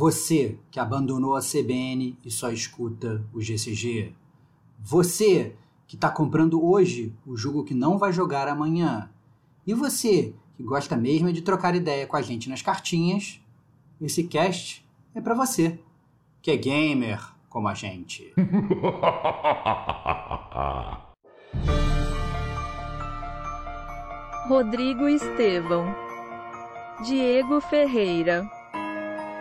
Você 0.00 0.58
que 0.70 0.80
abandonou 0.80 1.36
a 1.36 1.42
CBN 1.42 2.16
e 2.24 2.30
só 2.30 2.50
escuta 2.50 3.22
o 3.34 3.42
GCG. 3.42 4.14
Você 4.78 5.54
que 5.86 5.94
está 5.94 6.08
comprando 6.08 6.64
hoje 6.64 7.14
o 7.26 7.36
jogo 7.36 7.64
que 7.64 7.74
não 7.74 7.98
vai 7.98 8.10
jogar 8.10 8.48
amanhã. 8.48 9.10
E 9.66 9.74
você 9.74 10.32
que 10.56 10.62
gosta 10.62 10.96
mesmo 10.96 11.30
de 11.30 11.42
trocar 11.42 11.74
ideia 11.74 12.06
com 12.06 12.16
a 12.16 12.22
gente 12.22 12.48
nas 12.48 12.62
cartinhas, 12.62 13.42
esse 14.00 14.24
cast 14.24 14.82
é 15.14 15.20
para 15.20 15.34
você, 15.34 15.78
que 16.40 16.50
é 16.50 16.56
gamer 16.56 17.22
como 17.50 17.68
a 17.68 17.74
gente. 17.74 18.32
Rodrigo 24.48 25.06
Estevão, 25.06 25.94
Diego 27.04 27.60
Ferreira, 27.60 28.50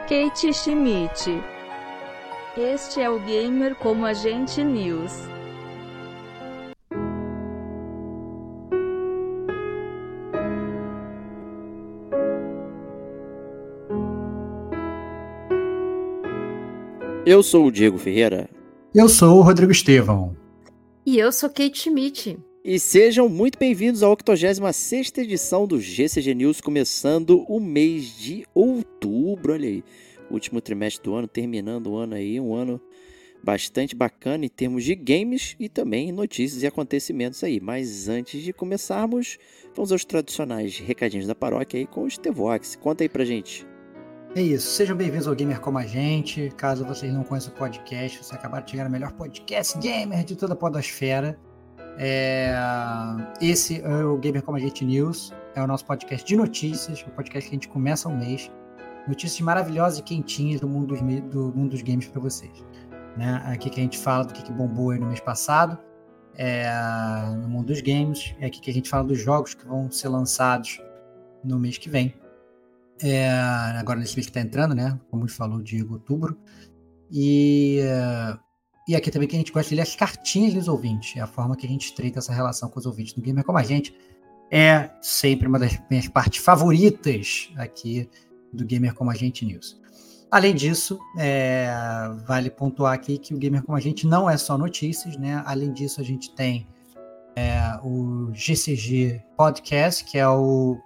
Kate 0.10 0.52
Schmidt. 0.52 1.40
Este 2.58 3.00
é 3.00 3.08
o 3.08 3.20
Gamer 3.20 3.76
como 3.76 4.08
a 4.08 4.12
gente 4.12 4.64
News. 4.64 5.12
Eu 17.24 17.44
sou 17.44 17.68
o 17.68 17.72
Diego 17.72 18.00
Ferreira. 18.00 18.50
Eu 18.96 19.08
sou 19.08 19.38
o 19.38 19.42
Rodrigo 19.44 19.72
Estevão. 19.72 20.36
E 21.06 21.20
eu 21.20 21.32
sou 21.32 21.50
Kate 21.50 21.82
Schmidt. 21.82 22.40
E 22.70 22.78
sejam 22.78 23.28
muito 23.28 23.58
bem-vindos 23.58 24.04
à 24.04 24.10
86 24.10 25.12
edição 25.18 25.66
do 25.66 25.82
GCG 25.82 26.36
News, 26.36 26.62
começando 26.62 27.44
o 27.50 27.60
mês 27.60 28.16
de 28.16 28.46
outubro. 28.54 29.54
Olha 29.54 29.68
aí, 29.68 29.84
último 30.30 30.62
trimestre 30.62 31.04
do 31.04 31.16
ano, 31.16 31.28
terminando 31.28 31.88
o 31.88 31.98
ano 31.98 32.14
aí, 32.14 32.40
um 32.40 32.54
ano 32.54 32.80
bastante 33.44 33.96
bacana 33.96 34.46
em 34.46 34.50
termos 34.50 34.84
de 34.84 34.94
games 34.94 35.56
e 35.60 35.68
também 35.68 36.12
notícias 36.12 36.62
e 36.62 36.68
acontecimentos 36.68 37.44
aí. 37.44 37.60
Mas 37.60 38.08
antes 38.08 38.44
de 38.44 38.54
começarmos, 38.54 39.40
vamos 39.76 39.92
aos 39.92 40.06
tradicionais 40.06 40.78
recadinhos 40.78 41.26
da 41.26 41.34
paróquia 41.34 41.80
aí 41.80 41.88
com 41.88 42.04
o 42.04 42.12
Stevox. 42.12 42.76
Conta 42.76 43.04
aí 43.04 43.10
pra 43.10 43.26
gente. 43.26 43.66
É 44.36 44.44
isso, 44.44 44.68
sejam 44.68 44.96
bem-vindos 44.96 45.28
ao 45.28 45.34
Gamer 45.34 45.60
Como 45.60 45.80
a 45.80 45.88
Gente. 45.88 46.52
Caso 46.56 46.86
vocês 46.86 47.12
não 47.12 47.24
conheçam 47.24 47.52
o 47.52 47.58
podcast, 47.58 48.24
você 48.24 48.36
acabaram 48.36 48.64
de 48.64 48.70
chegar 48.70 48.84
no 48.84 48.92
melhor 48.92 49.12
podcast 49.14 49.76
gamer 49.80 50.24
de 50.24 50.36
toda 50.36 50.54
a 50.54 50.56
podosfera. 50.56 51.49
É... 52.02 52.54
Esse 53.42 53.82
é 53.82 54.04
o 54.06 54.18
Gamer 54.18 54.42
Como 54.42 54.58
a 54.58 54.60
Gente 54.60 54.86
News, 54.86 55.34
é 55.54 55.62
o 55.62 55.68
nosso 55.68 55.86
podcast 55.86 56.26
de 56.26 56.38
notícias, 56.38 57.02
o 57.02 57.10
podcast 57.12 57.50
que 57.50 57.56
a 57.56 57.58
gente 57.58 57.68
começa 57.68 58.08
o 58.08 58.18
mês. 58.18 58.50
Notícias 59.06 59.42
maravilhosas 59.42 60.00
e 60.00 60.04
quentinhas 60.04 60.62
do 60.62 60.68
mundo 60.68 60.88
dos, 60.88 61.02
do 61.02 61.52
mundo 61.54 61.72
dos 61.72 61.82
games 61.82 62.08
para 62.08 62.22
vocês. 62.22 62.66
Né? 63.18 63.42
Aqui 63.46 63.70
que 63.70 63.82
a 63.82 63.84
gente 63.84 63.98
fala 63.98 64.24
do 64.24 64.34
que, 64.34 64.42
que 64.42 64.52
bombou 64.52 64.96
no 64.96 65.08
mês 65.08 65.20
passado, 65.20 65.78
é... 66.36 66.72
no 67.42 67.50
mundo 67.50 67.68
dos 67.68 67.82
games. 67.82 68.34
É 68.40 68.46
aqui 68.46 68.62
que 68.62 68.72
a 68.72 68.74
gente 68.74 68.90
fala 68.90 69.04
dos 69.04 69.20
jogos 69.20 69.54
que 69.54 69.66
vão 69.66 69.92
ser 69.92 70.08
lançados 70.08 70.82
no 71.44 71.60
mês 71.60 71.78
que 71.78 71.90
vem. 71.90 72.16
É, 73.02 73.30
agora 73.78 74.00
nesse 74.00 74.16
mês 74.16 74.26
que 74.26 74.32
está 74.32 74.42
entrando, 74.42 74.74
né? 74.74 74.98
Como 75.12 75.28
falou, 75.28 75.62
Diego, 75.62 75.96
outubro. 75.96 76.38
E, 77.12 77.82
e 78.90 78.96
aqui 78.96 79.12
também 79.12 79.28
que 79.28 79.36
a 79.36 79.38
gente 79.38 79.52
gosta 79.52 79.70
de 79.70 79.76
ler 79.76 79.84
as 79.84 79.96
cartinhas 79.96 80.52
dos 80.56 80.68
ouvintes. 80.68 81.16
É 81.16 81.22
a 81.22 81.28
forma 81.28 81.56
que 81.56 81.64
a 81.64 81.70
gente 81.70 81.86
estreita 81.86 82.18
essa 82.18 82.34
relação 82.34 82.68
com 82.70 82.80
os 82.80 82.88
ouvintes 82.88 83.14
do 83.14 83.22
Gamer 83.22 83.44
Como 83.44 83.60
a 83.60 83.62
Gente. 83.62 83.96
É 84.50 84.90
sempre 85.00 85.48
uma 85.48 85.60
das 85.60 85.80
minhas 85.92 86.08
partes 86.08 86.44
favoritas 86.44 87.52
aqui 87.56 88.10
do 88.52 88.66
Gamer 88.66 88.96
Como 88.96 89.12
a 89.12 89.14
Gente 89.14 89.46
News. 89.46 89.80
Além 90.32 90.56
disso, 90.56 90.98
é, 91.20 91.70
vale 92.26 92.50
pontuar 92.50 92.96
aqui 92.96 93.20
que 93.20 93.32
o 93.32 93.38
Gamer 93.38 93.62
Como 93.62 93.78
a 93.78 93.80
Gente 93.80 94.08
não 94.08 94.28
é 94.28 94.36
só 94.38 94.58
notícias, 94.58 95.16
né? 95.18 95.44
Além 95.46 95.72
disso, 95.72 96.02
a 96.02 96.04
gente 96.04 96.34
tem 96.34 96.68
é, 97.36 97.80
o 97.84 98.32
GCG 98.34 99.22
Podcast, 99.38 100.04
que 100.04 100.18
é 100.18 100.28
o, 100.28 100.82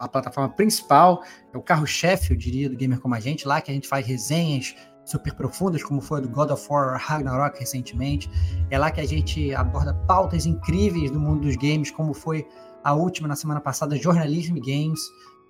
a 0.00 0.08
plataforma 0.08 0.48
principal, 0.48 1.22
é 1.54 1.56
o 1.56 1.62
carro-chefe, 1.62 2.32
eu 2.32 2.36
diria, 2.36 2.68
do 2.68 2.76
Gamer 2.76 2.98
Como 2.98 3.14
a 3.14 3.20
Gente, 3.20 3.46
lá 3.46 3.60
que 3.60 3.70
a 3.70 3.74
gente 3.74 3.86
faz 3.86 4.04
resenhas 4.04 4.74
super 5.10 5.34
profundas, 5.34 5.82
como 5.82 6.00
foi 6.00 6.20
do 6.20 6.28
God 6.28 6.50
of 6.50 6.66
War 6.70 6.96
Ragnarok 6.98 7.58
recentemente. 7.58 8.30
É 8.70 8.78
lá 8.78 8.90
que 8.90 9.00
a 9.00 9.06
gente 9.06 9.54
aborda 9.54 9.92
pautas 9.92 10.46
incríveis 10.46 11.10
do 11.10 11.18
mundo 11.18 11.42
dos 11.42 11.56
games, 11.56 11.90
como 11.90 12.14
foi 12.14 12.46
a 12.82 12.94
última 12.94 13.28
na 13.28 13.36
semana 13.36 13.60
passada, 13.60 13.96
Jornalismo 13.96 14.60
Games, 14.60 15.00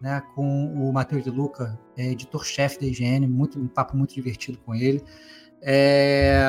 né, 0.01 0.23
com 0.35 0.67
o 0.75 0.93
Matheus 0.93 1.23
de 1.23 1.31
Luca, 1.31 1.79
é, 1.97 2.11
editor-chefe 2.11 2.81
da 2.81 2.87
IGN, 2.87 3.27
muito, 3.29 3.59
um 3.59 3.69
papo 3.69 3.97
muito 3.97 4.15
divertido 4.15 4.59
com 4.65 4.75
ele. 4.75 5.03
É... 5.63 6.41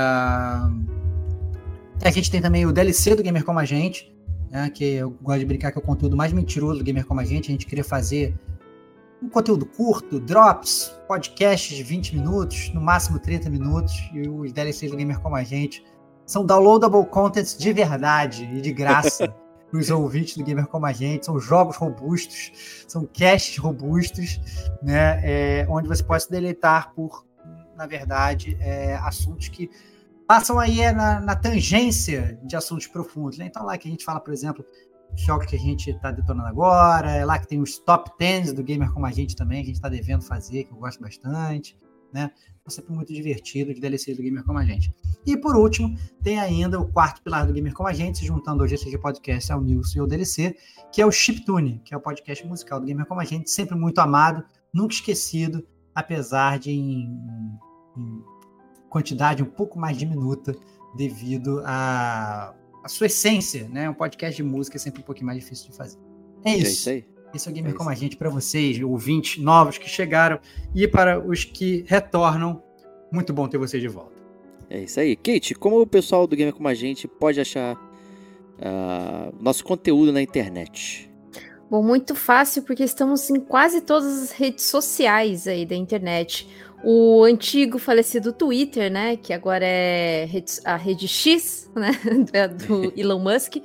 A 2.03 2.09
gente 2.09 2.31
tem 2.31 2.41
também 2.41 2.65
o 2.65 2.71
DLC 2.71 3.15
do 3.15 3.21
Gamer 3.21 3.43
Como 3.43 3.59
a 3.59 3.65
Gente, 3.65 4.11
né, 4.49 4.69
que 4.69 4.83
eu 4.95 5.11
gosto 5.21 5.39
de 5.39 5.45
brincar 5.45 5.71
que 5.71 5.77
é 5.77 5.81
o 5.81 5.83
conteúdo 5.83 6.15
mais 6.15 6.33
mentiroso 6.33 6.79
do 6.79 6.83
gamer 6.83 7.05
como 7.05 7.19
a 7.19 7.25
gente. 7.25 7.49
A 7.49 7.51
gente 7.51 7.65
queria 7.65 7.83
fazer 7.83 8.35
um 9.21 9.29
conteúdo 9.29 9.65
curto, 9.65 10.19
drops, 10.19 10.91
podcasts 11.07 11.77
de 11.77 11.83
20 11.83 12.15
minutos, 12.15 12.73
no 12.73 12.81
máximo 12.81 13.19
30 13.19 13.49
minutos, 13.49 13.93
e 14.13 14.27
os 14.27 14.51
DLCs 14.51 14.89
do 14.89 14.97
gamer 14.97 15.19
como 15.19 15.35
a 15.35 15.43
gente 15.43 15.85
são 16.25 16.45
downloadable 16.45 17.05
contents 17.05 17.57
de 17.57 17.71
verdade 17.71 18.45
e 18.45 18.61
de 18.61 18.71
graça 18.71 19.27
para 19.69 19.79
os 19.79 19.89
ouvintes 19.89 20.35
do 20.37 20.43
gamer 20.43 20.65
como 20.65 20.85
a 20.85 20.91
gente. 20.91 21.25
São 21.25 21.39
jogos 21.39 21.77
robustos, 21.77 22.85
são 22.87 23.05
casts 23.05 23.57
robustos, 23.57 24.39
né, 24.81 25.21
é, 25.23 25.67
onde 25.69 25.87
você 25.87 26.03
pode 26.03 26.23
se 26.23 26.31
deleitar 26.31 26.93
por, 26.95 27.25
na 27.75 27.85
verdade, 27.85 28.57
é, 28.59 28.95
assuntos 28.95 29.49
que 29.49 29.69
passam 30.27 30.57
aí 30.57 30.81
é, 30.81 30.91
na, 30.91 31.19
na 31.19 31.35
tangência 31.35 32.39
de 32.43 32.55
assuntos 32.55 32.87
profundos. 32.87 33.37
Né? 33.37 33.45
Então, 33.45 33.65
lá 33.65 33.77
que 33.77 33.87
a 33.87 33.91
gente 33.91 34.05
fala, 34.05 34.19
por 34.19 34.33
exemplo, 34.33 34.65
jogos 35.15 35.45
que 35.45 35.55
a 35.55 35.59
gente 35.59 35.91
está 35.91 36.11
detonando 36.11 36.47
agora, 36.47 37.11
é 37.11 37.25
lá 37.25 37.37
que 37.37 37.47
tem 37.47 37.61
os 37.61 37.77
top 37.79 38.11
10 38.17 38.53
do 38.53 38.63
Gamer 38.63 38.91
Como 38.91 39.05
a 39.05 39.11
Gente 39.11 39.35
também, 39.35 39.59
que 39.59 39.63
a 39.63 39.67
gente 39.67 39.75
está 39.75 39.89
devendo 39.89 40.23
fazer, 40.23 40.63
que 40.63 40.71
eu 40.71 40.77
gosto 40.77 41.01
bastante. 41.01 41.77
Né? 42.13 42.29
É 42.65 42.69
sempre 42.69 42.93
muito 42.93 43.13
divertido 43.13 43.73
de 43.73 43.79
DLC 43.79 44.13
do 44.13 44.21
Gamer 44.21 44.43
Como 44.43 44.57
a 44.59 44.65
Gente. 44.65 44.93
E 45.25 45.37
por 45.37 45.55
último, 45.55 45.97
tem 46.21 46.39
ainda 46.39 46.79
o 46.79 46.91
quarto 46.91 47.21
pilar 47.21 47.45
do 47.45 47.53
Gamer 47.53 47.73
Como 47.73 47.87
a 47.87 47.93
Gente, 47.93 48.19
se 48.19 48.25
juntando 48.25 48.63
ao 48.63 48.67
GCG 48.67 48.97
Podcast, 48.97 49.51
ao 49.51 49.61
News 49.61 49.95
e 49.95 49.99
ao 49.99 50.07
DLC, 50.07 50.55
que 50.91 51.01
é 51.01 51.05
o 51.05 51.11
Chiptune, 51.11 51.81
que 51.83 51.93
é 51.93 51.97
o 51.97 52.01
podcast 52.01 52.45
musical 52.47 52.79
do 52.79 52.85
Gamer 52.85 53.05
Como 53.05 53.21
a 53.21 53.25
Gente, 53.25 53.49
sempre 53.49 53.75
muito 53.75 53.99
amado, 53.99 54.43
nunca 54.73 54.93
esquecido, 54.93 55.65
apesar 55.93 56.59
de 56.59 56.71
em, 56.71 57.17
em 57.97 58.23
quantidade 58.89 59.43
um 59.43 59.49
pouco 59.49 59.79
mais 59.79 59.97
diminuta 59.97 60.55
devido 60.95 61.61
à, 61.65 62.53
à 62.83 62.87
sua 62.87 63.07
essência, 63.07 63.67
né? 63.69 63.89
Um 63.89 63.93
podcast 63.93 64.35
de 64.35 64.43
música 64.43 64.77
é 64.77 64.79
sempre 64.79 65.01
um 65.01 65.05
pouquinho 65.05 65.27
mais 65.27 65.39
difícil 65.39 65.69
de 65.69 65.77
fazer. 65.77 65.97
É 66.43 66.55
isso. 66.55 66.65
É 66.65 66.69
isso 66.69 66.89
aí. 66.89 67.05
Esse 67.33 67.47
é 67.47 67.51
o 67.51 67.53
Gamer 67.53 67.73
é 67.73 67.75
Como 67.75 67.89
a 67.89 67.95
Gente 67.95 68.17
para 68.17 68.29
vocês, 68.29 68.81
ouvintes 68.81 69.41
novos 69.41 69.77
que 69.77 69.89
chegaram 69.89 70.39
e 70.75 70.87
para 70.87 71.19
os 71.19 71.45
que 71.45 71.85
retornam. 71.87 72.61
Muito 73.11 73.33
bom 73.33 73.47
ter 73.47 73.57
vocês 73.57 73.81
de 73.81 73.87
volta. 73.87 74.21
É 74.69 74.81
isso 74.83 74.99
aí. 74.99 75.15
Kate, 75.15 75.53
como 75.55 75.81
o 75.81 75.87
pessoal 75.87 76.27
do 76.27 76.35
Gamer 76.35 76.53
Como 76.53 76.67
a 76.67 76.73
Gente 76.73 77.07
pode 77.07 77.39
achar 77.39 77.75
uh, 77.75 79.35
nosso 79.39 79.63
conteúdo 79.63 80.11
na 80.11 80.21
internet? 80.21 81.09
Bom, 81.69 81.81
muito 81.81 82.15
fácil, 82.15 82.63
porque 82.63 82.83
estamos 82.83 83.29
em 83.29 83.39
quase 83.39 83.79
todas 83.79 84.23
as 84.23 84.31
redes 84.31 84.65
sociais 84.65 85.47
aí 85.47 85.65
da 85.65 85.75
internet 85.75 86.49
o 86.83 87.23
antigo 87.23 87.77
falecido 87.77 88.33
Twitter, 88.33 88.91
né, 88.91 89.15
que 89.15 89.33
agora 89.33 89.65
é 89.65 90.27
a 90.65 90.75
rede 90.75 91.07
X, 91.07 91.69
né, 91.75 92.47
do 92.47 92.91
Elon 92.99 93.19
Musk. 93.19 93.57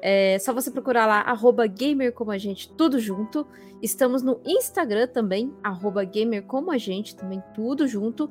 É 0.00 0.38
só 0.38 0.52
você 0.52 0.70
procurar 0.70 1.06
lá, 1.06 1.20
arroba 1.22 1.66
gamer 1.66 2.12
como 2.12 2.30
a 2.30 2.38
gente, 2.38 2.70
tudo 2.70 3.00
junto. 3.00 3.46
Estamos 3.82 4.22
no 4.22 4.40
Instagram 4.44 5.06
também, 5.08 5.52
arroba 5.62 6.04
gamer 6.04 6.44
como 6.44 6.70
a 6.70 6.78
gente, 6.78 7.16
também 7.16 7.42
tudo 7.54 7.86
junto. 7.86 8.30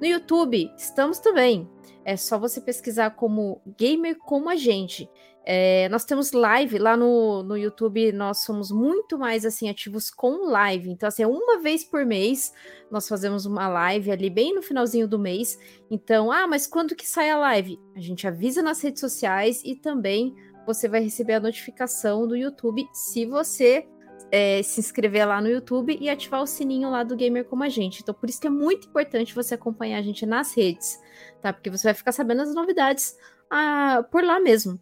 No 0.00 0.06
YouTube, 0.06 0.70
estamos 0.76 1.18
também. 1.18 1.68
É 2.04 2.16
só 2.16 2.38
você 2.38 2.60
pesquisar 2.60 3.10
como 3.10 3.60
gamer 3.78 4.16
como 4.16 4.48
a 4.48 4.56
gente. 4.56 5.10
É, 5.50 5.88
nós 5.88 6.04
temos 6.04 6.32
live 6.32 6.78
lá 6.78 6.94
no, 6.94 7.42
no 7.42 7.56
YouTube, 7.56 8.12
nós 8.12 8.40
somos 8.40 8.70
muito 8.70 9.18
mais 9.18 9.46
assim 9.46 9.70
ativos 9.70 10.10
com 10.10 10.46
live. 10.50 10.90
Então, 10.90 11.08
assim, 11.08 11.22
é 11.22 11.26
uma 11.26 11.58
vez 11.58 11.82
por 11.82 12.04
mês 12.04 12.52
nós 12.90 13.08
fazemos 13.08 13.46
uma 13.46 13.66
live 13.66 14.10
ali 14.10 14.28
bem 14.28 14.54
no 14.54 14.60
finalzinho 14.60 15.08
do 15.08 15.18
mês. 15.18 15.58
Então, 15.90 16.30
ah, 16.30 16.46
mas 16.46 16.66
quando 16.66 16.94
que 16.94 17.08
sai 17.08 17.30
a 17.30 17.38
live? 17.38 17.80
A 17.96 18.00
gente 18.00 18.28
avisa 18.28 18.60
nas 18.60 18.82
redes 18.82 19.00
sociais 19.00 19.62
e 19.64 19.74
também 19.74 20.34
você 20.66 20.86
vai 20.86 21.00
receber 21.00 21.32
a 21.32 21.40
notificação 21.40 22.28
do 22.28 22.36
YouTube 22.36 22.86
se 22.92 23.24
você 23.24 23.88
é, 24.30 24.62
se 24.62 24.80
inscrever 24.80 25.26
lá 25.26 25.40
no 25.40 25.48
YouTube 25.48 25.96
e 25.98 26.10
ativar 26.10 26.42
o 26.42 26.46
sininho 26.46 26.90
lá 26.90 27.02
do 27.02 27.16
Gamer 27.16 27.46
Como 27.46 27.64
a 27.64 27.70
Gente. 27.70 28.02
Então, 28.02 28.14
por 28.14 28.28
isso 28.28 28.38
que 28.38 28.46
é 28.46 28.50
muito 28.50 28.88
importante 28.88 29.34
você 29.34 29.54
acompanhar 29.54 29.96
a 29.96 30.02
gente 30.02 30.26
nas 30.26 30.54
redes, 30.54 31.00
tá? 31.40 31.54
Porque 31.54 31.70
você 31.70 31.84
vai 31.84 31.94
ficar 31.94 32.12
sabendo 32.12 32.42
as 32.42 32.54
novidades 32.54 33.16
ah, 33.50 34.04
por 34.12 34.22
lá 34.22 34.38
mesmo. 34.38 34.78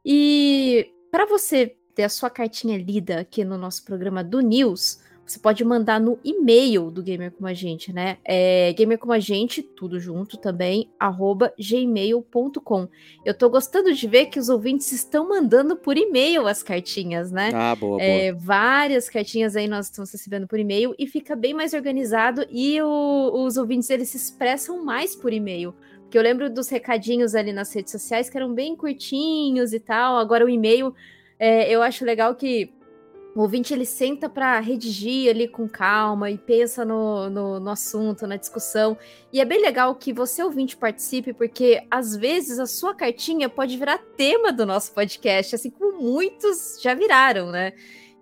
E 0.05 0.93
para 1.11 1.25
você 1.25 1.75
ter 1.95 2.03
a 2.05 2.09
sua 2.09 2.29
cartinha 2.29 2.77
lida 2.77 3.21
aqui 3.21 3.45
no 3.45 3.57
nosso 3.57 3.85
programa 3.85 4.23
do 4.23 4.41
News, 4.41 5.01
você 5.33 5.39
pode 5.39 5.65
mandar 5.65 5.99
no 5.99 6.19
e-mail 6.23 6.91
do 6.91 7.03
Gamer 7.03 7.33
Como 7.33 7.47
a 7.47 7.55
Gente, 7.55 7.91
né? 7.91 8.19
É 8.23 8.73
Gamer 8.75 8.99
Como 8.99 9.15
a 9.15 9.19
Gente, 9.19 9.63
tudo 9.63 9.99
junto 9.99 10.37
também, 10.37 10.91
arroba 10.99 11.55
gmail.com. 11.59 12.89
Eu 13.25 13.33
tô 13.33 13.49
gostando 13.49 13.95
de 13.95 14.07
ver 14.07 14.27
que 14.27 14.39
os 14.39 14.51
ouvintes 14.51 14.93
estão 14.93 15.29
mandando 15.29 15.75
por 15.75 15.97
e-mail 15.97 16.47
as 16.47 16.63
cartinhas, 16.63 17.33
né? 17.33 17.51
Ah, 17.55 17.75
boa, 17.75 18.01
é, 18.03 18.33
boa. 18.33 18.45
Várias 18.45 19.09
cartinhas 19.09 19.57
aí 19.57 19.67
nós 19.67 19.87
estamos 19.87 20.13
recebendo 20.13 20.47
por 20.47 20.59
e-mail 20.59 20.95
e 20.99 21.07
fica 21.07 21.35
bem 21.35 21.55
mais 21.55 21.73
organizado 21.73 22.47
e 22.51 22.81
o, 22.83 23.45
os 23.47 23.57
ouvintes 23.57 23.89
eles 23.89 24.11
se 24.11 24.19
expressam 24.19 24.85
mais 24.85 25.17
por 25.17 25.33
e-mail. 25.33 25.75
Porque 26.03 26.19
eu 26.19 26.23
lembro 26.23 26.51
dos 26.51 26.69
recadinhos 26.69 27.35
ali 27.35 27.55
nas 27.55 27.75
redes 27.75 27.91
sociais 27.91 28.29
que 28.29 28.37
eram 28.37 28.53
bem 28.53 28.77
curtinhos 28.77 29.73
e 29.73 29.81
tal. 29.81 30.19
Agora 30.19 30.45
o 30.45 30.49
e-mail, 30.51 30.95
é, 31.39 31.75
eu 31.75 31.83
acho 31.83 32.05
legal 32.05 32.35
que 32.35 32.71
o 33.35 33.41
ouvinte 33.41 33.73
ele 33.73 33.87
senta 33.87 34.29
para 34.29 34.61
redigir 34.61 35.31
ali 35.31 35.49
com 35.49 35.67
calma 35.69 36.31
e 36.31 36.37
pensa 36.37 36.85
no, 36.85 37.31
no, 37.31 37.61
no, 37.61 37.71
assunto, 37.71 38.27
na 38.27 38.37
discussão. 38.37 38.97
E 39.33 39.41
é 39.41 39.45
bem 39.45 39.61
legal 39.61 39.95
que 39.95 40.13
você, 40.13 40.43
ouvinte, 40.43 40.77
participe, 40.77 41.33
porque 41.33 41.83
às 41.91 42.15
vezes 42.15 42.59
a 42.59 42.67
sua 42.67 42.95
cartinha 42.95 43.49
pode 43.49 43.77
virar 43.79 43.99
tema 44.17 44.53
do 44.53 44.67
nosso 44.67 44.93
podcast, 44.93 45.55
assim 45.55 45.71
como 45.71 46.03
muitos 46.03 46.79
já 46.83 46.95
viraram, 46.95 47.51
né? 47.51 47.73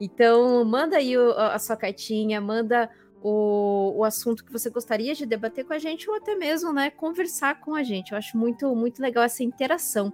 Então, 0.00 0.64
manda 0.64 0.96
aí 0.96 1.18
o, 1.18 1.32
a 1.32 1.58
sua 1.58 1.76
cartinha, 1.76 2.40
manda 2.40 2.88
o, 3.22 3.94
o 3.98 4.04
assunto 4.04 4.44
que 4.44 4.52
você 4.52 4.70
gostaria 4.70 5.14
de 5.14 5.26
debater 5.26 5.64
com 5.64 5.72
a 5.72 5.78
gente, 5.78 6.08
ou 6.08 6.16
até 6.16 6.34
mesmo, 6.34 6.72
né, 6.72 6.90
conversar 6.90 7.60
com 7.60 7.74
a 7.74 7.82
gente. 7.82 8.12
Eu 8.12 8.18
acho 8.18 8.36
muito, 8.38 8.74
muito 8.74 9.02
legal 9.02 9.24
essa 9.24 9.42
interação. 9.42 10.12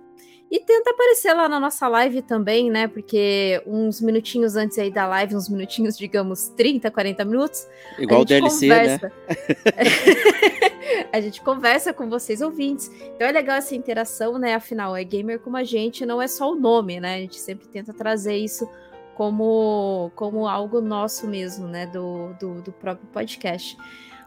E 0.49 0.61
tenta 0.61 0.91
aparecer 0.91 1.33
lá 1.35 1.49
na 1.49 1.59
nossa 1.59 1.89
live 1.89 2.23
também, 2.23 2.71
né? 2.71 2.87
Porque 2.87 3.61
uns 3.67 4.01
minutinhos 4.01 4.55
antes 4.55 4.79
aí 4.79 4.93
da 4.93 5.07
live, 5.07 5.35
uns 5.35 5.49
minutinhos, 5.49 5.99
digamos, 5.99 6.49
30, 6.57 6.89
40 6.89 7.25
minutos. 7.25 7.67
Igual 7.99 8.21
o 8.21 8.25
DLC, 8.25 8.69
né? 8.69 8.99
conversa. 8.99 9.13
né? 9.27 11.07
a 11.13 11.21
gente 11.21 11.41
conversa 11.41 11.93
com 11.93 12.09
vocês 12.09 12.41
ouvintes. 12.41 12.89
Então 13.15 13.27
é 13.27 13.33
legal 13.33 13.57
essa 13.57 13.75
interação, 13.75 14.39
né? 14.39 14.55
Afinal, 14.55 14.97
é 14.97 15.03
gamer 15.03 15.41
como 15.41 15.57
a 15.57 15.65
gente, 15.65 16.07
não 16.07 16.23
é 16.23 16.29
só 16.29 16.53
o 16.53 16.55
nome, 16.55 17.01
né? 17.01 17.17
A 17.17 17.19
gente 17.19 17.41
sempre 17.41 17.67
tenta 17.67 17.93
trazer 17.93 18.37
isso 18.37 18.69
como, 19.17 20.13
como 20.15 20.47
algo 20.47 20.81
nosso 20.81 21.27
mesmo, 21.27 21.67
né? 21.67 21.87
Do, 21.87 22.35
do, 22.39 22.63
do 22.63 22.73
próprio 22.73 23.09
podcast. 23.09 23.77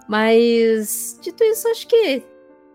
Mas, 0.06 1.18
dito 1.21 1.44
isso, 1.44 1.68
acho 1.69 1.88
que 1.88 2.24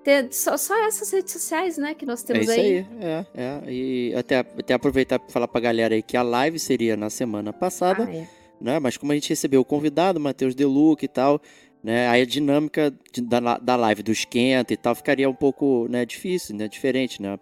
ter 0.04 0.32
só, 0.32 0.56
só 0.56 0.86
essas 0.86 1.10
redes 1.10 1.32
sociais, 1.32 1.78
né, 1.78 1.94
que 1.94 2.04
nós 2.04 2.22
temos 2.22 2.48
é 2.48 2.52
isso 2.52 2.60
aí. 2.60 2.78
aí. 2.78 2.86
É, 3.00 3.26
é. 3.34 3.72
E 3.72 4.14
até, 4.14 4.38
até 4.38 4.74
aproveitar 4.74 5.18
para 5.18 5.30
falar 5.30 5.48
pra 5.48 5.60
galera 5.60 5.94
aí 5.94 6.02
que 6.02 6.16
a 6.16 6.22
live 6.22 6.58
seria 6.58 6.96
na 6.96 7.08
semana 7.08 7.52
passada, 7.52 8.04
ah, 8.04 8.14
é. 8.14 8.28
né? 8.60 8.78
Mas 8.78 8.98
como 8.98 9.10
a 9.12 9.14
gente 9.14 9.30
recebeu 9.30 9.62
o 9.62 9.64
convidado, 9.64 10.20
Matheus 10.20 10.54
Deluca 10.54 11.04
e 11.04 11.08
tal, 11.08 11.40
né? 11.82 12.06
Aí 12.08 12.20
a 12.20 12.26
dinâmica 12.26 12.94
de, 13.12 13.22
da, 13.22 13.58
da 13.58 13.76
live 13.76 14.02
do 14.02 14.12
esquenta 14.12 14.74
e 14.74 14.76
tal 14.76 14.94
ficaria 14.94 15.28
um 15.28 15.34
pouco, 15.34 15.88
né, 15.88 16.04
difícil, 16.04 16.54
né? 16.54 16.68
Diferente, 16.68 17.20
né? 17.20 17.38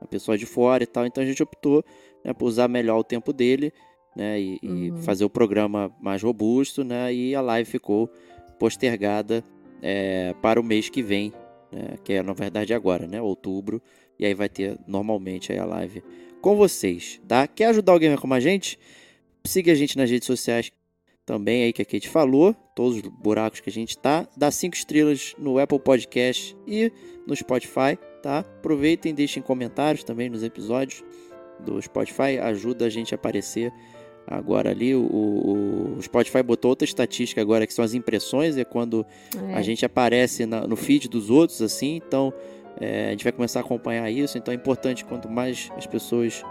A 0.00 0.06
pessoa 0.06 0.38
de 0.38 0.46
fora 0.46 0.82
e 0.82 0.86
tal. 0.86 1.04
Então 1.04 1.22
a 1.22 1.26
gente 1.26 1.42
optou 1.42 1.84
né, 2.24 2.32
por 2.32 2.46
usar 2.46 2.68
melhor 2.68 2.98
o 2.98 3.04
tempo 3.04 3.34
dele, 3.34 3.70
né? 4.16 4.40
E, 4.40 4.58
uhum. 4.62 4.98
e 4.98 5.02
fazer 5.02 5.26
o 5.26 5.30
programa 5.30 5.94
mais 6.00 6.22
robusto, 6.22 6.82
né? 6.82 7.12
E 7.12 7.34
a 7.34 7.42
live 7.42 7.68
ficou 7.68 8.10
postergada 8.58 9.44
é, 9.82 10.34
para 10.40 10.58
o 10.58 10.64
mês 10.64 10.88
que 10.88 11.02
vem, 11.02 11.32
né, 11.70 11.96
que 12.04 12.14
é 12.14 12.22
na 12.22 12.32
verdade 12.32 12.74
agora, 12.74 13.06
né, 13.06 13.20
outubro, 13.20 13.80
e 14.18 14.26
aí 14.26 14.34
vai 14.34 14.48
ter 14.48 14.78
normalmente 14.86 15.52
a 15.52 15.64
live 15.64 16.02
com 16.40 16.56
vocês, 16.56 17.20
tá? 17.26 17.46
Quer 17.46 17.66
ajudar 17.66 17.94
o 17.94 17.98
gamer 17.98 18.18
como 18.18 18.34
a 18.34 18.40
gente? 18.40 18.78
Siga 19.44 19.72
a 19.72 19.74
gente 19.74 19.96
nas 19.96 20.10
redes 20.10 20.26
sociais 20.26 20.70
também 21.28 21.64
aí 21.64 21.72
que 21.74 21.82
a 21.82 21.84
Kate 21.84 22.08
falou, 22.08 22.54
todos 22.74 22.96
os 22.96 23.02
buracos 23.02 23.60
que 23.60 23.68
a 23.68 23.72
gente 23.72 23.98
tá, 23.98 24.26
dá 24.34 24.50
cinco 24.50 24.74
estrelas 24.76 25.34
no 25.38 25.58
Apple 25.58 25.78
Podcast 25.78 26.56
e 26.66 26.90
no 27.26 27.36
Spotify, 27.36 27.98
tá? 28.22 28.38
Aproveitem, 28.38 29.14
deixem 29.14 29.42
comentários 29.42 30.02
também 30.02 30.30
nos 30.30 30.42
episódios 30.42 31.04
do 31.60 31.80
Spotify, 31.82 32.38
ajuda 32.40 32.86
a 32.86 32.88
gente 32.88 33.14
a 33.14 33.16
aparecer 33.16 33.70
Agora 34.30 34.70
ali 34.70 34.94
o, 34.94 35.00
o, 35.96 36.02
Spotify 36.02 36.42
botou 36.42 36.68
outra 36.68 36.84
estatística 36.84 37.40
agora 37.40 37.66
que 37.66 37.72
são 37.72 37.82
as 37.82 37.94
impressões, 37.94 38.58
é 38.58 38.64
quando 38.64 39.06
é. 39.34 39.54
a 39.54 39.62
gente 39.62 39.86
aparece 39.86 40.44
na, 40.44 40.66
no 40.66 40.76
feed 40.76 41.08
dos 41.08 41.30
outros, 41.30 41.62
assim, 41.62 41.96
então 41.96 42.32
é, 42.78 43.06
a 43.06 43.10
gente 43.12 43.24
vai 43.24 43.32
começar 43.32 43.60
a 43.60 43.62
acompanhar 43.62 44.10
isso, 44.10 44.36
então 44.36 44.52
é 44.52 44.54
importante 44.54 45.02
quanto 45.02 45.30
mais 45.30 45.72
as 45.78 45.86
pessoas 45.86 46.44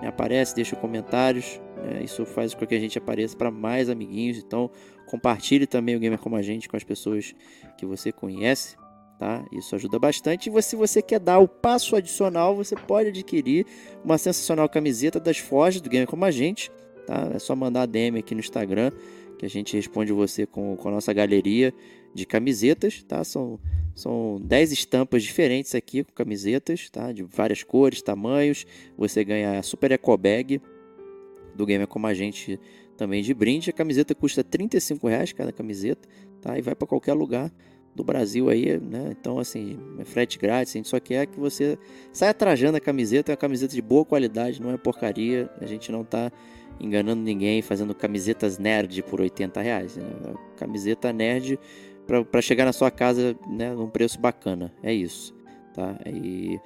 né, 0.00 0.06
aparecem, 0.06 0.54
deixam 0.54 0.78
comentários, 0.78 1.60
né, 1.76 2.02
isso 2.04 2.24
faz 2.24 2.54
com 2.54 2.64
que 2.64 2.74
a 2.74 2.78
gente 2.78 2.96
apareça 2.96 3.36
para 3.36 3.50
mais 3.50 3.90
amiguinhos, 3.90 4.38
então 4.38 4.70
compartilhe 5.06 5.66
também 5.66 5.96
o 5.96 5.98
Gamer 5.98 6.20
Como 6.20 6.36
a 6.36 6.42
Gente 6.42 6.68
com 6.68 6.76
as 6.76 6.84
pessoas 6.84 7.34
que 7.76 7.84
você 7.84 8.12
conhece, 8.12 8.76
tá? 9.18 9.44
Isso 9.52 9.74
ajuda 9.74 9.98
bastante. 9.98 10.50
E 10.50 10.62
se 10.62 10.76
você 10.76 11.02
quer 11.02 11.20
dar 11.20 11.38
o 11.38 11.46
passo 11.48 11.94
adicional, 11.94 12.56
você 12.56 12.74
pode 12.74 13.08
adquirir 13.10 13.66
uma 14.04 14.18
sensacional 14.18 14.68
camiseta 14.68 15.20
das 15.20 15.38
Forjas 15.38 15.80
do 15.80 15.90
Gamer 15.90 16.06
Como 16.06 16.24
a 16.24 16.30
Gente, 16.30 16.70
tá? 17.06 17.30
É 17.34 17.38
só 17.38 17.54
mandar 17.54 17.86
DM 17.86 18.18
aqui 18.18 18.34
no 18.34 18.40
Instagram 18.40 18.90
que 19.38 19.44
a 19.44 19.48
gente 19.48 19.76
responde 19.76 20.12
você 20.12 20.46
com, 20.46 20.76
com 20.76 20.88
a 20.88 20.92
nossa 20.92 21.12
galeria 21.12 21.74
de 22.14 22.24
camisetas, 22.24 23.02
tá? 23.02 23.22
São, 23.24 23.58
são 23.94 24.40
10 24.42 24.72
estampas 24.72 25.22
diferentes 25.22 25.74
aqui 25.74 26.04
com 26.04 26.12
camisetas, 26.12 26.88
tá? 26.88 27.12
De 27.12 27.22
várias 27.22 27.62
cores, 27.62 28.00
tamanhos. 28.00 28.64
Você 28.96 29.24
ganha 29.24 29.58
a 29.58 29.62
Super 29.62 29.92
Eco 29.92 30.16
Bag 30.16 30.60
do 31.54 31.66
Gamer 31.66 31.86
Como 31.86 32.06
a 32.06 32.14
Gente 32.14 32.58
também 32.96 33.22
de 33.22 33.34
brinde. 33.34 33.70
A 33.70 33.72
camiseta 33.72 34.14
custa 34.14 34.44
35 34.44 35.06
reais 35.08 35.32
cada 35.32 35.52
camiseta, 35.52 36.08
tá? 36.40 36.56
E 36.58 36.62
vai 36.62 36.74
para 36.74 36.86
qualquer 36.86 37.14
lugar 37.14 37.52
do 37.94 38.02
Brasil 38.02 38.48
aí, 38.48 38.78
né? 38.78 39.14
Então, 39.18 39.38
assim, 39.38 39.78
é 39.98 40.04
frete 40.04 40.38
grátis. 40.38 40.74
A 40.74 40.78
gente 40.78 40.88
só 40.88 40.98
quer 40.98 41.26
que 41.26 41.38
você 41.38 41.78
saia 42.12 42.34
trajando 42.34 42.76
a 42.76 42.80
camiseta. 42.80 43.30
É 43.30 43.34
uma 43.34 43.36
camiseta 43.36 43.74
de 43.74 43.82
boa 43.82 44.04
qualidade, 44.04 44.60
não 44.60 44.70
é 44.70 44.76
porcaria. 44.76 45.50
A 45.60 45.66
gente 45.66 45.92
não 45.92 46.04
tá 46.04 46.32
enganando 46.80 47.22
ninguém, 47.22 47.62
fazendo 47.62 47.94
camisetas 47.94 48.58
nerd 48.58 49.02
por 49.02 49.20
80 49.20 49.60
reais. 49.60 49.96
Né? 49.96 50.04
Camiseta 50.56 51.12
nerd 51.12 51.58
para 52.30 52.42
chegar 52.42 52.64
na 52.64 52.72
sua 52.72 52.90
casa 52.90 53.36
né, 53.48 53.72
num 53.72 53.88
preço 53.88 54.20
bacana. 54.20 54.72
É 54.82 54.92
isso. 54.92 55.34
Tá? 55.72 55.98
E, 56.06 56.58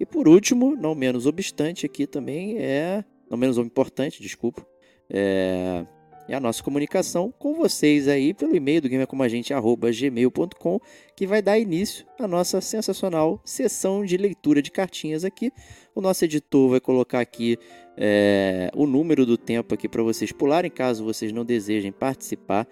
e 0.00 0.06
por 0.06 0.26
último, 0.28 0.74
não 0.76 0.94
menos 0.94 1.26
obstante 1.26 1.86
aqui 1.86 2.06
também 2.06 2.58
é. 2.58 3.04
Não 3.28 3.36
menos 3.36 3.58
importante, 3.58 4.22
desculpa. 4.22 4.64
É, 5.10 5.84
é 6.28 6.34
a 6.34 6.40
nossa 6.40 6.62
comunicação 6.62 7.32
com 7.38 7.54
vocês 7.54 8.08
aí 8.08 8.34
pelo 8.34 8.54
e-mail 8.54 8.80
do 8.80 8.88
gamercomagente.gmail.com 8.88 10.80
que 11.14 11.26
vai 11.26 11.40
dar 11.40 11.58
início 11.58 12.04
à 12.18 12.26
nossa 12.26 12.60
sensacional 12.60 13.40
sessão 13.44 14.04
de 14.04 14.16
leitura 14.16 14.60
de 14.60 14.70
cartinhas 14.70 15.24
aqui. 15.24 15.52
O 15.96 16.02
nosso 16.02 16.26
editor 16.26 16.68
vai 16.68 16.78
colocar 16.78 17.20
aqui 17.20 17.58
é, 17.96 18.70
o 18.74 18.86
número 18.86 19.24
do 19.24 19.38
tempo 19.38 19.72
aqui 19.72 19.88
para 19.88 20.02
vocês 20.02 20.30
pularem, 20.30 20.70
caso 20.70 21.02
vocês 21.02 21.32
não 21.32 21.42
desejem 21.42 21.90
participar. 21.90 22.68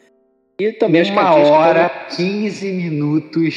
E 0.59 0.73
também 0.73 1.11
uma 1.11 1.35
hora, 1.35 1.89
15 2.15 2.71
minutos 2.71 3.55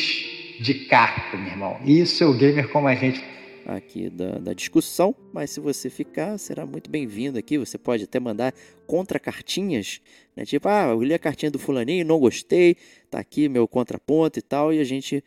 de 0.62 0.86
carta, 0.86 1.36
meu 1.36 1.48
irmão. 1.48 1.78
Isso 1.86 2.24
é 2.24 2.28
o 2.28 2.34
gamer 2.34 2.72
como 2.72 2.88
a 2.88 2.96
gente 2.96 3.22
aqui 3.66 4.10
da, 4.10 4.38
da, 4.38 4.54
discussão, 4.54 5.14
mas 5.34 5.50
se 5.50 5.60
você 5.60 5.90
ficar, 5.90 6.38
será 6.38 6.66
muito 6.66 6.90
bem-vindo 6.90 7.38
aqui. 7.38 7.58
Você 7.58 7.78
pode 7.78 8.06
até 8.06 8.18
mandar 8.18 8.54
contra-cartinhas, 8.86 10.00
né? 10.34 10.46
Tipo, 10.46 10.70
ah, 10.70 10.92
eu 10.92 11.04
li 11.04 11.14
a 11.14 11.20
cartinha 11.20 11.52
do 11.52 11.60
fulaninho, 11.60 12.06
não 12.06 12.18
gostei, 12.18 12.78
tá 13.12 13.20
aqui 13.20 13.50
meu 13.50 13.68
contraponto 13.68 14.40
e 14.40 14.42
tal, 14.42 14.74
e 14.74 14.80
a 14.80 14.86
gente 14.86 15.22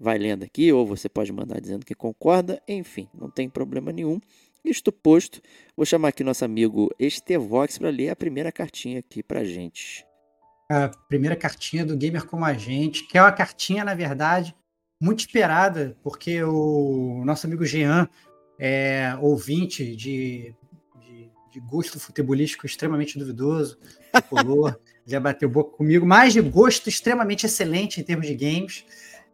vai 0.00 0.16
lendo 0.16 0.42
aqui, 0.44 0.72
ou 0.72 0.86
você 0.86 1.08
pode 1.10 1.30
mandar 1.30 1.60
dizendo 1.60 1.84
que 1.84 1.94
concorda, 1.94 2.62
enfim, 2.66 3.06
não 3.14 3.30
tem 3.30 3.50
problema 3.50 3.92
nenhum. 3.92 4.18
Isto 4.64 4.90
posto, 4.90 5.40
vou 5.76 5.84
chamar 5.84 6.08
aqui 6.08 6.24
nosso 6.24 6.44
amigo 6.44 6.90
Estevox 6.98 7.78
para 7.78 7.90
ler 7.90 8.08
a 8.08 8.16
primeira 8.16 8.50
cartinha 8.50 9.00
aqui 9.00 9.22
para 9.22 9.44
gente. 9.44 10.04
A 10.70 10.88
primeira 11.08 11.36
cartinha 11.36 11.84
do 11.84 11.96
Gamer 11.96 12.24
Como 12.24 12.44
a 12.44 12.54
Gente, 12.54 13.06
que 13.06 13.18
é 13.18 13.22
uma 13.22 13.32
cartinha, 13.32 13.84
na 13.84 13.94
verdade, 13.94 14.54
muito 15.00 15.20
esperada, 15.20 15.96
porque 16.02 16.42
o 16.42 17.22
nosso 17.24 17.46
amigo 17.46 17.64
Jean 17.64 18.08
é 18.58 19.16
ouvinte 19.20 19.96
de, 19.96 20.54
de, 21.00 21.30
de 21.52 21.60
gosto 21.60 21.98
futebolístico 21.98 22.66
extremamente 22.66 23.18
duvidoso, 23.18 23.78
tricolor, 24.12 24.78
já 25.04 25.18
bateu 25.18 25.48
boca 25.48 25.76
comigo, 25.76 26.06
mas 26.06 26.34
de 26.34 26.40
gosto 26.40 26.88
extremamente 26.88 27.46
excelente 27.46 28.00
em 28.00 28.04
termos 28.04 28.26
de 28.26 28.34
games 28.34 28.84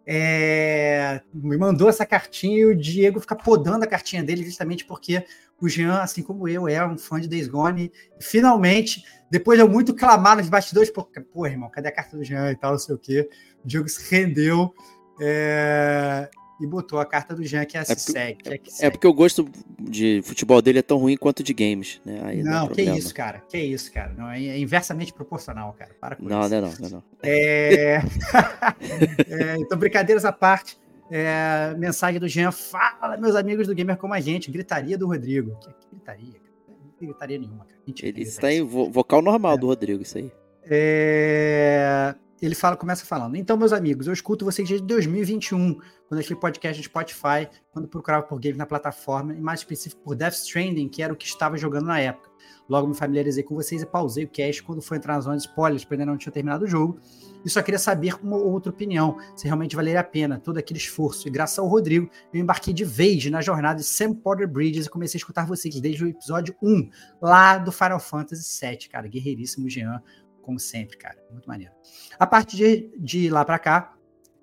é, 0.06 1.20
me 1.34 1.56
mandou 1.56 1.88
essa 1.88 2.06
cartinha 2.06 2.58
e 2.58 2.64
o 2.66 2.76
Diego 2.76 3.20
fica 3.20 3.34
podando 3.34 3.84
a 3.84 3.88
cartinha 3.88 4.22
dele 4.22 4.44
justamente 4.44 4.84
porque 4.84 5.24
o 5.60 5.68
Jean, 5.68 6.00
assim 6.00 6.22
como 6.22 6.46
eu, 6.46 6.68
é 6.68 6.86
um 6.86 6.96
fã 6.96 7.20
de 7.20 7.28
Days 7.28 7.48
Gone. 7.48 7.90
E, 8.18 8.22
finalmente, 8.22 9.04
depois 9.30 9.58
de 9.58 9.66
muito 9.66 9.94
clamar 9.94 10.36
nos 10.36 10.48
bastidores, 10.48 10.90
pô, 10.90 11.02
pô, 11.32 11.46
irmão, 11.46 11.70
cadê 11.70 11.88
a 11.88 11.92
carta 11.92 12.16
do 12.16 12.22
Jean 12.22 12.52
e 12.52 12.56
tal, 12.56 12.72
não 12.72 12.78
sei 12.78 12.94
o 12.94 12.98
quê, 12.98 13.28
o 13.64 13.66
Diego 13.66 13.88
se 13.88 14.14
rendeu. 14.14 14.72
É, 15.20 16.30
e 16.60 16.66
botou 16.66 16.98
a 16.98 17.04
carta 17.04 17.34
do 17.34 17.44
Jean 17.44 17.64
que 17.64 17.76
é, 17.76 17.80
é 17.80 17.84
porque, 17.84 18.00
segue, 18.00 18.38
é, 18.46 18.86
é, 18.86 18.90
porque 18.90 19.06
o 19.06 19.12
gosto 19.12 19.48
de 19.78 20.22
futebol 20.24 20.60
dele 20.62 20.78
é 20.78 20.82
tão 20.82 20.96
ruim 20.96 21.16
quanto 21.16 21.42
de 21.42 21.52
games, 21.52 22.00
né? 22.04 22.20
Aí 22.24 22.42
não, 22.42 22.68
que 22.68 22.82
isso, 22.82 23.14
cara. 23.14 23.42
Que 23.48 23.58
isso, 23.58 23.92
cara. 23.92 24.12
Não, 24.16 24.30
é, 24.30 24.42
é 24.42 24.58
inversamente 24.58 25.12
proporcional, 25.12 25.74
cara. 25.78 25.94
Para 26.00 26.16
com 26.16 26.24
não, 26.24 26.40
isso. 26.40 26.50
Não, 26.50 26.60
não, 26.62 26.72
não, 26.80 26.90
não. 26.90 27.02
É... 27.22 28.00
é... 29.28 29.56
então, 29.58 29.78
brincadeiras 29.78 30.24
à 30.24 30.32
parte. 30.32 30.78
É... 31.10 31.74
Mensagem 31.76 32.18
do 32.18 32.28
Jean. 32.28 32.50
Fala, 32.50 33.16
meus 33.18 33.36
amigos 33.36 33.66
do 33.66 33.74
Gamer 33.74 33.96
como 33.96 34.14
a 34.14 34.20
gente. 34.20 34.50
Gritaria 34.50 34.96
do 34.96 35.06
Rodrigo. 35.06 35.56
Que, 35.60 35.68
que 35.68 35.88
gritaria, 35.92 36.32
cara. 36.32 36.52
Não 36.68 37.08
gritaria 37.08 37.38
nenhuma, 37.38 37.64
cara. 37.64 37.80
Mentira, 37.86 38.08
Ele 38.08 38.22
está 38.22 38.50
em 38.50 38.62
vocal 38.62 39.20
normal 39.20 39.54
é. 39.54 39.58
do 39.58 39.66
Rodrigo, 39.66 40.02
isso 40.02 40.16
aí. 40.16 40.32
É 40.68 42.14
ele 42.40 42.54
fala, 42.54 42.76
começa 42.76 43.04
falando. 43.04 43.36
Então, 43.36 43.56
meus 43.56 43.72
amigos, 43.72 44.06
eu 44.06 44.12
escuto 44.12 44.44
vocês 44.44 44.68
desde 44.68 44.86
2021, 44.86 45.78
quando 46.08 46.20
achei 46.20 46.36
podcast 46.36 46.80
no 46.80 46.84
Spotify, 46.84 47.48
quando 47.72 47.88
procurava 47.88 48.22
por 48.24 48.38
games 48.40 48.58
na 48.58 48.66
plataforma, 48.66 49.34
e 49.34 49.40
mais 49.40 49.60
específico 49.60 50.02
por 50.02 50.14
Death 50.14 50.34
Stranding, 50.34 50.88
que 50.88 51.02
era 51.02 51.12
o 51.12 51.16
que 51.16 51.26
estava 51.26 51.56
jogando 51.56 51.86
na 51.86 51.98
época. 51.98 52.30
Logo 52.68 52.88
me 52.88 52.94
familiarizei 52.94 53.42
com 53.42 53.54
vocês 53.54 53.82
e 53.82 53.86
pausei 53.86 54.24
o 54.24 54.28
cast 54.28 54.62
quando 54.62 54.82
foi 54.82 54.96
entrar 54.96 55.14
na 55.14 55.20
zona 55.20 55.36
de 55.36 55.42
spoilers, 55.42 55.84
porque 55.84 55.94
ainda 55.94 56.06
não 56.06 56.16
tinha 56.16 56.32
terminado 56.32 56.64
o 56.64 56.68
jogo. 56.68 57.00
E 57.44 57.50
só 57.50 57.62
queria 57.62 57.78
saber 57.78 58.14
uma 58.22 58.36
outra 58.36 58.70
opinião, 58.70 59.16
se 59.36 59.44
realmente 59.44 59.76
valeria 59.76 60.00
a 60.00 60.04
pena 60.04 60.40
todo 60.40 60.58
aquele 60.58 60.78
esforço. 60.78 61.28
E 61.28 61.30
graças 61.30 61.58
ao 61.60 61.68
Rodrigo, 61.68 62.10
eu 62.34 62.40
embarquei 62.40 62.74
de 62.74 62.84
vez 62.84 63.24
na 63.30 63.40
jornada 63.40 63.78
de 63.78 63.84
Sam 63.84 64.14
Potter 64.14 64.48
Bridges 64.48 64.86
e 64.86 64.90
comecei 64.90 65.16
a 65.16 65.20
escutar 65.20 65.46
vocês 65.46 65.80
desde 65.80 66.04
o 66.04 66.08
episódio 66.08 66.56
1, 66.60 66.90
lá 67.22 67.56
do 67.56 67.70
Final 67.70 68.00
Fantasy 68.00 68.66
VII, 68.66 68.88
cara. 68.88 69.06
Guerreiríssimo 69.06 69.70
Jean, 69.70 70.02
como 70.46 70.60
sempre, 70.60 70.96
cara. 70.96 71.18
Muito 71.30 71.46
maneiro. 71.46 71.74
A 72.16 72.26
partir 72.26 72.56
de, 72.56 72.92
de 72.98 73.28
lá 73.28 73.44
para 73.44 73.58
cá, 73.58 73.96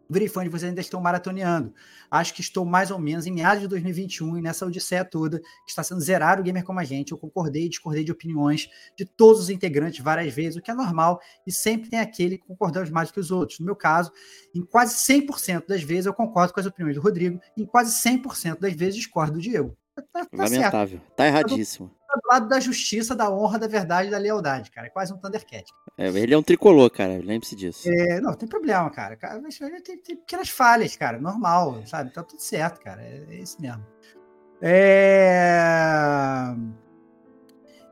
virei 0.10 0.28
fã 0.28 0.44
de 0.44 0.50
vocês 0.50 0.70
ainda 0.70 0.82
estão 0.82 1.00
maratoneando. 1.00 1.74
Acho 2.12 2.34
que 2.34 2.42
estou 2.42 2.66
mais 2.66 2.92
ou 2.92 3.00
menos 3.00 3.26
em 3.26 3.32
meados 3.32 3.62
de 3.62 3.70
2021 3.70 4.38
e 4.38 4.42
nessa 4.42 4.66
odisseia 4.66 5.06
toda 5.06 5.40
que 5.40 5.70
está 5.70 5.82
sendo 5.82 6.02
zerar 6.02 6.42
o 6.42 6.44
gamer 6.44 6.66
como 6.66 6.80
a 6.80 6.84
gente. 6.84 7.14
Eu 7.14 7.18
concordei 7.18 7.66
e 7.66 7.70
discordei 7.70 8.04
de 8.04 8.12
opiniões 8.12 8.70
de 8.98 9.06
todos 9.06 9.44
os 9.44 9.50
integrantes 9.50 10.04
várias 10.04 10.34
vezes, 10.34 10.58
o 10.58 10.62
que 10.62 10.70
é 10.70 10.74
normal, 10.74 11.22
e 11.48 11.52
sempre 11.52 11.90
tem 11.90 12.00
aquele 12.00 12.38
que 12.38 12.46
concordamos 12.46 12.90
mais 12.90 13.10
que 13.10 13.20
os 13.20 13.32
outros. 13.32 13.60
No 13.60 13.66
meu 13.66 13.76
caso, 13.76 14.12
em 14.54 14.62
quase 14.62 14.96
100% 14.96 15.68
das 15.68 15.82
vezes 15.84 16.06
eu 16.06 16.14
concordo 16.14 16.54
com 16.54 16.60
as 16.60 16.66
opiniões 16.66 16.96
do 16.96 17.02
Rodrigo, 17.02 17.40
em 17.58 17.66
quase 17.66 17.96
100% 18.10 18.60
das 18.60 18.74
vezes 18.74 18.96
discordo 18.96 19.34
do 19.34 19.40
Diego. 19.40 19.76
Tá, 19.96 20.26
tá 20.26 20.28
Lamentável. 20.34 21.00
Certo. 21.00 21.16
Tá 21.16 21.28
erradíssimo 21.28 21.90
do 22.22 22.28
lado 22.28 22.48
da 22.48 22.60
justiça, 22.60 23.16
da 23.16 23.30
honra, 23.30 23.60
da 23.60 23.68
verdade, 23.68 24.10
da 24.10 24.18
lealdade, 24.18 24.72
cara. 24.72 24.88
É 24.88 24.90
quase 24.90 25.14
um 25.14 25.18
Thundercat. 25.18 25.66
É, 25.98 26.08
ele 26.08 26.34
é 26.34 26.38
um 26.38 26.44
tricolor, 26.44 26.90
cara. 26.90 27.14
Lembre-se 27.14 27.56
disso. 27.56 27.90
É, 27.90 28.20
não, 28.20 28.34
tem 28.34 28.48
problema, 28.48 28.90
cara. 28.90 29.18
Mas 29.42 29.58
tem, 29.58 29.98
tem 29.98 30.16
pequenas 30.16 30.50
falhas, 30.50 30.96
cara. 30.96 31.20
Normal, 31.20 31.86
sabe? 31.86 32.12
Tá 32.12 32.24
tudo 32.24 32.40
certo, 32.42 32.80
cara. 32.82 33.02
É, 33.02 33.24
é 33.30 33.36
isso 33.36 33.62
mesmo. 33.62 33.86
É... 34.62 36.56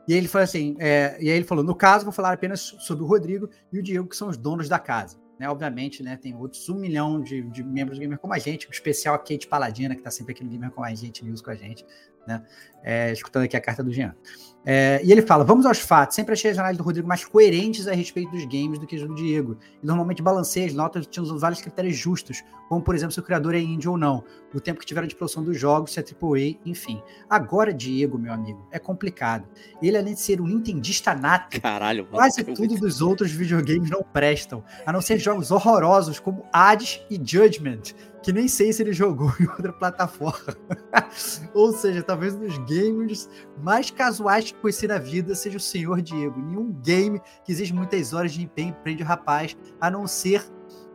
E 0.08 0.14
aí 0.14 0.18
ele 0.18 0.28
falou 0.28 0.44
assim, 0.44 0.76
é... 0.80 1.18
e 1.20 1.30
aí 1.30 1.36
ele 1.36 1.46
falou, 1.46 1.64
no 1.64 1.76
caso, 1.76 2.06
vou 2.06 2.14
falar 2.14 2.32
apenas 2.32 2.62
sobre 2.62 3.04
o 3.04 3.08
Rodrigo 3.08 3.50
e 3.72 3.80
o 3.80 3.84
Diego, 3.84 4.08
que 4.08 4.16
são 4.16 4.30
os 4.30 4.38
donos 4.38 4.70
da 4.70 4.80
casa. 4.80 5.18
Né? 5.38 5.50
Obviamente, 5.50 6.04
né, 6.04 6.16
tem 6.16 6.36
outros 6.36 6.70
um 6.70 6.76
milhão 6.76 7.20
de, 7.20 7.42
de 7.42 7.64
membros 7.64 7.98
do 7.98 8.02
Gamer 8.02 8.20
como 8.20 8.34
a 8.34 8.40
gente, 8.40 8.68
o 8.68 8.72
especial 8.72 9.16
a 9.16 9.18
Kate 9.18 9.48
Paladina, 9.48 9.96
que 9.96 10.02
está 10.02 10.12
sempre 10.12 10.34
aqui 10.34 10.44
no 10.44 10.50
Gamer 10.50 10.72
como 10.72 10.86
a 10.86 10.94
gente, 10.94 11.26
news 11.26 11.42
com 11.42 11.50
a 11.50 11.56
gente 11.56 11.86
né? 12.28 12.44
É, 12.84 13.12
escutando 13.12 13.44
aqui 13.44 13.56
a 13.56 13.62
carta 13.62 13.84
do 13.84 13.92
Jean. 13.92 14.16
É, 14.64 15.02
e 15.04 15.12
ele 15.12 15.22
fala: 15.22 15.44
vamos 15.44 15.66
aos 15.66 15.80
fatos. 15.80 16.16
Sempre 16.16 16.34
achei 16.34 16.52
as 16.52 16.58
análises 16.58 16.78
do 16.78 16.84
Rodrigo 16.84 17.08
mais 17.08 17.26
coerentes 17.26 17.88
a 17.88 17.94
respeito 17.94 18.32
dos 18.32 18.46
games 18.46 18.78
do 18.78 18.86
que 18.86 18.96
as 18.96 19.02
do 19.02 19.14
Diego. 19.16 19.58
E 19.82 19.86
normalmente 19.86 20.22
balancei 20.22 20.66
as 20.66 20.74
notas 20.74 21.08
tinham 21.08 21.26
vários 21.38 21.62
critérios 21.62 21.96
justos, 21.96 22.44
como 22.70 22.82
por 22.82 22.94
exemplo 22.94 23.12
se 23.12 23.20
o 23.20 23.24
criador 23.24 23.56
é 23.56 23.60
indie 23.60 23.90
ou 23.90 23.98
não, 23.98 24.24
o 24.54 24.60
tempo 24.60 24.80
que 24.80 24.86
tiveram 24.86 25.08
de 25.08 25.16
produção 25.16 25.44
dos 25.44 25.60
jogos, 25.60 25.94
se 25.94 26.00
é 26.00 26.04
AAA, 26.04 26.60
enfim. 26.66 27.02
Agora, 27.30 27.74
Diego, 27.74 28.18
meu 28.18 28.34
amigo, 28.34 28.68
é 28.72 28.78
complicado. 28.78 29.48
Ele, 29.82 29.98
além 29.98 30.14
de 30.14 30.20
ser 30.20 30.40
um 30.40 30.48
nintendista 30.48 31.16
nato, 31.16 31.60
Caralho, 31.60 32.06
quase 32.06 32.44
tudo 32.44 32.76
dos 32.76 33.02
outros 33.02 33.32
videogames 33.32 33.90
não 33.90 34.04
prestam, 34.04 34.64
a 34.86 34.92
não 34.92 35.02
ser 35.02 35.18
jogos 35.18 35.50
horrorosos 35.52 36.20
como 36.20 36.46
Hades 36.54 37.02
e 37.10 37.16
Judgment 37.16 37.94
que 38.22 38.32
nem 38.32 38.48
sei 38.48 38.72
se 38.72 38.84
ele 38.84 38.94
jogou 38.94 39.32
em 39.40 39.48
outra 39.48 39.74
plataforma. 39.74 40.56
Ou 41.54 41.72
seja, 41.74 42.04
talvez 42.04 42.36
um 42.36 42.40
dos 42.40 42.58
games 42.60 43.30
mais 43.62 43.90
casuais 43.90 44.52
que 44.52 44.60
conheci 44.60 44.88
na 44.88 44.98
vida 44.98 45.36
seja 45.36 45.58
o 45.58 45.62
Senhor 45.62 46.02
Diego. 46.02 46.40
Nenhum 46.40 46.72
game 46.72 47.22
que 47.44 47.52
exige 47.52 47.74
muitas 47.74 48.14
horas 48.14 48.32
de 48.32 48.44
empenho 48.44 48.76
prende 48.84 49.04
o 49.04 49.06
rapaz, 49.06 49.58
a 49.80 49.90
não 49.90 50.08
ser 50.08 50.44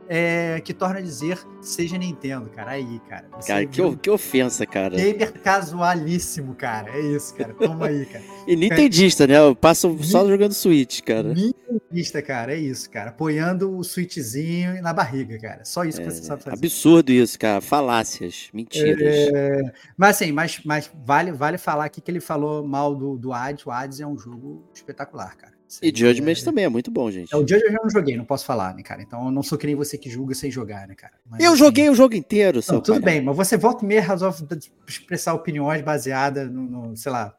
é, 0.09 0.61
que 0.61 0.73
torna 0.73 0.99
a 0.99 1.03
dizer 1.03 1.39
seja 1.61 1.99
Nintendo, 1.99 2.49
cara. 2.51 2.73
Aí, 2.73 3.01
cara. 3.09 3.29
Cara, 3.47 3.67
que, 3.67 3.97
que 3.97 4.11
ofensa, 4.11 4.65
cara. 4.67 4.97
Gamer 4.97 5.33
casualíssimo, 5.41 6.55
cara. 6.55 6.91
É 6.91 7.01
isso, 7.01 7.35
cara. 7.35 7.55
Toma 7.55 7.87
aí, 7.87 8.07
cara. 8.07 8.25
e 8.47 8.57
Nintendista, 8.57 9.27
né? 9.27 9.39
Eu 9.39 9.55
passo 9.55 9.99
só 10.03 10.27
jogando 10.27 10.53
Switch, 10.53 11.01
cara. 11.03 11.35
Nintendista, 11.35 12.23
cara. 12.23 12.55
É 12.55 12.59
isso, 12.59 12.89
cara. 12.89 13.11
Apoiando 13.11 13.77
o 13.77 13.83
Switchzinho 13.83 14.81
na 14.83 14.93
barriga, 14.93 15.39
cara. 15.39 15.65
Só 15.65 15.85
isso 15.85 16.01
é, 16.01 16.05
que 16.05 16.11
você 16.11 16.23
sabe 16.23 16.43
fazer. 16.43 16.57
Absurdo 16.57 17.11
isso, 17.11 17.39
cara. 17.39 17.61
Falácias. 17.61 18.49
Mentiras. 18.53 19.03
É... 19.03 19.73
Mas 19.97 20.17
assim, 20.17 20.33
mas, 20.33 20.61
mas 20.65 20.91
vale, 21.05 21.33
vale 21.33 21.59
falar 21.59 21.87
aqui 21.87 22.01
que 22.01 22.11
ele 22.11 22.21
falou 22.21 22.67
mal 22.67 22.95
do, 22.95 23.19
do 23.19 23.33
Hades. 23.33 23.67
O 23.67 23.71
Hades 23.71 24.01
é 24.01 24.07
um 24.07 24.19
jogo 24.19 24.65
espetacular, 24.73 25.37
cara. 25.37 25.56
E 25.83 25.89
Judgment 25.89 26.33
é... 26.33 26.45
também 26.45 26.65
é 26.65 26.69
muito 26.69 26.91
bom, 26.91 27.11
gente. 27.11 27.35
É, 27.35 27.37
o 27.37 27.41
Judgment 27.41 27.67
eu 27.67 27.73
já 27.73 27.79
não 27.83 27.91
joguei, 27.91 28.17
não 28.17 28.25
posso 28.25 28.45
falar, 28.45 28.75
né, 28.75 28.83
cara? 28.83 29.03
Então 29.03 29.27
eu 29.27 29.31
não 29.33 29.43
sou 29.43 29.59
que 29.59 29.67
nem 29.67 29.75
você 29.75 29.99
que 29.99 30.09
julga 30.09 30.35
sem 30.35 30.51
jogar, 30.51 30.87
né, 30.87 30.95
cara? 30.95 31.15
Mas, 31.29 31.41
eu 31.41 31.51
assim... 31.51 31.59
joguei 31.59 31.91
o 31.91 31.95
jogo 31.95 32.15
inteiro, 32.15 32.63
seu 32.63 32.81
Tudo 32.81 33.01
bem, 33.01 33.21
mas 33.21 33.37
você 33.37 33.57
volta 33.57 33.85
e 33.85 33.89
meia 33.89 34.01
resolve 34.01 34.45
expressar 34.87 35.35
opiniões 35.35 35.83
baseadas 35.83 36.51
no, 36.51 36.63
no, 36.63 36.97
sei 36.97 37.11
lá, 37.11 37.35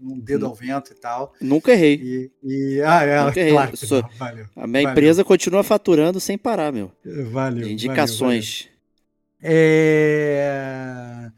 num 0.00 0.18
dedo 0.18 0.46
ao 0.46 0.54
vento 0.54 0.92
e 0.92 0.96
tal. 0.96 1.32
Nunca 1.40 1.72
errei. 1.72 1.94
E, 2.02 2.30
e 2.42 2.82
ah, 2.82 3.02
é, 3.02 3.24
Nunca 3.24 3.40
errei. 3.40 3.52
Claro 3.52 3.76
sou... 3.76 4.04
valeu. 4.18 4.46
A 4.56 4.66
minha 4.66 4.82
valeu. 4.82 4.90
empresa 4.90 5.24
continua 5.24 5.62
faturando 5.62 6.18
sem 6.20 6.38
parar, 6.38 6.72
meu. 6.72 6.90
Valeu. 7.30 7.68
Indicações. 7.68 8.62
Valeu, 8.62 8.78
é... 9.40 11.30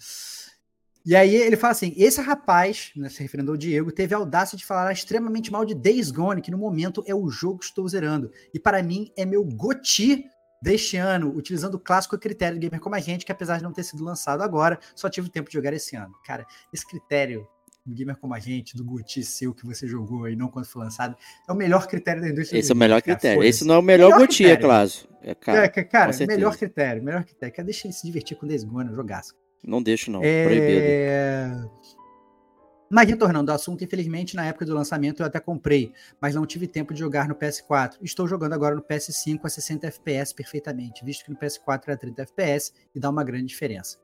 E 1.05 1.17
aí 1.17 1.35
ele 1.35 1.57
fala 1.57 1.73
assim: 1.73 1.95
esse 1.97 2.21
rapaz, 2.21 2.93
né, 2.97 3.09
se 3.09 3.23
referindo 3.23 3.51
ao 3.51 3.57
Diego, 3.57 3.91
teve 3.91 4.15
a 4.15 4.19
audácia 4.19 4.57
de 4.57 4.65
falar 4.65 4.93
extremamente 4.93 5.51
mal 5.51 5.65
de 5.65 5.75
Days 5.75 6.11
Gone, 6.11 6.43
que 6.43 6.51
no 6.51 6.59
momento 6.59 7.03
é 7.07 7.15
o 7.15 7.29
jogo 7.29 7.59
que 7.59 7.65
estou 7.65 7.89
zerando. 7.89 8.31
E 8.53 8.59
para 8.59 8.83
mim 8.83 9.11
é 9.17 9.25
meu 9.25 9.45
goti 9.45 10.25
deste 10.63 10.97
ano, 10.97 11.35
utilizando 11.35 11.75
o 11.75 11.79
clássico 11.79 12.19
critério 12.19 12.59
do 12.59 12.61
gamer 12.61 12.81
como 12.81 12.95
a 12.95 13.01
gente, 13.01 13.25
que 13.25 13.33
apesar 13.33 13.57
de 13.57 13.63
não 13.63 13.73
ter 13.73 13.83
sido 13.83 14.05
lançado 14.05 14.43
agora, 14.43 14.79
só 14.95 15.09
tive 15.09 15.31
tempo 15.31 15.49
de 15.49 15.55
jogar 15.55 15.73
esse 15.73 15.97
ano. 15.97 16.15
Cara, 16.25 16.47
esse 16.73 16.87
critério 16.87 17.47
do 17.87 17.95
gamer 17.95 18.17
como 18.17 18.35
a 18.35 18.39
gente, 18.39 18.77
do 18.77 18.85
Goti 18.85 19.25
seu 19.25 19.55
que 19.55 19.65
você 19.65 19.87
jogou 19.87 20.29
e 20.29 20.37
não 20.37 20.49
quando 20.49 20.67
foi 20.67 20.85
lançado, 20.85 21.17
é 21.49 21.53
o 21.53 21.55
melhor 21.55 21.87
critério 21.87 22.21
da 22.21 22.29
indústria. 22.29 22.59
Esse 22.59 22.71
é 22.71 22.75
o 22.75 22.77
melhor 22.77 23.01
critério. 23.01 23.43
Esse 23.43 23.65
não 23.65 23.77
é 23.77 23.79
o 23.79 23.83
melhor, 23.83 24.11
melhor 24.11 24.21
Goti, 24.21 24.45
é 24.45 24.57
claro. 24.57 24.91
É, 25.23 25.35
cara, 25.35 25.65
é, 25.65 25.69
cara 25.69 26.13
melhor 26.27 26.57
critério, 26.57 27.03
melhor 27.03 27.25
critério. 27.25 27.55
Quer 27.55 27.65
deixar 27.65 27.89
ele 27.89 27.95
se 27.95 28.07
divertir 28.07 28.37
com 28.37 28.47
Days 28.47 28.65
Gone, 28.65 28.95
jogaço. 28.95 29.35
Não 29.63 29.83
deixo, 29.83 30.11
não. 30.11 30.21
É... 30.23 30.45
Proibido. 30.45 31.71
Mas 32.93 33.09
retornando 33.09 33.53
ao 33.53 33.55
assunto, 33.55 33.85
infelizmente, 33.85 34.35
na 34.35 34.47
época 34.47 34.67
do 34.67 34.75
lançamento 34.75 35.23
eu 35.23 35.27
até 35.27 35.39
comprei, 35.39 35.93
mas 36.21 36.35
não 36.35 36.45
tive 36.45 36.67
tempo 36.67 36.93
de 36.93 36.99
jogar 36.99 37.29
no 37.29 37.37
PS4. 37.37 37.99
Estou 38.03 38.27
jogando 38.27 38.53
agora 38.53 38.75
no 38.75 38.83
PS5 38.83 39.39
a 39.45 39.49
60 39.49 39.87
FPS 39.87 40.35
perfeitamente, 40.35 41.05
visto 41.05 41.25
que 41.25 41.31
no 41.31 41.37
PS4 41.37 41.83
era 41.87 41.97
30 41.97 42.23
FPS 42.23 42.73
e 42.93 42.99
dá 42.99 43.09
uma 43.09 43.23
grande 43.23 43.47
diferença. 43.47 43.97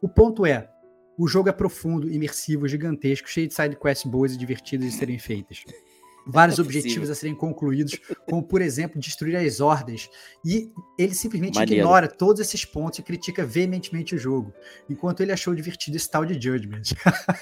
O 0.00 0.08
ponto 0.08 0.46
é, 0.46 0.70
o 1.18 1.28
jogo 1.28 1.50
é 1.50 1.52
profundo, 1.52 2.10
imersivo, 2.10 2.66
gigantesco, 2.66 3.28
cheio 3.28 3.46
de 3.46 3.52
sidequests 3.52 4.10
boas 4.10 4.32
e 4.32 4.38
divertidas 4.38 4.92
de 4.92 4.96
serem 4.96 5.18
feitas 5.18 5.62
vários 6.30 6.58
é 6.58 6.62
objetivos 6.62 7.10
a 7.10 7.14
serem 7.14 7.34
concluídos, 7.34 7.98
como, 8.28 8.42
por 8.42 8.62
exemplo, 8.62 9.00
destruir 9.00 9.36
as 9.36 9.60
hordas. 9.60 10.08
E 10.44 10.70
ele 10.98 11.14
simplesmente 11.14 11.56
Maneiro. 11.58 11.82
ignora 11.82 12.08
todos 12.08 12.40
esses 12.40 12.64
pontos 12.64 12.98
e 12.98 13.02
critica 13.02 13.44
veementemente 13.44 14.14
o 14.14 14.18
jogo, 14.18 14.52
enquanto 14.88 15.20
ele 15.20 15.32
achou 15.32 15.54
divertido 15.54 15.96
esse 15.96 16.10
tal 16.10 16.24
de 16.24 16.34
Judgment. 16.34 16.82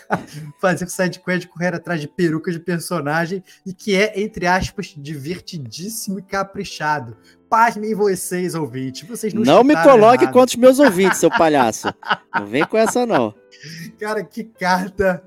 Fazer 0.60 0.84
o 0.84 0.88
sidequest 0.88 1.46
correr 1.48 1.74
atrás 1.74 2.00
de 2.00 2.08
perucas 2.08 2.54
de 2.54 2.60
personagem 2.60 3.42
e 3.66 3.72
que 3.72 3.94
é, 3.94 4.20
entre 4.20 4.46
aspas, 4.46 4.94
divertidíssimo 4.96 6.18
e 6.18 6.22
caprichado. 6.22 7.16
Pasmem 7.48 7.94
vocês, 7.94 8.54
ouvintes. 8.54 9.08
Vocês 9.08 9.32
não 9.32 9.42
Não 9.42 9.64
me 9.64 9.74
coloque 9.82 10.24
errado. 10.24 10.34
contra 10.34 10.54
os 10.54 10.56
meus 10.56 10.78
ouvintes, 10.78 11.18
seu 11.18 11.30
palhaço. 11.30 11.88
Não 12.34 12.46
vem 12.46 12.66
com 12.66 12.76
essa, 12.76 13.06
não. 13.06 13.34
Cara, 13.98 14.22
que 14.22 14.44
carta 14.44 15.22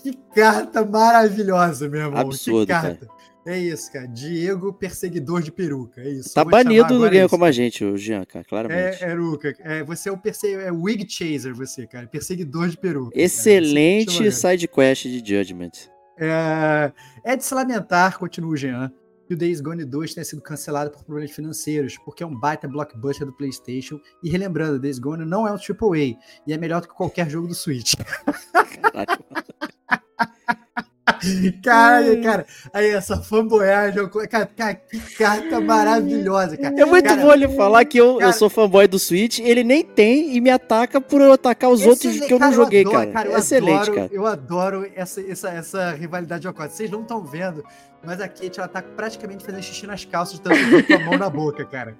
que 0.00 0.12
carta 0.34 0.84
maravilhosa, 0.84 1.88
meu 1.88 2.00
irmão. 2.00 2.20
Absurdo, 2.20 2.66
que 2.66 2.72
carta. 2.72 3.06
Cara. 3.06 3.20
É 3.46 3.58
isso, 3.58 3.90
cara. 3.90 4.06
Diego, 4.06 4.72
perseguidor 4.72 5.42
de 5.42 5.50
peruca. 5.50 6.00
É 6.00 6.10
isso. 6.10 6.34
Tá 6.34 6.44
banido 6.44 6.98
do 6.98 7.08
game 7.08 7.28
como 7.28 7.44
a 7.44 7.50
gente, 7.50 7.84
o 7.84 7.96
Jean, 7.96 8.24
cara, 8.24 8.44
claramente. 8.44 9.02
É, 9.02 9.10
Eruca. 9.10 9.54
É, 9.60 9.82
você 9.82 10.08
é 10.08 10.12
o 10.12 10.18
perse... 10.18 10.52
é 10.54 10.70
wig 10.70 11.06
chaser, 11.08 11.54
você, 11.54 11.86
cara. 11.86 12.06
Perseguidor 12.06 12.68
de 12.68 12.76
peruca. 12.76 13.18
Excelente 13.18 14.30
side 14.30 14.68
quest 14.68 15.04
de 15.04 15.18
Judgment. 15.18 15.70
É... 16.18 16.92
é 17.24 17.36
de 17.36 17.42
se 17.42 17.54
lamentar, 17.54 18.18
continua 18.18 18.50
o 18.50 18.56
Jean, 18.56 18.92
que 19.26 19.32
o 19.32 19.36
Days 19.36 19.62
Gone 19.62 19.86
2 19.86 20.14
tenha 20.14 20.24
sido 20.24 20.42
cancelado 20.42 20.90
por 20.90 21.02
problemas 21.02 21.30
financeiros, 21.30 21.96
porque 22.04 22.22
é 22.22 22.26
um 22.26 22.38
baita 22.38 22.68
blockbuster 22.68 23.26
do 23.26 23.32
PlayStation. 23.32 23.98
E 24.22 24.28
relembrando, 24.28 24.78
Days 24.78 24.98
Gone 24.98 25.24
não 25.24 25.48
é 25.48 25.50
um 25.50 25.56
AAA 25.56 26.18
e 26.46 26.52
é 26.52 26.58
melhor 26.58 26.82
do 26.82 26.88
que 26.88 26.94
qualquer 26.94 27.30
jogo 27.30 27.48
do 27.48 27.54
Switch. 27.54 27.94
Caraca. 28.82 29.18
Caralho, 31.62 32.22
cara. 32.22 32.46
Aí, 32.72 32.88
essa 32.88 33.16
fanboyagem. 33.16 34.08
Cara, 34.28 34.46
cara, 34.46 34.74
que 34.74 34.98
carta 35.16 35.60
maravilhosa, 35.60 36.56
cara. 36.56 36.74
É 36.78 36.84
muito 36.84 37.04
cara, 37.04 37.20
bom 37.20 37.32
ele 37.32 37.48
falar 37.48 37.84
que 37.84 37.98
eu, 37.98 38.16
cara, 38.16 38.28
eu 38.28 38.32
sou 38.32 38.50
fanboy 38.50 38.86
do 38.86 38.98
Switch. 38.98 39.38
Ele 39.40 39.62
nem 39.62 39.84
tem 39.84 40.34
e 40.34 40.40
me 40.40 40.50
ataca 40.50 41.00
por 41.00 41.20
eu 41.20 41.32
atacar 41.32 41.70
os 41.70 41.84
outros 41.84 42.20
que 42.20 42.32
eu 42.32 42.38
não 42.38 42.52
joguei, 42.52 42.84
eu 42.84 42.90
adoro, 42.90 43.12
cara. 43.12 43.28
cara 43.28 43.38
Excelente, 43.38 43.82
adoro, 43.82 43.94
cara. 43.94 44.08
Eu 44.12 44.26
adoro 44.26 44.90
essa, 44.94 45.20
essa, 45.20 45.50
essa 45.50 45.90
rivalidade 45.92 46.42
de 46.42 46.48
Ocorte. 46.48 46.74
Vocês 46.74 46.90
não 46.90 47.02
estão 47.02 47.24
vendo, 47.24 47.64
mas 48.02 48.20
a 48.20 48.28
Kate, 48.28 48.58
ela 48.58 48.68
tá 48.68 48.82
praticamente 48.82 49.44
fazendo 49.44 49.62
xixi 49.62 49.86
nas 49.86 50.04
calças, 50.04 50.38
tanto 50.38 50.56
com 50.86 50.94
a 50.94 50.98
mão 50.98 51.18
na 51.18 51.28
boca, 51.28 51.64
cara. 51.64 51.96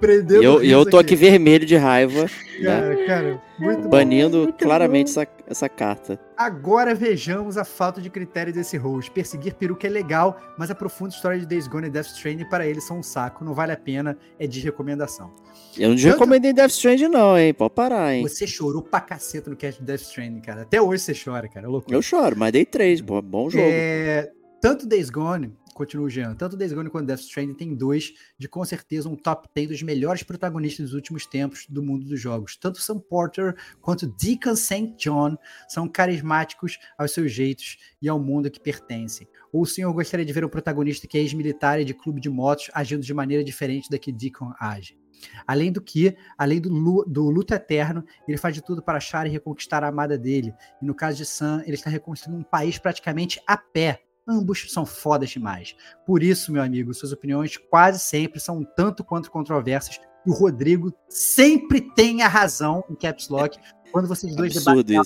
Prendendo 0.00 0.42
eu, 0.42 0.62
eu 0.62 0.84
tô 0.84 0.98
aqui. 0.98 1.14
aqui 1.14 1.16
vermelho 1.16 1.66
de 1.66 1.76
raiva. 1.76 2.26
Cara, 2.60 2.94
né? 2.94 3.06
cara, 3.06 3.42
muito 3.58 3.88
Banindo 3.88 4.38
muito 4.42 4.62
claramente 4.62 5.10
essa, 5.10 5.26
essa 5.46 5.66
carta. 5.66 6.20
Agora 6.36 6.94
vejamos 6.94 7.56
a 7.56 7.64
falta 7.64 8.02
de 8.02 8.10
critério 8.10 8.52
desse 8.52 8.76
host. 8.76 9.10
Perseguir 9.10 9.54
peruca 9.54 9.86
é 9.86 9.90
legal, 9.90 10.38
mas 10.58 10.70
a 10.70 10.74
profunda 10.74 11.14
história 11.14 11.38
de 11.38 11.46
Days 11.46 11.66
Gone 11.66 11.86
e 11.86 11.90
Death 11.90 12.08
Stranding 12.08 12.44
para 12.50 12.66
eles 12.66 12.84
são 12.84 12.98
um 12.98 13.02
saco. 13.02 13.42
Não 13.42 13.54
vale 13.54 13.72
a 13.72 13.78
pena, 13.78 14.14
é 14.38 14.46
de 14.46 14.60
recomendação. 14.60 15.30
Eu 15.78 15.88
não 15.88 15.96
Tanto... 15.96 16.08
recomendei 16.08 16.52
Death 16.52 16.72
Stranding 16.72 17.08
não, 17.08 17.38
hein? 17.38 17.54
Pode 17.54 17.72
parar, 17.72 18.14
hein? 18.14 18.22
Você 18.28 18.46
chorou 18.46 18.82
pra 18.82 19.00
caceta 19.00 19.48
no 19.48 19.56
cast 19.56 19.80
de 19.80 19.86
Death 19.86 20.02
Stranding, 20.02 20.40
cara. 20.42 20.62
Até 20.62 20.82
hoje 20.82 21.02
você 21.02 21.14
chora, 21.14 21.48
cara. 21.48 21.64
É 21.64 21.68
loucura. 21.70 21.96
Eu 21.96 22.02
choro, 22.02 22.36
mas 22.36 22.52
dei 22.52 22.66
três. 22.66 23.00
Bom 23.00 23.48
jogo. 23.48 23.64
É... 23.66 24.30
Tanto 24.60 24.86
Days 24.86 25.08
Gone 25.08 25.56
continua 25.80 26.04
o 26.04 26.10
Jean. 26.10 26.34
Tanto 26.34 26.58
Days 26.58 26.74
Gone 26.74 26.90
quanto 26.90 27.06
Death 27.06 27.20
Stranding 27.20 27.54
tem 27.54 27.74
dois 27.74 28.12
de 28.38 28.46
com 28.46 28.62
certeza 28.66 29.08
um 29.08 29.16
top 29.16 29.48
10 29.54 29.68
dos 29.68 29.82
melhores 29.82 30.22
protagonistas 30.22 30.86
dos 30.86 30.94
últimos 30.94 31.24
tempos 31.24 31.66
do 31.70 31.82
mundo 31.82 32.04
dos 32.04 32.20
jogos. 32.20 32.54
Tanto 32.54 32.82
Sam 32.82 32.98
Porter 32.98 33.56
quanto 33.80 34.06
Deacon 34.06 34.54
St. 34.54 34.94
John 34.98 35.38
são 35.66 35.88
carismáticos 35.88 36.78
aos 36.98 37.12
seus 37.12 37.32
jeitos 37.32 37.78
e 38.02 38.10
ao 38.10 38.20
mundo 38.20 38.50
que 38.50 38.60
pertencem. 38.60 39.26
Ou 39.50 39.62
o 39.62 39.66
senhor 39.66 39.90
gostaria 39.94 40.26
de 40.26 40.32
ver 40.34 40.44
um 40.44 40.50
protagonista 40.50 41.06
que 41.06 41.16
é 41.16 41.22
ex-militar 41.22 41.80
e 41.80 41.84
de 41.84 41.94
clube 41.94 42.20
de 42.20 42.28
motos 42.28 42.70
agindo 42.74 43.02
de 43.02 43.14
maneira 43.14 43.42
diferente 43.42 43.88
da 43.88 43.98
que 43.98 44.12
Deacon 44.12 44.52
age? 44.60 44.98
Além 45.46 45.72
do 45.72 45.80
que, 45.80 46.14
além 46.36 46.60
do, 46.60 46.68
do 47.04 47.30
luto 47.30 47.54
eterno, 47.54 48.04
ele 48.28 48.36
faz 48.36 48.54
de 48.54 48.62
tudo 48.62 48.82
para 48.82 48.98
achar 48.98 49.26
e 49.26 49.30
reconquistar 49.30 49.82
a 49.82 49.88
amada 49.88 50.18
dele. 50.18 50.52
E 50.80 50.84
no 50.84 50.94
caso 50.94 51.16
de 51.16 51.24
Sam, 51.24 51.62
ele 51.64 51.74
está 51.74 51.88
reconstruindo 51.88 52.38
um 52.38 52.44
país 52.44 52.78
praticamente 52.78 53.40
a 53.46 53.56
pé, 53.56 54.02
Ambos 54.28 54.72
são 54.72 54.86
fodas 54.86 55.30
demais. 55.30 55.74
Por 56.06 56.22
isso, 56.22 56.52
meu 56.52 56.62
amigo, 56.62 56.94
suas 56.94 57.12
opiniões 57.12 57.56
quase 57.56 57.98
sempre 57.98 58.38
são 58.38 58.58
um 58.58 58.64
tanto 58.64 59.02
quanto 59.02 59.30
controversas. 59.30 59.98
E 60.26 60.30
o 60.30 60.34
Rodrigo 60.34 60.92
sempre 61.08 61.80
tem 61.80 62.22
a 62.22 62.28
razão 62.28 62.84
em 62.88 62.94
Caps 62.94 63.28
Lock 63.28 63.58
quando 63.90 64.06
vocês 64.06 64.34
dois 64.36 64.52
debatem 64.52 65.02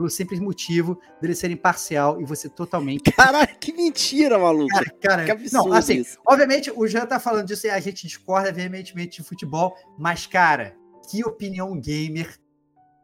pelo 0.00 0.08
simples 0.08 0.40
motivo 0.40 0.98
dele 1.20 1.34
ser 1.34 1.50
imparcial 1.50 2.18
e 2.22 2.24
você 2.24 2.48
totalmente. 2.48 3.02
Caralho, 3.12 3.58
que 3.58 3.70
mentira, 3.70 4.38
maluco. 4.38 4.68
Cara, 4.68 4.90
cara 4.98 5.24
que 5.26 5.30
absurdo 5.30 5.68
não, 5.68 5.76
assim, 5.76 5.98
isso. 5.98 6.18
obviamente 6.26 6.72
o 6.74 6.86
Jean 6.86 7.04
tá 7.04 7.20
falando 7.20 7.46
disso 7.46 7.66
e 7.66 7.70
a 7.70 7.78
gente 7.80 8.06
discorda 8.06 8.50
veementemente 8.50 9.20
de 9.20 9.28
futebol, 9.28 9.76
mas, 9.98 10.26
cara, 10.26 10.74
que 11.10 11.22
opinião 11.22 11.78
gamer 11.78 12.34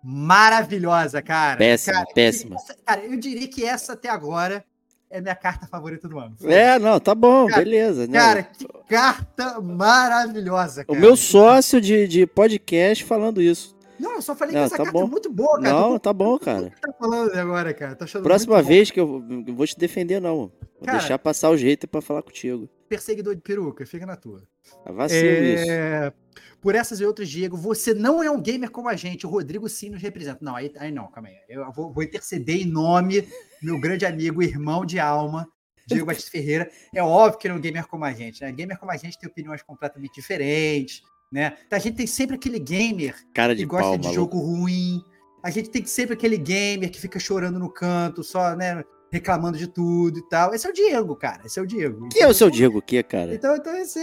maravilhosa, 0.03 1.21
cara. 1.21 1.59
Péssima, 1.59 1.97
cara, 1.97 2.07
péssima. 2.15 2.57
cara, 2.87 3.05
eu 3.05 3.17
diria 3.19 3.47
que 3.47 3.63
essa 3.63 3.93
até 3.93 4.09
agora 4.09 4.65
é 5.11 5.21
minha 5.21 5.35
carta 5.35 5.67
favorita 5.67 6.09
do 6.09 6.19
ano. 6.19 6.37
É, 6.43 6.79
não, 6.79 6.99
tá 6.99 7.15
bom, 7.15 7.47
cara, 7.47 7.63
beleza. 7.63 8.09
Cara, 8.09 8.43
que 8.43 8.67
carta 8.89 9.61
maravilhosa, 9.61 10.85
cara. 10.85 10.99
O 10.99 11.01
meu 11.01 11.17
sócio 11.17 11.81
de, 11.81 12.07
de 12.07 12.27
podcast 12.27 13.05
falando 13.05 13.41
isso. 13.41 13.77
Não, 13.99 14.17
eu 14.17 14.23
só 14.23 14.35
falei 14.35 14.55
não, 14.55 14.61
que 14.61 14.67
essa 14.67 14.77
tá 14.77 14.85
carta 14.85 14.99
é 14.99 15.01
bom. 15.01 15.07
é 15.07 15.11
muito 15.11 15.33
boa, 15.33 15.61
cara. 15.61 15.73
Não, 15.73 15.99
tá 15.99 16.13
bom, 16.13 16.39
cara. 16.39 16.67
O 16.67 16.71
que 16.71 16.81
tá 16.81 16.93
falando 16.99 17.35
agora, 17.35 17.73
cara? 17.73 17.97
Próxima 18.23 18.63
vez 18.63 18.91
bom. 18.91 18.95
que 18.95 19.01
eu, 19.01 19.25
eu, 19.47 19.55
vou 19.55 19.67
te 19.67 19.79
defender, 19.79 20.21
não. 20.21 20.37
Vou 20.37 20.53
cara, 20.85 20.99
deixar 20.99 21.19
passar 21.19 21.51
o 21.51 21.57
jeito 21.57 21.89
pra 21.89 22.03
falar 22.03 22.23
contigo. 22.23 22.69
Perseguidor 22.88 23.35
de 23.35 23.40
peruca, 23.40 23.87
fica 23.87 24.05
na 24.05 24.16
tua. 24.16 24.42
Tá 24.85 24.92
vacilo 24.92 25.29
é... 25.29 25.55
isso. 25.55 26.26
Por 26.61 26.75
essas 26.75 27.01
e 27.01 27.05
outras, 27.05 27.29
Diego, 27.29 27.57
você 27.57 27.94
não 27.94 28.22
é 28.22 28.31
um 28.31 28.40
gamer 28.40 28.70
como 28.70 28.88
a 28.88 28.96
gente. 28.96 29.27
O 29.27 29.31
Rodrigo 29.31 29.68
sim 29.68 29.90
nos 29.90 30.03
representa. 30.03 30.38
Não, 30.42 30.57
aí, 30.57 30.72
aí 30.79 30.90
não, 30.90 31.11
calma 31.11 31.29
aí. 31.29 31.37
Eu 31.49 31.70
vou, 31.72 31.92
vou 31.92 32.03
interceder 32.03 32.57
em 32.57 32.64
nome 32.64 33.22
do 33.22 33.29
meu 33.62 33.81
grande 33.81 34.05
amigo, 34.05 34.42
irmão 34.42 34.85
de 34.85 34.99
alma, 34.99 35.49
Diego 35.87 36.07
Batista 36.07 36.31
Ferreira. 36.31 36.70
É 36.94 37.03
óbvio 37.03 37.38
que 37.38 37.46
ele 37.46 37.55
é 37.55 37.57
um 37.57 37.61
gamer 37.61 37.87
como 37.87 38.05
a 38.05 38.12
gente, 38.12 38.42
né? 38.42 38.51
Gamer 38.53 38.79
como 38.79 38.90
a 38.90 38.96
gente 38.96 39.18
tem 39.18 39.29
opiniões 39.29 39.62
completamente 39.62 40.14
diferentes, 40.14 41.03
né? 41.31 41.57
A 41.70 41.79
gente 41.79 41.96
tem 41.96 42.07
sempre 42.07 42.37
aquele 42.37 42.59
gamer 42.59 43.14
Cara 43.33 43.55
de 43.55 43.62
que 43.62 43.66
gosta 43.66 43.90
pau, 43.90 43.99
de 43.99 44.12
jogo 44.12 44.38
ruim. 44.38 45.03
A 45.42 45.51
gente 45.51 45.70
tem 45.70 45.85
sempre 45.87 46.14
aquele 46.14 46.37
gamer 46.37 46.90
que 46.90 47.01
fica 47.01 47.20
chorando 47.20 47.59
no 47.59 47.70
canto, 47.70 48.25
só, 48.25 48.57
né? 48.57 48.85
Reclamando 49.11 49.57
de 49.59 49.66
tudo 49.66 50.19
e 50.19 50.29
tal. 50.29 50.55
Esse 50.55 50.66
é 50.66 50.71
o 50.71 50.73
Diego, 50.73 51.16
cara. 51.16 51.42
Esse 51.45 51.59
é 51.59 51.62
o 51.62 51.66
Diego. 51.66 52.09
Quem 52.09 52.19
então, 52.19 52.29
é 52.29 52.31
o 52.31 52.35
seu 52.35 52.51
Diego? 52.51 52.79
O 52.79 52.83
que, 52.83 53.03
cara? 53.03 53.35
Então, 53.35 53.57
então 53.57 53.77
esse... 53.77 54.01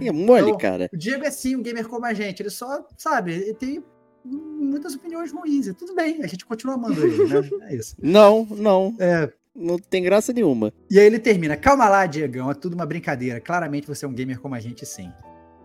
é 0.00 0.12
mole, 0.12 0.48
então, 0.48 0.58
cara. 0.58 0.88
O 0.92 0.96
Diego 0.96 1.24
é 1.24 1.30
sim 1.30 1.56
um 1.56 1.62
gamer 1.62 1.88
como 1.88 2.04
a 2.06 2.14
gente. 2.14 2.42
Ele 2.42 2.50
só, 2.50 2.86
sabe, 2.96 3.32
ele 3.32 3.54
tem 3.54 3.82
muitas 4.24 4.94
opiniões 4.94 5.32
ruins. 5.32 5.66
E 5.66 5.74
tudo 5.74 5.94
bem, 5.94 6.22
a 6.22 6.26
gente 6.26 6.44
continua 6.44 6.74
amando 6.74 7.04
ele, 7.04 7.24
né? 7.26 7.48
É 7.68 7.74
isso. 7.74 7.96
Não, 8.00 8.46
não. 8.50 8.94
É. 8.98 9.32
Não 9.54 9.76
tem 9.76 10.02
graça 10.04 10.32
nenhuma. 10.32 10.72
E 10.88 11.00
aí 11.00 11.06
ele 11.06 11.18
termina. 11.18 11.56
Calma 11.56 11.88
lá, 11.88 12.06
Diegão. 12.06 12.48
É 12.48 12.54
tudo 12.54 12.74
uma 12.74 12.86
brincadeira. 12.86 13.40
Claramente 13.40 13.88
você 13.88 14.04
é 14.04 14.08
um 14.08 14.12
gamer 14.12 14.38
como 14.38 14.54
a 14.54 14.60
gente, 14.60 14.86
sim. 14.86 15.10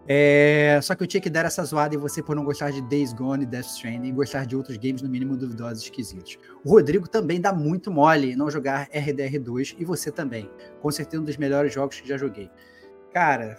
É, 0.08 0.80
só 0.82 0.96
que 0.96 1.04
eu 1.04 1.08
tinha 1.08 1.22
que 1.22 1.30
dar 1.30 1.46
essa 1.46 1.63
zoada 1.63 1.96
em 1.96 1.98
você 1.98 2.22
por 2.22 2.36
não 2.36 2.44
gostar 2.44 2.72
de 2.72 2.82
Days 2.82 3.13
Gone 3.13 3.44
e 3.44 3.46
Death 3.46 3.68
Stranding 3.68 4.10
e 4.10 4.12
gostar 4.12 4.46
de 4.46 4.56
outros 4.56 4.76
games 4.78 5.02
no 5.02 5.08
mínimo 5.08 5.38
duvidosos 5.38 5.82
e 5.82 5.86
esquisitos. 5.86 6.38
O 6.63 6.72
Rodrigo 6.72 7.08
também 7.08 7.39
dá 7.39 7.54
muito 7.54 7.89
mole 7.89 8.34
em 8.34 8.36
não 8.36 8.50
jogar 8.52 8.89
RDR2 8.89 9.76
e 9.80 9.86
você 9.86 10.12
também. 10.12 10.50
Com 10.82 10.92
certeza 10.92 11.22
um 11.22 11.26
dos 11.26 11.38
melhores 11.38 11.74
jogos 11.74 12.02
que 12.02 12.08
já 12.08 12.18
joguei. 12.18 12.50
Cara, 13.13 13.58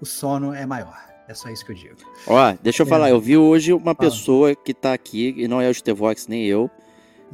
o 0.00 0.06
sono 0.06 0.52
é 0.52 0.66
maior. 0.66 0.96
É 1.28 1.34
só 1.34 1.48
isso 1.48 1.64
que 1.64 1.72
eu 1.72 1.76
digo. 1.76 1.96
Ó, 2.26 2.54
deixa 2.62 2.82
eu 2.82 2.86
é. 2.86 2.88
falar, 2.88 3.10
eu 3.10 3.20
vi 3.20 3.36
hoje 3.36 3.72
uma 3.72 3.94
pessoa 3.94 4.54
que 4.54 4.72
tá 4.72 4.92
aqui, 4.92 5.34
e 5.36 5.48
não 5.48 5.60
é 5.60 5.68
o 5.68 5.74
Stevox 5.74 6.28
nem 6.28 6.44
eu, 6.46 6.70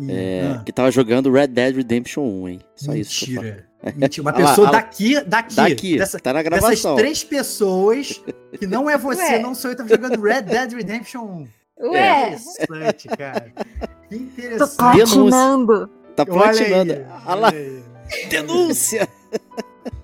é, 0.09 0.55
ah. 0.55 0.63
que 0.65 0.73
tava 0.73 0.91
jogando 0.91 1.31
Red 1.31 1.49
Dead 1.49 1.77
Redemption 1.77 2.23
1, 2.23 2.49
hein? 2.49 2.61
Só 2.75 2.93
Mentira. 2.93 3.01
isso. 3.01 3.31
Mentira. 3.31 3.72
Mentira, 3.97 4.23
uma 4.23 4.33
pessoa 4.33 4.67
lá, 4.67 4.73
daqui, 4.73 5.21
daqui, 5.25 5.57
daqui 5.57 5.99
dessa, 5.99 6.19
tá 6.19 6.33
na 6.33 6.43
gravação. 6.43 6.71
Dessas 6.71 6.95
três 6.97 7.25
pessoas, 7.25 8.23
que 8.59 8.67
não 8.67 8.89
é 8.89 8.97
você, 8.97 9.23
Ué. 9.23 9.39
não 9.41 9.55
sou 9.55 9.73
eu, 9.73 9.77
tá 9.77 9.87
jogando 9.87 10.21
Red 10.21 10.43
Dead 10.43 10.73
Redemption 10.73 11.25
1. 11.81 11.89
Ué! 11.89 12.29
Interessante, 12.29 13.09
cara. 13.09 13.53
Que 14.09 14.17
interessante. 14.17 14.71
Tô 14.71 14.77
platinando. 14.77 15.91
Tá 16.15 16.25
platinando. 16.25 16.93
Olha, 16.93 17.07
aí, 17.07 17.23
olha 17.27 17.41
lá. 17.41 17.53
Denúncia! 18.29 19.09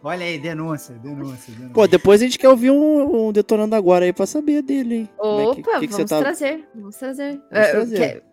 Olha 0.03 0.25
aí, 0.25 0.38
denúncia, 0.38 0.95
denúncia, 0.97 1.53
denúncia. 1.53 1.75
Pô, 1.75 1.87
depois 1.87 2.21
a 2.21 2.25
gente 2.25 2.38
quer 2.38 2.49
ouvir 2.49 2.71
um, 2.71 3.29
um 3.29 3.33
detonando 3.33 3.75
agora 3.77 4.05
aí 4.05 4.12
pra 4.12 4.27
saber 4.27 4.62
dele, 4.62 4.95
hein? 4.95 5.09
É 5.19 5.23
Opa, 5.23 5.51
é 5.51 5.55
que, 5.55 5.62
que, 5.62 5.87
que 5.87 5.93
vamos 5.93 6.11
tá... 6.11 6.19
trazer, 6.19 6.69
vamos 6.75 6.97
trazer. 6.97 7.41
Vamos 7.51 7.69
é, 7.69 7.71
trazer. 7.71 8.25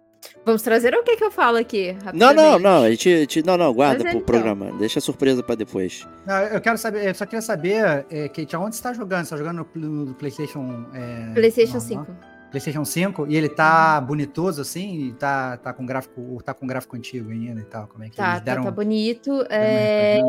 Vamos 0.45 0.61
trazer 0.61 0.93
ou 0.93 1.01
o 1.01 1.03
que, 1.03 1.17
que 1.17 1.23
eu 1.23 1.31
falo 1.31 1.57
aqui? 1.57 1.97
Não, 2.13 2.31
não, 2.31 2.59
não. 2.59 2.83
A 2.83 2.91
gente, 2.91 3.11
a 3.11 3.17
gente, 3.17 3.43
não, 3.43 3.57
não, 3.57 3.73
guarda 3.73 4.03
Mas 4.03 4.13
pro 4.13 4.21
então. 4.21 4.25
programa. 4.25 4.71
Deixa 4.77 4.99
a 4.99 5.01
surpresa 5.01 5.41
pra 5.41 5.55
depois. 5.55 6.07
Não, 6.25 6.35
eu 6.35 6.61
quero 6.61 6.77
saber, 6.77 7.07
eu 7.07 7.15
só 7.15 7.25
queria 7.25 7.41
saber, 7.41 8.05
é, 8.11 8.29
Kate, 8.29 8.55
aonde 8.55 8.75
você 8.75 8.83
tá 8.83 8.93
jogando? 8.93 9.25
Você 9.25 9.31
tá 9.31 9.37
jogando 9.37 9.67
no, 9.73 10.05
no 10.05 10.13
PlayStation. 10.13 10.85
É, 10.93 11.33
PlayStation 11.33 11.79
5. 11.79 12.05
PlayStation 12.51 12.85
5 12.85 13.27
e 13.27 13.35
ele 13.35 13.49
tá 13.49 13.97
uhum. 13.99 14.05
bonitoso 14.05 14.61
assim, 14.61 15.13
tá, 15.19 15.57
tá 15.57 15.73
com 15.73 15.85
gráfico, 15.85 16.41
tá 16.43 16.53
com 16.53 16.65
gráfico 16.65 16.95
antigo 16.95 17.31
ainda 17.31 17.59
e 17.59 17.65
tal, 17.65 17.87
como 17.87 18.03
é 18.03 18.09
que 18.09 18.15
tá, 18.15 18.39
deram, 18.39 18.63
tá, 18.63 18.69
tá 18.69 18.75
bonito. 18.75 19.45
É, 19.49 20.21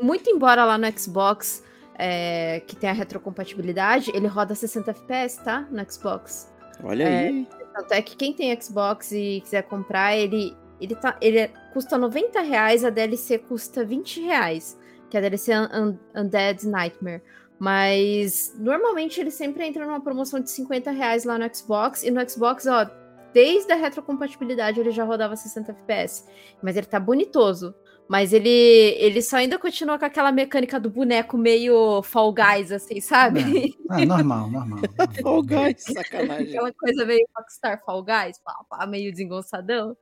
muito 0.00 0.30
embora 0.30 0.64
lá 0.64 0.78
no 0.78 0.86
Xbox 0.96 1.64
é, 1.98 2.60
que 2.66 2.76
tem 2.76 2.90
a 2.90 2.92
retrocompatibilidade, 2.92 4.12
ele 4.14 4.26
roda 4.28 4.54
60 4.54 4.90
FPS, 4.90 5.42
tá? 5.42 5.66
No 5.70 5.84
Xbox. 5.90 6.52
Olha 6.82 7.04
é, 7.04 7.28
aí. 7.28 7.48
Tanto 7.74 7.92
é 7.92 8.00
que 8.00 8.16
quem 8.16 8.32
tem 8.32 8.58
Xbox 8.60 9.10
e 9.10 9.40
quiser 9.42 9.62
comprar, 9.62 10.16
ele, 10.16 10.56
ele, 10.80 10.94
tá, 10.94 11.16
ele 11.20 11.38
é, 11.38 11.48
custa 11.72 11.98
90 11.98 12.40
reais, 12.40 12.84
a 12.84 12.90
DLC 12.90 13.38
custa 13.38 13.84
20 13.84 14.20
reais, 14.20 14.78
que 15.10 15.16
é 15.16 15.18
a 15.18 15.22
DLC 15.22 15.52
Un 15.52 15.98
Undead 16.14 16.68
Nightmare. 16.68 17.20
Mas 17.58 18.54
normalmente 18.58 19.20
ele 19.20 19.30
sempre 19.30 19.66
entra 19.66 19.84
numa 19.84 20.00
promoção 20.00 20.38
de 20.38 20.50
50 20.50 20.92
reais 20.92 21.24
lá 21.24 21.36
no 21.36 21.52
Xbox, 21.52 22.04
e 22.04 22.10
no 22.12 22.28
Xbox, 22.28 22.66
ó, 22.66 22.88
desde 23.34 23.72
a 23.72 23.76
retrocompatibilidade 23.76 24.78
ele 24.78 24.92
já 24.92 25.04
rodava 25.04 25.34
60 25.34 25.72
FPS. 25.72 26.24
Mas 26.62 26.76
ele 26.76 26.86
tá 26.86 27.00
bonitoso. 27.00 27.74
Mas 28.06 28.34
ele, 28.34 28.48
ele 28.50 29.22
só 29.22 29.36
ainda 29.36 29.58
continua 29.58 29.98
com 29.98 30.04
aquela 30.04 30.30
mecânica 30.30 30.78
do 30.78 30.90
boneco 30.90 31.38
meio 31.38 32.02
Fall 32.02 32.34
Guys, 32.34 32.70
assim, 32.70 33.00
sabe? 33.00 33.74
É, 33.90 34.04
normal, 34.04 34.50
normal. 34.50 34.78
normal. 34.78 35.14
Fall 35.22 35.42
Guys, 35.42 35.82
sacanagem. 35.82 36.48
Aquela 36.48 36.72
coisa 36.72 37.06
meio 37.06 37.26
Rockstar 37.34 37.82
Fall 37.84 38.04
Guys, 38.04 38.38
pá, 38.44 38.54
pá, 38.68 38.86
meio 38.86 39.10
desengonçadão. 39.10 39.96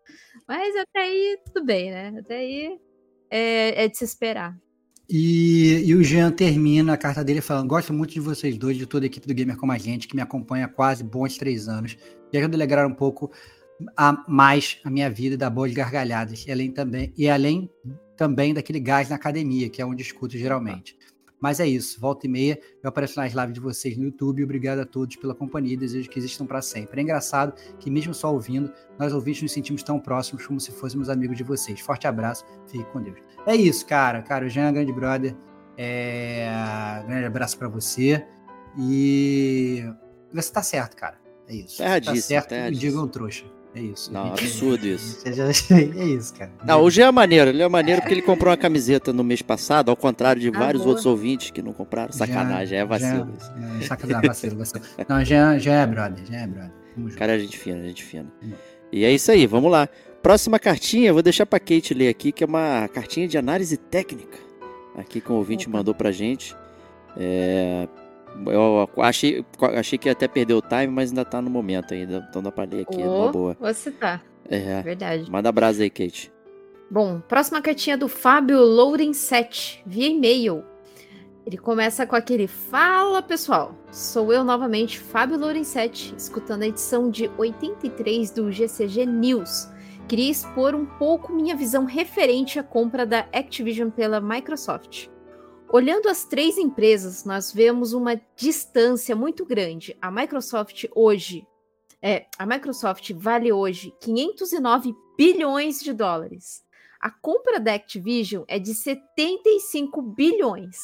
Mas 0.49 0.75
até 0.77 1.01
aí, 1.01 1.39
tudo 1.47 1.65
bem, 1.65 1.93
né? 1.93 2.13
Até 2.19 2.37
aí 2.39 2.81
é, 3.31 3.85
é 3.85 3.89
de 3.89 3.97
se 3.97 4.05
esperar. 4.05 4.57
E, 5.09 5.83
e, 5.85 5.95
o 5.95 6.03
Jean 6.03 6.31
termina 6.31 6.95
a 6.95 6.97
carta 6.97 7.25
dele 7.25 7.41
falando: 7.41 7.69
Gosto 7.69 7.93
muito 7.93 8.13
de 8.13 8.21
vocês 8.21 8.57
dois, 8.57 8.77
de 8.77 8.87
toda 8.87 9.05
a 9.05 9.09
equipe 9.09 9.27
do 9.27 9.35
Gamer 9.35 9.57
como 9.57 9.73
a 9.73 9.79
gente, 9.79 10.09
que 10.09 10.17
me 10.17 10.23
acompanha 10.23 10.67
há 10.67 10.69
quase 10.69 11.03
bons 11.05 11.37
três 11.37 11.69
anos. 11.69 11.97
E 12.33 12.39
ajuda 12.39 12.57
a 12.57 12.59
alegrar 12.59 12.87
um 12.87 12.95
pouco 12.95 13.31
a, 13.97 14.25
mais 14.29 14.79
a 14.85 14.91
minha 14.91 15.11
vida 15.11 15.35
e 15.35 15.39
dar 15.39 15.51
boas 15.51 15.73
gargalhadas. 15.73 16.47
E 16.47 16.53
além 16.53 16.71
também, 16.71 17.13
e 17.17 17.29
além 17.29 17.71
também 18.17 18.55
daquele 18.55 18.81
gás 18.81 19.09
na 19.09 19.17
academia, 19.17 19.69
que 19.69 19.83
é 19.83 19.87
onde 19.87 20.03
escuto 20.03 20.39
geralmente. 20.39 20.97
Mas 21.43 21.59
é 21.59 21.67
isso, 21.67 22.01
volta 22.01 22.25
e 22.25 22.31
meia, 22.31 22.57
eu 22.81 22.89
apareço 22.89 23.19
nas 23.19 23.33
lives 23.33 23.53
de 23.53 23.59
vocês 23.59 23.97
no 23.97 24.05
YouTube. 24.05 24.45
Obrigado 24.45 24.79
a 24.79 24.87
todos 24.87 25.17
pela 25.17 25.35
companhia 25.35 25.75
e 25.75 25.77
desejo 25.77 26.09
que 26.09 26.17
existam 26.17 26.47
para 26.47 26.63
sempre. 26.63 27.01
É 27.01 27.03
engraçado 27.03 27.53
que, 27.81 27.91
mesmo 27.91 28.15
só 28.15 28.33
ouvindo, 28.33 28.73
nós 28.97 29.13
ouvintes 29.13 29.43
nos 29.43 29.51
sentimos 29.51 29.83
tão 29.83 29.99
próximos 29.99 30.47
como 30.47 30.61
se 30.61 30.71
fôssemos 30.71 31.11
amigos 31.11 31.37
de 31.37 31.43
vocês. 31.43 31.81
Forte 31.81 32.07
abraço, 32.07 32.45
fique 32.69 32.85
com 32.93 33.03
Deus. 33.03 33.19
É 33.45 33.57
isso, 33.57 33.85
cara. 33.85 34.23
Cara, 34.23 34.47
o 34.47 34.49
Jean 34.49 34.69
é 34.69 34.73
grande 34.73 34.93
brother. 34.93 35.37
É... 35.77 36.49
Grande 37.09 37.25
abraço 37.25 37.59
para 37.59 37.67
você. 37.67 38.25
E 38.79 39.83
você 40.33 40.53
tá 40.53 40.63
certo, 40.63 40.97
cara. 40.97 41.21
É 41.49 41.57
isso. 41.57 41.79
Tá, 41.79 42.01
tá 42.01 42.15
certo, 42.15 42.55
e 42.55 42.71
diga 42.71 43.01
um 43.01 43.09
trouxa. 43.09 43.45
É 43.75 43.81
isso. 43.81 44.13
Não, 44.13 44.29
absurdo 44.33 44.87
isso. 44.87 45.23
É 45.27 46.05
isso, 46.05 46.35
cara. 46.35 46.53
Não, 46.65 46.83
o 46.83 46.91
G 46.91 47.03
é 47.03 47.11
maneiro. 47.11 47.51
Ele 47.51 47.63
é 47.63 47.69
maneiro 47.69 48.01
porque 48.01 48.15
ele 48.15 48.23
comprou 48.23 48.51
uma 48.51 48.57
camiseta 48.57 49.13
no 49.13 49.25
mês 49.25 49.43
passado, 49.43 49.91
ao 49.91 49.97
contrário 49.97 50.41
de 50.41 50.49
ah, 50.49 50.59
vários 50.59 50.83
boa. 50.83 50.91
outros 50.91 51.07
ouvintes 51.07 51.51
que 51.51 51.63
não 51.63 51.73
compraram. 51.73 52.13
Sacanagem, 52.13 52.79
é 52.79 52.85
vacilo. 52.85 53.33
Já, 53.81 53.87
sacanagem, 53.89 54.29
vacilo, 54.29 54.59
vacilo. 54.59 54.85
Não, 55.09 55.25
já, 55.25 55.59
já 55.59 55.75
é 55.75 55.87
brother, 55.87 56.25
já 56.27 56.37
é 56.39 56.47
brother. 56.47 56.73
Cara, 57.17 57.37
é 57.37 57.39
gente 57.39 57.59
fina, 57.59 57.83
gente 57.83 58.05
fina. 58.05 58.31
E 58.91 59.05
é 59.05 59.11
isso 59.11 59.31
aí, 59.31 59.47
vamos 59.47 59.71
lá. 59.71 59.89
Próxima 60.23 60.59
cartinha, 60.59 61.13
vou 61.13 61.23
deixar 61.23 61.47
pra 61.47 61.59
Kate 61.59 61.95
ler 61.95 62.09
aqui, 62.09 62.31
que 62.31 62.45
é 62.45 62.47
uma 62.47 62.89
cartinha 62.89 63.27
de 63.27 63.37
análise 63.37 63.77
técnica. 63.77 64.39
Aqui 64.95 65.21
que 65.21 65.33
o 65.33 65.35
ouvinte 65.35 65.67
Opa. 65.67 65.79
mandou 65.79 65.95
pra 65.95 66.13
gente. 66.13 66.55
É, 67.17 67.89
eu 68.47 68.89
achei, 68.99 69.45
achei 69.77 69.99
que 69.99 70.09
ia 70.09 70.13
até 70.13 70.27
perder 70.27 70.55
o 70.55 70.63
time, 70.63 70.89
mas 70.89 71.11
ainda 71.11 71.25
tá 71.25 71.41
no 71.41 71.51
momento 71.51 71.95
ainda. 71.95 72.27
Então 72.29 72.43
dá 72.43 72.51
pra 72.51 72.65
ler 72.65 72.83
aqui, 72.83 73.03
oh, 73.03 73.31
boa. 73.31 73.57
Você 73.61 73.91
tá. 73.91 74.21
É. 74.49 74.83
Verdade. 74.83 75.31
Manda 75.31 75.51
brasa 75.53 75.83
aí, 75.83 75.91
Kate. 75.91 76.33
Bom, 76.91 77.21
próxima 77.21 77.63
cartinha 77.63 77.97
do 77.97 78.07
Fábio 78.07 78.61
Lourençete, 78.61 79.83
via 79.87 80.09
e-mail. 80.09 80.63
Ele 81.47 81.57
começa 81.57 82.07
com 82.07 82.15
aquele 82.15 82.47
Fala 82.47 83.23
pessoal, 83.23 83.75
sou 83.91 84.33
eu 84.33 84.45
novamente, 84.45 84.99
Fábio 84.99 85.39
Lourençete, 85.39 86.15
escutando 86.17 86.63
a 86.63 86.67
edição 86.67 87.11
de 87.11 87.31
83 87.37 88.31
do 88.31 88.53
GCG 88.53 89.07
News. 89.07 89.69
Queria 90.07 90.31
expor 90.31 90.75
um 90.75 90.85
pouco 90.85 91.33
minha 91.33 91.57
visão 91.57 91.85
referente 91.85 92.59
à 92.59 92.63
compra 92.63 93.07
da 93.07 93.21
Activision 93.33 93.89
pela 93.89 94.21
Microsoft. 94.21 95.09
Olhando 95.73 96.11
as 96.11 96.23
três 96.23 96.59
empresas, 96.59 97.25
nós 97.25 97.51
vemos 97.51 97.95
uma 97.95 98.21
distância 98.37 99.17
muito 99.17 99.47
grande. 99.47 99.97
A 100.03 100.11
Microsoft 100.11 100.85
hoje, 100.95 101.47
é, 102.03 102.27
a 102.37 102.45
Microsoft 102.45 103.11
vale 103.13 103.51
hoje 103.51 103.91
509 103.99 104.95
bilhões 105.17 105.81
de 105.81 105.95
dólares. 105.95 106.63
A 107.01 107.11
compra 107.11 107.59
da 107.59 107.73
Activision 107.73 108.45
é 108.49 108.59
de 108.59 108.75
75 108.75 110.03
bilhões. 110.03 110.77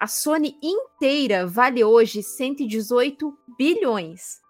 A 0.00 0.08
Sony 0.08 0.58
inteira 0.60 1.46
vale 1.46 1.84
hoje 1.84 2.20
118 2.20 3.38
bilhões. 3.56 4.40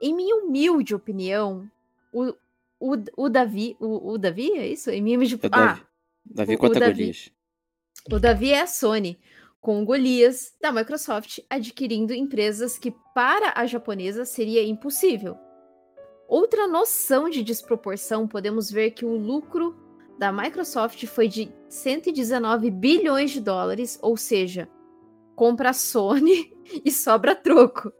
Em 0.00 0.14
minha 0.14 0.36
humilde 0.36 0.94
opinião, 0.94 1.70
o, 2.10 2.32
o, 2.80 2.94
o 3.14 3.28
Davi, 3.28 3.76
o, 3.78 4.12
o 4.12 4.16
Davi 4.16 4.52
é 4.52 4.68
isso? 4.68 4.88
Em 4.88 5.02
minha 5.02 5.18
humilde, 5.18 5.34
é 5.34 5.48
ah, 5.48 5.50
Davi, 5.50 5.82
Davi 6.24 6.56
o, 6.56 6.64
o 6.64 6.68
Davi, 6.70 7.32
o 8.10 8.18
Davi 8.18 8.50
é 8.52 8.62
a 8.62 8.66
Sony 8.66 9.18
com 9.64 9.82
Golias 9.82 10.54
da 10.60 10.70
Microsoft 10.70 11.40
adquirindo 11.48 12.12
empresas 12.12 12.78
que 12.78 12.94
para 13.14 13.54
a 13.56 13.64
japonesa 13.64 14.26
seria 14.26 14.62
impossível. 14.62 15.38
Outra 16.28 16.68
noção 16.68 17.30
de 17.30 17.42
desproporção, 17.42 18.28
podemos 18.28 18.70
ver 18.70 18.90
que 18.90 19.06
o 19.06 19.16
lucro 19.16 19.74
da 20.18 20.30
Microsoft 20.30 21.06
foi 21.06 21.28
de 21.28 21.50
119 21.66 22.70
bilhões 22.70 23.30
de 23.30 23.40
dólares, 23.40 23.98
ou 24.02 24.18
seja, 24.18 24.68
compra 25.34 25.70
a 25.70 25.72
Sony 25.72 26.54
e 26.84 26.92
sobra 26.92 27.34
troco. 27.34 27.90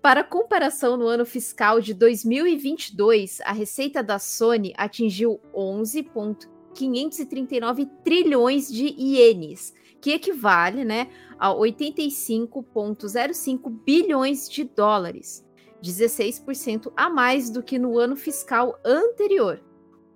Para 0.00 0.24
comparação, 0.24 0.96
no 0.96 1.06
ano 1.06 1.26
fiscal 1.26 1.78
de 1.78 1.92
2022, 1.92 3.42
a 3.42 3.52
receita 3.52 4.02
da 4.02 4.18
Sony 4.18 4.72
atingiu 4.78 5.38
11,539 5.54 7.84
trilhões 8.02 8.72
de 8.72 8.86
ienes, 8.98 9.74
que 10.02 10.10
equivale 10.10 10.84
né, 10.84 11.08
a 11.38 11.54
85,05 11.54 13.70
bilhões 13.86 14.50
de 14.50 14.64
dólares, 14.64 15.48
16% 15.80 16.92
a 16.96 17.08
mais 17.08 17.48
do 17.48 17.62
que 17.62 17.78
no 17.78 17.96
ano 17.98 18.16
fiscal 18.16 18.76
anterior. 18.84 19.62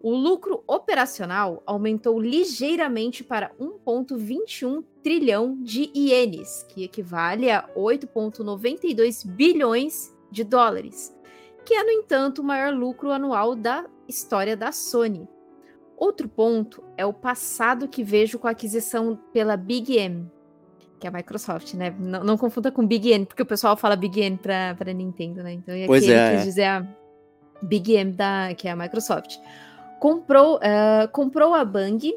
O 0.02 0.14
lucro 0.14 0.62
operacional 0.66 1.62
aumentou 1.64 2.20
ligeiramente 2.20 3.24
para 3.24 3.50
1,21 3.60 4.84
trilhão 5.02 5.56
de 5.62 5.90
ienes, 5.94 6.66
que 6.68 6.84
equivale 6.84 7.50
a 7.50 7.66
8,92 7.76 9.26
bilhões 9.26 10.14
de 10.30 10.44
dólares, 10.44 11.16
que 11.64 11.74
é, 11.74 11.82
no 11.82 11.90
entanto, 11.90 12.40
o 12.40 12.44
maior 12.44 12.74
lucro 12.74 13.10
anual 13.10 13.54
da 13.54 13.86
história 14.08 14.56
da 14.56 14.72
Sony. 14.72 15.28
Outro 15.96 16.28
ponto 16.28 16.82
é 16.96 17.06
o 17.06 17.12
passado 17.12 17.88
que 17.88 18.04
vejo 18.04 18.38
com 18.38 18.46
a 18.46 18.50
aquisição 18.50 19.18
pela 19.32 19.56
Big 19.56 19.96
M, 19.96 20.30
que 21.00 21.06
é 21.06 21.10
a 21.10 21.12
Microsoft, 21.12 21.74
né? 21.74 21.94
Não, 21.98 22.22
não 22.22 22.36
confunda 22.36 22.70
com 22.70 22.86
Big 22.86 23.10
N, 23.10 23.24
porque 23.24 23.42
o 23.42 23.46
pessoal 23.46 23.76
fala 23.76 23.96
Big 23.96 24.20
N 24.20 24.36
para 24.36 24.74
para 24.74 24.92
Nintendo, 24.92 25.42
né? 25.42 25.52
Então 25.54 25.74
aqui 25.74 25.86
pois 25.86 26.08
é. 26.08 26.36
quis 26.36 26.44
dizer 26.44 26.64
a 26.64 26.86
Big 27.62 27.94
M 27.94 28.12
da 28.12 28.54
que 28.54 28.68
é 28.68 28.72
a 28.72 28.76
Microsoft. 28.76 29.38
Comprou, 29.98 30.56
uh, 30.56 31.08
comprou 31.10 31.54
a 31.54 31.64
Bang 31.64 32.14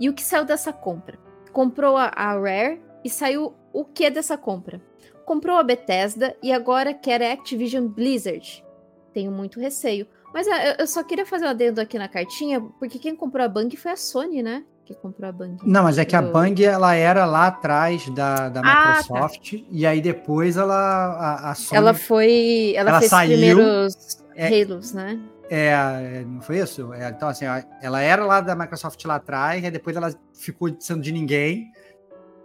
e 0.00 0.08
o 0.08 0.14
que 0.14 0.22
saiu 0.22 0.44
dessa 0.44 0.72
compra? 0.72 1.18
Comprou 1.52 1.96
a, 1.96 2.06
a 2.06 2.32
Rare 2.32 2.80
e 3.04 3.10
saiu 3.10 3.54
o 3.72 3.84
que 3.84 4.08
dessa 4.08 4.38
compra? 4.38 4.80
Comprou 5.24 5.58
a 5.58 5.62
Bethesda 5.62 6.34
e 6.42 6.50
agora 6.50 6.94
quer 6.94 7.22
a 7.22 7.32
Activision 7.32 7.86
Blizzard. 7.86 8.64
Tenho 9.12 9.30
muito 9.30 9.60
receio. 9.60 10.06
Mas 10.38 10.46
é, 10.46 10.76
eu 10.80 10.86
só 10.86 11.02
queria 11.02 11.26
fazer 11.26 11.46
um 11.46 11.48
adendo 11.48 11.80
aqui 11.80 11.98
na 11.98 12.06
cartinha, 12.06 12.60
porque 12.78 12.96
quem 12.96 13.16
comprou 13.16 13.44
a 13.44 13.48
Bang 13.48 13.76
foi 13.76 13.90
a 13.90 13.96
Sony, 13.96 14.40
né? 14.40 14.62
Que 14.84 14.94
comprou 14.94 15.28
a 15.28 15.32
Bang. 15.32 15.56
Não, 15.64 15.82
mas 15.82 15.98
é 15.98 16.04
que 16.04 16.14
a 16.14 16.22
Bang 16.22 16.64
ela 16.64 16.94
era 16.94 17.26
lá 17.26 17.48
atrás 17.48 18.08
da, 18.10 18.48
da 18.48 18.62
Microsoft, 18.62 19.54
ah, 19.54 19.56
tá. 19.56 19.64
e 19.68 19.84
aí 19.84 20.00
depois 20.00 20.56
ela. 20.56 20.76
A, 20.76 21.50
a 21.50 21.54
Sony, 21.56 21.76
ela 21.76 21.92
foi. 21.92 22.72
Ela, 22.76 22.90
ela 22.90 22.98
fez 23.00 23.10
saiu, 23.10 23.32
os 23.32 23.36
primeiros 23.36 24.24
é, 24.36 24.62
Halos, 24.62 24.92
né? 24.92 25.18
É, 25.50 26.24
não 26.24 26.40
foi 26.40 26.58
isso? 26.60 26.92
É, 26.92 27.08
então, 27.08 27.28
assim, 27.28 27.44
ela 27.82 28.00
era 28.00 28.24
lá 28.24 28.40
da 28.40 28.54
Microsoft 28.54 29.04
lá 29.06 29.16
atrás, 29.16 29.64
e 29.64 29.70
depois 29.72 29.96
ela 29.96 30.14
ficou 30.32 30.72
sendo 30.78 31.02
de 31.02 31.10
ninguém 31.10 31.68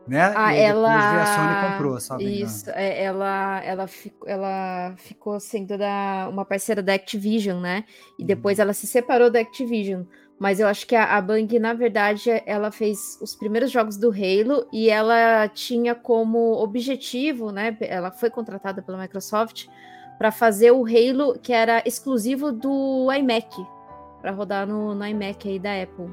né? 0.07 0.33
Ah, 0.35 0.53
ela 0.53 1.21
a 1.21 1.25
Sony 1.25 1.71
comprou, 1.71 1.99
sabe? 1.99 2.41
Isso, 2.41 2.69
é, 2.71 3.03
ela, 3.03 3.61
ela, 3.63 3.87
ficou, 3.87 4.27
ela 4.27 4.93
ficou 4.97 5.39
sendo 5.39 5.77
da, 5.77 6.27
uma 6.29 6.43
parceira 6.43 6.83
da 6.83 6.93
Activision, 6.93 7.61
né? 7.61 7.85
E 8.19 8.23
depois 8.23 8.57
uhum. 8.57 8.63
ela 8.63 8.73
se 8.73 8.85
separou 8.85 9.29
da 9.29 9.39
Activision. 9.39 10.03
Mas 10.37 10.59
eu 10.59 10.67
acho 10.67 10.85
que 10.85 10.95
a, 10.95 11.15
a 11.15 11.21
Bang, 11.21 11.57
na 11.57 11.73
verdade, 11.73 12.29
ela 12.45 12.69
fez 12.69 13.17
os 13.21 13.33
primeiros 13.33 13.71
jogos 13.71 13.95
do 13.95 14.09
Halo 14.09 14.67
e 14.73 14.89
ela 14.89 15.47
tinha 15.47 15.95
como 15.95 16.61
objetivo, 16.61 17.51
né? 17.51 17.77
Ela 17.79 18.11
foi 18.11 18.29
contratada 18.29 18.81
pela 18.81 18.97
Microsoft 18.97 19.67
para 20.17 20.31
fazer 20.31 20.71
o 20.71 20.85
Halo 20.85 21.39
que 21.39 21.53
era 21.53 21.81
exclusivo 21.85 22.51
do 22.51 23.09
iMac, 23.13 23.55
para 24.21 24.31
rodar 24.31 24.67
no, 24.67 24.93
no 24.93 25.05
iMac 25.05 25.47
aí 25.47 25.59
da 25.59 25.81
Apple. 25.81 26.09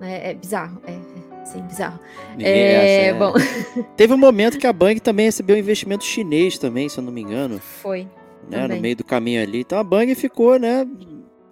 É, 0.00 0.30
é 0.30 0.34
bizarro, 0.34 0.80
é, 0.84 0.92
é 0.92 1.33
Sim, 1.44 1.62
bizarro. 1.62 2.00
É, 2.38 3.06
é, 3.06 3.14
bom. 3.14 3.34
Teve 3.96 4.14
um 4.14 4.18
momento 4.18 4.58
que 4.58 4.66
a 4.66 4.72
Bang 4.72 4.98
também 4.98 5.26
recebeu 5.26 5.56
um 5.56 5.58
investimento 5.58 6.04
chinês 6.04 6.58
também, 6.58 6.88
se 6.88 6.98
eu 6.98 7.04
não 7.04 7.12
me 7.12 7.20
engano. 7.20 7.58
Foi. 7.58 8.08
Né, 8.48 8.66
no 8.66 8.80
meio 8.80 8.96
do 8.96 9.04
caminho 9.04 9.42
ali. 9.42 9.60
Então 9.60 9.78
a 9.78 9.84
Bang 9.84 10.14
ficou, 10.14 10.58
né, 10.58 10.86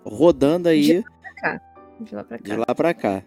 rodando 0.04 0.68
aí. 0.68 0.82
De 0.82 0.94
lá 0.94 1.04
pra 1.20 1.34
cá. 1.34 1.60
De 2.00 2.14
lá 2.14 2.24
pra 2.24 2.38
cá. 2.38 2.44
De 2.44 2.56
lá 2.56 2.74
pra 2.74 2.94
cá. 2.94 3.22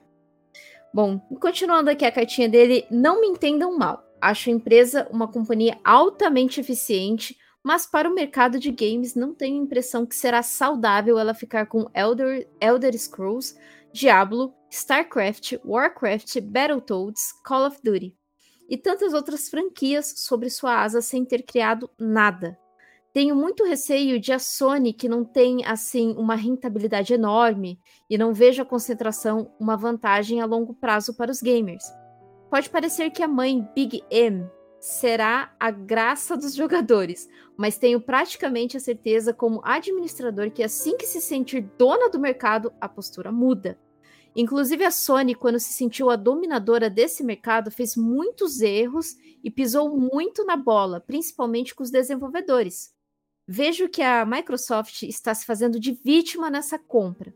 Bom, 0.94 1.20
continuando 1.40 1.90
aqui 1.90 2.06
a 2.06 2.12
cartinha 2.12 2.48
dele, 2.48 2.86
não 2.90 3.20
me 3.22 3.28
entendam 3.28 3.78
mal. 3.78 4.04
Acho 4.22 4.50
a 4.50 4.54
empresa 4.54 5.08
uma 5.12 5.28
companhia 5.28 5.78
altamente 5.84 6.60
eficiente, 6.60 7.38
mas 7.62 7.86
para 7.86 8.10
o 8.10 8.14
mercado 8.14 8.58
de 8.58 8.72
games 8.72 9.14
não 9.14 9.34
tenho 9.34 9.60
a 9.60 9.64
impressão 9.64 10.06
que 10.06 10.16
será 10.16 10.42
saudável 10.42 11.20
ela 11.20 11.34
ficar 11.34 11.66
com 11.66 11.90
Elder, 11.94 12.48
Elder 12.62 12.98
Scrolls, 12.98 13.56
Diablo 13.92 14.54
StarCraft, 14.70 15.54
Warcraft, 15.64 16.42
Battletoads, 16.42 17.32
Call 17.44 17.68
of 17.68 17.80
Duty 17.84 18.16
e 18.70 18.78
tantas 18.78 19.14
outras 19.14 19.50
franquias 19.50 20.14
sobre 20.18 20.50
sua 20.50 20.82
asa 20.82 21.02
sem 21.02 21.24
ter 21.24 21.44
criado 21.44 21.90
nada. 22.00 22.58
Tenho 23.14 23.34
muito 23.34 23.64
receio 23.64 24.20
de 24.20 24.34
a 24.34 24.40
Sony, 24.40 24.92
que 24.92 25.08
não 25.08 25.24
tem 25.24 25.66
assim 25.66 26.14
uma 26.18 26.36
rentabilidade 26.36 27.14
enorme, 27.14 27.80
e 28.10 28.18
não 28.18 28.34
vejo 28.34 28.62
a 28.62 28.66
concentração 28.66 29.54
uma 29.58 29.78
vantagem 29.78 30.42
a 30.42 30.46
longo 30.46 30.74
prazo 30.74 31.14
para 31.14 31.32
os 31.32 31.42
gamers. 31.42 31.86
Pode 32.50 32.70
parecer 32.70 33.12
que 33.12 33.24
a 33.24 33.28
mãe 33.28 33.66
Big 33.74 34.04
M 34.12 34.46
será 34.82 35.56
a 35.58 35.72
graça 35.72 36.36
dos 36.36 36.54
jogadores, 36.56 37.30
mas 37.56 37.78
tenho 37.78 38.02
praticamente 38.02 38.76
a 38.76 38.82
certeza, 38.82 39.34
como 39.34 39.62
administrador, 39.64 40.52
que 40.52 40.62
assim 40.62 40.98
que 40.98 41.06
se 41.06 41.22
sentir 41.22 41.62
dona 41.78 42.10
do 42.10 42.20
mercado, 42.20 42.74
a 42.82 42.90
postura 42.90 43.32
muda. 43.32 43.80
Inclusive, 44.36 44.84
a 44.84 44.92
Sony, 44.92 45.34
quando 45.34 45.60
se 45.60 45.72
sentiu 45.72 46.10
a 46.10 46.18
dominadora 46.18 46.90
desse 46.90 47.24
mercado, 47.24 47.72
fez 47.72 47.96
muitos 47.96 48.60
erros 48.60 49.16
e 49.42 49.50
pisou 49.50 49.98
muito 49.98 50.44
na 50.44 50.58
bola, 50.58 51.00
principalmente 51.00 51.74
com 51.74 51.84
os 51.84 51.90
desenvolvedores. 51.90 52.94
Vejo 53.48 53.88
que 53.88 54.02
a 54.02 54.26
Microsoft 54.26 55.04
está 55.04 55.34
se 55.34 55.46
fazendo 55.46 55.80
de 55.80 55.94
vítima 55.94 56.50
nessa 56.50 56.78
compra. 56.78 57.34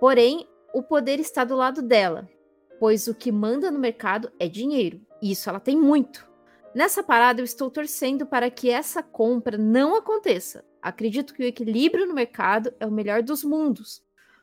Porém, 0.00 0.48
o 0.72 0.82
poder 0.82 1.20
está 1.20 1.44
do 1.44 1.56
lado 1.56 1.82
dela, 1.82 2.28
pois 2.80 3.08
o 3.08 3.14
que 3.14 3.30
manda 3.30 3.70
no 3.70 3.78
mercado 3.78 4.32
é 4.38 4.48
dinheiro. 4.48 5.00
E 5.20 5.32
isso 5.32 5.50
ela 5.50 5.60
tem 5.60 5.76
muito. 5.76 6.26
Nessa 6.74 7.02
parada, 7.02 7.40
eu 7.40 7.44
estou 7.44 7.70
torcendo 7.70 8.24
para 8.24 8.50
que 8.50 8.70
essa 8.70 9.02
compra 9.02 9.58
não 9.58 9.96
aconteça. 9.96 10.64
Acredito 10.80 11.34
que 11.34 11.42
o 11.42 11.46
equilíbrio 11.46 12.06
no 12.06 12.14
mercado 12.14 12.72
é 12.78 12.86
o 12.86 12.92
melhor 12.92 13.22
dos 13.22 13.42
mundos. 13.42 14.00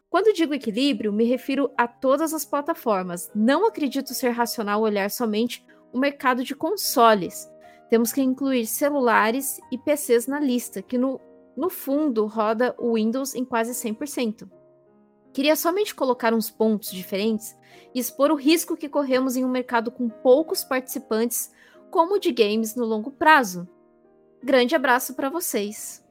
Quando 0.10 0.34
digo 0.34 0.54
equilíbrio, 0.54 1.12
me 1.12 1.26
refiro 1.26 1.72
a 1.78 1.88
todas 1.88 2.34
as 2.34 2.46
plataformas. 2.46 3.30
Não 3.36 3.66
acredito 3.66 4.14
ser 4.14 4.30
racional 4.30 4.82
olhar 4.82 5.10
somente 5.12 5.66
o 5.92 6.00
mercado 6.00 6.44
de 6.44 6.56
consoles. 6.56 7.50
Temos 7.90 8.12
que 8.14 8.22
incluir 8.22 8.66
celulares 8.66 9.60
e 9.72 9.78
PCs 9.78 10.28
na 10.28 10.40
lista, 10.40 10.82
que 10.82 10.98
no, 10.98 11.20
no 11.56 11.70
fundo 11.70 12.26
roda 12.28 12.76
o 12.78 12.94
Windows 12.94 13.36
em 13.36 13.44
quase 13.44 13.72
100%. 13.72 14.50
Queria 15.34 15.56
somente 15.56 15.94
colocar 15.94 16.34
uns 16.34 16.50
pontos 16.50 16.92
diferentes 16.92 17.56
e 17.94 18.00
expor 18.00 18.32
o 18.32 18.36
risco 18.36 18.78
que 18.78 18.88
corremos 18.88 19.36
em 19.36 19.44
um 19.44 19.50
mercado 19.50 19.92
com 19.92 20.08
poucos 20.08 20.64
participantes 20.64 21.52
como 21.92 22.20
de 22.20 22.32
games 22.32 22.74
no 22.76 22.86
longo 22.86 23.12
prazo. 23.12 23.68
Grande 24.42 24.76
abraço 24.76 25.14
para 25.14 25.30
vocês. 25.30 26.04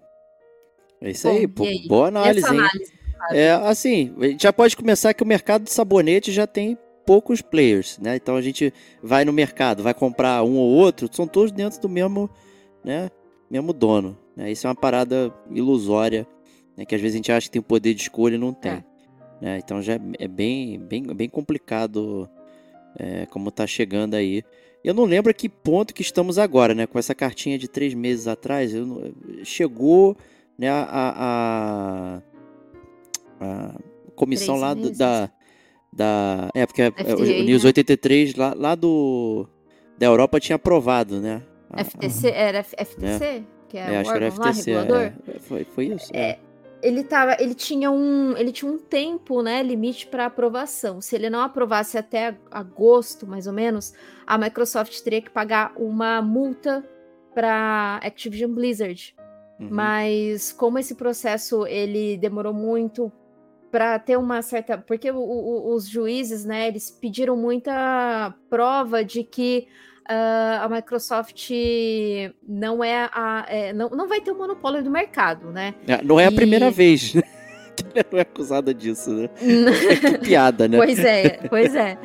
É 1.00 1.10
isso 1.10 1.26
Bom, 1.26 1.34
aí, 1.34 1.48
pô, 1.48 1.64
aí? 1.64 1.88
boa 1.88 2.08
análise, 2.08 2.46
análise 2.46 2.93
É, 3.30 3.52
assim, 3.52 4.14
já 4.38 4.52
pode 4.52 4.76
começar 4.76 5.14
que 5.14 5.22
o 5.22 5.26
mercado 5.26 5.64
de 5.64 5.72
sabonete 5.72 6.32
já 6.32 6.46
tem 6.46 6.76
poucos 7.06 7.42
players, 7.42 7.98
né? 7.98 8.16
Então 8.16 8.36
a 8.36 8.42
gente 8.42 8.72
vai 9.02 9.24
no 9.24 9.32
mercado, 9.32 9.82
vai 9.82 9.94
comprar 9.94 10.42
um 10.42 10.56
ou 10.56 10.68
outro, 10.70 11.08
são 11.12 11.26
todos 11.26 11.52
dentro 11.52 11.80
do 11.80 11.88
mesmo, 11.88 12.30
né, 12.82 13.10
mesmo 13.50 13.72
dono. 13.72 14.18
Né? 14.36 14.50
Isso 14.50 14.66
é 14.66 14.70
uma 14.70 14.76
parada 14.76 15.32
ilusória, 15.50 16.26
né? 16.76 16.84
que 16.84 16.94
às 16.94 17.00
vezes 17.00 17.14
a 17.14 17.18
gente 17.18 17.32
acha 17.32 17.46
que 17.46 17.52
tem 17.52 17.60
o 17.60 17.64
poder 17.64 17.94
de 17.94 18.02
escolha 18.02 18.34
e 18.34 18.38
não 18.38 18.52
tem. 18.52 18.72
É. 18.72 18.84
Né? 19.40 19.58
Então 19.58 19.82
já 19.82 19.94
é 20.18 20.28
bem, 20.28 20.78
bem, 20.78 21.02
bem 21.02 21.28
complicado 21.28 22.28
é, 22.98 23.26
como 23.26 23.50
tá 23.50 23.66
chegando 23.66 24.14
aí. 24.14 24.42
Eu 24.82 24.92
não 24.92 25.04
lembro 25.04 25.30
a 25.30 25.34
que 25.34 25.48
ponto 25.48 25.94
que 25.94 26.02
estamos 26.02 26.38
agora, 26.38 26.74
né? 26.74 26.86
Com 26.86 26.98
essa 26.98 27.14
cartinha 27.14 27.58
de 27.58 27.66
três 27.66 27.94
meses 27.94 28.28
atrás, 28.28 28.74
eu, 28.74 29.14
chegou 29.42 30.14
né, 30.58 30.68
a, 30.68 30.86
a, 30.90 32.22
a 33.40 33.74
comissão 34.14 34.56
lá 34.56 34.74
do, 34.74 34.90
da, 34.90 35.30
da. 35.92 36.50
É, 36.54 36.66
porque 36.66 36.90
FDA, 36.90 37.16
o 37.16 37.44
News 37.44 37.62
né? 37.62 37.68
83 37.68 38.34
lá, 38.34 38.54
lá 38.56 38.74
do. 38.74 39.46
Da 39.98 40.06
Europa 40.06 40.40
tinha 40.40 40.56
aprovado, 40.56 41.20
né? 41.20 41.42
FTC, 41.76 42.30
era 42.30 42.62
FTC? 42.62 42.98
Né? 43.00 43.44
Que 43.68 43.78
é, 43.78 43.94
é 43.94 43.98
acho 43.98 44.10
que 44.10 44.16
era 44.16 44.30
FTC. 44.30 44.74
Lá, 44.74 45.02
é, 45.02 45.12
foi, 45.40 45.64
foi 45.64 45.86
isso. 45.86 46.10
É. 46.12 46.30
é 46.30 46.38
ele 46.84 47.02
tava, 47.02 47.34
ele 47.40 47.54
tinha 47.54 47.90
um, 47.90 48.36
ele 48.36 48.52
tinha 48.52 48.70
um 48.70 48.76
tempo, 48.76 49.40
né, 49.40 49.62
limite 49.62 50.06
para 50.06 50.26
aprovação. 50.26 51.00
Se 51.00 51.16
ele 51.16 51.30
não 51.30 51.40
aprovasse 51.40 51.96
até 51.96 52.36
agosto, 52.50 53.26
mais 53.26 53.46
ou 53.46 53.54
menos, 53.54 53.94
a 54.26 54.36
Microsoft 54.36 55.00
teria 55.00 55.22
que 55.22 55.30
pagar 55.30 55.72
uma 55.76 56.20
multa 56.20 56.84
para 57.34 57.98
Activision 58.02 58.52
Blizzard. 58.52 59.16
Uhum. 59.58 59.68
Mas 59.70 60.52
como 60.52 60.78
esse 60.78 60.94
processo 60.94 61.66
ele 61.66 62.18
demorou 62.18 62.52
muito 62.52 63.10
para 63.74 63.98
ter 63.98 64.16
uma 64.16 64.40
certa, 64.40 64.78
porque 64.78 65.10
o, 65.10 65.16
o, 65.16 65.74
os 65.74 65.88
juízes, 65.88 66.44
né, 66.44 66.68
eles 66.68 66.92
pediram 66.92 67.36
muita 67.36 68.32
prova 68.48 69.04
de 69.04 69.24
que 69.24 69.66
uh, 70.08 70.62
a 70.62 70.68
Microsoft 70.68 71.50
não 72.46 72.84
é 72.84 73.10
a. 73.12 73.44
É, 73.48 73.72
não, 73.72 73.88
não 73.88 74.06
vai 74.06 74.20
ter 74.20 74.30
o 74.30 74.34
um 74.34 74.38
monopólio 74.38 74.80
do 74.80 74.92
mercado, 74.92 75.50
né? 75.50 75.74
É, 75.88 76.00
não 76.04 76.20
é 76.20 76.26
a 76.26 76.30
primeira 76.30 76.70
vez, 76.70 77.14
né? 77.14 77.22
que 77.74 77.98
ela 77.98 78.06
não 78.12 78.18
é 78.20 78.22
acusada 78.22 78.72
disso, 78.72 79.10
né? 79.10 79.28
que 80.08 80.18
piada, 80.18 80.68
né? 80.68 80.76
Pois 80.76 81.00
é, 81.00 81.28
pois 81.50 81.74
é. 81.74 81.98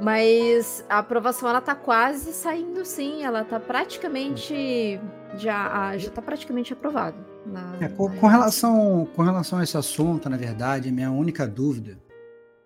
Mas 0.00 0.84
a 0.88 0.98
aprovação 0.98 1.48
ela 1.48 1.60
tá 1.60 1.76
quase 1.76 2.32
saindo 2.32 2.84
sim, 2.84 3.22
ela 3.22 3.44
tá 3.44 3.60
praticamente 3.60 4.98
já 5.36 5.96
já 5.96 6.10
tá 6.10 6.20
praticamente 6.20 6.72
aprovado. 6.72 7.33
Na, 7.46 7.78
é, 7.80 7.88
com, 7.88 8.08
com, 8.16 8.26
relação 8.26 9.08
com 9.14 9.22
relação 9.22 9.58
a 9.58 9.64
esse 9.64 9.76
assunto, 9.76 10.28
na 10.28 10.36
verdade, 10.36 10.90
minha 10.90 11.10
única 11.10 11.46
dúvida 11.46 11.98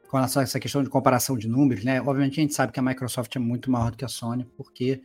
com 0.08 0.16
relação 0.16 0.40
a 0.40 0.42
essa 0.42 0.58
questão 0.58 0.82
de 0.82 0.88
comparação 0.88 1.36
de 1.36 1.46
números, 1.46 1.84
né? 1.84 2.00
Obviamente 2.00 2.40
a 2.40 2.42
gente 2.42 2.54
sabe 2.54 2.72
que 2.72 2.80
a 2.80 2.82
Microsoft 2.82 3.34
é 3.36 3.38
muito 3.38 3.70
maior 3.70 3.90
do 3.90 3.96
que 3.96 4.04
a 4.04 4.08
Sony, 4.08 4.46
porque 4.56 5.02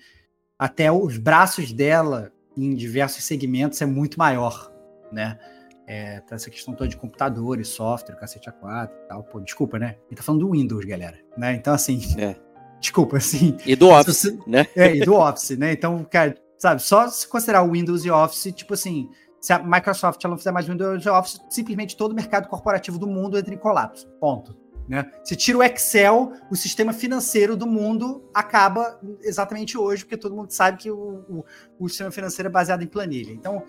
até 0.57 0.91
os 0.91 1.17
braços 1.17 1.73
dela 1.73 2.31
em 2.55 2.73
diversos 2.73 3.25
segmentos 3.25 3.81
é 3.81 3.85
muito 3.85 4.17
maior, 4.17 4.71
né? 5.11 5.37
É, 5.85 6.21
tá 6.21 6.35
essa 6.35 6.49
questão 6.49 6.73
toda 6.73 6.89
de 6.89 6.95
computadores, 6.95 7.67
software, 7.67 8.15
cacete 8.15 8.49
A4 8.49 8.89
e 8.89 9.07
tal. 9.09 9.23
Pô, 9.23 9.41
desculpa, 9.41 9.77
né? 9.77 9.97
Ele 10.07 10.15
tá 10.15 10.23
falando 10.23 10.45
do 10.45 10.51
Windows, 10.51 10.85
galera. 10.85 11.19
Né? 11.37 11.55
Então, 11.55 11.73
assim. 11.73 11.99
É. 12.17 12.35
Desculpa, 12.79 13.15
assim. 13.15 13.55
E 13.65 13.77
do 13.77 13.87
Office, 13.87 14.17
você, 14.17 14.39
né? 14.45 14.67
É, 14.75 14.93
e 14.93 15.05
do 15.05 15.13
Office, 15.15 15.57
né? 15.57 15.71
Então, 15.71 16.03
cara, 16.03 16.35
sabe, 16.57 16.81
só 16.81 17.07
se 17.07 17.25
considerar 17.25 17.63
o 17.63 17.71
Windows 17.71 18.03
e 18.03 18.11
Office, 18.11 18.51
tipo 18.53 18.73
assim, 18.73 19.09
se 19.43 19.51
a 19.51 19.59
Microsoft 19.59 20.23
não 20.23 20.37
fizer 20.37 20.51
mais 20.51 20.69
Windows 20.69 21.05
Office, 21.05 21.41
simplesmente 21.49 21.97
todo 21.97 22.13
o 22.13 22.15
mercado 22.15 22.47
corporativo 22.47 22.97
do 22.97 23.05
mundo 23.05 23.37
entra 23.37 23.53
em 23.53 23.57
colapso. 23.57 24.07
Ponto. 24.17 24.55
Né? 24.87 25.11
Se 25.21 25.35
tira 25.35 25.57
o 25.57 25.63
Excel, 25.63 26.31
o 26.49 26.55
sistema 26.55 26.93
financeiro 26.93 27.57
do 27.57 27.67
mundo 27.67 28.23
acaba 28.33 28.97
exatamente 29.21 29.77
hoje, 29.77 30.05
porque 30.05 30.15
todo 30.15 30.33
mundo 30.33 30.49
sabe 30.51 30.77
que 30.77 30.89
o, 30.89 31.25
o, 31.29 31.45
o 31.77 31.89
sistema 31.89 32.09
financeiro 32.09 32.47
é 32.47 32.51
baseado 32.51 32.83
em 32.83 32.87
planilha. 32.87 33.33
Então, 33.33 33.63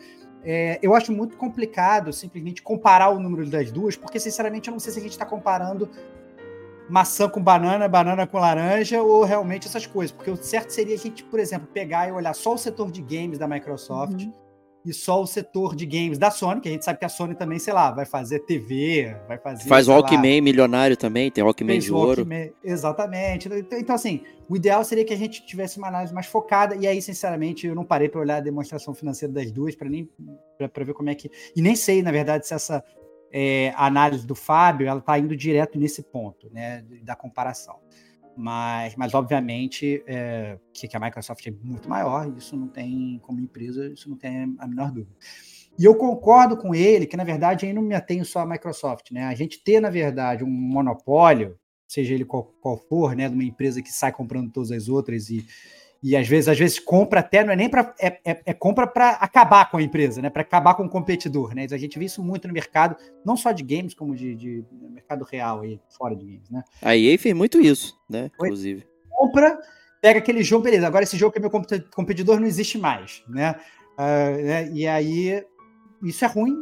é, 0.45 0.79
eu 0.81 0.95
acho 0.95 1.11
muito 1.11 1.37
complicado 1.37 2.13
simplesmente 2.13 2.63
comparar 2.63 3.09
o 3.09 3.19
número 3.19 3.45
das 3.51 3.73
duas, 3.73 3.97
porque, 3.97 4.21
sinceramente, 4.21 4.69
eu 4.69 4.73
não 4.73 4.79
sei 4.79 4.93
se 4.93 5.01
a 5.01 5.03
gente 5.03 5.11
está 5.11 5.27
comparando 5.27 5.91
maçã 6.89 7.29
com 7.29 7.43
banana, 7.43 7.89
banana 7.89 8.29
com 8.29 8.39
laranja, 8.39 9.03
ou 9.03 9.25
realmente 9.25 9.67
essas 9.67 9.87
coisas. 9.89 10.15
Porque 10.15 10.31
o 10.31 10.37
certo 10.37 10.71
seria 10.71 10.95
a 10.95 10.99
gente, 10.99 11.25
por 11.25 11.41
exemplo, 11.41 11.67
pegar 11.67 12.09
e 12.09 12.13
olhar 12.13 12.33
só 12.33 12.55
o 12.55 12.59
setor 12.59 12.93
de 12.93 13.03
games 13.03 13.41
da 13.41 13.49
Microsoft. 13.49 14.23
Uhum 14.23 14.44
e 14.85 14.93
só 14.93 15.23
o 15.23 15.27
setor 15.27 15.75
de 15.75 15.87
games 15.87 16.19
da 16.19 16.31
Sony, 16.31 16.61
que 16.61 16.69
a 16.69 16.73
gente 16.73 16.85
sabe 16.85 16.99
que 16.99 17.05
a 17.05 17.09
Sony 17.09 17.35
também, 17.35 17.59
sei 17.59 17.73
lá, 17.73 17.91
vai 17.91 18.05
fazer 18.05 18.41
TV, 18.41 19.17
vai 19.27 19.39
fazer. 19.39 19.69
Faz 19.69 19.89
o 19.89 19.93
Walkman 19.93 20.43
milionário 20.43 20.97
também, 20.97 21.31
tem 21.31 21.43
Walkman 21.43 21.79
de 21.79 21.93
ouro. 21.93 22.27
exatamente. 22.63 23.49
Então, 23.49 23.79
então, 23.79 23.95
assim, 23.95 24.21
o 24.49 24.57
ideal 24.57 24.85
seria 24.85 25.05
que 25.05 25.15
a 25.15 25.17
gente 25.17 25.45
tivesse 25.47 25.79
uma 25.79 25.89
análise 25.89 26.13
mais 26.13 26.27
focada, 26.27 26.77
e 26.77 26.87
aí, 26.87 27.01
sinceramente, 27.01 27.67
eu 27.67 27.75
não 27.75 27.85
parei 27.85 28.09
para 28.09 28.21
olhar 28.21 28.37
a 28.37 28.41
demonstração 28.41 28.93
financeira 28.93 29.33
das 29.33 29.51
duas, 29.51 29.75
para 29.75 29.89
nem 29.89 30.09
para 30.59 30.85
ver 30.85 30.93
como 30.93 31.09
é 31.09 31.15
que. 31.15 31.31
E 31.57 31.63
nem 31.63 31.75
sei, 31.75 32.03
na 32.03 32.13
verdade, 32.13 32.47
se 32.47 32.53
essa 32.53 32.85
é, 33.33 33.73
análise 33.77 34.27
do 34.27 34.35
Fábio 34.35 34.87
ela 34.87 35.01
está 35.01 35.19
indo 35.19 35.35
direto 35.35 35.79
nesse 35.79 36.03
ponto, 36.03 36.49
né, 36.53 36.85
da 37.03 37.17
comparação. 37.17 37.84
Mas, 38.37 38.97
mas 38.97 39.15
obviamente, 39.15 40.03
é, 40.07 40.59
que, 40.73 40.89
que 40.89 40.97
a 40.97 41.01
Microsoft 41.01 41.47
é 41.47 41.53
muito 41.63 41.89
maior, 41.89 42.33
isso 42.37 42.57
não 42.57 42.69
tem, 42.69 43.19
como 43.23 43.41
empresa, 43.41 43.87
isso 43.89 44.09
não 44.11 44.17
tem 44.17 44.57
a 44.59 44.67
menor 44.67 44.91
dúvida. 44.91 45.17
E 45.79 45.85
eu 45.85 45.95
concordo 45.97 46.57
com 46.57 46.75
ele 46.75 47.07
que, 47.07 47.17
na 47.17 47.25
verdade, 47.25 47.67
aí 47.67 47.73
não 47.73 47.83
me 47.83 47.95
atenho 47.95 48.25
só 48.25 48.41
à 48.41 48.47
Microsoft. 48.47 49.11
Né? 49.11 49.25
A 49.25 49.35
gente 49.35 49.63
ter, 49.63 49.81
na 49.81 49.91
verdade, 49.91 50.45
um 50.45 50.51
monopólio, 50.51 51.59
seja 51.87 52.15
ele 52.15 52.25
qual, 52.25 52.45
qual 52.61 52.77
for, 52.77 53.15
né, 53.15 53.29
de 53.29 53.35
uma 53.35 53.45
empresa 53.45 53.83
que 53.83 53.93
sai 53.93 54.13
comprando 54.13 54.51
todas 54.51 54.71
as 54.71 54.89
outras 54.89 55.31
e, 55.31 55.45
e 56.05 56.15
às 56.15 56.29
vezes, 56.29 56.49
às 56.49 56.59
vezes 56.59 56.79
compra 56.79 57.21
até, 57.21 57.43
não 57.43 57.51
é 57.51 57.57
nem 57.57 57.71
para. 57.71 57.95
É, 57.99 58.09
é, 58.23 58.43
é, 58.45 58.53
compra 58.53 58.87
para 58.87 59.13
acabar 59.13 59.71
com 59.71 59.79
a 59.79 59.83
empresa, 59.83 60.21
né? 60.21 60.29
Para 60.29 60.43
acabar 60.43 60.75
com 60.75 60.85
o 60.85 60.89
competidor. 60.89 61.55
Né? 61.55 61.67
A 61.73 61.79
gente 61.79 61.99
vê 61.99 62.05
isso 62.05 62.23
muito 62.23 62.47
no 62.47 62.53
mercado, 62.53 62.95
não 63.25 63.39
só 63.39 63.53
de 63.53 63.63
games, 63.63 63.95
como 63.95 64.15
de, 64.15 64.35
de 64.35 64.63
mercado 64.91 65.25
real 65.25 65.65
e 65.65 65.81
fora 65.97 66.15
de 66.15 66.27
games. 66.27 66.51
Né? 66.51 66.63
A 66.83 66.95
EA 66.95 67.19
fez 67.19 67.35
muito 67.35 67.59
isso, 67.59 67.99
né? 68.07 68.31
Inclusive. 68.35 68.87
Compra, 69.09 69.59
pega 70.03 70.19
aquele 70.19 70.43
jogo, 70.43 70.65
beleza. 70.65 70.87
Agora 70.87 71.05
esse 71.05 71.17
jogo 71.17 71.33
que 71.33 71.39
é 71.39 71.41
meu 71.41 71.51
competidor 71.51 72.39
não 72.39 72.47
existe 72.47 72.77
mais. 72.77 73.25
Né? 73.27 73.59
Uh, 73.99 74.45
né? 74.45 74.71
E 74.75 74.87
aí, 74.87 75.43
isso 76.03 76.23
é 76.23 76.29
ruim 76.29 76.55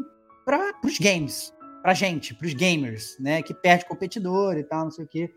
para 0.44 0.72
os 0.84 1.00
games, 1.00 1.52
para 1.82 1.94
gente, 1.94 2.32
para 2.32 2.46
os 2.46 2.54
gamers, 2.54 3.16
né? 3.18 3.42
Que 3.42 3.52
perde 3.52 3.86
competidor 3.86 4.56
e 4.56 4.62
tal, 4.62 4.84
não 4.84 4.92
sei 4.92 5.04
o 5.04 5.08
quê. 5.08 5.32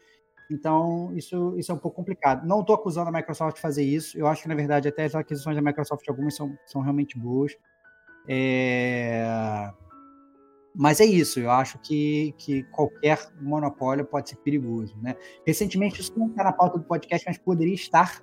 Então, 0.49 1.11
isso, 1.15 1.55
isso 1.57 1.71
é 1.71 1.75
um 1.75 1.77
pouco 1.77 1.97
complicado. 1.97 2.45
Não 2.45 2.61
estou 2.61 2.75
acusando 2.75 3.09
a 3.09 3.11
Microsoft 3.11 3.55
de 3.55 3.61
fazer 3.61 3.83
isso. 3.83 4.17
Eu 4.17 4.27
acho 4.27 4.43
que, 4.43 4.47
na 4.47 4.55
verdade, 4.55 4.87
até 4.87 5.05
as 5.05 5.15
aquisições 5.15 5.55
da 5.55 5.61
Microsoft, 5.61 6.07
algumas 6.07 6.35
são, 6.35 6.57
são 6.65 6.81
realmente 6.81 7.17
boas. 7.17 7.57
É... 8.27 9.71
Mas 10.77 10.99
é 10.99 11.05
isso, 11.05 11.39
eu 11.39 11.49
acho 11.49 11.79
que, 11.79 12.33
que 12.37 12.63
qualquer 12.63 13.17
monopólio 13.41 14.03
pode 14.03 14.29
ser 14.29 14.35
perigoso. 14.37 14.95
Né? 15.01 15.15
Recentemente, 15.45 16.01
isso 16.01 16.11
não 16.17 16.27
está 16.27 16.43
na 16.43 16.51
pauta 16.51 16.77
do 16.77 16.83
podcast, 16.83 17.25
mas 17.25 17.37
poderia 17.37 17.73
estar. 17.73 18.21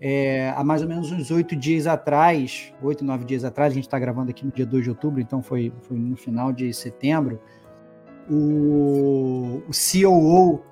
É, 0.00 0.50
há 0.56 0.64
mais 0.64 0.82
ou 0.82 0.88
menos 0.88 1.12
uns 1.12 1.30
oito 1.30 1.54
dias 1.54 1.86
atrás, 1.86 2.72
oito, 2.82 3.04
nove 3.04 3.24
dias 3.24 3.44
atrás, 3.44 3.72
a 3.72 3.74
gente 3.74 3.84
está 3.84 3.98
gravando 3.98 4.30
aqui 4.30 4.44
no 4.44 4.50
dia 4.50 4.66
2 4.66 4.84
de 4.84 4.90
outubro, 4.90 5.20
então 5.20 5.42
foi, 5.42 5.72
foi 5.82 5.96
no 5.96 6.16
final 6.16 6.52
de 6.52 6.72
setembro, 6.72 7.40
o, 8.28 9.62
o 9.68 9.70
COO, 9.70 10.64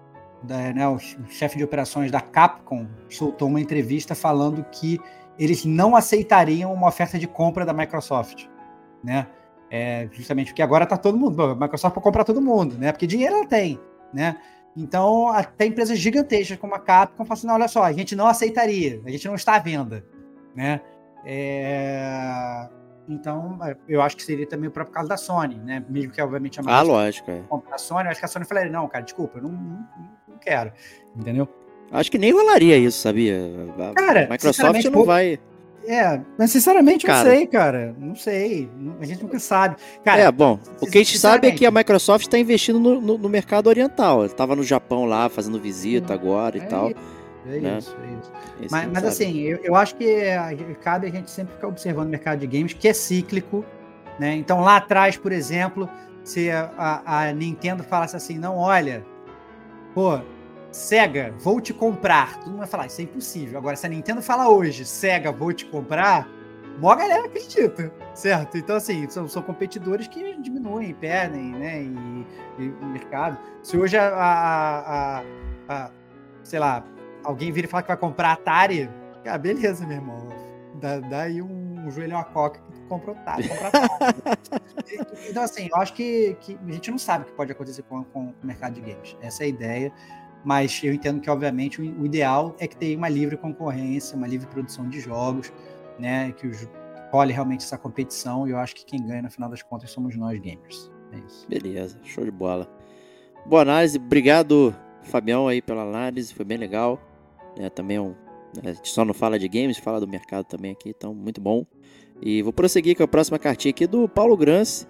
da, 0.42 0.72
né, 0.72 0.88
o 0.88 0.98
chefe 1.28 1.56
de 1.56 1.64
operações 1.64 2.10
da 2.10 2.20
Capcom, 2.20 2.86
soltou 3.08 3.48
uma 3.48 3.60
entrevista 3.60 4.14
falando 4.14 4.64
que 4.64 5.00
eles 5.38 5.64
não 5.64 5.96
aceitariam 5.96 6.72
uma 6.72 6.88
oferta 6.88 7.18
de 7.18 7.26
compra 7.26 7.64
da 7.64 7.72
Microsoft, 7.72 8.46
né? 9.02 9.26
É, 9.70 10.06
justamente 10.12 10.48
porque 10.48 10.60
agora 10.60 10.84
está 10.84 10.98
todo 10.98 11.16
mundo, 11.16 11.42
a 11.42 11.54
Microsoft 11.54 11.94
pode 11.94 12.04
comprar 12.04 12.24
todo 12.24 12.42
mundo, 12.42 12.76
né? 12.76 12.92
Porque 12.92 13.06
dinheiro 13.06 13.36
ela 13.36 13.46
tem, 13.46 13.80
né? 14.12 14.36
Então, 14.76 15.28
até 15.28 15.66
empresas 15.66 15.98
gigantescas 15.98 16.58
como 16.58 16.74
a 16.74 16.78
Capcom 16.78 17.24
falam 17.24 17.38
assim, 17.38 17.50
olha 17.50 17.68
só, 17.68 17.82
a 17.82 17.92
gente 17.92 18.14
não 18.14 18.26
aceitaria, 18.26 19.00
a 19.04 19.10
gente 19.10 19.26
não 19.26 19.34
está 19.34 19.56
à 19.56 19.58
venda, 19.58 20.04
né? 20.54 20.80
É... 21.24 22.68
Então, 23.08 23.58
eu 23.88 24.00
acho 24.00 24.16
que 24.16 24.22
seria 24.22 24.46
também 24.46 24.68
o 24.68 24.72
próprio 24.72 24.94
caso 24.94 25.08
da 25.08 25.16
Sony, 25.16 25.56
né? 25.56 25.84
Mesmo 25.88 26.12
que, 26.12 26.22
obviamente, 26.22 26.60
a 26.60 26.62
Microsoft 26.62 26.88
ah, 26.88 26.92
lógico, 26.92 27.30
é. 27.30 27.42
a 27.72 27.78
Sony, 27.78 28.04
eu 28.04 28.10
acho 28.10 28.20
que 28.20 28.24
a 28.26 28.28
Sony 28.28 28.44
falaria, 28.44 28.70
não, 28.70 28.88
cara, 28.88 29.04
desculpa, 29.04 29.38
eu 29.38 29.42
não, 29.42 29.50
não, 29.50 29.88
não 29.98 30.21
quero, 30.42 30.72
entendeu? 31.16 31.48
Acho 31.90 32.10
que 32.10 32.18
nem 32.18 32.32
rolaria 32.32 32.78
isso, 32.78 32.98
sabia? 32.98 33.38
A 33.78 33.94
cara, 33.94 34.28
Microsoft 34.30 34.84
não 34.84 35.04
vai... 35.04 35.38
É, 35.86 36.20
mas 36.38 36.52
sinceramente 36.52 37.04
cara, 37.04 37.24
não 37.24 37.30
sei, 37.30 37.46
cara. 37.46 37.96
Não 37.98 38.14
sei. 38.14 38.70
A 39.00 39.04
gente 39.04 39.22
nunca 39.22 39.38
sabe. 39.40 39.76
Cara, 40.04 40.22
é, 40.22 40.30
bom, 40.30 40.58
o 40.80 40.86
que 40.86 40.98
a 40.98 41.00
gente 41.02 41.18
sabe 41.18 41.48
é 41.48 41.50
que 41.50 41.66
a 41.66 41.70
Microsoft 41.70 42.26
está 42.26 42.38
investindo 42.38 42.78
no, 42.78 43.00
no, 43.00 43.18
no, 43.18 43.28
mercado 43.28 43.66
oriental. 43.66 44.24
Estava 44.24 44.54
no 44.54 44.62
Japão 44.62 45.06
lá, 45.06 45.28
fazendo 45.28 45.58
visita 45.58 46.14
agora 46.14 46.56
e 46.56 46.60
é 46.60 46.64
tal. 46.66 46.92
É 47.46 47.58
né? 47.58 47.78
isso, 47.78 47.96
é 48.00 48.64
isso. 48.64 48.70
mas, 48.70 48.88
mas 48.92 49.04
assim, 49.04 49.40
eu, 49.40 49.58
eu 49.64 49.74
acho 49.74 49.96
que 49.96 50.06
cabe 50.82 51.08
a 51.08 51.10
gente 51.10 51.30
sempre 51.30 51.54
ficar 51.54 51.66
observando 51.66 52.06
o 52.06 52.10
mercado 52.10 52.38
de 52.38 52.46
games, 52.46 52.72
que 52.72 52.86
é 52.86 52.92
cíclico. 52.92 53.64
Né? 54.20 54.36
Então 54.36 54.60
lá 54.60 54.76
atrás, 54.76 55.16
por 55.16 55.32
exemplo, 55.32 55.88
se 56.22 56.48
a, 56.50 57.02
a 57.04 57.32
Nintendo 57.32 57.82
falasse 57.82 58.14
assim, 58.14 58.38
não, 58.38 58.56
olha, 58.56 59.04
pô, 59.94 60.20
Sega, 60.72 61.34
vou 61.38 61.60
te 61.60 61.74
comprar. 61.74 62.38
Todo 62.38 62.48
mundo 62.48 62.58
vai 62.58 62.66
falar, 62.66 62.86
isso 62.86 63.00
é 63.02 63.04
impossível. 63.04 63.58
Agora, 63.58 63.76
se 63.76 63.84
a 63.84 63.90
Nintendo 63.90 64.22
fala 64.22 64.48
hoje, 64.48 64.86
Sega, 64.86 65.30
vou 65.30 65.52
te 65.52 65.66
comprar, 65.66 66.26
mó 66.78 66.94
galera 66.94 67.26
acredita, 67.26 67.92
certo? 68.14 68.56
Então, 68.56 68.76
assim, 68.76 69.08
são, 69.10 69.28
são 69.28 69.42
competidores 69.42 70.08
que 70.08 70.34
diminuem, 70.38 70.94
perdem, 70.94 71.52
né? 71.52 71.82
E, 71.82 72.26
e 72.58 72.68
o 72.70 72.86
mercado. 72.86 73.38
Se 73.62 73.76
hoje 73.76 73.98
a, 73.98 74.08
a, 74.08 75.18
a, 75.18 75.22
a, 75.68 75.90
sei 76.42 76.58
lá, 76.58 76.82
alguém 77.22 77.52
vir 77.52 77.64
e 77.64 77.66
falar 77.66 77.82
que 77.82 77.88
vai 77.88 77.96
comprar 77.96 78.32
Atari, 78.32 78.88
ah, 79.26 79.36
beleza, 79.36 79.86
meu 79.86 79.98
irmão. 79.98 80.28
Dá, 80.80 80.98
dá 81.00 81.22
aí 81.22 81.42
um, 81.42 81.84
um 81.86 81.90
joelhão 81.90 82.18
a 82.18 82.24
coca 82.24 82.58
que 82.60 82.72
tu 82.72 82.80
compra 82.88 83.12
Atari. 83.12 83.48
Compra 83.48 83.68
Atari. 83.68 84.48
então, 85.28 85.42
assim, 85.42 85.68
eu 85.70 85.76
acho 85.76 85.92
que, 85.92 86.34
que 86.40 86.58
a 86.66 86.72
gente 86.72 86.90
não 86.90 86.98
sabe 86.98 87.24
o 87.24 87.26
que 87.26 87.32
pode 87.34 87.52
acontecer 87.52 87.82
com, 87.82 88.02
com 88.04 88.28
o 88.28 88.34
mercado 88.42 88.72
de 88.72 88.80
games. 88.80 89.16
Essa 89.20 89.44
é 89.44 89.46
a 89.46 89.48
ideia 89.48 89.92
mas 90.44 90.80
eu 90.82 90.92
entendo 90.92 91.20
que, 91.20 91.30
obviamente, 91.30 91.80
o 91.80 92.04
ideal 92.04 92.54
é 92.58 92.66
que 92.66 92.76
tenha 92.76 92.96
uma 92.96 93.08
livre 93.08 93.36
concorrência, 93.36 94.16
uma 94.16 94.26
livre 94.26 94.46
produção 94.46 94.88
de 94.88 95.00
jogos, 95.00 95.52
né, 95.98 96.32
que 96.32 96.50
role 97.12 97.32
realmente 97.32 97.64
essa 97.64 97.78
competição, 97.78 98.48
e 98.48 98.50
eu 98.50 98.58
acho 98.58 98.74
que 98.74 98.84
quem 98.84 99.04
ganha, 99.06 99.22
no 99.22 99.30
final 99.30 99.48
das 99.48 99.62
contas, 99.62 99.90
somos 99.90 100.16
nós, 100.16 100.38
gamers. 100.40 100.90
É 101.12 101.18
isso. 101.18 101.46
Beleza, 101.48 101.98
show 102.02 102.24
de 102.24 102.30
bola. 102.30 102.68
Boa 103.46 103.62
análise, 103.62 103.98
obrigado, 103.98 104.74
Fabião, 105.02 105.46
aí 105.46 105.60
pela 105.60 105.82
análise, 105.82 106.32
foi 106.32 106.44
bem 106.44 106.56
legal. 106.56 107.00
É, 107.58 107.68
também 107.68 107.98
é 107.98 108.00
um, 108.00 108.14
né, 108.56 108.70
a 108.70 108.72
gente 108.72 108.88
só 108.88 109.04
não 109.04 109.12
fala 109.12 109.38
de 109.38 109.46
games, 109.46 109.76
fala 109.78 110.00
do 110.00 110.08
mercado 110.08 110.44
também 110.44 110.72
aqui, 110.72 110.88
então 110.88 111.14
muito 111.14 111.40
bom. 111.40 111.66
E 112.20 112.40
vou 112.42 112.52
prosseguir 112.52 112.96
com 112.96 113.02
a 113.02 113.08
próxima 113.08 113.38
cartinha 113.38 113.70
aqui 113.70 113.86
do 113.86 114.08
Paulo 114.08 114.36
Grance, 114.36 114.86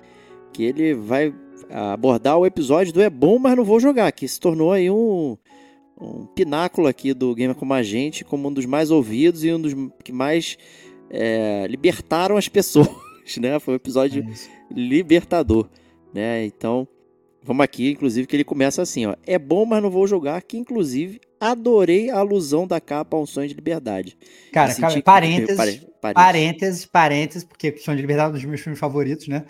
que 0.52 0.62
ele 0.62 0.94
vai 0.94 1.34
abordar 1.70 2.38
o 2.38 2.46
episódio 2.46 2.92
do 2.92 3.00
É 3.00 3.08
Bom, 3.08 3.38
mas 3.38 3.56
não 3.56 3.64
vou 3.64 3.80
jogar, 3.80 4.12
que 4.12 4.28
se 4.28 4.38
tornou 4.38 4.72
aí 4.72 4.90
um, 4.90 5.36
um 6.02 6.26
pináculo 6.26 6.88
aqui 6.88 7.14
do 7.14 7.34
Gamer 7.34 7.54
Como 7.54 7.72
a 7.72 7.82
Gente, 7.82 8.24
como 8.24 8.48
um 8.48 8.52
dos 8.52 8.66
mais 8.66 8.90
ouvidos 8.90 9.44
e 9.44 9.52
um 9.52 9.60
dos 9.60 9.72
que 10.02 10.12
mais 10.12 10.58
é, 11.08 11.66
libertaram 11.68 12.36
as 12.36 12.48
pessoas, 12.50 12.88
né? 13.38 13.58
Foi 13.60 13.74
um 13.74 13.76
episódio 13.76 14.24
é 14.24 14.74
libertador, 14.74 15.68
né? 16.12 16.44
Então, 16.44 16.88
vamos 17.42 17.62
aqui, 17.62 17.90
inclusive, 17.90 18.26
que 18.26 18.34
ele 18.34 18.44
começa 18.44 18.82
assim, 18.82 19.06
ó. 19.06 19.14
É 19.24 19.38
bom, 19.38 19.64
mas 19.64 19.82
não 19.82 19.90
vou 19.90 20.06
jogar, 20.06 20.42
que 20.42 20.56
inclusive 20.56 21.20
adorei 21.38 22.10
a 22.10 22.18
alusão 22.18 22.66
da 22.66 22.80
capa 22.80 23.16
a 23.16 23.20
um 23.20 23.26
sonho 23.26 23.48
de 23.48 23.54
liberdade. 23.54 24.16
Cara, 24.52 24.74
cara 24.74 25.02
parênteses, 25.02 25.56
parênteses, 25.56 25.88
parênteses, 26.00 26.86
parênteses, 26.86 27.44
porque 27.44 27.76
Sonho 27.78 27.96
de 27.96 28.02
Liberdade 28.02 28.28
é 28.28 28.30
um 28.30 28.34
dos 28.34 28.44
meus 28.44 28.60
filmes 28.60 28.78
favoritos, 28.78 29.28
né? 29.28 29.44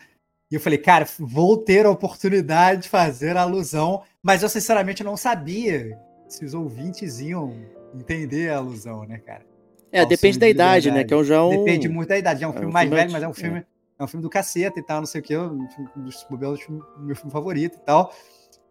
E 0.51 0.55
eu 0.55 0.61
falei, 0.61 0.79
cara, 0.79 1.07
vou 1.19 1.57
ter 1.57 1.87
a 1.87 1.91
oportunidade 1.91 2.83
de 2.83 2.89
fazer 2.89 3.37
a 3.37 3.43
alusão, 3.43 4.03
mas 4.23 4.43
eu 4.43 4.49
sinceramente 4.49 5.03
não 5.03 5.17
sabia 5.17 5.99
se 6.35 6.45
os 6.45 6.55
ouvintes 6.55 7.21
iam 7.21 7.55
entender 7.95 8.51
a 8.51 8.57
alusão, 8.57 9.05
né, 9.05 9.19
cara? 9.19 9.45
É, 9.91 10.07
depende 10.07 10.39
da 10.39 10.49
idade, 10.49 10.91
né? 10.91 11.05
Que 11.05 11.13
é 11.13 11.17
um 11.17 11.25
já 11.25 11.45
um... 11.45 11.51
Depende 11.51 11.89
muito 11.89 12.09
da 12.09 12.19
idade. 12.19 12.43
É 12.43 12.47
um 12.47 12.51
é 12.51 12.55
filme 12.55 12.69
um 12.69 12.73
mais 12.73 12.89
filme 12.89 13.01
velho, 13.01 13.13
mas 13.13 13.23
é 13.23 13.29
um 13.29 13.35
filme, 13.35 13.59
é. 13.59 13.65
é. 13.99 14.05
um 14.05 14.07
filme 14.07 14.23
do 14.23 14.31
caceta 14.31 14.81
e 14.81 14.83
tal, 14.83 15.01
não 15.01 15.07
sei 15.07 15.21
o 15.21 15.25
que, 15.25 15.37
um 15.37 15.69
dos 15.97 16.27
modelos 16.31 16.61
meu 16.99 17.15
filme 17.15 17.31
favorito 17.31 17.77
e 17.77 17.81
tal. 17.81 18.13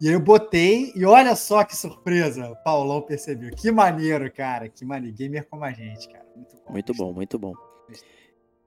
E 0.00 0.08
aí 0.08 0.14
eu 0.14 0.20
botei, 0.20 0.92
e 0.96 1.04
olha 1.04 1.36
só 1.36 1.62
que 1.62 1.76
surpresa, 1.76 2.50
o 2.50 2.56
Paulão 2.64 3.00
percebeu. 3.00 3.52
Que 3.54 3.70
maneiro, 3.70 4.30
cara. 4.32 4.68
Que 4.68 4.84
maneiro. 4.84 5.16
Gamer 5.16 5.46
como 5.48 5.64
a 5.64 5.70
gente, 5.70 6.08
cara. 6.08 6.26
Muito 6.34 6.56
bom. 6.56 6.72
Muito 6.72 6.94
bom, 6.94 7.12
muito 7.12 7.38
bom. 7.38 7.71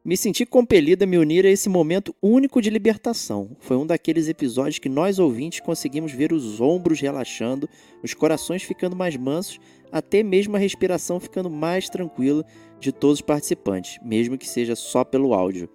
Me 0.06 0.15
senti 0.15 0.46
compelida 0.46 1.04
a 1.04 1.08
me 1.08 1.18
unir 1.18 1.48
a 1.48 1.50
esse 1.50 1.68
momento 1.68 2.15
único 2.22 2.62
de 2.62 2.70
libertação. 2.70 3.58
Foi 3.60 3.76
um 3.76 3.88
daqueles 3.88 4.28
episódios 4.28 4.78
que 4.78 4.88
nós 4.88 5.18
ouvintes 5.18 5.62
conseguimos 5.62 6.12
ver 6.12 6.32
os 6.32 6.62
ombros 6.62 7.02
relaxando, 7.02 7.68
os 8.04 8.13
corações 8.13 8.62
ficando 8.62 8.96
mais 8.96 9.18
mansos, 9.18 9.60
até 9.91 10.22
mesmo 10.22 10.56
a 10.56 10.60
respiração 10.60 11.20
ficando 11.20 11.50
mais 11.50 11.89
tranquila 11.89 12.46
de 12.80 12.91
todos 12.91 13.15
os 13.15 13.22
participantes, 13.22 13.98
mesmo 14.06 14.38
que 14.38 14.48
seja 14.48 14.76
só 14.76 15.04
pelo 15.04 15.34
áudio. 15.34 15.68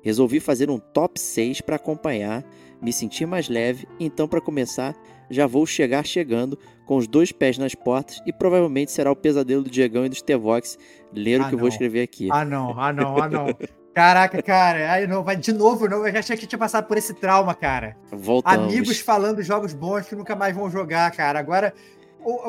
Resolvi 0.00 0.40
fazer 0.40 0.70
um 0.70 0.78
top 0.78 1.20
6 1.20 1.60
para 1.60 1.76
acompanhar, 1.76 2.50
me 2.80 2.94
sentir 2.94 3.26
mais 3.26 3.46
leve, 3.46 3.86
então 4.00 4.26
para 4.26 4.40
começar, 4.40 4.96
já 5.28 5.46
vou 5.46 5.66
chegar 5.66 6.06
chegando 6.06 6.58
com 6.86 6.96
os 6.96 7.06
dois 7.06 7.32
pés 7.32 7.58
nas 7.58 7.74
portas 7.74 8.22
e 8.24 8.32
provavelmente 8.32 8.92
será 8.92 9.10
o 9.10 9.16
pesadelo 9.16 9.62
do 9.62 9.68
Diegão 9.68 10.06
e 10.06 10.08
dos 10.08 10.22
Tevox 10.22 10.78
ler 11.12 11.40
ah, 11.40 11.42
o 11.42 11.44
que 11.46 11.50
não. 11.50 11.58
eu 11.58 11.58
vou 11.58 11.68
escrever 11.68 12.02
aqui. 12.02 12.28
Ah 12.30 12.44
não, 12.44 12.80
ah 12.80 12.92
não, 12.92 13.20
ah 13.20 13.28
não. 13.28 13.46
Caraca, 13.92 14.42
cara, 14.42 14.92
aí 14.92 15.06
não, 15.06 15.24
vai 15.24 15.36
de 15.36 15.52
novo, 15.52 15.88
não. 15.88 16.06
Eu 16.06 16.12
já 16.12 16.18
achei 16.18 16.36
que 16.36 16.46
tinha 16.46 16.58
passado 16.58 16.86
por 16.86 16.98
esse 16.98 17.14
trauma, 17.14 17.54
cara. 17.54 17.96
Voltamos. 18.12 18.72
Amigos 18.72 19.00
falando 19.00 19.42
jogos 19.42 19.72
bons 19.72 20.06
que 20.06 20.14
nunca 20.14 20.36
mais 20.36 20.54
vão 20.54 20.70
jogar, 20.70 21.10
cara. 21.12 21.38
Agora 21.38 21.72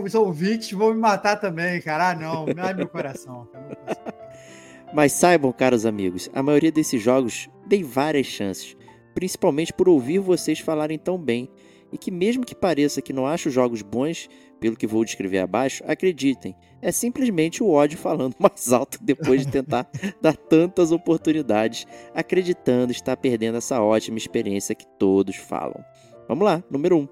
os 0.03 0.13
ouvintes 0.13 0.71
vão 0.71 0.93
me 0.93 0.99
matar 0.99 1.37
também, 1.37 1.81
cara. 1.81 2.09
Ah, 2.09 2.15
não, 2.15 2.45
ai 2.57 2.73
meu 2.73 2.87
coração. 2.87 3.47
Mas 4.93 5.13
saibam, 5.13 5.51
caros 5.51 5.85
amigos, 5.85 6.29
a 6.33 6.43
maioria 6.43 6.71
desses 6.71 7.01
jogos 7.01 7.49
dei 7.65 7.83
várias 7.83 8.25
chances, 8.25 8.75
principalmente 9.13 9.73
por 9.73 9.89
ouvir 9.89 10.19
vocês 10.19 10.59
falarem 10.59 10.97
tão 10.97 11.17
bem 11.17 11.49
e 11.91 11.97
que, 11.97 12.11
mesmo 12.11 12.45
que 12.45 12.55
pareça 12.55 13.01
que 13.01 13.13
não 13.13 13.25
acho 13.25 13.49
jogos 13.49 13.81
bons, 13.81 14.29
pelo 14.59 14.75
que 14.75 14.87
vou 14.87 15.05
descrever 15.05 15.39
abaixo, 15.39 15.83
acreditem, 15.87 16.55
é 16.81 16.91
simplesmente 16.91 17.61
o 17.63 17.69
ódio 17.69 17.97
falando 17.97 18.35
mais 18.39 18.71
alto 18.71 18.97
depois 19.01 19.45
de 19.45 19.51
tentar 19.51 19.89
dar 20.21 20.35
tantas 20.35 20.91
oportunidades, 20.91 21.85
acreditando 22.13 22.91
estar 22.91 23.15
perdendo 23.17 23.57
essa 23.57 23.81
ótima 23.81 24.17
experiência 24.17 24.75
que 24.75 24.87
todos 24.97 25.35
falam. 25.35 25.83
Vamos 26.27 26.43
lá, 26.43 26.63
número 26.69 26.97
1. 26.97 26.99
Um. 27.01 27.07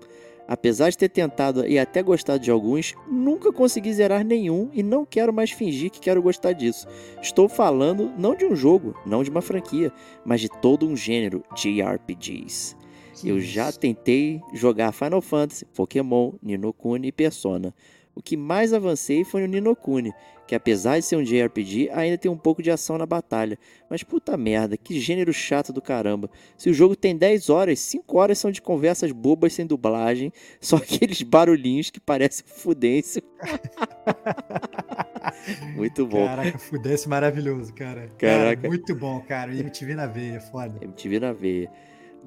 Apesar 0.48 0.92
de 0.92 0.98
ter 0.98 1.10
tentado 1.10 1.66
e 1.66 1.80
até 1.80 2.04
gostado 2.04 2.44
de 2.44 2.52
alguns, 2.52 2.94
nunca 3.10 3.52
consegui 3.52 3.92
zerar 3.92 4.24
nenhum 4.24 4.70
e 4.74 4.84
não 4.84 5.04
quero 5.04 5.34
mais 5.34 5.50
fingir 5.50 5.90
que 5.90 6.00
quero 6.00 6.22
gostar 6.22 6.54
disso. 6.54 6.88
Estou 7.20 7.50
falando 7.50 8.14
não 8.18 8.36
de 8.36 8.46
um 8.46 8.56
jogo, 8.56 8.96
não 9.06 9.24
de 9.24 9.30
uma 9.32 9.42
franquia, 9.42 9.92
mas 10.24 10.42
de 10.42 10.50
todo 10.50 10.88
um 10.88 10.96
gênero 10.96 11.44
de 11.56 11.82
RPGs. 11.82 12.76
Eu 13.24 13.40
já 13.40 13.72
tentei 13.72 14.42
jogar 14.54 14.92
Final 14.92 15.22
Fantasy, 15.22 15.66
Pokémon, 15.66 16.34
Ninokuni 16.42 17.08
e 17.08 17.12
Persona. 17.12 17.74
O 18.16 18.22
que 18.22 18.38
mais 18.38 18.72
avancei 18.72 19.26
foi 19.26 19.42
no 19.42 19.48
Ninokuni, 19.48 20.14
que 20.48 20.56
apesar 20.56 20.98
de 20.98 21.06
ser 21.06 21.18
um 21.18 21.24
JRPG, 21.24 21.90
ainda 21.92 22.18
tem 22.18 22.32
um 22.32 22.38
pouco 22.38 22.64
de 22.64 22.72
ação 22.72 22.98
na 22.98 23.06
batalha. 23.06 23.60
Mas 23.90 24.04
puta 24.04 24.38
merda, 24.38 24.78
que 24.78 25.02
gênero 25.02 25.34
chato 25.34 25.74
do 25.74 25.82
caramba. 25.82 26.30
Se 26.58 26.70
o 26.70 26.74
jogo 26.74 26.96
tem 26.96 27.16
10 27.16 27.50
horas, 27.50 27.80
5 27.80 28.18
horas 28.18 28.40
são 28.40 28.52
de 28.52 28.62
conversas 28.62 29.12
bobas 29.12 29.54
sem 29.54 29.66
dublagem, 29.66 30.32
só 30.62 30.78
aqueles 30.78 31.22
barulhinhos 31.24 31.90
que 31.90 32.00
parecem 32.00 32.46
fudêncio. 32.48 33.22
muito 35.76 36.08
bom. 36.08 36.26
Caraca, 36.26 36.58
fudêncio 36.58 37.10
maravilhoso, 37.10 37.74
cara. 37.74 38.10
Caraca. 38.18 38.62
Cara, 38.62 38.70
muito 38.70 38.96
bom, 38.96 39.20
cara. 39.22 39.54
MTV 39.54 39.94
na 39.94 40.08
veia, 40.08 40.40
foda. 40.40 40.80
MTV 40.82 41.20
na 41.20 41.34
veia. 41.34 41.70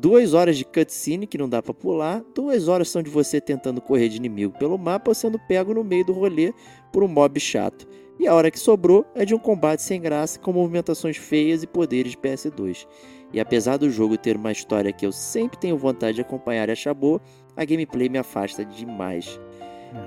Duas 0.01 0.33
horas 0.33 0.57
de 0.57 0.65
cutscene 0.65 1.27
que 1.27 1.37
não 1.37 1.49
dá 1.49 1.61
pra 1.61 1.75
pular, 1.75 2.23
duas 2.33 2.69
horas 2.69 2.89
são 2.89 3.03
de 3.03 3.11
você 3.11 3.41
tentando 3.41 3.81
correr 3.81 4.09
de 4.09 4.17
inimigo 4.17 4.57
pelo 4.57 4.79
mapa 4.79 5.11
ou 5.11 5.15
sendo 5.15 5.41
pego 5.41 5.75
no 5.75 5.83
meio 5.83 6.05
do 6.05 6.13
rolê 6.13 6.55
por 6.93 7.03
um 7.03 7.09
mob 7.09 7.41
chato. 7.41 7.85
E 8.17 8.25
a 8.25 8.33
hora 8.33 8.49
que 8.49 8.61
sobrou 8.61 9.05
é 9.13 9.25
de 9.25 9.35
um 9.35 9.41
combate 9.41 9.83
sem 9.83 10.01
graça 10.01 10.39
com 10.39 10.53
movimentações 10.53 11.17
feias 11.17 11.65
e 11.65 11.67
poderes 11.67 12.13
de 12.13 12.19
PS2. 12.19 12.87
E 13.33 13.41
apesar 13.41 13.77
do 13.77 13.91
jogo 13.91 14.17
ter 14.17 14.37
uma 14.37 14.53
história 14.53 14.93
que 14.93 15.05
eu 15.05 15.11
sempre 15.11 15.59
tenho 15.59 15.77
vontade 15.77 16.15
de 16.15 16.21
acompanhar 16.21 16.69
e 16.69 16.73
achar 16.73 16.95
boa, 16.95 17.21
a 17.57 17.65
gameplay 17.65 18.09
me 18.09 18.19
afasta 18.19 18.65
demais. 18.65 19.41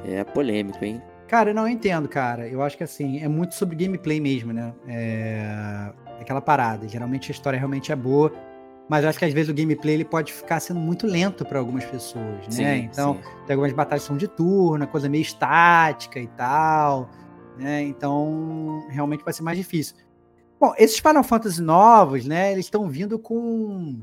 É 0.05 0.23
polêmico, 0.23 0.85
hein? 0.85 1.01
Cara, 1.27 1.53
não 1.53 1.63
eu 1.63 1.69
entendo, 1.73 2.07
cara. 2.07 2.47
Eu 2.47 2.61
acho 2.61 2.77
que 2.77 2.83
assim, 2.85 3.19
é 3.19 3.27
muito 3.27 3.55
sobre 3.55 3.75
gameplay 3.75 4.21
mesmo, 4.21 4.53
né? 4.53 4.73
É 4.87 5.91
aquela 6.21 6.39
parada. 6.39 6.87
Geralmente 6.87 7.29
a 7.29 7.33
história 7.33 7.59
realmente 7.59 7.91
é 7.91 7.95
boa, 7.95 8.31
mas 8.91 9.05
eu 9.05 9.09
acho 9.09 9.17
que 9.17 9.23
às 9.23 9.31
vezes 9.31 9.49
o 9.49 9.53
gameplay 9.53 9.95
ele 9.95 10.03
pode 10.03 10.33
ficar 10.33 10.59
sendo 10.59 10.77
muito 10.77 11.07
lento 11.07 11.45
para 11.45 11.57
algumas 11.57 11.85
pessoas, 11.85 12.45
né? 12.47 12.51
Sim, 12.51 12.89
então, 12.91 13.13
sim. 13.15 13.21
tem 13.47 13.53
algumas 13.53 13.71
batalhas 13.71 14.03
que 14.03 14.07
são 14.09 14.17
de 14.17 14.27
turno, 14.27 14.85
coisa 14.85 15.07
meio 15.07 15.21
estática 15.21 16.19
e 16.19 16.27
tal, 16.27 17.09
né? 17.57 17.83
Então, 17.83 18.85
realmente 18.89 19.23
vai 19.23 19.33
ser 19.33 19.43
mais 19.43 19.57
difícil. 19.57 19.95
Bom, 20.59 20.73
esses 20.77 20.99
Final 20.99 21.23
Fantasy 21.23 21.61
novos, 21.61 22.25
né? 22.25 22.51
Eles 22.51 22.65
estão 22.65 22.89
vindo 22.89 23.17
com. 23.17 24.01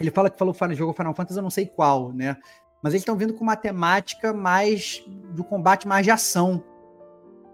Ele 0.00 0.10
fala 0.10 0.30
que 0.30 0.38
falou 0.38 0.54
Final 0.54 0.74
jogo 0.74 0.94
Final 0.94 1.14
Fantasy, 1.14 1.38
eu 1.38 1.42
não 1.42 1.50
sei 1.50 1.66
qual, 1.66 2.10
né? 2.10 2.34
Mas 2.82 2.94
eles 2.94 3.02
estão 3.02 3.14
vindo 3.14 3.34
com 3.34 3.44
uma 3.44 3.56
temática 3.56 4.32
mais 4.32 5.04
do 5.34 5.44
combate 5.44 5.86
mais 5.86 6.06
de 6.06 6.10
ação. 6.10 6.64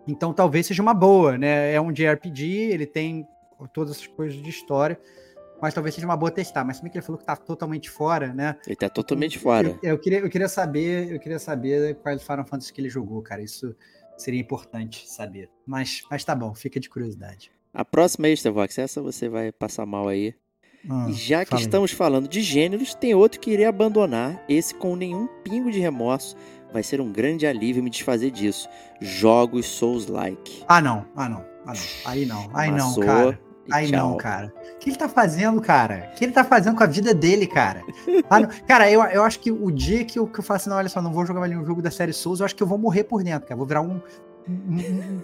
Então 0.07 0.33
talvez 0.33 0.69
seja 0.69 0.81
uma 0.81 0.95
boa, 0.95 1.37
né? 1.37 1.73
É 1.73 1.81
um 1.81 1.91
JRPG, 1.91 2.71
ele 2.71 2.87
tem 2.87 3.27
todas 3.73 3.97
essas 3.97 4.07
coisas 4.07 4.41
de 4.41 4.49
história, 4.49 5.01
mas 5.61 5.75
talvez 5.75 5.95
seja 5.95 6.07
uma 6.07 6.17
boa 6.17 6.31
testar. 6.31 6.65
Mas 6.65 6.79
também 6.79 6.93
que 6.93 6.99
ele 6.99 7.05
falou 7.05 7.19
que 7.19 7.25
tá 7.25 7.37
totalmente 7.37 7.91
fora, 7.91 8.33
né? 8.33 8.57
Ele 8.67 8.77
tá 8.77 8.89
totalmente 8.89 9.39
fora. 9.39 9.79
Eu, 9.83 9.93
eu 9.93 9.99
queria, 9.99 10.19
eu 10.21 10.31
queria 10.31 10.49
saber, 10.49 11.13
eu 11.13 11.19
queria 11.19 11.39
saber 11.39 11.95
quais 11.97 12.23
Final 12.23 12.47
Fantasy 12.47 12.73
que 12.73 12.81
ele 12.81 12.91
jogou, 12.91 13.23
cara. 13.23 13.43
Isso 13.43 13.75
seria 14.17 14.41
importante 14.41 15.09
saber. 15.09 15.51
Mas, 15.67 16.03
mas 16.11 16.25
tá 16.25 16.35
bom, 16.35 16.55
fica 16.55 16.79
de 16.79 16.89
curiosidade. 16.89 17.51
A 17.73 17.85
próxima 17.85 18.27
aí, 18.27 18.35
Starvox, 18.35 18.79
essa 18.79 19.03
você 19.03 19.29
vai 19.29 19.51
passar 19.51 19.85
mal 19.85 20.09
aí. 20.09 20.35
Ah, 20.89 21.07
E 21.09 21.13
já 21.13 21.45
que 21.45 21.51
fala 21.51 21.61
aí. 21.61 21.67
estamos 21.67 21.91
falando 21.93 22.29
de 22.29 22.41
gêneros, 22.43 22.95
tem 22.95 23.15
outro 23.15 23.41
que 23.41 23.51
irei 23.51 23.65
abandonar. 23.65 24.45
Esse 24.49 24.75
com 24.75 24.95
nenhum 24.95 25.27
pingo 25.43 25.71
de 25.71 25.81
remorso. 25.81 26.37
Vai 26.73 26.83
ser 26.83 27.01
um 27.01 27.11
grande 27.11 27.47
alívio 27.47 27.83
me 27.83 27.91
desfazer 27.91 28.31
disso. 28.31 28.69
Jogos 29.01 29.67
Souls-like. 29.67 30.65
Ah, 30.69 30.81
não, 30.81 31.07
ah, 31.15 31.29
não, 31.29 31.45
ah, 31.67 31.73
não. 31.73 31.83
Aí 32.05 32.27
não, 32.27 32.51
aí 32.53 32.71
não, 32.71 32.95
cara. 32.97 33.41
Aí 33.73 33.89
tchau. 33.91 34.11
não, 34.11 34.17
cara. 34.17 34.53
O 34.75 34.79
que 34.79 34.91
ele 34.91 34.97
tá 34.97 35.09
fazendo, 35.09 35.61
cara? 35.61 36.11
O 36.13 36.17
que 36.17 36.25
ele 36.25 36.33
tá 36.33 36.45
fazendo 36.45 36.77
com 36.77 36.83
a 36.83 36.87
vida 36.87 37.15
dele, 37.15 37.47
cara? 37.47 37.83
Ah, 38.29 38.41
não. 38.41 38.49
Cara, 38.67 38.91
eu, 38.91 39.03
eu 39.05 39.23
acho 39.23 39.41
que 39.41 39.51
o 39.51 39.71
dia 39.71 40.05
que 40.05 40.19
eu, 40.19 40.27
que 40.27 40.39
eu 40.39 40.45
faço 40.45 40.63
assim, 40.65 40.71
não, 40.71 40.77
olha 40.77 40.89
só, 40.89 41.01
não 41.01 41.13
vou 41.13 41.25
jogar 41.25 41.41
mais 41.41 41.51
nenhum 41.53 41.65
jogo 41.65 41.81
da 41.81 41.91
série 41.91 42.13
Souls, 42.13 42.41
eu 42.41 42.47
acho 42.47 42.55
que 42.55 42.63
eu 42.63 42.67
vou 42.67 42.79
morrer 42.79 43.05
por 43.05 43.23
dentro, 43.23 43.49
cara. 43.49 43.57
Vou 43.57 43.67
virar 43.67 43.81
um, 43.83 44.01
um, 44.49 44.53
um- 44.53 45.23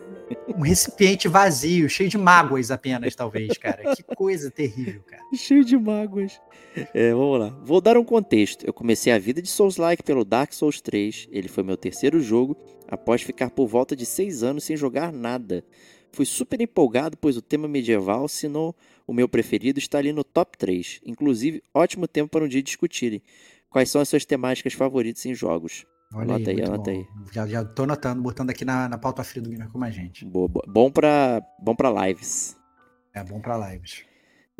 um 0.56 0.60
recipiente 0.62 1.26
vazio, 1.28 1.88
cheio 1.90 2.08
de 2.08 2.16
mágoas 2.16 2.70
apenas, 2.70 3.14
talvez, 3.16 3.58
cara. 3.58 3.94
Que 3.96 4.02
coisa 4.14 4.50
terrível, 4.50 5.02
cara. 5.06 5.22
Cheio 5.34 5.64
de 5.64 5.76
mágoas. 5.76 6.40
É, 6.94 7.12
vamos 7.12 7.38
lá. 7.40 7.48
Vou 7.64 7.80
dar 7.80 7.96
um 7.98 8.04
contexto. 8.04 8.64
Eu 8.64 8.72
comecei 8.72 9.12
a 9.12 9.18
vida 9.18 9.42
de 9.42 9.48
Souls-like 9.48 10.02
pelo 10.04 10.24
Dark 10.24 10.52
Souls 10.52 10.80
3. 10.80 11.28
Ele 11.32 11.48
foi 11.48 11.64
meu 11.64 11.76
terceiro 11.76 12.20
jogo, 12.20 12.56
após 12.88 13.22
ficar 13.22 13.50
por 13.50 13.66
volta 13.66 13.96
de 13.96 14.06
seis 14.06 14.42
anos 14.44 14.62
sem 14.64 14.76
jogar 14.76 15.12
nada. 15.12 15.64
Fui 16.12 16.26
super 16.26 16.60
empolgado, 16.60 17.16
pois 17.16 17.36
o 17.36 17.42
tema 17.42 17.68
medieval, 17.68 18.28
se 18.28 18.48
não 18.48 18.74
o 19.06 19.12
meu 19.12 19.28
preferido, 19.28 19.78
está 19.78 19.98
ali 19.98 20.12
no 20.12 20.24
top 20.24 20.56
3. 20.58 21.00
Inclusive, 21.04 21.62
ótimo 21.72 22.06
tempo 22.08 22.30
para 22.30 22.44
um 22.44 22.48
dia 22.48 22.62
discutirem. 22.62 23.22
Quais 23.68 23.90
são 23.90 24.00
as 24.00 24.08
suas 24.08 24.24
temáticas 24.24 24.72
favoritas 24.72 25.24
em 25.26 25.34
jogos? 25.34 25.86
Olha 26.12 26.34
Anota 26.34 26.50
aí, 26.50 26.56
muito 26.56 26.68
anota 26.72 26.90
bom. 26.90 26.98
aí. 26.98 27.06
Já, 27.32 27.46
já 27.46 27.64
tô 27.64 27.84
anotando, 27.84 28.20
botando 28.20 28.50
aqui 28.50 28.64
na, 28.64 28.88
na 28.88 28.98
pauta 28.98 29.22
fria 29.22 29.40
do 29.40 29.48
Gamer 29.48 29.68
como 29.70 29.84
a 29.84 29.90
gente. 29.90 30.24
Boa. 30.24 30.50
Bom 30.66 30.90
para 30.90 31.40
bom 31.60 31.74
pra 31.74 32.06
lives. 32.06 32.56
É 33.14 33.22
bom 33.22 33.40
pra 33.40 33.70
lives. 33.70 34.04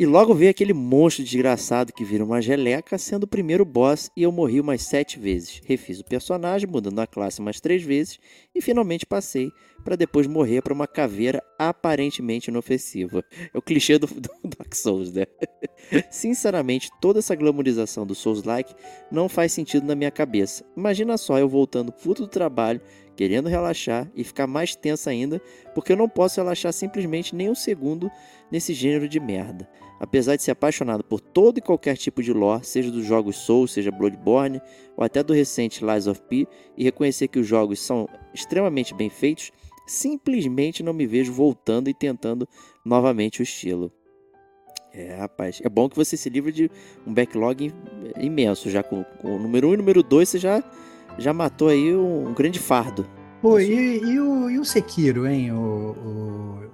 E 0.01 0.07
logo 0.07 0.35
veio 0.35 0.51
aquele 0.51 0.73
monstro 0.73 1.23
desgraçado 1.23 1.93
que 1.93 2.07
vira 2.07 2.25
uma 2.25 2.41
geleca, 2.41 2.97
sendo 2.97 3.25
o 3.25 3.29
primeiro 3.29 3.67
boss, 3.67 4.11
e 4.17 4.23
eu 4.23 4.33
morri 4.33 4.59
umas 4.59 4.81
sete 4.81 5.19
vezes. 5.19 5.61
Refiz 5.67 6.01
o 6.01 6.05
personagem, 6.07 6.67
mudando 6.67 7.01
a 7.01 7.07
classe 7.07 7.39
umas 7.39 7.61
três 7.61 7.83
vezes, 7.83 8.19
e 8.55 8.63
finalmente 8.63 9.05
passei, 9.05 9.53
para 9.85 9.97
depois 9.97 10.27
morrer 10.27 10.63
para 10.63 10.73
uma 10.73 10.87
caveira 10.87 11.43
aparentemente 11.59 12.49
inofensiva. 12.49 13.23
É 13.53 13.59
o 13.59 13.61
clichê 13.61 13.99
do, 13.99 14.07
do 14.07 14.31
Dark 14.57 14.75
Souls, 14.75 15.13
né? 15.13 15.27
Sinceramente, 16.11 16.89
toda 16.99 17.19
essa 17.19 17.35
glamorização 17.35 18.07
do 18.07 18.15
Souls-like 18.15 18.75
não 19.13 19.29
faz 19.29 19.53
sentido 19.53 19.87
na 19.87 19.95
minha 19.95 20.11
cabeça. 20.11 20.65
Imagina 20.75 21.19
só 21.19 21.39
eu 21.39 21.47
voltando 21.47 21.93
puto 21.93 22.23
do 22.23 22.29
trabalho, 22.29 22.81
querendo 23.15 23.51
relaxar 23.51 24.11
e 24.15 24.25
ficar 24.25 24.47
mais 24.47 24.75
tenso 24.75 25.11
ainda, 25.11 25.43
porque 25.75 25.93
eu 25.93 25.97
não 25.99 26.09
posso 26.09 26.41
relaxar 26.41 26.73
simplesmente 26.73 27.37
nem 27.37 27.51
um 27.51 27.55
segundo 27.55 28.11
nesse 28.51 28.73
gênero 28.73 29.07
de 29.07 29.21
merda. 29.21 29.69
Apesar 30.01 30.35
de 30.35 30.43
ser 30.43 30.53
apaixonado 30.53 31.05
por 31.05 31.21
todo 31.21 31.59
e 31.59 31.61
qualquer 31.61 31.95
tipo 31.95 32.23
de 32.23 32.33
lore, 32.33 32.65
seja 32.65 32.91
dos 32.91 33.05
jogos 33.05 33.37
Souls, 33.37 33.71
seja 33.71 33.91
Bloodborne, 33.91 34.59
ou 34.97 35.05
até 35.05 35.23
do 35.23 35.35
recente 35.35 35.85
Lies 35.85 36.07
of 36.07 36.23
P, 36.23 36.49
e 36.75 36.83
reconhecer 36.83 37.29
que 37.29 37.39
os 37.39 37.47
jogos 37.47 37.81
são 37.81 38.09
extremamente 38.33 38.95
bem 38.95 39.11
feitos, 39.11 39.53
simplesmente 39.87 40.83
não 40.83 40.95
me 40.95 41.07
vejo 41.07 41.33
voltando 41.35 41.91
e 41.91 41.95
tentando 41.95 42.49
novamente 42.83 43.41
o 43.41 43.43
estilo. 43.43 43.93
É, 44.93 45.17
rapaz, 45.17 45.61
é 45.63 45.69
bom 45.69 45.89
que 45.89 45.97
você 45.97 46.17
se 46.17 46.31
livre 46.31 46.51
de 46.51 46.71
um 47.07 47.13
backlog 47.13 47.67
im- 47.67 47.73
imenso, 48.25 48.71
já 48.71 48.83
com, 48.83 49.05
com 49.21 49.37
o 49.37 49.39
número 49.39 49.69
1 49.69 49.71
um 49.71 49.73
e 49.73 49.77
o 49.77 49.79
número 49.79 50.03
2 50.03 50.29
você 50.29 50.39
já, 50.39 50.65
já 51.19 51.33
matou 51.35 51.69
aí 51.69 51.95
um, 51.95 52.29
um 52.29 52.35
grande 52.35 52.59
fardo. 52.59 53.07
Pô, 53.41 53.59
e, 53.59 53.99
e 53.99 54.21
o, 54.21 54.51
e 54.51 54.59
o 54.59 54.65
Sekiro, 54.65 55.27
hein, 55.27 55.51
o, 55.53 55.57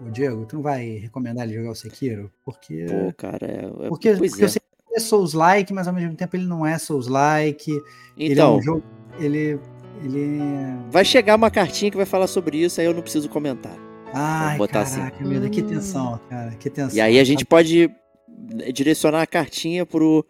o, 0.02 0.06
o 0.06 0.10
Diego? 0.10 0.44
Tu 0.46 0.56
não 0.56 0.62
vai 0.62 0.98
recomendar 0.98 1.46
ele 1.46 1.56
jogar 1.56 1.70
o 1.70 1.74
Sekiro? 1.74 2.30
Porque. 2.44 2.86
Pô, 2.88 3.12
cara, 3.16 3.38
é, 3.46 3.86
é- 3.86 3.88
porque, 3.88 4.12
porque 4.14 4.42
é. 4.42 4.46
o 4.46 4.48
Sekiro 4.48 4.66
é 4.94 5.00
Souls-like, 5.00 5.72
mas 5.72 5.86
ao 5.86 5.94
mesmo 5.94 6.14
tempo 6.16 6.34
ele 6.36 6.46
não 6.46 6.66
é 6.66 6.76
Souls-like. 6.78 7.70
ele 8.16 8.30
é 8.30 8.32
Então, 8.32 8.56
um 8.56 8.62
jogo. 8.62 8.82
Ele. 9.18 9.58
Ele. 10.02 10.38
vai 10.90 11.04
chegar 11.04 11.36
uma 11.36 11.50
cartinha 11.50 11.90
que 11.90 11.96
vai 11.96 12.04
falar 12.06 12.26
sobre 12.26 12.58
isso, 12.58 12.80
aí 12.80 12.86
eu 12.86 12.92
não 12.94 13.00
preciso 13.02 13.28
comentar. 13.28 13.74
Ai, 14.12 14.58
botar 14.58 14.80
assim. 14.82 14.98
caraca, 14.98 15.24
meu 15.24 15.40
Deus, 15.40 15.50
que 15.50 15.62
tensão, 15.62 16.20
cara, 16.28 16.50
que 16.52 16.68
tensão. 16.70 16.96
E 16.96 17.00
aí 17.00 17.18
a 17.18 17.24
gente 17.24 17.44
pode 17.44 17.90
direcionar 18.72 19.22
a 19.22 19.26
cartinha 19.26 19.84
pro, 19.86 20.24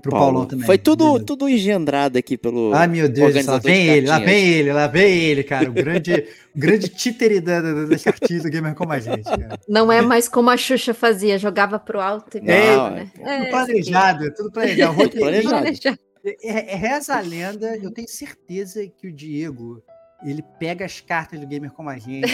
pro, 0.00 0.10
Pro 0.10 0.18
Paulo. 0.18 0.32
Paulão 0.32 0.48
também, 0.48 0.66
Foi 0.66 0.78
tudo, 0.78 1.04
beleza. 1.04 1.24
tudo 1.24 1.48
engendrado 1.48 2.18
aqui 2.18 2.36
pelo. 2.36 2.72
Ai, 2.74 2.86
meu 2.86 3.08
Deus, 3.08 3.18
lá 3.18 3.26
organizador 3.26 3.60
de 3.60 3.66
vem 3.66 3.86
ele, 3.88 4.06
lá 4.06 4.18
vem 4.18 4.48
ele, 4.48 4.72
lá 4.72 4.86
vem 4.86 5.18
ele, 5.18 5.42
cara. 5.42 5.70
O 5.70 5.72
grande, 5.72 6.26
o 6.54 6.58
grande 6.58 6.88
títere 6.88 7.40
da, 7.40 7.60
da, 7.60 7.84
das 7.84 8.02
cartinhas 8.02 8.42
do 8.42 8.50
Gamer 8.50 8.74
como 8.74 8.92
a 8.92 8.98
gente, 8.98 9.24
cara. 9.24 9.58
Não 9.68 9.90
é 9.90 10.00
mais 10.02 10.28
como 10.28 10.50
a 10.50 10.56
Xuxa 10.56 10.94
fazia, 10.94 11.38
jogava 11.38 11.78
pro 11.78 12.00
alto 12.00 12.38
e 12.38 12.40
Não, 12.40 12.46
bem, 12.46 13.04
né? 13.04 13.10
Tudo 13.14 13.28
É, 13.28 13.50
planejado, 13.50 14.34
tudo 14.34 14.50
planejado. 14.52 14.92
Tudo 14.92 15.02
Roteirinho. 15.02 15.42
planejado. 15.42 15.62
planejado. 15.62 15.98
É, 16.42 16.72
é, 16.72 16.76
reza 16.76 17.14
a 17.14 17.20
lenda, 17.20 17.76
eu 17.76 17.92
tenho 17.92 18.08
certeza 18.08 18.84
que 18.86 19.06
o 19.06 19.12
Diego, 19.12 19.80
ele 20.24 20.42
pega 20.58 20.84
as 20.84 21.00
cartas 21.00 21.38
do 21.38 21.46
Gamer 21.46 21.70
como 21.70 21.88
a 21.88 21.98
gente, 21.98 22.26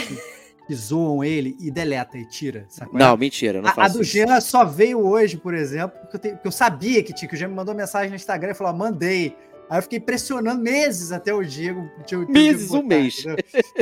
que 0.72 0.74
zoam 0.74 1.22
ele 1.22 1.54
e 1.60 1.70
deleta 1.70 2.16
e 2.16 2.24
tira, 2.26 2.64
sacou? 2.68 2.98
Não, 2.98 3.14
mentira, 3.16 3.60
não 3.60 3.68
A, 3.68 3.72
a 3.72 3.74
faço 3.74 3.96
do 3.96 4.02
isso. 4.02 4.12
Jean 4.12 4.40
só 4.40 4.64
veio 4.64 4.98
hoje, 5.06 5.36
por 5.36 5.52
exemplo, 5.54 5.98
porque 6.00 6.16
eu, 6.16 6.20
te- 6.20 6.30
porque 6.30 6.48
eu 6.48 6.52
sabia 6.52 7.02
que 7.02 7.12
tinha, 7.12 7.28
que 7.28 7.34
o 7.34 7.38
Jean 7.38 7.48
me 7.48 7.54
mandou 7.54 7.74
mensagem 7.74 8.08
no 8.10 8.16
Instagram 8.16 8.52
e 8.52 8.54
falou, 8.54 8.72
"Ah, 8.72 8.76
mandei. 8.76 9.36
Aí 9.68 9.78
eu 9.78 9.82
fiquei 9.82 10.00
pressionando 10.00 10.60
meses 10.62 11.12
até 11.12 11.32
o 11.34 11.42
Diego. 11.42 11.88
Meses, 12.28 12.70
um 12.70 12.82
botar, 12.82 12.88
mês. 12.88 13.18
entendeu? 13.20 13.36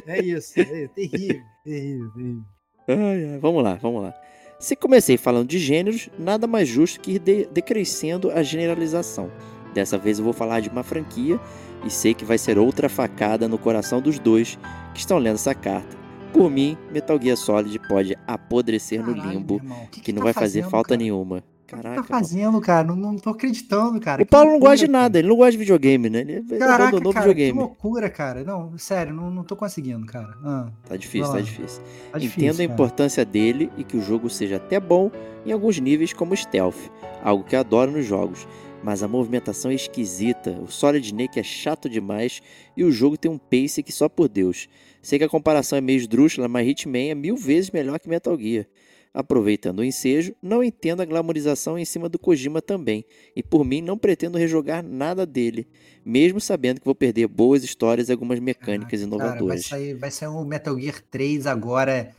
É 0.06 0.22
isso, 0.22 0.52
é 0.60 0.64
terrível, 0.88 1.42
terrível, 1.64 2.10
terrível. 2.14 2.42
Ai, 2.88 3.24
ai, 3.34 3.38
vamos 3.40 3.62
lá, 3.62 3.74
vamos 3.80 4.02
lá. 4.02 4.14
Se 4.58 4.76
comecei 4.76 5.16
falando 5.16 5.48
de 5.48 5.58
gêneros, 5.58 6.08
nada 6.18 6.46
mais 6.46 6.68
justo 6.68 7.00
que 7.00 7.12
ir 7.12 7.18
de- 7.18 7.46
decrescendo 7.46 8.30
a 8.30 8.42
generalização. 8.42 9.30
Dessa 9.72 9.96
vez 9.96 10.18
eu 10.18 10.24
vou 10.24 10.32
falar 10.34 10.60
de 10.60 10.68
uma 10.68 10.82
franquia 10.82 11.38
e 11.84 11.90
sei 11.90 12.12
que 12.14 12.24
vai 12.24 12.36
ser 12.36 12.58
outra 12.58 12.88
facada 12.88 13.48
no 13.48 13.56
coração 13.58 14.00
dos 14.00 14.18
dois 14.18 14.58
que 14.92 15.00
estão 15.00 15.16
lendo 15.18 15.36
essa 15.36 15.54
carta. 15.54 15.96
Por 16.32 16.50
mim, 16.50 16.76
Metal 16.92 17.20
Gear 17.20 17.36
Solid 17.36 17.78
pode 17.88 18.16
apodrecer 18.26 19.04
no 19.04 19.14
Caralho, 19.14 19.30
limbo, 19.38 19.54
meu 19.56 19.64
irmão, 19.64 19.84
o 19.84 19.88
que, 19.88 20.00
que 20.00 20.12
não 20.12 20.18
tá 20.20 20.24
vai 20.24 20.32
fazer 20.32 20.60
fazendo, 20.60 20.70
falta 20.70 20.88
cara? 20.90 20.98
nenhuma. 20.98 21.36
O 21.38 21.42
que 21.70 21.76
tá 21.76 21.82
Caraca. 21.82 22.02
fazendo, 22.04 22.60
cara? 22.60 22.86
Não, 22.88 22.96
não 22.96 23.16
tô 23.16 23.30
acreditando, 23.30 24.00
cara. 24.00 24.22
O 24.22 24.24
Que 24.24 24.30
Paulo 24.30 24.46
não 24.46 24.52
loucura, 24.54 24.70
gosta 24.72 24.86
de 24.86 24.92
cara. 24.92 25.02
nada, 25.04 25.18
ele 25.20 25.28
não 25.28 25.36
gosta 25.36 25.52
de 25.52 25.58
videogame, 25.58 26.10
né? 26.10 26.20
Ele 26.20 26.32
ele 26.32 26.58
Caraca, 26.58 26.82
abandonou 26.88 27.10
o 27.10 27.14
cara, 27.14 27.26
que 27.26 27.32
videogame. 27.32 27.58
loucura, 27.60 28.10
cara. 28.10 28.42
Não, 28.44 28.76
sério, 28.76 29.14
não, 29.14 29.30
não 29.30 29.44
tô 29.44 29.54
conseguindo, 29.54 30.04
cara. 30.06 30.36
Ah, 30.44 30.68
Tá 30.88 30.96
difícil, 30.96 31.28
tá 31.28 31.34
lá. 31.34 31.40
difícil. 31.40 31.82
tá 32.12 32.18
difícil, 32.18 32.42
Entendo 32.48 32.54
a 32.54 32.62
cara. 32.64 32.72
importância 32.74 33.24
dele 33.24 33.70
e 33.78 33.84
que 33.84 33.96
o 33.96 34.02
jogo 34.02 34.28
seja 34.28 34.56
até 34.56 34.80
bom 34.80 35.10
em 35.46 35.52
alguns 35.52 35.78
níveis 35.78 36.12
como 36.12 36.36
stealth, 36.36 36.90
algo 37.22 37.44
que 37.44 37.54
eu 37.54 37.60
adoro 37.60 37.90
nos 37.92 38.04
jogos. 38.06 38.48
Mas 38.82 39.02
a 39.02 39.08
movimentação 39.08 39.70
é 39.70 39.74
esquisita, 39.74 40.52
o 40.58 40.66
Solid 40.66 41.06
Snake 41.06 41.38
é 41.38 41.42
chato 41.42 41.86
demais 41.88 42.40
e 42.74 42.82
o 42.82 42.90
jogo 42.90 43.16
tem 43.16 43.30
um 43.30 43.36
pace 43.36 43.82
que 43.82 43.92
só 43.92 44.08
por 44.08 44.26
Deus. 44.26 44.68
Sei 45.02 45.18
que 45.18 45.24
a 45.24 45.28
comparação 45.28 45.78
é 45.78 45.80
meio 45.80 45.96
esdrúxula, 45.98 46.48
mas 46.48 46.66
Hitman 46.68 47.10
é 47.10 47.14
mil 47.14 47.36
vezes 47.36 47.70
melhor 47.70 47.98
que 47.98 48.08
Metal 48.08 48.38
Gear. 48.38 48.66
Aproveitando 49.12 49.80
o 49.80 49.84
ensejo, 49.84 50.36
não 50.40 50.62
entendo 50.62 51.00
a 51.00 51.04
glamorização 51.04 51.76
em 51.76 51.84
cima 51.84 52.08
do 52.08 52.16
Kojima 52.16 52.62
também, 52.62 53.04
e 53.34 53.42
por 53.42 53.64
mim 53.64 53.82
não 53.82 53.98
pretendo 53.98 54.38
rejogar 54.38 54.84
nada 54.84 55.26
dele, 55.26 55.66
mesmo 56.04 56.40
sabendo 56.40 56.78
que 56.78 56.84
vou 56.84 56.94
perder 56.94 57.26
boas 57.26 57.64
histórias 57.64 58.08
e 58.08 58.12
algumas 58.12 58.38
mecânicas 58.38 59.00
Ah, 59.00 59.04
inovadoras. 59.04 59.66
Cara, 59.68 59.80
vai 59.80 59.88
sair, 59.88 59.94
vai 59.94 60.10
sair 60.12 60.28
um 60.28 60.44
Metal 60.44 60.78
Gear 60.78 61.02
3 61.10 61.44
agora, 61.48 62.14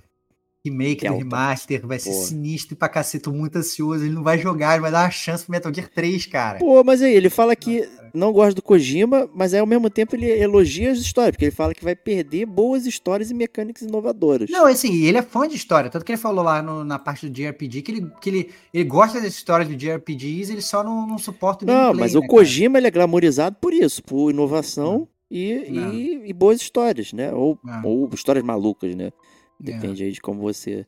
remake 0.66 1.08
do 1.08 1.16
remaster, 1.16 1.88
vai 1.88 1.98
ser 1.98 2.10
Boa. 2.10 2.26
sinistro 2.26 2.76
pra 2.76 2.90
cacete, 2.90 3.24
tô 3.24 3.32
muito 3.32 3.58
ansioso, 3.58 4.04
ele 4.04 4.14
não 4.14 4.22
vai 4.22 4.38
jogar, 4.38 4.74
ele 4.74 4.82
vai 4.82 4.92
dar 4.92 5.06
uma 5.06 5.12
chance 5.12 5.46
pro 5.46 5.52
Metal 5.54 5.74
Gear 5.74 5.90
3, 5.90 6.26
cara. 6.26 6.60
Pô, 6.60 6.84
mas 6.84 7.02
aí, 7.02 7.14
ele 7.16 7.30
fala 7.30 7.56
que 7.56 7.88
não 8.14 8.32
gosta 8.32 8.54
do 8.56 8.62
Kojima, 8.62 9.30
mas 9.34 9.54
aí 9.54 9.60
ao 9.60 9.66
mesmo 9.66 9.90
tempo 9.90 10.16
ele 10.16 10.28
elogia 10.30 10.92
as 10.92 11.00
histórias, 11.00 11.32
porque 11.32 11.46
ele 11.46 11.52
fala 11.52 11.74
que 11.74 11.84
vai 11.84 11.96
perder 11.96 12.46
boas 12.46 12.86
histórias 12.86 13.32
e 13.32 13.34
mecânicas 13.34 13.84
inovadoras. 13.84 14.50
Não, 14.50 14.66
assim, 14.66 15.04
ele 15.04 15.18
é 15.18 15.22
fã 15.22 15.48
de 15.48 15.56
história, 15.56 15.90
tanto 15.90 16.06
que 16.06 16.12
ele 16.12 16.18
falou 16.22 16.44
lá 16.44 16.62
no- 16.62 16.84
na 16.84 17.00
parte 17.00 17.28
do 17.28 17.34
JRPG 17.34 17.82
que 17.82 17.92
ele, 17.92 18.12
que 18.22 18.30
ele, 18.30 18.50
ele 18.74 18.84
gosta 18.84 19.20
das 19.20 19.34
histórias 19.34 19.68
de 19.70 19.76
JRPGs, 19.76 20.52
ele 20.52 20.62
só 20.62 20.84
não, 20.84 21.08
não 21.08 21.18
suporta 21.18 21.66
o 21.66 21.68
Não, 21.68 21.74
gameplay, 21.76 22.00
mas 22.02 22.14
né, 22.14 22.18
o 22.20 22.22
cara? 22.22 22.34
Kojima 22.34 22.78
ele 22.78 22.88
é 22.88 22.92
glamorizado 22.92 23.56
por 23.62 23.74
isso, 23.74 24.04
por 24.04 24.32
inovação 24.32 25.08
e, 25.30 25.52
e, 25.54 26.22
e 26.30 26.34
boas 26.34 26.60
histórias, 26.62 27.14
né? 27.14 27.34
Ou, 27.34 27.58
ou 27.84 28.10
histórias 28.14 28.44
malucas, 28.44 28.94
né? 28.96 29.06
É. 29.06 29.12
Depende 29.60 30.04
aí 30.04 30.12
de 30.12 30.20
como 30.20 30.42
você. 30.42 30.86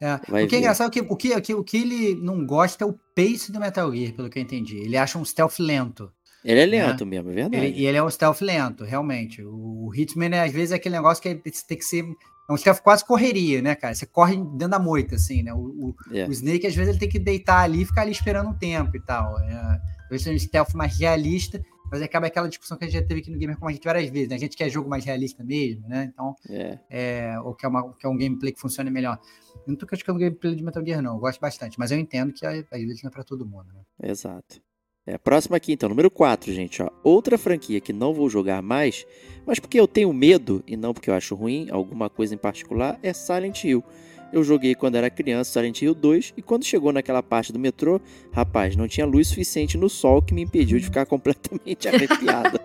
É. 0.00 0.14
O 0.14 0.18
que 0.18 0.36
é 0.36 0.46
ver. 0.46 0.56
engraçado 0.58 0.88
é 0.88 0.90
que 0.90 1.00
o 1.00 1.16
que, 1.16 1.34
o, 1.34 1.40
que, 1.42 1.54
o 1.54 1.64
que 1.64 1.76
ele 1.76 2.14
não 2.16 2.44
gosta 2.46 2.84
é 2.84 2.86
o 2.86 2.92
pace 3.16 3.50
do 3.50 3.58
Metal 3.58 3.92
Gear, 3.94 4.12
pelo 4.12 4.28
que 4.30 4.38
eu 4.38 4.42
entendi. 4.42 4.76
Ele 4.78 4.96
acha 4.96 5.18
um 5.18 5.24
stealth 5.24 5.58
lento. 5.58 6.12
Ele 6.44 6.60
é 6.60 6.66
lento 6.66 7.04
mesmo, 7.04 7.30
é 7.30 7.34
verdade. 7.34 7.56
Ele, 7.64 7.78
e 7.78 7.86
ele 7.86 7.96
é 7.98 8.02
um 8.02 8.10
stealth 8.10 8.40
lento, 8.40 8.84
realmente. 8.84 9.42
O, 9.42 9.90
Hitman, 9.94 10.28
né, 10.28 10.42
às 10.44 10.52
vezes, 10.52 10.72
é 10.72 10.76
aquele 10.76 10.94
negócio 10.94 11.22
que 11.22 11.28
você 11.50 11.66
tem 11.66 11.76
que 11.78 11.84
ser. 11.84 12.04
É 12.48 12.52
um 12.52 12.56
stealth 12.56 12.80
quase 12.80 13.04
correria, 13.04 13.60
né, 13.60 13.74
cara? 13.74 13.94
Você 13.94 14.06
corre 14.06 14.36
dentro 14.36 14.68
da 14.68 14.78
moita, 14.78 15.16
assim, 15.16 15.42
né? 15.42 15.52
O, 15.52 15.58
o, 15.58 15.94
É. 16.12 16.26
o 16.26 16.30
Snake, 16.32 16.66
às 16.66 16.74
vezes, 16.74 16.90
ele 16.90 16.98
tem 16.98 17.08
que 17.08 17.18
deitar 17.18 17.62
ali 17.62 17.82
e 17.82 17.84
ficar 17.84 18.02
ali 18.02 18.12
esperando 18.12 18.48
um 18.50 18.54
tempo 18.54 18.96
e 18.96 19.00
tal. 19.00 19.38
É, 19.40 19.80
talvez 20.02 20.22
seja 20.22 20.34
um 20.34 20.38
stealth 20.38 20.72
mais 20.74 20.96
realista, 20.98 21.62
mas 21.90 22.00
acaba 22.00 22.26
aquela 22.26 22.48
discussão 22.48 22.78
que 22.78 22.84
a 22.84 22.88
gente 22.88 23.00
já 23.00 23.06
teve 23.06 23.20
aqui 23.20 23.30
no 23.30 23.38
Gamer 23.38 23.56
como 23.56 23.68
a 23.68 23.72
gente 23.72 23.84
várias 23.84 24.08
vezes, 24.08 24.28
né? 24.28 24.36
A 24.36 24.38
gente 24.38 24.56
quer 24.56 24.70
jogo 24.70 24.88
mais 24.88 25.04
realista 25.04 25.42
mesmo, 25.44 25.86
né? 25.88 26.10
Então, 26.12 26.34
É. 26.48 26.78
é, 26.88 27.40
ou 27.40 27.54
quer, 27.54 27.68
uma, 27.68 27.92
quer 27.94 28.08
um 28.08 28.16
gameplay 28.16 28.52
que 28.52 28.60
funcione 28.60 28.90
melhor. 28.90 29.18
Eu 29.66 29.72
não 29.72 29.76
tô 29.76 29.86
criticando 29.86 30.18
o 30.18 30.20
gameplay 30.20 30.54
de 30.54 30.62
Metal 30.62 30.84
Gear, 30.84 31.02
não. 31.02 31.14
Eu 31.14 31.18
gosto 31.20 31.40
bastante, 31.40 31.78
mas 31.78 31.90
eu 31.90 31.98
entendo 31.98 32.32
que 32.32 32.46
às 32.46 32.64
vezes 32.70 33.02
não 33.02 33.08
é 33.08 33.12
pra 33.12 33.24
todo 33.24 33.44
mundo, 33.46 33.66
né? 33.74 33.82
Exato. 34.10 34.60
É, 35.08 35.16
próxima 35.16 35.56
aqui, 35.56 35.72
então, 35.72 35.88
número 35.88 36.10
4, 36.10 36.52
gente. 36.52 36.82
Ó. 36.82 36.90
Outra 37.02 37.38
franquia 37.38 37.80
que 37.80 37.94
não 37.94 38.12
vou 38.12 38.28
jogar 38.28 38.60
mais, 38.60 39.06
mas 39.46 39.58
porque 39.58 39.80
eu 39.80 39.88
tenho 39.88 40.12
medo 40.12 40.62
e 40.66 40.76
não 40.76 40.92
porque 40.92 41.08
eu 41.08 41.14
acho 41.14 41.34
ruim, 41.34 41.66
alguma 41.70 42.10
coisa 42.10 42.34
em 42.34 42.36
particular, 42.38 42.98
é 43.02 43.14
Silent 43.14 43.64
Hill. 43.64 43.82
Eu 44.30 44.44
joguei 44.44 44.74
quando 44.74 44.96
era 44.96 45.08
criança 45.08 45.50
Silent 45.50 45.80
Hill 45.80 45.94
2 45.94 46.34
e 46.36 46.42
quando 46.42 46.66
chegou 46.66 46.92
naquela 46.92 47.22
parte 47.22 47.54
do 47.54 47.58
metrô, 47.58 47.98
rapaz, 48.30 48.76
não 48.76 48.86
tinha 48.86 49.06
luz 49.06 49.28
suficiente 49.28 49.78
no 49.78 49.88
sol 49.88 50.20
que 50.20 50.34
me 50.34 50.42
impediu 50.42 50.78
de 50.78 50.84
ficar 50.84 51.06
completamente 51.08 51.88
arrepiada. 51.88 52.60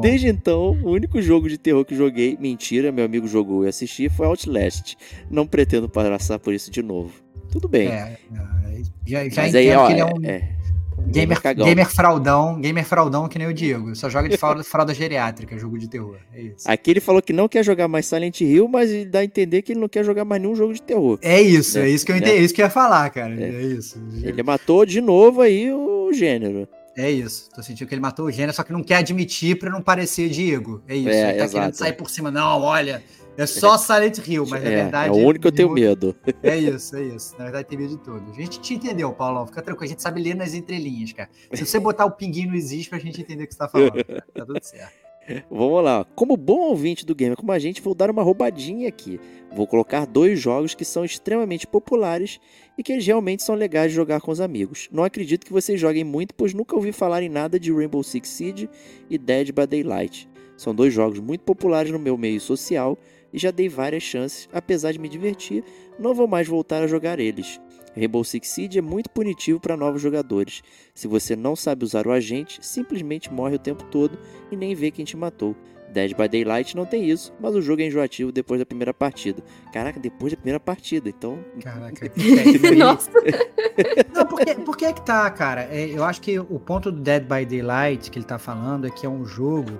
Desde 0.00 0.26
então, 0.26 0.70
o 0.82 0.90
único 0.90 1.22
jogo 1.22 1.48
de 1.48 1.56
terror 1.56 1.84
que 1.84 1.94
joguei, 1.94 2.36
mentira, 2.36 2.90
meu 2.90 3.04
amigo 3.04 3.28
jogou 3.28 3.64
e 3.64 3.68
assisti, 3.68 4.08
foi 4.08 4.26
Outlast. 4.26 4.96
Não 5.30 5.46
pretendo 5.46 5.88
passar 5.88 6.40
por 6.40 6.52
isso 6.52 6.68
de 6.68 6.82
novo. 6.82 7.27
Tudo 7.50 7.68
bem. 7.68 7.88
É, 7.88 8.18
é, 8.34 8.82
já, 9.06 9.28
já 9.28 9.42
Mas 9.42 9.54
entendo 9.54 9.56
aí, 9.56 9.74
ó, 9.74 9.86
que 9.86 9.92
ele 9.92 10.00
é 10.00 10.04
um 10.04 10.24
é, 10.24 10.58
gamer, 11.06 11.40
gamer 11.40 11.64
gamer 11.64 11.88
fraudão, 11.88 12.60
gamer 12.60 12.84
fraudão 12.84 13.28
que 13.28 13.38
nem 13.38 13.48
o 13.48 13.54
Diego. 13.54 13.94
Só 13.94 14.08
joga 14.08 14.28
de 14.28 14.36
fralda, 14.38 14.62
fralda 14.64 14.94
geriátrica, 14.94 15.56
jogo 15.58 15.78
de 15.78 15.88
terror. 15.88 16.18
É 16.34 16.42
isso. 16.42 16.70
Aqui 16.70 16.90
ele 16.90 17.00
falou 17.00 17.22
que 17.22 17.32
não 17.32 17.48
quer 17.48 17.64
jogar 17.64 17.88
mais 17.88 18.06
Silent 18.06 18.40
Hill, 18.40 18.68
mas 18.68 18.90
dá 19.06 19.20
a 19.20 19.24
entender 19.24 19.62
que 19.62 19.72
ele 19.72 19.80
não 19.80 19.88
quer 19.88 20.04
jogar 20.04 20.24
mais 20.24 20.40
nenhum 20.40 20.54
jogo 20.54 20.72
de 20.72 20.82
terror. 20.82 21.18
É 21.22 21.40
isso, 21.40 21.78
é, 21.78 21.82
É, 21.82 21.90
isso 21.90 22.04
que 22.04 22.12
eu 22.12 22.16
né? 22.16 22.22
entendi, 22.22 22.38
é 22.38 22.40
isso 22.42 22.54
que 22.54 22.60
eu 22.60 22.66
ia 22.66 22.70
falar, 22.70 23.08
cara. 23.10 23.34
É. 23.34 23.48
É, 23.48 23.62
isso. 23.62 24.02
Ele 24.22 24.42
matou 24.42 24.84
de 24.84 25.00
novo 25.00 25.40
aí 25.40 25.72
o 25.72 26.12
gênero. 26.12 26.68
É 26.96 27.08
isso. 27.10 27.48
Tô 27.54 27.62
sentindo 27.62 27.86
que 27.86 27.94
ele 27.94 28.02
matou 28.02 28.26
o 28.26 28.30
gênero, 28.30 28.52
só 28.52 28.64
que 28.64 28.72
não 28.72 28.82
quer 28.82 28.96
admitir 28.96 29.56
pra 29.56 29.70
não 29.70 29.80
parecer 29.80 30.28
Diego. 30.28 30.82
É 30.88 30.96
isso. 30.96 31.08
É, 31.08 31.30
ele 31.30 31.38
tá 31.38 31.44
exato. 31.44 31.52
querendo 31.52 31.74
sair 31.74 31.92
por 31.92 32.10
cima. 32.10 32.28
Não, 32.28 32.60
olha, 32.60 33.00
é 33.38 33.46
só 33.46 33.78
Silent 33.78 34.18
Hill, 34.26 34.46
mas 34.48 34.62
na 34.62 34.68
é, 34.68 34.82
verdade. 34.82 35.08
é 35.08 35.12
o 35.12 35.26
único 35.26 35.42
que 35.42 35.48
eu 35.48 35.52
tenho 35.52 35.70
medo. 35.70 36.14
É 36.42 36.56
isso, 36.56 36.96
é 36.96 37.04
isso. 37.04 37.36
Na 37.38 37.44
verdade, 37.44 37.68
tem 37.68 37.78
medo 37.78 37.90
de 37.90 38.02
tudo. 38.02 38.30
A 38.30 38.34
gente 38.34 38.60
te 38.60 38.74
entendeu, 38.74 39.12
Paulão. 39.12 39.46
Fica 39.46 39.62
tranquilo. 39.62 39.84
A 39.84 39.88
gente 39.88 40.02
sabe 40.02 40.20
ler 40.20 40.34
nas 40.34 40.54
entrelinhas, 40.54 41.12
cara. 41.12 41.30
Se 41.52 41.64
você 41.64 41.78
botar 41.78 42.04
o 42.04 42.10
pinguinho 42.10 42.50
no 42.50 42.56
existe 42.56 42.90
pra 42.90 42.98
gente 42.98 43.20
entender 43.20 43.44
o 43.44 43.46
que 43.46 43.52
você 43.52 43.58
tá 43.58 43.68
falando. 43.68 44.04
cara. 44.04 44.24
Tá 44.34 44.44
tudo 44.44 44.60
certo. 44.62 45.08
Vamos 45.50 45.84
lá. 45.84 46.04
Como 46.14 46.36
bom 46.36 46.60
ouvinte 46.60 47.04
do 47.04 47.14
game 47.14 47.36
como 47.36 47.52
a 47.52 47.58
gente, 47.58 47.82
vou 47.82 47.94
dar 47.94 48.10
uma 48.10 48.22
roubadinha 48.22 48.88
aqui. 48.88 49.20
Vou 49.54 49.66
colocar 49.66 50.06
dois 50.06 50.40
jogos 50.40 50.74
que 50.74 50.84
são 50.84 51.04
extremamente 51.04 51.66
populares 51.66 52.40
e 52.76 52.82
que 52.82 52.98
realmente 52.98 53.42
são 53.42 53.54
legais 53.54 53.90
de 53.90 53.96
jogar 53.96 54.20
com 54.20 54.30
os 54.30 54.40
amigos. 54.40 54.88
Não 54.90 55.04
acredito 55.04 55.46
que 55.46 55.52
vocês 55.52 55.80
joguem 55.80 56.04
muito, 56.04 56.34
pois 56.34 56.54
nunca 56.54 56.76
ouvi 56.76 56.92
falar 56.92 57.22
em 57.22 57.28
nada 57.28 57.58
de 57.58 57.72
Rainbow 57.72 58.02
Six 58.02 58.28
Siege 58.28 58.70
e 59.08 59.18
Dead 59.18 59.52
by 59.52 59.66
Daylight. 59.66 60.28
São 60.56 60.74
dois 60.74 60.92
jogos 60.92 61.20
muito 61.20 61.42
populares 61.42 61.92
no 61.92 61.98
meu 61.98 62.16
meio 62.16 62.40
social 62.40 62.98
e 63.32 63.38
já 63.38 63.50
dei 63.50 63.68
várias 63.68 64.02
chances, 64.02 64.48
apesar 64.52 64.92
de 64.92 64.98
me 64.98 65.08
divertir, 65.08 65.64
não 65.98 66.14
vou 66.14 66.26
mais 66.26 66.46
voltar 66.46 66.82
a 66.82 66.86
jogar 66.86 67.18
eles. 67.18 67.60
Rainbow 67.96 68.22
Six 68.22 68.48
Siege 68.48 68.78
é 68.78 68.82
muito 68.82 69.10
punitivo 69.10 69.58
para 69.58 69.76
novos 69.76 70.00
jogadores. 70.00 70.62
Se 70.94 71.08
você 71.08 71.34
não 71.34 71.56
sabe 71.56 71.84
usar 71.84 72.06
o 72.06 72.12
agente, 72.12 72.64
simplesmente 72.64 73.32
morre 73.32 73.56
o 73.56 73.58
tempo 73.58 73.84
todo 73.84 74.18
e 74.50 74.56
nem 74.56 74.74
vê 74.74 74.90
quem 74.90 75.04
te 75.04 75.16
matou. 75.16 75.56
Dead 75.92 76.14
by 76.14 76.28
Daylight 76.28 76.76
não 76.76 76.84
tem 76.84 77.08
isso, 77.08 77.32
mas 77.40 77.54
o 77.54 77.62
jogo 77.62 77.80
é 77.80 77.86
enjoativo 77.86 78.30
depois 78.30 78.60
da 78.60 78.66
primeira 78.66 78.92
partida. 78.92 79.42
Caraca, 79.72 79.98
depois 79.98 80.32
da 80.32 80.36
primeira 80.36 80.60
partida, 80.60 81.08
então. 81.08 81.42
Caraca, 81.62 82.08
que. 82.10 82.74
Nossa, 82.76 83.10
Não, 84.14 84.26
porque, 84.26 84.54
porque 84.56 84.84
é 84.84 84.92
que 84.92 85.00
tá, 85.04 85.28
cara. 85.30 85.62
É, 85.70 85.88
eu 85.88 86.04
acho 86.04 86.20
que 86.20 86.38
o 86.38 86.58
ponto 86.58 86.92
do 86.92 87.00
Dead 87.00 87.22
by 87.22 87.44
Daylight 87.44 88.10
que 88.10 88.18
ele 88.18 88.26
tá 88.26 88.38
falando 88.38 88.86
é 88.86 88.90
que 88.90 89.06
é 89.06 89.08
um 89.08 89.24
jogo 89.24 89.78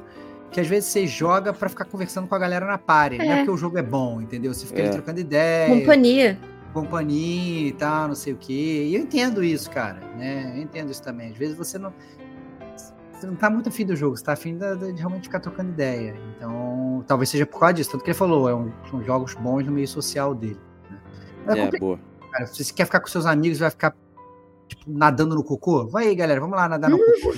que 0.50 0.60
às 0.60 0.66
vezes 0.66 0.88
você 0.90 1.06
joga 1.06 1.52
pra 1.52 1.68
ficar 1.68 1.84
conversando 1.84 2.26
com 2.26 2.34
a 2.34 2.38
galera 2.38 2.66
na 2.66 2.78
party. 2.78 3.18
Não 3.18 3.24
é 3.24 3.28
É. 3.28 3.36
porque 3.38 3.50
o 3.50 3.56
jogo 3.56 3.78
é 3.78 3.82
bom, 3.82 4.20
entendeu? 4.20 4.52
Você 4.54 4.66
fica 4.66 4.80
ali 4.80 4.88
É. 4.88 4.92
trocando 4.92 5.20
ideia, 5.20 5.68
companhia. 5.80 6.38
companhia 6.72 7.68
e 7.68 7.72
tal, 7.72 8.08
não 8.08 8.14
sei 8.14 8.32
o 8.32 8.36
quê. 8.36 8.86
E 8.88 8.94
eu 8.94 9.02
entendo 9.02 9.42
isso, 9.42 9.70
cara, 9.70 10.00
né? 10.16 10.52
Eu 10.56 10.62
entendo 10.62 10.90
isso 10.90 11.02
também. 11.02 11.30
Às 11.30 11.36
vezes 11.36 11.56
você 11.56 11.78
não. 11.78 11.92
Você 13.12 13.26
não 13.26 13.34
tá 13.34 13.50
muito 13.50 13.68
afim 13.68 13.84
do 13.84 13.96
jogo, 13.96 14.16
você 14.16 14.22
tá 14.22 14.32
afim 14.34 14.56
da- 14.56 14.74
de, 14.76 14.92
realmente 14.92 15.24
ficar 15.24 15.40
trocando 15.40 15.70
ideia. 15.70 16.14
Então, 16.36 17.02
talvez 17.04 17.28
seja 17.28 17.44
por 17.44 17.58
causa 17.58 17.74
disso. 17.74 17.90
Tanto 17.90 18.04
que 18.04 18.10
ele 18.10 18.16
falou, 18.16 18.48
é 18.48 18.54
um- 18.54 18.70
são 18.88 19.02
jogos 19.02 19.34
bons 19.34 19.66
no 19.66 19.72
meio 19.72 19.88
social 19.88 20.32
dele. 20.36 20.60
Né? 21.44 21.58
É 21.58 21.76
É, 21.76 21.78
boa. 21.80 21.98
cara. 22.30 22.46
Se 22.46 22.64
você 22.64 22.72
quer 22.72 22.84
ficar 22.84 23.00
com 23.00 23.08
seus 23.08 23.26
amigos, 23.26 23.58
vai 23.58 23.70
ficar 23.70 23.92
tipo, 24.68 24.84
nadando 24.86 25.34
no 25.34 25.42
cocô? 25.42 25.88
Vai 25.88 26.06
aí, 26.06 26.14
galera, 26.14 26.38
vamos 26.40 26.54
lá 26.56 26.68
nadar 26.68 26.88
no 26.90 26.96
cocô. 27.02 27.34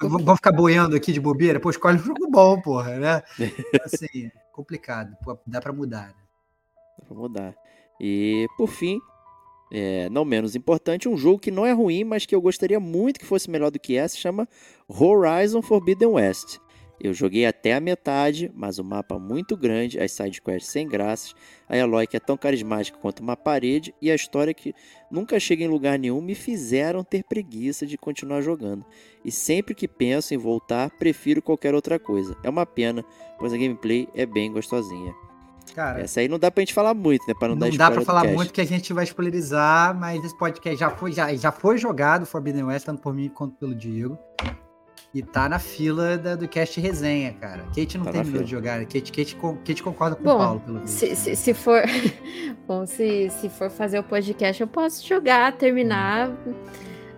Vamos 0.00 0.36
ficar 0.36 0.52
boiando 0.52 0.96
aqui 0.96 1.12
de 1.12 1.20
bobeira? 1.20 1.60
Pô, 1.60 1.70
escolhe 1.70 1.96
um 1.96 2.02
jogo 2.02 2.30
bom, 2.30 2.60
porra, 2.60 2.96
né? 2.96 3.22
Então, 3.38 3.80
Assim, 3.84 4.30
complicado. 4.52 5.16
Pô, 5.22 5.38
dá 5.46 5.60
pra 5.60 5.72
mudar, 5.72 6.08
né? 6.08 6.14
Dá 6.98 7.04
pra 7.06 7.16
mudar. 7.16 7.54
E, 8.00 8.46
por 8.56 8.68
fim, 8.68 8.98
é, 9.70 10.08
não 10.10 10.24
menos 10.24 10.56
importante, 10.56 11.08
um 11.08 11.16
jogo 11.16 11.38
que 11.38 11.50
não 11.50 11.66
é 11.66 11.72
ruim, 11.72 12.04
mas 12.04 12.26
que 12.26 12.34
eu 12.34 12.40
gostaria 12.40 12.80
muito 12.80 13.20
que 13.20 13.26
fosse 13.26 13.50
melhor 13.50 13.70
do 13.70 13.78
que 13.78 13.96
essa, 13.96 14.16
chama 14.16 14.48
Horizon 14.88 15.62
Forbidden 15.62 16.08
West. 16.08 16.58
Eu 17.02 17.14
joguei 17.14 17.46
até 17.46 17.74
a 17.74 17.80
metade, 17.80 18.50
mas 18.54 18.78
o 18.78 18.84
mapa 18.84 19.18
muito 19.18 19.56
grande, 19.56 19.98
as 19.98 20.12
sidequests 20.12 20.70
sem 20.70 20.86
graças, 20.86 21.34
a 21.66 21.76
Eloy 21.76 22.06
que 22.06 22.16
é 22.16 22.20
tão 22.20 22.36
carismática 22.36 22.98
quanto 22.98 23.20
uma 23.20 23.36
parede 23.36 23.94
e 24.02 24.10
a 24.10 24.14
história 24.14 24.52
que 24.52 24.74
nunca 25.10 25.40
chega 25.40 25.64
em 25.64 25.68
lugar 25.68 25.98
nenhum 25.98 26.20
me 26.20 26.34
fizeram 26.34 27.02
ter 27.02 27.24
preguiça 27.24 27.86
de 27.86 27.96
continuar 27.96 28.42
jogando. 28.42 28.84
E 29.24 29.30
sempre 29.30 29.74
que 29.74 29.88
penso 29.88 30.34
em 30.34 30.36
voltar, 30.36 30.90
prefiro 30.90 31.40
qualquer 31.40 31.74
outra 31.74 31.98
coisa. 31.98 32.36
É 32.44 32.50
uma 32.50 32.66
pena, 32.66 33.02
pois 33.38 33.52
a 33.52 33.56
gameplay 33.56 34.06
é 34.14 34.26
bem 34.26 34.52
gostosinha. 34.52 35.14
Cara, 35.74 36.00
Essa 36.00 36.20
aí 36.20 36.28
não 36.28 36.38
dá 36.38 36.50
pra 36.50 36.62
gente 36.62 36.74
falar 36.74 36.94
muito, 36.94 37.24
né? 37.26 37.34
Pra 37.38 37.48
não, 37.48 37.54
não, 37.54 37.70
dar 37.70 37.76
dá 37.76 37.90
pra 37.90 38.02
falar 38.02 38.22
cast. 38.22 38.34
muito 38.34 38.52
que 38.52 38.60
a 38.60 38.66
gente 38.66 38.92
vai 38.92 39.04
spoilerizar, 39.04 39.98
mas 39.98 40.22
esse 40.24 40.36
podcast 40.36 40.78
já 40.78 40.90
foi, 40.90 41.12
já, 41.12 41.34
já 41.34 41.52
foi 41.52 41.78
jogado, 41.78 42.26
Forbidden 42.26 42.64
West, 42.64 42.84
tanto 42.84 43.00
por 43.00 43.14
mim 43.14 43.28
quanto 43.28 43.56
pelo 43.56 43.74
Diego. 43.74 44.18
E 45.12 45.22
tá 45.22 45.48
na 45.48 45.58
fila 45.58 46.16
da- 46.16 46.36
do 46.36 46.46
cast 46.46 46.80
resenha, 46.80 47.32
cara. 47.32 47.64
Kate 47.74 47.98
não 47.98 48.04
Tá 48.04 48.12
terminou 48.12 48.44
de 48.44 48.50
jogar. 48.50 48.78
Kate, 48.84 49.10
Kate, 49.10 49.34
con- 49.34 49.56
Kate 49.66 49.82
concorda 49.82 50.14
com 50.14 50.22
o 50.22 50.24
Bom, 50.24 50.38
Paulo, 50.38 50.60
pelo 50.60 50.80
visto. 50.80 50.94
Se, 50.98 51.16
se, 51.16 51.34
se 51.36 51.52
for. 51.54 51.82
Bom, 52.68 52.86
se, 52.86 53.28
se 53.30 53.48
for 53.48 53.68
fazer 53.70 53.98
o 53.98 54.04
podcast, 54.04 54.60
eu 54.60 54.68
posso 54.68 55.04
jogar, 55.04 55.52
terminar 55.56 56.30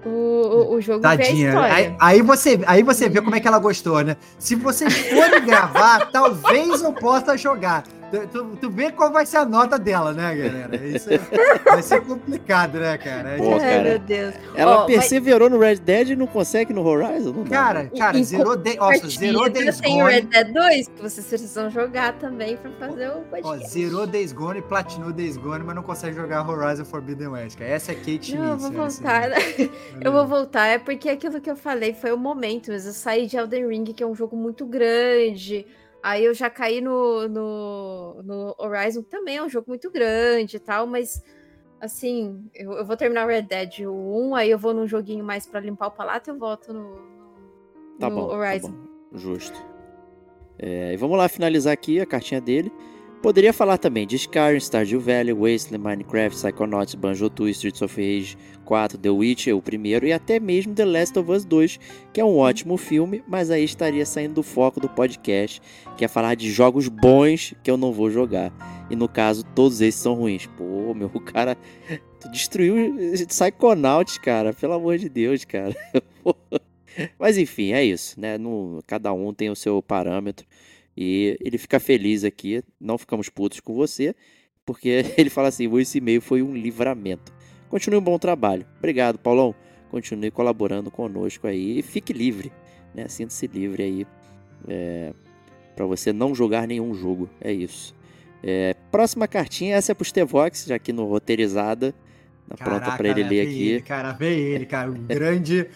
o, 0.07 0.09
o, 0.09 0.75
o 0.77 0.81
jogo 0.81 1.03
Tadinha. 1.03 1.61
Aí, 1.61 1.95
aí 2.01 2.23
você, 2.23 2.59
aí 2.67 2.83
você 2.83 3.11
vê 3.11 3.21
como 3.21 3.37
é 3.37 3.41
que 3.41 3.47
ela 3.47 3.59
gostou, 3.59 4.03
né? 4.03 4.17
Se 4.39 4.55
vocês 4.57 4.97
forem 5.11 5.45
gravar, 5.45 6.11
talvez 6.11 6.81
eu 6.83 6.95
possa 6.95 7.37
jogar. 7.37 7.85
Tu, 8.13 8.57
tu, 8.61 8.71
vê 8.71 8.93
qual 8.93 9.11
vai 9.11 9.25
ser 9.25 9.39
a 9.39 9.45
nota 9.47 9.79
dela, 9.79 10.13
né, 10.13 10.35
galera? 10.35 10.77
Isso 10.77 11.09
é, 11.11 11.19
vai 11.65 11.83
ser 11.83 12.03
complicado, 12.03 12.79
né, 12.79 12.99
cara? 12.99 13.39
Pô, 13.39 13.59
cara. 13.59 13.83
meu 13.83 13.99
Deus. 13.99 14.35
Ela 14.55 14.83
oh, 14.83 14.87
perseverou 14.87 15.49
mas... 15.49 15.59
no 15.59 15.65
Red 15.65 15.77
Dead 15.77 16.11
e 16.11 16.17
não 16.17 16.27
consegue 16.27 16.75
no 16.75 16.87
Horizon? 16.87 17.33
Não 17.33 17.45
cara, 17.45 17.91
cara, 17.97 18.19
e, 18.19 18.25
zerou, 18.25 18.55
de... 18.55 18.77
Nossa, 18.77 19.09
zerou 19.09 19.49
Days 19.49 19.81
Gone. 19.81 19.95
Tem 19.95 20.03
o 20.03 20.07
Red 20.07 20.21
Dead 20.23 20.53
2, 20.53 20.89
que 20.89 21.03
vocês 21.03 21.27
precisam 21.27 21.71
jogar 21.71 22.13
também 22.19 22.59
pra 22.59 22.71
fazer 22.73 23.09
o 23.09 23.23
podcast. 23.23 23.65
Ó, 23.65 23.69
zerou 23.69 24.07
Days 24.07 24.33
Gone 24.33 24.59
e 24.59 24.63
platinou 24.63 25.11
Days 25.11 25.39
Gone, 25.39 25.65
mas 25.65 25.75
não 25.75 25.83
consegue 25.83 26.15
jogar 26.15 26.47
Horizon 26.47 26.85
Forbidden 26.85 27.29
West, 27.29 27.57
cara. 27.57 27.71
Essa 27.71 27.93
é 27.93 27.95
Kate 27.95 28.37
Não, 28.37 28.51
eu 28.51 28.59
vou 28.59 28.73
voltar. 28.73 29.31
eu 30.03 30.13
vou 30.13 30.27
voltar, 30.27 30.67
é 30.67 30.79
porque 30.79 31.09
aquilo 31.09 31.41
que 31.41 31.51
eu 31.51 31.57
falei 31.57 31.95
foi 31.95 32.13
o 32.13 32.19
momento, 32.19 32.73
mas 32.73 32.85
eu 32.85 32.93
saí 32.93 33.27
de 33.27 33.39
Elden 33.39 33.69
Ring, 33.69 33.85
que 33.85 34.03
é 34.03 34.07
um 34.07 34.15
jogo 34.15 34.37
muito 34.37 34.67
grande 34.67 35.65
Aí 36.03 36.25
eu 36.25 36.35
já 36.35 36.51
caí 36.51 36.81
no, 36.81 37.29
no, 37.29 38.23
no 38.23 38.55
Horizon, 38.59 39.03
também 39.03 39.37
é 39.37 39.43
um 39.43 39.49
jogo 39.49 39.67
muito 39.69 39.91
grande 39.91 40.57
e 40.57 40.61
tal, 40.61 40.87
mas 40.87 41.23
assim, 41.81 42.45
eu, 42.55 42.73
eu 42.73 42.85
vou 42.85 42.97
terminar 42.97 43.25
o 43.25 43.29
Red 43.29 43.43
Dead 43.43 43.81
1, 43.87 44.35
aí 44.35 44.51
eu 44.51 44.59
vou 44.59 44.75
num 44.75 44.87
joguinho 44.87 45.25
mais 45.25 45.47
para 45.47 45.61
limpar 45.61 45.89
o 45.89 45.91
palato 45.93 46.29
e 46.29 46.33
eu 46.33 46.39
volto 46.39 46.73
no, 46.73 46.97
tá 48.01 48.11
no 48.11 48.17
bom, 48.17 48.29
tá 48.29 48.37
Horizon. 48.37 48.69
Tá 48.69 48.77
bom. 48.77 49.19
Justo. 49.19 49.73
É, 50.59 50.93
e 50.93 50.97
vamos 50.97 51.17
lá 51.17 51.29
finalizar 51.29 51.73
aqui 51.73 52.01
a 52.01 52.07
cartinha 52.07 52.41
dele. 52.41 52.73
Poderia 53.23 53.53
falar 53.53 53.79
também 53.79 54.05
de 54.05 54.17
Skyrim, 54.17 54.59
Stardew 54.59 54.99
Valley, 54.99 55.33
Wasteland, 55.33 55.85
Minecraft, 55.85 56.37
Psychonauts, 56.37 56.97
Banjo-Tooie, 56.97 57.53
Streets 57.53 57.81
of 57.81 57.95
Rage 57.95 58.37
4, 58.65 58.99
The 58.99 59.11
Witcher, 59.11 59.57
o 59.57 59.63
primeiro, 59.63 60.05
e 60.05 60.13
até 60.13 60.41
mesmo 60.41 60.75
The 60.75 60.85
Last 60.85 61.17
of 61.17 61.31
Us 61.31 61.45
2, 61.45 61.79
que 62.13 62.21
é 62.21 62.25
um 62.25 62.37
ótimo 62.37 62.77
filme, 62.77 63.23
mas 63.29 63.49
aí 63.49 63.63
estaria 63.63 64.05
saindo 64.05 64.35
do 64.35 64.43
foco 64.43 64.81
do 64.81 64.89
podcast, 64.89 65.63
que 65.97 66.05
é 66.05 66.09
falar 66.09 66.35
de 66.35 66.51
jogos 66.51 66.89
bons 66.89 67.55
que 67.63 67.71
eu 67.71 67.77
não 67.77 67.93
vou 67.93 68.11
jogar. 68.11 68.53
E 68.91 68.97
no 68.97 69.09
caso, 69.09 69.45
todos 69.55 69.81
esses 69.81 70.01
são 70.01 70.15
ruins. 70.15 70.47
Pô, 70.47 70.93
meu, 70.93 71.09
cara 71.09 71.57
destruiu 72.33 72.97
Psychonauts, 73.29 74.19
cara, 74.19 74.53
pelo 74.53 74.73
amor 74.73 74.99
de 74.99 75.09
Deus, 75.09 75.45
cara. 75.45 75.77
mas 77.17 77.39
enfim, 77.39 77.73
é 77.73 77.85
isso, 77.85 78.19
né? 78.21 78.37
No, 78.37 78.83
cada 78.85 79.13
um 79.13 79.33
tem 79.33 79.49
o 79.49 79.55
seu 79.55 79.81
parâmetro. 79.81 80.45
E 80.97 81.37
ele 81.41 81.59
fica 81.59 81.81
feliz 81.81 82.25
aqui, 82.25 82.63
não 82.81 82.99
ficamos 82.99 83.29
putos 83.29 83.61
com 83.61 83.75
você, 83.75 84.15
porque 84.65 85.05
ele 85.17 85.31
fala 85.31 85.49
assim: 85.49 85.71
esse 85.79 85.99
e-mail 85.99 86.21
foi 86.21 86.43
um 86.43 86.55
livramento. 86.55 87.33
Continue 87.69 87.99
um 87.99 88.05
bom 88.05 88.19
trabalho. 88.19 88.67
Obrigado, 88.79 89.19
Paulão. 89.19 89.55
Continue 89.91 90.31
colaborando 90.31 90.91
conosco 90.91 91.47
aí 91.47 91.79
e 91.79 91.83
fique 91.83 92.13
livre, 92.13 92.53
né? 92.95 93.09
Sinta-se 93.09 93.47
livre 93.47 93.83
aí 93.83 94.07
é, 94.69 95.13
para 95.75 95.87
você 95.87 96.13
não 96.13 96.35
jogar 96.35 96.67
nenhum 96.67 96.95
jogo. 96.95 97.29
É 97.41 97.53
isso. 97.53 97.95
É, 98.43 98.75
próxima 98.91 99.29
cartinha, 99.29 99.77
essa 99.77 99.93
é 99.93 99.95
pro 99.95 100.05
Stevox, 100.05 100.67
já 100.67 100.75
aqui 100.75 100.93
no 100.93 101.07
Roteirizada. 101.07 101.95
Tá 102.49 102.65
pronta 102.65 102.97
para 102.97 103.09
ele 103.09 103.23
ler 103.23 103.47
aqui. 103.47 103.69
Ele, 103.69 103.83
cara, 103.83 104.13
vem 104.13 104.39
ele, 104.39 104.67
cara, 104.67 104.91
o 104.91 104.95
grande 104.99 105.69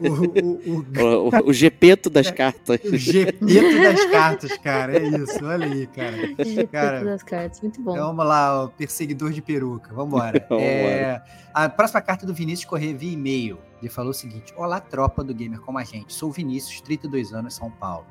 o, 0.00 0.08
o, 0.70 1.46
o, 1.46 1.48
o, 1.50 1.52
Gepeto 1.52 2.08
das 2.08 2.30
cartas. 2.30 2.80
O 2.84 2.96
Gepeto 2.96 3.82
das 3.82 4.04
cartas, 4.06 4.58
cara. 4.58 4.98
É 4.98 5.02
isso, 5.02 5.44
olha 5.44 5.66
aí, 5.66 5.86
cara. 5.86 6.16
Gepeto 6.16 6.68
cara, 6.68 7.04
das 7.04 7.22
cartas, 7.22 7.60
muito 7.60 7.80
bom. 7.80 7.92
Então, 7.92 8.06
vamos 8.08 8.26
lá, 8.26 8.64
o 8.64 8.68
perseguidor 8.70 9.30
de 9.32 9.42
peruca. 9.42 9.92
Vambora. 9.94 10.46
é, 10.52 11.20
a 11.52 11.68
próxima 11.68 12.00
carta 12.00 12.24
é 12.24 12.26
do 12.26 12.34
Vinícius 12.34 12.68
Corrêa 12.68 12.94
via 12.94 13.12
e-mail. 13.12 13.58
Ele 13.80 13.90
falou 13.90 14.10
o 14.10 14.14
seguinte: 14.14 14.52
Olá, 14.56 14.80
tropa 14.80 15.22
do 15.22 15.34
Gamer 15.34 15.60
como 15.60 15.78
a 15.78 15.84
gente. 15.84 16.12
Sou 16.12 16.30
Vinícius, 16.32 16.80
32 16.80 17.32
anos, 17.32 17.54
São 17.54 17.70
Paulo. 17.70 18.06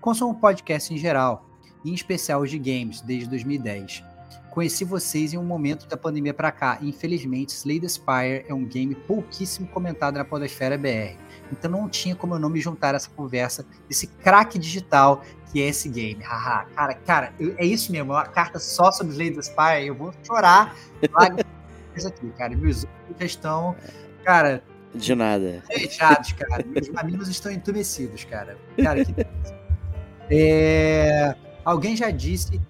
Consumo 0.00 0.34
podcast 0.34 0.92
em 0.94 0.96
geral, 0.96 1.46
em 1.84 1.92
especial 1.92 2.40
os 2.40 2.50
de 2.50 2.58
games, 2.58 3.02
desde 3.02 3.28
2010. 3.28 4.09
Conheci 4.50 4.84
vocês 4.84 5.32
em 5.32 5.38
um 5.38 5.44
momento 5.44 5.86
da 5.86 5.96
pandemia 5.96 6.34
para 6.34 6.50
cá. 6.50 6.78
Infelizmente, 6.82 7.50
Slay 7.50 7.78
the 7.78 7.88
Spire 7.88 8.44
é 8.48 8.52
um 8.52 8.64
game 8.64 8.94
pouquíssimo 8.94 9.68
comentado 9.68 10.16
na 10.16 10.24
Podosfera 10.24 10.76
BR. 10.76 11.16
Então 11.52 11.70
não 11.70 11.88
tinha 11.88 12.16
como 12.16 12.34
eu 12.34 12.38
não 12.38 12.50
me 12.50 12.60
juntar 12.60 12.94
a 12.94 12.96
essa 12.96 13.10
conversa 13.10 13.64
desse 13.88 14.06
craque 14.06 14.58
digital 14.58 15.22
que 15.52 15.62
é 15.62 15.68
esse 15.68 15.88
game. 15.88 16.22
Haha, 16.22 16.64
cara, 16.74 16.94
cara, 16.94 17.32
é 17.38 17.64
isso 17.64 17.92
mesmo. 17.92 18.12
Uma 18.12 18.26
carta 18.26 18.58
só 18.58 18.90
sobre 18.90 19.12
Slay 19.12 19.30
the 19.30 19.42
Spire. 19.42 19.86
Eu 19.86 19.94
vou 19.94 20.12
chorar. 20.24 20.74
Isso 21.94 22.08
aqui, 22.08 22.30
cara. 22.36 22.56
Meus 22.56 22.84
olhos 22.84 23.18
já 23.18 23.26
estão, 23.26 23.76
cara. 24.24 24.62
De 24.94 25.14
nada. 25.14 25.62
Fechados, 25.66 26.32
cara. 26.32 26.64
Meus 26.66 26.88
mamilos 26.88 27.28
estão 27.28 27.52
entumecidos, 27.52 28.24
cara. 28.24 28.58
Cara, 28.82 29.04
que. 29.04 29.14
É... 30.30 31.34
Alguém 31.64 31.96
já 31.96 32.10
disse 32.10 32.60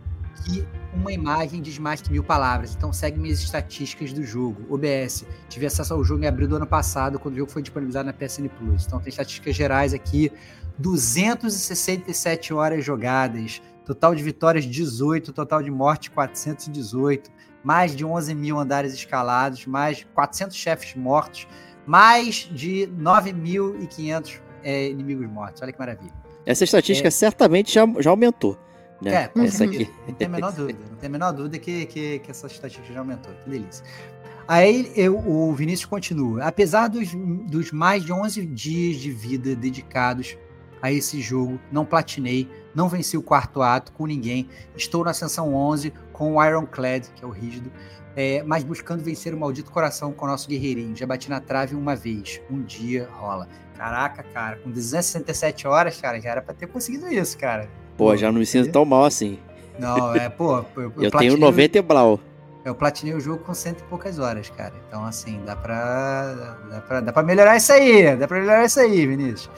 que 0.44 0.66
uma 0.94 1.12
imagem 1.12 1.62
diz 1.62 1.78
mais 1.78 2.00
que 2.00 2.10
mil 2.10 2.24
palavras. 2.24 2.74
Então 2.74 2.92
segue 2.92 3.18
minhas 3.18 3.38
estatísticas 3.40 4.12
do 4.12 4.22
jogo. 4.22 4.66
OBS. 4.68 5.24
Tive 5.48 5.66
acesso 5.66 5.94
ao 5.94 6.02
jogo 6.02 6.24
em 6.24 6.26
abril 6.26 6.48
do 6.48 6.56
ano 6.56 6.66
passado, 6.66 7.18
quando 7.18 7.34
o 7.34 7.38
jogo 7.38 7.50
foi 7.50 7.62
disponibilizado 7.62 8.06
na 8.06 8.12
PSN 8.12 8.48
Plus. 8.48 8.86
Então 8.86 9.00
tem 9.00 9.10
estatísticas 9.10 9.54
gerais 9.54 9.94
aqui. 9.94 10.32
267 10.78 12.52
horas 12.52 12.84
jogadas. 12.84 13.62
Total 13.84 14.14
de 14.14 14.22
vitórias 14.22 14.64
18, 14.64 15.32
total 15.32 15.62
de 15.62 15.70
morte 15.70 16.10
418. 16.10 17.30
Mais 17.62 17.94
de 17.94 18.04
11 18.04 18.34
mil 18.34 18.58
andares 18.58 18.94
escalados, 18.94 19.66
mais 19.66 20.06
400 20.14 20.56
chefes 20.56 20.94
mortos, 20.94 21.46
mais 21.86 22.48
de 22.50 22.88
9.500 22.98 24.40
é, 24.62 24.88
inimigos 24.88 25.28
mortos. 25.28 25.60
Olha 25.60 25.72
que 25.72 25.78
maravilha. 25.78 26.12
Essa 26.46 26.64
estatística 26.64 27.08
é... 27.08 27.10
certamente 27.10 27.74
já, 27.74 27.84
já 27.98 28.10
aumentou. 28.10 28.58
Né? 29.00 29.30
É, 29.34 29.44
essa 29.44 29.64
aqui. 29.64 29.90
Não 30.06 30.14
tem 30.14 30.26
a 30.26 30.30
menor 30.30 30.52
dúvida. 30.52 30.78
Não 30.90 30.96
tem 30.96 31.08
a 31.08 31.10
menor 31.10 31.32
dúvida 31.32 31.58
que, 31.58 31.86
que, 31.86 32.18
que 32.18 32.30
essa 32.30 32.46
estatística 32.46 32.92
já 32.92 33.00
aumentou. 33.00 33.32
Que 33.44 33.50
delícia. 33.50 33.84
Aí 34.46 34.92
eu, 34.96 35.16
o 35.16 35.54
Vinícius 35.54 35.86
continua. 35.86 36.44
Apesar 36.44 36.88
dos, 36.88 37.14
dos 37.14 37.70
mais 37.70 38.04
de 38.04 38.12
11 38.12 38.44
dias 38.46 38.96
de 38.96 39.10
vida 39.10 39.54
dedicados 39.54 40.36
a 40.82 40.90
esse 40.90 41.20
jogo, 41.20 41.60
não 41.70 41.84
platinei, 41.84 42.48
não 42.74 42.88
venci 42.88 43.16
o 43.16 43.22
quarto 43.22 43.62
ato 43.62 43.92
com 43.92 44.06
ninguém. 44.06 44.48
Estou 44.76 45.04
na 45.04 45.12
Ascensão 45.12 45.54
11 45.54 45.92
com 46.12 46.34
o 46.34 46.44
Ironclad, 46.44 47.06
que 47.14 47.24
é 47.24 47.26
o 47.26 47.30
rígido, 47.30 47.70
é, 48.16 48.42
mas 48.42 48.64
buscando 48.64 49.02
vencer 49.02 49.32
o 49.32 49.38
maldito 49.38 49.70
coração 49.70 50.12
com 50.12 50.24
o 50.24 50.28
nosso 50.28 50.48
guerreirinho. 50.48 50.96
Já 50.96 51.06
bati 51.06 51.30
na 51.30 51.40
trave 51.40 51.74
uma 51.74 51.94
vez. 51.94 52.40
Um 52.50 52.62
dia 52.62 53.08
rola. 53.12 53.48
Caraca, 53.76 54.22
cara, 54.22 54.56
com 54.56 54.70
267 54.70 55.66
horas, 55.66 55.98
cara, 56.00 56.20
já 56.20 56.30
era 56.30 56.42
pra 56.42 56.52
ter 56.52 56.66
conseguido 56.66 57.08
isso, 57.08 57.38
cara. 57.38 57.70
Pô, 58.00 58.16
já 58.16 58.32
não 58.32 58.38
me 58.38 58.46
sinto 58.46 58.72
tão 58.72 58.84
mal 58.86 59.04
assim. 59.04 59.38
Não, 59.78 60.14
é, 60.14 60.28
pô. 60.30 60.64
Eu, 60.74 60.92
eu, 60.98 61.10
tenho 61.18 61.36
90 61.36 61.78
e 61.78 61.82
blau. 61.82 62.18
Eu 62.64 62.74
platinei 62.74 63.14
o 63.14 63.20
jogo 63.20 63.44
com 63.44 63.52
cento 63.52 63.80
e 63.80 63.84
poucas 63.84 64.18
horas, 64.18 64.48
cara. 64.48 64.74
Então, 64.88 65.04
assim, 65.04 65.38
dá 65.44 65.54
pra, 65.54 66.58
dá 66.70 66.80
pra, 66.80 67.00
dá 67.00 67.12
pra 67.12 67.22
melhorar 67.22 67.56
isso 67.56 67.72
aí. 67.72 68.16
Dá 68.16 68.26
pra 68.26 68.40
melhorar 68.40 68.64
isso 68.64 68.80
aí, 68.80 69.06
Vinícius. 69.06 69.50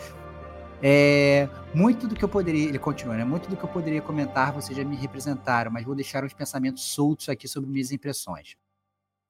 É, 0.83 1.49
muito 1.73 2.09
do 2.09 2.17
que 2.17 2.25
eu 2.25 2.29
poderia, 2.29 2.69
ele 2.69 2.79
continua, 2.81 3.17
né? 3.17 3.25
Muito 3.25 3.49
do 3.49 3.57
que 3.57 3.63
eu 3.63 3.69
poderia 3.69 4.03
comentar 4.03 4.53
vocês 4.53 4.77
já 4.77 4.85
me 4.85 4.97
representaram, 4.97 5.71
mas 5.71 5.85
vou 5.85 5.95
deixar 5.95 6.25
uns 6.25 6.35
pensamentos 6.35 6.83
soltos 6.83 7.29
aqui 7.29 7.47
sobre 7.47 7.71
minhas 7.71 7.93
impressões. 7.93 8.57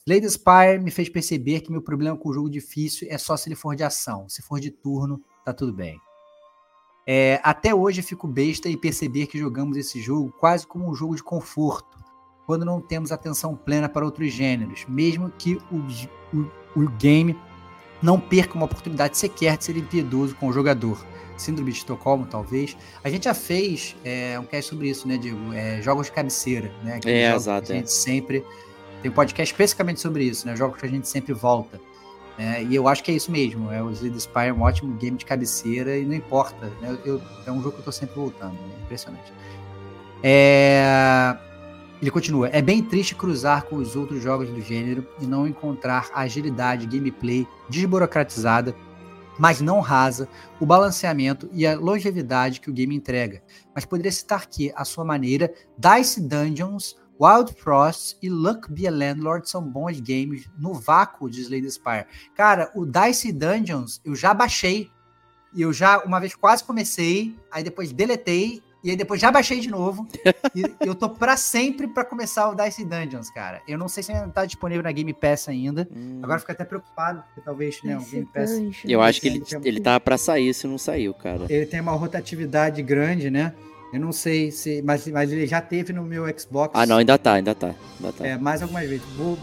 Lady 0.08 0.28
Spire 0.28 0.78
me 0.82 0.90
fez 0.90 1.10
perceber 1.10 1.60
que 1.60 1.70
meu 1.70 1.82
problema 1.82 2.16
com 2.16 2.30
o 2.30 2.32
jogo 2.32 2.48
difícil 2.48 3.06
é 3.10 3.18
só 3.18 3.36
se 3.36 3.48
ele 3.48 3.54
for 3.54 3.76
de 3.76 3.84
ação. 3.84 4.26
Se 4.28 4.40
for 4.40 4.58
de 4.58 4.70
turno, 4.70 5.20
tá 5.44 5.52
tudo 5.52 5.72
bem. 5.72 6.00
É, 7.06 7.40
até 7.42 7.74
hoje 7.74 8.00
eu 8.00 8.04
fico 8.04 8.28
besta 8.28 8.68
e 8.68 8.76
perceber 8.76 9.26
que 9.26 9.38
jogamos 9.38 9.76
esse 9.76 10.00
jogo 10.00 10.32
quase 10.38 10.66
como 10.66 10.88
um 10.88 10.94
jogo 10.94 11.16
de 11.16 11.22
conforto, 11.22 11.98
quando 12.46 12.64
não 12.64 12.80
temos 12.80 13.10
atenção 13.10 13.56
plena 13.56 13.88
para 13.88 14.04
outros 14.04 14.32
gêneros, 14.32 14.84
mesmo 14.88 15.30
que 15.30 15.58
o, 15.70 16.36
o, 16.36 16.82
o 16.82 16.88
game 16.90 17.36
não 18.00 18.18
perca 18.18 18.54
uma 18.54 18.64
oportunidade 18.64 19.16
sequer 19.16 19.56
de 19.56 19.64
ser 19.64 19.76
impiedoso 19.76 20.34
com 20.34 20.48
o 20.48 20.52
jogador. 20.52 21.04
Síndrome 21.36 21.72
de 21.72 21.78
Estocolmo, 21.78 22.26
talvez. 22.26 22.76
A 23.02 23.08
gente 23.08 23.24
já 23.24 23.34
fez 23.34 23.96
é, 24.04 24.38
um 24.38 24.44
cast 24.44 24.70
sobre 24.70 24.88
isso, 24.88 25.08
né, 25.08 25.16
Diego? 25.16 25.52
É, 25.52 25.80
jogos 25.80 26.06
de 26.06 26.12
cabeceira, 26.12 26.72
né? 26.82 27.00
é, 27.04 27.34
exato. 27.34 27.72
a 27.72 27.74
gente 27.74 27.86
é. 27.86 27.88
sempre. 27.88 28.44
Tem 29.00 29.10
um 29.10 29.14
podcast 29.14 29.52
especificamente 29.52 30.00
sobre 30.00 30.24
isso, 30.24 30.46
né? 30.46 30.54
Jogos 30.54 30.78
que 30.78 30.86
a 30.86 30.88
gente 30.88 31.08
sempre 31.08 31.32
volta. 31.32 31.80
É, 32.38 32.62
e 32.62 32.74
eu 32.74 32.88
acho 32.88 33.02
que 33.02 33.10
é 33.10 33.14
isso 33.14 33.30
mesmo. 33.30 33.70
É, 33.70 33.82
o 33.82 33.90
Slay 33.90 34.18
Spire 34.18 34.48
é 34.48 34.52
um 34.52 34.62
ótimo 34.62 34.94
game 34.96 35.16
de 35.16 35.24
cabeceira 35.24 35.96
e 35.96 36.04
não 36.04 36.14
importa. 36.14 36.66
Né? 36.80 36.98
Eu, 37.04 37.20
é 37.46 37.52
um 37.52 37.62
jogo 37.62 37.72
que 37.72 37.80
eu 37.80 37.84
tô 37.84 37.92
sempre 37.92 38.16
voltando. 38.16 38.54
Né? 38.54 38.74
Impressionante. 38.84 39.32
É... 40.22 41.36
Ele 42.00 42.10
continua. 42.10 42.48
É 42.48 42.60
bem 42.60 42.82
triste 42.82 43.14
cruzar 43.14 43.64
com 43.64 43.76
os 43.76 43.94
outros 43.94 44.20
jogos 44.22 44.48
do 44.48 44.60
gênero 44.60 45.06
e 45.20 45.26
não 45.26 45.46
encontrar 45.46 46.10
a 46.12 46.22
agilidade, 46.22 46.86
gameplay 46.86 47.46
desburocratizada, 47.68 48.74
mas 49.38 49.60
não 49.60 49.78
rasa, 49.80 50.28
o 50.58 50.66
balanceamento 50.66 51.48
e 51.52 51.64
a 51.66 51.78
longevidade 51.78 52.60
que 52.60 52.68
o 52.68 52.72
game 52.72 52.94
entrega. 52.94 53.40
Mas 53.72 53.84
poderia 53.84 54.10
citar 54.10 54.46
que, 54.46 54.72
à 54.74 54.84
sua 54.84 55.04
maneira, 55.04 55.52
Dice 55.78 56.20
Dungeons 56.20 56.96
Wild 57.20 57.54
Frost 57.54 58.16
e 58.22 58.28
Luck 58.28 58.70
Be 58.72 58.86
a 58.86 58.90
Landlord 58.90 59.48
são 59.48 59.62
bons 59.62 60.00
games 60.00 60.48
no 60.58 60.74
vácuo 60.74 61.30
de 61.30 61.40
Slay 61.40 61.62
the 61.62 61.70
Spire. 61.70 62.06
Cara, 62.34 62.70
o 62.74 62.84
Dice 62.84 63.32
Dungeons 63.32 64.00
eu 64.04 64.14
já 64.14 64.34
baixei. 64.34 64.90
Eu 65.56 65.72
já, 65.72 65.98
uma 65.98 66.18
vez 66.18 66.34
quase 66.34 66.64
comecei, 66.64 67.36
aí 67.50 67.62
depois 67.62 67.92
deletei, 67.92 68.62
e 68.82 68.90
aí 68.90 68.96
depois 68.96 69.20
já 69.20 69.30
baixei 69.30 69.60
de 69.60 69.68
novo. 69.68 70.08
e 70.54 70.64
eu 70.80 70.94
tô 70.94 71.08
pra 71.08 71.36
sempre 71.36 71.86
pra 71.86 72.04
começar 72.04 72.48
o 72.48 72.54
Dice 72.54 72.84
Dungeons, 72.84 73.30
cara. 73.30 73.62
Eu 73.68 73.78
não 73.78 73.86
sei 73.86 74.02
se 74.02 74.10
ainda 74.10 74.28
tá 74.28 74.44
disponível 74.44 74.82
na 74.82 74.90
Game 74.90 75.12
Pass 75.12 75.48
ainda. 75.48 75.86
Hum. 75.94 76.20
Agora 76.22 76.40
fico 76.40 76.52
até 76.52 76.64
preocupado, 76.64 77.22
porque 77.22 77.40
talvez, 77.42 77.80
né, 77.84 77.96
o 77.96 78.00
Dice 78.00 78.10
Game 78.10 78.28
Pass. 78.32 78.50
Eu 78.84 79.00
acho 79.00 79.20
que 79.20 79.28
ele, 79.28 79.44
ele 79.62 79.80
tava 79.80 80.00
pra 80.00 80.18
sair 80.18 80.52
se 80.52 80.66
não 80.66 80.78
saiu, 80.78 81.14
cara. 81.14 81.46
Ele 81.48 81.66
tem 81.66 81.80
uma 81.80 81.92
rotatividade 81.92 82.82
grande, 82.82 83.30
né? 83.30 83.54
Eu 83.92 84.00
não 84.00 84.12
sei 84.12 84.50
se. 84.50 84.80
Mas, 84.82 85.06
mas 85.08 85.30
ele 85.30 85.46
já 85.46 85.60
teve 85.60 85.92
no 85.92 86.02
meu 86.02 86.24
Xbox. 86.38 86.72
Ah, 86.74 86.86
não, 86.86 86.96
ainda 86.96 87.18
tá, 87.18 87.34
ainda 87.34 87.54
tá. 87.54 87.74
Ainda 88.00 88.12
tá. 88.12 88.26
É, 88.26 88.38
mais 88.38 88.62
algumas 88.62 88.88
vezes. 88.88 89.04
Vou... 89.16 89.36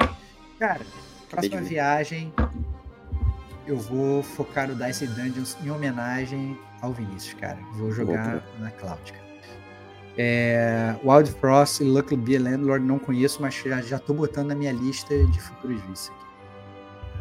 Cara, 0.57 0.81
próxima 1.29 1.61
viagem. 1.61 2.33
Eu 3.67 3.77
vou 3.77 4.23
focar 4.23 4.67
no 4.67 4.75
Dice 4.75 5.05
Dungeons 5.05 5.55
em 5.63 5.69
homenagem 5.69 6.57
ao 6.81 6.91
Vinícius, 6.91 7.35
cara. 7.39 7.59
Vou 7.75 7.91
jogar 7.91 8.37
Opa. 8.37 8.43
na 8.59 8.71
Cloud, 8.71 9.13
cara. 9.13 9.29
É, 10.17 10.95
Wild 11.03 11.31
Frost 11.33 11.79
e 11.79 11.83
Lucky 11.83 12.17
Be 12.17 12.35
a 12.35 12.39
Landlord 12.41 12.83
não 12.83 12.97
conheço, 12.97 13.41
mas 13.41 13.53
já, 13.53 13.79
já 13.81 13.99
tô 13.99 14.13
botando 14.13 14.47
na 14.47 14.55
minha 14.55 14.71
lista 14.71 15.15
de 15.15 15.39
futuros 15.39 15.81
vícios. 15.83 16.18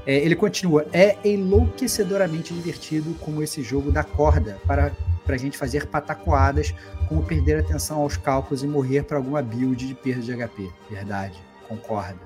É, 0.07 0.17
ele 0.17 0.35
continua, 0.35 0.87
é 0.93 1.17
enlouquecedoramente 1.25 2.55
divertido 2.55 3.15
como 3.21 3.43
esse 3.43 3.63
jogo 3.63 3.91
dá 3.93 4.03
corda 4.03 4.59
para 4.67 4.93
pra 5.25 5.37
gente 5.37 5.59
fazer 5.59 5.87
patacoadas, 5.89 6.75
como 7.07 7.23
perder 7.23 7.59
atenção 7.59 7.99
aos 8.01 8.17
cálculos 8.17 8.63
e 8.63 8.67
morrer 8.67 9.03
para 9.03 9.19
alguma 9.19 9.43
build 9.43 9.87
de 9.87 9.95
perda 9.95 10.23
de 10.23 10.33
HP. 10.33 10.71
Verdade, 10.91 11.39
concorda. 11.69 12.17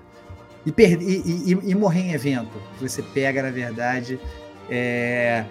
E, 0.64 0.70
e- 0.70 1.52
e- 1.52 1.70
e 1.70 1.74
morrer 1.74 2.02
em 2.02 2.12
evento. 2.12 2.62
Você 2.80 3.02
pega, 3.02 3.42
na 3.42 3.50
verdade, 3.50 4.20
é, 4.70 5.44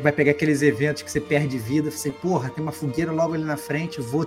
vai 0.00 0.12
pegar 0.12 0.30
aqueles 0.30 0.62
eventos 0.62 1.02
que 1.02 1.10
você 1.10 1.20
perde 1.20 1.58
vida, 1.58 1.90
você, 1.90 2.12
porra, 2.12 2.50
tem 2.50 2.62
uma 2.62 2.70
fogueira 2.70 3.10
logo 3.10 3.34
ali 3.34 3.42
na 3.42 3.56
frente, 3.56 4.00
vou, 4.00 4.24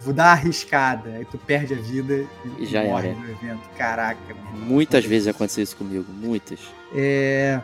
vou 0.00 0.12
dar 0.12 0.24
uma 0.24 0.32
arriscada. 0.32 1.10
Aí 1.10 1.24
tu 1.24 1.38
perde 1.38 1.74
a 1.74 1.76
vida 1.76 2.26
e, 2.58 2.62
E 2.62 2.66
já 2.66 2.82
morre 2.84 3.12
no 3.12 3.30
evento. 3.30 3.68
Caraca, 3.76 4.20
meu 4.26 4.36
irmão. 4.36 4.54
Muitas 4.66 5.04
vezes 5.04 5.28
aconteceu 5.28 5.64
isso 5.64 5.76
comigo, 5.76 6.06
muitas. 6.12 6.60
É, 6.94 7.60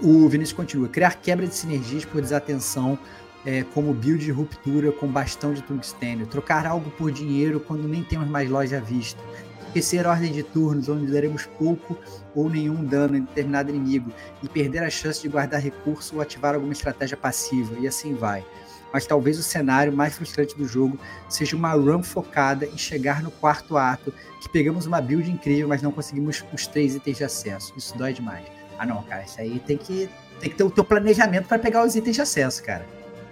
o 0.00 0.28
Vinícius 0.28 0.56
continua. 0.56 0.88
Criar 0.88 1.14
quebra 1.16 1.46
de 1.46 1.54
sinergias 1.54 2.04
por 2.04 2.20
desatenção, 2.20 2.98
é, 3.44 3.64
como 3.74 3.92
build 3.92 4.24
de 4.24 4.30
ruptura 4.30 4.92
com 4.92 5.06
bastão 5.06 5.52
de 5.52 5.62
tungstênio. 5.62 6.26
Trocar 6.26 6.66
algo 6.66 6.90
por 6.90 7.10
dinheiro 7.10 7.60
quando 7.60 7.86
nem 7.86 8.02
temos 8.02 8.28
mais 8.28 8.48
loja 8.48 8.78
à 8.78 8.80
vista. 8.80 9.20
Esquecer 9.68 10.06
a 10.06 10.10
ordem 10.10 10.32
de 10.32 10.42
turnos, 10.42 10.88
onde 10.88 11.12
daremos 11.12 11.44
pouco 11.58 11.96
ou 12.34 12.48
nenhum 12.48 12.84
dano 12.84 13.16
em 13.16 13.20
determinado 13.20 13.70
inimigo. 13.70 14.10
E 14.42 14.48
perder 14.48 14.82
a 14.82 14.90
chance 14.90 15.20
de 15.20 15.28
guardar 15.28 15.60
recurso 15.60 16.16
ou 16.16 16.22
ativar 16.22 16.54
alguma 16.54 16.72
estratégia 16.72 17.16
passiva. 17.16 17.78
E 17.78 17.86
assim 17.86 18.14
vai. 18.14 18.44
Mas 18.92 19.06
talvez 19.06 19.38
o 19.38 19.42
cenário 19.42 19.92
mais 19.92 20.14
frustrante 20.16 20.56
do 20.56 20.66
jogo 20.66 20.98
seja 21.28 21.54
uma 21.56 21.72
run 21.72 22.02
focada 22.02 22.64
em 22.66 22.78
chegar 22.78 23.22
no 23.22 23.30
quarto 23.30 23.76
ato, 23.76 24.12
que 24.42 24.48
pegamos 24.48 24.86
uma 24.86 25.00
build 25.00 25.30
incrível, 25.30 25.68
mas 25.68 25.82
não 25.82 25.92
conseguimos 25.92 26.42
os 26.52 26.66
três 26.66 26.94
itens 26.94 27.18
de 27.18 27.24
acesso. 27.24 27.72
Isso 27.76 27.96
dói 27.98 28.12
demais. 28.12 28.44
Ah 28.78 28.86
não, 28.86 29.02
cara, 29.02 29.24
isso 29.24 29.40
aí 29.40 29.58
tem 29.66 29.76
que, 29.76 30.08
tem 30.40 30.48
que 30.50 30.56
ter 30.56 30.64
o 30.64 30.70
teu 30.70 30.84
planejamento 30.84 31.46
para 31.46 31.58
pegar 31.58 31.84
os 31.84 31.94
itens 31.96 32.16
de 32.16 32.22
acesso, 32.22 32.62
cara. 32.62 32.86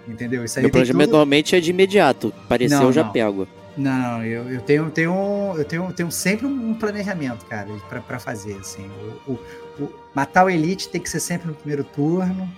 Entendeu? 0.07 0.45
Isso 0.45 0.59
aí 0.59 0.63
Meu 0.65 0.71
planejamento 0.71 1.07
tudo- 1.09 1.13
normalmente 1.13 1.57
é 1.57 1.61
de 1.61 1.71
imediato. 1.71 2.33
Pareceu, 2.49 2.79
Não, 2.79 2.87
eu 2.87 2.93
já 2.93 3.03
não. 3.05 3.13
pego. 3.13 3.49
Não, 3.77 4.25
eu, 4.25 4.51
eu 4.51 4.61
tenho, 4.63 4.91
tenho, 4.91 5.55
eu 5.57 5.65
tenho, 5.65 5.93
tenho 5.93 6.11
sempre 6.11 6.47
um 6.47 6.73
planejamento, 6.75 7.45
cara, 7.47 7.69
pra- 7.89 8.01
pra 8.01 8.19
fazer, 8.19 8.55
assim. 8.61 8.89
O, 9.27 9.33
o- 9.33 9.39
o- 9.85 9.93
matar 10.15 10.45
o 10.47 10.51
Elite 10.51 10.89
tem 10.89 11.01
que 11.01 11.11
ser 11.11 11.21
sempre 11.21 11.49
no 11.49 11.55
primeiro 11.55 11.85
turno. 11.85 12.49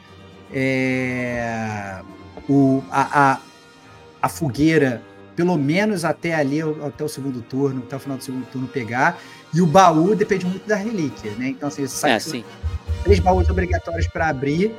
É, 0.53 2.01
o, 2.49 2.83
a, 2.91 3.33
a, 3.33 3.41
a 4.23 4.29
fogueira, 4.29 5.03
pelo 5.37 5.57
menos 5.57 6.05
até 6.05 6.35
ali, 6.35 6.61
até 6.85 7.05
o 7.05 7.09
segundo 7.09 7.43
turno, 7.43 7.83
até 7.87 7.97
o 7.97 7.99
final 8.01 8.17
do 8.19 8.25
segundo 8.25 8.47
turno 8.47 8.67
pegar. 8.67 9.19
E 9.55 9.61
o 9.61 9.67
baú 9.67 10.15
depende 10.15 10.45
muito 10.47 10.67
da 10.67 10.77
relíquia, 10.77 11.31
né? 11.33 11.49
Então, 11.49 11.69
assim, 11.69 11.87
você 11.87 11.97
sabe 11.97 12.13
É, 12.15 12.19
sim. 12.19 12.45
três 13.05 13.19
baús 13.19 13.49
obrigatórios 13.49 14.07
para 14.07 14.29
abrir. 14.29 14.75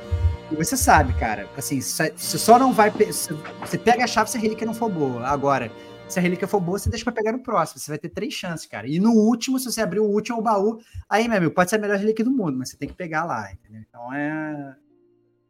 E 0.50 0.54
você 0.56 0.76
sabe, 0.76 1.12
cara, 1.14 1.48
assim, 1.56 1.80
você 1.80 2.12
só 2.16 2.58
não 2.58 2.72
vai. 2.72 2.90
Você 2.90 3.78
pega 3.78 4.04
a 4.04 4.06
chave 4.06 4.30
se 4.30 4.36
a 4.36 4.40
relíquia 4.40 4.66
não 4.66 4.74
for 4.74 4.90
boa. 4.90 5.26
Agora, 5.26 5.70
se 6.08 6.18
a 6.18 6.22
relíquia 6.22 6.48
for 6.48 6.60
boa, 6.60 6.76
você 6.78 6.90
deixa 6.90 7.04
pra 7.04 7.12
pegar 7.12 7.30
no 7.32 7.38
próximo. 7.40 7.78
Você 7.78 7.90
vai 7.90 7.98
ter 7.98 8.08
três 8.08 8.34
chances, 8.34 8.66
cara. 8.66 8.86
E 8.88 8.98
no 8.98 9.12
último, 9.12 9.58
se 9.60 9.64
você 9.70 9.80
abrir 9.80 10.00
o 10.00 10.04
último 10.06 10.42
baú, 10.42 10.80
aí, 11.08 11.28
meu 11.28 11.36
amigo, 11.38 11.54
pode 11.54 11.70
ser 11.70 11.76
a 11.76 11.78
melhor 11.78 11.98
relíquia 11.98 12.24
do 12.24 12.32
mundo, 12.32 12.58
mas 12.58 12.70
você 12.70 12.76
tem 12.76 12.88
que 12.88 12.94
pegar 12.94 13.24
lá, 13.24 13.52
entendeu? 13.52 13.80
Então 13.88 14.12
é. 14.12 14.74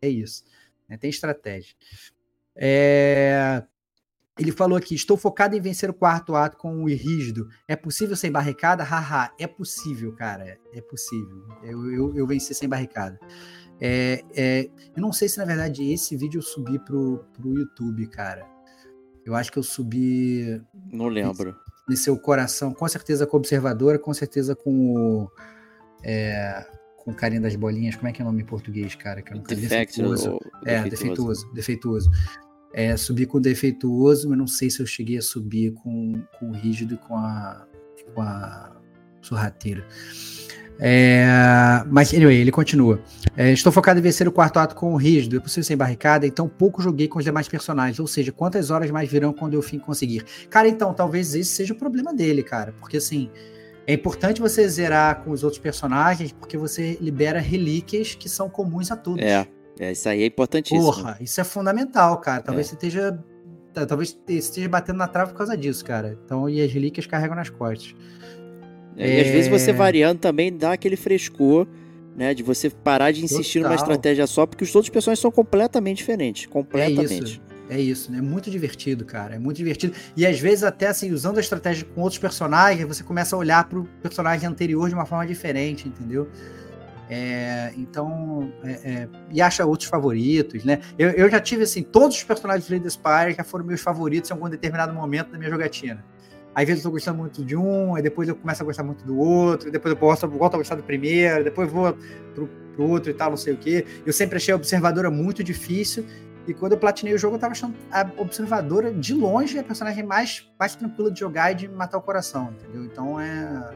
É 0.02 0.08
isso. 0.08 0.44
Né? 0.90 0.98
Tem 0.98 1.08
estratégia. 1.08 1.74
É, 2.56 3.62
Ele 4.38 4.52
falou 4.52 4.76
aqui: 4.76 4.94
estou 4.94 5.16
focado 5.16 5.56
em 5.56 5.60
vencer 5.60 5.88
o 5.88 5.94
quarto 5.94 6.34
ato 6.34 6.56
com 6.56 6.82
o 6.82 6.88
rígido. 6.88 7.48
É 7.68 7.76
possível 7.76 8.16
sem 8.16 8.30
barricada? 8.30 8.82
Haha, 8.82 9.32
é 9.38 9.46
possível, 9.46 10.12
cara. 10.14 10.58
É 10.74 10.80
possível. 10.80 11.46
Eu, 11.62 11.90
eu, 11.92 12.16
eu 12.16 12.26
venci 12.26 12.52
sem 12.54 12.68
barricada. 12.68 13.18
É, 13.80 14.22
é, 14.34 14.70
eu 14.94 15.00
não 15.00 15.12
sei 15.12 15.26
se 15.28 15.38
na 15.38 15.44
verdade 15.46 15.90
esse 15.90 16.14
vídeo 16.16 16.38
eu 16.38 16.42
subi 16.42 16.78
pro, 16.78 17.24
pro 17.32 17.54
YouTube, 17.58 18.06
cara. 18.08 18.46
Eu 19.24 19.34
acho 19.34 19.50
que 19.52 19.58
eu 19.58 19.62
subi 19.62 20.60
Não 20.92 21.06
lembro. 21.08 21.56
nesse 21.88 22.04
seu 22.04 22.18
coração, 22.18 22.74
com 22.74 22.86
certeza 22.88 23.26
com 23.26 23.36
a 23.36 23.40
observadora, 23.40 23.98
com 23.98 24.12
certeza 24.12 24.54
com 24.56 24.94
o. 24.96 25.30
É, 26.02 26.66
com 27.10 27.16
o 27.16 27.16
carinha 27.16 27.40
das 27.40 27.56
bolinhas. 27.56 27.96
Como 27.96 28.08
é 28.08 28.12
que 28.12 28.22
é 28.22 28.24
o 28.24 28.28
nome 28.28 28.42
em 28.42 28.46
português, 28.46 28.94
cara? 28.94 29.20
Que 29.20 29.32
Defect, 29.34 30.00
defeituoso. 30.00 30.38
É, 30.64 30.82
defeituoso, 30.82 31.52
defeituoso. 31.52 32.10
É, 32.72 32.96
subi 32.96 33.26
com 33.26 33.40
defeituoso, 33.40 34.28
mas 34.28 34.38
não 34.38 34.46
sei 34.46 34.70
se 34.70 34.80
eu 34.80 34.86
cheguei 34.86 35.18
a 35.18 35.22
subir 35.22 35.72
com, 35.72 36.22
com 36.38 36.50
o 36.50 36.52
rígido 36.52 36.94
e 36.94 36.96
com 36.96 37.16
a, 37.16 37.66
com 38.14 38.22
a 38.22 38.76
sorrateira. 39.20 39.84
É, 40.82 41.26
mas, 41.90 42.14
anyway, 42.14 42.36
ele 42.36 42.52
continua. 42.52 43.02
É, 43.36 43.52
estou 43.52 43.70
focado 43.70 43.98
em 43.98 44.02
vencer 44.02 44.26
o 44.26 44.32
quarto 44.32 44.58
ato 44.58 44.74
com 44.74 44.94
o 44.94 44.96
rígido. 44.96 45.36
É 45.36 45.40
possível 45.40 45.64
sem 45.64 45.76
barricada, 45.76 46.26
então 46.26 46.48
pouco 46.48 46.80
joguei 46.80 47.06
com 47.08 47.18
os 47.18 47.24
demais 47.24 47.48
personagens. 47.48 47.98
Ou 47.98 48.06
seja, 48.06 48.32
quantas 48.32 48.70
horas 48.70 48.90
mais 48.90 49.10
virão 49.10 49.32
quando 49.32 49.54
eu 49.54 49.62
fim 49.62 49.78
conseguir? 49.78 50.24
Cara, 50.48 50.68
então, 50.68 50.94
talvez 50.94 51.34
esse 51.34 51.50
seja 51.50 51.74
o 51.74 51.76
problema 51.76 52.14
dele, 52.14 52.42
cara. 52.42 52.72
Porque 52.78 52.96
assim. 52.96 53.30
É 53.86 53.92
importante 53.94 54.40
você 54.40 54.68
zerar 54.68 55.22
com 55.24 55.30
os 55.30 55.42
outros 55.42 55.60
personagens, 55.60 56.32
porque 56.32 56.56
você 56.56 56.96
libera 57.00 57.40
relíquias 57.40 58.14
que 58.14 58.28
são 58.28 58.48
comuns 58.48 58.90
a 58.90 58.96
todos. 58.96 59.24
É, 59.24 59.46
é, 59.78 59.92
isso 59.92 60.08
aí 60.08 60.22
é 60.22 60.26
importantíssimo. 60.26 60.82
Porra, 60.82 61.16
isso 61.20 61.40
é 61.40 61.44
fundamental, 61.44 62.18
cara. 62.18 62.42
Talvez 62.42 62.66
É. 62.66 62.70
você 62.70 62.74
esteja. 62.76 63.18
tá, 63.72 63.86
Talvez 63.86 64.10
você 64.26 64.34
esteja 64.34 64.68
batendo 64.68 64.96
na 64.98 65.08
trave 65.08 65.32
por 65.32 65.38
causa 65.38 65.56
disso, 65.56 65.84
cara. 65.84 66.18
Então, 66.24 66.48
e 66.48 66.60
as 66.62 66.72
relíquias 66.72 67.06
carregam 67.06 67.34
nas 67.36 67.48
costas. 67.50 67.94
É, 68.96 69.18
E 69.18 69.20
às 69.22 69.26
vezes 69.28 69.48
você 69.48 69.70
É. 69.70 69.72
variando 69.72 70.18
também 70.18 70.56
dá 70.56 70.72
aquele 70.72 70.96
frescor, 70.96 71.66
né? 72.16 72.34
De 72.34 72.42
você 72.42 72.68
parar 72.68 73.12
de 73.12 73.24
insistir 73.24 73.60
numa 73.60 73.70
Total. 73.70 73.84
estratégia 73.84 74.26
só, 74.26 74.44
porque 74.46 74.62
os 74.64 74.74
outros 74.74 74.90
personagens 74.90 75.20
são 75.20 75.30
completamente 75.30 75.98
diferentes. 75.98 76.46
Completamente. 76.46 77.40
É 77.70 77.80
isso, 77.80 78.10
né? 78.10 78.18
É 78.18 78.20
muito 78.20 78.50
divertido, 78.50 79.04
cara. 79.04 79.36
É 79.36 79.38
muito 79.38 79.56
divertido. 79.56 79.94
E 80.16 80.26
às 80.26 80.40
vezes, 80.40 80.64
até 80.64 80.88
assim, 80.88 81.12
usando 81.12 81.38
a 81.38 81.40
estratégia 81.40 81.86
com 81.94 82.00
outros 82.00 82.18
personagens, 82.18 82.86
você 82.86 83.04
começa 83.04 83.36
a 83.36 83.38
olhar 83.38 83.68
pro 83.68 83.84
personagem 84.02 84.48
anterior 84.48 84.88
de 84.88 84.94
uma 84.94 85.06
forma 85.06 85.24
diferente, 85.24 85.86
entendeu? 85.86 86.28
É, 87.08 87.72
então, 87.76 88.52
é, 88.64 88.70
é, 88.70 89.08
e 89.30 89.40
acha 89.40 89.64
outros 89.64 89.88
favoritos, 89.88 90.64
né? 90.64 90.80
Eu, 90.98 91.10
eu 91.10 91.30
já 91.30 91.38
tive, 91.38 91.62
assim, 91.62 91.82
todos 91.82 92.16
os 92.16 92.24
personagens 92.24 92.64
do 92.64 92.66
Slay 92.66 92.80
the 92.80 92.90
Spire 92.90 93.36
já 93.36 93.44
foram 93.44 93.64
meus 93.64 93.80
favoritos 93.80 94.30
em 94.30 94.32
algum 94.32 94.48
determinado 94.48 94.92
momento 94.92 95.30
da 95.30 95.38
minha 95.38 95.50
jogatina. 95.50 96.04
Às 96.52 96.66
vezes 96.66 96.84
eu 96.84 96.90
tô 96.90 96.94
gostando 96.94 97.18
muito 97.18 97.44
de 97.44 97.56
um, 97.56 97.94
aí 97.94 98.02
depois 98.02 98.28
eu 98.28 98.34
começo 98.34 98.62
a 98.62 98.66
gostar 98.66 98.82
muito 98.82 99.04
do 99.04 99.16
outro, 99.16 99.70
depois 99.70 99.94
eu 99.94 100.00
volto, 100.00 100.28
volto 100.28 100.54
a 100.54 100.58
gostar 100.58 100.74
do 100.74 100.82
primeiro, 100.82 101.44
depois 101.44 101.70
vou 101.70 101.96
pro, 102.34 102.48
pro 102.74 102.88
outro 102.88 103.10
e 103.10 103.14
tal, 103.14 103.30
não 103.30 103.36
sei 103.36 103.54
o 103.54 103.56
quê. 103.56 103.86
Eu 104.04 104.12
sempre 104.12 104.36
achei 104.36 104.52
a 104.52 104.56
observadora 104.56 105.10
muito 105.10 105.44
difícil, 105.44 106.04
e 106.48 106.54
quando 106.54 106.72
eu 106.72 106.78
platinei 106.78 107.14
o 107.14 107.18
jogo, 107.18 107.36
eu 107.36 107.40
tava 107.40 107.52
achando 107.52 107.74
a 107.92 108.08
observadora 108.16 108.92
de 108.92 109.14
longe 109.14 109.58
a 109.58 109.62
personagem 109.62 110.02
mais, 110.04 110.50
mais 110.58 110.74
tranquila 110.74 111.10
de 111.10 111.20
jogar 111.20 111.52
e 111.52 111.54
de 111.54 111.68
matar 111.68 111.98
o 111.98 112.02
coração, 112.02 112.52
entendeu? 112.58 112.84
Então 112.84 113.20
é. 113.20 113.70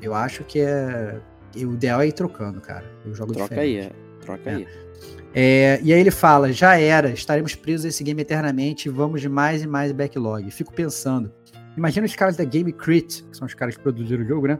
Eu 0.00 0.14
acho 0.14 0.42
que 0.44 0.60
é. 0.60 1.20
e 1.54 1.64
O 1.64 1.74
ideal 1.74 2.00
é 2.00 2.08
ir 2.08 2.12
trocando, 2.12 2.60
cara. 2.60 2.84
Eu 3.04 3.14
jogo 3.14 3.32
Troca 3.32 3.54
diferente. 3.54 3.78
aí, 3.78 3.86
é. 3.86 3.92
Troca 4.20 4.50
É. 4.50 4.54
aí. 4.54 4.68
É, 5.34 5.80
e 5.82 5.92
aí 5.92 6.00
ele 6.00 6.10
fala: 6.10 6.52
já 6.52 6.78
era, 6.78 7.10
estaremos 7.10 7.54
presos 7.54 7.86
a 7.86 7.88
esse 7.88 8.02
game 8.04 8.20
eternamente 8.20 8.88
e 8.88 8.90
vamos 8.92 9.20
de 9.20 9.28
mais 9.28 9.62
e 9.62 9.66
mais 9.66 9.90
backlog. 9.92 10.50
Fico 10.50 10.72
pensando, 10.72 11.32
imagina 11.76 12.04
os 12.06 12.14
caras 12.14 12.36
da 12.36 12.44
Game 12.44 12.72
Crit, 12.72 13.22
que 13.24 13.36
são 13.36 13.46
os 13.46 13.54
caras 13.54 13.76
que 13.76 13.82
produziram 13.82 14.24
o 14.24 14.26
jogo, 14.26 14.46
né? 14.48 14.58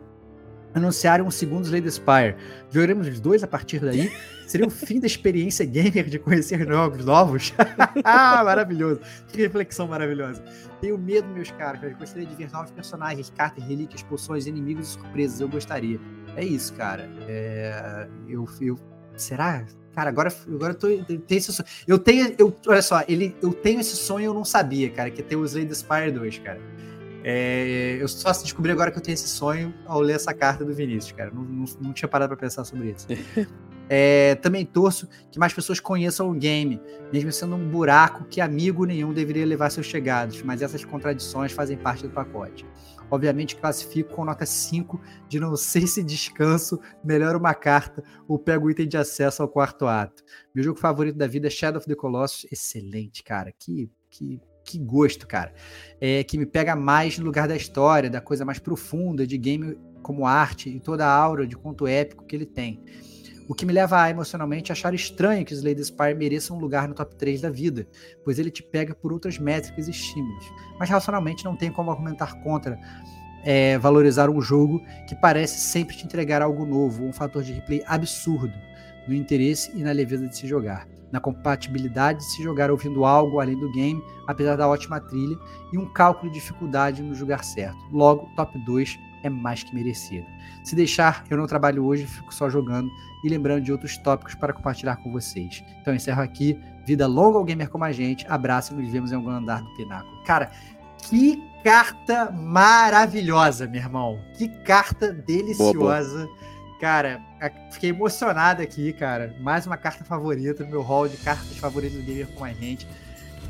Anunciarem 0.74 1.24
um 1.24 1.30
segundo 1.30 1.64
Slay 1.64 1.82
the 1.82 1.90
Spire. 1.90 2.36
Jogaremos 2.70 3.06
os 3.06 3.20
dois 3.20 3.42
a 3.42 3.46
partir 3.46 3.80
daí. 3.80 4.10
Seria 4.46 4.66
o 4.66 4.70
fim 4.70 5.00
da 5.00 5.06
experiência 5.06 5.64
gamer 5.64 6.08
de 6.10 6.18
conhecer 6.18 6.66
jogos 6.66 7.04
novos. 7.04 7.54
ah, 8.04 8.42
maravilhoso. 8.44 9.00
Que 9.28 9.42
reflexão 9.42 9.88
maravilhosa. 9.88 10.44
Tenho 10.80 10.98
medo, 10.98 11.26
meus 11.28 11.50
caras. 11.52 11.82
Eu 11.82 11.96
gostaria 11.96 12.26
de 12.26 12.34
ver 12.34 12.50
novos 12.50 12.70
personagens, 12.70 13.30
cartas, 13.30 13.64
relíquias, 13.64 14.02
poções, 14.02 14.46
inimigos 14.46 14.88
e 14.88 14.92
surpresas. 14.92 15.40
Eu 15.40 15.48
gostaria. 15.48 15.98
É 16.36 16.44
isso, 16.44 16.74
cara. 16.74 17.08
É, 17.26 18.06
eu, 18.28 18.46
eu 18.60 18.78
será? 19.16 19.64
Cara, 19.94 20.08
agora, 20.08 20.32
agora 20.46 20.72
eu 20.72 20.78
tô. 20.78 20.88
Eu 20.88 21.04
tenho 21.04 21.38
esse 21.38 21.52
sonho. 21.52 21.68
Eu 21.86 21.98
tenho. 21.98 22.34
Eu, 22.38 22.56
olha 22.66 22.82
só, 22.82 23.02
ele, 23.06 23.36
eu 23.42 23.52
tenho 23.52 23.80
esse 23.80 23.96
sonho 23.96 24.26
eu 24.26 24.34
não 24.34 24.44
sabia, 24.44 24.90
cara, 24.90 25.10
que 25.10 25.22
tem 25.22 25.36
o 25.36 25.44
Slade 25.44 25.74
Spire 25.74 26.10
2, 26.10 26.38
cara. 26.38 26.60
É, 27.24 27.98
eu 28.00 28.08
só 28.08 28.32
descobri 28.32 28.72
agora 28.72 28.90
que 28.90 28.98
eu 28.98 29.02
tenho 29.02 29.14
esse 29.14 29.28
sonho 29.28 29.72
ao 29.86 30.00
ler 30.00 30.14
essa 30.14 30.34
carta 30.34 30.64
do 30.64 30.74
Vinícius, 30.74 31.12
cara. 31.12 31.30
Não, 31.32 31.42
não, 31.42 31.64
não 31.80 31.92
tinha 31.92 32.08
parado 32.08 32.30
pra 32.30 32.36
pensar 32.36 32.64
sobre 32.64 32.90
isso. 32.90 33.06
É, 33.94 34.36
também 34.36 34.64
torço 34.64 35.06
que 35.30 35.38
mais 35.38 35.52
pessoas 35.52 35.78
conheçam 35.78 36.30
o 36.30 36.32
game, 36.32 36.80
mesmo 37.12 37.30
sendo 37.30 37.56
um 37.56 37.68
buraco 37.68 38.24
que 38.24 38.40
amigo 38.40 38.86
nenhum 38.86 39.12
deveria 39.12 39.44
levar 39.44 39.68
seus 39.68 39.84
chegados, 39.84 40.40
mas 40.42 40.62
essas 40.62 40.82
contradições 40.82 41.52
fazem 41.52 41.76
parte 41.76 42.04
do 42.04 42.08
pacote. 42.08 42.64
Obviamente 43.10 43.56
classifico 43.56 44.14
com 44.14 44.24
nota 44.24 44.46
5 44.46 44.98
de 45.28 45.38
não 45.38 45.54
sei 45.56 45.86
se 45.86 46.02
descanso, 46.02 46.80
melhor 47.04 47.36
uma 47.36 47.52
carta 47.52 48.02
ou 48.26 48.38
pego 48.38 48.66
o 48.66 48.70
item 48.70 48.88
de 48.88 48.96
acesso 48.96 49.42
ao 49.42 49.48
quarto 49.48 49.86
ato. 49.86 50.22
Meu 50.54 50.64
jogo 50.64 50.78
favorito 50.78 51.18
da 51.18 51.26
vida 51.26 51.48
é 51.48 51.50
Shadow 51.50 51.78
of 51.78 51.86
the 51.86 51.94
Colossus. 51.94 52.46
Excelente, 52.50 53.22
cara. 53.22 53.52
Que, 53.52 53.90
que, 54.08 54.40
que 54.64 54.78
gosto, 54.78 55.26
cara. 55.26 55.52
É, 56.00 56.24
que 56.24 56.38
me 56.38 56.46
pega 56.46 56.74
mais 56.74 57.18
no 57.18 57.24
lugar 57.24 57.46
da 57.46 57.56
história, 57.56 58.10
da 58.10 58.20
coisa 58.20 58.44
mais 58.44 58.58
profunda, 58.58 59.26
de 59.26 59.36
game 59.38 59.78
como 60.02 60.26
arte 60.26 60.68
e 60.68 60.80
toda 60.80 61.06
a 61.06 61.12
aura 61.12 61.46
de 61.46 61.56
conto 61.56 61.86
épico 61.86 62.24
que 62.24 62.34
ele 62.34 62.46
tem. 62.46 62.82
O 63.48 63.54
que 63.54 63.66
me 63.66 63.72
leva 63.72 64.00
a 64.00 64.08
emocionalmente 64.08 64.72
achar 64.72 64.94
estranho 64.94 65.44
que 65.44 65.52
Slade 65.52 65.84
Spire 65.84 66.14
mereça 66.14 66.54
um 66.54 66.58
lugar 66.58 66.88
no 66.88 66.94
top 66.94 67.14
3 67.16 67.40
da 67.40 67.50
vida, 67.50 67.86
pois 68.24 68.38
ele 68.38 68.50
te 68.50 68.62
pega 68.62 68.94
por 68.94 69.12
outras 69.12 69.38
métricas 69.38 69.88
e 69.88 69.90
estímulos. 69.90 70.44
Mas 70.78 70.88
racionalmente 70.88 71.44
não 71.44 71.56
tem 71.56 71.70
como 71.70 71.90
argumentar 71.90 72.40
contra 72.42 72.78
é, 73.44 73.76
valorizar 73.78 74.30
um 74.30 74.40
jogo 74.40 74.80
que 75.08 75.14
parece 75.14 75.58
sempre 75.58 75.96
te 75.96 76.04
entregar 76.04 76.40
algo 76.40 76.64
novo, 76.64 77.04
um 77.04 77.12
fator 77.12 77.42
de 77.42 77.52
replay 77.52 77.82
absurdo 77.86 78.54
no 79.06 79.14
interesse 79.14 79.72
e 79.74 79.82
na 79.82 79.92
leveza 79.92 80.28
de 80.28 80.36
se 80.36 80.46
jogar, 80.46 80.86
na 81.12 81.20
compatibilidade 81.20 82.20
de 82.20 82.24
se 82.24 82.42
jogar 82.42 82.70
ouvindo 82.70 83.04
algo 83.04 83.38
além 83.38 83.56
do 83.56 83.70
game, 83.70 84.02
apesar 84.26 84.56
da 84.56 84.66
ótima 84.66 84.98
trilha, 84.98 85.38
e 85.72 85.78
um 85.78 85.86
cálculo 85.86 86.32
de 86.32 86.40
dificuldade 86.40 87.02
no 87.02 87.14
jogar 87.14 87.44
certo. 87.44 87.78
Logo, 87.92 88.28
top 88.34 88.58
2 88.64 88.98
é 89.22 89.30
mais 89.30 89.62
que 89.62 89.74
merecido. 89.74 90.26
Se 90.64 90.74
deixar, 90.74 91.24
eu 91.30 91.36
não 91.36 91.46
trabalho 91.46 91.84
hoje, 91.84 92.06
fico 92.06 92.34
só 92.34 92.48
jogando 92.50 92.90
e 93.24 93.28
lembrando 93.28 93.62
de 93.62 93.70
outros 93.70 93.96
tópicos 93.98 94.34
para 94.34 94.52
compartilhar 94.52 94.96
com 94.96 95.12
vocês. 95.12 95.62
Então 95.80 95.94
encerro 95.94 96.22
aqui. 96.22 96.58
Vida 96.84 97.06
longa 97.06 97.38
ao 97.38 97.44
gamer 97.44 97.68
como 97.68 97.84
a 97.84 97.92
gente. 97.92 98.26
Abraço 98.26 98.74
e 98.74 98.76
nos 98.76 98.90
vemos 98.90 99.12
em 99.12 99.14
algum 99.14 99.30
andar 99.30 99.62
do 99.62 99.72
pináculo. 99.74 100.22
Cara, 100.24 100.50
que 100.98 101.40
carta 101.62 102.30
maravilhosa, 102.32 103.66
meu 103.66 103.80
irmão. 103.80 104.18
Que 104.36 104.48
carta 104.64 105.12
deliciosa. 105.12 106.26
Boa, 106.26 106.26
boa. 106.26 106.51
Cara, 106.82 107.22
fiquei 107.70 107.90
emocionado 107.90 108.60
aqui, 108.60 108.92
cara. 108.92 109.36
Mais 109.38 109.68
uma 109.68 109.76
carta 109.76 110.02
favorita 110.04 110.64
no 110.64 110.70
meu 110.70 110.82
hall 110.82 111.06
de 111.06 111.16
cartas 111.16 111.56
favoritas 111.56 111.96
do 111.96 112.04
gamer 112.04 112.26
como 112.26 112.44
a 112.44 112.52
gente. 112.52 112.88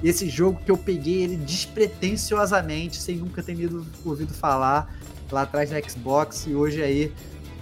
Esse 0.04 0.28
jogo 0.28 0.60
que 0.62 0.70
eu 0.70 0.76
peguei 0.76 1.22
ele 1.22 1.38
despretensiosamente, 1.38 2.98
sem 2.98 3.16
nunca 3.16 3.42
ter 3.42 3.56
ouvido 4.04 4.34
falar 4.34 4.94
lá 5.30 5.40
atrás 5.40 5.70
da 5.70 5.80
Xbox 5.80 6.46
e 6.46 6.54
hoje 6.54 6.82
aí 6.82 7.10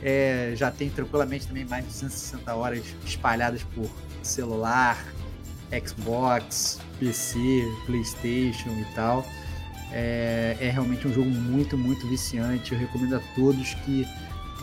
é, 0.02 0.54
já 0.56 0.72
tem 0.72 0.90
tranquilamente 0.90 1.46
também 1.46 1.64
mais 1.64 1.84
de 1.84 1.90
260 1.92 2.52
horas 2.52 2.82
espalhadas 3.06 3.62
por 3.62 3.88
celular, 4.24 4.98
Xbox, 5.86 6.80
PC, 6.98 7.38
PlayStation 7.86 8.70
e 8.70 8.86
tal. 8.96 9.24
É, 9.92 10.56
é, 10.60 10.68
realmente 10.68 11.06
um 11.06 11.14
jogo 11.14 11.30
muito, 11.30 11.78
muito 11.78 12.08
viciante. 12.08 12.72
Eu 12.72 12.78
recomendo 12.80 13.14
a 13.14 13.20
todos 13.36 13.74
que 13.84 14.04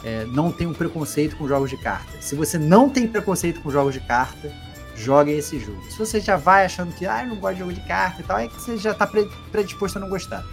é, 0.04 0.26
não 0.26 0.52
tenham 0.52 0.74
preconceito 0.74 1.36
com 1.36 1.48
jogos 1.48 1.70
de 1.70 1.78
carta. 1.78 2.22
Se 2.22 2.36
você 2.36 2.58
não 2.58 2.89
tem 2.89 3.08
preconceito 3.08 3.62
com 3.62 3.72
jogos 3.72 3.93
de 3.93 4.00
carta, 4.02 4.52
jogue 4.95 5.32
esse 5.32 5.60
jogo. 5.60 5.82
Se 5.89 5.98
você 5.98 6.20
já 6.20 6.38
vai 6.38 6.66
achando 6.66 6.93
que 6.93 7.06
ah, 7.06 7.24
eu 7.24 7.30
não 7.30 7.36
gosto 7.38 7.54
de 7.54 7.60
jogo 7.60 7.74
de 7.74 7.82
carta 7.82 8.22
e 8.22 8.24
tal, 8.24 8.39
é 8.39 8.48
que 8.48 8.56
você 8.56 8.78
já 8.78 8.91
está 8.91 9.08
predisposto 9.52 9.98
a 9.98 10.02
não 10.02 10.10
gostar. 10.10 10.43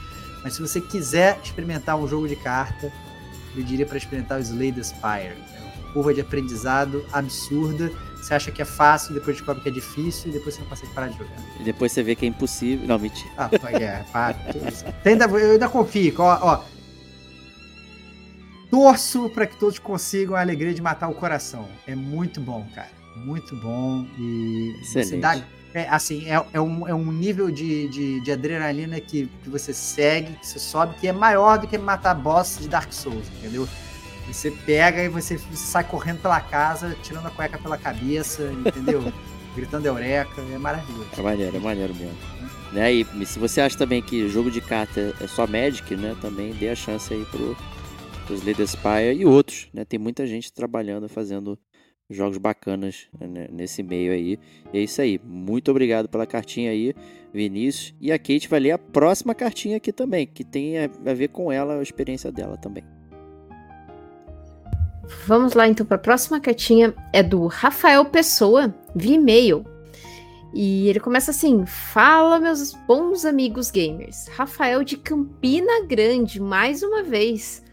Mas 0.43 0.55
se 0.55 0.61
você 0.61 0.81
quiser 0.81 1.39
experimentar 1.43 1.97
um 1.97 2.07
jogo 2.07 2.29
de 2.29 2.37
carta, 2.37 2.93
eu 3.57 3.63
diria 3.63 3.87
para 3.87 3.97
experimentar 3.97 4.39
o 4.39 4.43
Slay 4.43 4.73
the 4.73 4.83
Spire. 4.83 5.35
É 5.55 5.93
curva 5.95 6.13
de 6.13 6.21
aprendizado 6.21 7.05
absurda. 7.13 7.91
Você 8.17 8.35
acha 8.35 8.51
que 8.51 8.61
é 8.61 8.65
fácil, 8.65 9.15
depois 9.15 9.37
descobre 9.37 9.63
que 9.63 9.69
é 9.69 9.73
difícil 9.73 10.31
e 10.31 10.33
depois 10.33 10.55
você 10.55 10.63
não 10.63 10.69
consegue 10.69 10.93
parar 10.93 11.09
de 11.09 11.19
jogar. 11.19 11.37
E 11.61 11.63
depois 11.63 11.93
você 11.93 12.03
vê 12.03 12.15
que 12.15 12.25
é 12.25 12.29
impossível. 12.29 12.87
Não, 12.87 12.99
mentira. 12.99 13.31
Ah, 13.37 13.51
é, 13.71 14.03
para. 14.13 14.37
ainda, 15.05 15.27
eu 15.27 15.53
ainda 15.53 15.69
confio. 15.69 16.15
Ó, 16.19 16.39
ó, 16.41 16.61
torço 18.75 19.31
para 19.31 19.47
que 19.47 19.57
todos 19.57 19.79
consigam 19.79 20.35
a 20.35 20.41
alegria 20.41 20.75
de 20.75 20.83
matar 20.83 21.09
o 21.09 21.15
coração. 21.15 21.69
É 21.87 21.95
muito 21.95 22.41
bom, 22.41 22.67
cara. 22.75 22.91
Muito 23.15 23.55
bom. 23.55 24.05
E 24.19 24.75
Excelente. 24.81 25.21
Dá, 25.21 25.41
é, 25.73 25.89
assim, 25.89 26.27
é, 26.27 26.45
é, 26.53 26.61
um, 26.61 26.89
é 26.89 26.93
um 26.93 27.13
nível 27.13 27.53
de, 27.53 27.89
de, 27.89 28.21
de 28.21 28.33
adrenalina 28.33 28.99
que, 29.01 29.31
que 29.45 29.49
você 29.49 29.73
segue, 29.73 30.35
que 30.35 30.47
você 30.47 30.59
sobe, 30.59 30.97
que 30.97 31.07
é 31.07 31.13
maior 31.13 31.57
do 31.57 31.69
que 31.69 31.79
matar 31.79 32.15
boss 32.15 32.59
de 32.61 32.69
Dark 32.69 32.93
Souls, 32.93 33.29
entendeu? 33.39 33.69
Você 34.27 34.51
pega 34.51 35.05
e 35.05 35.09
você, 35.09 35.37
você 35.37 35.67
sai 35.67 35.85
correndo 35.85 36.21
pela 36.23 36.41
casa, 36.41 36.97
tirando 37.01 37.27
a 37.27 37.31
cueca 37.31 37.57
pela 37.59 37.79
cabeça, 37.79 38.51
entendeu? 38.67 39.13
Gritando 39.55 39.87
eureka, 39.87 40.43
é 40.53 40.59
maravilhoso. 40.59 41.07
É 41.17 41.23
maneiro, 41.23 41.57
é 41.57 41.61
maneiro 41.61 41.95
mesmo. 41.95 42.19
Né? 42.73 42.93
E 42.93 43.05
se 43.25 43.39
você 43.39 43.61
acha 43.61 43.79
também 43.79 44.03
que 44.03 44.29
jogo 44.29 44.51
de 44.51 44.61
carta 44.61 45.15
é 45.21 45.29
só 45.29 45.47
Magic, 45.47 45.95
né? 45.95 46.17
Também 46.21 46.53
dê 46.55 46.71
a 46.71 46.75
chance 46.75 47.15
aí 47.15 47.25
pro, 47.27 47.57
pros 48.27 48.43
Leader 48.43 48.67
Spire 48.67 49.15
e 49.17 49.25
outros, 49.25 49.69
né? 49.73 49.85
Tem 49.85 49.99
muita 49.99 50.27
gente 50.27 50.53
trabalhando, 50.53 51.09
fazendo 51.09 51.59
jogos 52.11 52.39
bacanas 52.39 53.09
né, 53.19 53.49
nesse 53.51 53.83
meio 53.83 54.13
aí. 54.13 54.39
E 54.73 54.79
é 54.79 54.83
isso 54.83 55.01
aí. 55.01 55.21
Muito 55.25 55.71
obrigado 55.71 56.09
pela 56.09 56.27
cartinha 56.27 56.71
aí, 56.71 56.95
Vinícius. 57.33 57.95
E 58.01 58.13
a 58.13 58.19
Kate 58.19 58.49
vai 58.49 58.61
ler 58.61 58.73
a 58.73 58.79
próxima 58.79 59.35
cartinha 59.35 59.77
aqui 59.77 59.93
também, 59.93 60.27
que 60.27 60.45
tem 60.45 60.79
a 60.79 61.15
ver 61.15 61.29
com 61.29 61.51
ela, 61.51 61.79
a 61.79 61.83
experiência 61.83 62.31
dela 62.31 62.57
também. 62.57 62.85
Vamos 65.27 65.53
lá 65.55 65.69
então 65.69 65.85
para 65.85 65.97
a 65.97 66.01
próxima 66.01 66.41
cartinha. 66.41 66.95
É 67.13 67.23
do 67.23 67.47
Rafael 67.47 68.05
Pessoa, 68.05 68.75
via 68.95 69.17
e-mail. 69.17 69.65
E 70.55 70.89
ele 70.89 71.01
começa 71.01 71.31
assim: 71.31 71.67
Fala, 71.67 72.39
meus 72.39 72.73
bons 72.87 73.25
amigos 73.25 73.71
gamers. 73.71 74.29
Rafael 74.29 74.85
de 74.85 74.97
Campina 74.97 75.85
Grande, 75.87 76.41
mais 76.41 76.83
uma 76.83 77.03
vez. 77.03 77.64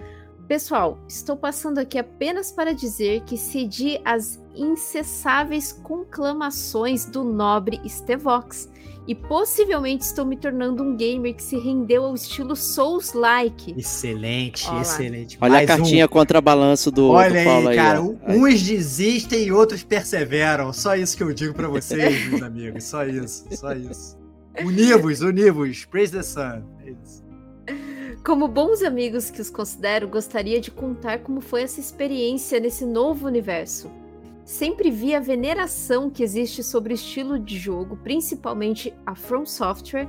Pessoal, 0.51 0.99
estou 1.07 1.37
passando 1.37 1.77
aqui 1.77 1.97
apenas 1.97 2.51
para 2.51 2.73
dizer 2.73 3.21
que 3.21 3.37
cedi 3.37 4.01
às 4.03 4.37
incessáveis 4.53 5.71
conclamações 5.71 7.05
do 7.05 7.23
nobre 7.23 7.79
Stevox 7.87 8.69
e 9.07 9.15
possivelmente 9.15 10.03
estou 10.03 10.25
me 10.25 10.35
tornando 10.35 10.83
um 10.83 10.97
gamer 10.97 11.33
que 11.33 11.41
se 11.41 11.57
rendeu 11.57 12.03
ao 12.03 12.13
estilo 12.15 12.53
Souls-like. 12.53 13.73
Excelente, 13.77 14.67
Olá. 14.67 14.81
excelente. 14.81 15.37
Olha 15.39 15.51
Mais 15.53 15.69
a 15.69 15.77
cartinha 15.77 16.05
um... 16.05 16.09
contrabalanço 16.09 16.91
do, 16.91 17.11
Olha 17.11 17.29
do 17.29 17.45
Paulo 17.45 17.69
aí, 17.69 17.75
cara. 17.77 17.99
Aí. 18.25 18.37
Uns 18.37 18.61
desistem 18.61 19.45
e 19.45 19.53
outros 19.53 19.83
perseveram. 19.83 20.73
Só 20.73 20.97
isso 20.97 21.15
que 21.15 21.23
eu 21.23 21.33
digo 21.33 21.53
para 21.53 21.69
vocês, 21.69 22.27
meus 22.27 22.41
amigos. 22.41 22.83
Só 22.83 23.05
isso, 23.05 23.45
só 23.51 23.71
isso. 23.71 24.17
Univos, 24.65 25.21
univos. 25.21 25.85
Praise 25.85 26.11
the 26.11 26.21
sun. 26.21 26.61
É 26.85 26.89
isso. 26.89 27.20
Como 28.23 28.47
bons 28.47 28.83
amigos 28.83 29.31
que 29.31 29.41
os 29.41 29.49
considero, 29.49 30.07
gostaria 30.07 30.61
de 30.61 30.69
contar 30.69 31.19
como 31.19 31.41
foi 31.41 31.63
essa 31.63 31.79
experiência 31.79 32.59
nesse 32.59 32.85
novo 32.85 33.25
universo. 33.25 33.89
Sempre 34.45 34.91
vi 34.91 35.15
a 35.15 35.19
veneração 35.19 36.07
que 36.07 36.21
existe 36.21 36.61
sobre 36.61 36.93
o 36.93 36.95
estilo 36.95 37.39
de 37.39 37.57
jogo, 37.57 37.97
principalmente 37.97 38.93
a 39.07 39.15
From 39.15 39.43
Software, 39.47 40.07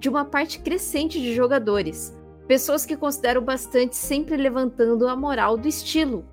de 0.00 0.08
uma 0.08 0.24
parte 0.24 0.58
crescente 0.58 1.20
de 1.20 1.36
jogadores. 1.36 2.12
Pessoas 2.48 2.84
que 2.84 2.96
considero 2.96 3.40
bastante 3.40 3.94
sempre 3.94 4.36
levantando 4.36 5.06
a 5.06 5.14
moral 5.14 5.56
do 5.56 5.68
estilo, 5.68 6.24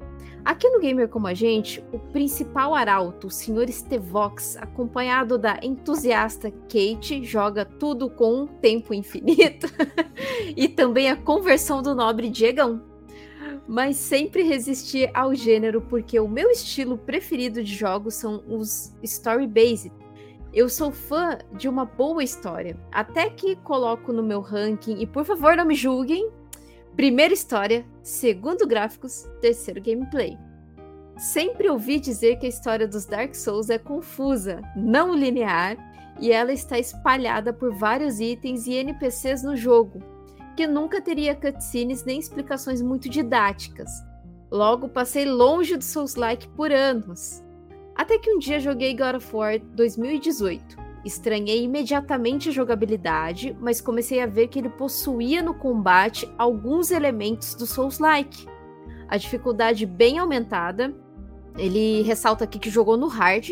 Aqui 0.43 0.69
no 0.69 0.79
Gamer 0.79 1.07
Como 1.09 1.27
a 1.27 1.33
Gente, 1.33 1.83
o 1.91 1.99
principal 1.99 2.73
arauto, 2.73 3.27
o 3.27 3.29
Sr. 3.29 3.69
Stevox, 3.69 4.57
acompanhado 4.57 5.37
da 5.37 5.59
entusiasta 5.61 6.49
Kate, 6.51 7.23
joga 7.23 7.65
tudo 7.65 8.09
com 8.09 8.43
um 8.43 8.47
tempo 8.47 8.93
infinito 8.93 9.67
e 10.55 10.67
também 10.67 11.09
a 11.09 11.15
conversão 11.15 11.81
do 11.81 11.93
nobre 11.93 12.29
Diegão. 12.29 12.81
Mas 13.67 13.97
sempre 13.97 14.41
resisti 14.41 15.09
ao 15.13 15.35
gênero 15.35 15.81
porque 15.81 16.19
o 16.19 16.27
meu 16.27 16.49
estilo 16.49 16.97
preferido 16.97 17.63
de 17.63 17.75
jogos 17.75 18.15
são 18.15 18.43
os 18.47 18.95
story-based. 19.03 19.91
Eu 20.51 20.67
sou 20.67 20.91
fã 20.91 21.37
de 21.53 21.69
uma 21.69 21.85
boa 21.85 22.23
história, 22.23 22.75
até 22.91 23.29
que 23.29 23.55
coloco 23.57 24.11
no 24.11 24.23
meu 24.23 24.41
ranking, 24.41 24.99
e 24.99 25.05
por 25.05 25.23
favor 25.23 25.55
não 25.55 25.65
me 25.65 25.75
julguem, 25.75 26.31
Primeiro 26.99 27.33
história, 27.33 27.85
segundo 28.03 28.67
gráficos, 28.67 29.25
terceiro 29.39 29.81
gameplay. 29.81 30.37
Sempre 31.15 31.69
ouvi 31.69 31.97
dizer 31.97 32.35
que 32.35 32.45
a 32.45 32.49
história 32.49 32.85
dos 32.85 33.05
Dark 33.05 33.33
Souls 33.35 33.69
é 33.69 33.77
confusa, 33.77 34.61
não 34.75 35.15
linear, 35.15 35.77
e 36.19 36.29
ela 36.29 36.51
está 36.51 36.77
espalhada 36.77 37.53
por 37.53 37.73
vários 37.73 38.19
itens 38.19 38.67
e 38.67 38.73
NPCs 38.73 39.43
no 39.43 39.55
jogo, 39.55 40.03
que 40.57 40.67
nunca 40.67 40.99
teria 40.99 41.33
cutscenes 41.33 42.03
nem 42.03 42.19
explicações 42.19 42.81
muito 42.81 43.07
didáticas. 43.07 43.89
Logo, 44.51 44.89
passei 44.89 45.23
longe 45.23 45.77
do 45.77 45.83
Souls-like 45.85 46.49
por 46.49 46.69
anos. 46.69 47.41
Até 47.95 48.17
que 48.17 48.29
um 48.29 48.39
dia 48.39 48.59
joguei 48.59 48.93
God 48.93 49.15
of 49.15 49.33
War 49.33 49.57
2018. 49.57 50.88
Estranhei 51.05 51.63
imediatamente 51.63 52.49
a 52.49 52.51
jogabilidade, 52.51 53.55
mas 53.59 53.79
comecei 53.79 54.21
a 54.21 54.25
ver 54.25 54.47
que 54.47 54.59
ele 54.59 54.69
possuía 54.69 55.41
no 55.41 55.53
combate 55.53 56.29
alguns 56.37 56.91
elementos 56.91 57.55
do 57.55 57.65
Souls-like. 57.65 58.47
A 59.07 59.17
dificuldade 59.17 59.85
bem 59.85 60.19
aumentada, 60.19 60.93
ele 61.57 62.01
ressalta 62.01 62.43
aqui 62.43 62.59
que 62.59 62.69
jogou 62.69 62.97
no 62.97 63.07
hard, 63.07 63.51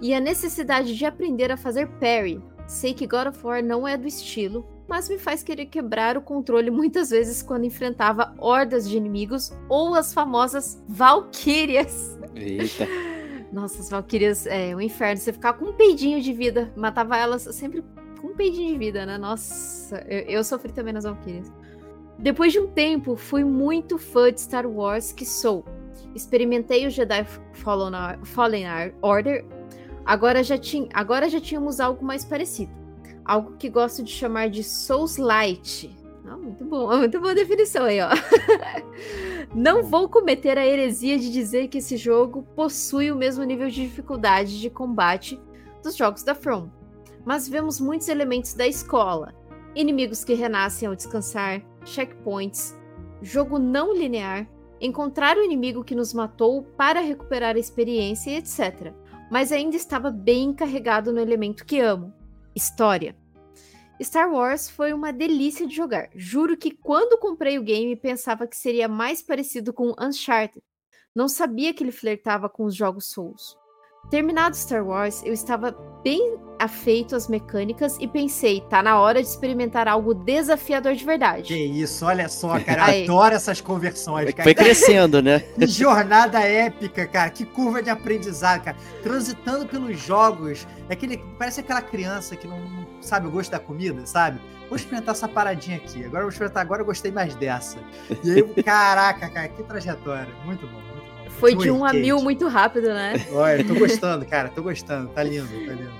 e 0.00 0.12
a 0.14 0.20
necessidade 0.20 0.96
de 0.96 1.04
aprender 1.04 1.52
a 1.52 1.56
fazer 1.56 1.88
parry. 2.00 2.42
Sei 2.66 2.94
que 2.94 3.06
God 3.06 3.28
of 3.28 3.46
War 3.46 3.62
não 3.62 3.86
é 3.86 3.96
do 3.96 4.06
estilo, 4.06 4.66
mas 4.88 5.08
me 5.08 5.18
faz 5.18 5.42
querer 5.42 5.66
quebrar 5.66 6.16
o 6.16 6.22
controle 6.22 6.70
muitas 6.70 7.10
vezes 7.10 7.42
quando 7.42 7.64
enfrentava 7.64 8.34
hordas 8.38 8.88
de 8.88 8.96
inimigos 8.96 9.52
ou 9.68 9.94
as 9.94 10.12
famosas 10.12 10.82
Valkyrias. 10.88 12.18
Eita. 12.34 12.86
Nossa, 13.54 13.80
as 13.80 13.88
Valkyrias 13.88 14.48
é 14.48 14.74
um 14.74 14.80
inferno. 14.80 15.16
Você 15.16 15.32
ficar 15.32 15.52
com 15.52 15.66
um 15.66 15.72
peidinho 15.72 16.20
de 16.20 16.32
vida. 16.32 16.72
Matava 16.74 17.16
elas 17.16 17.42
sempre 17.52 17.84
com 18.20 18.28
um 18.28 18.34
peidinho 18.34 18.72
de 18.72 18.78
vida, 18.78 19.06
né? 19.06 19.16
Nossa, 19.16 20.04
eu, 20.08 20.22
eu 20.22 20.44
sofri 20.44 20.72
também 20.72 20.92
nas 20.92 21.04
Valkyrias. 21.04 21.52
Depois 22.18 22.52
de 22.52 22.58
um 22.58 22.66
tempo, 22.66 23.14
fui 23.14 23.44
muito 23.44 23.96
fã 23.96 24.32
de 24.32 24.40
Star 24.40 24.66
Wars 24.66 25.12
que 25.12 25.24
sou. 25.24 25.64
Experimentei 26.16 26.84
o 26.84 26.90
Jedi 26.90 27.24
Fallen 28.24 28.92
Order. 29.00 29.44
Agora 30.04 30.42
já, 30.42 30.58
tinha, 30.58 30.88
agora 30.92 31.28
já 31.28 31.40
tínhamos 31.40 31.78
algo 31.78 32.04
mais 32.04 32.24
parecido. 32.24 32.72
Algo 33.24 33.56
que 33.56 33.68
gosto 33.68 34.02
de 34.02 34.10
chamar 34.10 34.50
de 34.50 34.64
Souls 34.64 35.16
Light. 35.16 35.94
Muito 36.44 36.64
bom, 36.66 36.86
muito 36.98 37.20
boa 37.20 37.34
definição 37.34 37.84
aí, 37.84 38.00
ó. 38.00 38.10
Não 39.54 39.82
vou 39.82 40.08
cometer 40.08 40.58
a 40.58 40.66
heresia 40.66 41.18
de 41.18 41.32
dizer 41.32 41.68
que 41.68 41.78
esse 41.78 41.96
jogo 41.96 42.42
possui 42.54 43.10
o 43.10 43.16
mesmo 43.16 43.42
nível 43.44 43.68
de 43.68 43.82
dificuldade 43.82 44.60
de 44.60 44.68
combate 44.68 45.40
dos 45.82 45.96
jogos 45.96 46.22
da 46.22 46.34
From, 46.34 46.68
mas 47.24 47.48
vemos 47.48 47.80
muitos 47.80 48.08
elementos 48.08 48.52
da 48.52 48.66
escola: 48.66 49.34
inimigos 49.74 50.22
que 50.22 50.34
renascem 50.34 50.86
ao 50.86 50.94
descansar, 50.94 51.62
checkpoints, 51.84 52.76
jogo 53.22 53.58
não 53.58 53.94
linear, 53.94 54.46
encontrar 54.80 55.38
o 55.38 55.42
inimigo 55.42 55.82
que 55.82 55.94
nos 55.94 56.12
matou 56.12 56.62
para 56.76 57.00
recuperar 57.00 57.56
a 57.56 57.60
experiência 57.60 58.30
e 58.30 58.36
etc. 58.36 58.92
Mas 59.30 59.50
ainda 59.50 59.76
estava 59.76 60.10
bem 60.10 60.52
carregado 60.52 61.10
no 61.10 61.20
elemento 61.20 61.64
que 61.64 61.80
amo: 61.80 62.12
história. 62.54 63.16
Star 64.02 64.30
Wars 64.30 64.68
foi 64.68 64.92
uma 64.92 65.12
delícia 65.12 65.66
de 65.66 65.74
jogar. 65.74 66.10
Juro 66.14 66.56
que 66.56 66.72
quando 66.72 67.18
comprei 67.18 67.58
o 67.58 67.62
game 67.62 67.94
pensava 67.94 68.46
que 68.46 68.56
seria 68.56 68.88
mais 68.88 69.22
parecido 69.22 69.72
com 69.72 69.94
Uncharted. 70.00 70.64
Não 71.14 71.28
sabia 71.28 71.72
que 71.72 71.84
ele 71.84 71.92
flertava 71.92 72.48
com 72.48 72.64
os 72.64 72.74
jogos 72.74 73.06
Souls. 73.06 73.56
Terminado 74.10 74.56
Star 74.56 74.86
Wars, 74.86 75.22
eu 75.24 75.32
estava 75.32 75.76
bem 76.02 76.38
afeito 76.58 77.16
às 77.16 77.28
mecânicas 77.28 77.96
e 77.98 78.06
pensei, 78.06 78.60
tá 78.68 78.82
na 78.82 79.00
hora 79.00 79.22
de 79.22 79.28
experimentar 79.28 79.88
algo 79.88 80.14
desafiador 80.14 80.94
de 80.94 81.04
verdade. 81.04 81.42
Que 81.48 81.56
isso, 81.56 82.06
olha 82.06 82.28
só, 82.28 82.60
cara, 82.62 82.96
eu 82.96 83.04
adoro 83.04 83.34
essas 83.34 83.60
conversões, 83.60 84.30
cara. 84.32 84.44
Foi 84.44 84.54
crescendo, 84.54 85.20
né? 85.20 85.40
Que 85.58 85.66
jornada 85.66 86.40
épica, 86.40 87.06
cara, 87.06 87.30
que 87.30 87.44
curva 87.44 87.82
de 87.82 87.90
aprendizado, 87.90 88.62
cara. 88.62 88.76
Transitando 89.02 89.66
pelos 89.66 89.98
jogos, 89.98 90.66
é 90.88 90.92
aquele, 90.92 91.18
parece 91.38 91.60
aquela 91.60 91.82
criança 91.82 92.36
que 92.36 92.46
não, 92.46 92.60
não 92.60 92.86
sabe 93.00 93.26
o 93.26 93.30
gosto 93.30 93.50
da 93.50 93.58
comida, 93.58 94.06
sabe? 94.06 94.40
Vou 94.68 94.76
experimentar 94.76 95.14
essa 95.14 95.28
paradinha 95.28 95.76
aqui, 95.76 96.04
agora 96.04 96.22
vou 96.22 96.30
experimentar, 96.30 96.62
agora 96.62 96.82
eu 96.82 96.86
gostei 96.86 97.10
mais 97.10 97.34
dessa. 97.34 97.78
E 98.22 98.30
aí, 98.30 98.42
caraca, 98.62 99.28
cara, 99.28 99.48
que 99.48 99.62
trajetória, 99.62 100.32
muito 100.44 100.66
bom. 100.66 101.03
Foi 101.38 101.54
de 101.54 101.70
1 101.70 101.78
um 101.78 101.84
a 101.84 101.92
mil 101.92 102.20
muito 102.20 102.48
rápido, 102.48 102.88
né? 102.88 103.14
Olha, 103.32 103.64
tô 103.64 103.74
gostando, 103.78 104.24
cara, 104.24 104.48
tô 104.48 104.62
gostando. 104.62 105.08
Tá 105.08 105.22
lindo, 105.22 105.48
tá 105.66 105.72
lindo. 105.72 105.92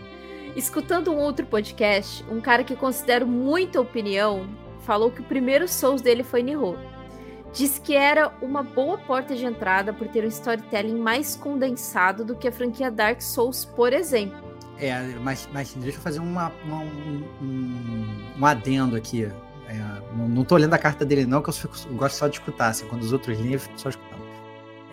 Escutando 0.57 1.12
um 1.12 1.18
outro 1.18 1.45
podcast, 1.47 2.24
um 2.30 2.41
cara 2.41 2.62
que 2.62 2.76
considero 2.76 3.26
muita 3.26 3.80
opinião 3.80 4.49
falou 4.80 5.11
que 5.11 5.20
o 5.20 5.24
primeiro 5.24 5.66
Souls 5.66 6.01
dele 6.01 6.22
foi 6.22 6.43
Nihon. 6.43 6.76
Diz 7.53 7.78
que 7.78 7.95
era 7.95 8.32
uma 8.43 8.62
boa 8.62 8.99
porta 8.99 9.35
de 9.35 9.45
entrada 9.45 9.93
por 9.93 10.09
ter 10.09 10.24
um 10.24 10.28
storytelling 10.28 10.97
mais 10.97 11.37
condensado 11.37 12.24
do 12.24 12.35
que 12.35 12.49
a 12.49 12.53
franquia 12.53 12.91
Dark 12.91 13.20
Souls, 13.20 13.64
por 13.64 13.93
exemplo. 13.93 14.37
É, 14.78 15.01
mas, 15.20 15.49
mas 15.53 15.72
deixa 15.74 15.99
eu 15.99 16.03
fazer 16.03 16.18
uma, 16.18 16.53
uma 16.64 16.78
um, 16.78 17.22
um, 17.41 18.35
um, 18.39 18.47
adendo 18.47 18.97
aqui. 18.97 19.24
É, 19.24 19.32
não, 20.16 20.45
tô 20.45 20.57
lendo 20.57 20.74
a 20.74 20.78
carta 20.78 21.05
dele, 21.05 21.26
não, 21.26 21.41
que 21.41 21.49
eu, 21.49 21.53
fico, 21.53 21.76
eu 21.89 21.95
gosto 21.95 22.16
só 22.16 22.26
de 22.26 22.39
escutar. 22.39 22.68
Assim, 22.68 22.87
quando 22.87 23.03
os 23.03 23.12
outros 23.12 23.39
leem, 23.39 23.53
eu 23.53 23.61
fico 23.61 23.80
só 23.80 23.89
escutando. 23.89 24.24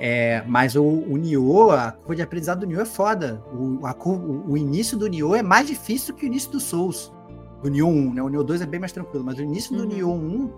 É, 0.04 0.43
mas 0.47 0.76
o, 0.76 0.84
o 0.84 1.16
Nioh, 1.16 1.70
a 1.70 1.91
curva 1.91 2.16
de 2.16 2.24
aprendizado 2.24 2.62
do 2.62 2.66
Nioh 2.66 2.82
é 2.82 2.86
foda. 2.86 3.39
O, 3.54 3.86
a, 3.86 3.95
o, 4.04 4.52
o, 4.52 4.58
início 4.58 4.97
do 4.97 5.08
Nioh 5.08 5.36
é 5.36 5.43
mais 5.43 5.68
difícil 5.68 6.16
que 6.16 6.26
o 6.26 6.28
início 6.28 6.49
do 6.49 6.60
Souls. 6.60 7.14
Do 7.62 7.70
Nioh 7.70 7.88
1, 7.88 8.14
né? 8.16 8.24
O 8.24 8.28
Nioh 8.28 8.43
2 8.43 8.62
é 8.62 8.66
bem 8.66 8.80
mais 8.80 8.91
tranquilo, 8.91 9.24
mas 9.24 9.38
o 9.38 9.43
início 9.43 9.78
do 9.78 9.84
uhum. 9.84 9.89
Nioh 9.89 10.12
1 10.12 10.54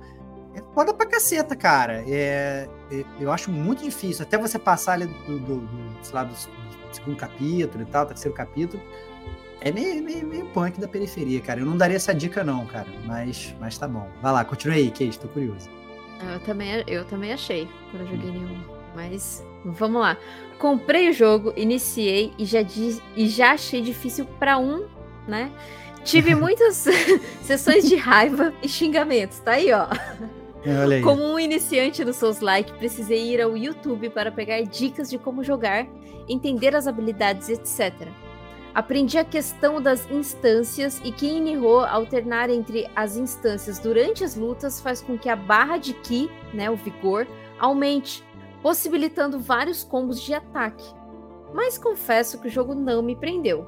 é 0.56 0.62
foda 0.74 0.94
pra 0.94 1.06
caceta, 1.06 1.58
cara. 1.58 2.06
É, 2.08 2.70
é, 2.90 3.04
eu 3.20 3.34
acho 3.34 3.52
muito 3.52 3.84
difícil. 3.84 4.24
Até 4.24 4.38
você 4.38 4.58
passar 4.58 4.94
ali 4.94 5.08
do, 5.08 5.40
do, 5.40 5.60
do, 5.60 5.70
sei 6.02 6.16
lá, 6.16 6.24
do, 6.24 6.34
segundo 6.94 7.18
capítulo 7.18 7.84
e 7.84 7.86
tal, 7.86 8.06
terceiro 8.06 8.34
capítulo. 8.34 8.82
É 9.60 9.74
meio, 9.74 10.02
meio, 10.02 10.26
meio 10.26 10.46
punk 10.52 10.80
da 10.80 10.88
periferia, 10.88 11.42
cara. 11.42 11.60
Eu 11.60 11.66
não 11.66 11.76
daria 11.76 11.98
essa 11.98 12.16
dica, 12.16 12.46
não, 12.46 12.66
cara. 12.66 12.88
Mas, 13.06 13.54
mas 13.60 13.78
tá 13.78 13.90
bom. 13.90 14.08
Vai 14.22 14.32
lá, 14.32 14.46
continua 14.46 14.78
aí, 14.78 14.90
Kate, 14.90 15.20
tô 15.20 15.28
curioso. 15.28 15.70
Eu 16.32 16.40
também, 16.40 16.82
eu 16.88 17.04
também 17.04 17.34
achei 17.34 17.68
quando 17.92 18.04
eu 18.04 18.08
joguei 18.08 18.30
hum. 18.30 18.83
Mas 18.96 19.44
vamos 19.66 20.02
lá. 20.02 20.18
Comprei 20.60 21.10
o 21.10 21.14
jogo, 21.14 21.54
iniciei 21.56 22.32
e 22.38 22.46
já, 22.46 22.60
e 23.16 23.28
já 23.28 23.52
achei 23.52 23.82
difícil 23.82 24.26
para 24.40 24.58
um, 24.58 24.86
né? 25.28 25.52
Tive 26.04 26.36
muitas 26.36 26.86
sessões 27.42 27.88
de 27.88 27.96
raiva 27.96 28.54
e 28.62 28.70
xingamentos, 28.70 29.40
tá 29.40 29.52
aí, 29.52 29.72
ó. 29.72 29.88
É, 30.66 31.02
como 31.02 31.22
um 31.24 31.38
iniciante 31.38 32.06
no 32.06 32.14
Souls-like, 32.14 32.72
precisei 32.74 33.34
ir 33.34 33.42
ao 33.42 33.58
YouTube 33.58 34.10
para 34.10 34.32
pegar 34.32 34.62
dicas 34.62 35.10
de 35.10 35.18
como 35.18 35.44
jogar, 35.44 35.86
entender 36.28 36.74
as 36.74 36.88
habilidades, 36.88 37.50
etc. 37.50 38.08
Aprendi 38.74 39.18
a 39.18 39.26
questão 39.26 39.82
das 39.82 40.10
instâncias 40.10 41.00
e 41.04 41.12
que 41.12 41.28
em 41.28 41.58
alternar 41.88 42.50
entre 42.50 42.90
as 42.96 43.18
instâncias 43.18 43.78
durante 43.78 44.24
as 44.24 44.36
lutas 44.36 44.80
faz 44.80 45.02
com 45.02 45.18
que 45.18 45.30
a 45.30 45.36
barra 45.36 45.78
de 45.78 45.94
Ki, 45.94 46.30
né, 46.54 46.72
o 46.72 46.76
vigor, 46.76 47.28
aumente, 47.60 48.24
possibilitando 48.64 49.38
vários 49.38 49.84
combos 49.84 50.22
de 50.22 50.34
ataque. 50.34 50.86
Mas 51.54 51.78
confesso 51.78 52.40
que 52.40 52.48
o 52.48 52.50
jogo 52.50 52.74
não 52.74 53.04
me 53.04 53.16
prendeu. 53.16 53.68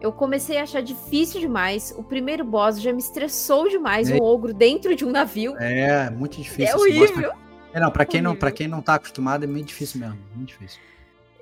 Eu 0.00 0.12
comecei 0.12 0.58
a 0.58 0.62
achar 0.62 0.80
difícil 0.80 1.40
demais. 1.40 1.92
O 1.98 2.04
primeiro 2.04 2.44
boss 2.44 2.80
já 2.80 2.92
me 2.92 3.00
estressou 3.00 3.68
demais, 3.68 4.08
é. 4.08 4.14
um 4.14 4.22
ogro 4.22 4.54
dentro 4.54 4.94
de 4.94 5.04
um 5.04 5.10
navio. 5.10 5.56
É, 5.58 6.08
muito 6.08 6.40
difícil. 6.40 6.72
É 6.72 6.76
horrível. 6.76 7.32
É, 7.72 7.80
não, 7.80 7.90
para 7.90 8.06
quem 8.06 8.22
não, 8.22 8.36
para 8.36 8.52
quem 8.52 8.68
não 8.68 8.80
tá 8.80 8.94
acostumado 8.94 9.42
é 9.42 9.46
meio 9.46 9.64
difícil 9.64 10.00
mesmo, 10.00 10.18
muito 10.34 10.50
difícil. 10.50 10.80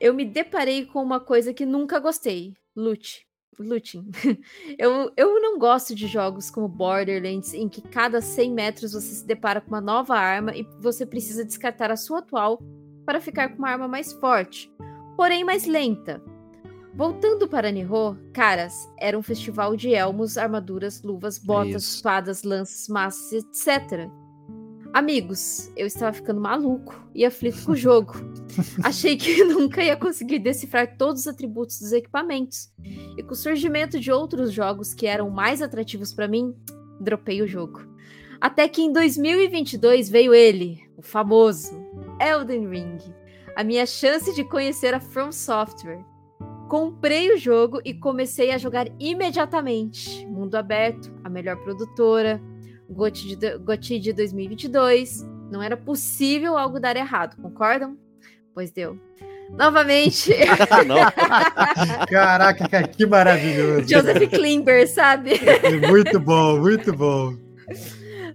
Eu 0.00 0.14
me 0.14 0.24
deparei 0.24 0.86
com 0.86 1.02
uma 1.02 1.20
coisa 1.20 1.52
que 1.52 1.66
nunca 1.66 2.00
gostei, 2.00 2.54
loot. 2.74 3.26
Looting. 3.58 4.10
eu, 4.78 5.10
eu 5.16 5.40
não 5.40 5.58
gosto 5.58 5.94
de 5.94 6.06
jogos 6.06 6.50
como 6.50 6.68
Borderlands, 6.68 7.54
em 7.54 7.70
que 7.70 7.80
cada 7.80 8.20
100 8.20 8.52
metros 8.52 8.92
você 8.92 9.14
se 9.14 9.26
depara 9.26 9.62
com 9.62 9.68
uma 9.68 9.80
nova 9.80 10.14
arma 10.14 10.54
e 10.54 10.62
você 10.78 11.06
precisa 11.06 11.42
descartar 11.42 11.90
a 11.90 11.96
sua 11.96 12.18
atual 12.18 12.60
para 13.06 13.20
ficar 13.20 13.50
com 13.50 13.58
uma 13.58 13.70
arma 13.70 13.86
mais 13.86 14.12
forte, 14.12 14.70
porém 15.16 15.44
mais 15.44 15.64
lenta. 15.64 16.20
Voltando 16.92 17.46
para 17.46 17.70
Nihô, 17.70 18.16
caras, 18.32 18.88
era 18.98 19.18
um 19.18 19.22
festival 19.22 19.76
de 19.76 19.94
elmos, 19.94 20.36
armaduras, 20.36 21.02
luvas, 21.02 21.38
botas, 21.38 21.84
Isso. 21.84 21.96
espadas, 21.96 22.42
lanças, 22.42 22.88
massas, 22.88 23.32
etc. 23.32 24.08
Amigos, 24.94 25.70
eu 25.76 25.86
estava 25.86 26.14
ficando 26.14 26.40
maluco 26.40 26.98
e 27.14 27.22
aflito 27.22 27.66
com 27.66 27.72
o 27.72 27.76
jogo. 27.76 28.14
Achei 28.82 29.14
que 29.14 29.44
nunca 29.44 29.84
ia 29.84 29.94
conseguir 29.94 30.38
decifrar 30.38 30.96
todos 30.96 31.20
os 31.20 31.28
atributos 31.28 31.78
dos 31.78 31.92
equipamentos. 31.92 32.72
E 33.16 33.22
com 33.22 33.32
o 33.32 33.36
surgimento 33.36 34.00
de 34.00 34.10
outros 34.10 34.50
jogos 34.50 34.94
que 34.94 35.06
eram 35.06 35.28
mais 35.28 35.60
atrativos 35.60 36.14
para 36.14 36.26
mim, 36.26 36.54
dropei 36.98 37.42
o 37.42 37.46
jogo. 37.46 37.86
Até 38.40 38.66
que 38.68 38.80
em 38.80 38.90
2022 38.90 40.08
veio 40.08 40.32
ele, 40.32 40.80
o 40.96 41.02
famoso 41.02 41.85
Elden 42.20 42.68
Ring, 42.68 42.98
a 43.54 43.62
minha 43.62 43.86
chance 43.86 44.34
de 44.34 44.44
conhecer 44.44 44.94
a 44.94 45.00
From 45.00 45.32
Software. 45.32 46.04
Comprei 46.68 47.32
o 47.32 47.38
jogo 47.38 47.80
e 47.84 47.94
comecei 47.94 48.50
a 48.50 48.58
jogar 48.58 48.86
imediatamente. 48.98 50.26
Mundo 50.26 50.56
aberto, 50.56 51.12
a 51.22 51.28
melhor 51.28 51.56
produtora, 51.56 52.40
GOTY 52.90 53.36
de, 53.36 53.58
GOTY 53.58 54.00
de 54.00 54.12
2022. 54.12 55.26
Não 55.50 55.62
era 55.62 55.76
possível 55.76 56.56
algo 56.56 56.80
dar 56.80 56.96
errado, 56.96 57.40
concordam? 57.40 57.96
Pois 58.52 58.72
deu. 58.72 58.98
Novamente. 59.50 60.32
Caraca, 62.10 62.68
cara, 62.68 62.88
que 62.88 63.06
maravilhoso. 63.06 63.88
Joseph 63.88 64.28
Klimber, 64.30 64.88
sabe? 64.88 65.38
Muito 65.88 66.18
bom, 66.18 66.58
muito 66.58 66.92
bom. 66.92 67.34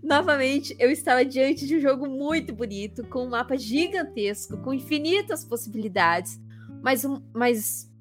Novamente, 0.03 0.75
eu 0.79 0.89
estava 0.89 1.23
diante 1.23 1.67
de 1.67 1.77
um 1.77 1.79
jogo 1.79 2.07
muito 2.07 2.53
bonito, 2.53 3.05
com 3.07 3.25
um 3.25 3.29
mapa 3.29 3.57
gigantesco, 3.57 4.57
com 4.57 4.73
infinitas 4.73 5.45
possibilidades, 5.45 6.39
mas, 6.81 7.03
mas 7.33 7.91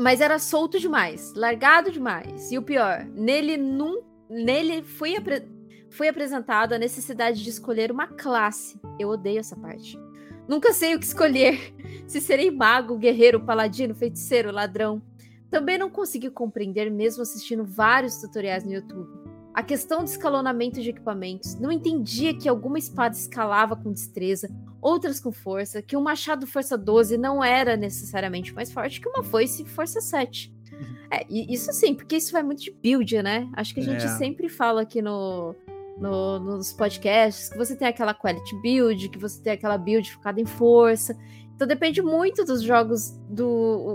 mas 0.00 0.20
era 0.20 0.38
solto 0.38 0.78
demais, 0.78 1.32
largado 1.34 1.90
demais. 1.90 2.50
E 2.50 2.58
o 2.58 2.62
pior, 2.62 3.04
nele 3.14 3.56
num, 3.56 4.02
nele 4.28 4.82
foi, 4.82 5.16
apre, 5.16 5.42
foi 5.90 6.08
apresentado 6.08 6.72
a 6.72 6.78
necessidade 6.78 7.42
de 7.42 7.50
escolher 7.50 7.90
uma 7.90 8.06
classe. 8.06 8.80
Eu 8.98 9.08
odeio 9.08 9.40
essa 9.40 9.56
parte. 9.56 9.98
Nunca 10.46 10.72
sei 10.72 10.94
o 10.94 10.98
que 10.98 11.04
escolher. 11.04 11.74
Se 12.06 12.20
serei 12.20 12.50
mago, 12.50 12.96
guerreiro, 12.96 13.40
paladino, 13.40 13.94
feiticeiro, 13.94 14.52
ladrão. 14.52 15.02
Também 15.50 15.78
não 15.78 15.90
consegui 15.90 16.30
compreender, 16.30 16.90
mesmo 16.90 17.22
assistindo 17.22 17.64
vários 17.64 18.20
tutoriais 18.20 18.64
no 18.64 18.72
YouTube. 18.72 19.27
A 19.58 19.62
questão 19.64 20.04
do 20.04 20.08
escalonamento 20.08 20.80
de 20.80 20.90
equipamentos. 20.90 21.58
Não 21.58 21.72
entendia 21.72 22.32
que 22.32 22.48
alguma 22.48 22.78
espada 22.78 23.16
escalava 23.16 23.74
com 23.74 23.90
destreza, 23.90 24.48
outras 24.80 25.18
com 25.18 25.32
força, 25.32 25.82
que 25.82 25.96
um 25.96 26.00
machado 26.00 26.46
força 26.46 26.78
12 26.78 27.18
não 27.18 27.42
era 27.42 27.76
necessariamente 27.76 28.54
mais 28.54 28.70
forte 28.70 29.00
que 29.00 29.08
uma 29.08 29.24
foice 29.24 29.64
força 29.64 30.00
7. 30.00 30.54
Uhum. 30.70 30.96
É, 31.10 31.26
isso 31.28 31.72
sim, 31.72 31.92
porque 31.92 32.18
isso 32.18 32.30
vai 32.30 32.44
muito 32.44 32.62
de 32.62 32.70
build, 32.70 33.20
né? 33.20 33.50
Acho 33.52 33.74
que 33.74 33.80
a 33.80 33.82
gente 33.82 34.04
é. 34.04 34.16
sempre 34.16 34.48
fala 34.48 34.82
aqui 34.82 35.02
no, 35.02 35.56
no, 35.98 36.38
nos 36.38 36.72
podcasts, 36.72 37.48
que 37.48 37.58
você 37.58 37.74
tem 37.74 37.88
aquela 37.88 38.14
quality 38.14 38.54
build, 38.62 39.08
que 39.08 39.18
você 39.18 39.42
tem 39.42 39.54
aquela 39.54 39.76
build 39.76 40.08
focada 40.12 40.40
em 40.40 40.46
força. 40.46 41.18
Então 41.56 41.66
depende 41.66 42.00
muito 42.00 42.44
dos 42.44 42.62
jogos, 42.62 43.10
do 43.28 43.48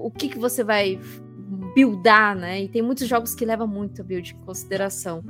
o 0.04 0.12
que, 0.12 0.28
que 0.28 0.38
você 0.38 0.62
vai 0.62 1.00
buildar, 1.74 2.36
né? 2.36 2.64
E 2.64 2.68
tem 2.68 2.82
muitos 2.82 3.08
jogos 3.08 3.34
que 3.34 3.46
levam 3.46 3.66
muito 3.66 4.02
a 4.02 4.04
build 4.04 4.36
em 4.36 4.46
consideração. 4.46 5.24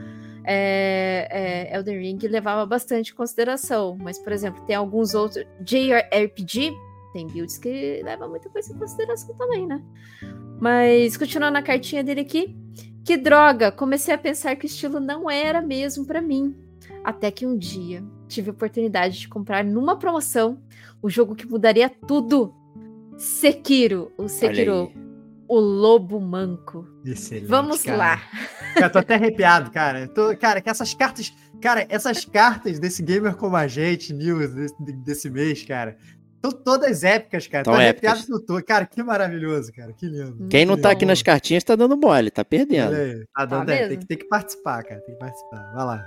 É, 0.45 1.27
é, 1.71 1.75
Elden 1.75 1.99
Ring 1.99 2.19
levava 2.27 2.65
bastante 2.65 3.11
em 3.11 3.15
consideração, 3.15 3.97
mas, 3.99 4.19
por 4.19 4.33
exemplo, 4.33 4.63
tem 4.65 4.75
alguns 4.75 5.13
outros. 5.13 5.45
JRPG 5.61 6.73
tem 7.13 7.27
builds 7.27 7.57
que 7.57 8.01
levam 8.03 8.29
muita 8.29 8.49
coisa 8.49 8.73
em 8.73 8.77
consideração 8.77 9.35
também, 9.35 9.67
né? 9.67 9.81
Mas 10.59 11.15
continuando 11.15 11.57
a 11.57 11.61
cartinha 11.61 12.03
dele 12.03 12.21
aqui. 12.21 12.57
Que 13.05 13.17
droga! 13.17 13.71
Comecei 13.71 14.13
a 14.13 14.17
pensar 14.17 14.55
que 14.55 14.65
o 14.65 14.67
estilo 14.67 14.99
não 14.99 15.29
era 15.29 15.61
mesmo 15.61 16.05
para 16.05 16.21
mim. 16.21 16.55
Até 17.03 17.29
que 17.29 17.45
um 17.45 17.57
dia 17.57 18.03
tive 18.27 18.49
a 18.49 18.53
oportunidade 18.53 19.19
de 19.19 19.27
comprar 19.27 19.63
numa 19.63 19.97
promoção 19.97 20.57
o 21.01 21.09
jogo 21.09 21.35
que 21.35 21.45
mudaria 21.45 21.89
tudo. 21.89 22.53
Sekiro, 23.17 24.11
o 24.17 24.27
Sekiro, 24.27 24.91
o 25.53 25.59
Lobo 25.59 26.19
Manco. 26.19 26.87
Excelente, 27.05 27.47
Vamos 27.47 27.83
cara. 27.83 27.97
lá. 27.97 28.21
Cara, 28.73 28.89
tô 28.89 28.99
até 28.99 29.15
arrepiado, 29.15 29.69
cara. 29.71 30.07
Tô, 30.07 30.35
cara, 30.37 30.61
que 30.61 30.69
essas 30.69 30.93
cartas, 30.93 31.33
cara, 31.61 31.85
essas 31.89 32.25
cartas 32.25 32.79
desse 32.79 33.01
gamer 33.01 33.35
como 33.35 33.55
a 33.55 33.67
gente, 33.67 34.13
news 34.13 34.53
desse, 34.53 34.75
desse 35.03 35.29
mês, 35.29 35.63
cara, 35.63 35.97
Estão 36.43 36.51
todas 36.51 37.05
épicas, 37.05 37.47
cara. 37.47 37.63
Tão 37.63 37.73
tô 37.73 37.79
arrepiado 37.79 38.25
que 38.25 38.33
eu 38.33 38.39
tô. 38.45 38.61
Cara, 38.61 38.85
que 38.85 39.01
maravilhoso, 39.01 39.71
cara. 39.71 39.93
Que 39.93 40.07
lindo. 40.07 40.45
Quem 40.49 40.65
não 40.65 40.77
tá 40.77 40.91
aqui 40.91 41.05
nas 41.05 41.21
cartinhas 41.21 41.63
tá 41.63 41.73
dando 41.73 41.95
mole, 41.95 42.29
tá 42.29 42.43
perdendo. 42.43 42.93
Aí, 42.93 43.25
tá 43.33 43.45
dando, 43.45 43.67
tá 43.67 43.73
é, 43.73 43.87
tem, 43.87 43.99
que, 43.99 44.05
tem 44.05 44.17
que 44.17 44.27
participar, 44.27 44.83
cara. 44.83 44.99
Tem 44.99 45.13
que 45.13 45.19
participar. 45.19 45.71
Vai 45.73 45.85
lá. 45.85 46.05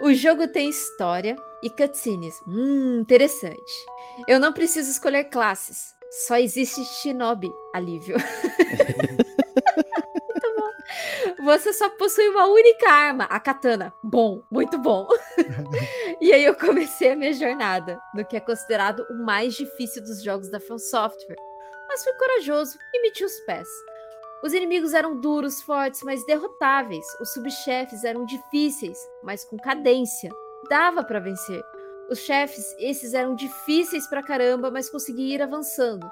O 0.00 0.12
jogo 0.14 0.46
tem 0.46 0.70
história 0.70 1.34
e 1.60 1.70
cutscenes. 1.70 2.34
Hum, 2.46 3.00
interessante. 3.00 3.86
Eu 4.28 4.38
não 4.38 4.52
preciso 4.52 4.88
escolher 4.88 5.24
classes. 5.24 5.93
Só 6.14 6.36
existe 6.36 6.84
Shinobi. 6.84 7.52
Alívio. 7.74 8.16
Você 11.42 11.72
só 11.72 11.90
possui 11.90 12.28
uma 12.28 12.46
única 12.46 12.88
arma, 12.88 13.24
a 13.24 13.40
katana. 13.40 13.92
Bom, 14.02 14.42
muito 14.50 14.78
bom. 14.78 15.08
e 16.20 16.32
aí 16.32 16.44
eu 16.44 16.54
comecei 16.54 17.10
a 17.10 17.16
minha 17.16 17.32
jornada, 17.32 18.00
no 18.14 18.24
que 18.24 18.36
é 18.36 18.40
considerado 18.40 19.04
o 19.10 19.14
mais 19.24 19.54
difícil 19.54 20.02
dos 20.02 20.22
jogos 20.22 20.48
da 20.50 20.60
From 20.60 20.78
Software. 20.78 21.36
Mas 21.88 22.04
fui 22.04 22.12
corajoso 22.14 22.78
e 22.94 23.02
meti 23.02 23.24
os 23.24 23.38
pés. 23.40 23.68
Os 24.44 24.54
inimigos 24.54 24.94
eram 24.94 25.20
duros, 25.20 25.60
fortes, 25.62 26.02
mas 26.04 26.24
derrotáveis. 26.26 27.04
Os 27.20 27.32
subchefes 27.32 28.04
eram 28.04 28.24
difíceis, 28.24 28.98
mas 29.22 29.44
com 29.44 29.56
cadência. 29.56 30.30
Dava 30.70 31.02
para 31.02 31.18
vencer. 31.18 31.60
Os 32.10 32.18
chefes, 32.20 32.64
esses 32.78 33.14
eram 33.14 33.34
difíceis 33.34 34.06
pra 34.08 34.22
caramba, 34.22 34.70
mas 34.70 34.90
consegui 34.90 35.34
ir 35.34 35.42
avançando. 35.42 36.06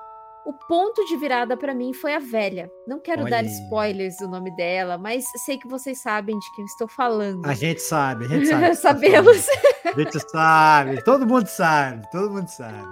O 0.45 0.53
ponto 0.53 1.05
de 1.05 1.16
virada 1.16 1.57
para 1.57 1.72
mim 1.72 1.93
foi 1.93 2.14
a 2.14 2.18
velha. 2.18 2.68
Não 2.86 2.99
quero 2.99 3.22
Olha. 3.22 3.30
dar 3.30 3.45
spoilers 3.45 4.16
do 4.16 4.26
nome 4.26 4.55
dela, 4.57 4.99
mas 4.99 5.24
sei 5.45 5.57
que 5.57 5.68
vocês 5.68 6.03
sabem 6.03 6.36
de 6.36 6.53
quem 6.57 6.64
estou 6.64 6.88
falando. 6.88 7.47
A 7.47 7.55
gente 7.55 7.80
sabe, 7.80 8.24
a 8.24 8.28
gente 8.28 8.47
sabe. 8.49 8.74
Sabemos. 8.74 9.47
A 9.84 10.01
gente 10.01 10.18
sabe, 10.30 11.05
todo 11.05 11.26
mundo 11.26 11.47
sabe, 11.47 12.11
todo 12.11 12.32
mundo 12.32 12.49
sabe. 12.49 12.88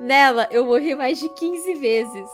Nela, 0.00 0.48
eu 0.50 0.64
morri 0.64 0.96
mais 0.96 1.20
de 1.20 1.28
15 1.28 1.74
vezes. 1.74 2.28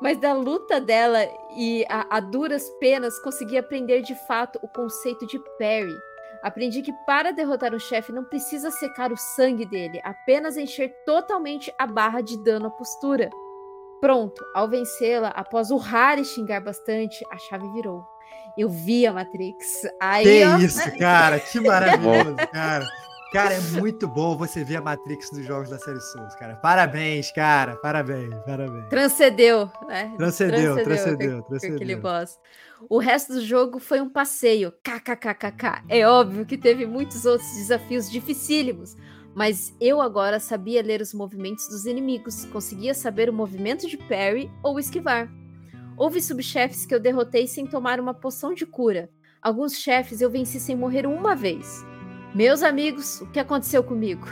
Mas 0.00 0.18
da 0.18 0.32
luta 0.32 0.80
dela 0.80 1.20
e 1.56 1.84
a, 1.88 2.16
a 2.16 2.20
duras 2.20 2.68
penas, 2.80 3.18
consegui 3.20 3.56
aprender 3.58 4.02
de 4.02 4.14
fato 4.26 4.58
o 4.62 4.68
conceito 4.68 5.26
de 5.26 5.38
parry. 5.58 5.96
Aprendi 6.44 6.82
que 6.82 6.92
para 7.06 7.32
derrotar 7.32 7.74
um 7.74 7.78
chefe 7.78 8.12
não 8.12 8.22
precisa 8.22 8.70
secar 8.70 9.10
o 9.10 9.16
sangue 9.16 9.64
dele, 9.64 9.98
apenas 10.04 10.58
encher 10.58 10.94
totalmente 11.06 11.72
a 11.78 11.86
barra 11.86 12.20
de 12.20 12.36
dano 12.44 12.66
à 12.66 12.70
postura. 12.70 13.30
Pronto, 13.98 14.44
ao 14.54 14.68
vencê-la, 14.68 15.28
após 15.28 15.70
urrar 15.70 16.18
e 16.18 16.24
xingar 16.24 16.60
bastante, 16.60 17.24
a 17.32 17.38
chave 17.38 17.66
virou. 17.72 18.04
Eu 18.58 18.68
vi 18.68 19.06
a 19.06 19.12
Matrix. 19.14 19.88
Aí, 19.98 20.24
que 20.24 20.44
ó... 20.44 20.58
isso, 20.58 20.98
cara, 20.98 21.40
que 21.40 21.58
maravilhoso, 21.66 22.36
cara. 22.52 22.84
Cara, 23.32 23.54
é 23.54 23.60
muito 23.80 24.06
bom 24.06 24.36
você 24.36 24.62
ver 24.62 24.76
a 24.76 24.80
Matrix 24.82 25.30
dos 25.30 25.44
jogos 25.46 25.70
da 25.70 25.78
série 25.78 25.98
Souls, 25.98 26.34
cara. 26.36 26.56
Parabéns, 26.56 27.32
cara. 27.32 27.74
Parabéns, 27.76 28.32
parabéns. 28.44 28.88
Transcendeu, 28.90 29.68
né? 29.88 30.14
Transcendeu, 30.18 30.74
transcendeu, 30.74 30.84
transcendeu. 30.84 31.42
transcendeu. 31.42 31.76
Aquele 31.76 31.96
boss. 31.96 32.38
O 32.88 32.98
resto 32.98 33.34
do 33.34 33.44
jogo 33.44 33.78
foi 33.78 34.00
um 34.00 34.08
passeio. 34.08 34.72
KKKKK. 34.82 35.84
É 35.88 36.06
óbvio 36.06 36.46
que 36.46 36.58
teve 36.58 36.86
muitos 36.86 37.24
outros 37.24 37.50
desafios 37.54 38.10
dificílimos, 38.10 38.96
mas 39.34 39.74
eu 39.80 40.00
agora 40.00 40.38
sabia 40.38 40.82
ler 40.82 41.00
os 41.00 41.12
movimentos 41.12 41.68
dos 41.68 41.86
inimigos, 41.86 42.44
conseguia 42.46 42.94
saber 42.94 43.28
o 43.28 43.32
movimento 43.32 43.88
de 43.88 43.96
parry 43.96 44.50
ou 44.62 44.78
esquivar. 44.78 45.28
Houve 45.96 46.20
subchefes 46.20 46.84
que 46.84 46.94
eu 46.94 47.00
derrotei 47.00 47.46
sem 47.46 47.66
tomar 47.66 48.00
uma 48.00 48.14
poção 48.14 48.52
de 48.52 48.66
cura. 48.66 49.10
Alguns 49.40 49.74
chefes 49.78 50.20
eu 50.20 50.30
venci 50.30 50.58
sem 50.58 50.76
morrer 50.76 51.06
uma 51.06 51.34
vez. 51.34 51.84
Meus 52.34 52.62
amigos, 52.62 53.20
o 53.20 53.30
que 53.30 53.38
aconteceu 53.38 53.82
comigo? 53.84 54.26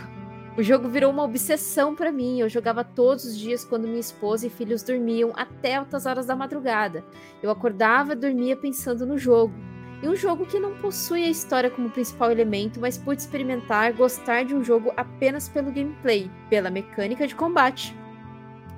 O 0.57 0.63
jogo 0.63 0.87
virou 0.87 1.11
uma 1.11 1.25
obsessão 1.25 1.95
para 1.95 2.13
mim. 2.13 2.41
Eu 2.41 2.49
jogava 2.49 2.85
todos 2.85 3.25
os 3.25 3.39
dias 3.39 3.65
quando 3.65 3.89
minha 3.89 4.01
esposa 4.01 4.47
e 4.47 4.51
filhos 4.51 4.83
dormiam 4.83 5.33
até 5.35 5.77
altas 5.77 6.05
horas 6.05 6.27
da 6.27 6.37
madrugada. 6.37 7.03
Eu 7.43 7.51
acordava 7.51 8.15
dormia 8.15 8.57
pensando 8.57 9.07
no 9.07 9.17
jogo. 9.17 9.55
E 10.03 10.09
um 10.09 10.17
jogo 10.17 10.45
que 10.45 10.59
não 10.59 10.77
possui 10.79 11.25
a 11.25 11.31
história 11.31 11.71
como 11.71 11.89
principal 11.89 12.31
elemento, 12.31 12.81
mas 12.81 12.99
pude 12.99 13.23
experimentar 13.23 13.93
gostar 13.95 14.45
de 14.45 14.55
um 14.55 14.63
jogo 14.63 14.93
apenas 14.97 15.49
pelo 15.49 15.73
gameplay, 15.73 16.31
pela 16.51 16.71
mecânica 16.71 17.27
de 17.27 17.35
combate. 17.35 17.97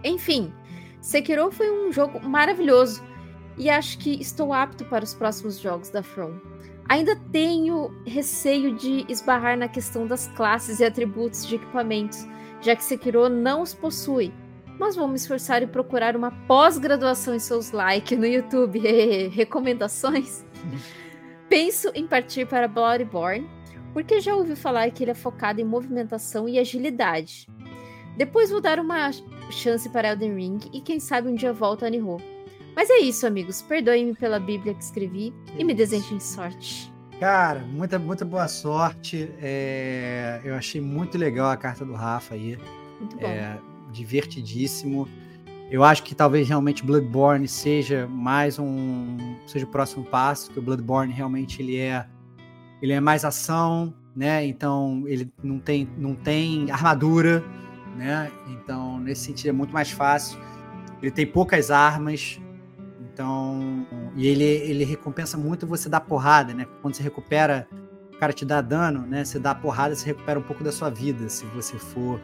Enfim, 0.05 0.53
Sekiro 1.01 1.51
foi 1.51 1.71
um 1.71 1.91
jogo 1.91 2.21
maravilhoso 2.23 3.03
e 3.57 3.71
acho 3.71 3.99
que 3.99 4.21
estou 4.21 4.53
apto 4.53 4.85
para 4.85 5.03
os 5.03 5.15
próximos 5.15 5.59
jogos 5.59 5.89
da 5.89 6.03
From. 6.03 6.54
Ainda 6.89 7.17
tenho 7.33 7.91
receio 8.07 8.75
de 8.75 9.07
esbarrar 9.09 9.57
na 9.57 9.69
questão 9.69 10.07
das 10.07 10.27
classes 10.29 10.81
e 10.81 10.85
atributos 10.85 11.47
de 11.47 11.57
equipamentos, 11.57 12.27
já 12.61 12.77
que 12.77 12.85
Sekiro 12.85 13.29
não 13.29 13.63
os 13.63 13.73
possui. 13.73 14.33
Mas 14.79 14.97
vou 14.97 15.09
me 15.09 15.15
esforçar 15.15 15.63
e 15.63 15.67
procurar 15.67 16.17
uma 16.17 16.31
pós-graduação 16.47 17.35
em 17.35 17.39
seus 17.39 17.71
like 17.71 18.15
no 18.17 18.27
YouTube. 18.27 18.81
Recomendações? 19.33 20.45
Penso 21.49 21.91
em 21.95 22.07
partir 22.07 22.47
para 22.47 22.69
Bloodborne, 22.69 23.49
porque 23.93 24.21
já 24.21 24.35
ouvi 24.35 24.57
falar 24.57 24.91
que 24.91 25.05
ele 25.05 25.13
é 25.13 25.15
focado 25.15 25.61
em 25.61 25.65
movimentação 25.65 26.49
e 26.49 26.59
agilidade. 26.59 27.47
Depois 28.17 28.51
vou 28.51 28.61
dar 28.61 28.79
uma 28.79 29.11
chance 29.51 29.89
para 29.89 30.09
Elden 30.09 30.35
Ring 30.35 30.59
e 30.73 30.81
quem 30.81 31.01
sabe 31.01 31.29
um 31.29 31.35
dia 31.35 31.53
volto 31.53 31.85
a 31.85 31.91
Nihon. 31.91 32.34
Mas 32.75 32.91
é 32.91 32.99
isso, 32.99 33.27
amigos. 33.27 33.63
Perdoem-me 33.63 34.15
pela 34.15 34.41
Bíblia 34.41 34.75
que 34.75 34.83
escrevi 34.83 35.33
que 35.47 35.63
e 35.63 35.65
me 35.65 35.75
desejem 35.75 36.19
sorte. 36.19 36.93
Cara, 37.21 37.61
muita, 37.61 37.99
muita 37.99 38.25
boa 38.25 38.49
sorte. 38.49 39.31
É... 39.41 40.41
Eu 40.45 40.55
achei 40.55 40.81
muito 40.81 41.17
legal 41.17 41.51
a 41.51 41.57
carta 41.57 41.85
do 41.85 41.95
Rafa 41.95 42.35
aí. 42.35 42.59
Muito 42.99 43.17
bom. 43.17 43.27
É... 43.27 43.59
Divertidíssimo. 43.93 45.09
Eu 45.71 45.83
acho 45.83 46.03
que 46.03 46.15
talvez 46.15 46.49
realmente 46.49 46.85
Bloodborne 46.85 47.49
seja 47.49 48.07
mais 48.07 48.59
um 48.59 49.17
seja 49.47 49.65
o 49.65 49.69
próximo 49.69 50.05
passo, 50.05 50.51
que 50.51 50.59
o 50.59 50.63
Bloodborne 50.63 51.13
realmente 51.13 51.63
ele 51.63 51.79
é 51.79 52.07
ele 52.83 52.93
é 52.93 53.01
mais 53.01 53.25
ação, 53.25 53.95
né? 54.15 54.45
Então 54.45 55.05
ele 55.07 55.33
não 55.43 55.59
tem 55.59 55.89
não 55.97 56.15
tem 56.15 56.71
armadura, 56.71 57.43
né? 57.97 58.31
Então 58.49 58.99
nesse 59.01 59.23
sentido 59.23 59.49
é 59.49 59.53
muito 59.53 59.73
mais 59.73 59.91
fácil. 59.91 60.39
Ele 61.01 61.11
tem 61.11 61.27
poucas 61.27 61.71
armas, 61.71 62.41
então 63.15 63.87
e 64.17 64.27
ele 64.27 64.45
ele 64.45 64.85
recompensa 64.85 65.39
muito 65.39 65.67
você 65.67 65.89
dar 65.89 66.01
porrada, 66.01 66.53
né? 66.53 66.67
Quando 66.83 66.95
você 66.95 67.03
recupera, 67.03 67.67
o 68.13 68.19
cara 68.19 68.33
te 68.33 68.45
dá 68.45 68.61
dano, 68.61 69.07
né? 69.07 69.25
Você 69.25 69.39
dá 69.39 69.55
porrada, 69.55 69.95
você 69.95 70.07
recupera 70.07 70.39
um 70.39 70.43
pouco 70.43 70.65
da 70.65 70.73
sua 70.73 70.91
vida, 70.91 71.29
se 71.29 71.47
você 71.47 71.79
for 71.79 72.21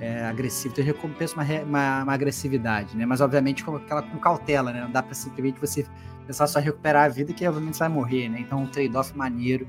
é, 0.00 0.24
agressivo. 0.24 0.72
Então, 0.72 0.84
recompensa 0.84 1.34
uma, 1.34 1.44
uma, 1.62 2.02
uma, 2.04 2.12
agressividade, 2.14 2.96
né? 2.96 3.04
Mas, 3.04 3.20
obviamente, 3.20 3.64
com, 3.64 3.76
aquela, 3.76 4.02
com 4.02 4.18
cautela, 4.18 4.72
né? 4.72 4.80
Não 4.82 4.90
dá 4.90 5.02
para 5.02 5.14
simplesmente 5.14 5.60
você 5.60 5.84
pensar 6.26 6.46
só 6.46 6.60
recuperar 6.60 7.06
a 7.06 7.08
vida, 7.08 7.32
que 7.32 7.46
obviamente 7.46 7.76
você 7.76 7.80
vai 7.80 7.88
morrer, 7.88 8.28
né? 8.28 8.40
Então, 8.40 8.62
um 8.62 8.66
trade-off 8.66 9.16
maneiro, 9.16 9.66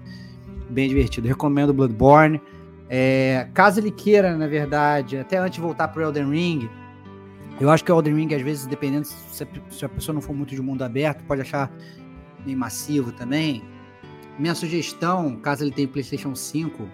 bem 0.70 0.88
divertido. 0.88 1.28
recomendo 1.28 1.74
Bloodborne. 1.74 2.42
É, 2.88 3.48
caso 3.54 3.80
ele 3.80 3.92
queira, 3.92 4.36
na 4.36 4.48
verdade, 4.48 5.18
até 5.18 5.38
antes 5.38 5.56
de 5.56 5.62
voltar 5.62 5.88
pro 5.90 6.02
Elden 6.02 6.30
Ring, 6.30 6.70
eu 7.60 7.70
acho 7.70 7.84
que 7.84 7.92
o 7.92 7.96
Elden 7.96 8.16
Ring, 8.16 8.34
às 8.34 8.42
vezes, 8.42 8.66
dependendo 8.66 9.06
se 9.06 9.86
a, 9.86 9.90
pessoa 9.90 10.14
não 10.14 10.22
for 10.22 10.34
muito 10.34 10.56
de 10.56 10.62
mundo 10.62 10.82
aberto, 10.82 11.24
pode 11.26 11.42
achar 11.42 11.72
meio 12.46 12.58
massivo 12.58 13.12
também. 13.12 13.64
Minha 14.38 14.56
sugestão, 14.56 15.36
caso 15.38 15.64
ele 15.64 15.72
tenha 15.72 15.88
PlayStation 15.88 16.34
5, 16.34 16.88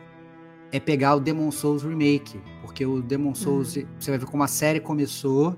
é 0.72 0.80
pegar 0.80 1.16
o 1.16 1.20
Demon 1.20 1.52
Souls 1.52 1.84
Remake, 1.84 2.42
porque 2.62 2.86
o 2.86 3.02
Demon 3.02 3.36
Souls, 3.36 3.76
uhum. 3.76 3.86
você 4.00 4.12
vai 4.12 4.20
ver 4.20 4.26
como 4.26 4.44
a 4.44 4.48
série 4.48 4.80
começou, 4.80 5.58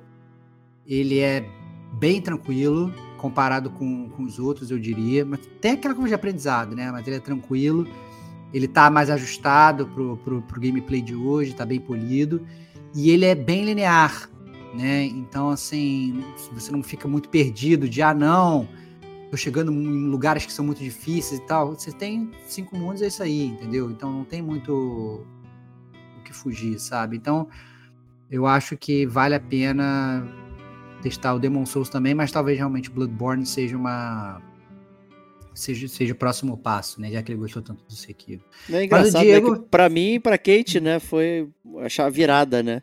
ele 0.85 1.19
é 1.19 1.47
bem 1.93 2.21
tranquilo 2.21 2.93
comparado 3.17 3.69
com, 3.69 4.09
com 4.09 4.23
os 4.23 4.37
outros, 4.37 4.69
eu 4.69 4.77
diria, 4.77 5.25
mas 5.25 5.39
tem 5.59 5.71
aquela 5.71 5.95
coisa 5.95 6.09
de 6.09 6.13
aprendizado, 6.15 6.75
né? 6.75 6.91
Mas 6.91 7.07
ele 7.07 7.15
é 7.15 7.19
tranquilo, 7.19 7.87
ele 8.53 8.67
tá 8.67 8.89
mais 8.89 9.09
ajustado 9.09 9.87
pro, 9.87 10.17
pro, 10.17 10.41
pro 10.41 10.61
gameplay 10.61 11.01
de 11.01 11.15
hoje, 11.15 11.55
tá 11.55 11.65
bem 11.65 11.79
polido, 11.79 12.45
e 12.93 13.09
ele 13.09 13.25
é 13.25 13.33
bem 13.33 13.65
linear, 13.65 14.29
né? 14.77 15.03
Então, 15.05 15.49
assim, 15.49 16.23
você 16.51 16.71
não 16.71 16.83
fica 16.83 17.07
muito 17.07 17.29
perdido 17.29 17.89
de, 17.89 18.01
ah, 18.01 18.13
não, 18.13 18.67
tô 19.29 19.35
chegando 19.35 19.71
em 19.71 20.07
lugares 20.07 20.45
que 20.45 20.53
são 20.53 20.63
muito 20.63 20.79
difíceis 20.79 21.41
e 21.41 21.43
tal. 21.45 21.73
Você 21.73 21.91
tem 21.91 22.31
cinco 22.47 22.77
mundos, 22.77 23.01
é 23.01 23.07
isso 23.07 23.23
aí, 23.23 23.47
entendeu? 23.47 23.89
Então 23.89 24.11
não 24.11 24.23
tem 24.23 24.41
muito 24.41 25.25
o 26.17 26.23
que 26.23 26.33
fugir, 26.33 26.79
sabe? 26.79 27.17
Então 27.17 27.47
eu 28.29 28.45
acho 28.45 28.77
que 28.77 29.05
vale 29.05 29.35
a 29.35 29.39
pena 29.39 30.25
testar 31.01 31.33
o 31.33 31.39
Demon 31.39 31.65
Souls 31.65 31.89
também, 31.89 32.13
mas 32.13 32.31
talvez 32.31 32.57
realmente 32.57 32.89
Bloodborne 32.89 33.45
seja 33.45 33.77
uma 33.77 34.41
seja, 35.53 35.87
seja 35.87 36.13
o 36.13 36.15
próximo 36.15 36.57
passo, 36.57 37.01
né? 37.01 37.11
Já 37.11 37.21
que 37.23 37.31
ele 37.31 37.39
gostou 37.39 37.61
tanto 37.61 37.83
do 37.85 37.93
Sekiro. 37.93 38.43
É 38.69 38.83
engraçado, 38.83 39.13
mas 39.13 39.15
o 39.15 39.25
Diego... 39.25 39.51
Né, 39.53 39.63
pra 39.71 39.89
mim 39.89 40.13
e 40.13 40.19
pra 40.19 40.37
Kate, 40.37 40.79
né? 40.79 40.99
Foi 40.99 41.49
a 41.99 42.09
virada, 42.09 42.61
né? 42.61 42.81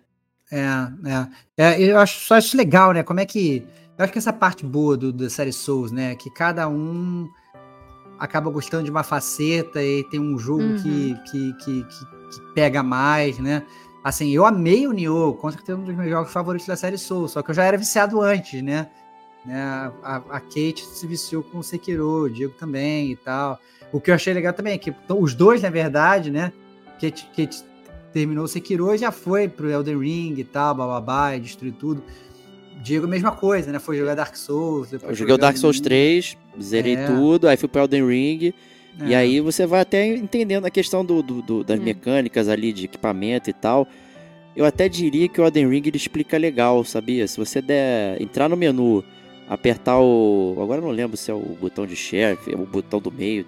É, 0.54 1.26
é, 1.58 1.72
é. 1.72 1.82
Eu 1.82 1.98
acho 1.98 2.20
só 2.20 2.38
isso 2.38 2.56
legal, 2.56 2.92
né? 2.92 3.02
Como 3.02 3.18
é 3.18 3.26
que 3.26 3.66
eu 3.98 4.04
acho 4.04 4.12
que 4.12 4.18
essa 4.18 4.32
parte 4.32 4.64
boa 4.64 4.96
do, 4.96 5.12
da 5.12 5.28
série 5.28 5.52
Souls, 5.52 5.90
né? 5.90 6.14
Que 6.14 6.30
cada 6.30 6.68
um 6.68 7.28
acaba 8.20 8.50
gostando 8.50 8.84
de 8.84 8.90
uma 8.90 9.02
faceta 9.02 9.82
e 9.82 10.04
tem 10.04 10.20
um 10.20 10.38
jogo 10.38 10.62
uhum. 10.62 10.76
que, 10.76 11.14
que, 11.30 11.52
que, 11.54 11.84
que, 11.84 12.40
pega 12.54 12.82
mais, 12.84 13.38
né? 13.40 13.64
Assim, 14.04 14.30
eu 14.30 14.46
amei 14.46 14.86
o 14.86 14.92
Nioh, 14.92 15.34
com 15.34 15.50
certeza 15.50 15.78
um 15.78 15.84
dos 15.84 15.94
meus 15.94 16.10
jogos 16.10 16.32
favoritos 16.32 16.68
da 16.68 16.76
série 16.76 16.98
Souls, 16.98 17.32
só 17.32 17.42
que 17.42 17.50
eu 17.50 17.54
já 17.54 17.64
era 17.64 17.76
viciado 17.76 18.20
antes, 18.20 18.62
né? 18.62 18.88
né? 19.44 19.90
A, 20.02 20.16
a 20.16 20.40
Kate 20.40 20.84
se 20.84 21.06
viciou 21.06 21.42
com 21.42 21.58
o 21.58 21.62
Sekiro, 21.64 22.24
o 22.24 22.30
Diego 22.30 22.54
também 22.54 23.10
e 23.10 23.16
tal. 23.16 23.58
O 23.92 24.00
que 24.00 24.10
eu 24.10 24.14
achei 24.14 24.32
legal 24.32 24.52
também 24.52 24.74
é 24.74 24.78
que 24.78 24.94
os 25.08 25.34
dois, 25.34 25.62
na 25.62 25.70
verdade, 25.70 26.30
né? 26.30 26.52
Kate, 27.00 27.28
Kate 27.36 27.64
terminou 28.14 28.44
o 28.44 28.48
Sekiro 28.48 28.94
e 28.94 28.98
já 28.98 29.10
foi 29.10 29.48
pro 29.48 29.68
Elden 29.68 29.98
Ring 29.98 30.34
e 30.38 30.44
tal, 30.44 30.76
bababá, 30.76 31.34
e 31.36 31.40
destruiu 31.40 31.74
tudo. 31.78 32.02
Diego, 32.80 33.08
mesma 33.08 33.32
coisa, 33.32 33.72
né? 33.72 33.80
Foi 33.80 33.98
jogar 33.98 34.14
Dark 34.14 34.36
Souls. 34.36 34.92
Eu 34.92 35.14
joguei 35.14 35.34
o 35.34 35.38
Dark 35.38 35.56
Souls 35.56 35.80
3, 35.80 36.36
zerei 36.60 36.94
é. 36.94 37.06
tudo, 37.06 37.48
aí 37.48 37.56
fui 37.56 37.68
pro 37.68 37.82
Elden 37.82 38.06
Ring. 38.06 38.54
É. 39.00 39.06
E 39.08 39.14
aí 39.14 39.40
você 39.40 39.66
vai 39.66 39.80
até 39.80 40.06
entendendo 40.06 40.64
a 40.64 40.70
questão 40.70 41.04
do, 41.04 41.20
do, 41.22 41.42
do 41.42 41.64
das 41.64 41.80
é. 41.80 41.82
mecânicas 41.82 42.48
ali 42.48 42.72
de 42.72 42.84
equipamento 42.84 43.50
e 43.50 43.52
tal. 43.52 43.88
Eu 44.54 44.64
até 44.64 44.88
diria 44.88 45.28
que 45.28 45.40
o 45.40 45.44
Elden 45.44 45.68
Ring 45.68 45.82
ele 45.84 45.96
explica 45.96 46.38
legal, 46.38 46.84
sabia? 46.84 47.26
Se 47.26 47.36
você 47.36 47.60
der 47.60 48.20
entrar 48.22 48.48
no 48.48 48.56
menu, 48.56 49.02
apertar 49.48 49.98
o. 49.98 50.56
Agora 50.62 50.80
eu 50.80 50.84
não 50.84 50.92
lembro 50.92 51.16
se 51.16 51.30
é 51.30 51.34
o 51.34 51.56
botão 51.60 51.84
de 51.84 51.96
share, 51.96 52.38
é 52.46 52.54
o 52.54 52.64
botão 52.64 53.00
do 53.00 53.10
meio. 53.10 53.44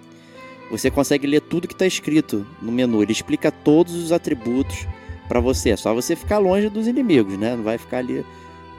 Você 0.69 0.91
consegue 0.91 1.25
ler 1.27 1.41
tudo 1.41 1.67
que 1.67 1.73
está 1.73 1.85
escrito 1.85 2.45
no 2.61 2.71
menu. 2.71 3.01
Ele 3.01 3.11
explica 3.11 3.51
todos 3.51 3.95
os 3.95 4.11
atributos 4.11 4.85
para 5.27 5.39
você. 5.39 5.71
É 5.71 5.77
só 5.77 5.93
você 5.93 6.15
ficar 6.15 6.37
longe 6.39 6.69
dos 6.69 6.87
inimigos, 6.87 7.37
né? 7.37 7.55
Não 7.55 7.63
vai 7.63 7.77
ficar 7.77 7.99
ali 7.99 8.25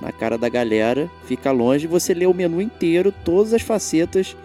na 0.00 0.12
cara 0.12 0.38
da 0.38 0.48
galera, 0.48 1.10
fica 1.24 1.50
longe, 1.50 1.86
você 1.86 2.14
lê 2.14 2.24
o 2.26 2.34
menu 2.34 2.62
inteiro, 2.62 3.12
todas 3.24 3.52
as 3.52 3.62
facetas 3.62 4.36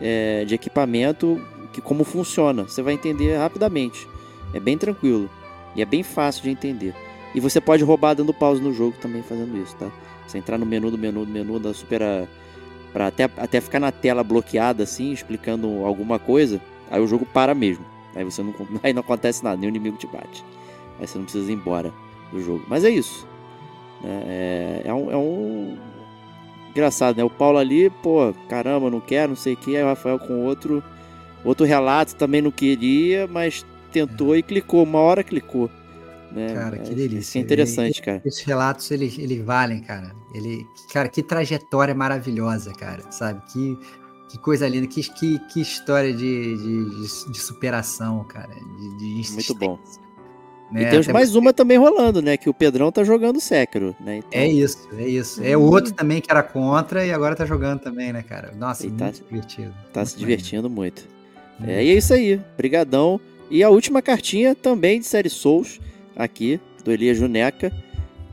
é, 0.00 0.44
de 0.46 0.54
equipamento, 0.54 1.40
que 1.72 1.80
como 1.80 2.04
funciona. 2.04 2.62
Você 2.64 2.80
vai 2.82 2.94
entender 2.94 3.36
rapidamente. 3.36 4.08
É 4.54 4.60
bem 4.60 4.78
tranquilo 4.78 5.28
e 5.74 5.82
é 5.82 5.84
bem 5.84 6.02
fácil 6.02 6.44
de 6.44 6.50
entender. 6.50 6.94
E 7.34 7.40
você 7.40 7.60
pode 7.60 7.82
roubar 7.82 8.14
dando 8.14 8.32
pausa 8.32 8.62
no 8.62 8.72
jogo 8.72 8.96
também 9.00 9.22
fazendo 9.22 9.56
isso, 9.58 9.74
tá? 9.76 9.90
Você 10.26 10.38
entrar 10.38 10.56
no 10.56 10.64
menu 10.64 10.90
do 10.90 10.96
menu 10.96 11.26
do 11.26 11.32
menu 11.32 11.58
da 11.58 11.74
super 11.74 12.00
para 12.92 13.08
até 13.08 13.24
até 13.24 13.60
ficar 13.60 13.80
na 13.80 13.90
tela 13.90 14.22
bloqueada 14.22 14.84
assim, 14.84 15.12
explicando 15.12 15.84
alguma 15.84 16.18
coisa, 16.18 16.60
aí 16.94 17.00
o 17.00 17.06
jogo 17.06 17.26
para 17.26 17.54
mesmo. 17.54 17.84
Aí 18.14 18.24
você 18.24 18.42
não 18.42 18.54
aí 18.82 18.92
não 18.92 19.00
acontece 19.00 19.42
nada, 19.42 19.56
nem 19.56 19.68
o 19.68 19.70
inimigo 19.70 19.96
te 19.96 20.06
bate. 20.06 20.44
Aí 20.98 21.06
você 21.06 21.18
não 21.18 21.24
precisa 21.24 21.50
ir 21.50 21.54
embora 21.54 21.92
do 22.32 22.40
jogo. 22.40 22.64
Mas 22.68 22.84
é 22.84 22.90
isso. 22.90 23.26
É, 24.04 24.82
é, 24.84 24.94
um, 24.94 25.10
é 25.10 25.16
um. 25.16 25.76
Engraçado, 26.70 27.16
né? 27.16 27.24
O 27.24 27.30
Paulo 27.30 27.58
ali, 27.58 27.88
pô, 27.88 28.34
caramba, 28.48 28.90
não 28.90 29.00
quer, 29.00 29.28
não 29.28 29.36
sei 29.36 29.54
o 29.54 29.56
que. 29.56 29.76
Aí 29.76 29.82
o 29.82 29.86
Rafael 29.86 30.18
com 30.18 30.44
outro, 30.44 30.82
outro 31.44 31.64
relato 31.64 32.14
também 32.16 32.42
não 32.42 32.50
queria, 32.50 33.26
mas 33.26 33.64
tentou 33.92 34.34
é. 34.34 34.38
e 34.38 34.42
clicou. 34.42 34.82
Uma 34.82 34.98
hora 35.00 35.22
clicou. 35.22 35.70
Né? 36.32 36.52
Cara, 36.52 36.78
que 36.78 36.94
delícia. 36.94 37.18
Isso 37.18 37.38
é 37.38 37.40
interessante, 37.40 38.02
cara. 38.02 38.20
Esses 38.24 38.42
relatos, 38.42 38.90
eles, 38.90 39.16
eles 39.18 39.44
valem, 39.44 39.80
cara. 39.80 40.12
Ele, 40.34 40.66
cara, 40.92 41.08
que 41.08 41.22
trajetória 41.22 41.94
maravilhosa, 41.94 42.72
cara, 42.72 43.04
sabe? 43.10 43.40
Que, 43.52 43.78
que 44.34 44.38
coisa 44.38 44.68
linda, 44.68 44.88
que, 44.88 45.00
que, 45.00 45.38
que 45.38 45.60
história 45.60 46.12
de, 46.12 46.56
de, 46.56 47.30
de 47.30 47.38
superação, 47.38 48.24
cara. 48.24 48.52
De, 48.98 49.22
de 49.22 49.32
Muito 49.32 49.54
bom. 49.54 49.78
Né? 50.72 50.82
E 50.82 50.90
temos 50.90 51.06
mais 51.06 51.36
uma 51.36 51.52
também 51.52 51.78
rolando, 51.78 52.20
né? 52.20 52.36
Que 52.36 52.50
o 52.50 52.54
Pedrão 52.54 52.90
tá 52.90 53.04
jogando 53.04 53.40
Sekiro, 53.40 53.94
né? 54.00 54.16
Então... 54.16 54.30
É 54.32 54.48
isso, 54.48 54.88
é 54.98 55.06
isso. 55.06 55.40
É 55.40 55.56
o 55.56 55.62
outro 55.62 55.92
também 55.92 56.20
que 56.20 56.28
era 56.28 56.42
contra 56.42 57.06
e 57.06 57.12
agora 57.12 57.36
tá 57.36 57.46
jogando 57.46 57.78
também, 57.78 58.12
né, 58.12 58.24
cara? 58.24 58.52
Nossa, 58.58 58.84
e 58.84 58.88
muito 58.88 58.98
tá, 58.98 59.10
divertido. 59.10 59.72
Tá 59.92 60.00
muito 60.00 60.08
se 60.10 60.18
divertindo 60.18 60.68
bem. 60.68 60.76
muito. 60.76 61.08
Hum. 61.60 61.66
É, 61.68 61.84
e 61.84 61.90
é 61.90 61.94
isso 61.94 62.12
aí. 62.12 62.40
Brigadão. 62.56 63.20
E 63.48 63.62
a 63.62 63.70
última 63.70 64.02
cartinha 64.02 64.52
também 64.56 64.98
de 64.98 65.06
série 65.06 65.30
Souls, 65.30 65.80
aqui, 66.16 66.60
do 66.84 66.90
Elias 66.90 67.16
Juneca. 67.16 67.72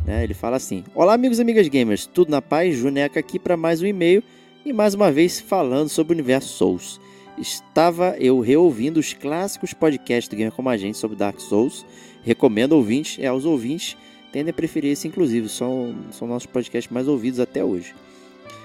Né? 0.04 0.24
Ele 0.24 0.34
fala 0.34 0.58
assim: 0.58 0.84
Olá, 0.96 1.14
amigos 1.14 1.38
e 1.38 1.44
amigas 1.44 1.68
gamers, 1.68 2.08
tudo 2.08 2.32
na 2.32 2.42
paz? 2.42 2.76
Juneca 2.76 3.20
aqui 3.20 3.38
para 3.38 3.56
mais 3.56 3.84
um 3.84 3.86
e-mail 3.86 4.24
e 4.66 4.72
mais 4.72 4.94
uma 4.94 5.12
vez 5.12 5.40
falando 5.40 5.90
sobre 5.90 6.14
o 6.14 6.16
universo 6.16 6.50
Souls. 6.50 7.00
Estava 7.38 8.16
eu 8.20 8.40
reouvindo 8.40 9.00
os 9.00 9.14
clássicos 9.14 9.74
podcasts 9.74 10.28
do 10.28 10.36
Gamer 10.36 10.52
Como 10.52 10.70
a 10.70 10.78
Gente 10.78 10.98
sobre 10.98 11.18
Dark 11.18 11.40
Souls 11.40 11.86
recomendo 12.24 12.74
ouvintes, 12.74 13.18
é, 13.20 13.32
os 13.32 13.46
ouvintes 13.46 13.98
tendem 14.32 14.52
a 14.52 14.54
preferir 14.54 14.92
esse, 14.92 15.08
inclusive, 15.08 15.50
são, 15.50 15.96
são 16.12 16.28
nossos 16.28 16.46
podcasts 16.46 16.92
mais 16.92 17.08
ouvidos 17.08 17.40
até 17.40 17.64
hoje. 17.64 17.94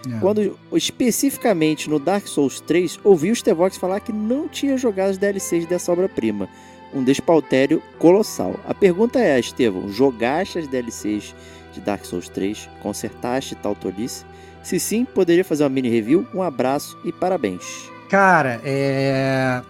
É. 0.07 0.21
Quando, 0.21 0.57
especificamente 0.73 1.91
no 1.91 1.99
Dark 1.99 2.27
Souls 2.27 2.61
3, 2.61 3.01
ouvi 3.03 3.31
o 3.31 3.37
Stevox 3.37 3.77
falar 3.77 4.01
que 4.01 4.13
não 4.13 4.47
tinha 4.47 4.77
jogado 4.77 5.11
as 5.11 5.19
DLCs 5.19 5.67
dessa 5.67 5.91
obra-prima. 5.91 6.49
Um 6.95 7.03
despautério 7.03 7.83
colossal. 7.99 8.61
A 8.67 8.73
pergunta 8.73 9.19
é, 9.19 9.39
Estevão, 9.41 9.89
jogaste 9.89 10.59
as 10.59 10.69
DLCs 10.69 11.35
de 11.77 11.81
Dark 11.81 12.05
Souls 12.05 12.29
3? 12.29 12.69
Consertaste 12.83 13.55
tal 13.55 13.75
tolice? 13.75 14.25
Se 14.63 14.81
sim, 14.81 15.05
poderia 15.05 15.45
fazer 15.45 15.63
uma 15.63 15.71
mini 15.71 15.89
review? 15.89 16.27
Um 16.35 16.43
abraço 16.43 16.99
e 17.05 17.13
parabéns. 17.13 17.89
Cara, 18.09 18.61
é... 18.65 19.63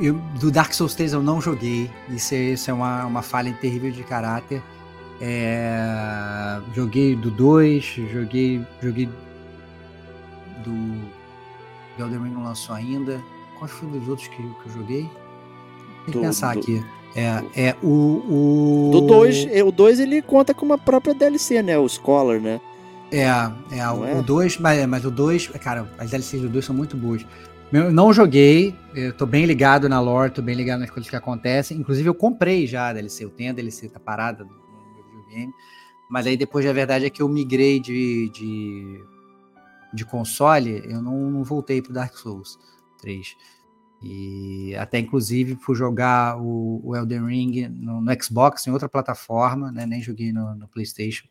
eu, 0.00 0.14
do 0.40 0.50
Dark 0.50 0.72
Souls 0.72 0.94
3 0.94 1.12
eu 1.12 1.22
não 1.22 1.40
joguei. 1.40 1.90
Isso 2.08 2.34
é, 2.34 2.38
isso 2.38 2.70
é 2.70 2.74
uma, 2.74 3.04
uma 3.06 3.22
falha 3.22 3.52
terrível 3.60 3.90
de 3.90 4.02
caráter. 4.02 4.62
É... 5.20 6.60
Joguei 6.74 7.14
do 7.14 7.30
2, 7.30 7.84
joguei, 8.12 8.64
joguei 8.82 9.08
do. 10.64 11.22
Elden 11.98 12.22
Ring 12.22 12.30
não 12.30 12.44
lançou 12.44 12.74
ainda. 12.74 13.22
Qual 13.58 13.68
foi 13.68 13.88
dos 13.90 14.08
outros 14.08 14.28
que, 14.28 14.36
que 14.36 14.66
eu 14.66 14.72
joguei? 14.72 15.02
Tem 16.04 16.06
que 16.06 16.10
do, 16.12 16.20
pensar 16.20 16.54
do, 16.54 16.60
aqui. 16.60 16.84
É, 17.14 17.68
é 17.68 17.76
o. 17.82 17.88
o... 17.88 18.90
Do 18.92 19.00
2, 19.02 19.46
o 19.64 19.72
2 19.72 20.00
ele 20.00 20.22
conta 20.22 20.54
com 20.54 20.64
uma 20.64 20.78
própria 20.78 21.14
DLC, 21.14 21.62
né? 21.62 21.78
O 21.78 21.88
Scholar, 21.88 22.40
né? 22.40 22.60
É, 23.10 23.26
é, 23.76 23.90
o 23.90 24.22
2, 24.22 24.56
é? 24.56 24.58
mas, 24.60 24.86
mas 24.86 25.04
o 25.04 25.10
2, 25.10 25.48
cara, 25.48 25.86
as 25.98 26.10
DLCs 26.10 26.40
do 26.40 26.48
2 26.48 26.64
são 26.64 26.74
muito 26.74 26.96
boas. 26.96 27.26
Eu 27.70 27.92
não 27.92 28.12
joguei, 28.12 28.74
eu 28.94 29.12
tô 29.12 29.26
bem 29.26 29.44
ligado 29.44 29.88
na 29.88 30.00
lore, 30.00 30.30
tô 30.30 30.42
bem 30.42 30.54
ligado 30.54 30.80
nas 30.80 30.90
coisas 30.90 31.08
que 31.08 31.16
acontecem. 31.16 31.78
Inclusive, 31.78 32.08
eu 32.08 32.14
comprei 32.14 32.66
já 32.66 32.88
a 32.88 32.92
DLC, 32.92 33.24
eu 33.24 33.30
tenho 33.30 33.50
a 33.50 33.54
DLC, 33.54 33.88
tá 33.88 34.00
parada 34.00 34.44
no 34.44 34.50
meu 34.50 35.04
videogame. 35.04 35.52
Mas 36.10 36.26
aí 36.26 36.36
depois 36.36 36.66
a 36.66 36.72
verdade 36.72 37.06
é 37.06 37.10
que 37.10 37.22
eu 37.22 37.28
migrei 37.28 37.80
de, 37.80 38.30
de, 38.30 39.04
de 39.92 40.04
console, 40.04 40.82
eu 40.86 41.00
não, 41.00 41.30
não 41.30 41.44
voltei 41.44 41.80
pro 41.80 41.92
Dark 41.92 42.14
Souls 42.14 42.58
3. 43.00 43.36
E 44.02 44.74
até 44.76 44.98
inclusive 44.98 45.54
fui 45.54 45.76
jogar 45.76 46.36
o, 46.40 46.80
o 46.82 46.96
Elden 46.96 47.26
Ring 47.26 47.68
no, 47.68 48.00
no, 48.00 48.22
Xbox, 48.22 48.66
em 48.66 48.70
outra 48.70 48.88
plataforma, 48.88 49.70
né? 49.70 49.86
Nem 49.86 50.02
joguei 50.02 50.32
no, 50.32 50.54
no 50.56 50.66
PlayStation. 50.66 51.26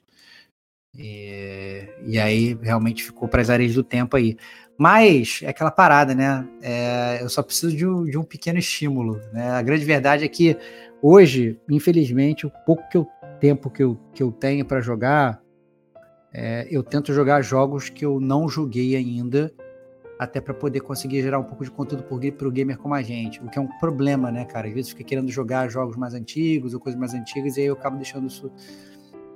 E, 0.97 1.87
e, 2.05 2.19
aí 2.19 2.57
realmente 2.61 3.03
ficou 3.03 3.27
para 3.27 3.41
as 3.41 3.49
areias 3.49 3.73
do 3.73 3.83
tempo 3.83 4.15
aí. 4.15 4.37
Mas 4.77 5.41
é 5.43 5.49
aquela 5.49 5.71
parada, 5.71 6.15
né? 6.15 6.47
É, 6.61 7.19
eu 7.21 7.29
só 7.29 7.43
preciso 7.43 7.75
de 7.75 7.85
um, 7.85 8.05
de 8.05 8.17
um, 8.17 8.23
pequeno 8.23 8.59
estímulo. 8.59 9.21
Né? 9.33 9.49
A 9.51 9.61
grande 9.61 9.85
verdade 9.85 10.23
é 10.23 10.27
que 10.27 10.57
hoje, 11.01 11.59
infelizmente, 11.69 12.45
o 12.45 12.51
pouco 12.65 12.87
que 12.89 12.97
eu, 12.97 13.07
tempo 13.39 13.69
que 13.69 13.83
eu, 13.83 13.97
que 14.13 14.23
eu 14.23 14.31
tenho 14.31 14.65
para 14.65 14.81
jogar, 14.81 15.41
é, 16.33 16.67
eu 16.69 16.83
tento 16.83 17.13
jogar 17.13 17.41
jogos 17.41 17.89
que 17.89 18.05
eu 18.05 18.19
não 18.19 18.47
joguei 18.47 18.95
ainda 18.95 19.53
até 20.21 20.39
para 20.39 20.53
poder 20.53 20.81
conseguir 20.81 21.19
gerar 21.23 21.39
um 21.39 21.43
pouco 21.43 21.63
de 21.63 21.71
conteúdo 21.71 22.03
para 22.03 22.47
o 22.47 22.51
gamer 22.51 22.77
como 22.77 22.93
a 22.93 23.01
gente, 23.01 23.41
o 23.43 23.49
que 23.49 23.57
é 23.57 23.61
um 23.61 23.67
problema, 23.79 24.31
né, 24.31 24.45
cara? 24.45 24.67
Às 24.67 24.73
vezes 24.75 24.91
fica 24.91 25.03
querendo 25.03 25.31
jogar 25.31 25.67
jogos 25.67 25.97
mais 25.97 26.13
antigos 26.13 26.75
ou 26.75 26.79
coisas 26.79 26.99
mais 26.99 27.15
antigas 27.15 27.57
e 27.57 27.61
aí 27.61 27.65
eu 27.65 27.73
acabo 27.73 27.97
deixando 27.97 28.27
isso, 28.27 28.51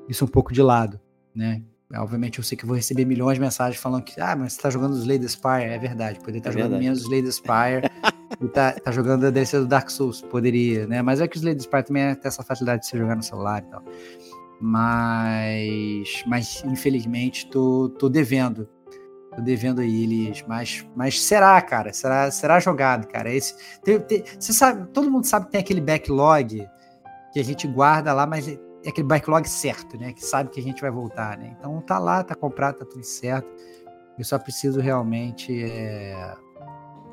isso 0.08 0.24
um 0.26 0.28
pouco 0.28 0.54
de 0.54 0.62
lado, 0.62 1.02
né? 1.34 1.64
Obviamente 1.96 2.38
eu 2.38 2.44
sei 2.44 2.56
que 2.56 2.68
vou 2.68 2.76
receber 2.76 3.04
milhões 3.04 3.34
de 3.34 3.42
mensagens 3.42 3.82
falando 3.82 4.04
que, 4.04 4.22
ah, 4.22 4.36
mas 4.36 4.54
você 4.54 4.62
tá 4.62 4.70
jogando 4.70 4.96
Slay 4.96 5.28
Spire, 5.28 5.64
é 5.64 5.80
verdade, 5.80 6.20
poderia 6.20 6.38
estar 6.38 6.52
tá 6.52 6.60
é 6.60 6.62
jogando 6.62 6.80
verdade. 6.80 6.84
menos 6.84 7.02
Slay 7.02 7.32
Spire 7.32 7.90
e 8.40 8.48
tá, 8.50 8.74
tá 8.74 8.92
jogando 8.92 9.26
a 9.26 9.32
DLC 9.32 9.58
do 9.58 9.66
Dark 9.66 9.90
Souls, 9.90 10.22
poderia, 10.22 10.86
né? 10.86 11.02
Mas 11.02 11.20
é 11.20 11.28
que 11.28 11.36
o 11.36 11.40
Slay 11.40 11.60
Spire 11.60 11.84
também 11.84 12.14
tem 12.14 12.28
essa 12.28 12.44
facilidade 12.44 12.84
de 12.84 12.90
você 12.90 12.98
jogar 13.00 13.16
no 13.16 13.24
celular 13.24 13.64
e 13.68 13.72
tal. 13.72 13.84
Mas, 14.62 16.24
mas 16.28 16.64
infelizmente 16.64 17.48
tô, 17.48 17.90
tô 17.98 18.08
devendo 18.08 18.70
Tô 19.36 19.42
devendo 19.42 19.82
aí 19.82 20.04
eles, 20.04 20.44
mas, 20.48 20.86
mas 20.96 21.22
será, 21.22 21.62
cara? 21.62 21.92
Será, 21.92 22.32
será 22.32 22.60
jogado, 22.60 23.08
cara? 23.08 23.34
Esse, 23.34 23.56
tem, 23.84 24.00
tem, 24.00 24.24
você 24.40 24.54
sabe, 24.54 24.88
todo 24.94 25.12
mundo 25.12 25.26
sabe 25.26 25.46
que 25.48 25.52
tem 25.52 25.62
aquele 25.62 25.82
backlog 25.82 26.66
que 27.34 27.40
a 27.40 27.44
gente 27.44 27.68
guarda 27.68 28.14
lá, 28.14 28.26
mas 28.26 28.48
é, 28.48 28.58
aquele 28.88 29.06
backlog 29.06 29.48
certo, 29.48 29.98
né? 29.98 30.14
Que 30.14 30.24
sabe 30.24 30.50
que 30.52 30.60
a 30.60 30.64
gente 30.64 30.82
vai 30.82 30.90
voltar, 30.90 31.38
né? 31.38 31.56
Então 31.60 31.82
tá 31.82 32.00
lá, 32.00 32.24
tá 32.24 32.34
comprado, 32.34 32.78
tá 32.78 32.86
tudo 32.86 33.04
certo. 33.04 33.48
Eu 34.18 34.24
só 34.24 34.40
preciso 34.40 34.80
realmente 34.80 35.64
é, 35.64 36.34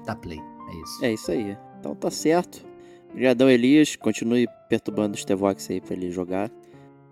dar 0.06 0.14
play. 0.14 0.38
É 0.38 0.74
isso. 0.76 1.04
É 1.04 1.12
isso 1.12 1.32
aí. 1.32 1.58
Então 1.80 1.94
tá 1.96 2.10
certo. 2.10 2.64
Obrigadão, 3.10 3.50
Elias. 3.50 3.96
Continue 3.96 4.46
perturbando 4.68 5.16
o 5.16 5.18
Stevox 5.18 5.68
aí 5.68 5.80
pra 5.80 5.94
ele 5.94 6.10
jogar. 6.10 6.50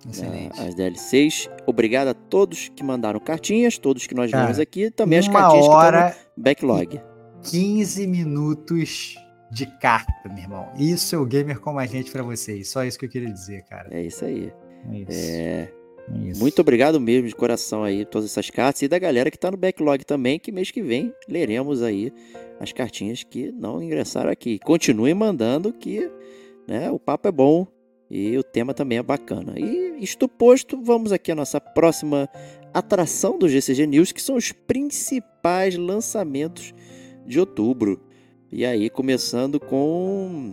Excelente. 0.09 0.61
as 0.61 0.75
DLCs. 0.75 1.51
Obrigado 1.67 2.09
a 2.09 2.15
todos 2.15 2.69
que 2.69 2.83
mandaram 2.83 3.21
cartinhas, 3.21 3.79
todos 3.79 4.07
que 4.07 4.15
nós 4.15 4.31
Cara, 4.31 4.45
vimos 4.45 4.59
aqui, 4.59 4.91
também 4.91 5.19
as 5.19 5.29
cartinhas 5.29 5.67
hora 5.67 6.11
que 6.11 6.11
estão 6.11 6.33
no 6.37 6.43
backlog. 6.43 7.01
15 7.43 8.07
minutos 8.07 9.15
de 9.51 9.67
carta, 9.79 10.29
meu 10.29 10.39
irmão. 10.39 10.69
Isso 10.79 11.15
é 11.15 11.19
o 11.19 11.25
gamer 11.25 11.61
como 11.61 11.79
a 11.79 11.87
gente 11.87 12.11
para 12.11 12.23
vocês. 12.23 12.69
Só 12.69 12.85
isso 12.85 12.99
que 12.99 13.07
eu 13.07 13.11
queria 13.11 13.31
dizer, 13.31 13.63
cara. 13.65 13.89
É 13.91 14.03
isso 14.03 14.25
aí. 14.25 14.53
É 14.91 14.97
isso. 14.99 15.11
É... 15.11 15.73
É 16.13 16.29
isso. 16.29 16.41
Muito 16.41 16.61
obrigado 16.61 17.01
mesmo 17.01 17.29
de 17.29 17.35
coração 17.35 17.85
aí 17.85 18.05
todas 18.05 18.31
essas 18.31 18.51
cartas 18.51 18.83
e 18.83 18.89
da 18.89 18.99
galera 18.99 19.31
que 19.31 19.39
tá 19.39 19.51
no 19.51 19.57
backlog 19.57 20.05
também, 20.05 20.39
que 20.39 20.51
mês 20.51 20.71
que 20.71 20.83
vem 20.83 21.15
leremos 21.29 21.83
aí 21.83 22.13
as 22.59 22.73
cartinhas 22.73 23.23
que 23.23 23.53
não 23.53 23.83
ingressaram 23.83 24.31
aqui. 24.31 24.59
Continuem 24.59 25.15
mandando 25.15 25.73
que 25.73 26.11
né, 26.67 26.91
o 26.91 26.99
papo 26.99 27.29
é 27.29 27.33
bom, 27.33 27.67
e 28.11 28.37
o 28.37 28.43
tema 28.43 28.74
também 28.74 28.99
é 28.99 29.03
bacana. 29.03 29.55
E 29.57 29.97
isto 30.01 30.28
posto, 30.28 30.82
vamos 30.82 31.12
aqui 31.12 31.31
à 31.31 31.35
nossa 31.35 31.61
próxima 31.61 32.28
atração 32.74 33.39
do 33.39 33.49
GCG 33.49 33.87
News, 33.87 34.12
que 34.12 34.20
são 34.20 34.37
os 34.37 34.51
principais 34.51 35.77
lançamentos 35.77 36.74
de 37.24 37.39
outubro. 37.39 38.01
E 38.51 38.66
aí, 38.66 38.91
começando 38.91 39.61
com 39.61 40.53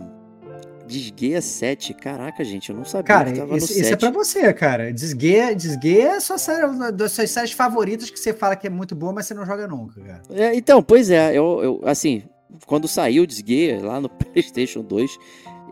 Desgueia 0.86 1.42
7. 1.42 1.94
Caraca, 1.94 2.44
gente, 2.44 2.70
eu 2.70 2.76
não 2.76 2.84
sabia 2.84 3.04
cara, 3.04 3.32
que 3.32 3.38
tava 3.38 3.56
esse, 3.56 3.66
no 3.66 3.68
7. 3.68 3.80
Esse 3.80 3.92
é 3.92 3.96
pra 3.96 4.10
você, 4.10 4.52
cara. 4.54 4.92
Desgueia, 4.92 5.54
Desgueia 5.54 6.12
é 6.12 6.20
sua 6.20 6.38
série, 6.38 6.64
uma 6.64 6.92
das 6.92 7.12
suas 7.12 7.30
séries 7.30 7.52
favoritas 7.52 8.08
que 8.08 8.18
você 8.18 8.32
fala 8.32 8.54
que 8.54 8.66
é 8.66 8.70
muito 8.70 8.94
boa, 8.94 9.12
mas 9.12 9.26
você 9.26 9.34
não 9.34 9.44
joga 9.44 9.66
nunca, 9.66 10.00
cara. 10.00 10.22
É, 10.30 10.54
então, 10.54 10.82
pois 10.82 11.10
é. 11.10 11.30
Eu, 11.30 11.60
eu, 11.62 11.80
assim, 11.84 12.22
quando 12.66 12.88
saiu 12.88 13.24
o 13.24 13.26
Desgueia 13.26 13.80
lá 13.84 14.00
no 14.00 14.08
PlayStation 14.32 14.82
2, 14.82 15.18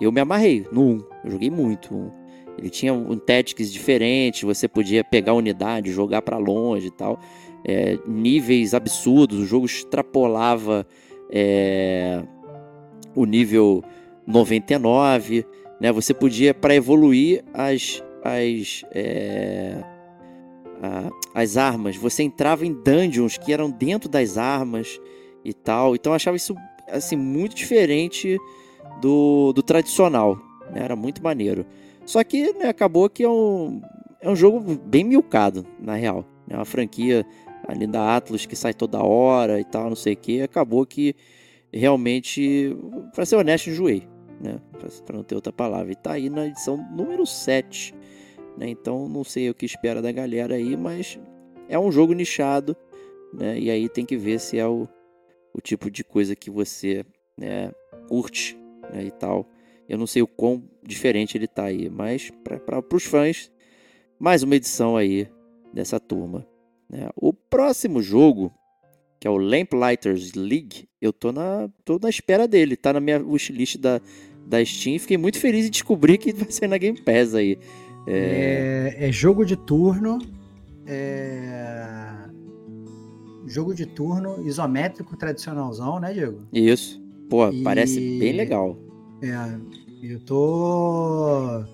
eu 0.05 0.13
me 0.13 0.21
amarrei 0.21 0.67
no 0.71 0.83
1. 0.83 1.05
Eu 1.25 1.31
joguei 1.31 1.51
muito. 1.51 2.13
Ele 2.59 2.71
tinha 2.71 2.93
um 2.93 3.19
tactics 3.19 3.71
diferente, 3.71 4.47
você 4.47 4.67
podia 4.67 5.05
pegar 5.05 5.35
unidade, 5.35 5.93
jogar 5.93 6.23
para 6.23 6.39
longe 6.39 6.87
e 6.87 6.91
tal. 6.91 7.21
É, 7.65 7.99
níveis 8.07 8.73
absurdos, 8.75 9.39
o 9.39 9.45
jogo 9.45 9.67
extrapolava 9.67 10.87
é, 11.31 12.23
o 13.15 13.27
nível 13.27 13.85
99. 14.27 15.45
Né? 15.81 15.93
Você 15.93 16.15
podia, 16.15 16.55
para 16.55 16.75
evoluir 16.75 17.45
as, 17.53 18.03
as, 18.25 18.85
é, 18.93 19.83
a, 20.83 21.11
as 21.35 21.57
armas, 21.57 21.97
você 21.97 22.23
entrava 22.23 22.65
em 22.65 22.73
dungeons 22.73 23.37
que 23.37 23.53
eram 23.53 23.71
dentro 23.71 24.09
das 24.09 24.39
armas 24.39 24.99
e 25.45 25.53
tal. 25.53 25.95
Então 25.95 26.13
eu 26.13 26.17
achava 26.17 26.37
isso 26.37 26.55
assim, 26.89 27.17
muito 27.17 27.55
diferente 27.55 28.39
do, 29.01 29.53
do 29.53 29.63
tradicional. 29.63 30.39
Né? 30.71 30.83
Era 30.83 30.97
muito 30.97 31.23
maneiro. 31.23 31.67
Só 32.05 32.23
que 32.23 32.53
né, 32.53 32.69
acabou 32.69 33.09
que 33.11 33.25
é 33.25 33.29
um, 33.29 33.81
é 34.21 34.31
um 34.31 34.37
jogo 34.37 34.77
bem 34.85 35.05
milcado, 35.05 35.67
na 35.81 35.95
real. 35.95 36.25
É 36.49 36.55
uma 36.55 36.65
franquia 36.65 37.27
ali 37.67 37.87
da 37.87 38.17
Atlas 38.17 38.47
que 38.47 38.55
sai 38.55 38.73
toda 38.73 39.03
hora 39.03 39.61
e 39.61 39.65
tal, 39.65 39.89
não 39.89 39.97
sei 39.97 40.15
o 40.15 40.17
que. 40.17 40.41
Acabou 40.43 40.87
que 40.87 41.15
realmente, 41.73 42.77
para 43.15 43.27
ser 43.27 43.37
honesto, 43.37 43.71
enjoei. 43.71 44.07
Né? 44.41 44.61
Para 45.05 45.17
não 45.17 45.25
ter 45.25 45.35
outra 45.35 45.53
palavra. 45.53 45.91
E 45.91 45.97
tá 45.97 46.13
aí 46.13 46.31
na 46.31 46.47
edição 46.47 46.77
número 46.93 47.27
7. 47.27 47.95
Né? 48.57 48.69
Então 48.69 49.09
não 49.09 49.25
sei 49.25 49.51
o 49.51 49.55
que 49.55 49.67
espera 49.67 50.01
da 50.01 50.13
galera 50.13 50.55
aí, 50.55 50.77
mas 50.77 51.19
é 51.69 51.79
um 51.79 51.91
jogo 51.91 52.13
nichado. 52.13 52.77
Né? 53.33 53.59
E 53.59 53.71
aí 53.71 53.89
tem 53.89 54.07
que 54.07 54.17
ver 54.17 54.39
se 54.39 54.59
é 54.59 54.67
o, 54.67 54.89
o 55.53 55.61
tipo 55.61 55.91
de 55.91 56.05
coisa 56.05 56.37
que 56.37 56.51
você 56.51 57.05
né, 57.37 57.73
curte 58.09 58.57
né, 58.93 59.05
e 59.05 59.11
tal. 59.11 59.49
Eu 59.89 59.99
não 59.99 60.07
sei 60.07 60.23
o 60.23 60.27
quão 60.27 60.65
diferente 60.83 61.37
ele 61.37 61.47
tá 61.47 61.65
aí, 61.65 61.89
mas 61.89 62.31
para 62.43 62.83
os 62.93 63.05
fãs, 63.05 63.51
mais 64.19 64.43
uma 64.43 64.57
edição 64.57 64.97
aí 64.97 65.29
dessa 65.73 66.01
turma. 66.01 66.47
Né? 66.89 67.09
O 67.15 67.33
próximo 67.33 68.03
jogo, 68.03 68.53
que 69.21 69.29
é 69.29 69.31
o 69.31 69.37
Lamplighters 69.37 70.35
League, 70.35 70.89
eu 71.01 71.13
tô 71.13 71.33
na, 71.33 71.69
tô 71.85 71.99
na 72.03 72.09
espera 72.09 72.49
dele, 72.49 72.77
tá 72.77 72.93
na 72.93 73.01
minha 73.01 73.23
wishlist 73.23 73.79
da, 73.79 74.01
da 74.47 74.65
Steam. 74.65 74.99
Fiquei 74.99 75.17
muito 75.17 75.39
feliz 75.39 75.65
de 75.65 75.71
descobrir 75.71 76.19
que 76.19 76.33
vai 76.33 76.51
ser 76.51 76.69
na 76.69 76.79
Game 76.79 77.01
Pass 77.01 77.35
aí. 77.35 77.59
É, 78.07 78.95
é, 78.99 79.09
é 79.09 79.13
jogo 79.13 79.45
de 79.45 79.57
turno. 79.57 80.19
É... 80.87 82.27
Jogo 83.47 83.75
de 83.75 83.87
turno 83.87 84.45
isométrico 84.47 85.17
tradicionalzão, 85.17 86.01
né, 86.01 86.13
Diego? 86.13 86.49
Isso. 86.53 87.06
Pô, 87.29 87.49
e... 87.51 87.63
parece 87.63 88.01
bem 88.19 88.33
legal. 88.33 88.79
É, 89.23 89.59
eu 90.03 90.21
tô. 90.21 91.65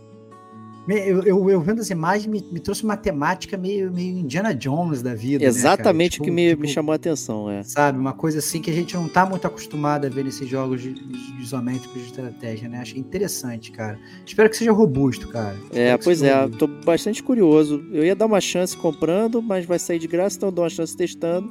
Eu, 0.89 1.23
eu, 1.23 1.51
eu, 1.51 1.61
vendo 1.61 1.81
as 1.81 1.91
imagens 1.91 2.27
me, 2.27 2.45
me, 2.53 2.59
trouxe 2.59 2.83
uma 2.83 2.97
temática 2.97 3.57
meio, 3.57 3.93
meio 3.93 4.19
Indiana 4.19 4.53
Jones 4.53 5.01
da 5.01 5.15
vida. 5.15 5.45
Né, 5.45 5.47
Exatamente 5.49 6.19
né, 6.19 6.25
o 6.25 6.25
tipo, 6.25 6.25
que 6.25 6.31
me, 6.33 6.49
tipo, 6.51 6.63
me 6.63 6.69
chamou 6.69 6.93
a 6.93 6.97
atenção, 6.97 7.49
é. 7.49 7.63
Sabe, 7.63 7.99
uma 7.99 8.13
coisa 8.13 8.41
assim 8.41 8.61
que 8.61 8.69
a 8.69 8.75
gente 8.75 8.95
não 8.95 9.09
tá 9.09 9.25
muito 9.25 9.47
acostumado 9.47 10.07
a 10.07 10.11
ver 10.11 10.25
nesses 10.25 10.49
jogos 10.49 10.83
de, 10.83 10.93
de 10.93 11.41
isométricos 11.41 12.01
de 12.01 12.09
estratégia, 12.09 12.69
né? 12.69 12.79
Achei 12.79 12.99
interessante, 12.99 13.71
cara. 13.71 13.97
Espero 14.27 14.51
que 14.51 14.57
seja 14.57 14.73
robusto, 14.73 15.29
cara. 15.29 15.55
Espero 15.55 15.81
é, 15.81 15.97
pois 15.97 16.21
é, 16.21 16.35
robusto. 16.35 16.67
tô 16.67 16.85
bastante 16.85 17.23
curioso. 17.23 17.85
Eu 17.93 18.05
ia 18.05 18.17
dar 18.17 18.27
uma 18.27 18.41
chance 18.41 18.77
comprando, 18.77 19.41
mas 19.41 19.65
vai 19.65 19.79
sair 19.79 20.01
de 20.01 20.09
graça, 20.09 20.37
então 20.37 20.49
eu 20.49 20.53
dou 20.53 20.65
uma 20.65 20.71
chance 20.71 20.97
testando. 20.97 21.49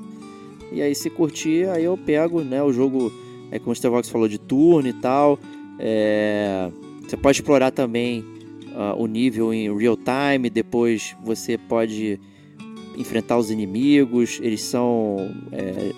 E 0.74 0.82
aí, 0.82 0.94
se 0.94 1.10
curtir, 1.10 1.70
aí 1.70 1.86
eu 1.86 1.98
pego, 1.98 2.42
né, 2.42 2.62
o 2.62 2.74
jogo, 2.74 3.12
é 3.52 3.60
como 3.60 3.72
o 3.72 3.76
Stevox 3.76 4.10
falou, 4.10 4.28
de 4.28 4.40
turno 4.40 4.88
e 4.88 4.94
tal. 4.94 5.38
É, 5.78 6.72
você 7.08 7.18
pode 7.18 7.38
explorar 7.38 7.72
também 7.72 8.22
uh, 8.72 8.96
o 8.98 9.06
nível 9.06 9.54
em 9.54 9.76
real 9.78 9.98
time, 9.98 10.50
depois 10.50 11.16
você 11.24 11.58
pode 11.58 12.20
enfrentar 12.98 13.38
os 13.38 13.52
inimigos, 13.52 14.40
eles 14.42 14.62
são 14.62 15.18
é, 15.52 15.92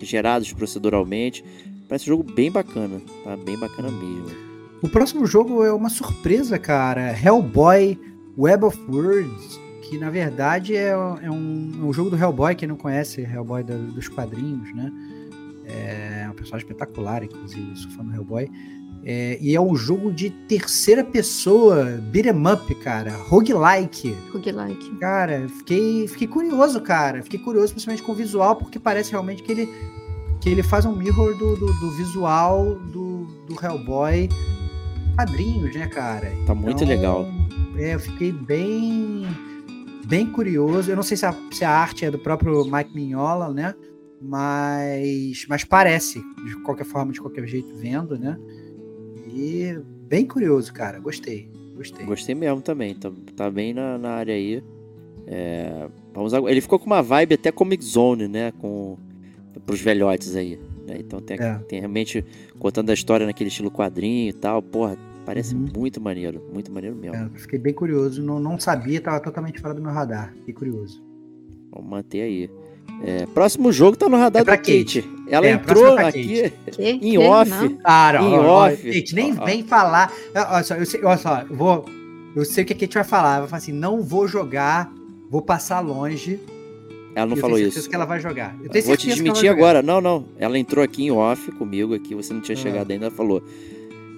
gerados 0.00 0.52
proceduralmente. 0.52 1.44
Parece 1.88 2.04
um 2.04 2.16
jogo 2.16 2.32
bem 2.32 2.50
bacana, 2.50 3.00
tá? 3.24 3.36
Bem 3.36 3.58
bacana 3.58 3.90
mesmo. 3.90 4.30
O 4.82 4.88
próximo 4.88 5.26
jogo 5.26 5.64
é 5.64 5.72
uma 5.72 5.90
surpresa, 5.90 6.58
cara. 6.58 7.12
Hellboy 7.12 7.98
Web 8.38 8.64
of 8.64 8.78
Words, 8.88 9.60
que 9.82 9.98
na 9.98 10.08
verdade 10.08 10.74
é, 10.74 10.88
é, 10.88 10.96
um, 10.96 11.18
é 11.22 11.30
um, 11.84 11.92
jogo 11.92 12.10
do 12.10 12.16
Hellboy, 12.16 12.54
quem 12.54 12.68
não 12.68 12.76
conhece 12.76 13.20
Hellboy 13.22 13.62
do, 13.62 13.92
dos 13.92 14.08
quadrinhos, 14.08 14.74
né? 14.74 14.90
É 15.70 16.28
um 16.30 16.34
personagem 16.34 16.66
espetacular, 16.66 17.22
inclusive, 17.22 17.76
sou 17.76 17.90
fã 17.92 18.04
do 18.04 18.14
Hellboy. 18.14 18.48
É, 19.02 19.38
e 19.40 19.54
é 19.56 19.60
um 19.60 19.74
jogo 19.74 20.12
de 20.12 20.28
terceira 20.28 21.02
pessoa, 21.02 21.84
beat'em 22.12 22.46
up, 22.52 22.74
cara, 22.76 23.12
roguelike. 23.16 24.14
Roguelike. 24.30 24.96
Cara, 24.96 25.48
fiquei, 25.48 26.06
fiquei 26.06 26.28
curioso, 26.28 26.80
cara. 26.82 27.22
Fiquei 27.22 27.38
curioso, 27.38 27.72
principalmente 27.72 28.02
com 28.02 28.12
o 28.12 28.14
visual, 28.14 28.56
porque 28.56 28.78
parece 28.78 29.10
realmente 29.12 29.42
que 29.42 29.52
ele 29.52 29.68
que 30.40 30.48
ele 30.48 30.62
faz 30.62 30.86
um 30.86 30.96
mirror 30.96 31.36
do, 31.36 31.54
do, 31.54 31.66
do 31.80 31.90
visual 31.90 32.74
do, 32.92 33.26
do 33.46 33.62
Hellboy 33.62 34.26
quadrinhos, 35.14 35.74
né, 35.74 35.86
cara? 35.86 36.32
Tá 36.46 36.54
muito 36.54 36.82
Então, 36.82 36.88
legal. 36.88 37.28
É, 37.76 37.94
eu 37.94 38.00
fiquei 38.00 38.32
bem 38.32 39.26
bem 40.06 40.26
curioso. 40.26 40.90
Eu 40.90 40.96
não 40.96 41.02
sei 41.02 41.16
se 41.16 41.26
a, 41.26 41.34
se 41.52 41.64
a 41.64 41.70
arte 41.70 42.04
é 42.04 42.10
do 42.10 42.18
próprio 42.18 42.64
Mike 42.64 42.94
Mignola, 42.94 43.52
né? 43.52 43.74
Mas, 44.20 45.46
mas 45.48 45.64
parece, 45.64 46.20
de 46.44 46.56
qualquer 46.62 46.84
forma, 46.84 47.12
de 47.12 47.20
qualquer 47.20 47.46
jeito, 47.46 47.74
vendo, 47.76 48.18
né? 48.18 48.38
E 49.34 49.78
bem 50.08 50.26
curioso, 50.26 50.72
cara. 50.72 50.98
Gostei. 50.98 51.48
Gostei. 51.74 52.04
Gostei 52.04 52.34
mesmo 52.34 52.60
também. 52.60 52.94
Tá, 52.94 53.10
tá 53.34 53.50
bem 53.50 53.72
na, 53.72 53.96
na 53.96 54.10
área 54.10 54.34
aí. 54.34 54.62
É, 55.26 55.88
vamos 56.12 56.34
agora- 56.34 56.52
Ele 56.52 56.60
ficou 56.60 56.78
com 56.78 56.86
uma 56.86 57.02
vibe 57.02 57.34
até 57.34 57.50
Comic 57.50 57.82
Zone, 57.84 58.28
né? 58.28 58.52
Com, 58.52 58.98
pros 59.64 59.80
velhotes 59.80 60.36
aí. 60.36 60.58
né? 60.86 60.96
Então 60.98 61.20
tem, 61.20 61.38
É. 61.40 61.54
tem 61.68 61.78
realmente 61.78 62.24
contando 62.58 62.90
a 62.90 62.94
história 62.94 63.24
naquele 63.26 63.48
estilo 63.48 63.70
quadrinho 63.70 64.28
e 64.28 64.32
tal. 64.32 64.60
Porra, 64.60 64.98
parece 65.24 65.54
Uhum. 65.54 65.68
muito 65.76 66.00
maneiro. 66.00 66.42
Muito 66.52 66.70
maneiro 66.72 66.96
mesmo. 66.96 67.16
É, 67.16 67.30
fiquei 67.38 67.58
bem 67.58 67.72
curioso. 67.72 68.22
Não, 68.22 68.38
não 68.40 68.58
sabia, 68.58 69.00
tava 69.00 69.20
totalmente 69.20 69.60
fora 69.60 69.72
do 69.72 69.80
meu 69.80 69.92
radar. 69.92 70.34
Fiquei 70.34 70.52
curioso. 70.54 71.02
Vamos 71.70 71.88
manter 71.88 72.22
aí. 72.22 72.50
É, 73.02 73.26
próximo 73.26 73.72
jogo 73.72 73.96
tá 73.96 74.08
no 74.08 74.16
radar 74.16 74.42
É 74.42 74.44
da 74.44 74.56
Kate. 74.56 75.02
Kate. 75.02 75.10
Ela 75.28 75.46
É, 75.46 75.52
entrou 75.52 75.98
é 75.98 76.04
aqui 76.06 76.52
em 76.78 77.16
off. 77.18 77.50
Não. 77.50 77.60
Não, 77.68 78.28
Em 78.28 78.38
ó, 78.38 78.42
ó, 78.42 78.66
off. 78.68 78.76
Kate, 78.92 79.14
nem 79.14 79.34
Ó, 79.38 79.44
vem 79.44 79.62
falar. 79.62 80.12
Olha 80.34 80.62
só, 80.62 80.74
eu 80.74 80.84
sei, 80.86 81.02
olha 81.04 81.16
só, 81.16 81.42
eu 81.48 81.56
vou. 81.56 81.84
Eu 82.36 82.44
sei 82.44 82.62
o 82.64 82.66
que 82.66 82.72
a 82.72 82.76
Kate 82.76 82.94
vai 82.94 83.04
falar. 83.04 83.30
Ela 83.32 83.40
vai 83.40 83.48
falar 83.48 83.58
assim: 83.58 83.72
não 83.72 84.02
vou 84.02 84.28
jogar, 84.28 84.92
vou 85.30 85.40
passar 85.42 85.80
longe. 85.80 86.38
Ela 87.14 87.26
não 87.26 87.34
E 87.34 87.38
eu 87.38 87.40
falou 87.40 87.56
tenho 87.56 87.68
isso. 87.68 87.88
que 87.88 87.94
ela 87.94 88.04
vai 88.04 88.20
jogar. 88.20 88.54
Eu 88.62 88.70
tenho 88.70 88.84
Vou 88.84 88.96
te 88.96 89.02
certeza 89.06 89.22
que 89.22 89.28
ela 89.28 89.34
vai 89.34 89.42
desmentir 89.42 89.50
agora. 89.50 89.82
Não, 89.82 90.00
não. 90.00 90.24
Ela 90.38 90.58
entrou 90.58 90.84
aqui 90.84 91.04
em 91.04 91.10
off 91.10 91.50
comigo 91.52 91.94
aqui, 91.94 92.14
você 92.14 92.32
não 92.32 92.40
tinha 92.40 92.56
Ah. 92.56 92.60
chegado 92.60 92.90
ainda, 92.90 93.06
ela 93.06 93.14
falou. 93.14 93.42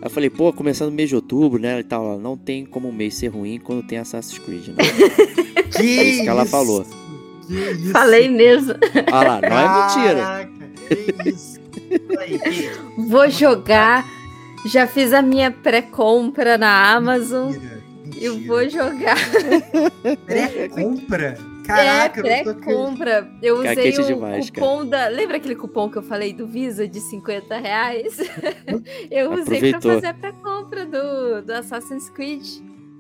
Eu 0.03 0.11
falei, 0.11 0.29
pô, 0.29 0.53
começando 0.53 0.89
o 0.89 0.93
mês 0.93 1.09
de 1.09 1.15
outubro, 1.15 1.61
né? 1.61 1.79
E 1.81 1.85
tal. 1.85 2.05
Ela, 2.05 2.19
não 2.19 2.37
tem 2.37 2.67
como 2.67 2.89
um 2.89 2.93
mês 2.93 3.15
ser 3.15 3.29
ruim 3.29 3.61
quando 3.63 3.83
tem 3.85 3.99
Assassin's 3.99 4.39
Creed, 4.39 4.69
né? 4.69 4.75
Que 5.73 5.99
É 5.99 6.05
isso 6.05 6.23
que 6.23 6.29
ela 6.29 6.45
falou. 6.45 6.85
Isso, 7.53 7.93
Falei 7.93 8.29
mesmo. 8.29 8.75
Olha 9.13 9.29
lá, 9.29 9.41
não 9.41 9.59
é 9.59 10.47
mentira. 10.47 10.51
Que 11.23 11.29
isso. 11.31 11.61
Aí, 12.19 12.71
Vou 13.09 13.29
jogar. 13.31 14.05
Já 14.67 14.87
fiz 14.87 15.13
a 15.13 15.21
minha 15.23 15.51
pré-compra 15.51 16.57
na 16.57 16.93
Amazon. 16.93 17.53
mentira, 17.53 17.83
Eu 18.21 18.39
vou 18.47 18.69
jogar. 18.69 19.17
Pré-compra? 20.27 21.37
Caraca, 21.67 22.21
é, 22.27 22.43
pré-compra. 22.43 23.31
Eu 23.41 23.57
usei 23.59 23.75
Caquete 23.77 24.01
o 24.01 24.05
demais, 24.07 24.51
cupom 24.51 24.85
da. 24.87 25.07
Lembra 25.09 25.37
aquele 25.37 25.55
cupom 25.55 25.89
que 25.89 25.97
eu 25.99 26.03
falei 26.03 26.33
do 26.33 26.47
Visa 26.47 26.87
de 26.89 27.01
50 27.01 27.57
reais? 27.59 28.19
eu 29.11 29.33
usei 29.33 29.73
Aproveitou. 29.73 29.81
pra 29.81 29.95
fazer 29.95 30.07
a 30.07 30.15
pré-compra 30.15 30.87
do, 30.87 31.43
do 31.43 31.53
Assassin's 31.53 32.09
Creed. 32.11 32.45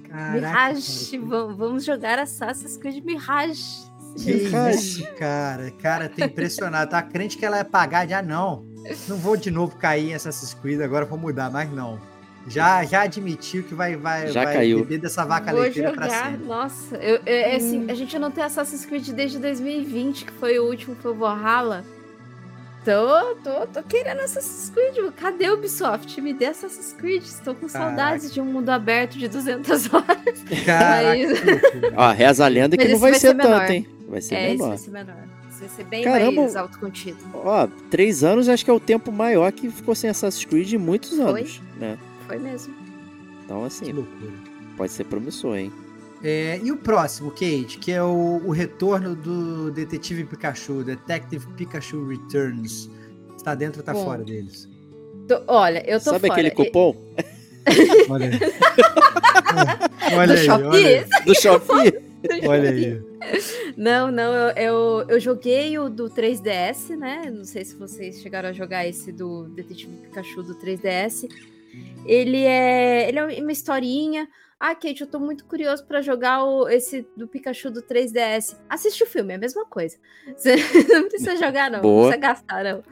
Caraca, 0.08 0.32
Mirage. 0.34 1.10
cara, 1.18 1.26
Vamos, 1.26 1.56
vamos 1.56 1.84
jogar 1.84 2.18
Assassin's 2.18 2.76
Creed 2.76 3.04
Mirage. 3.04 3.90
Que 4.16 4.30
isso, 4.32 5.06
cara? 5.18 5.70
Cara, 5.82 6.08
tô 6.08 6.24
impressionado. 6.24 6.90
Tá 6.90 7.02
crente 7.02 7.36
que 7.38 7.44
ela 7.44 7.58
ia 7.58 7.64
pagar 7.64 8.06
já 8.08 8.20
não. 8.22 8.64
Não 9.08 9.16
vou 9.16 9.36
de 9.36 9.50
novo 9.50 9.76
cair 9.76 10.10
em 10.10 10.14
Assassin's 10.14 10.54
Creed, 10.54 10.80
agora 10.80 11.04
vou 11.04 11.18
mudar, 11.18 11.50
mas 11.50 11.70
não. 11.72 11.98
Já, 12.48 12.82
já 12.84 13.02
admitiu 13.02 13.62
que 13.62 13.72
vai, 13.74 13.94
vai, 13.96 14.26
Já 14.28 14.42
vai 14.44 14.54
caiu. 14.54 14.78
beber 14.80 14.98
dessa 14.98 15.24
vaca 15.24 15.52
Vou 15.52 15.60
leiteira 15.60 15.92
pra 15.92 16.06
jogar. 16.08 16.24
sempre. 16.32 16.46
Nossa, 16.46 16.96
eu, 16.96 17.14
eu- 17.16 17.22
é 17.24 17.54
assim, 17.54 17.88
a 17.88 17.94
gente 17.94 18.18
não 18.18 18.32
tem 18.32 18.42
Assassin's 18.42 18.84
Creed 18.84 19.08
desde 19.10 19.38
2020, 19.38 20.24
que 20.24 20.32
foi 20.32 20.58
o 20.58 20.64
último, 20.66 20.96
foi 21.00 21.12
o 21.12 21.14
Valhalla. 21.14 21.84
Tô, 22.84 23.36
tô, 23.44 23.64
tô 23.68 23.82
querendo 23.84 24.18
Assassin's 24.22 24.70
Creed. 24.70 25.12
Cadê 25.14 25.48
o 25.50 25.54
Ubisoft? 25.54 26.20
Me 26.20 26.34
dê 26.34 26.46
Assassin's 26.46 26.92
Creed. 26.92 27.22
Estou 27.22 27.54
com 27.54 27.68
Caraca. 27.68 27.90
saudades 27.90 28.34
de 28.34 28.40
um 28.40 28.44
mundo 28.44 28.70
aberto 28.70 29.16
de 29.16 29.28
200 29.28 29.86
horas. 29.94 30.42
Caraca, 30.66 31.08
Mas- 31.16 31.40
que. 31.40 31.92
Ó, 31.96 32.10
reza 32.10 32.44
a 32.44 32.48
lenda 32.48 32.76
que 32.76 32.82
Mas 32.82 32.92
não 32.92 32.98
vai 32.98 33.12
vai 33.12 33.20
ser 33.20 33.28
ser 33.28 33.34
menor. 33.34 33.60
tanto, 33.60 33.70
hein? 33.72 33.86
Vai 34.12 34.20
ser 34.20 34.34
É, 34.34 34.48
esse 34.48 34.56
menor. 34.58 34.68
vai 34.68 34.78
ser 34.78 34.90
menor. 34.90 35.16
Vai 35.58 35.68
ser 35.70 35.84
bem 35.84 36.04
Caramba. 36.04 36.42
mais 36.42 36.54
autocontido. 36.54 37.16
Ó, 37.32 37.66
três 37.90 38.22
anos 38.22 38.46
acho 38.48 38.62
que 38.62 38.70
é 38.70 38.74
o 38.74 38.78
tempo 38.80 39.10
maior 39.10 39.50
que 39.52 39.70
ficou 39.70 39.94
sem 39.94 40.10
Assassin's 40.10 40.44
Creed 40.44 40.70
em 40.74 40.76
muitos 40.78 41.16
Foi. 41.16 41.40
anos, 41.40 41.62
né? 41.78 41.96
Foi 42.26 42.38
mesmo. 42.38 42.74
Então, 43.44 43.60
Que 43.60 43.66
assim, 43.68 43.90
loucura. 43.92 44.32
pode 44.76 44.92
ser 44.92 45.04
promissor, 45.04 45.56
hein? 45.56 45.72
É, 46.22 46.60
e 46.62 46.70
o 46.70 46.76
próximo, 46.76 47.30
Kate, 47.30 47.78
que 47.80 47.90
é 47.90 48.02
o, 48.02 48.42
o 48.44 48.50
retorno 48.50 49.16
do 49.16 49.70
Detetive 49.70 50.24
Pikachu, 50.24 50.84
Detective 50.84 51.46
Pikachu 51.54 52.06
Returns. 52.06 52.90
Está 53.34 53.54
dentro 53.54 53.80
ou 53.80 53.84
tá 53.84 53.92
Bom. 53.94 54.04
fora 54.04 54.22
deles? 54.22 54.68
Tô- 55.26 55.42
olha, 55.48 55.82
eu 55.90 55.98
tô 55.98 56.10
Sabe 56.10 56.28
fora. 56.28 56.32
aquele 56.34 56.50
cupom 56.50 56.94
Olha 58.10 58.26
aí. 58.26 58.38
Do 60.12 60.16
olha 60.16 60.34
aí, 60.34 60.44
Shopee? 60.44 60.64
olha 60.66 60.86
aí. 61.00 61.24
do 61.24 61.34
Shopee? 61.34 61.94
Olha 62.48 62.70
aí. 62.70 63.02
Não, 63.76 64.10
não, 64.10 64.32
eu, 64.34 64.56
eu, 64.56 65.06
eu 65.08 65.20
joguei 65.20 65.78
o 65.78 65.88
do 65.88 66.08
3DS, 66.10 66.96
né? 66.96 67.30
Não 67.30 67.44
sei 67.44 67.64
se 67.64 67.76
vocês 67.76 68.20
chegaram 68.20 68.48
a 68.48 68.52
jogar 68.52 68.86
esse 68.86 69.12
do 69.12 69.44
Detetive 69.48 69.96
Pikachu 69.96 70.42
do 70.42 70.54
3DS. 70.54 71.28
Ele 72.04 72.44
é, 72.44 73.08
ele 73.08 73.18
é 73.18 73.40
uma 73.40 73.52
historinha. 73.52 74.28
Ah, 74.58 74.74
Kate, 74.74 75.00
eu 75.00 75.06
tô 75.06 75.18
muito 75.18 75.44
curioso 75.44 75.84
pra 75.86 76.00
jogar 76.00 76.44
o, 76.44 76.68
esse 76.68 77.06
do 77.16 77.26
Pikachu 77.26 77.70
do 77.70 77.82
3DS. 77.82 78.56
Assiste 78.68 79.02
o 79.02 79.06
filme, 79.06 79.32
é 79.32 79.36
a 79.36 79.38
mesma 79.40 79.64
coisa. 79.66 79.96
Você 80.36 80.56
não 80.88 81.08
precisa 81.08 81.36
jogar, 81.36 81.70
não. 81.70 81.80
Boa. 81.80 82.02
Não 82.02 82.10
precisa 82.10 82.28
gastar, 82.28 82.64
não. 82.64 82.82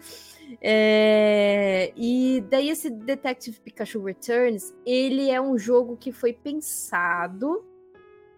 É, 0.60 1.92
e 1.96 2.42
daí 2.50 2.70
esse 2.70 2.90
Detective 2.90 3.60
Pikachu 3.60 4.02
Returns, 4.02 4.74
ele 4.84 5.30
é 5.30 5.40
um 5.40 5.56
jogo 5.56 5.96
que 5.96 6.10
foi 6.10 6.32
pensado 6.32 7.64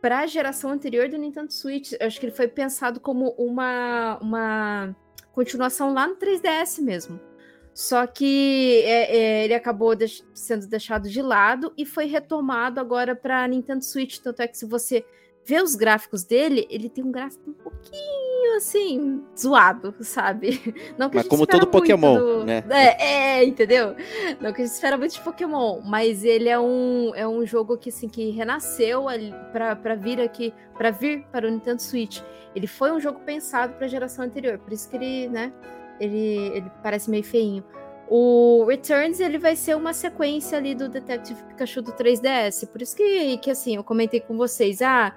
para 0.02 0.18
a 0.18 0.26
geração 0.26 0.70
anterior 0.70 1.08
do 1.08 1.16
Nintendo 1.16 1.52
Switch. 1.52 1.92
Eu 1.92 2.08
acho 2.08 2.18
que 2.18 2.26
ele 2.26 2.34
foi 2.34 2.48
pensado 2.48 2.98
como 2.98 3.30
uma, 3.38 4.18
uma 4.20 4.96
continuação 5.30 5.94
lá 5.94 6.08
no 6.08 6.16
3DS 6.16 6.82
mesmo. 6.82 7.20
Só 7.72 8.06
que 8.06 8.82
é, 8.84 9.16
é, 9.16 9.44
ele 9.44 9.54
acabou 9.54 9.94
deix- 9.94 10.22
sendo 10.34 10.66
deixado 10.66 11.08
de 11.08 11.22
lado 11.22 11.72
e 11.78 11.86
foi 11.86 12.06
retomado 12.06 12.80
agora 12.80 13.14
para 13.14 13.46
Nintendo 13.46 13.84
Switch. 13.84 14.18
Tanto 14.18 14.42
é 14.42 14.48
que 14.48 14.58
se 14.58 14.66
você 14.66 15.06
vê 15.44 15.60
os 15.60 15.74
gráficos 15.74 16.24
dele, 16.24 16.66
ele 16.70 16.88
tem 16.88 17.02
um 17.04 17.10
gráfico 17.10 17.50
um 17.50 17.52
pouquinho 17.54 18.56
assim, 18.56 19.22
zoado, 19.38 19.94
sabe? 20.00 20.60
Não 20.98 21.08
que 21.08 21.16
a 21.16 21.18
Mas 21.18 21.22
gente 21.24 21.28
como 21.30 21.46
todo 21.46 21.66
Pokémon, 21.66 22.18
do- 22.18 22.44
né? 22.44 22.62
É, 22.70 23.38
é, 23.40 23.44
entendeu? 23.44 23.96
Não 24.40 24.52
que 24.52 24.62
a 24.62 24.64
gente 24.64 24.74
espera 24.74 24.96
muito 24.96 25.14
de 25.14 25.20
Pokémon, 25.20 25.80
mas 25.84 26.24
ele 26.24 26.48
é 26.48 26.58
um, 26.58 27.12
é 27.14 27.26
um 27.26 27.44
jogo 27.46 27.76
que 27.76 27.88
assim 27.88 28.08
que 28.08 28.30
renasceu 28.30 29.06
pra 29.52 29.94
vir 29.94 30.20
aqui, 30.20 30.52
para 30.76 30.90
vir 30.90 31.24
para 31.32 31.46
o 31.46 31.50
Nintendo 31.50 31.80
Switch. 31.82 32.20
Ele 32.54 32.66
foi 32.66 32.92
um 32.92 33.00
jogo 33.00 33.20
pensado 33.20 33.72
para 33.74 33.86
a 33.86 33.88
geração 33.88 34.24
anterior, 34.24 34.58
por 34.58 34.72
isso 34.72 34.88
que 34.90 34.96
ele, 34.96 35.28
né, 35.28 35.52
ele, 35.98 36.36
ele 36.54 36.70
parece 36.82 37.10
meio 37.10 37.24
feinho. 37.24 37.64
O 38.14 38.66
Returns 38.66 39.20
ele 39.20 39.38
vai 39.38 39.56
ser 39.56 39.74
uma 39.74 39.94
sequência 39.94 40.58
ali 40.58 40.74
do 40.74 40.86
Detective 40.86 41.42
Pikachu 41.44 41.80
do 41.80 41.92
3DS, 41.92 42.68
por 42.68 42.82
isso 42.82 42.94
que, 42.94 43.38
que 43.38 43.50
assim, 43.50 43.76
eu 43.76 43.82
comentei 43.82 44.20
com 44.20 44.36
vocês, 44.36 44.82
ah, 44.82 45.16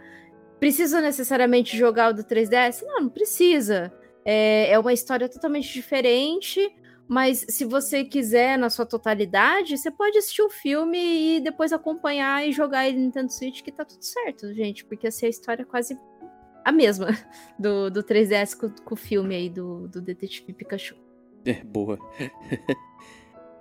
precisa 0.61 1.01
necessariamente 1.01 1.75
jogar 1.75 2.11
o 2.11 2.13
do 2.13 2.23
3DS? 2.23 2.83
Não, 2.83 3.01
não 3.01 3.09
precisa. 3.09 3.91
É, 4.23 4.71
é 4.71 4.79
uma 4.79 4.93
história 4.93 5.27
totalmente 5.27 5.73
diferente, 5.73 6.73
mas 7.05 7.45
se 7.49 7.65
você 7.65 8.05
quiser 8.05 8.57
na 8.57 8.69
sua 8.69 8.85
totalidade, 8.85 9.77
você 9.77 9.91
pode 9.91 10.17
assistir 10.17 10.43
o 10.43 10.49
filme 10.49 11.35
e 11.35 11.41
depois 11.41 11.73
acompanhar 11.73 12.47
e 12.47 12.53
jogar 12.53 12.87
ele 12.87 12.97
no 12.97 13.03
Nintendo 13.03 13.29
Switch, 13.29 13.61
que 13.61 13.73
tá 13.73 13.83
tudo 13.83 14.05
certo, 14.05 14.53
gente, 14.53 14.85
porque 14.85 15.07
assim, 15.07 15.25
a 15.25 15.29
história 15.29 15.63
é 15.63 15.65
quase 15.65 15.99
a 16.63 16.71
mesma 16.71 17.07
do, 17.59 17.89
do 17.89 18.01
3DS 18.01 18.57
com, 18.57 18.69
com 18.69 18.93
o 18.93 18.97
filme 18.97 19.35
aí 19.35 19.49
do, 19.49 19.85
do 19.89 20.01
Detetive 20.01 20.53
Pikachu. 20.53 21.04
É, 21.45 21.63
boa. 21.63 21.97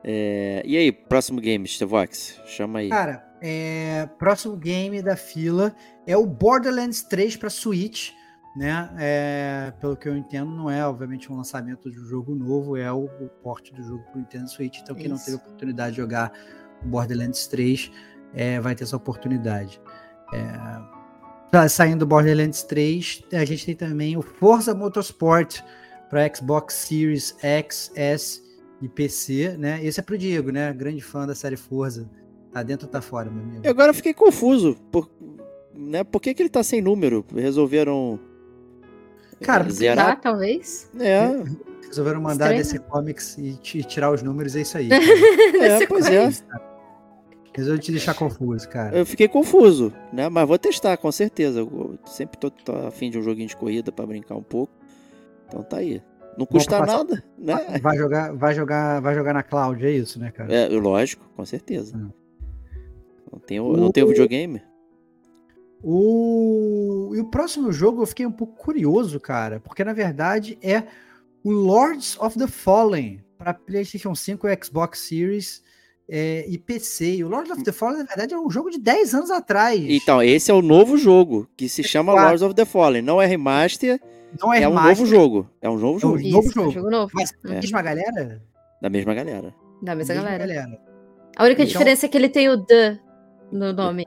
É, 0.06 0.62
e 0.66 0.77
aí, 0.77 0.93
próximo 0.93 1.40
game, 1.40 1.66
Stevox? 1.66 2.39
Chama 2.44 2.81
aí. 2.81 2.90
Cara, 2.90 3.27
é, 3.40 4.06
próximo 4.19 4.55
game 4.55 5.01
da 5.01 5.16
fila 5.16 5.74
é 6.06 6.15
o 6.15 6.27
Borderlands 6.27 7.02
3 7.02 7.39
para 7.39 7.48
Switch, 7.48 8.11
né? 8.55 8.90
É, 8.98 9.73
pelo 9.81 9.97
que 9.97 10.06
eu 10.06 10.15
entendo, 10.15 10.51
não 10.51 10.70
é 10.70 10.86
obviamente 10.86 11.32
um 11.32 11.36
lançamento 11.36 11.90
de 11.90 11.98
um 11.98 12.05
jogo 12.05 12.35
novo, 12.35 12.77
é 12.77 12.93
o, 12.93 13.05
o 13.05 13.31
porte 13.43 13.73
do 13.73 13.82
jogo 13.82 14.05
para 14.05 14.16
o 14.16 14.19
Nintendo 14.19 14.51
Switch. 14.51 14.81
Então, 14.82 14.94
quem 14.94 15.09
não 15.09 15.16
Isso. 15.16 15.24
teve 15.24 15.39
oportunidade 15.39 15.93
de 15.93 16.02
jogar 16.02 16.32
o 16.85 16.86
Borderlands 16.86 17.47
3 17.47 17.90
é, 18.35 18.61
vai 18.61 18.74
ter 18.74 18.85
essa 18.85 18.97
oportunidade. 18.98 19.81
É, 20.35 21.51
tá 21.51 21.66
saindo 21.66 22.01
do 22.01 22.06
Borderlands 22.06 22.62
3, 22.62 23.24
a 23.32 23.44
gente 23.47 23.65
tem 23.65 23.74
também 23.74 24.19
o 24.19 24.23
Forza 24.23 24.74
Motorsport 24.74 25.62
para 26.15 26.32
Xbox 26.32 26.74
Series 26.74 27.35
X, 27.43 27.91
S 27.97 28.41
e 28.81 28.89
PC, 28.89 29.57
né? 29.59 29.85
Esse 29.85 29.99
é 29.99 30.03
pro 30.03 30.16
Diego, 30.16 30.53
né? 30.53 30.73
Grande 30.73 31.01
fã 31.01 31.27
da 31.27 31.35
série 31.35 31.57
Forza. 31.57 32.09
Tá 32.53 32.62
dentro 32.62 32.86
ou 32.86 32.93
tá 32.93 33.01
fora, 33.01 33.28
meu 33.28 33.43
amigo? 33.43 33.62
E 33.65 33.69
agora 33.69 33.91
eu 33.91 33.95
fiquei 33.95 34.15
confuso. 34.15 34.77
Por, 34.93 35.11
né, 35.77 36.05
por 36.05 36.20
que, 36.23 36.32
que 36.32 36.41
ele 36.41 36.49
tá 36.49 36.62
sem 36.62 36.81
número? 36.81 37.24
Resolveram. 37.35 38.20
Cara, 39.43 39.65
Dá, 39.65 39.70
zerar. 39.70 40.20
talvez. 40.20 40.89
É, 41.01 41.31
Resolveram 41.89 42.20
mandar 42.20 42.55
Estranho. 42.55 42.62
DC 42.62 42.78
Comics 42.91 43.36
e 43.39 43.57
ti- 43.57 43.82
tirar 43.82 44.12
os 44.12 44.23
números, 44.23 44.55
é 44.55 44.61
isso 44.61 44.78
aí. 44.78 44.89
É, 45.61 45.85
pois 45.89 46.07
é. 46.07 46.31
Resolveu 47.57 47.81
te 47.82 47.91
deixar 47.91 48.15
confuso, 48.15 48.69
cara. 48.69 48.97
Eu 48.97 49.05
fiquei 49.05 49.27
confuso, 49.27 49.93
né? 50.12 50.28
Mas 50.28 50.47
vou 50.47 50.59
testar, 50.59 50.97
com 50.97 51.11
certeza. 51.11 51.59
Eu 51.59 51.99
sempre 52.07 52.39
tô, 52.39 52.51
tô 52.53 52.73
afim 52.86 53.11
de 53.11 53.19
um 53.19 53.23
joguinho 53.23 53.49
de 53.49 53.57
corrida 53.57 53.91
pra 53.91 54.07
brincar 54.07 54.36
um 54.36 54.43
pouco. 54.43 54.73
Então 55.47 55.62
tá 55.62 55.79
aí. 55.79 56.03
Não 56.37 56.47
custa 56.47 56.79
passar- 56.79 56.99
nada, 56.99 57.25
né? 57.39 57.79
Vai 57.81 57.97
jogar, 57.97 58.35
vai 58.35 58.55
jogar, 58.55 59.01
vai 59.01 59.15
jogar 59.15 59.33
na 59.33 59.43
cloud, 59.43 59.85
é 59.85 59.91
isso, 59.91 60.19
né, 60.19 60.31
cara? 60.33 60.53
É, 60.53 60.69
lógico, 60.69 61.25
com 61.37 61.45
certeza. 61.45 61.97
Hum. 61.97 62.11
Não 63.33 63.39
tenho, 63.39 63.77
não 63.77 63.93
tenho 63.93 64.09
videogame? 64.09 64.62
O... 65.83 67.12
E 67.15 67.21
o 67.21 67.27
próximo 67.27 67.71
jogo 67.71 68.03
eu 68.03 68.07
fiquei 68.07 68.25
um 68.27 68.33
pouco 68.33 68.57
curioso, 68.57 69.21
cara, 69.21 69.61
porque 69.61 69.85
na 69.85 69.93
verdade 69.93 70.59
é 70.62 70.85
o 71.43 71.51
Lords 71.51 72.19
of 72.19 72.39
the 72.39 72.47
Fallen 72.47 73.23
para 73.37 73.53
PlayStation 73.53 74.15
5, 74.15 74.47
Xbox 74.65 75.01
Series 75.01 75.62
é, 76.09 76.47
e 76.49 76.57
PC. 76.59 77.16
E 77.16 77.25
o 77.25 77.29
Lords 77.29 77.51
of 77.51 77.62
the 77.62 77.73
Fallen, 77.73 77.99
na 77.99 78.05
verdade, 78.05 78.35
é 78.35 78.39
um 78.39 78.51
jogo 78.51 78.71
de 78.71 78.79
10 78.79 79.15
anos 79.15 79.31
atrás. 79.31 79.79
Então, 79.81 80.23
esse 80.23 80.51
é 80.51 80.55
o 80.55 80.62
novo 80.62 80.97
jogo, 80.97 81.49
que 81.57 81.69
se 81.69 81.83
chama 81.83 82.12
Quatro. 82.12 82.29
Lords 82.29 82.43
of 82.43 82.55
the 82.55 82.65
Fallen. 82.65 83.03
Não 83.03 83.21
é 83.21 83.27
remaster, 83.27 84.01
não 84.40 84.52
é, 84.52 84.62
é, 84.62 84.69
um 84.69 84.74
novo 84.74 85.06
jogo. 85.06 85.48
É 85.62 85.69
um 85.70 85.78
novo 85.78 85.94
É 85.94 85.97
um 85.97 85.98
jogo. 85.98 86.19
Isso. 86.19 86.31
novo 86.32 86.47
Isso, 86.47 86.55
jogo. 86.55 86.70
jogo 86.70 86.90
novo. 86.90 87.11
Mas 87.15 87.32
a 87.44 87.48
É. 87.52 87.61
mesma 87.61 87.82
galera? 87.82 88.43
Da 88.81 88.90
mesma 88.90 89.15
galera. 89.15 89.55
Da 89.82 89.94
mesma 89.94 90.15
galera. 90.15 90.44
A 90.44 90.69
Então- 90.69 91.47
única 91.47 91.65
diferença 91.66 92.06
é 92.06 92.09
que 92.09 92.16
ele 92.16 92.28
tem 92.28 92.48
o 92.48 92.59
The 92.65 92.98
no 93.52 93.73
nome. 93.73 94.06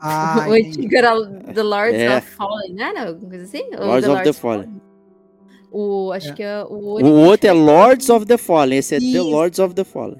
Ah, 0.00 0.46
o 0.48 0.52
antigo 0.52 0.94
era 0.96 1.12
The 1.54 1.62
Lords 1.62 2.00
É. 2.00 2.18
of 2.18 2.26
Fallen, 2.30 2.74
não 2.74 2.84
era 2.84 3.08
alguma 3.08 3.28
coisa 3.30 3.44
assim? 3.44 3.64
Ou 3.78 3.86
Lords 3.86 4.08
of 4.08 4.22
the 4.22 4.32
Fallen. 4.32 4.80
O, 5.70 6.12
acho 6.12 6.30
É. 6.30 6.32
que 6.34 6.42
é 6.42 6.62
o 6.64 6.68
O 6.72 6.94
único 6.96 7.10
outro 7.10 7.46
é 7.48 7.52
Lords 7.52 8.08
of 8.08 8.24
the 8.26 8.38
Fallen. 8.38 8.78
Esse 8.78 8.94
é 8.94 8.98
The 8.98 9.04
Isso. 9.04 9.28
Lords 9.28 9.58
of 9.58 9.74
the 9.74 9.84
Fallen. 9.84 10.18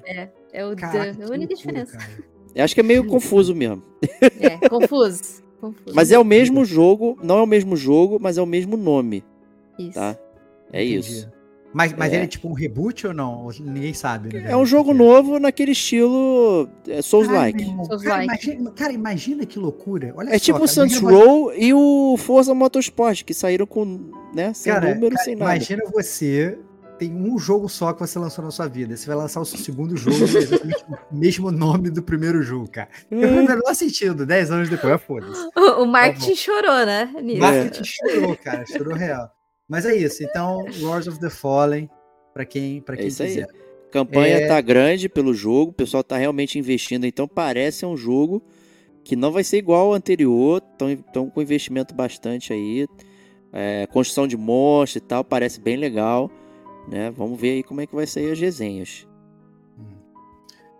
é 0.53 0.65
o 0.65 0.75
Caraca, 0.75 1.05
The, 1.05 1.13
que 1.13 1.23
a 1.23 1.33
única 1.33 1.55
diferença. 1.55 1.97
cara. 1.97 2.09
Eu 2.55 2.63
acho 2.63 2.73
que 2.75 2.79
é 2.81 2.83
meio 2.83 3.05
confuso 3.07 3.55
mesmo. 3.55 3.81
É, 4.39 4.69
confuso. 4.69 5.41
confuso. 5.61 5.93
Mas 5.95 6.11
é 6.11 6.19
o 6.19 6.23
mesmo 6.25 6.63
jogo, 6.65 7.17
não 7.23 7.37
é 7.39 7.41
o 7.41 7.47
mesmo 7.47 7.75
jogo, 7.75 8.17
mas 8.21 8.37
é 8.37 8.41
o 8.41 8.45
mesmo 8.45 8.75
nome, 8.77 9.23
Isso. 9.79 9.93
tá? 9.93 10.17
É 10.71 10.83
Entendi. 10.83 10.97
isso. 10.99 11.29
Mas, 11.71 11.93
mas 11.93 12.11
É. 12.11 12.15
ele 12.15 12.23
é 12.23 12.27
tipo 12.27 12.47
um 12.49 12.53
reboot 12.53 13.05
ou 13.05 13.13
não? 13.13 13.47
Ninguém 13.59 13.93
sabe, 13.93 14.33
né? 14.33 14.51
É 14.51 14.57
um 14.57 14.65
jogo 14.65 14.91
novo 14.91 15.37
naquele 15.39 15.71
estilo 15.73 16.67
é, 16.87 16.99
Souls-like. 16.99 17.63
Souls 17.63 18.01
Cara, 18.01 18.25
like. 18.25 18.45
imagina, 18.49 18.71
cara, 18.71 18.91
imagina 18.93 19.45
que 19.45 19.59
loucura. 19.59 20.11
Olha 20.17 20.29
É 20.29 20.39
só, 20.39 20.45
tipo 20.45 20.57
o 20.57 20.61
cara, 20.61 20.67
Saints 20.71 20.99
Row 20.99 21.53
e 21.53 21.71
o 21.71 22.15
Forza 22.17 22.55
Motorsport, 22.55 23.23
que 23.23 23.35
saíram 23.35 23.67
com, 23.67 24.09
né, 24.33 24.51
sem 24.55 24.73
Cara, 24.73 24.95
número, 24.95 25.11
cara, 25.13 25.23
sem 25.23 25.35
nada. 25.35 25.55
imagina 25.55 25.83
você 25.93 26.57
tem 26.97 27.13
um 27.13 27.37
jogo 27.37 27.69
só 27.69 27.93
que 27.93 27.99
você 27.99 28.17
lançou 28.17 28.43
na 28.43 28.49
sua 28.49 28.67
vida. 28.67 28.97
Você 28.97 29.05
vai 29.05 29.15
lançar 29.15 29.39
o 29.39 29.45
seu 29.45 29.59
segundo 29.59 29.95
jogo 29.95 30.17
com 30.87 31.15
o 31.15 31.19
mesmo 31.19 31.51
nome 31.51 31.91
do 31.91 32.01
primeiro 32.01 32.41
jogo, 32.41 32.67
cara. 32.67 32.89
Não 33.11 33.21
faz 33.21 33.31
o 33.31 33.47
menor 33.47 33.75
sentido, 33.75 34.25
10 34.25 34.49
anos 34.51 34.69
depois, 34.69 34.95
é 34.95 34.97
foda-se. 34.97 35.39
O, 35.55 35.83
o 35.83 35.85
marketing 35.85 36.35
chorou, 36.35 36.83
né? 36.85 37.13
Nisso. 37.21 37.39
Marketing 37.41 37.83
chorou, 37.83 38.35
cara, 38.43 38.65
chorou 38.65 38.95
real. 38.95 39.29
Mas 39.69 39.85
é 39.85 39.95
isso, 39.95 40.23
então, 40.23 40.65
Lords 40.79 41.07
of 41.07 41.19
the 41.19 41.29
Fallen, 41.29 41.87
pra 42.33 42.43
quem, 42.43 42.81
pra 42.81 42.95
É 42.95 42.97
quem 42.97 43.05
aí. 43.05 43.11
quiser. 43.11 43.47
Campanha 43.91 44.37
É. 44.41 44.47
tá 44.47 44.59
grande 44.61 45.07
pelo 45.07 45.33
jogo, 45.33 45.71
o 45.71 45.73
pessoal 45.73 46.03
tá 46.03 46.17
realmente 46.17 46.57
investindo, 46.59 47.05
então 47.05 47.27
parece 47.27 47.85
um 47.85 47.95
jogo 47.95 48.43
que 49.03 49.15
não 49.15 49.31
vai 49.31 49.43
ser 49.43 49.57
igual 49.57 49.87
ao 49.87 49.93
anterior, 49.93 50.61
estão 51.07 51.29
com 51.29 51.41
investimento 51.41 51.93
bastante 51.95 52.51
aí. 52.53 52.87
É, 53.51 53.87
construção 53.87 54.27
de 54.27 54.37
monstros 54.37 55.03
e 55.03 55.07
tal, 55.07 55.23
parece 55.23 55.59
bem 55.59 55.75
legal. 55.75 56.29
Né? 56.87 57.09
Vamos 57.11 57.39
ver 57.39 57.51
aí 57.51 57.63
como 57.63 57.81
é 57.81 57.87
que 57.87 57.95
vai 57.95 58.05
sair 58.05 58.31
as 58.31 58.39
resenhas. 58.39 59.07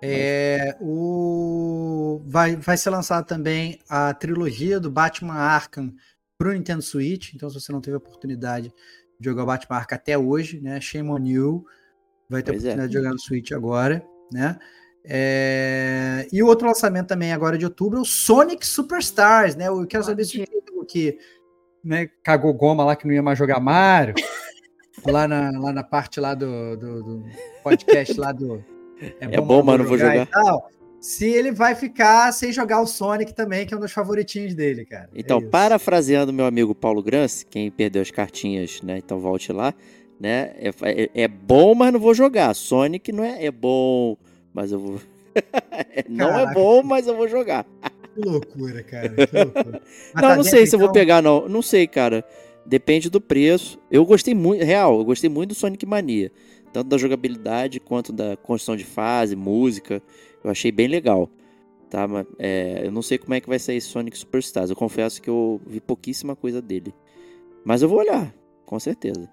É, 0.01 0.77
o... 0.79 2.21
vai, 2.25 2.55
vai 2.55 2.77
ser 2.77 2.89
lançada 2.89 3.25
também 3.25 3.79
a 3.89 4.13
trilogia 4.13 4.79
do 4.79 4.89
Batman 4.89 5.33
Arkham 5.33 5.93
pro 6.39 6.53
Nintendo 6.53 6.81
Switch. 6.81 7.33
Então, 7.35 7.49
se 7.49 7.59
você 7.59 7.71
não 7.71 7.81
teve 7.81 7.95
a 7.95 7.97
oportunidade 7.97 8.73
de 9.19 9.29
jogar 9.29 9.43
o 9.43 9.45
Batman 9.45 9.75
Arkham 9.77 9.95
até 9.97 10.17
hoje, 10.17 10.61
né? 10.61 10.79
Shame 10.79 11.09
on 11.09 11.25
you. 11.25 11.65
Vai 12.29 12.41
ter 12.41 12.51
a 12.51 12.53
Pois 12.53 12.63
é. 12.63 12.69
oportunidade 12.69 12.91
de 12.91 12.97
jogar 12.97 13.11
no 13.11 13.19
Switch 13.19 13.51
agora, 13.51 14.03
né? 14.31 14.57
É, 15.03 16.27
E 16.31 16.41
o 16.41 16.47
outro 16.47 16.67
lançamento 16.67 17.07
também 17.07 17.33
agora 17.33 17.57
de 17.57 17.65
outubro 17.65 17.99
é 17.99 18.01
o 18.01 18.05
Sonic 18.05 18.65
Superstars, 18.65 19.55
né? 19.55 19.67
Eu 19.67 19.85
quero 19.85 20.03
saber 20.03 20.23
se 20.23 20.45
o 20.73 20.85
que 20.85 21.17
né, 21.83 22.07
cagou 22.23 22.53
goma 22.53 22.85
lá 22.85 22.95
que 22.95 23.05
não 23.05 23.13
ia 23.13 23.21
mais 23.21 23.37
jogar 23.37 23.59
Mario. 23.59 24.15
lá, 25.05 25.27
na, 25.27 25.51
lá 25.59 25.73
na 25.73 25.83
parte 25.83 26.19
lá 26.19 26.33
do, 26.33 26.77
do, 26.77 27.03
do 27.03 27.25
podcast 27.63 28.17
lá 28.19 28.31
do 28.31 28.63
É 29.19 29.41
bom, 29.41 29.61
mas 29.63 29.77
não 29.79 29.85
vou 29.85 29.97
e 29.97 29.99
jogar. 29.99 30.27
Se 30.99 31.25
ele 31.29 31.51
vai 31.51 31.75
ficar 31.75 32.31
sem 32.31 32.51
jogar 32.51 32.81
o 32.81 32.85
Sonic 32.87 33.33
também, 33.33 33.65
que 33.65 33.73
é 33.73 33.77
um 33.77 33.79
dos 33.79 33.91
favoritinhos 33.91 34.53
dele, 34.53 34.85
cara. 34.85 35.09
É 35.15 35.19
Então, 35.19 35.39
isso. 35.39 35.47
parafraseando 35.49 36.33
meu 36.33 36.45
amigo 36.45 36.75
Paulo 36.75 37.01
Grance, 37.01 37.45
quem 37.45 37.71
perdeu 37.71 38.01
as 38.01 38.11
cartinhas, 38.11 38.81
né? 38.81 38.97
Então 38.97 39.19
volte 39.19 39.51
lá, 39.53 39.73
né? 40.19 40.53
É, 40.57 40.71
é- 40.83 41.09
é 41.23 41.27
bom, 41.27 41.73
mas 41.75 41.93
não 41.93 41.99
vou 41.99 42.13
jogar. 42.13 42.53
Sonic 42.53 43.11
não 43.11 43.23
é, 43.23 43.45
é 43.45 43.51
bom, 43.51 44.17
mas 44.53 44.71
eu 44.71 44.79
vou. 44.79 44.99
não 46.09 46.29
é 46.29 46.43
Caraca. 46.43 46.53
bom, 46.53 46.83
mas 46.83 47.07
eu 47.07 47.15
vou 47.15 47.27
jogar. 47.27 47.65
Que 48.13 48.21
loucura, 48.21 48.83
cara. 48.83 49.09
Que 49.09 49.37
loucura. 49.37 49.81
Não, 50.13 50.21
tá 50.21 50.35
não 50.35 50.43
sei 50.43 50.65
se 50.65 50.75
eu 50.75 50.79
vou 50.79 50.91
pegar, 50.91 51.21
não. 51.21 51.47
Não 51.47 51.61
sei, 51.61 51.87
cara. 51.87 52.25
Depende 52.65 53.09
do 53.09 53.21
preço. 53.21 53.79
Eu 53.89 54.05
gostei 54.05 54.35
muito, 54.35 54.63
real, 54.65 54.97
eu 54.99 55.05
gostei 55.05 55.29
muito 55.29 55.49
do 55.49 55.55
Sonic 55.55 55.85
Mania. 55.85 56.31
Tanto 56.73 56.87
da 56.89 56.97
jogabilidade 56.97 57.79
quanto 57.79 58.11
da 58.13 58.35
construção 58.37 58.75
de 58.75 58.83
fase, 58.83 59.35
música. 59.35 60.03
Eu 60.43 60.51
achei 60.51 60.71
bem 60.71 60.87
legal. 60.87 61.29
Tá, 61.89 62.07
mas 62.07 62.27
é, 62.37 62.85
eu 62.85 62.91
não 62.91 63.01
sei 63.01 63.17
como 63.17 63.33
é 63.33 63.41
que 63.41 63.49
vai 63.49 63.57
sair 63.57 63.81
Sonic 63.81 64.17
Superstars. 64.17 64.69
Eu 64.69 64.75
confesso 64.75 65.21
que 65.21 65.29
eu 65.29 65.59
vi 65.65 65.81
pouquíssima 65.81 66.35
coisa 66.35 66.61
dele. 66.61 66.93
Mas 67.65 67.81
eu 67.81 67.89
vou 67.89 67.99
olhar, 67.99 68.33
com 68.65 68.79
certeza. 68.79 69.27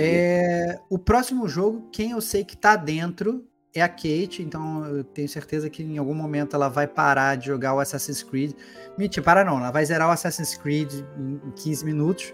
É, 0.00 0.78
o 0.88 0.98
próximo 0.98 1.48
jogo, 1.48 1.88
quem 1.92 2.12
eu 2.12 2.20
sei 2.20 2.44
que 2.44 2.56
tá 2.56 2.76
dentro 2.76 3.44
é 3.74 3.82
a 3.82 3.88
Kate, 3.88 4.40
então 4.40 4.86
eu 4.86 5.02
tenho 5.02 5.28
certeza 5.28 5.68
que 5.68 5.82
em 5.82 5.98
algum 5.98 6.14
momento 6.14 6.54
ela 6.54 6.68
vai 6.68 6.86
parar 6.86 7.36
de 7.36 7.46
jogar 7.46 7.74
o 7.74 7.80
Assassin's 7.80 8.22
Creed. 8.22 8.52
Mentira, 8.96 9.22
para 9.22 9.44
não, 9.44 9.58
ela 9.58 9.72
vai 9.72 9.84
zerar 9.84 10.08
o 10.08 10.12
Assassin's 10.12 10.56
Creed 10.56 10.92
em 11.18 11.50
15 11.56 11.84
minutos. 11.84 12.32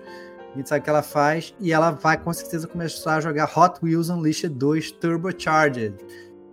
A 0.53 0.57
gente 0.57 0.69
sabe 0.69 0.81
o 0.81 0.85
que 0.85 0.91
ela 0.91 1.03
faz. 1.03 1.55
E 1.59 1.73
ela 1.73 1.91
vai 1.91 2.23
com 2.23 2.33
certeza 2.33 2.69
começar 2.69 3.17
a 3.17 3.21
jogar 3.21 3.51
Hot 3.57 3.79
Wheels 3.83 4.11
Unleashed 4.11 4.55
2 4.55 4.93
Turbocharged. 4.93 5.95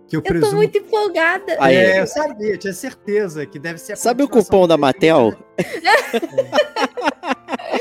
Que 0.08 0.16
eu, 0.16 0.20
Eu 0.20 0.22
tô 0.24 0.28
presumo. 0.30 0.56
muito 0.56 0.78
empolgada. 0.78 1.56
Aí. 1.60 1.76
É, 1.76 2.00
eu 2.00 2.06
sabia, 2.06 2.52
eu 2.52 2.58
tinha 2.58 2.72
certeza 2.72 3.44
que 3.44 3.58
deve 3.58 3.78
ser 3.78 3.92
a 3.92 3.96
Sabe 3.96 4.22
o 4.22 4.28
cupom 4.28 4.66
da 4.66 4.76
Mattel? 4.78 5.34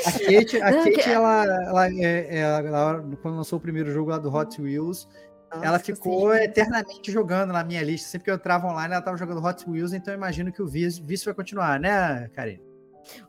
A 0.06 0.12
Kate, 0.12 0.62
a 0.62 0.72
Não, 0.72 0.84
Kate 0.84 0.92
que- 1.04 1.10
ela, 1.10 1.44
ela, 1.46 1.88
é- 1.90 2.28
é- 2.30 2.40
ela- 2.40 3.04
quando 3.22 3.38
lançou 3.38 3.58
o 3.58 3.62
primeiro 3.62 3.92
jogo 3.92 4.10
lá 4.12 4.18
do 4.18 4.34
Hot 4.34 4.62
Wheels, 4.62 5.08
ela 5.52 5.72
Nossa, 5.72 5.80
ficou 5.86 6.28
vocês- 6.30 6.46
eternamente 6.46 7.12
jogando 7.12 7.54
na 7.54 7.64
minha 7.64 7.82
lista. 7.82 8.10
Sempre 8.10 8.26
que 8.26 8.32
eu 8.32 8.36
entrava 8.36 8.68
online, 8.68 8.94
ela 8.94 9.02
tava 9.02 9.18
jogando 9.18 9.44
Hot 9.46 9.70
Wheels, 9.70 9.94
então 9.94 10.14
eu 10.14 10.18
imagino 10.18 10.52
que 10.52 10.62
o 10.62 10.68
vício, 10.68 11.04
vício 11.04 11.26
vai 11.26 11.34
continuar, 11.34 11.80
né, 11.80 12.30
Karine? 12.34 12.62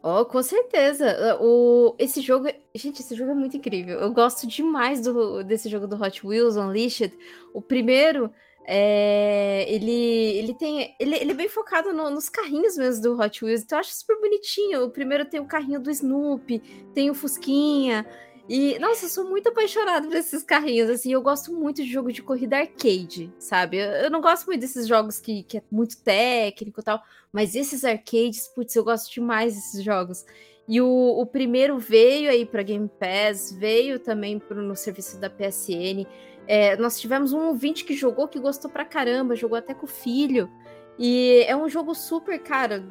Oh, 0.03 0.25
com 0.25 0.43
certeza. 0.43 1.39
O, 1.41 1.95
esse 2.01 2.21
jogo. 2.21 2.49
Gente, 2.75 3.01
esse 3.01 3.15
jogo 3.15 3.31
é 3.31 3.35
muito 3.35 3.57
incrível. 3.57 4.01
Eu 4.01 4.13
gosto 4.13 4.45
demais 4.45 5.01
do, 5.03 5.45
desse 5.45 5.69
jogo 5.69 5.87
do 5.87 5.95
Hot 6.03 6.27
Wheels 6.27 6.57
Unleashed. 6.57 7.17
O 7.55 7.63
primeiro. 7.63 8.29
É, 8.71 9.65
ele, 9.67 9.91
ele 9.91 10.55
tem. 10.55 10.95
Ele, 11.01 11.17
ele 11.17 11.31
é 11.31 11.35
bem 11.35 11.49
focado 11.49 11.91
no- 11.91 12.11
nos 12.11 12.29
carrinhos 12.29 12.77
mesmo 12.77 13.03
do 13.03 13.19
Hot 13.19 13.43
Wheels, 13.43 13.63
então 13.63 13.79
eu 13.79 13.81
acho 13.81 13.95
super 13.95 14.21
bonitinho. 14.21 14.85
O 14.85 14.91
primeiro 14.91 15.25
tem 15.25 15.41
o 15.41 15.47
carrinho 15.47 15.81
do 15.81 15.91
Snoopy, 15.91 16.59
tem 16.93 17.09
o 17.09 17.15
Fusquinha. 17.15 18.07
E, 18.47 18.79
nossa, 18.79 19.07
eu 19.07 19.09
sou 19.11 19.25
muito 19.29 19.49
apaixonada 19.49 20.07
por 20.07 20.17
esses 20.17 20.43
carrinhos, 20.43 20.89
assim, 20.89 21.13
eu 21.13 21.21
gosto 21.21 21.53
muito 21.53 21.83
de 21.83 21.91
jogo 21.91 22.11
de 22.13 22.23
corrida 22.23 22.57
arcade, 22.59 23.31
sabe? 23.39 23.77
Eu, 23.79 23.91
eu 23.91 24.11
não 24.11 24.21
gosto 24.23 24.47
muito 24.47 24.61
desses 24.61 24.87
jogos 24.87 25.19
que, 25.19 25.43
que 25.43 25.59
é 25.59 25.63
muito 25.71 25.99
técnico 26.03 26.81
e 26.81 26.83
tal, 26.85 27.03
mas 27.31 27.55
esses 27.55 27.85
arcades, 27.85 28.49
putz, 28.49 28.75
eu 28.75 28.85
gosto 28.85 29.13
demais 29.13 29.55
desses 29.55 29.83
jogos. 29.83 30.25
E 30.67 30.81
o, 30.81 30.87
o 30.87 31.27
primeiro 31.27 31.79
veio 31.79 32.31
aí 32.31 32.45
para 32.47 32.63
Game 32.63 32.89
Pass, 33.01 33.53
veio 33.53 33.99
também 33.99 34.39
pro, 34.39 34.63
no 34.63 34.75
serviço 34.77 35.19
da 35.19 35.29
PSN. 35.31 36.07
É, 36.49 36.79
nós 36.79 36.99
tivemos 36.99 37.35
um 37.35 37.49
ouvinte 37.49 37.85
que 37.85 37.95
jogou, 37.95 38.27
que 38.27 38.41
gostou 38.41 38.71
pra 38.71 38.83
caramba, 38.83 39.37
jogou 39.37 39.59
até 39.59 39.75
com 39.75 39.85
o 39.85 39.89
filho. 39.89 40.51
E 40.99 41.45
é 41.47 41.55
um 41.55 41.69
jogo 41.69 41.95
super, 41.95 42.39
cara, 42.39 42.83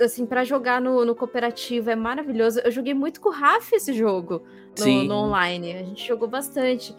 assim, 0.00 0.24
para 0.24 0.44
jogar 0.44 0.80
no, 0.80 1.04
no 1.04 1.14
cooperativo 1.14 1.90
é 1.90 1.94
maravilhoso. 1.94 2.60
Eu 2.60 2.70
joguei 2.70 2.94
muito 2.94 3.20
com 3.20 3.28
o 3.28 3.32
Rafa 3.32 3.76
esse 3.76 3.92
jogo 3.92 4.42
no, 4.78 5.04
no 5.04 5.14
online. 5.14 5.74
A 5.74 5.82
gente 5.82 6.08
jogou 6.08 6.26
bastante. 6.26 6.96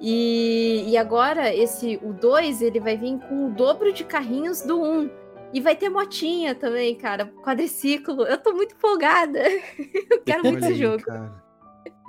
E, 0.00 0.84
e 0.86 0.96
agora, 0.96 1.52
esse 1.52 1.98
o 2.00 2.12
2, 2.12 2.62
ele 2.62 2.78
vai 2.78 2.96
vir 2.96 3.18
com 3.28 3.46
o 3.46 3.50
dobro 3.50 3.92
de 3.92 4.04
carrinhos 4.04 4.62
do 4.62 4.80
1. 4.80 4.84
Um. 4.84 5.10
E 5.52 5.60
vai 5.60 5.74
ter 5.74 5.88
motinha 5.88 6.54
também, 6.54 6.94
cara. 6.94 7.26
Quadriciclo. 7.42 8.22
Eu 8.22 8.38
tô 8.38 8.52
muito 8.52 8.76
empolgada. 8.76 9.40
Eu 10.10 10.22
quero 10.22 10.44
muito 10.44 10.64
Olha 10.64 10.72
esse 10.72 10.80
jogo. 10.80 11.02
cara. 11.02 11.45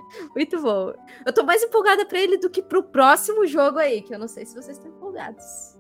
Muito 0.36 0.62
bom. 0.62 0.94
Eu 1.26 1.34
tô 1.34 1.44
mais 1.44 1.64
empolgada 1.64 2.06
pra 2.06 2.20
ele 2.20 2.38
do 2.38 2.50
que 2.50 2.62
pro 2.62 2.84
próximo 2.84 3.46
jogo 3.46 3.78
aí, 3.80 4.02
que 4.02 4.14
eu 4.14 4.20
não 4.20 4.28
sei 4.28 4.46
se 4.46 4.56
vocês 4.56 4.78
estão 4.78 4.92
empolgados. 4.92 5.78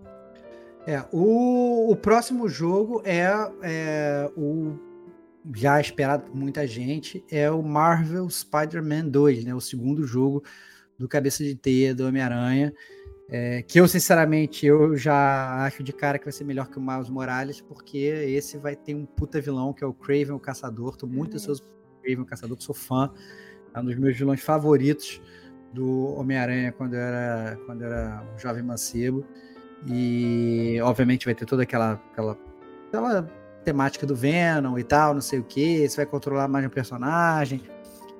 É, 0.85 1.03
o, 1.11 1.91
o 1.91 1.95
próximo 1.95 2.47
jogo 2.47 3.01
é, 3.03 3.27
é 3.61 4.31
o 4.37 4.77
já 5.55 5.79
esperado 5.79 6.23
por 6.23 6.35
muita 6.35 6.67
gente, 6.67 7.23
é 7.29 7.49
o 7.49 7.61
Marvel 7.61 8.29
Spider-Man 8.29 9.07
2, 9.07 9.45
né? 9.45 9.55
O 9.55 9.61
segundo 9.61 10.05
jogo 10.05 10.43
do 10.97 11.07
Cabeça 11.07 11.43
de 11.43 11.55
Teia 11.55 11.93
do 11.93 12.05
Homem-Aranha. 12.05 12.73
É, 13.29 13.61
que 13.61 13.79
eu, 13.79 13.87
sinceramente, 13.87 14.65
eu 14.65 14.95
já 14.95 15.65
acho 15.65 15.83
de 15.83 15.91
cara 15.91 16.17
que 16.17 16.23
vai 16.23 16.31
ser 16.31 16.45
melhor 16.45 16.69
que 16.69 16.77
o 16.77 16.81
Miles 16.81 17.09
Morales, 17.09 17.59
porque 17.59 17.97
esse 17.97 18.57
vai 18.57 18.75
ter 18.75 18.95
um 18.95 19.05
puta 19.05 19.41
vilão, 19.41 19.73
que 19.73 19.83
é 19.83 19.87
o 19.87 19.93
Craven, 19.93 20.31
o 20.31 20.39
Caçador. 20.39 20.95
Tô 20.95 21.05
muito 21.05 21.35
ansioso 21.35 21.63
pro 21.63 22.01
Craven, 22.01 22.23
o 22.23 22.25
Caçador, 22.25 22.57
que 22.57 22.63
sou 22.63 22.75
fã. 22.75 23.11
É 23.73 23.79
um 23.79 23.85
dos 23.85 23.95
meus 23.95 24.17
vilões 24.17 24.41
favoritos 24.41 25.21
do 25.73 26.15
Homem-Aranha 26.15 26.71
quando 26.71 26.95
eu 26.95 27.01
era, 27.01 27.57
quando 27.65 27.81
eu 27.83 27.91
era 27.91 28.23
um 28.33 28.39
jovem 28.39 28.63
mancebo. 28.63 29.25
E, 29.85 30.79
obviamente, 30.81 31.25
vai 31.25 31.35
ter 31.35 31.45
toda 31.45 31.63
aquela, 31.63 31.93
aquela, 32.11 32.37
aquela 32.87 33.23
temática 33.63 34.05
do 34.05 34.15
Venom 34.15 34.77
e 34.77 34.83
tal, 34.83 35.13
não 35.13 35.21
sei 35.21 35.39
o 35.39 35.43
que. 35.43 35.87
Você 35.87 35.97
vai 35.97 36.05
controlar 36.05 36.47
mais 36.47 36.65
um 36.65 36.69
personagem. 36.69 37.61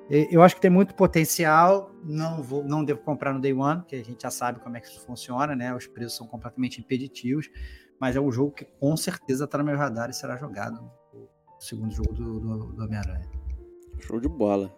Eu 0.08 0.42
acho 0.42 0.54
que 0.54 0.60
tem 0.60 0.70
muito 0.70 0.94
potencial. 0.94 1.90
Não 2.04 2.42
vou, 2.42 2.64
não 2.64 2.84
devo 2.84 3.00
comprar 3.00 3.34
no 3.34 3.40
Day 3.40 3.52
One, 3.52 3.80
porque 3.80 3.96
a 3.96 4.04
gente 4.04 4.22
já 4.22 4.30
sabe 4.30 4.60
como 4.60 4.76
é 4.76 4.80
que 4.80 4.86
isso 4.86 5.00
funciona, 5.00 5.54
né? 5.54 5.74
Os 5.74 5.86
preços 5.86 6.16
são 6.16 6.26
completamente 6.26 6.80
impeditivos. 6.80 7.50
Mas 8.00 8.14
é 8.14 8.20
um 8.20 8.30
jogo 8.30 8.52
que 8.52 8.64
com 8.64 8.96
certeza 8.96 9.44
está 9.44 9.58
no 9.58 9.64
meu 9.64 9.76
radar 9.76 10.08
e 10.08 10.14
será 10.14 10.36
jogado 10.36 10.80
no 10.80 11.28
segundo 11.58 11.92
jogo 11.92 12.14
do, 12.14 12.40
do, 12.40 12.72
do 12.72 12.84
Homem-Aranha. 12.84 13.28
Show 13.98 14.20
de 14.20 14.28
bola. 14.28 14.72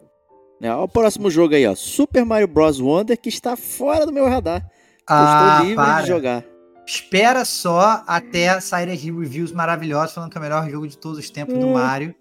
É, 0.60 0.72
o 0.74 0.86
próximo 0.88 1.30
jogo 1.30 1.54
aí, 1.54 1.66
ó. 1.66 1.74
Super 1.74 2.24
Mario 2.24 2.46
Bros. 2.48 2.80
Wonder, 2.80 3.16
que 3.16 3.28
está 3.28 3.56
fora 3.56 4.04
do 4.04 4.12
meu 4.12 4.28
radar. 4.28 4.68
Ah, 5.06 5.52
estou 5.52 5.66
livre 5.68 5.76
para. 5.76 6.02
de 6.02 6.08
jogar. 6.08 6.44
Espera 6.86 7.44
só 7.44 8.02
até 8.06 8.60
saírem 8.60 8.94
as 8.94 9.02
reviews 9.02 9.52
maravilhosas 9.52 10.12
falando 10.12 10.30
que 10.30 10.36
é 10.36 10.40
o 10.40 10.42
melhor 10.42 10.68
jogo 10.68 10.86
de 10.88 10.98
todos 10.98 11.18
os 11.18 11.30
tempos 11.30 11.56
do 11.56 11.66
Hum. 11.66 11.72
Mario. 11.74 12.14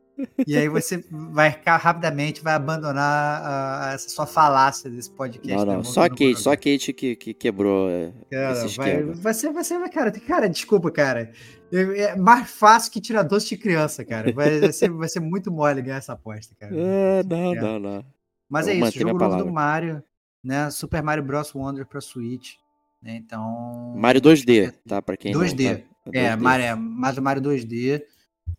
E 0.45 0.55
aí 0.57 0.67
você 0.67 1.03
vai 1.09 1.51
ficar 1.51 1.77
rapidamente, 1.77 2.41
vai 2.43 2.53
abandonar 2.53 3.41
ah, 3.43 3.91
essa 3.93 4.09
sua 4.09 4.25
falácia 4.25 4.89
desse 4.89 5.09
podcast. 5.11 5.57
Não, 5.57 5.65
né? 5.65 5.73
não. 5.77 5.83
Só 5.83 6.07
Kate, 6.09 6.35
só. 6.35 6.51
Kate 6.51 6.93
que, 6.93 7.15
que 7.15 7.33
quebrou 7.33 7.89
é, 7.89 8.11
Cara, 8.29 8.51
esse 8.65 8.77
vai, 8.77 8.89
esquema. 8.91 9.13
vai 9.15 9.33
ser, 9.33 9.51
vai 9.53 9.63
ser, 9.63 9.89
cara, 9.89 10.11
cara, 10.11 10.49
desculpa, 10.49 10.91
cara. 10.91 11.31
É 11.71 12.01
é 12.01 12.15
mais 12.15 12.49
fácil 12.49 12.91
que 12.91 12.99
tirar 13.01 13.23
doce 13.23 13.49
de 13.49 13.57
criança, 13.57 14.03
cara. 14.05 14.31
Vai, 14.33 14.59
vai 14.59 14.71
ser, 14.73 14.89
vai 14.91 15.07
ser 15.07 15.19
muito 15.19 15.51
mole 15.51 15.81
ganhar 15.81 15.97
essa 15.97 16.13
aposta, 16.13 16.53
cara. 16.59 16.73
Ah, 16.75 17.23
não, 17.29 17.55
É. 17.55 17.61
não, 17.61 17.79
não. 17.79 18.05
Mas 18.49 18.67
eu 18.67 18.73
é 18.73 18.77
isso, 18.77 18.99
jogo 18.99 19.19
novo 19.19 19.43
do. 19.43 19.51
Mario, 19.51 20.03
né? 20.43 20.71
Super 20.71 21.03
Mario 21.03 21.23
Bros. 21.23 21.53
Wonder 21.53 21.85
pra 21.85 22.01
Switch. 22.01 22.55
Né? 23.01 23.15
Então. 23.15 23.93
Mario 23.95 24.21
2D, 24.21 24.73
tá? 24.87 25.01
Pra 25.01 25.15
quem 25.15 25.33
2D. 25.33 25.85
não 26.05 26.11
tá. 26.11 26.19
É, 26.19 26.35
2D. 26.35 26.41
Mario, 26.41 26.65
é, 26.65 26.75
mas 26.75 27.17
o 27.17 27.21
Mario 27.21 27.43
2D. 27.43 28.01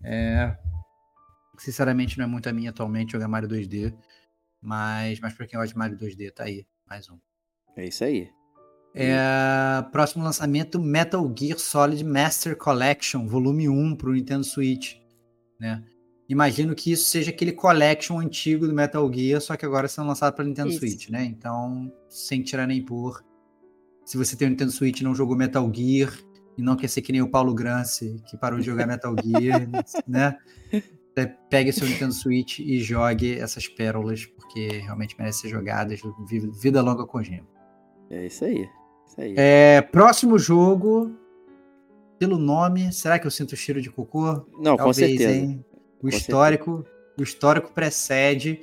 É, 0.02 0.56
sinceramente, 1.58 2.16
não 2.16 2.24
é 2.24 2.28
muito 2.28 2.48
a 2.48 2.52
minha 2.52 2.70
atualmente 2.70 3.12
jogar 3.12 3.28
Mario 3.28 3.48
2D. 3.48 3.92
Mas, 4.62 5.18
mas 5.20 5.34
pra 5.34 5.46
quem 5.46 5.58
gosta 5.58 5.72
de 5.72 5.78
Mario 5.78 5.96
2D, 5.96 6.32
tá 6.32 6.44
aí. 6.44 6.66
Mais 6.88 7.08
um. 7.10 7.18
É 7.76 7.86
isso 7.86 8.04
aí. 8.04 8.30
É, 8.94 9.16
próximo 9.92 10.24
lançamento: 10.24 10.78
Metal 10.78 11.34
Gear 11.36 11.58
Solid 11.58 12.02
Master 12.04 12.56
Collection, 12.56 13.26
volume 13.26 13.68
1 13.68 13.96
pro 13.96 14.12
Nintendo 14.12 14.44
Switch. 14.44 14.96
Né? 15.58 15.82
Imagino 16.30 16.74
que 16.76 16.92
isso 16.92 17.08
seja 17.10 17.30
aquele 17.30 17.50
collection 17.52 18.18
antigo 18.20 18.66
do 18.66 18.72
Metal 18.72 19.12
Gear, 19.12 19.40
só 19.40 19.56
que 19.56 19.66
agora 19.66 19.88
sendo 19.88 20.06
lançado 20.06 20.32
para 20.34 20.44
Nintendo 20.44 20.68
Isso. 20.70 20.78
Switch, 20.78 21.08
né? 21.10 21.24
Então, 21.24 21.92
sem 22.08 22.40
tirar 22.40 22.66
nem 22.68 22.80
pôr. 22.84 23.24
Se 24.04 24.16
você 24.16 24.36
tem 24.36 24.46
o 24.46 24.50
Nintendo 24.50 24.70
Switch 24.70 25.00
e 25.00 25.04
não 25.04 25.14
jogou 25.14 25.36
Metal 25.36 25.68
Gear, 25.74 26.12
e 26.56 26.62
não 26.62 26.76
quer 26.76 26.88
ser 26.88 27.02
que 27.02 27.10
nem 27.10 27.20
o 27.20 27.28
Paulo 27.28 27.52
Granci, 27.52 28.22
que 28.28 28.36
parou 28.36 28.60
de 28.60 28.66
jogar 28.66 28.86
Metal 28.86 29.14
Gear, 29.24 29.68
né? 30.06 30.36
Pegue 31.50 31.72
seu 31.72 31.86
Nintendo 31.86 32.12
Switch 32.14 32.60
e 32.60 32.78
jogue 32.80 33.34
essas 33.38 33.66
pérolas, 33.66 34.24
porque 34.24 34.68
realmente 34.78 35.16
merecem 35.18 35.42
ser 35.42 35.48
jogadas. 35.48 36.00
Vi- 36.28 36.50
Vida 36.62 36.80
longa 36.80 37.04
com 37.04 37.22
gema. 37.22 37.46
É 38.08 38.26
isso 38.26 38.44
aí. 38.44 38.68
Isso 39.06 39.20
aí. 39.20 39.34
É, 39.36 39.82
próximo 39.82 40.38
jogo, 40.38 41.12
pelo 42.18 42.38
nome, 42.38 42.92
será 42.92 43.18
que 43.18 43.26
eu 43.26 43.30
sinto 43.30 43.52
o 43.52 43.56
cheiro 43.56 43.82
de 43.82 43.90
cocô? 43.90 44.46
não, 44.62 44.76
com 44.76 44.92
certeza. 44.92 45.32
hein? 45.32 45.64
O 46.02 46.08
histórico, 46.08 46.84
o 47.18 47.22
histórico 47.22 47.72
precede 47.72 48.60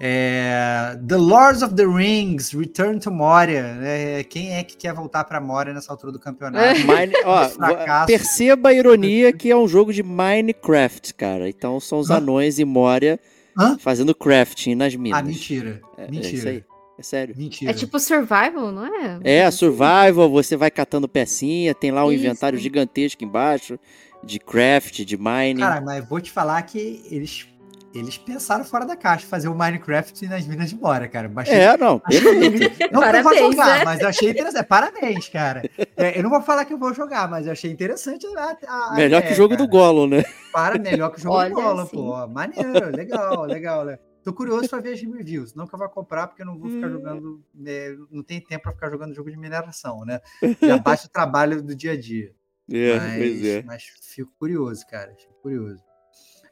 é, 0.00 0.98
The 1.06 1.16
Lords 1.16 1.62
of 1.62 1.74
the 1.74 1.84
Rings, 1.86 2.52
Return 2.52 2.98
to 2.98 3.10
Moria. 3.10 3.74
né? 3.74 4.24
quem 4.24 4.54
é 4.54 4.64
que 4.64 4.76
quer 4.76 4.92
voltar 4.94 5.24
para 5.24 5.40
Moria 5.40 5.72
nessa 5.72 5.92
altura 5.92 6.12
do 6.12 6.18
campeonato? 6.18 6.80
Mine- 6.80 7.14
ó, 7.24 7.48
fracasso. 7.48 8.06
perceba 8.06 8.70
a 8.70 8.72
ironia 8.74 9.32
que 9.32 9.50
é 9.50 9.56
um 9.56 9.68
jogo 9.68 9.92
de 9.92 10.02
Minecraft, 10.02 11.14
cara. 11.14 11.48
Então 11.48 11.78
são 11.78 11.98
os 11.98 12.10
Hã? 12.10 12.16
anões 12.16 12.58
e 12.58 12.64
Moria 12.64 13.20
Hã? 13.56 13.78
fazendo 13.78 14.14
crafting 14.14 14.74
nas 14.74 14.94
minas. 14.96 15.20
Ah, 15.20 15.22
mentira. 15.22 15.80
É, 15.96 16.04
é 16.04 16.10
mentira. 16.10 16.34
isso 16.36 16.48
aí. 16.48 16.64
É 16.98 17.02
sério. 17.02 17.34
Mentira. 17.36 17.70
É 17.70 17.74
tipo 17.74 17.98
survival, 17.98 18.70
não 18.72 18.84
é? 18.86 19.18
É, 19.24 19.50
survival, 19.50 20.28
você 20.30 20.56
vai 20.56 20.70
catando 20.70 21.08
pecinha, 21.08 21.74
tem 21.74 21.90
lá 21.90 22.04
um 22.04 22.12
Isso. 22.12 22.24
inventário 22.24 22.58
gigantesco 22.58 23.24
embaixo 23.24 23.78
de 24.22 24.38
craft, 24.38 25.00
de 25.04 25.16
mining. 25.16 25.60
Cara, 25.60 25.80
mas 25.80 26.06
vou 26.06 26.20
te 26.20 26.30
falar 26.30 26.62
que 26.62 27.04
eles, 27.10 27.46
eles 27.94 28.16
pensaram 28.18 28.64
fora 28.64 28.84
da 28.86 28.96
caixa 28.96 29.26
fazer 29.26 29.48
o 29.48 29.54
Minecraft 29.54 30.26
nas 30.28 30.46
Minas 30.46 30.70
de 30.70 30.76
Moria, 30.76 31.08
cara. 31.08 31.28
Baixei 31.28 31.58
é, 31.58 31.76
não, 31.76 31.98
perfeito. 32.00 32.78
Não 32.92 33.02
eu 33.02 33.22
vou 33.22 33.22
Parabéns, 33.22 33.38
jogar, 33.56 33.78
né? 33.78 33.84
mas 33.84 34.00
eu 34.00 34.08
achei 34.08 34.30
interessante. 34.30 34.66
Parabéns, 34.66 35.28
cara. 35.28 35.62
É, 35.96 36.18
eu 36.18 36.22
não 36.22 36.30
vou 36.30 36.42
falar 36.42 36.64
que 36.64 36.72
eu 36.72 36.78
vou 36.78 36.92
jogar, 36.94 37.28
mas 37.28 37.46
eu 37.46 37.52
achei 37.52 37.70
interessante 37.70 38.26
a, 38.36 38.56
a- 38.68 38.94
Melhor 38.94 39.22
que 39.22 39.32
o 39.32 39.36
jogo 39.36 39.54
cara. 39.56 39.66
do 39.66 39.68
Gollum, 39.70 40.06
né? 40.06 40.22
Para, 40.52 40.78
melhor 40.78 41.10
que 41.10 41.18
o 41.18 41.22
jogo 41.22 41.34
Olha, 41.36 41.48
do 41.50 41.54
Gollum, 41.54 41.86
sim. 41.86 41.96
pô. 41.96 42.26
Maneiro, 42.28 42.94
legal, 42.94 43.44
legal, 43.44 43.84
né? 43.84 43.98
Tô 44.22 44.32
curioso 44.32 44.68
pra 44.68 44.78
ver 44.80 44.92
as 44.92 45.00
reviews. 45.00 45.52
Não 45.54 45.66
que 45.66 45.74
eu 45.74 45.78
vá 45.78 45.88
comprar, 45.88 46.28
porque 46.28 46.42
eu 46.42 46.46
não 46.46 46.56
vou 46.56 46.70
ficar 46.70 46.86
Hum. 46.86 46.92
jogando. 46.92 47.42
é, 47.66 47.94
não 48.10 48.22
tem 48.22 48.40
tempo 48.40 48.62
pra 48.62 48.72
ficar 48.72 48.88
jogando 48.90 49.14
jogo 49.14 49.30
de 49.30 49.36
mineração, 49.36 50.04
né? 50.04 50.20
Já 50.62 50.78
baixa 50.78 51.06
o 51.06 51.10
trabalho 51.10 51.60
do 51.62 51.74
dia 51.74 51.92
a 51.92 52.00
dia. 52.00 52.32
É, 52.70 52.98
mas, 52.98 53.16
pois 53.18 53.44
é. 53.44 53.62
mas 53.62 53.82
fico 54.02 54.32
curioso, 54.38 54.86
cara. 54.86 55.14
Fico 55.16 55.34
curioso. 55.42 55.82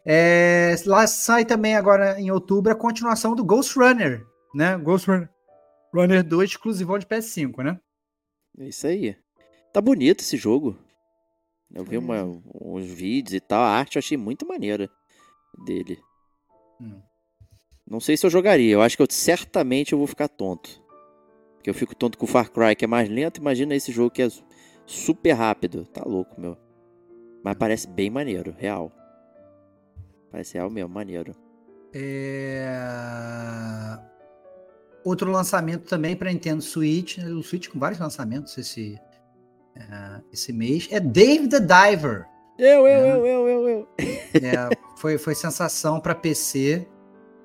É, 0.04 0.74
lá 0.86 1.06
sai 1.06 1.44
também 1.44 1.76
agora 1.76 2.18
em 2.20 2.30
outubro 2.30 2.72
a 2.72 2.76
continuação 2.76 3.34
do 3.34 3.44
Ghost 3.44 3.78
Runner, 3.78 4.24
né? 4.54 4.76
Ghost 4.78 5.08
Runner, 5.10 5.28
Runner 5.94 6.24
2 6.24 6.50
exclusivão 6.50 6.98
de 6.98 7.06
PS5, 7.06 7.62
né? 7.62 7.78
É 8.58 8.68
isso 8.68 8.86
aí. 8.86 9.16
Tá 9.72 9.80
bonito 9.80 10.20
esse 10.20 10.36
jogo. 10.36 10.76
Eu 11.72 11.84
vi 11.84 11.96
uma- 11.96 12.24
uns 12.60 12.86
vídeos 12.86 13.34
e 13.34 13.40
tal. 13.40 13.62
A 13.62 13.68
arte 13.68 13.96
eu 13.96 14.00
achei 14.00 14.16
muito 14.16 14.46
maneira 14.46 14.90
dele. 15.64 16.00
Hum. 16.80 17.00
Não 17.88 18.00
sei 18.00 18.16
se 18.16 18.26
eu 18.26 18.30
jogaria. 18.30 18.72
Eu 18.72 18.82
acho 18.82 18.96
que 18.96 19.02
eu 19.02 19.06
certamente 19.08 19.92
eu 19.92 19.98
vou 19.98 20.06
ficar 20.06 20.28
tonto. 20.28 20.82
Porque 21.54 21.68
eu 21.70 21.74
fico 21.74 21.94
tonto 21.94 22.16
com 22.18 22.24
o 22.24 22.28
Far 22.28 22.50
Cry, 22.50 22.74
que 22.74 22.84
é 22.84 22.88
mais 22.88 23.08
lento. 23.08 23.38
Imagina 23.40 23.74
esse 23.74 23.92
jogo 23.92 24.10
que 24.10 24.22
é 24.22 24.28
super 24.90 25.32
rápido. 25.32 25.84
Tá 25.84 26.02
louco, 26.04 26.40
meu. 26.40 26.56
Mas 27.42 27.56
parece 27.56 27.88
bem 27.88 28.10
maneiro, 28.10 28.54
real. 28.56 28.92
Parece 30.30 30.54
real 30.54 30.70
mesmo, 30.70 30.90
maneiro. 30.90 31.34
É... 31.92 32.68
Outro 35.04 35.30
lançamento 35.30 35.88
também 35.88 36.14
para 36.14 36.30
Nintendo 36.30 36.62
Switch, 36.62 37.18
né? 37.18 37.30
o 37.30 37.42
Switch 37.42 37.68
com 37.68 37.78
vários 37.78 37.98
lançamentos 37.98 38.56
esse, 38.58 39.00
é, 39.74 40.20
esse 40.32 40.52
mês, 40.52 40.86
é 40.90 41.00
Dave 41.00 41.48
the 41.48 41.60
Diver. 41.60 42.26
Eu, 42.58 42.86
eu, 42.86 43.00
Uhum. 43.00 43.26
eu, 43.26 43.26
eu, 43.26 43.48
eu, 43.48 43.68
eu. 43.68 43.88
É, 44.34 44.68
foi, 44.96 45.16
foi 45.16 45.34
sensação 45.34 45.98
para 45.98 46.14
PC, 46.14 46.86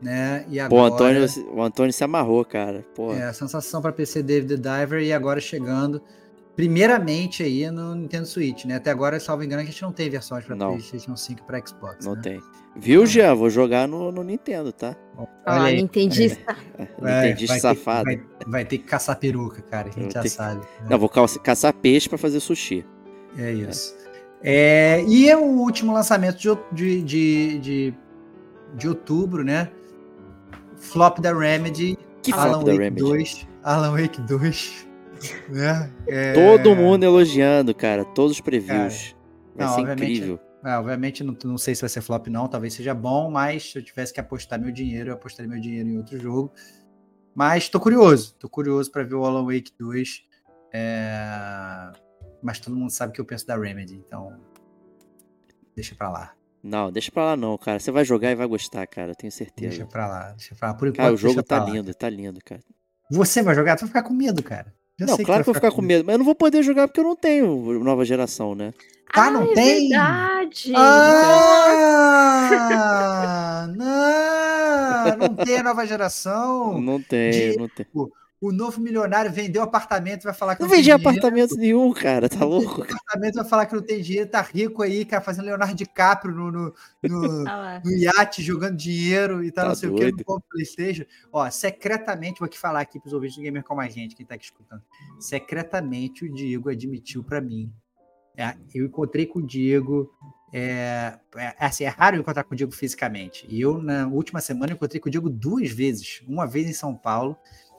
né? 0.01 0.45
E 0.49 0.57
Pô, 0.67 0.75
o 0.75 0.83
agora, 0.83 0.93
Antônio, 0.93 1.25
o 1.53 1.61
Antônio 1.61 1.93
se 1.93 2.03
amarrou, 2.03 2.43
cara. 2.43 2.85
Pô, 2.93 3.13
é, 3.13 3.31
sensação 3.31 3.81
para 3.81 3.93
PC 3.93 4.21
Dave 4.21 4.45
the 4.45 4.57
Diver 4.57 5.01
e 5.01 5.13
agora 5.13 5.39
chegando 5.39 6.01
primeiramente 6.55 7.43
aí 7.43 7.69
no 7.69 7.95
Nintendo 7.95 8.25
Switch, 8.25 8.65
né? 8.65 8.75
Até 8.75 8.89
agora, 8.91 9.19
salvo 9.19 9.43
engano, 9.43 9.61
a 9.61 9.65
gente 9.65 9.81
não 9.81 9.91
tem 9.91 10.09
versões 10.09 10.45
para. 10.45 10.55
PlayStation 10.55 11.15
5 11.15 11.41
e 11.41 11.43
para 11.43 11.65
Xbox. 11.65 12.05
não 12.05 12.15
né? 12.15 12.21
tem. 12.21 12.41
Viu, 12.77 13.05
Jean? 13.05 13.33
Vou 13.35 13.49
jogar 13.49 13.87
no, 13.87 14.11
no 14.11 14.23
Nintendo, 14.23 14.71
tá? 14.71 14.95
Ah, 15.45 15.63
aí. 15.65 15.77
Nintendista. 15.77 16.41
Vai- 16.99 17.29
Nintendista 17.29 17.53
vai 17.53 17.59
ter- 17.61 17.61
safado. 17.79 18.03
vai, 18.05 18.23
vai 18.47 18.65
ter 18.65 18.77
que 18.79 18.83
caçar 18.83 19.17
peruca, 19.17 19.61
cara. 19.61 19.89
A 19.89 19.91
gente 19.91 20.13
já 20.13 20.23
sabe. 20.25 20.59
né? 20.59 20.87
Não, 20.89 20.99
vou 20.99 21.07
ca- 21.09 21.25
caçar 21.43 21.73
peixe 21.73 22.09
pra 22.09 22.17
fazer 22.17 22.39
sushi. 22.39 22.85
É 23.37 23.51
isso. 23.51 23.95
É, 24.43 25.03
e 25.07 25.29
é 25.29 25.35
o 25.37 25.41
último 25.43 25.93
lançamento 25.93 26.37
de, 26.37 26.49
de, 26.71 27.01
de, 27.01 27.59
de, 27.59 27.93
de 28.75 28.87
outubro, 28.89 29.43
né? 29.43 29.69
Flop 30.77 31.19
da 31.19 31.33
Remedy, 31.33 31.97
Que 32.21 32.31
Alan 32.33 32.49
flop 32.51 32.65
da 32.65 32.71
Wake 32.71 32.83
Remedy. 32.83 33.01
2. 33.01 33.47
Alan 33.63 33.91
Wake 34.01 34.21
2. 34.21 34.87
Né? 35.49 35.91
É, 36.07 36.33
Todo 36.33 36.75
mundo 36.75 37.03
elogiando, 37.03 37.73
cara. 37.73 38.03
Todos 38.05 38.33
os 38.33 38.41
previews. 38.41 39.15
Vai 39.55 39.67
não, 39.67 39.73
ser 39.73 39.81
obviamente- 39.81 40.11
incrível. 40.13 40.39
é, 40.65 40.77
obviamente, 40.77 41.23
não, 41.23 41.37
não 41.45 41.57
sei 41.57 41.73
se 41.75 41.81
vai 41.81 41.89
ser 41.89 42.01
flop, 42.01 42.27
não. 42.27 42.47
Talvez 42.47 42.73
seja 42.73 42.93
bom, 42.93 43.29
mas 43.31 43.71
se 43.71 43.77
eu 43.77 43.83
tivesse 43.83 44.13
que 44.13 44.19
apostar 44.19 44.59
meu 44.59 44.71
dinheiro, 44.71 45.09
eu 45.09 45.13
apostaria 45.13 45.49
meu 45.49 45.59
dinheiro 45.59 45.89
em 45.89 45.97
outro 45.97 46.19
jogo. 46.19 46.51
Mas 47.33 47.67
tô 47.69 47.79
curioso, 47.79 48.35
tô 48.39 48.47
curioso 48.49 48.91
para 48.91 49.03
ver 49.03 49.15
o 49.15 49.25
Alan 49.25 49.43
Wake 49.45 49.71
2. 49.77 50.23
É... 50.73 51.91
Mas 52.41 52.59
todo 52.59 52.75
mundo 52.75 52.89
sabe 52.91 53.13
que 53.13 53.19
eu 53.21 53.25
penso 53.25 53.45
da 53.47 53.57
Remedy, 53.57 53.95
então 53.95 54.37
deixa 55.75 55.95
pra 55.95 56.09
lá. 56.09 56.33
Não, 56.63 56.91
deixa 56.91 57.11
pra 57.11 57.25
lá 57.25 57.37
não, 57.37 57.57
cara. 57.57 57.79
Você 57.79 57.91
vai 57.91 58.03
jogar 58.03 58.31
e 58.31 58.35
vai 58.35 58.47
gostar, 58.47 58.85
cara, 58.87 59.13
tenho 59.13 59.31
certeza. 59.31 59.69
Deixa 59.69 59.85
pra 59.85 60.07
lá, 60.07 60.31
deixa 60.31 60.55
pra 60.55 60.69
lá. 60.69 60.73
Por 60.73 60.87
enquanto, 60.87 60.97
cara, 60.97 61.13
o 61.13 61.17
jogo 61.17 61.43
tá 61.43 61.63
lá. 61.63 61.69
lindo, 61.69 61.93
tá 61.93 62.09
lindo, 62.09 62.39
cara. 62.43 62.61
Você 63.11 63.43
vai 63.43 63.53
jogar? 63.53 63.75
Tu 63.75 63.81
vai 63.81 63.87
ficar 63.89 64.03
com 64.03 64.13
medo, 64.13 64.41
cara. 64.41 64.73
Já 64.97 65.05
não, 65.05 65.17
claro 65.17 65.43
que, 65.43 65.49
eu 65.49 65.53
vou 65.53 65.55
ficar 65.55 65.71
com 65.71 65.81
medo. 65.81 66.05
mas 66.05 66.13
eu 66.13 66.19
não 66.19 66.25
vou 66.25 66.35
poder 66.35 66.63
jogar 66.63 66.87
porque 66.87 67.01
eu 67.01 67.03
não 67.03 67.15
tenho 67.15 67.83
nova 67.83 68.05
geração, 68.05 68.55
né? 68.55 68.73
Tá, 69.13 69.27
ah, 69.27 69.31
não 69.31 69.43
é 69.43 69.53
tem? 69.53 69.89
Verdade. 69.89 70.73
Ah, 70.75 72.47
não, 75.17 75.27
não 75.27 75.35
tem 75.35 75.57
a 75.57 75.63
nova 75.63 75.85
geração. 75.85 76.81
Não 76.81 77.01
tem, 77.01 77.31
de, 77.31 77.57
não 77.57 77.67
tem. 77.69 77.85
O 78.41 78.51
novo 78.51 78.81
milionário 78.81 79.31
vendeu 79.31 79.63
apartamento 79.63 80.23
vai 80.23 80.33
falar 80.33 80.55
que 80.55 80.61
não, 80.61 80.67
não 80.67 80.75
vendi 80.75 80.91
apartamento 80.91 81.55
nenhum, 81.55 81.93
cara, 81.93 82.27
tá 82.27 82.43
louco? 82.43 82.83
apartamento 82.83 83.35
vai 83.35 83.45
falar 83.45 83.65
que 83.65 83.73
não 83.73 83.81
tem 83.81 84.01
dinheiro, 84.01 84.29
tá 84.29 84.41
rico 84.41 84.83
aí, 84.83 85.05
cara, 85.05 85.23
fazendo 85.23 85.45
Leonardo 85.45 85.73
DiCaprio 85.73 86.33
no, 86.33 86.51
no, 86.51 86.73
no, 87.01 87.47
ah, 87.47 87.81
no 87.83 87.91
iate, 87.91 88.43
jogando 88.43 88.75
dinheiro 88.75 89.43
e 89.43 89.51
tal, 89.51 89.63
tá 89.63 89.69
não 89.69 89.75
sei 89.75 89.89
doido. 89.89 90.13
o 90.13 90.17
que, 90.17 90.23
no 90.27 90.41
Playstation. 90.49 91.05
Ó, 91.31 91.49
secretamente, 91.49 92.39
vou 92.39 92.45
aqui 92.45 92.57
falar 92.57 92.81
aqui 92.81 92.99
pros 92.99 93.13
ouvintes 93.13 93.37
do 93.37 93.41
Gamer 93.41 93.63
como 93.63 93.79
a 93.79 93.87
gente, 93.87 94.15
quem 94.15 94.25
tá 94.25 94.35
aqui 94.35 94.45
escutando. 94.45 94.83
Secretamente 95.19 96.25
o 96.25 96.33
Diego 96.33 96.69
admitiu 96.69 97.23
para 97.23 97.39
mim. 97.39 97.71
É, 98.37 98.53
eu 98.73 98.85
encontrei 98.85 99.25
com 99.25 99.39
o 99.39 99.45
Diego 99.45 100.11
é, 100.57 101.17
é, 101.35 101.53
assim, 101.59 101.83
é 101.83 101.89
raro 101.89 102.15
eu 102.15 102.21
encontrar 102.21 102.45
com 102.45 102.53
o 102.53 102.57
Diego 102.57 102.71
fisicamente. 102.71 103.45
E 103.49 103.59
eu, 103.59 103.81
na 103.81 104.07
última 104.07 104.39
semana, 104.39 104.71
encontrei 104.71 105.01
com 105.01 105.09
o 105.09 105.11
Diego 105.11 105.29
duas 105.29 105.69
vezes. 105.69 106.23
Uma 106.27 106.47
vez 106.47 106.69
em 106.69 106.73
São 106.73 106.95
Paulo 106.95 107.37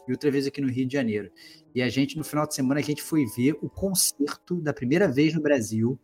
e 0.08 0.12
outra 0.12 0.30
vez 0.30 0.46
aqui 0.46 0.60
no 0.60 0.68
Rio 0.68 0.86
de 0.86 0.92
Janeiro. 0.92 1.30
E 1.74 1.82
a 1.82 1.88
gente, 1.88 2.16
no 2.16 2.24
final 2.24 2.46
de 2.46 2.54
semana, 2.54 2.80
a 2.80 2.82
gente 2.82 3.02
foi 3.02 3.24
ver 3.36 3.56
o 3.60 3.68
concerto 3.68 4.60
da 4.60 4.72
primeira 4.72 5.08
vez 5.08 5.34
no 5.34 5.42
Brasil 5.42 5.98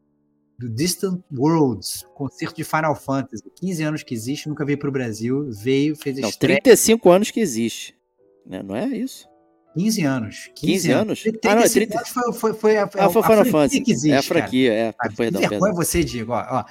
do 0.59 0.69
Distant 0.69 1.21
Worlds, 1.37 2.07
concerto 2.15 2.57
de 2.57 2.65
Final 2.65 2.95
Fantasy. 2.95 3.43
15 3.57 3.83
anos 3.83 4.03
que 4.03 4.15
existe, 4.15 4.49
nunca 4.49 4.65
veio 4.65 4.79
para 4.79 4.89
o 4.89 4.93
Brasil, 4.93 5.49
veio, 5.51 5.97
fez 5.97 6.19
Não, 6.19 6.29
estreia. 6.29 6.61
35 6.61 7.11
anos 7.11 7.31
que 7.31 7.41
existe. 7.41 7.97
Né? 8.47 8.63
Não 8.63 8.77
é 8.77 8.87
isso? 8.87 9.29
15 9.75 10.03
anos. 10.05 10.51
15, 10.55 10.73
15 10.73 10.93
anos? 10.93 11.23
30, 11.23 11.51
ah, 11.51 11.55
não, 11.57 11.69
30... 11.69 11.97
anos 11.97 12.09
foi, 12.11 12.33
foi, 12.33 12.55
foi 12.55 12.77
a, 12.77 12.85
ah, 12.85 13.09
foi 13.11 13.23
a 13.23 13.25
Final 13.25 13.45
Fantasy. 13.47 13.81
que 13.81 13.93
existe, 13.93 14.13
É 14.13 14.19
a 14.19 14.23
franquia, 14.23 14.71
cara. 14.71 14.81
é. 14.81 14.95
Ah, 14.99 15.13
perdão, 15.17 15.41
vergonha 15.41 15.73
você, 15.73 16.05
Diego. 16.05 16.33
Ó, 16.33 16.45
ó, 16.49 16.65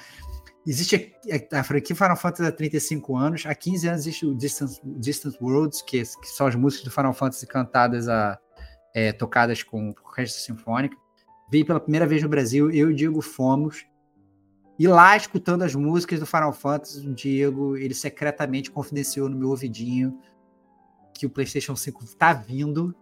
Existe 0.66 1.16
a, 1.52 1.60
a 1.60 1.64
franquia 1.64 1.96
Final 1.96 2.16
Fantasy 2.16 2.48
há 2.48 2.52
35 2.52 3.16
anos, 3.16 3.46
há 3.46 3.54
15 3.54 3.88
anos 3.88 4.00
existe 4.02 4.26
o 4.26 4.34
Distant, 4.34 4.70
Distant 4.84 5.34
Worlds, 5.40 5.82
que, 5.82 6.02
que, 6.02 6.28
são 6.28 6.46
as 6.46 6.54
músicas 6.54 6.84
do 6.84 6.90
Final 6.90 7.12
Fantasy 7.12 7.46
cantadas, 7.46 8.08
a, 8.08 8.38
é, 8.94 9.12
tocadas 9.12 9.62
com 9.62 9.90
orquestra 10.04 10.40
sinfônica. 10.40 10.96
Veio 11.50 11.66
pela 11.66 11.80
primeira 11.80 12.06
vez 12.06 12.22
no 12.22 12.28
Brasil, 12.28 12.70
eu 12.70 12.90
e 12.90 12.92
o 12.92 12.96
Diego 12.96 13.20
fomos. 13.20 13.84
E 14.78 14.86
lá, 14.86 15.16
escutando 15.16 15.62
as 15.62 15.74
músicas 15.74 16.20
do 16.20 16.26
Final 16.26 16.52
Fantasy, 16.52 17.06
o 17.06 17.12
Diego, 17.12 17.76
ele 17.76 17.94
secretamente 17.94 18.70
confidenciou 18.70 19.28
no 19.28 19.36
meu 19.36 19.50
ouvidinho 19.50 20.18
que 21.12 21.26
o 21.26 21.30
PlayStation 21.30 21.76
5 21.76 22.16
tá 22.16 22.32
vindo 22.32 22.94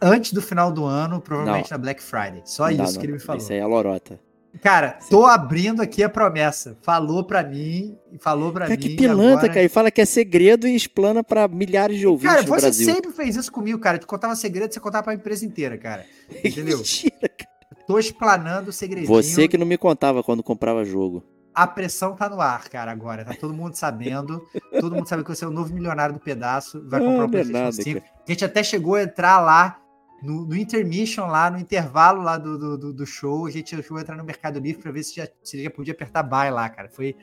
antes 0.00 0.32
do 0.32 0.42
final 0.42 0.72
do 0.72 0.84
ano, 0.84 1.20
provavelmente 1.20 1.70
não. 1.70 1.78
na 1.78 1.82
Black 1.82 2.02
Friday. 2.02 2.42
Só 2.44 2.64
não, 2.64 2.84
isso 2.84 2.94
não. 2.94 3.00
que 3.00 3.06
ele 3.06 3.12
me 3.12 3.20
falou. 3.20 3.40
Isso 3.40 3.52
aí 3.52 3.58
é 3.58 3.66
lorota. 3.66 4.20
Cara, 4.62 4.98
tô 5.08 5.24
abrindo 5.24 5.80
aqui 5.80 6.02
a 6.02 6.08
promessa. 6.08 6.76
Falou 6.82 7.24
pra 7.24 7.42
mim, 7.42 7.96
falou 8.20 8.52
pra 8.52 8.66
cara, 8.66 8.76
mim. 8.78 8.82
Que 8.82 8.96
pilantra, 8.96 9.32
agora... 9.32 9.48
cara. 9.48 9.62
E 9.62 9.68
fala 9.68 9.90
que 9.90 10.00
é 10.00 10.04
segredo 10.04 10.66
e 10.66 10.74
explana 10.74 11.22
pra 11.22 11.48
milhares 11.48 11.98
de 11.98 12.06
ouvintes 12.06 12.34
cara, 12.34 12.42
no 12.42 12.48
Brasil. 12.48 12.70
Cara, 12.70 12.72
você 12.72 12.84
sempre 12.84 13.12
fez 13.12 13.36
isso 13.36 13.50
comigo, 13.50 13.78
cara. 13.78 13.98
Tu 13.98 14.06
contava 14.06 14.34
segredo, 14.34 14.72
você 14.72 14.80
contava 14.80 15.04
pra 15.04 15.14
empresa 15.14 15.46
inteira, 15.46 15.78
cara. 15.78 16.04
Entendeu? 16.44 16.78
Mentira, 16.78 17.14
cara. 17.20 17.50
Tô 17.86 17.98
explanando 17.98 18.70
o 18.70 18.72
segredinho. 18.72 19.08
Você 19.08 19.48
que 19.48 19.56
não 19.56 19.66
me 19.66 19.78
contava 19.78 20.22
quando 20.22 20.42
comprava 20.42 20.84
jogo. 20.84 21.24
A 21.54 21.66
pressão 21.66 22.14
tá 22.14 22.28
no 22.28 22.40
ar, 22.40 22.68
cara, 22.68 22.92
agora. 22.92 23.24
Tá 23.24 23.34
todo 23.34 23.52
mundo 23.52 23.74
sabendo. 23.74 24.40
todo 24.78 24.94
mundo 24.94 25.08
sabe 25.08 25.24
que 25.24 25.34
você 25.34 25.44
é 25.44 25.48
o 25.48 25.50
novo 25.50 25.74
milionário 25.74 26.14
do 26.14 26.20
pedaço. 26.20 26.80
Vai 26.88 27.00
comprar 27.00 27.24
o 27.24 27.26
um 27.26 27.30
PlayStation 27.30 27.58
nada, 27.58 27.72
5. 27.72 28.00
Cara. 28.00 28.12
A 28.28 28.30
gente 28.30 28.44
até 28.44 28.62
chegou 28.62 28.94
a 28.94 29.02
entrar 29.02 29.40
lá 29.40 29.80
no, 30.22 30.46
no, 30.46 30.56
intermission 30.56 31.26
lá, 31.26 31.50
no 31.50 31.58
intervalo 31.58 32.22
lá 32.22 32.36
do, 32.36 32.76
do, 32.76 32.92
do 32.92 33.06
show, 33.06 33.46
a 33.46 33.50
gente 33.50 33.74
chegou 33.74 33.98
a 33.98 34.00
entrar 34.00 34.16
no 34.16 34.24
Mercado 34.24 34.58
Livre 34.58 34.82
para 34.82 34.92
ver 34.92 35.02
se 35.02 35.16
já, 35.16 35.28
se 35.42 35.62
já 35.62 35.70
podia 35.70 35.92
apertar 35.92 36.22
buy 36.22 36.50
lá, 36.50 36.68
cara. 36.68 36.88
Foi. 36.88 37.16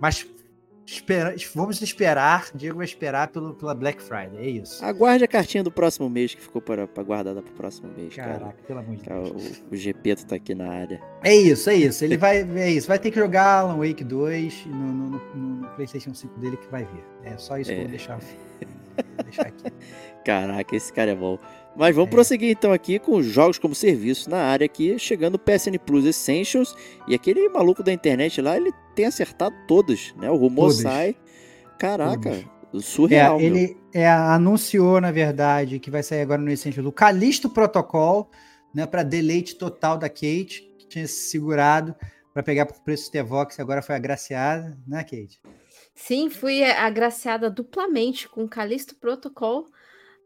Mas 0.00 0.26
espera, 0.94 1.34
vamos 1.54 1.82
esperar, 1.82 2.48
Diego 2.54 2.78
vai 2.78 2.86
esperar 2.86 3.28
pelo, 3.28 3.54
pela 3.54 3.74
Black 3.74 4.02
Friday, 4.02 4.38
é 4.38 4.48
isso. 4.48 4.82
Aguarde 4.82 5.22
a 5.24 5.28
cartinha 5.28 5.62
do 5.62 5.70
próximo 5.70 6.08
mês 6.08 6.34
que 6.34 6.40
ficou 6.40 6.62
para, 6.62 6.86
para 6.86 7.02
guardada 7.02 7.42
para 7.42 7.52
o 7.52 7.54
próximo 7.54 7.92
mês, 7.94 8.14
Caraca, 8.14 8.38
cara. 8.38 8.56
pelo 8.66 8.78
amor 8.78 8.96
de 8.96 9.02
Deus. 9.02 9.60
O, 9.70 9.74
o 9.74 9.76
Gepeto 9.76 10.26
tá 10.26 10.36
aqui 10.36 10.54
na 10.54 10.70
área. 10.70 11.00
É 11.22 11.34
isso, 11.34 11.68
é 11.68 11.74
isso. 11.74 12.04
Ele 12.04 12.16
vai, 12.16 12.38
é 12.38 12.70
isso. 12.70 12.88
Vai 12.88 12.98
ter 12.98 13.10
que 13.10 13.18
jogar 13.18 13.60
Alan 13.60 13.76
Wake 13.76 14.02
2 14.02 14.66
no, 14.66 14.74
no, 14.74 15.10
no, 15.10 15.34
no 15.34 15.68
PlayStation 15.74 16.14
5 16.14 16.40
dele 16.40 16.56
que 16.56 16.68
vai 16.68 16.84
vir. 16.84 17.04
É 17.22 17.36
só 17.36 17.58
isso 17.58 17.70
é. 17.70 17.74
que 17.74 17.80
eu 17.80 17.84
vou 17.84 17.90
deixar, 17.90 18.18
vou 18.18 19.24
deixar 19.24 19.46
aqui. 19.46 19.64
Caraca, 20.24 20.74
esse 20.74 20.92
cara 20.92 21.10
é 21.10 21.14
bom. 21.14 21.38
Mas 21.76 21.94
vamos 21.94 22.08
é. 22.08 22.10
prosseguir 22.10 22.50
então 22.50 22.72
aqui 22.72 22.98
com 22.98 23.22
jogos 23.22 23.58
como 23.58 23.74
serviço 23.74 24.28
na 24.28 24.38
área 24.38 24.64
aqui, 24.64 24.98
chegando 24.98 25.36
o 25.36 25.38
PSN 25.38 25.78
Plus 25.84 26.04
Essentials. 26.04 26.74
E 27.06 27.14
aquele 27.14 27.48
maluco 27.48 27.82
da 27.82 27.92
internet 27.92 28.40
lá, 28.40 28.56
ele 28.56 28.72
tem 28.94 29.06
acertado 29.06 29.54
todos, 29.66 30.14
né? 30.16 30.30
O 30.30 30.36
rumor 30.36 30.68
todos. 30.68 30.82
sai. 30.82 31.16
Caraca, 31.78 32.44
todos. 32.72 32.84
surreal. 32.84 33.38
É, 33.38 33.44
ele 33.44 33.76
é, 33.94 34.08
anunciou, 34.08 35.00
na 35.00 35.12
verdade, 35.12 35.78
que 35.78 35.90
vai 35.90 36.02
sair 36.02 36.22
agora 36.22 36.42
no 36.42 36.50
Essentials 36.50 36.86
o 36.86 36.92
Calisto 36.92 37.48
Protocol, 37.48 38.30
né? 38.74 38.86
Para 38.86 39.02
deleite 39.02 39.54
total 39.54 39.96
da 39.96 40.08
Kate, 40.08 40.68
que 40.78 40.88
tinha 40.88 41.06
se 41.06 41.30
segurado 41.30 41.94
para 42.38 42.42
pegar 42.42 42.66
por 42.66 42.80
preço 42.80 43.10
Tevox, 43.10 43.58
agora 43.58 43.82
foi 43.82 43.96
agraciada, 43.96 44.78
né, 44.86 45.02
Kate? 45.02 45.40
Sim, 45.92 46.30
fui 46.30 46.62
agraciada 46.62 47.50
duplamente 47.50 48.28
com 48.28 48.44
o 48.44 48.48
Calisto 48.48 48.94
Protocol 48.94 49.66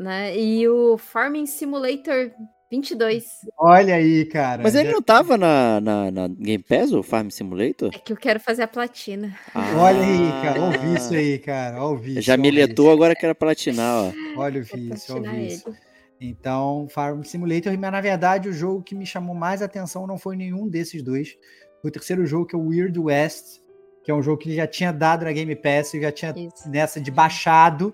né? 0.02 0.36
E 0.36 0.68
o 0.68 0.98
Farming 0.98 1.46
Simulator 1.46 2.30
22. 2.72 3.24
Olha 3.58 3.96
aí, 3.96 4.24
cara. 4.24 4.62
Mas 4.62 4.74
ele 4.74 4.90
não 4.90 5.02
tava 5.02 5.36
na, 5.36 5.78
na, 5.78 6.10
na 6.10 6.28
Game 6.28 6.64
Pass, 6.64 6.90
o 6.92 7.02
Farm 7.02 7.28
Simulator? 7.28 7.90
É 7.94 7.98
que 7.98 8.14
eu 8.14 8.16
quero 8.16 8.40
fazer 8.40 8.62
a 8.62 8.68
platina. 8.68 9.36
Ah, 9.54 9.74
Olha 9.76 10.00
aí, 10.00 10.42
cara. 10.42 10.62
Ouvi 10.62 10.94
isso 10.94 11.14
aí, 11.14 11.38
cara. 11.38 11.84
Ouvi 11.84 12.20
Já 12.22 12.34
me 12.38 12.50
letou, 12.50 12.90
agora 12.90 13.14
quero 13.14 13.34
platinar, 13.34 14.04
ó. 14.04 14.12
Olha 14.40 14.60
o 14.60 14.64
vício, 14.64 15.14
olha 15.14 15.30
o 15.30 15.34
vício. 15.34 15.76
Então, 16.18 16.86
Farm 16.88 17.22
Simulator, 17.24 17.76
mas 17.76 17.92
na 17.92 18.00
verdade 18.00 18.48
o 18.48 18.52
jogo 18.52 18.82
que 18.82 18.94
me 18.94 19.04
chamou 19.04 19.34
mais 19.34 19.60
atenção 19.60 20.06
não 20.06 20.16
foi 20.16 20.34
nenhum 20.36 20.66
desses 20.66 21.02
dois. 21.02 21.36
Foi 21.82 21.90
o 21.90 21.92
terceiro 21.92 22.24
jogo, 22.24 22.46
que 22.46 22.54
é 22.54 22.58
o 22.58 22.68
Weird 22.68 22.98
West, 22.98 23.60
que 24.02 24.10
é 24.10 24.14
um 24.14 24.22
jogo 24.22 24.38
que 24.38 24.54
já 24.54 24.66
tinha 24.66 24.92
dado 24.92 25.24
na 25.24 25.32
Game 25.32 25.54
Pass, 25.56 25.90
já 25.92 26.12
tinha 26.12 26.32
Isso. 26.34 26.70
nessa 26.70 27.00
de 27.00 27.10
baixado, 27.10 27.92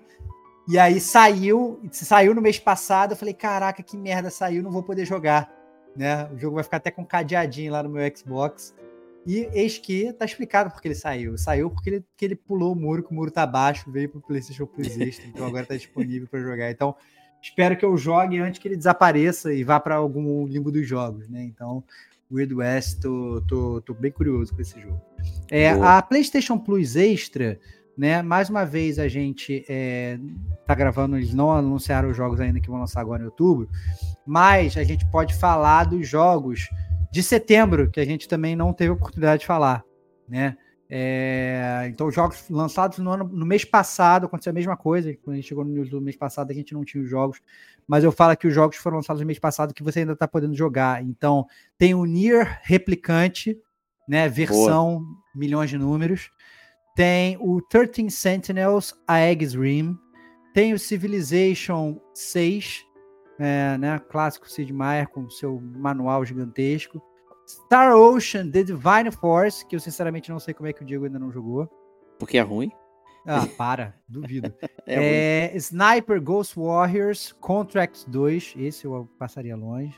e 0.69 0.77
aí 0.77 1.01
saiu, 1.01 1.81
saiu 1.91 2.35
no 2.35 2.43
mês 2.43 2.59
passado, 2.59 3.13
eu 3.13 3.17
falei, 3.17 3.33
caraca, 3.33 3.81
que 3.81 3.97
merda, 3.97 4.29
saiu, 4.29 4.61
não 4.61 4.69
vou 4.69 4.83
poder 4.83 5.03
jogar. 5.03 5.51
Né? 5.95 6.29
O 6.31 6.37
jogo 6.37 6.53
vai 6.53 6.63
ficar 6.63 6.77
até 6.77 6.91
com 6.91 7.01
um 7.01 7.05
cadeadinho 7.05 7.71
lá 7.71 7.81
no 7.81 7.89
meu 7.89 8.03
Xbox. 8.15 8.75
E 9.25 9.49
eis 9.51 9.79
que 9.79 10.13
tá 10.13 10.25
explicado 10.25 10.69
porque 10.69 10.87
ele 10.87 10.93
saiu. 10.93 11.35
Saiu 11.39 11.71
porque 11.71 11.89
ele, 11.89 12.01
porque 12.01 12.23
ele 12.23 12.35
pulou 12.35 12.73
o 12.73 12.75
muro, 12.75 13.01
que 13.01 13.09
o 13.09 13.15
muro 13.15 13.31
tá 13.31 13.47
baixo, 13.47 13.91
veio 13.91 14.09
pro 14.09 14.21
PlayStation 14.21 14.67
Plus 14.67 14.95
Extra, 14.95 15.25
então 15.33 15.47
agora 15.47 15.65
tá 15.65 15.75
disponível 15.75 16.27
para 16.27 16.39
jogar. 16.39 16.69
Então, 16.69 16.95
espero 17.41 17.75
que 17.75 17.83
eu 17.83 17.97
jogue 17.97 18.37
antes 18.37 18.59
que 18.59 18.67
ele 18.67 18.77
desapareça 18.77 19.51
e 19.51 19.63
vá 19.63 19.79
para 19.79 19.95
algum 19.95 20.45
limbo 20.45 20.71
dos 20.71 20.87
jogos, 20.87 21.27
né? 21.27 21.43
Então, 21.45 21.83
Weird 22.31 22.53
West, 22.53 23.01
tô, 23.01 23.41
tô, 23.47 23.81
tô 23.81 23.93
bem 23.95 24.11
curioso 24.11 24.53
com 24.53 24.61
esse 24.61 24.79
jogo. 24.79 25.01
É, 25.49 25.71
a 25.71 25.99
PlayStation 25.99 26.59
Plus 26.59 26.95
Extra 26.95 27.59
né? 27.99 28.21
Mais 28.21 28.49
uma 28.49 28.65
vez 28.65 28.97
a 28.97 29.09
gente 29.09 29.65
é, 29.67 30.17
tá 30.65 30.73
gravando, 30.73 31.17
eles 31.17 31.33
não 31.33 31.51
anunciaram 31.51 32.09
os 32.09 32.15
jogos 32.15 32.39
ainda 32.39 32.57
que 32.61 32.69
vão 32.69 32.79
lançar 32.79 33.01
agora 33.01 33.21
em 33.21 33.25
outubro, 33.25 33.69
mas 34.25 34.77
a 34.77 34.85
gente 34.85 35.05
pode 35.11 35.35
falar 35.35 35.83
dos 35.83 36.07
jogos 36.07 36.69
de 37.11 37.21
setembro, 37.21 37.91
que 37.91 37.99
a 37.99 38.05
gente 38.05 38.25
também 38.25 38.55
não 38.55 38.71
teve 38.71 38.91
oportunidade 38.91 39.41
de 39.41 39.45
falar, 39.45 39.83
né? 40.29 40.55
É, 40.89 41.87
então, 41.89 42.09
jogos 42.09 42.49
lançados 42.49 42.99
no, 42.99 43.11
ano, 43.11 43.25
no 43.25 43.45
mês 43.45 43.65
passado, 43.65 44.27
aconteceu 44.27 44.51
a 44.51 44.53
mesma 44.53 44.77
coisa. 44.77 45.13
Quando 45.21 45.33
a 45.33 45.35
gente 45.35 45.49
chegou 45.49 45.65
no 45.65 45.71
news 45.71 45.89
do 45.89 45.99
mês 45.99 46.15
passado, 46.15 46.49
a 46.51 46.53
gente 46.53 46.73
não 46.73 46.85
tinha 46.85 47.03
os 47.03 47.09
jogos. 47.09 47.41
Mas 47.85 48.05
eu 48.05 48.13
falo 48.13 48.35
que 48.35 48.47
os 48.47 48.53
jogos 48.53 48.77
foram 48.77 48.95
lançados 48.95 49.19
no 49.19 49.27
mês 49.27 49.37
passado 49.37 49.73
que 49.73 49.83
você 49.83 49.99
ainda 49.99 50.13
está 50.13 50.27
podendo 50.27 50.55
jogar. 50.55 51.03
Então, 51.03 51.45
tem 51.77 51.93
o 51.93 52.05
Nier 52.05 52.61
Replicante, 52.63 53.55
né? 54.07 54.27
Versão 54.29 54.99
Boa. 54.99 55.17
milhões 55.35 55.69
de 55.69 55.77
números. 55.77 56.31
Tem 56.99 57.37
o 57.39 57.61
13 57.61 58.11
Sentinels, 58.11 58.93
a 59.07 59.21
Eggs 59.21 59.57
Rim. 59.57 59.97
Tem 60.53 60.73
o 60.73 60.77
Civilization 60.77 61.97
6, 62.13 62.85
é, 63.39 63.77
né, 63.77 63.97
clássico 64.09 64.49
Sid 64.49 64.73
Meier 64.73 65.07
com 65.07 65.29
seu 65.29 65.61
manual 65.61 66.25
gigantesco. 66.25 67.01
Star 67.47 67.95
Ocean, 67.95 68.51
The 68.51 68.63
Divine 68.63 69.13
Force, 69.17 69.65
que 69.65 69.77
eu 69.77 69.79
sinceramente 69.79 70.29
não 70.29 70.41
sei 70.41 70.53
como 70.53 70.67
é 70.67 70.73
que 70.73 70.83
o 70.83 70.85
Diego 70.85 71.05
ainda 71.05 71.17
não 71.17 71.31
jogou. 71.31 71.69
Porque 72.19 72.37
é 72.37 72.41
ruim? 72.41 72.69
Ah, 73.25 73.47
para, 73.57 73.95
duvido. 74.05 74.53
É, 74.85 75.51
é, 75.53 75.55
Sniper 75.55 76.21
Ghost 76.21 76.59
Warriors 76.59 77.31
Contract 77.39 78.09
2, 78.09 78.55
esse 78.57 78.85
eu 78.85 79.07
passaria 79.17 79.55
longe. 79.55 79.97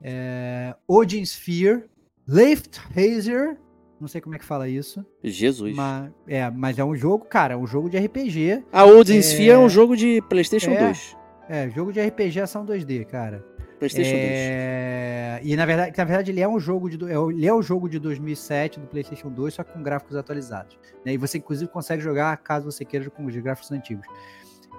É, 0.00 0.74
Odin 0.88 1.24
Sphere, 1.24 1.90
Lift 2.26 2.80
Hazer, 2.96 3.58
não 4.02 4.08
sei 4.08 4.20
como 4.20 4.34
é 4.34 4.38
que 4.38 4.44
fala 4.44 4.68
isso. 4.68 5.06
Jesus. 5.22 5.74
Mas 5.76 6.10
é, 6.26 6.50
mas 6.50 6.76
é 6.76 6.84
um 6.84 6.94
jogo, 6.94 7.24
cara, 7.24 7.56
um 7.56 7.66
jogo 7.66 7.88
de 7.88 7.96
RPG. 7.96 8.64
A 8.72 8.84
Odin 8.84 9.18
é... 9.18 9.20
Sphere 9.20 9.50
é 9.50 9.58
um 9.58 9.68
jogo 9.68 9.96
de 9.96 10.20
PlayStation 10.28 10.72
é, 10.72 10.86
2. 10.86 11.16
É, 11.48 11.70
jogo 11.70 11.92
de 11.92 12.00
RPG 12.00 12.40
ação 12.40 12.66
2D, 12.66 13.06
cara. 13.06 13.44
PlayStation 13.78 14.16
é... 14.16 15.38
2. 15.40 15.52
E 15.52 15.56
na 15.56 15.64
verdade, 15.64 15.96
na 15.96 16.04
verdade 16.04 16.30
ele 16.32 16.40
é 16.40 16.48
um 16.48 16.58
jogo 16.58 16.90
de 16.90 16.96
é 17.04 17.14
ele 17.14 17.46
é 17.46 17.52
o 17.52 17.58
um 17.58 17.62
jogo 17.62 17.88
de 17.88 18.00
2007 18.00 18.80
do 18.80 18.88
PlayStation 18.88 19.30
2, 19.30 19.54
só 19.54 19.62
com 19.62 19.80
gráficos 19.80 20.16
atualizados. 20.16 20.76
Né? 21.06 21.12
E 21.12 21.16
você 21.16 21.38
inclusive 21.38 21.70
consegue 21.70 22.02
jogar 22.02 22.36
caso 22.38 22.70
você 22.70 22.84
queira 22.84 23.08
com 23.08 23.24
os 23.24 23.36
gráficos 23.36 23.70
antigos. 23.70 24.06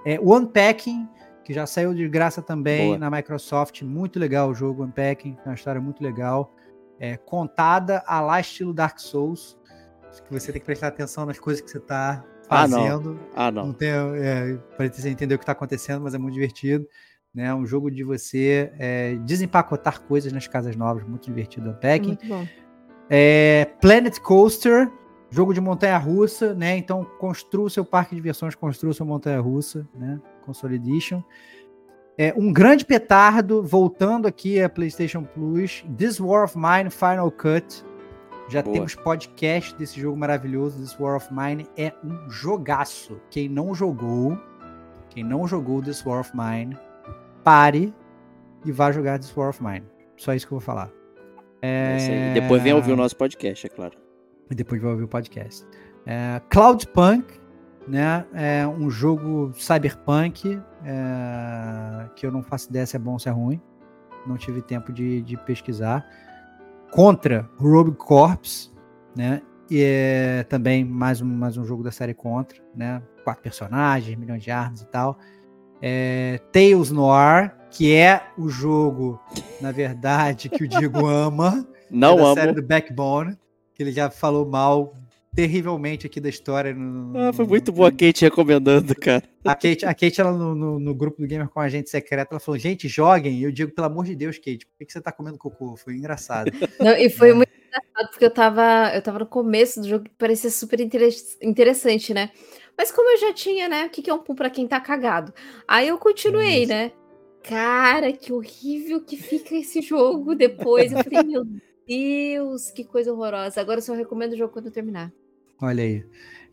É, 0.04 0.20
o 0.20 0.36
Unpacking, 0.36 1.08
que 1.42 1.54
já 1.54 1.66
saiu 1.66 1.94
de 1.94 2.06
graça 2.06 2.42
também 2.42 2.88
Boa. 2.88 2.98
na 2.98 3.10
Microsoft, 3.10 3.80
muito 3.80 4.18
legal 4.18 4.50
o 4.50 4.54
jogo 4.54 4.84
Unpacking, 4.84 5.38
é 5.46 5.48
uma 5.48 5.54
história 5.54 5.80
muito 5.80 6.02
legal 6.02 6.54
é, 6.98 7.16
contada 7.16 8.02
a 8.06 8.20
lá 8.20 8.40
estilo 8.40 8.72
Dark 8.72 8.98
Souls, 8.98 9.58
que 10.26 10.32
você 10.32 10.52
tem 10.52 10.60
que 10.60 10.66
prestar 10.66 10.88
atenção 10.88 11.26
nas 11.26 11.38
coisas 11.38 11.60
que 11.60 11.70
você 11.70 11.78
está 11.78 12.24
fazendo. 12.48 13.18
Ah, 13.34 13.40
não. 13.40 13.46
Ah, 13.46 13.50
não. 13.50 13.66
não 13.66 13.72
tem, 13.72 13.90
é, 13.90 14.56
para 14.76 14.88
você 14.88 15.08
entender 15.08 15.34
o 15.34 15.38
que 15.38 15.42
está 15.42 15.52
acontecendo, 15.52 16.02
mas 16.02 16.14
é 16.14 16.18
muito 16.18 16.34
divertido. 16.34 16.86
Né? 17.34 17.52
Um 17.52 17.66
jogo 17.66 17.90
de 17.90 18.04
você 18.04 18.72
é, 18.78 19.16
desempacotar 19.24 20.00
coisas 20.02 20.32
nas 20.32 20.46
casas 20.46 20.76
novas, 20.76 21.02
muito 21.02 21.24
divertido. 21.24 21.70
Unpacking. 21.70 22.08
Muito 22.08 22.28
bom. 22.28 22.46
É, 23.10 23.66
Planet 23.80 24.18
Coaster, 24.20 24.90
jogo 25.30 25.52
de 25.52 25.60
montanha-russa, 25.60 26.54
né? 26.54 26.76
Então 26.76 27.04
construa 27.18 27.66
o 27.66 27.70
seu 27.70 27.84
parque 27.84 28.10
de 28.10 28.16
diversões, 28.16 28.54
construa 28.54 28.94
sua 28.94 29.04
montanha-russa, 29.04 29.86
né? 29.94 30.20
Console 30.42 30.76
Edition. 30.76 31.22
É, 32.16 32.32
um 32.36 32.52
grande 32.52 32.84
petardo, 32.84 33.62
voltando 33.62 34.28
aqui 34.28 34.62
a 34.62 34.68
PlayStation 34.68 35.24
Plus, 35.24 35.84
This 35.96 36.20
War 36.20 36.44
of 36.44 36.56
Mine 36.56 36.88
Final 36.88 37.30
Cut. 37.30 37.84
Já 38.48 38.62
Boa. 38.62 38.74
temos 38.74 38.94
podcast 38.94 39.74
desse 39.76 40.00
jogo 40.00 40.16
maravilhoso, 40.16 40.78
This 40.78 40.98
War 40.98 41.16
of 41.16 41.28
Mine. 41.32 41.66
É 41.76 41.92
um 42.04 42.30
jogaço. 42.30 43.20
Quem 43.30 43.48
não 43.48 43.74
jogou, 43.74 44.38
quem 45.10 45.24
não 45.24 45.48
jogou 45.48 45.82
This 45.82 46.04
War 46.06 46.20
of 46.20 46.30
Mine, 46.34 46.78
pare 47.42 47.92
e 48.64 48.70
vá 48.70 48.92
jogar 48.92 49.18
This 49.18 49.36
War 49.36 49.48
of 49.48 49.62
Mine. 49.62 49.86
Só 50.16 50.34
isso 50.34 50.46
que 50.46 50.52
eu 50.52 50.58
vou 50.58 50.64
falar. 50.64 50.90
É... 51.60 51.96
é 51.98 52.34
depois 52.34 52.62
vem 52.62 52.74
ouvir 52.74 52.92
o 52.92 52.96
nosso 52.96 53.16
podcast, 53.16 53.66
é 53.66 53.70
claro. 53.70 53.98
E 54.50 54.54
depois 54.54 54.80
vai 54.80 54.92
ouvir 54.92 55.04
o 55.04 55.08
podcast. 55.08 55.66
É, 56.06 56.40
Cloudpunk, 56.50 57.24
né? 57.86 58.24
É 58.32 58.66
um 58.66 58.90
jogo 58.90 59.52
cyberpunk 59.54 60.60
é, 60.84 62.08
que 62.16 62.26
eu 62.26 62.32
não 62.32 62.42
faço 62.42 62.68
ideia 62.70 62.86
se 62.86 62.96
é 62.96 62.98
bom 62.98 63.12
ou 63.12 63.18
se 63.18 63.28
é 63.28 63.32
ruim. 63.32 63.60
Não 64.26 64.36
tive 64.36 64.62
tempo 64.62 64.92
de, 64.92 65.22
de 65.22 65.36
pesquisar. 65.36 66.04
Contra 66.90 67.48
Rogue 67.58 67.92
Corps, 67.92 68.72
né? 69.16 69.42
E 69.70 69.82
é 69.82 70.44
também 70.44 70.84
mais 70.84 71.20
um, 71.20 71.26
mais 71.26 71.56
um 71.56 71.64
jogo 71.64 71.82
da 71.82 71.90
série 71.90 72.14
Contra, 72.14 72.58
né? 72.74 73.02
Quatro 73.22 73.42
personagens, 73.42 74.16
milhões 74.16 74.42
de 74.42 74.50
armas 74.50 74.82
e 74.82 74.86
tal. 74.86 75.18
É, 75.82 76.40
Tales 76.52 76.90
Noir, 76.90 77.54
que 77.70 77.92
é 77.94 78.22
o 78.38 78.48
jogo, 78.48 79.20
na 79.60 79.72
verdade, 79.72 80.48
que 80.48 80.64
o 80.64 80.68
Diego 80.68 81.04
ama. 81.06 81.66
Não 81.90 82.14
é 82.14 82.16
da 82.16 82.24
amo. 82.24 82.34
série 82.34 82.52
do 82.52 82.62
Backbone, 82.62 83.36
que 83.74 83.82
ele 83.82 83.92
já 83.92 84.10
falou 84.10 84.46
mal 84.46 84.94
terrivelmente 85.34 86.06
aqui 86.06 86.20
da 86.20 86.28
história. 86.28 86.72
No, 86.72 87.18
ah, 87.18 87.32
foi 87.32 87.46
muito 87.46 87.72
boa 87.72 87.88
a 87.88 87.90
Kate 87.90 88.22
recomendando, 88.22 88.94
cara. 88.94 89.22
A 89.44 89.54
Kate, 89.54 89.84
a 89.84 89.92
Kate 89.92 90.20
ela 90.20 90.32
no, 90.32 90.54
no, 90.54 90.78
no, 90.78 90.94
grupo 90.94 91.20
do 91.20 91.26
Gamer 91.26 91.48
com 91.48 91.60
a 91.60 91.68
gente 91.68 91.90
secreta, 91.90 92.28
ela 92.32 92.40
falou: 92.40 92.58
gente, 92.58 92.88
joguem. 92.88 93.38
E 93.38 93.42
eu 93.42 93.52
digo, 93.52 93.72
pelo 93.72 93.86
amor 93.86 94.04
de 94.04 94.14
Deus, 94.14 94.38
Kate, 94.38 94.66
por 94.66 94.78
que, 94.78 94.86
que 94.86 94.92
você 94.92 95.00
tá 95.00 95.12
comendo 95.12 95.38
cocô? 95.38 95.76
Foi 95.76 95.94
engraçado. 95.94 96.50
Não, 96.80 96.96
e 96.96 97.10
foi 97.10 97.30
é. 97.30 97.34
muito 97.34 97.52
engraçado, 97.52 98.10
porque 98.10 98.24
eu 98.24 98.30
tava, 98.30 98.92
eu 98.94 99.02
tava 99.02 99.18
no 99.18 99.26
começo 99.26 99.80
do 99.80 99.88
jogo 99.88 100.04
que 100.04 100.10
parecia 100.16 100.50
super 100.50 100.80
interessante, 100.80 102.14
né? 102.14 102.30
Mas 102.76 102.90
como 102.90 103.10
eu 103.10 103.18
já 103.18 103.32
tinha, 103.32 103.68
né? 103.68 103.86
O 103.86 103.90
que, 103.90 104.02
que 104.02 104.10
é 104.10 104.14
um 104.14 104.18
pum 104.18 104.34
pra 104.34 104.50
quem 104.50 104.66
tá 104.66 104.80
cagado? 104.80 105.32
Aí 105.66 105.88
eu 105.88 105.98
continuei, 105.98 106.66
né? 106.66 106.92
Cara, 107.42 108.12
que 108.12 108.32
horrível 108.32 109.02
que 109.02 109.16
fica 109.16 109.54
esse 109.54 109.82
jogo 109.82 110.34
depois. 110.34 110.90
Eu 110.90 111.04
falei, 111.04 111.22
meu 111.22 111.44
Deus, 111.86 112.70
que 112.70 112.84
coisa 112.84 113.12
horrorosa. 113.12 113.60
Agora 113.60 113.78
eu 113.78 113.82
só 113.82 113.92
recomendo 113.92 114.32
o 114.32 114.36
jogo 114.36 114.52
quando 114.52 114.66
eu 114.66 114.72
terminar. 114.72 115.12
Olha 115.64 115.82
aí. 115.82 116.04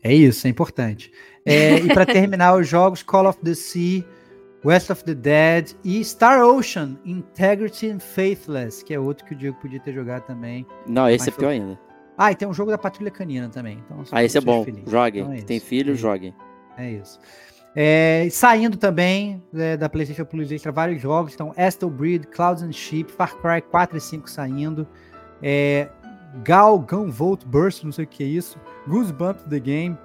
É 0.02 0.12
isso, 0.12 0.46
é 0.46 0.50
importante. 0.50 1.12
É, 1.44 1.76
e 1.76 1.88
para 1.88 2.04
terminar 2.06 2.56
os 2.56 2.68
jogos, 2.68 3.02
Call 3.02 3.28
of 3.28 3.38
the 3.40 3.54
Sea, 3.54 4.04
West 4.64 4.90
of 4.90 5.04
the 5.04 5.14
Dead 5.14 5.72
e 5.84 6.04
Star 6.04 6.44
Ocean, 6.44 6.96
Integrity 7.04 7.90
and 7.90 8.00
Faithless, 8.00 8.84
que 8.84 8.94
é 8.94 8.98
outro 8.98 9.24
que 9.24 9.34
o 9.34 9.36
Diego 9.36 9.56
podia 9.60 9.80
ter 9.80 9.92
jogado 9.92 10.24
também. 10.24 10.66
Não, 10.86 11.08
esse 11.08 11.28
é 11.28 11.32
pior 11.32 11.48
foi... 11.48 11.54
ainda. 11.54 11.78
Ah, 12.16 12.30
e 12.30 12.36
tem 12.36 12.46
um 12.46 12.52
jogo 12.52 12.70
da 12.70 12.78
Patrulha 12.78 13.10
Canina 13.10 13.48
também. 13.48 13.82
Então, 13.84 14.04
ah, 14.12 14.22
esse 14.22 14.38
é 14.38 14.40
bom. 14.40 14.64
Joguem. 14.86 15.22
Então 15.22 15.32
é 15.32 15.42
tem 15.42 15.58
filho, 15.58 15.92
é 15.92 15.96
joguem. 15.96 16.34
É 16.76 16.90
isso. 16.90 17.18
É, 17.74 18.28
saindo 18.30 18.76
também 18.76 19.42
é, 19.54 19.76
da 19.76 19.88
PlayStation 19.88 20.26
Plus 20.26 20.50
Extra 20.52 20.70
vários 20.70 21.00
jogos. 21.00 21.32
Então, 21.34 21.52
Aston 21.56 21.88
Breed, 21.88 22.26
Clouds 22.26 22.62
and 22.62 22.72
Sheep, 22.72 23.10
Far 23.10 23.34
Cry 23.36 23.62
4 23.62 23.96
e 23.96 24.00
5 24.00 24.28
saindo. 24.28 24.86
É, 25.42 25.88
Gal 26.44 26.78
Gunvolt 26.78 27.44
Burst, 27.46 27.82
não 27.84 27.92
sei 27.92 28.04
o 28.04 28.08
que 28.08 28.22
é 28.22 28.26
isso. 28.26 28.58
Goosebumps 28.86 29.44
The 29.44 29.58
Game, 29.58 29.98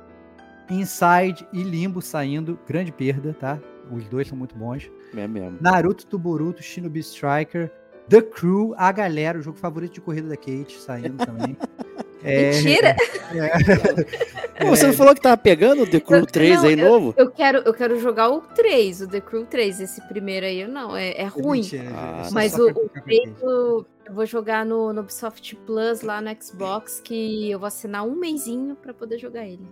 Inside 0.69 1.47
e 1.53 1.63
Limbo 1.63 2.01
saindo, 2.01 2.59
grande 2.67 2.91
perda, 2.91 3.35
tá? 3.39 3.59
Os 3.91 4.03
dois 4.05 4.27
são 4.27 4.37
muito 4.37 4.55
bons. 4.55 4.89
É 5.15 5.27
mesmo. 5.27 5.57
Naruto 5.61 6.05
Tuboruto, 6.05 6.61
Shinobi 6.61 6.99
Striker, 6.99 7.71
The 8.09 8.21
Crew, 8.21 8.73
a 8.77 8.91
galera, 8.91 9.39
o 9.39 9.41
jogo 9.41 9.57
favorito 9.57 9.93
de 9.93 10.01
corrida 10.01 10.29
da 10.29 10.37
Kate, 10.37 10.77
saindo 10.79 11.25
também. 11.25 11.57
É, 12.23 12.51
Mentira! 12.51 12.95
É, 13.31 14.63
Pô, 14.65 14.69
você 14.69 14.87
não 14.87 14.93
falou 14.93 15.13
que 15.13 15.21
tava 15.21 15.37
pegando 15.37 15.83
o 15.83 15.87
The 15.87 15.99
Crew 15.99 16.17
eu, 16.17 16.25
3 16.25 16.55
não, 16.55 16.63
aí 16.65 16.79
eu, 16.79 16.89
novo? 16.89 17.13
Eu 17.15 17.29
quero, 17.29 17.59
eu 17.59 17.73
quero 17.73 17.99
jogar 17.99 18.29
o 18.29 18.41
3, 18.41 19.01
o 19.01 19.07
The 19.07 19.21
Crew 19.21 19.45
3. 19.45 19.81
Esse 19.81 20.01
primeiro 20.07 20.45
aí, 20.45 20.67
não, 20.67 20.97
é, 20.97 21.11
é 21.11 21.25
ruim. 21.25 21.61
Ah, 21.95 22.27
mas 22.31 22.57
o, 22.57 22.69
o 22.69 22.89
3 22.89 23.33
eu, 23.39 23.85
eu 24.07 24.13
vou 24.13 24.25
jogar 24.25 24.65
no, 24.65 24.93
no 24.93 25.01
Ubisoft 25.01 25.55
Plus 25.65 26.01
lá 26.01 26.21
no 26.21 26.29
Xbox, 26.41 27.01
que 27.01 27.51
eu 27.51 27.59
vou 27.59 27.67
assinar 27.67 28.05
um 28.05 28.15
mêsinho 28.15 28.75
para 28.75 28.93
poder 28.93 29.17
jogar 29.19 29.45
ele. 29.45 29.67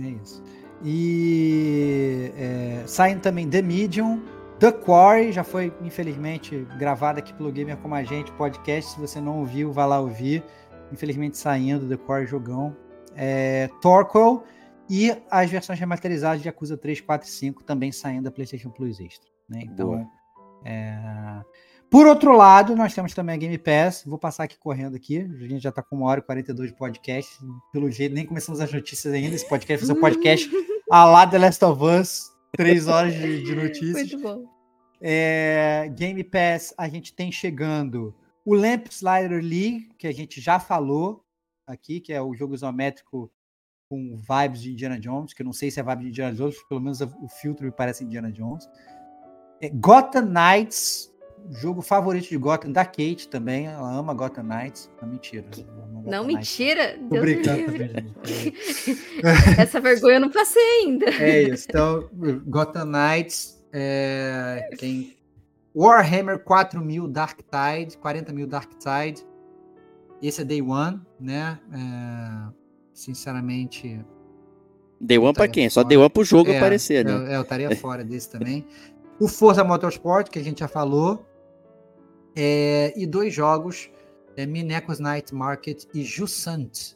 É 0.00 0.08
isso. 0.22 0.42
E 0.82 2.32
é, 2.36 2.82
saindo 2.86 3.20
também 3.20 3.48
The 3.48 3.62
Medium, 3.62 4.22
The 4.58 4.72
Quarry, 4.72 5.32
já 5.32 5.44
foi 5.44 5.72
infelizmente 5.82 6.66
gravado 6.78 7.18
aqui 7.18 7.32
pelo 7.34 7.52
Gamer 7.52 7.76
Como 7.76 7.94
a 7.94 8.02
Gente 8.02 8.32
podcast. 8.32 8.92
Se 8.92 9.00
você 9.00 9.20
não 9.20 9.40
ouviu, 9.40 9.70
vá 9.70 9.86
lá 9.86 10.00
ouvir 10.00 10.42
infelizmente 10.92 11.36
saindo, 11.36 11.88
The 11.88 11.96
Core 11.96 12.26
jogão. 12.26 12.76
É, 13.14 13.68
Torquil 13.80 14.42
e 14.88 15.16
as 15.30 15.50
versões 15.50 15.78
remasterizadas 15.78 16.42
de 16.42 16.48
Yakuza 16.48 16.76
3, 16.76 17.00
4 17.00 17.28
e 17.28 17.30
5 17.30 17.64
também 17.64 17.92
saindo 17.92 18.24
da 18.24 18.30
PlayStation 18.30 18.70
Plus 18.70 18.98
Extra. 18.98 19.30
Né? 19.48 19.60
Então, 19.64 20.10
é... 20.64 21.42
Por 21.94 22.08
outro 22.08 22.36
lado, 22.36 22.74
nós 22.74 22.92
temos 22.92 23.14
também 23.14 23.36
a 23.36 23.38
Game 23.38 23.56
Pass. 23.56 24.02
Vou 24.04 24.18
passar 24.18 24.42
aqui 24.42 24.58
correndo 24.58 24.96
aqui. 24.96 25.18
A 25.18 25.46
gente 25.46 25.60
já 25.60 25.68
está 25.68 25.80
com 25.80 25.94
uma 25.94 26.06
hora 26.06 26.18
e 26.18 26.24
42 26.24 26.72
de 26.72 26.76
podcast. 26.76 27.38
Pelo 27.72 27.88
jeito, 27.88 28.12
nem 28.12 28.26
começamos 28.26 28.60
as 28.60 28.72
notícias 28.72 29.14
ainda. 29.14 29.36
Esse 29.36 29.48
podcast 29.48 29.86
vai 29.86 29.94
ser 29.94 29.98
um 29.98 30.02
podcast 30.02 30.50
a 30.90 31.04
lá 31.04 31.24
The 31.24 31.38
Last 31.38 31.64
of 31.64 31.80
Us. 31.84 32.32
Três 32.56 32.88
horas 32.88 33.14
de, 33.14 33.44
de 33.44 33.54
notícias. 33.54 33.92
Muito 33.92 34.18
bom. 34.18 34.44
É, 35.00 35.88
Game 35.96 36.24
Pass, 36.24 36.74
a 36.76 36.88
gente 36.88 37.14
tem 37.14 37.30
chegando 37.30 38.12
o 38.44 38.56
Lamp 38.56 38.88
Slider 38.90 39.40
League, 39.40 39.90
que 39.96 40.08
a 40.08 40.12
gente 40.12 40.40
já 40.40 40.58
falou 40.58 41.24
aqui, 41.64 42.00
que 42.00 42.12
é 42.12 42.20
o 42.20 42.34
jogo 42.34 42.56
isométrico 42.56 43.30
com 43.88 44.16
vibes 44.16 44.60
de 44.60 44.72
Indiana 44.72 44.98
Jones, 44.98 45.32
que 45.32 45.42
eu 45.42 45.46
não 45.46 45.52
sei 45.52 45.70
se 45.70 45.78
é 45.78 45.82
vibe 45.84 46.02
de 46.02 46.08
Indiana 46.08 46.34
Jones, 46.34 46.56
pelo 46.68 46.80
menos 46.80 47.00
o 47.00 47.28
filtro 47.40 47.64
me 47.64 47.70
parece 47.70 48.02
Indiana 48.02 48.32
Jones. 48.32 48.68
É 49.60 49.68
Gotham 49.68 50.26
Knights, 50.26 51.13
jogo 51.50 51.82
favorito 51.82 52.28
de 52.28 52.36
Gotham 52.36 52.72
da 52.72 52.84
Kate 52.84 53.28
também, 53.28 53.66
ela 53.66 53.92
ama 53.94 54.14
Gotham 54.14 54.44
Knights. 54.44 54.90
Não, 55.00 55.08
mentira. 55.08 55.44
Não, 56.04 56.24
mentira. 56.24 56.98
Tô 57.08 57.20
brincando 57.20 57.66
também, 57.66 58.54
Essa 59.58 59.80
vergonha 59.80 60.16
eu 60.16 60.20
não 60.20 60.30
passei 60.30 60.62
ainda. 60.62 61.06
É 61.10 61.42
isso. 61.42 61.66
Então, 61.68 62.08
Gotham 62.46 62.86
Knights, 62.86 63.62
é, 63.72 64.70
quem 64.78 65.14
Warhammer 65.74 66.38
4000 66.38 67.08
Dark 67.08 67.40
Tide, 67.40 67.98
40 67.98 68.32
mil 68.32 68.46
Dark 68.46 68.70
Tide. 68.78 69.26
Esse 70.22 70.42
é 70.42 70.44
Day 70.44 70.62
One, 70.62 71.00
né? 71.18 71.58
É, 71.72 72.52
sinceramente. 72.92 74.00
Day 75.00 75.18
One 75.18 75.34
pra 75.34 75.48
quem? 75.48 75.68
Fora. 75.68 75.70
Só 75.70 75.82
Day 75.82 75.98
One 75.98 76.08
pro 76.08 76.24
jogo 76.24 76.50
é, 76.50 76.56
aparecer, 76.56 77.04
né? 77.04 77.32
É, 77.32 77.36
eu 77.36 77.42
estaria 77.42 77.74
fora 77.76 78.04
desse 78.04 78.30
também. 78.30 78.64
O 79.18 79.26
Forza 79.28 79.64
Motorsport, 79.64 80.30
que 80.30 80.38
a 80.38 80.42
gente 80.42 80.60
já 80.60 80.68
falou. 80.68 81.26
É, 82.36 82.92
e 82.96 83.06
dois 83.06 83.32
jogos, 83.32 83.90
é, 84.36 84.44
Minecos 84.46 84.98
Night 84.98 85.34
Market 85.34 85.84
e 85.94 86.02
Jusant. 86.02 86.94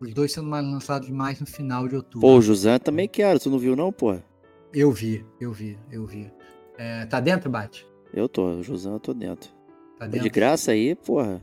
Os 0.00 0.14
dois 0.14 0.32
sendo 0.32 0.48
mais 0.48 0.64
lançados 0.64 1.08
mais 1.10 1.38
no 1.40 1.46
final 1.46 1.86
de 1.86 1.94
outubro. 1.96 2.20
Pô, 2.26 2.34
o 2.36 2.40
Jusan 2.42 2.78
também 2.78 3.06
quero, 3.06 3.38
tu 3.38 3.50
não 3.50 3.58
viu 3.58 3.76
não, 3.76 3.92
pô? 3.92 4.16
Eu 4.72 4.90
vi, 4.90 5.24
eu 5.40 5.52
vi, 5.52 5.78
eu 5.92 6.06
vi. 6.06 6.32
É, 6.78 7.04
tá 7.06 7.20
dentro, 7.20 7.50
Bate? 7.50 7.86
Eu 8.14 8.28
tô, 8.28 8.46
o 8.46 8.62
Jusan 8.62 8.94
eu 8.94 9.00
tô 9.00 9.12
dentro. 9.12 9.50
Tá 9.98 10.06
De 10.06 10.12
dentro? 10.12 10.30
graça 10.30 10.72
aí, 10.72 10.94
porra. 10.94 11.42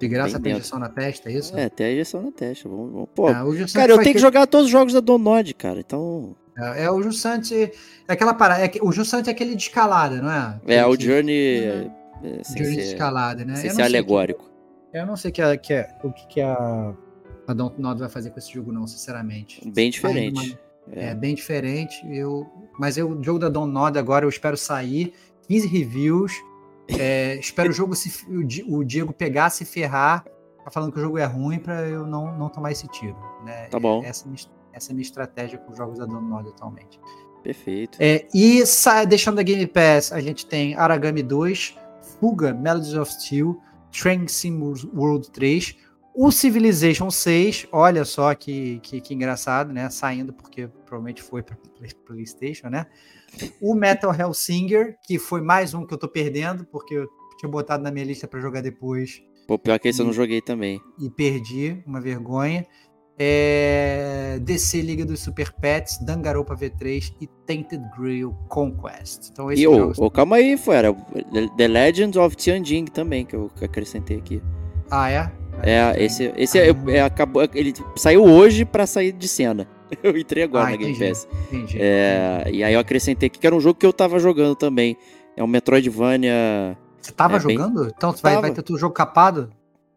De 0.00 0.08
graça 0.08 0.40
tem 0.40 0.52
injeção 0.54 0.78
na 0.80 0.88
testa, 0.88 1.28
é 1.30 1.34
isso? 1.34 1.56
É, 1.56 1.66
até 1.66 1.84
a 1.84 1.92
injeção 1.92 2.22
na 2.22 2.32
testa. 2.32 2.68
Vamos, 2.68 2.90
vamos- 2.90 3.08
Pô, 3.14 3.28
É, 3.28 3.34
cara, 3.34 3.92
eu 3.92 3.96
tenho 3.98 4.00
que 4.08 4.12
ter- 4.14 4.18
jogar 4.18 4.46
todos 4.46 4.66
os 4.66 4.72
jogos 4.72 4.92
da 4.94 5.00
Donod, 5.00 5.52
cara. 5.54 5.78
Então. 5.78 6.34
É, 6.56 6.84
é 6.84 6.90
o 6.90 7.00
Jussante. 7.02 7.54
É 7.54 7.70
aquela 8.12 8.34
parada. 8.34 8.64
É, 8.64 8.68
que- 8.68 8.80
o 8.82 8.90
Jussante 8.90 9.28
é 9.28 9.32
aquele 9.32 9.54
de 9.54 9.62
escalada, 9.62 10.20
não 10.20 10.30
é? 10.32 10.60
É, 10.66 10.86
o 10.86 10.96
que- 10.96 11.04
Journey. 11.04 11.68
Uhum. 11.70 12.01
É, 12.22 12.42
sem 12.44 12.58
Journey 12.58 12.76
de 12.78 12.82
ser, 12.84 12.92
escalada, 12.92 13.44
né? 13.44 13.54
sem 13.56 13.64
Eu 13.66 13.70
ser 13.74 13.78
não 13.82 13.88
sei 13.88 13.96
alegórico. 13.98 14.44
que- 14.92 14.98
eu 14.98 15.06
não 15.06 15.16
sei 15.16 15.30
que 15.30 15.42
a- 15.42 15.56
que 15.56 15.72
é- 15.72 15.96
o 16.04 16.12
que, 16.12 16.26
que 16.26 16.40
a, 16.40 16.94
a 17.46 17.52
Dontnod 17.54 17.98
vai 18.00 18.08
fazer 18.08 18.30
com 18.30 18.38
esse 18.38 18.52
jogo, 18.52 18.70
não, 18.72 18.86
sinceramente. 18.86 19.60
Bem 19.70 19.90
Tá 19.90 19.94
diferente. 19.94 20.50
uma- 20.50 20.72
É, 20.94 21.14
bem 21.14 21.34
diferente. 21.34 22.04
Eu, 22.10 22.44
mas 22.78 22.96
eu, 22.96 23.08
o 23.10 23.22
jogo 23.22 23.38
da 23.38 23.48
Dontnod 23.48 23.96
agora 23.98 24.24
eu 24.24 24.28
espero 24.28 24.56
sair. 24.56 25.12
15 25.48 25.66
reviews. 25.68 26.32
é, 26.98 27.36
espero 27.40 27.70
o 27.70 27.72
jogo 27.72 27.94
se, 27.94 28.26
o 28.28 28.42
Di- 28.44 28.64
o 28.68 28.82
Diego 28.84 29.12
pegar, 29.12 29.48
se 29.50 29.64
ferrar, 29.64 30.24
tá 30.64 30.70
falando 30.70 30.92
que 30.92 30.98
o 30.98 31.02
jogo 31.02 31.16
é 31.18 31.24
ruim 31.24 31.58
pra 31.60 31.82
eu 31.88 32.04
não, 32.06 32.36
não 32.36 32.48
tomar 32.48 32.72
esse 32.72 32.88
tiro. 32.88 33.16
Né? 33.44 33.66
Tá 33.66 33.78
bom. 33.78 34.02
Essa, 34.04 34.24
é 34.24 34.26
a 34.26 34.30
minha- 34.30 34.44
essa 34.72 34.90
é 34.90 34.92
a 34.92 34.94
minha 34.94 35.02
estratégia 35.02 35.58
com 35.58 35.70
os 35.70 35.78
jogos 35.78 35.98
da 36.00 36.04
Dontnod 36.06 36.48
atualmente. 36.48 36.98
Perfeito. 37.42 37.98
É, 38.00 38.26
e 38.34 38.62
deixando 39.08 39.36
da 39.36 39.42
Game 39.42 39.66
Pass, 39.66 40.12
a 40.12 40.20
gente 40.20 40.44
tem 40.46 40.74
Aragami 40.74 41.22
2, 41.22 41.76
Fuga, 42.22 42.54
Melodies 42.54 42.94
of 42.94 43.12
Steel, 43.12 43.60
Train 43.90 44.28
Sim 44.28 44.60
World 44.94 45.28
3, 45.32 45.76
o 46.14 46.30
Civilization 46.30 47.10
6, 47.10 47.66
olha 47.72 48.04
só 48.04 48.32
que, 48.32 48.78
que, 48.78 49.00
que 49.00 49.12
engraçado, 49.12 49.72
né? 49.72 49.90
Saindo 49.90 50.32
porque 50.32 50.68
provavelmente 50.86 51.20
foi 51.20 51.42
para 51.42 51.56
PlayStation, 52.06 52.68
né? 52.68 52.86
O 53.60 53.74
Metal 53.74 54.14
Hellsinger, 54.14 54.96
que 55.02 55.18
foi 55.18 55.40
mais 55.40 55.74
um 55.74 55.84
que 55.84 55.94
eu 55.94 55.98
tô 55.98 56.06
perdendo, 56.06 56.64
porque 56.64 56.94
eu 56.94 57.08
tinha 57.40 57.50
botado 57.50 57.82
na 57.82 57.90
minha 57.90 58.04
lista 58.04 58.28
para 58.28 58.38
jogar 58.38 58.60
depois 58.60 59.20
Pô, 59.48 59.58
pior 59.58 59.76
que 59.80 59.88
esse 59.88 60.00
eu 60.00 60.06
não 60.06 60.12
joguei 60.12 60.40
também. 60.40 60.80
e 61.00 61.10
perdi, 61.10 61.82
uma 61.84 62.00
vergonha. 62.00 62.64
É, 63.18 64.38
DC 64.42 64.80
Liga 64.82 65.04
dos 65.04 65.20
Super 65.20 65.52
Pets, 65.52 65.98
Danganronpa 65.98 66.54
V3 66.56 67.12
e 67.20 67.26
Tainted 67.46 67.82
Grail 67.98 68.34
Conquest. 68.48 69.30
Então 69.30 69.50
esses 69.50 69.62
E 69.62 69.66
ô, 69.68 70.10
calma 70.10 70.36
aí, 70.36 70.56
fora. 70.56 70.92
The 71.56 71.68
Legend 71.68 72.18
of 72.18 72.34
Tianjin 72.36 72.86
também, 72.86 73.24
que 73.24 73.34
eu 73.36 73.50
acrescentei 73.62 74.16
aqui. 74.18 74.42
Ah, 74.90 75.10
é? 75.10 75.32
É, 75.62 76.02
esse, 76.02 76.32
esse 76.36 76.58
é, 76.58 76.74
é, 76.88 77.02
acabou, 77.02 77.42
ele 77.54 77.72
saiu 77.96 78.24
hoje 78.24 78.64
pra 78.64 78.86
sair 78.86 79.12
de 79.12 79.28
cena. 79.28 79.66
Eu 80.02 80.16
entrei 80.16 80.42
agora 80.44 80.68
Ah, 80.68 80.70
na 80.70 80.76
Game 80.76 80.92
entendi. 80.92 81.08
Pass. 81.10 81.28
Entendi. 81.52 81.76
É, 81.78 82.48
e 82.50 82.64
aí 82.64 82.72
eu 82.72 82.80
acrescentei 82.80 83.26
aqui 83.26 83.38
que 83.38 83.46
era 83.46 83.54
um 83.54 83.60
jogo 83.60 83.78
que 83.78 83.84
eu 83.84 83.92
tava 83.92 84.18
jogando 84.18 84.56
também. 84.56 84.96
É 85.36 85.44
um 85.44 85.46
Metroidvania. 85.46 86.78
Você 86.98 87.12
tava 87.12 87.36
é 87.36 87.40
bem- 87.40 87.58
jogando? 87.58 87.92
Então 87.94 88.10
você 88.10 88.22
vai, 88.22 88.40
vai 88.40 88.50
ter 88.50 88.72
o 88.72 88.78
jogo 88.78 88.94
capado? 88.94 89.50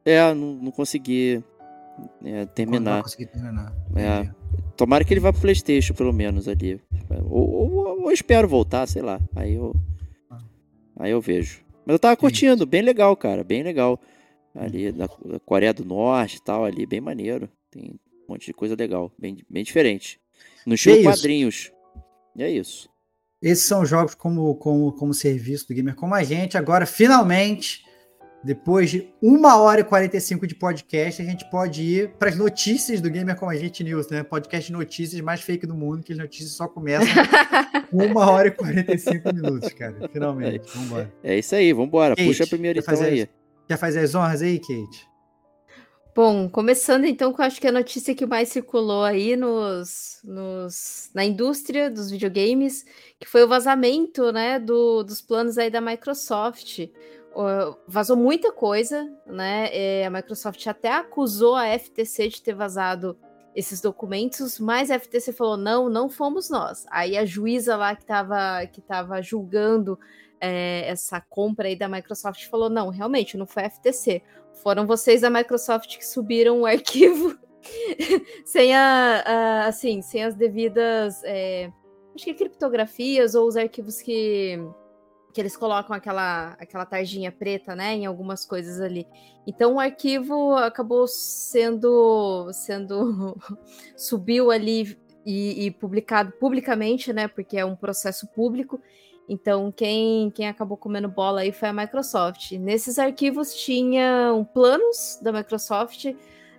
É, 0.03 0.33
não, 0.33 0.55
não 0.55 0.69
consegui 0.71 1.41
é, 2.23 2.45
terminar. 2.45 3.03
terminar. 3.03 3.73
É. 3.95 4.29
Tomara 4.75 5.03
que 5.05 5.13
ele 5.13 5.19
vá 5.21 5.31
pro 5.31 5.41
Playstation, 5.41 5.93
pelo 5.93 6.11
menos, 6.13 6.47
ali. 6.47 6.81
Ou, 7.29 7.49
ou- 7.49 8.01
ou 8.03 8.11
espero 8.11 8.47
voltar, 8.47 8.85
sei 8.87 9.01
lá. 9.01 9.19
Aí 9.35 9.53
eu. 9.53 9.73
Ah. 10.29 10.37
Aí 10.97 11.11
eu 11.11 11.21
vejo. 11.21 11.63
Mas 11.85 11.93
eu 11.93 11.99
tava 11.99 12.17
curtindo, 12.17 12.65
bem 12.65 12.81
legal, 12.81 13.15
cara. 13.15 13.43
Bem 13.43 13.63
legal. 13.63 13.99
Ali 14.53 14.91
da, 14.91 15.05
da 15.25 15.39
Coreia 15.39 15.73
do 15.73 15.85
Norte 15.85 16.37
e 16.37 16.41
tal, 16.41 16.65
ali, 16.65 16.85
bem 16.85 16.99
maneiro. 17.01 17.49
Tem 17.71 17.99
um 18.27 18.33
monte 18.33 18.47
de 18.47 18.53
coisa 18.53 18.75
legal. 18.75 19.11
Bem, 19.19 19.37
bem 19.49 19.63
diferente. 19.63 20.19
No 20.65 20.75
estilo 20.75 20.97
é 20.99 21.03
quadrinhos. 21.03 21.71
E 22.35 22.43
é 22.43 22.49
isso. 22.49 22.89
Esses 23.41 23.65
são 23.65 23.85
jogos 23.85 24.15
como, 24.15 24.55
como, 24.55 24.91
como 24.93 25.13
serviço 25.13 25.67
do 25.67 25.75
Gamer 25.75 25.93
como 25.95 26.15
a 26.15 26.23
gente. 26.23 26.57
Agora, 26.57 26.85
finalmente, 26.85 27.84
depois 28.45 28.91
de 28.91 29.11
uma 29.19 29.57
hora 29.57 29.81
e 29.81 29.83
45 29.83 30.45
de 30.45 30.53
podcast, 30.53 31.19
a 31.19 31.25
gente 31.25 31.49
pode 31.49 31.81
ir 31.81 32.11
para 32.11 32.29
as 32.29 32.35
notícias 32.35 33.01
do 33.01 33.09
Gamer 33.09 33.35
como 33.35 33.49
a 33.49 33.55
gente 33.55 33.83
News, 33.83 34.07
né? 34.09 34.21
Podcast 34.21 34.67
de 34.67 34.77
notícias 34.77 35.19
mais 35.19 35.41
fake 35.41 35.65
do 35.65 35.73
mundo, 35.73 36.03
que 36.03 36.13
as 36.13 36.19
notícias 36.19 36.51
só 36.51 36.67
começam 36.67 37.07
com 37.89 37.97
uma 38.05 38.29
hora 38.29 38.49
e 38.49 38.51
45 38.51 39.33
minutos, 39.33 39.73
cara. 39.73 40.07
Finalmente. 40.13 40.69
Vambora. 40.75 41.11
É 41.23 41.39
isso 41.39 41.55
aí, 41.55 41.73
vambora. 41.73 42.15
Kate, 42.15 42.27
Puxa 42.27 42.43
a 42.43 42.47
primeira 42.47 42.77
então 42.77 42.95
fazer 42.95 43.07
aí. 43.07 43.29
Quer 43.67 43.77
fazer 43.77 43.99
as 44.01 44.13
honras 44.13 44.43
aí, 44.43 44.59
Kate? 44.59 45.07
Bom, 46.15 46.47
começando 46.47 47.05
então 47.05 47.33
com 47.33 47.41
acho 47.41 47.59
que 47.59 47.67
a 47.67 47.71
notícia 47.71 48.13
que 48.13 48.27
mais 48.27 48.49
circulou 48.49 49.03
aí 49.03 49.35
nos, 49.35 50.21
nos, 50.23 51.09
na 51.15 51.25
indústria 51.25 51.89
dos 51.89 52.11
videogames, 52.11 52.85
que 53.19 53.27
foi 53.27 53.43
o 53.43 53.47
vazamento, 53.47 54.31
né, 54.31 54.59
do, 54.59 55.03
dos 55.03 55.19
planos 55.19 55.57
aí 55.57 55.71
da 55.71 55.81
Microsoft. 55.81 56.87
Vazou 57.87 58.15
muita 58.15 58.51
coisa, 58.51 59.11
né? 59.25 59.69
é, 59.71 60.05
a 60.05 60.09
Microsoft 60.09 60.65
até 60.67 60.91
acusou 60.91 61.55
a 61.55 61.67
FTC 61.77 62.29
de 62.29 62.41
ter 62.41 62.53
vazado 62.53 63.17
esses 63.55 63.81
documentos, 63.81 64.59
mas 64.59 64.91
a 64.91 64.99
FTC 64.99 65.31
falou 65.33 65.57
não, 65.57 65.89
não 65.89 66.09
fomos 66.09 66.49
nós. 66.49 66.85
Aí 66.89 67.17
a 67.17 67.25
juíza 67.25 67.75
lá 67.75 67.95
que 67.95 68.01
estava 68.03 68.65
que 68.67 68.81
tava 68.81 69.21
julgando 69.21 69.97
é, 70.41 70.89
essa 70.89 71.21
compra 71.21 71.67
aí 71.67 71.75
da 71.75 71.87
Microsoft 71.87 72.45
falou 72.47 72.69
não, 72.69 72.89
realmente 72.89 73.37
não 73.37 73.47
foi 73.47 73.63
a 73.63 73.69
FTC 73.69 74.21
foram 74.61 74.85
vocês 74.85 75.21
da 75.21 75.29
Microsoft 75.29 75.97
que 75.97 76.05
subiram 76.05 76.61
o 76.61 76.65
arquivo 76.67 77.37
sem 78.45 78.75
a, 78.75 79.23
a- 79.25 79.65
assim, 79.67 80.01
sem 80.01 80.23
as 80.23 80.35
devidas, 80.35 81.21
é, 81.23 81.71
acho 82.13 82.25
que 82.25 82.33
criptografias 82.33 83.35
ou 83.35 83.47
os 83.47 83.55
arquivos 83.57 84.01
que 84.01 84.59
que 85.35 85.41
eles 85.41 85.57
colocam 85.57 85.93
aquela 85.93 86.55
aquela 86.57 86.85
tarjinha 86.85 87.29
preta, 87.29 87.75
né, 87.75 87.93
em 87.93 88.05
algumas 88.05 88.45
coisas 88.45 88.79
ali. 88.79 89.05
Então 89.45 89.73
o 89.73 89.79
arquivo 89.81 90.55
acabou 90.55 91.05
sendo 91.09 92.49
sendo 92.53 93.37
subiu 93.97 94.49
ali 94.49 94.97
e, 95.25 95.65
e 95.65 95.71
publicado 95.71 96.31
publicamente, 96.39 97.11
né, 97.11 97.27
porque 97.27 97.57
é 97.57 97.65
um 97.65 97.75
processo 97.75 98.25
público. 98.27 98.79
Então, 99.27 99.73
quem, 99.75 100.29
quem 100.29 100.47
acabou 100.47 100.77
comendo 100.77 101.09
bola 101.09 101.41
aí 101.41 101.51
foi 101.51 101.67
a 101.67 101.73
Microsoft. 101.73 102.51
Nesses 102.53 102.97
arquivos 102.97 103.55
tinham 103.55 104.45
planos 104.45 105.19
da 105.21 105.33
Microsoft. 105.33 106.05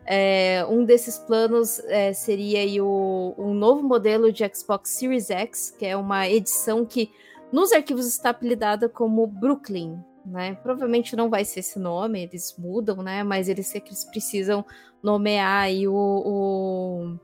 é, 0.05 0.67
um 0.69 0.85
desses 0.85 1.17
planos 1.17 1.79
é, 1.87 2.13
seria 2.13 2.85
o, 2.85 3.35
um 3.39 3.55
novo 3.55 3.83
modelo 3.85 4.33
de 4.33 4.45
Xbox 4.53 4.91
Series 4.91 5.31
X, 5.31 5.75
que 5.79 5.87
é 5.87 5.97
uma 5.97 6.29
edição 6.29 6.85
que 6.85 7.11
nos 7.53 7.73
arquivos 7.73 8.07
está 8.07 8.31
apelidada 8.31 8.89
como 8.89 9.27
Brooklyn. 9.27 9.99
Né? 10.25 10.55
Provavelmente 10.57 11.15
não 11.15 11.31
vai 11.31 11.45
ser 11.45 11.61
esse 11.61 11.79
nome, 11.79 12.25
eles 12.25 12.57
mudam, 12.59 12.97
né? 12.97 13.23
Mas 13.23 13.49
eles, 13.49 13.73
eles 13.73 14.05
precisam 14.05 14.65
nomear 15.01 15.69
o, 15.87 15.95
o, 15.95 17.17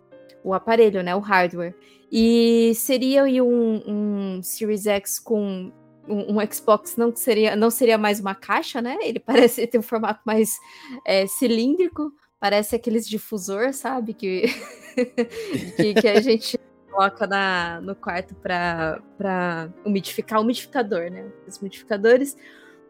o 0.44 0.54
aparelho, 0.54 1.02
né? 1.02 1.14
O 1.16 1.18
hardware. 1.18 1.74
E 2.10 2.72
seria 2.76 3.24
um, 3.42 3.82
um 3.86 4.42
Series 4.42 4.86
X 4.86 5.18
com 5.18 5.72
um, 6.06 6.36
um 6.38 6.52
Xbox 6.52 6.96
não 6.96 7.14
seria 7.14 7.56
não 7.56 7.70
seria 7.70 7.98
mais 7.98 8.20
uma 8.20 8.34
caixa, 8.34 8.80
né? 8.80 8.98
Ele 9.02 9.18
parece 9.20 9.66
ter 9.66 9.78
um 9.78 9.82
formato 9.82 10.20
mais 10.24 10.56
é, 11.04 11.26
cilíndrico, 11.26 12.12
parece 12.38 12.76
aqueles 12.76 13.08
difusor, 13.08 13.72
sabe? 13.72 14.14
Que, 14.14 14.44
que, 15.76 15.94
que 15.94 16.08
a 16.08 16.20
gente 16.20 16.58
coloca 16.92 17.26
na, 17.26 17.80
no 17.80 17.96
quarto 17.96 18.34
para 18.34 19.70
umidificar, 19.84 20.40
umidificador, 20.40 21.10
né? 21.10 21.26
Os 21.48 21.56
umidificadores. 21.56 22.36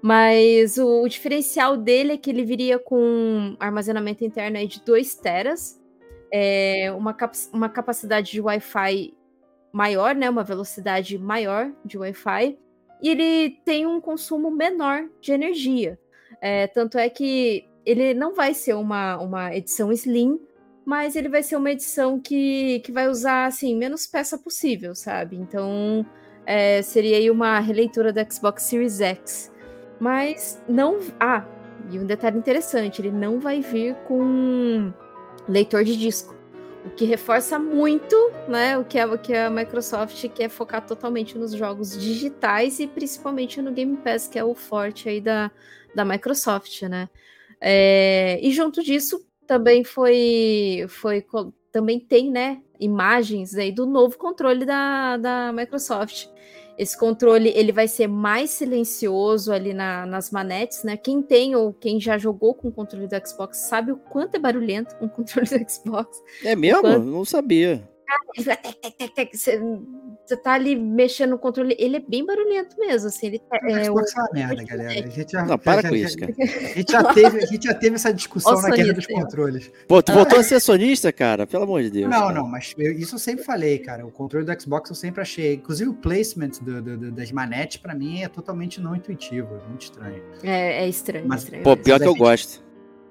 Mas 0.02 0.78
o, 0.78 1.02
o 1.02 1.08
diferencial 1.08 1.76
dele 1.76 2.14
é 2.14 2.16
que 2.16 2.28
ele 2.28 2.44
viria 2.44 2.78
com 2.78 3.56
armazenamento 3.60 4.24
interno 4.24 4.58
aí 4.58 4.66
de 4.66 4.82
2 4.84 5.14
teras, 5.14 5.80
é, 6.32 6.92
uma, 6.96 7.14
cap 7.14 7.38
uma 7.52 7.68
capacidade 7.68 8.32
de 8.32 8.40
Wi-Fi 8.40 9.14
maior, 9.72 10.14
né, 10.14 10.28
uma 10.28 10.42
velocidade 10.42 11.16
maior 11.16 11.72
de 11.84 11.96
Wi-Fi, 11.96 12.58
e 13.00 13.08
ele 13.08 13.60
tem 13.64 13.86
um 13.86 14.00
consumo 14.00 14.50
menor 14.50 15.08
de 15.20 15.32
energia. 15.32 15.98
É, 16.40 16.66
tanto 16.66 16.98
é 16.98 17.08
que 17.08 17.68
ele 17.86 18.12
não 18.12 18.34
vai 18.34 18.54
ser 18.54 18.74
uma, 18.74 19.16
uma 19.18 19.54
edição 19.54 19.92
slim, 19.92 20.40
mas 20.84 21.16
ele 21.16 21.28
vai 21.28 21.42
ser 21.42 21.56
uma 21.56 21.70
edição 21.70 22.18
que, 22.18 22.80
que 22.80 22.92
vai 22.92 23.08
usar 23.08 23.46
assim 23.46 23.76
menos 23.76 24.06
peça 24.06 24.36
possível, 24.36 24.94
sabe? 24.94 25.36
Então 25.36 26.04
é, 26.44 26.82
seria 26.82 27.16
aí 27.16 27.30
uma 27.30 27.58
releitura 27.60 28.12
do 28.12 28.32
Xbox 28.32 28.64
Series 28.64 29.00
X. 29.00 29.52
Mas 30.00 30.60
não. 30.68 30.98
Ah, 31.20 31.46
e 31.90 31.98
um 31.98 32.06
detalhe 32.06 32.38
interessante: 32.38 33.00
ele 33.00 33.12
não 33.12 33.38
vai 33.38 33.60
vir 33.60 33.94
com 34.06 34.92
leitor 35.48 35.84
de 35.84 35.96
disco. 35.96 36.34
O 36.84 36.90
que 36.90 37.04
reforça 37.04 37.60
muito, 37.60 38.16
né, 38.48 38.76
o 38.76 38.84
que 38.84 38.98
a, 38.98 39.06
o 39.06 39.16
que 39.16 39.32
a 39.32 39.48
Microsoft 39.48 40.28
quer 40.30 40.48
focar 40.48 40.84
totalmente 40.84 41.38
nos 41.38 41.52
jogos 41.52 41.96
digitais 41.96 42.80
e 42.80 42.88
principalmente 42.88 43.62
no 43.62 43.70
Game 43.70 43.96
Pass, 43.98 44.26
que 44.26 44.36
é 44.36 44.42
o 44.42 44.52
forte 44.52 45.08
aí 45.08 45.20
da, 45.20 45.48
da 45.94 46.04
Microsoft, 46.04 46.82
né? 46.82 47.08
É, 47.60 48.40
e 48.42 48.50
junto 48.50 48.82
disso, 48.82 49.24
também 49.52 49.84
foi, 49.84 50.86
foi 50.88 51.22
também 51.70 52.00
tem, 52.00 52.30
né, 52.30 52.62
imagens 52.80 53.54
aí 53.54 53.70
do 53.70 53.84
novo 53.84 54.16
controle 54.16 54.64
da, 54.64 55.18
da 55.18 55.52
Microsoft. 55.52 56.28
Esse 56.78 56.98
controle 56.98 57.50
ele 57.54 57.70
vai 57.70 57.86
ser 57.86 58.06
mais 58.06 58.48
silencioso 58.48 59.52
ali 59.52 59.74
na, 59.74 60.06
nas 60.06 60.30
manetes, 60.30 60.84
né? 60.84 60.96
Quem 60.96 61.20
tem 61.20 61.54
ou 61.54 61.70
quem 61.74 62.00
já 62.00 62.16
jogou 62.16 62.54
com 62.54 62.68
o 62.68 62.72
controle 62.72 63.06
do 63.06 63.28
Xbox 63.28 63.58
sabe 63.58 63.92
o 63.92 63.96
quanto 63.98 64.36
é 64.36 64.38
barulhento 64.38 64.96
um 65.02 65.08
controle 65.08 65.46
do 65.46 65.70
Xbox. 65.70 66.22
É 66.42 66.56
mesmo? 66.56 66.80
Quanto... 66.80 67.04
Não 67.04 67.26
sabia. 67.26 67.86
Você 70.32 70.36
tá 70.38 70.52
ali 70.54 70.74
mexendo 70.74 71.30
no 71.30 71.38
controle, 71.38 71.76
ele 71.78 71.96
é 71.96 72.00
bem 72.00 72.24
barulhento 72.24 72.74
mesmo, 72.78 73.08
assim. 73.08 73.26
Ele, 73.26 73.38
tá, 73.38 73.58
é, 73.64 73.82
o 73.82 73.84
Xbox 73.84 74.16
é 74.16 74.20
uma 74.20 74.28
merda, 74.32 74.64
galera. 74.64 74.90
A 74.90 75.10
gente 75.10 75.30
já, 75.30 75.44
não, 75.44 75.58
para 75.58 75.82
já, 75.82 75.88
com 75.90 75.94
isso, 75.94 76.16
cara. 76.16 76.32
A 76.38 76.74
gente, 76.74 76.92
já 76.92 77.04
teve, 77.04 77.36
a 77.42 77.46
gente 77.46 77.64
já 77.64 77.74
teve 77.74 77.96
essa 77.96 78.14
discussão 78.14 78.62
na 78.62 78.70
guerra 78.70 78.94
dos 78.94 79.06
controles. 79.06 79.70
Pô, 79.86 80.02
tu 80.02 80.10
voltou 80.12 80.38
a 80.38 80.42
ser 80.42 80.58
sonista, 80.58 81.12
cara? 81.12 81.46
Pelo 81.46 81.64
amor 81.64 81.82
de 81.82 81.90
Deus. 81.90 82.10
Não, 82.10 82.20
cara. 82.22 82.32
não, 82.32 82.48
mas 82.48 82.72
eu, 82.78 82.92
isso 82.92 83.16
eu 83.16 83.18
sempre 83.18 83.44
falei, 83.44 83.78
cara. 83.78 84.06
O 84.06 84.10
controle 84.10 84.46
do 84.46 84.62
Xbox 84.62 84.88
eu 84.88 84.96
sempre 84.96 85.20
achei. 85.20 85.56
Inclusive 85.56 85.90
o 85.90 85.94
placement 85.94 86.52
do, 86.62 86.80
do, 86.80 86.96
do, 86.96 87.12
das 87.12 87.30
manetes, 87.30 87.76
pra 87.76 87.94
mim, 87.94 88.22
é 88.22 88.28
totalmente 88.28 88.80
não 88.80 88.96
intuitivo. 88.96 89.60
É 89.62 89.68
muito 89.68 89.82
estranho. 89.82 90.22
É, 90.42 90.84
é 90.84 90.88
estranho. 90.88 91.26
Mas, 91.28 91.42
estranho. 91.42 91.62
Pô, 91.62 91.76
pior 91.76 92.00
que 92.00 92.08
eu 92.08 92.14
gosto. 92.14 92.61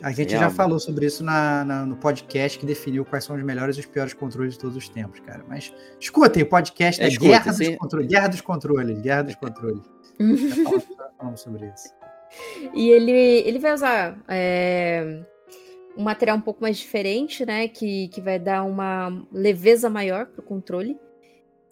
A 0.04 0.12
gente 0.12 0.32
já 0.32 0.50
falou 0.50 0.80
sobre 0.80 1.06
isso 1.06 1.24
na, 1.24 1.64
na, 1.64 1.86
no 1.86 1.96
podcast 1.96 2.58
que 2.58 2.66
definiu 2.66 3.06
quais 3.06 3.24
são 3.24 3.36
os 3.36 3.44
melhores 3.44 3.78
e 3.78 3.82
os 3.82 3.86
piores 3.86 4.14
controles 4.14 4.54
de 4.54 4.60
todos 4.60 4.76
os 4.76 4.90
tempos, 4.90 5.20
cara. 5.20 5.44
Mas 5.48 5.74
escutem, 6.00 6.44
o 6.44 6.46
podcast 6.46 7.02
é, 7.02 7.06
é 7.06 7.08
escuta, 7.08 7.28
Guerra, 7.30 7.52
dos 7.52 7.76
controles, 7.78 8.08
Guerra 8.08 8.28
dos 8.28 8.42
Controles. 8.52 9.02
Guerra 9.02 9.24
dos 9.24 9.36
Controles. 9.36 9.84
já 10.98 11.10
falamos 11.18 11.42
sobre 11.42 11.68
isso. 11.68 11.94
E 12.74 12.90
ele, 12.90 13.12
ele 13.12 13.60
vai 13.60 13.74
usar 13.74 14.18
é, 14.28 15.24
um 15.98 16.04
material 16.04 16.38
um 16.38 16.42
pouco 16.42 16.62
mais 16.62 16.78
diferente, 16.78 17.46
né? 17.46 17.68
Que, 17.68 18.08
que 18.08 18.22
vai 18.22 18.40
dar 18.40 18.64
uma 18.64 19.26
leveza 19.32 19.90
maior 19.90 20.26
para 20.28 20.42
o 20.42 20.46
controle. 20.46 20.98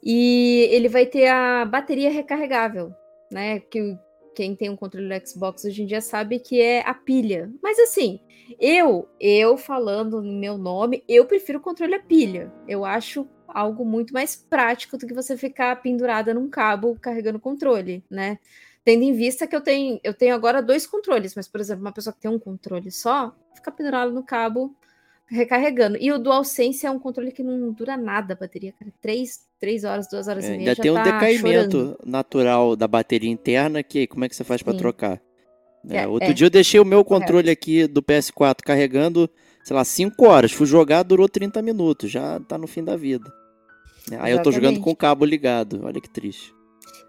E 0.03 0.68
ele 0.72 0.88
vai 0.88 1.06
ter 1.06 1.27
a 1.27 1.65
bateria 1.65 2.11
recarregável, 2.11 2.93
né? 3.31 3.60
Que 3.60 3.97
quem 4.35 4.56
tem 4.56 4.69
um 4.69 4.76
controle 4.76 5.07
do 5.07 5.27
Xbox 5.27 5.65
hoje 5.65 5.84
em 5.84 5.85
dia 5.85 6.01
sabe 6.01 6.39
que 6.39 6.60
é 6.60 6.81
a 6.88 6.93
pilha. 6.93 7.51
Mas 7.61 7.80
assim, 7.80 8.19
eu, 8.60 9.07
eu 9.19 9.57
falando 9.57 10.22
no 10.22 10.34
meu 10.34 10.57
nome, 10.57 11.03
eu 11.07 11.26
prefiro 11.26 11.60
o 11.60 11.61
controle 11.61 11.95
a 11.95 11.99
pilha. 11.99 12.51
Eu 12.68 12.85
acho 12.85 13.27
algo 13.47 13.84
muito 13.84 14.14
mais 14.14 14.35
prático 14.35 14.97
do 14.97 15.06
que 15.07 15.14
você 15.14 15.35
ficar 15.35 15.81
pendurada 15.81 16.34
num 16.34 16.49
cabo 16.49 16.97
carregando 16.99 17.38
o 17.38 17.41
controle, 17.41 18.03
né? 18.10 18.39
Tendo 18.84 19.03
em 19.03 19.14
vista 19.14 19.45
que 19.45 19.56
eu 19.56 19.61
tenho, 19.61 19.99
eu 20.03 20.14
tenho 20.14 20.34
agora 20.34 20.61
dois 20.61 20.88
controles, 20.88 21.35
mas, 21.35 21.47
por 21.47 21.60
exemplo, 21.60 21.84
uma 21.84 21.91
pessoa 21.91 22.14
que 22.14 22.22
tem 22.22 22.31
um 22.31 22.39
controle 22.39 22.91
só, 22.91 23.35
fica 23.53 23.72
pendurada 23.72 24.11
no 24.11 24.23
cabo 24.23 24.76
recarregando. 25.30 25.97
E 25.99 26.11
o 26.11 26.18
DualSense 26.18 26.85
é 26.85 26.91
um 26.91 26.99
controle 26.99 27.31
que 27.31 27.43
não 27.43 27.72
dura 27.72 27.95
nada 27.95 28.34
a 28.34 28.38
bateria, 28.38 28.73
cara. 28.77 28.91
Três, 29.01 29.41
três 29.60 29.84
horas, 29.84 30.07
duas 30.10 30.27
horas 30.27 30.45
é, 30.45 30.47
e 30.47 30.57
meia. 30.57 30.69
Ainda 30.72 30.81
tem 30.81 30.91
um 30.91 30.95
tá 30.95 31.03
decaimento 31.03 31.77
chorando. 31.77 31.99
natural 32.06 32.76
da 32.76 32.88
bateria 32.88 33.30
interna, 33.30 33.84
que 33.84 34.07
como 34.07 34.26
é 34.26 34.30
que 34.30 34.35
você 34.35 34.43
faz 34.43 34.64
para 34.64 34.77
trocar? 34.77 35.22
É, 35.88 36.07
outro 36.07 36.30
é. 36.30 36.34
dia 36.34 36.47
eu 36.47 36.51
deixei 36.51 36.80
o 36.80 36.85
meu 36.85 37.06
controle 37.06 37.49
aqui 37.49 37.88
do 37.88 38.01
PS4 38.01 38.57
carregando, 38.65 39.30
sei 39.64 39.76
lá, 39.76 39.85
5 39.85 40.26
horas. 40.26 40.51
Fui 40.51 40.65
jogar, 40.65 41.03
durou 41.03 41.30
30 41.30 41.61
minutos. 41.61 42.11
Já 42.11 42.39
tá 42.41 42.57
no 42.57 42.68
fim 42.68 42.84
da 42.84 42.97
vida. 42.97 43.31
Aí 44.11 44.14
Exatamente. 44.14 44.38
eu 44.38 44.43
tô 44.43 44.51
jogando 44.51 44.80
com 44.81 44.91
o 44.91 44.95
cabo 44.95 45.23
ligado. 45.23 45.81
Olha 45.84 46.01
que 46.01 46.10
triste. 46.10 46.53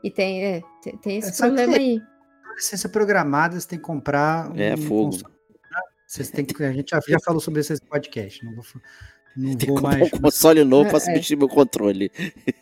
E 0.05 0.11
tem, 0.11 0.45
é, 0.45 0.63
tem, 0.83 0.97
tem 0.99 1.19
esse 1.19 1.37
problema 1.37 1.77
aí. 1.77 2.01
Licença 2.55 2.89
programada, 2.89 3.59
você 3.59 3.67
tem 3.67 3.79
que 3.79 3.85
comprar. 3.85 4.51
Um, 4.53 4.57
é 4.57 4.77
fogo. 4.77 5.19
Vocês 6.11 6.29
têm 6.29 6.45
que, 6.45 6.61
a 6.65 6.73
gente 6.73 6.91
já, 6.91 7.01
já 7.07 7.21
falou 7.21 7.41
sobre 7.41 7.61
esse 7.61 7.81
podcast. 7.83 8.45
Não 8.45 8.53
vou, 8.57 8.65
não 9.37 9.55
Tem 9.57 9.69
vou 9.69 9.77
que 9.77 9.83
mais. 9.85 10.13
um 10.13 10.19
console 10.19 10.65
novo 10.65 10.89
é, 10.89 10.91
para 10.91 10.99
substituir 10.99 11.37
é. 11.37 11.39
meu 11.39 11.49
controle. 11.49 12.11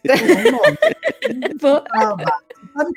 ah, 1.95 2.15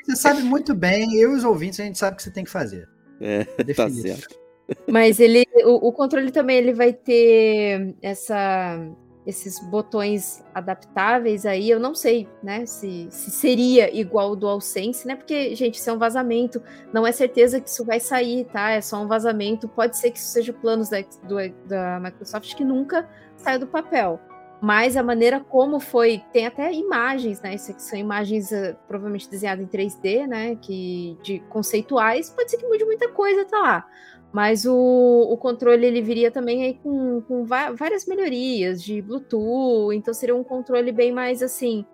você 0.04 0.14
sabe 0.14 0.42
muito 0.42 0.74
bem, 0.74 1.14
eu 1.14 1.32
e 1.32 1.36
os 1.36 1.44
ouvintes, 1.44 1.80
a 1.80 1.84
gente 1.84 1.98
sabe 1.98 2.12
o 2.12 2.16
que 2.18 2.22
você 2.22 2.30
tem 2.30 2.44
que 2.44 2.50
fazer. 2.50 2.86
É, 3.18 3.44
tá 3.72 3.88
certo. 3.88 4.38
Mas 4.86 5.20
ele, 5.20 5.46
o, 5.64 5.88
o, 5.88 5.92
controle 5.92 6.30
também 6.30 6.58
ele 6.58 6.74
vai 6.74 6.92
ter 6.92 7.94
essa 8.02 8.78
esses 9.26 9.60
botões 9.60 10.44
adaptáveis 10.54 11.46
aí, 11.46 11.70
eu 11.70 11.78
não 11.78 11.94
sei, 11.94 12.28
né, 12.42 12.66
se, 12.66 13.06
se 13.10 13.30
seria 13.30 13.94
igual 13.96 14.32
o 14.32 14.36
DualSense, 14.36 15.06
né, 15.06 15.14
porque, 15.14 15.54
gente, 15.54 15.76
isso 15.76 15.88
é 15.88 15.92
um 15.92 15.98
vazamento, 15.98 16.60
não 16.92 17.06
é 17.06 17.12
certeza 17.12 17.60
que 17.60 17.68
isso 17.68 17.84
vai 17.84 18.00
sair, 18.00 18.44
tá, 18.46 18.70
é 18.70 18.80
só 18.80 19.00
um 19.00 19.06
vazamento, 19.06 19.68
pode 19.68 19.96
ser 19.96 20.10
que 20.10 20.18
isso 20.18 20.30
seja 20.30 20.52
planos 20.52 20.88
da, 20.88 21.00
do, 21.22 21.36
da 21.66 22.00
Microsoft 22.00 22.54
que 22.54 22.64
nunca 22.64 23.08
saiu 23.36 23.60
do 23.60 23.66
papel, 23.66 24.20
mas 24.60 24.96
a 24.96 25.02
maneira 25.02 25.40
como 25.40 25.78
foi, 25.78 26.22
tem 26.32 26.46
até 26.46 26.72
imagens, 26.72 27.40
né, 27.40 27.54
isso 27.54 27.70
aqui 27.70 27.82
são 27.82 27.98
imagens 27.98 28.50
uh, 28.50 28.76
provavelmente 28.88 29.30
desenhadas 29.30 29.64
em 29.64 29.68
3D, 29.68 30.26
né, 30.26 30.56
que, 30.56 31.16
de 31.22 31.38
conceituais, 31.48 32.28
pode 32.30 32.50
ser 32.50 32.56
que 32.56 32.66
mude 32.66 32.84
muita 32.84 33.08
coisa, 33.08 33.44
tá 33.44 33.58
lá, 33.58 33.86
mas 34.32 34.64
o, 34.64 34.74
o 34.74 35.36
controle 35.36 35.86
ele 35.86 36.00
viria 36.00 36.30
também 36.30 36.64
aí 36.64 36.74
com, 36.74 37.20
com 37.22 37.44
várias 37.44 38.06
melhorias 38.06 38.82
de 38.82 39.02
Bluetooth, 39.02 39.94
então 39.94 40.14
seria 40.14 40.34
um 40.34 40.44
controle 40.44 40.90
bem 40.90 41.12
mais 41.12 41.42
assim 41.42 41.84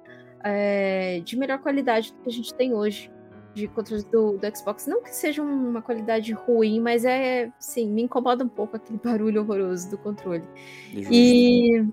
é, 0.44 1.20
de 1.24 1.36
melhor 1.36 1.58
qualidade 1.58 2.12
do 2.12 2.22
que 2.22 2.28
a 2.28 2.32
gente 2.32 2.54
tem 2.54 2.74
hoje 2.74 3.10
de 3.54 3.66
controle 3.66 4.04
do, 4.04 4.38
do, 4.38 4.56
Xbox. 4.56 4.86
Não 4.86 5.02
que 5.02 5.14
seja 5.14 5.42
uma 5.42 5.82
qualidade 5.82 6.32
ruim, 6.32 6.80
mas 6.80 7.04
é 7.04 7.50
sim, 7.58 7.90
me 7.90 8.02
incomoda 8.02 8.44
um 8.44 8.48
pouco 8.48 8.76
aquele 8.76 8.98
barulho 9.02 9.42
horroroso 9.42 9.90
do 9.90 9.98
controle. 9.98 10.44
E, 10.92 11.84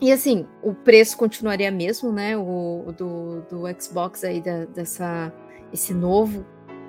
e 0.00 0.10
assim, 0.12 0.46
o 0.62 0.74
preço 0.74 1.16
continuaria 1.16 1.70
mesmo, 1.70 2.10
né? 2.10 2.36
O, 2.36 2.92
do, 2.96 3.42
do 3.42 3.80
Xbox 3.80 4.24
aí, 4.24 4.40
da, 4.40 4.64
dessa, 4.64 5.32
esse 5.72 5.94
novo. 5.94 6.44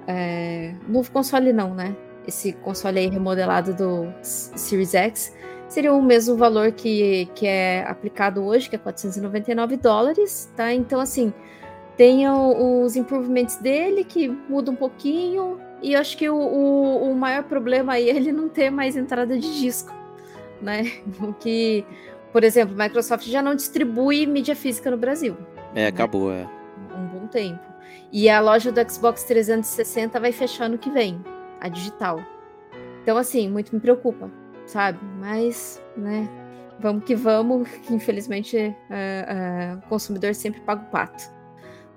É, 0.07 0.73
novo 0.87 1.11
console 1.11 1.51
não, 1.51 1.75
né? 1.75 1.95
Esse 2.27 2.51
console 2.53 2.99
aí 2.99 3.07
remodelado 3.07 3.73
do 3.73 4.13
Series 4.21 4.93
X, 4.93 5.33
seria 5.69 5.93
o 5.93 6.01
mesmo 6.01 6.35
valor 6.35 6.71
que, 6.71 7.27
que 7.33 7.47
é 7.47 7.85
aplicado 7.87 8.43
hoje, 8.43 8.69
que 8.69 8.75
é 8.75 8.79
499 8.79 9.77
dólares, 9.77 10.51
tá? 10.55 10.73
Então, 10.73 10.99
assim, 10.99 11.33
tem 11.95 12.29
os 12.29 12.95
improvements 12.95 13.57
dele 13.57 14.03
que 14.03 14.27
muda 14.27 14.69
um 14.69 14.75
pouquinho, 14.75 15.59
e 15.81 15.93
eu 15.93 15.99
acho 15.99 16.17
que 16.17 16.29
o, 16.29 16.35
o, 16.35 17.11
o, 17.11 17.15
maior 17.15 17.43
problema 17.43 17.93
aí 17.93 18.09
é 18.09 18.15
ele 18.15 18.31
não 18.31 18.49
ter 18.49 18.69
mais 18.69 18.95
entrada 18.95 19.37
de 19.37 19.59
disco, 19.59 19.93
né? 20.61 20.83
O 21.21 21.33
que, 21.33 21.85
por 22.31 22.43
exemplo, 22.43 22.79
a 22.79 22.83
Microsoft 22.83 23.25
já 23.27 23.41
não 23.41 23.55
distribui 23.55 24.25
mídia 24.25 24.55
física 24.55 24.91
no 24.91 24.97
Brasil. 24.97 25.37
É, 25.73 25.83
né? 25.83 25.87
acabou, 25.87 26.31
é. 26.31 26.47
Um 26.95 27.07
bom 27.07 27.27
tempo. 27.27 27.65
E 28.11 28.29
a 28.29 28.39
loja 28.39 28.71
do 28.71 28.91
Xbox 28.91 29.23
360 29.23 30.19
vai 30.19 30.31
fechar 30.31 30.65
ano 30.65 30.77
que 30.77 30.89
vem 30.89 31.21
a 31.59 31.69
digital. 31.69 32.21
Então, 33.01 33.17
assim, 33.17 33.49
muito 33.49 33.73
me 33.73 33.79
preocupa, 33.79 34.29
sabe? 34.65 34.99
Mas, 35.19 35.81
né, 35.95 36.27
vamos 36.79 37.03
que 37.03 37.15
vamos, 37.15 37.67
que 37.69 37.93
infelizmente 37.93 38.57
uh, 38.57 39.75
uh, 39.75 39.77
o 39.77 39.89
consumidor 39.89 40.35
sempre 40.35 40.61
paga 40.61 40.81
o 40.81 40.91
pato. 40.91 41.23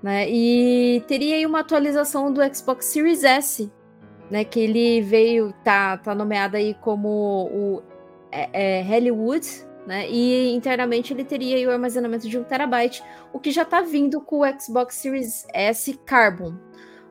Né? 0.02 0.30
E 0.30 1.04
teria 1.06 1.36
aí 1.36 1.44
uma 1.44 1.60
atualização 1.60 2.32
do 2.32 2.40
Xbox 2.54 2.86
Series 2.86 3.22
S, 3.22 3.70
né? 4.30 4.44
Que 4.44 4.60
ele 4.60 5.02
veio, 5.02 5.52
tá, 5.64 5.98
tá 5.98 6.14
nomeado 6.14 6.56
aí 6.56 6.74
como 6.74 7.48
o 7.52 7.82
é, 8.32 8.78
é, 8.78 8.82
Hollywood, 8.82 9.46
né? 9.86 10.08
E 10.08 10.54
internamente 10.54 11.12
ele 11.12 11.24
teria 11.24 11.56
aí 11.56 11.66
o 11.66 11.70
armazenamento 11.70 12.28
de 12.28 12.38
1 12.38 12.44
terabyte, 12.44 13.02
o 13.32 13.38
que 13.38 13.50
já 13.50 13.64
tá 13.64 13.82
vindo 13.82 14.20
com 14.20 14.40
o 14.40 14.60
Xbox 14.60 14.94
Series 14.94 15.46
S 15.52 15.92
Carbon, 16.06 16.54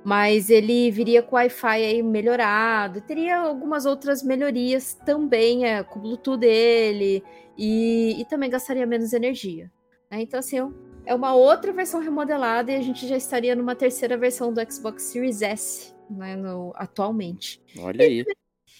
mas 0.03 0.49
ele 0.49 0.89
viria 0.91 1.21
com 1.21 1.35
Wi-Fi 1.35 1.83
aí 1.83 2.01
melhorado, 2.01 3.01
teria 3.01 3.39
algumas 3.39 3.85
outras 3.85 4.23
melhorias 4.23 4.93
também 5.05 5.65
é, 5.65 5.83
com 5.83 5.99
o 5.99 6.01
Bluetooth 6.01 6.39
dele 6.39 7.23
e, 7.57 8.15
e 8.19 8.25
também 8.25 8.49
gastaria 8.49 8.85
menos 8.85 9.13
energia. 9.13 9.71
Né? 10.09 10.21
Então, 10.21 10.39
assim, 10.39 10.57
é 11.05 11.13
uma 11.13 11.33
outra 11.33 11.73
versão 11.73 11.99
remodelada 11.99 12.71
e 12.71 12.75
a 12.75 12.81
gente 12.81 13.07
já 13.07 13.17
estaria 13.17 13.55
numa 13.55 13.75
terceira 13.75 14.17
versão 14.17 14.53
do 14.53 14.71
Xbox 14.71 15.03
Series 15.03 15.41
S 15.41 15.93
né, 16.09 16.35
no, 16.35 16.71
atualmente. 16.75 17.61
Olha 17.79 18.05
aí. 18.05 18.25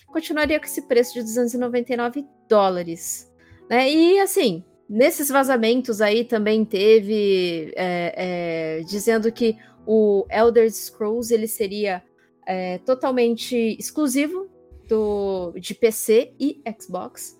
continuaria 0.07 0.59
com 0.59 0.65
esse 0.65 0.81
preço 0.83 1.13
de 1.13 1.21
299 1.21 2.25
dólares. 2.47 3.31
Né? 3.69 3.91
E 3.91 4.19
assim, 4.19 4.63
nesses 4.89 5.29
vazamentos 5.29 6.01
aí 6.01 6.23
também 6.23 6.65
teve 6.65 7.71
é, 7.75 8.79
é, 8.79 8.83
dizendo 8.83 9.31
que 9.31 9.57
o 9.91 10.28
Elder 10.30 10.72
Scrolls 10.72 11.34
ele 11.34 11.48
seria 11.48 12.03
é, 12.45 12.78
totalmente 12.78 13.56
exclusivo 13.80 14.48
do, 14.88 15.52
de 15.60 15.74
PC 15.74 16.32
e 16.40 16.61
Xbox. 16.80 17.36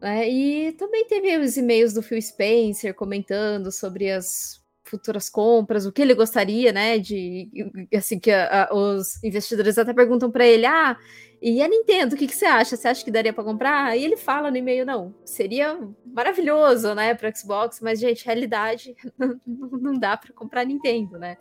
Né? 0.00 0.26
E 0.26 0.72
também 0.72 1.04
teve 1.06 1.36
os 1.36 1.58
e-mails 1.58 1.92
do 1.92 2.02
Phil 2.02 2.20
Spencer 2.22 2.94
comentando 2.94 3.70
sobre 3.70 4.10
as 4.10 4.61
futuras 4.92 5.30
compras, 5.30 5.86
o 5.86 5.92
que 5.92 6.02
ele 6.02 6.14
gostaria, 6.14 6.70
né? 6.70 6.98
De 6.98 7.48
assim 7.94 8.18
que 8.18 8.30
a, 8.30 8.64
a, 8.64 8.74
os 8.74 9.22
investidores 9.24 9.78
até 9.78 9.94
perguntam 9.94 10.30
para 10.30 10.46
ele: 10.46 10.66
ah, 10.66 10.98
e 11.40 11.62
a 11.62 11.66
Nintendo, 11.66 12.14
o 12.14 12.18
que, 12.18 12.26
que 12.26 12.34
você 12.34 12.44
acha? 12.44 12.76
Você 12.76 12.86
acha 12.86 13.02
que 13.02 13.10
daria 13.10 13.32
para 13.32 13.42
comprar? 13.42 13.96
E 13.96 14.04
ele 14.04 14.18
fala 14.18 14.50
no 14.50 14.56
e-mail: 14.58 14.84
não, 14.84 15.14
seria 15.24 15.80
maravilhoso, 16.04 16.94
né, 16.94 17.14
para 17.14 17.34
Xbox, 17.34 17.80
mas, 17.80 17.98
gente, 17.98 18.26
realidade 18.26 18.94
não, 19.46 19.98
dá 19.98 20.14
para 20.14 20.34
comprar 20.34 20.66
Nintendo, 20.66 21.18
né? 21.18 21.38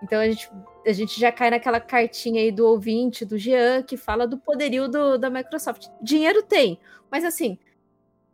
Então 0.00 0.20
a 0.20 0.28
gente, 0.28 0.48
a 0.86 0.92
gente 0.92 1.20
já 1.20 1.32
cai 1.32 1.50
naquela 1.50 1.80
cartinha 1.80 2.40
aí 2.40 2.52
do 2.52 2.64
ouvinte, 2.66 3.24
do 3.24 3.36
Jean, 3.36 3.82
que 3.82 3.96
fala 3.96 4.28
do 4.28 4.38
poderio 4.38 4.88
do, 4.88 5.18
da 5.18 5.28
Microsoft. 5.28 5.88
Dinheiro 6.00 6.42
tem, 6.44 6.78
mas 7.10 7.24
assim, 7.24 7.58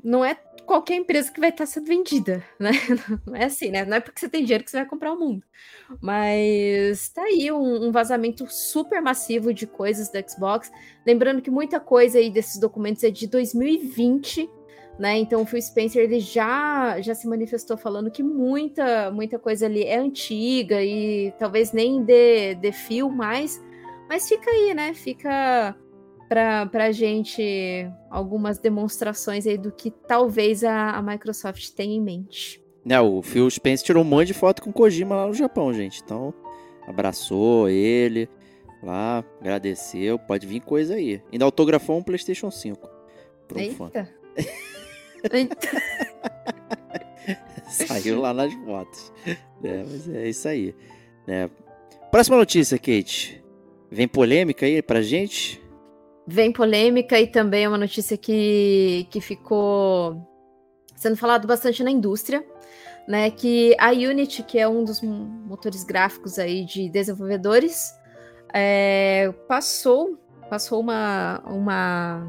não 0.03 0.25
é 0.25 0.37
qualquer 0.69 0.97
empresa 0.97 1.33
que 1.33 1.41
vai 1.41 1.49
estar 1.49 1.65
sendo 1.65 1.87
vendida, 1.87 2.45
né? 2.61 2.71
Não 3.27 3.35
é 3.35 3.45
assim, 3.45 3.71
né? 3.71 3.87
Não 3.87 3.97
é 3.97 4.01
porque 4.01 4.21
você 4.21 4.29
tem 4.29 4.43
dinheiro 4.45 4.63
que 4.63 4.71
você 4.71 4.77
vai 4.77 4.87
comprar 4.87 5.13
o 5.13 5.19
mundo. 5.19 5.43
Mas 6.01 7.09
tá 7.09 7.23
aí 7.23 7.51
um, 7.51 7.87
um, 7.87 7.91
vazamento 7.91 8.47
super 8.51 9.01
massivo 9.01 9.53
de 9.55 9.67
coisas 9.67 10.11
da 10.11 10.23
Xbox. 10.27 10.71
Lembrando 11.07 11.41
que 11.41 11.51
muita 11.51 11.81
coisa 11.81 12.19
aí 12.19 12.31
desses 12.31 12.61
documentos 12.61 13.03
é 13.03 13.11
de 13.11 13.27
2020, 13.27 14.49
né? 14.99 15.17
Então 15.17 15.41
o 15.41 15.47
Phil 15.47 15.63
Spencer 15.63 16.05
ele 16.05 16.21
já, 16.21 17.01
já 17.01 17.15
se 17.15 17.27
manifestou 17.27 17.79
falando 17.79 18.11
que 18.11 18.23
muita, 18.23 19.11
muita 19.11 19.39
coisa 19.39 19.65
ali 19.65 19.85
é 19.85 19.97
antiga 19.97 20.83
e 20.83 21.33
talvez 21.39 21.73
nem 21.73 22.03
dê, 22.03 22.55
dê 22.55 22.73
fio 22.73 23.09
mais. 23.09 23.59
Mas 24.07 24.29
fica 24.29 24.51
aí, 24.51 24.75
né? 24.75 24.93
Fica 24.93 25.75
para 26.29 26.85
a 26.85 26.93
gente 26.93 27.43
algumas 28.11 28.59
demonstrações 28.59 29.47
aí 29.47 29.57
do 29.57 29.73
que 29.73 29.91
talvez 29.91 30.63
a, 30.63 30.91
a 30.91 31.03
Microsoft 31.03 31.71
tenha 31.71 31.95
em 31.95 32.01
mente. 32.01 32.63
É, 32.89 33.01
o 33.01 33.23
Phil 33.23 33.51
Spencer 33.51 33.87
tirou 33.87 34.03
um 34.03 34.07
monte 34.07 34.29
de 34.29 34.35
foto 34.35 34.63
com 34.63 34.71
o 34.71 34.73
Kojima 34.73 35.17
lá 35.17 35.27
no 35.27 35.35
Japão, 35.35 35.73
gente. 35.73 36.01
Então, 36.03 36.33
abraçou 36.87 37.69
ele 37.69 38.29
lá, 38.83 39.25
agradeceu. 39.41 40.19
Pode 40.19 40.47
vir 40.47 40.61
coisa 40.61 40.95
aí. 40.95 41.23
Ainda 41.33 41.45
autografou 41.45 41.99
um 41.99 42.03
PlayStation 42.03 42.51
5. 42.51 42.89
Pro 43.47 43.59
Eita. 43.59 43.75
fã. 43.75 43.91
Eita. 45.33 45.57
Saiu 47.69 48.21
lá 48.21 48.33
nas 48.33 48.53
fotos. 48.55 49.13
É, 49.63 49.79
mas 49.79 50.09
é 50.09 50.29
isso 50.29 50.49
aí. 50.49 50.75
É. 51.27 51.49
Próxima 52.11 52.37
notícia, 52.37 52.79
Kate. 52.79 53.43
Vem 53.91 54.09
polêmica 54.09 54.65
aí 54.65 54.81
pra 54.81 55.03
gente? 55.03 55.61
Vem 56.31 56.53
polêmica 56.53 57.19
e 57.19 57.27
também 57.27 57.65
é 57.65 57.69
uma 57.69 57.79
notícia 57.79 58.17
que, 58.17 59.09
que 59.11 59.19
ficou 59.19 60.23
sendo 60.95 61.17
falado 61.17 61.49
bastante 61.49 61.83
na 61.83 61.91
indústria, 61.91 62.45
né? 63.09 63.31
Que 63.31 63.75
a 63.79 63.91
Unity, 63.93 64.43
que 64.43 64.59
é 64.59 64.69
um 64.69 64.85
dos 64.85 65.01
motores 65.01 65.85
gráficos 65.85 66.39
aí 66.39 66.67
de 66.67 66.91
desenvolvedores, 66.91 67.95
é, 68.53 69.33
passou 69.49 70.19
passou 70.51 70.81
uma, 70.81 71.43
uma 71.47 72.27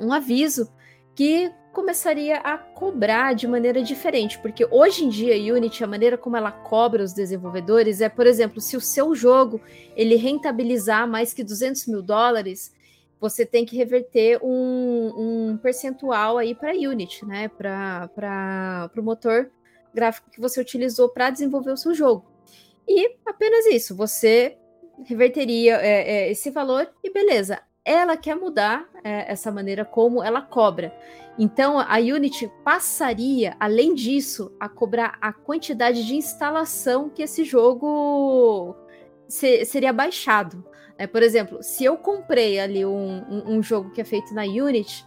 um 0.00 0.12
aviso 0.12 0.70
que 1.14 1.50
começaria 1.72 2.38
a 2.38 2.56
cobrar 2.56 3.34
de 3.34 3.46
maneira 3.46 3.82
diferente, 3.82 4.38
porque 4.38 4.66
hoje 4.70 5.04
em 5.04 5.08
dia 5.08 5.34
a 5.34 5.54
Unity, 5.56 5.84
a 5.84 5.86
maneira 5.86 6.18
como 6.18 6.36
ela 6.36 6.50
cobra 6.50 7.02
os 7.02 7.12
desenvolvedores 7.12 8.00
é, 8.00 8.08
por 8.08 8.26
exemplo, 8.26 8.60
se 8.60 8.76
o 8.76 8.80
seu 8.80 9.14
jogo 9.14 9.60
ele 9.94 10.16
rentabilizar 10.16 11.06
mais 11.06 11.32
que 11.32 11.44
200 11.44 11.86
mil 11.86 12.02
dólares, 12.02 12.72
você 13.20 13.44
tem 13.44 13.64
que 13.64 13.76
reverter 13.76 14.38
um, 14.42 15.50
um 15.50 15.56
percentual 15.56 16.38
aí 16.38 16.54
para 16.54 16.72
Unity, 16.72 17.26
né? 17.26 17.48
Para 17.48 18.90
o 18.96 19.02
motor 19.02 19.50
gráfico 19.92 20.30
que 20.30 20.40
você 20.40 20.60
utilizou 20.60 21.08
para 21.08 21.30
desenvolver 21.30 21.72
o 21.72 21.76
seu 21.76 21.94
jogo. 21.94 22.24
E 22.86 23.16
apenas 23.26 23.66
isso, 23.66 23.94
você 23.94 24.56
reverteria 25.04 25.76
é, 25.76 26.26
é, 26.26 26.30
esse 26.30 26.50
valor 26.50 26.88
e 27.02 27.12
beleza. 27.12 27.60
Ela 27.84 28.16
quer 28.16 28.36
mudar 28.36 28.88
é, 29.02 29.30
essa 29.30 29.50
maneira 29.50 29.84
como 29.84 30.22
ela 30.22 30.42
cobra. 30.42 30.94
Então 31.38 31.78
a 31.78 31.96
Unity 31.98 32.50
passaria, 32.64 33.56
além 33.60 33.94
disso, 33.94 34.52
a 34.58 34.68
cobrar 34.68 35.16
a 35.20 35.32
quantidade 35.32 36.06
de 36.06 36.16
instalação 36.16 37.08
que 37.08 37.22
esse 37.22 37.44
jogo 37.44 38.74
se, 39.28 39.64
seria 39.64 39.92
baixado. 39.92 40.64
É, 40.98 41.06
por 41.06 41.22
exemplo, 41.22 41.62
se 41.62 41.84
eu 41.84 41.96
comprei 41.96 42.58
ali 42.58 42.84
um, 42.84 43.24
um, 43.30 43.56
um, 43.56 43.62
jogo 43.62 43.90
que 43.90 44.00
é 44.00 44.04
feito 44.04 44.34
na 44.34 44.42
Unity 44.42 45.06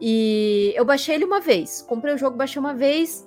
e 0.00 0.74
eu 0.76 0.84
baixei 0.84 1.14
ele 1.14 1.24
uma 1.24 1.40
vez, 1.40 1.80
comprei 1.80 2.12
o 2.12 2.18
jogo, 2.18 2.36
baixei 2.36 2.58
uma 2.58 2.74
vez, 2.74 3.26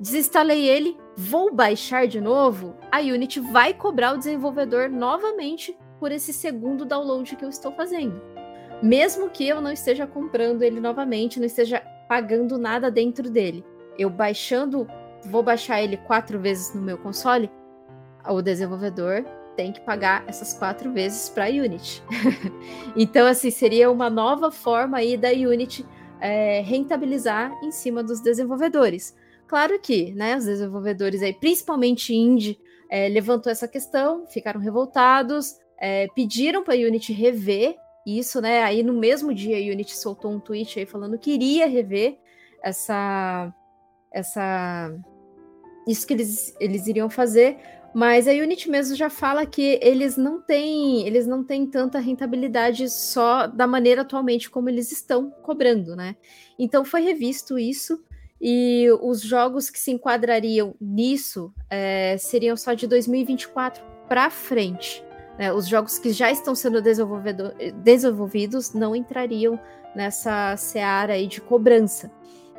desinstalei 0.00 0.66
ele, 0.66 0.96
vou 1.14 1.54
baixar 1.54 2.06
de 2.06 2.22
novo, 2.22 2.74
a 2.90 3.00
Unity 3.00 3.38
vai 3.38 3.74
cobrar 3.74 4.14
o 4.14 4.18
desenvolvedor 4.18 4.88
novamente 4.88 5.76
por 6.00 6.10
esse 6.10 6.32
segundo 6.32 6.86
download 6.86 7.36
que 7.36 7.44
eu 7.44 7.50
estou 7.50 7.70
fazendo. 7.72 8.18
Mesmo 8.82 9.28
que 9.28 9.46
eu 9.46 9.60
não 9.60 9.70
esteja 9.70 10.06
comprando 10.06 10.62
ele 10.62 10.80
novamente, 10.80 11.38
não 11.38 11.46
esteja 11.46 11.80
pagando 12.08 12.58
nada 12.58 12.90
dentro 12.90 13.30
dele. 13.30 13.62
Eu 13.98 14.08
baixando, 14.08 14.88
vou 15.26 15.42
baixar 15.42 15.82
ele 15.82 15.98
quatro 15.98 16.40
vezes 16.40 16.74
no 16.74 16.80
meu 16.80 16.96
console, 16.96 17.50
o 18.26 18.40
desenvolvedor 18.40 19.24
tem 19.56 19.72
que 19.72 19.80
pagar 19.80 20.24
essas 20.26 20.54
quatro 20.54 20.92
vezes 20.92 21.28
para 21.28 21.46
a 21.46 21.48
Unity. 21.48 22.02
então, 22.96 23.26
assim, 23.26 23.50
seria 23.50 23.90
uma 23.90 24.08
nova 24.08 24.50
forma 24.50 24.98
aí 24.98 25.16
da 25.16 25.30
Unity 25.30 25.86
é, 26.20 26.60
rentabilizar 26.60 27.52
em 27.62 27.70
cima 27.70 28.02
dos 28.02 28.20
desenvolvedores. 28.20 29.14
Claro 29.46 29.78
que, 29.80 30.12
né, 30.12 30.36
os 30.36 30.44
desenvolvedores 30.44 31.22
aí, 31.22 31.32
principalmente 31.32 32.14
indie, 32.14 32.58
é, 32.88 33.08
levantou 33.08 33.50
essa 33.50 33.68
questão, 33.68 34.26
ficaram 34.26 34.60
revoltados, 34.60 35.56
é, 35.78 36.06
pediram 36.14 36.62
para 36.62 36.74
a 36.74 36.76
Unity 36.76 37.12
rever 37.12 37.76
isso, 38.06 38.40
né? 38.40 38.62
Aí 38.62 38.82
no 38.82 38.92
mesmo 38.92 39.32
dia 39.32 39.56
a 39.56 39.72
Unity 39.72 39.96
soltou 39.96 40.30
um 40.30 40.40
tweet 40.40 40.78
aí 40.78 40.86
falando 40.86 41.18
que 41.18 41.32
iria 41.32 41.66
rever 41.66 42.18
essa 42.62 43.52
essa 44.12 44.92
isso 45.86 46.06
que 46.06 46.14
eles, 46.14 46.54
eles 46.60 46.86
iriam 46.86 47.10
fazer, 47.10 47.58
mas 47.94 48.26
a 48.26 48.32
Unity 48.32 48.70
mesmo 48.70 48.96
já 48.96 49.10
fala 49.10 49.44
que 49.44 49.78
eles 49.82 50.16
não 50.16 50.40
têm, 50.40 51.06
eles 51.06 51.26
não 51.26 51.44
têm 51.44 51.66
tanta 51.66 51.98
rentabilidade 51.98 52.88
só 52.88 53.46
da 53.46 53.66
maneira 53.66 54.02
atualmente 54.02 54.50
como 54.50 54.68
eles 54.68 54.90
estão 54.90 55.30
cobrando, 55.30 55.94
né? 55.94 56.16
Então 56.58 56.84
foi 56.84 57.02
revisto 57.02 57.58
isso 57.58 58.02
e 58.40 58.88
os 59.00 59.20
jogos 59.20 59.70
que 59.70 59.78
se 59.78 59.92
enquadrariam 59.92 60.74
nisso 60.80 61.52
é, 61.70 62.16
seriam 62.18 62.56
só 62.56 62.74
de 62.74 62.88
2024 62.88 63.84
para 64.08 64.28
frente. 64.30 65.04
Né? 65.38 65.52
Os 65.52 65.68
jogos 65.68 65.98
que 65.98 66.12
já 66.12 66.30
estão 66.30 66.54
sendo 66.54 66.82
desenvolvidos 66.82 68.74
não 68.74 68.96
entrariam 68.96 69.60
nessa 69.94 70.56
seara 70.56 71.12
aí 71.12 71.26
de 71.26 71.40
cobrança. 71.40 72.10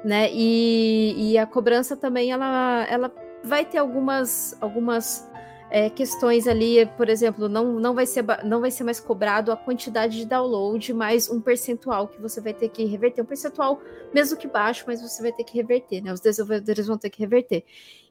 Né? 0.06 0.30
E, 0.32 1.32
e 1.32 1.38
a 1.38 1.46
cobrança 1.46 1.98
também 1.98 2.32
ela, 2.32 2.86
ela 2.90 3.10
vai 3.44 3.66
ter 3.66 3.78
algumas, 3.78 4.58
algumas 4.62 5.30
é, 5.70 5.90
questões 5.90 6.48
ali, 6.48 6.86
por 6.98 7.10
exemplo, 7.10 7.50
não, 7.50 7.80
não, 7.80 7.96
vai 7.96 8.06
ser, 8.06 8.24
não 8.44 8.62
vai 8.62 8.70
ser 8.70 8.84
mais 8.84 9.00
cobrado 9.00 9.52
a 9.52 9.58
quantidade 9.58 10.18
de 10.18 10.26
download, 10.26 10.94
mais 10.94 11.30
um 11.30 11.42
percentual 11.42 12.08
que 12.08 12.22
você 12.22 12.40
vai 12.40 12.54
ter 12.54 12.70
que 12.70 12.86
reverter. 12.86 13.22
Um 13.24 13.26
percentual, 13.26 13.82
mesmo 14.14 14.38
que 14.38 14.48
baixo, 14.48 14.84
mas 14.86 15.02
você 15.02 15.22
vai 15.22 15.32
ter 15.32 15.44
que 15.44 15.58
reverter, 15.58 16.02
né? 16.02 16.14
Os 16.14 16.20
desenvolvedores 16.20 16.86
vão 16.86 16.98
ter 16.98 17.10
que 17.10 17.20
reverter. 17.20 17.66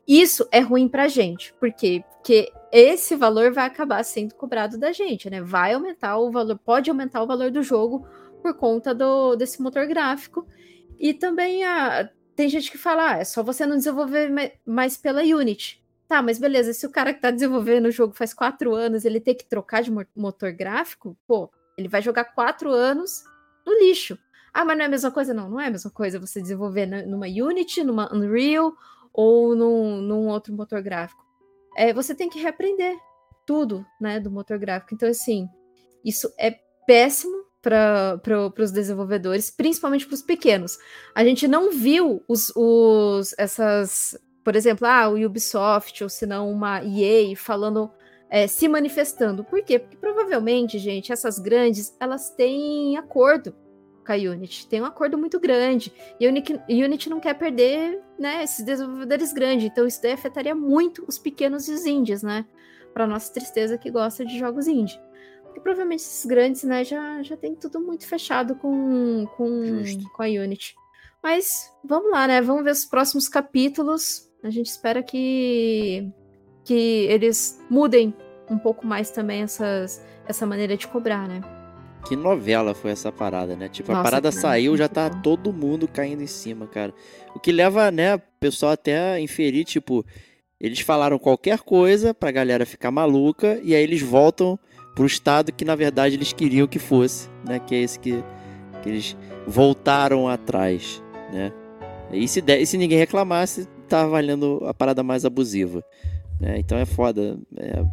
Isso 0.07 0.49
é 0.51 0.59
ruim 0.59 0.89
para 0.89 1.05
a 1.05 1.09
gente, 1.09 1.55
por 1.55 1.73
quê? 1.73 2.03
Porque 2.15 2.53
esse 2.73 3.15
valor 3.15 3.53
vai 3.53 3.67
acabar 3.67 4.03
sendo 4.03 4.35
cobrado 4.35 4.77
da 4.77 4.91
gente, 4.91 5.31
né? 5.31 5.41
Vai 5.41 5.75
aumentar 5.75 6.19
o 6.19 6.33
valor, 6.33 6.59
pode 6.59 6.91
aumentar 6.91 7.23
o 7.23 7.27
valor 7.29 7.53
do 7.53 7.63
jogo 7.63 8.05
por 8.43 8.55
conta 8.55 8.93
do, 8.93 9.37
desse 9.37 9.63
motor 9.63 9.87
gráfico. 9.87 10.45
E 10.99 11.15
também 11.15 11.63
a, 11.63 12.11
tem 12.35 12.49
gente 12.49 12.71
que 12.71 12.79
fala, 12.79 13.13
ah, 13.13 13.19
é 13.19 13.25
só 13.25 13.43
você 13.43 13.67
não 13.67 13.77
desenvolver 13.77 14.31
mais 14.65 14.97
pela 14.97 15.23
Unity. 15.23 15.83
Tá, 16.09 16.21
mas 16.21 16.39
beleza, 16.39 16.73
se 16.73 16.85
o 16.87 16.91
cara 16.91 17.15
que 17.15 17.21
tá 17.21 17.31
desenvolvendo 17.31 17.87
o 17.87 17.91
jogo 17.91 18.13
faz 18.15 18.35
quatro 18.35 18.75
anos, 18.75 19.05
ele 19.05 19.21
tem 19.21 19.35
que 19.35 19.47
trocar 19.47 19.83
de 19.83 19.91
motor 20.15 20.53
gráfico, 20.53 21.17
pô, 21.27 21.51
ele 21.77 21.89
vai 21.89 22.03
jogar 22.03 22.25
quatro 22.25 22.71
anos 22.71 23.25
no 23.67 23.73
lixo. 23.79 24.19
Ah, 24.53 24.65
mas 24.65 24.77
não 24.77 24.85
é 24.85 24.87
a 24.87 24.91
mesma 24.91 25.11
coisa? 25.11 25.33
Não, 25.33 25.49
não 25.49 25.61
é 25.61 25.69
a 25.69 25.71
mesma 25.71 25.91
coisa 25.91 26.21
você 26.21 26.41
desenvolver 26.41 26.87
numa 27.07 27.27
Unity, 27.27 27.83
numa 27.83 28.15
Unreal 28.15 28.75
ou 29.13 29.57
num, 29.57 30.03
num 30.03 30.29
outro 30.29 30.53
motor 30.53 30.83
gráfico. 30.83 31.25
É, 31.75 31.93
você 31.95 32.15
tem 32.15 32.29
que 32.29 32.39
reaprender 32.39 32.95
tudo, 33.47 33.87
né, 34.01 34.21
do 34.21 34.31
motor 34.31 34.59
gráfico. 34.59 34.95
Então, 34.95 35.09
assim, 35.09 35.49
isso 36.05 36.33
é 36.39 36.59
péssimo 36.87 37.47
para 37.62 38.20
os 38.59 38.72
desenvolvedores, 38.72 39.51
principalmente 39.51 40.05
para 40.05 40.14
os 40.14 40.22
pequenos. 40.22 40.76
A 41.14 41.24
gente 41.24 41.47
não 41.47 41.70
viu 41.70 42.22
os, 42.26 42.52
os, 42.56 43.34
essas, 43.39 44.18
por 44.43 44.56
exemplo, 44.56 44.86
ah, 44.86 45.09
o 45.09 45.24
Ubisoft 45.24 46.02
ou 46.02 46.10
se 46.10 46.26
não 46.26 46.51
uma 46.51 46.82
EA 46.82 47.36
falando, 47.36 47.90
é, 48.28 48.48
se 48.48 48.66
manifestando. 48.68 49.44
Por 49.44 49.62
quê? 49.62 49.78
Porque 49.78 49.97
provavelmente, 49.97 50.76
gente, 50.78 51.12
essas 51.12 51.39
grandes 51.39 51.97
elas 52.01 52.30
têm 52.30 52.97
acordo 52.97 53.55
com 54.05 54.12
a 54.12 54.16
Unity. 54.16 54.66
Tem 54.66 54.82
um 54.82 54.84
acordo 54.84 55.16
muito 55.16 55.39
grande. 55.39 55.93
E 56.18 56.26
a 56.26 56.30
Unity 56.30 57.09
não 57.09 57.20
quer 57.20 57.34
perder 57.34 58.01
né, 58.18 58.43
esses 58.43 58.64
desenvolvedores 58.64 59.32
grandes. 59.32 59.66
Então, 59.66 59.86
isso 59.86 60.02
daí 60.02 60.12
afetaria 60.12 60.55
muito 60.55 61.05
os 61.06 61.16
pequenos 61.16 61.68
e 61.68 61.72
os 61.72 61.86
indies, 61.86 62.24
né? 62.24 62.44
Para 62.93 63.06
nossa 63.06 63.32
tristeza 63.32 63.78
que 63.78 63.90
gosta 63.90 64.24
de 64.24 64.36
jogos 64.36 64.66
indie. 64.66 65.01
Porque 65.53 65.61
provavelmente 65.61 66.01
esses 66.01 66.24
grandes, 66.24 66.65
né, 66.65 66.83
já, 66.83 67.23
já 67.23 67.37
tem 67.37 67.55
tudo 67.55 67.79
muito 67.79 68.07
fechado 68.07 68.55
com, 68.55 69.27
com, 69.37 69.83
com 70.16 70.23
a 70.23 70.27
Unity. 70.27 70.74
Mas 71.23 71.70
vamos 71.85 72.11
lá, 72.11 72.27
né? 72.27 72.41
Vamos 72.41 72.65
ver 72.65 72.70
os 72.70 72.87
próximos 72.87 73.29
capítulos. 73.29 74.31
A 74.43 74.49
gente 74.49 74.69
espera 74.69 75.03
que, 75.03 76.11
que 76.65 77.07
eles 77.11 77.62
mudem 77.69 78.15
um 78.49 78.59
pouco 78.59 78.87
mais 78.87 79.11
também 79.11 79.43
essas, 79.43 80.03
essa 80.27 80.47
maneira 80.47 80.74
de 80.74 80.89
cobrar, 80.89 81.29
né? 81.29 81.43
Que 82.09 82.16
novela 82.16 82.74
foi 82.74 82.91
essa 82.91 83.12
parada, 83.12 83.55
né? 83.55 83.69
Tipo, 83.69 83.93
Nossa, 83.93 84.01
a 84.01 84.05
parada 84.05 84.33
saiu, 84.33 84.74
já 84.74 84.89
tá 84.89 85.11
bom. 85.11 85.20
todo 85.20 85.53
mundo 85.53 85.87
caindo 85.87 86.23
em 86.23 86.27
cima, 86.27 86.66
cara. 86.66 86.95
O 87.37 87.39
que 87.39 87.53
leva, 87.53 87.91
né, 87.91 88.15
o 88.15 88.23
pessoal 88.41 88.73
até 88.73 89.12
a 89.12 89.20
inferir, 89.20 89.66
tipo, 89.66 90.03
eles 90.59 90.81
falaram 90.81 91.19
qualquer 91.19 91.59
coisa 91.59 92.15
pra 92.15 92.31
galera 92.31 92.65
ficar 92.65 92.91
maluca 92.91 93.61
e 93.62 93.74
aí 93.74 93.83
eles 93.83 94.01
voltam 94.01 94.59
pro 94.94 95.06
estado 95.06 95.52
que 95.52 95.64
na 95.64 95.74
verdade 95.74 96.16
eles 96.16 96.32
queriam 96.32 96.66
que 96.66 96.78
fosse, 96.78 97.28
né? 97.47 97.59
Que 97.59 97.74
é 97.74 97.82
esse 97.82 97.98
que, 97.98 98.23
que 98.82 98.89
eles 98.89 99.16
voltaram 99.47 100.28
atrás, 100.28 101.02
né? 101.32 101.52
E 102.12 102.28
se, 102.28 102.40
de, 102.40 102.59
e 102.59 102.66
se 102.66 102.77
ninguém 102.77 102.98
reclamasse, 102.98 103.66
tá 103.89 104.06
valendo 104.06 104.60
a 104.66 104.74
parada 104.74 105.02
mais 105.02 105.24
abusiva. 105.24 105.82
Né? 106.39 106.59
Então 106.59 106.77
é 106.77 106.85
foda. 106.85 107.39
É, 107.56 107.85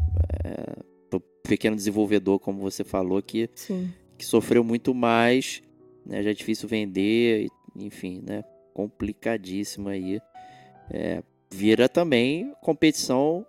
é, 0.43 0.75
pro 1.09 1.21
pequeno 1.43 1.75
desenvolvedor, 1.75 2.39
como 2.39 2.59
você 2.59 2.83
falou, 2.83 3.21
que, 3.21 3.49
que 4.17 4.25
sofreu 4.25 4.63
muito 4.63 4.93
mais, 4.93 5.61
né? 6.05 6.21
Já 6.21 6.31
é 6.31 6.33
difícil 6.33 6.67
vender, 6.67 7.47
enfim, 7.75 8.21
né? 8.25 8.43
Complicadíssimo 8.73 9.87
aí. 9.87 10.19
É, 10.91 11.23
vira 11.51 11.87
também 11.87 12.53
competição 12.61 13.45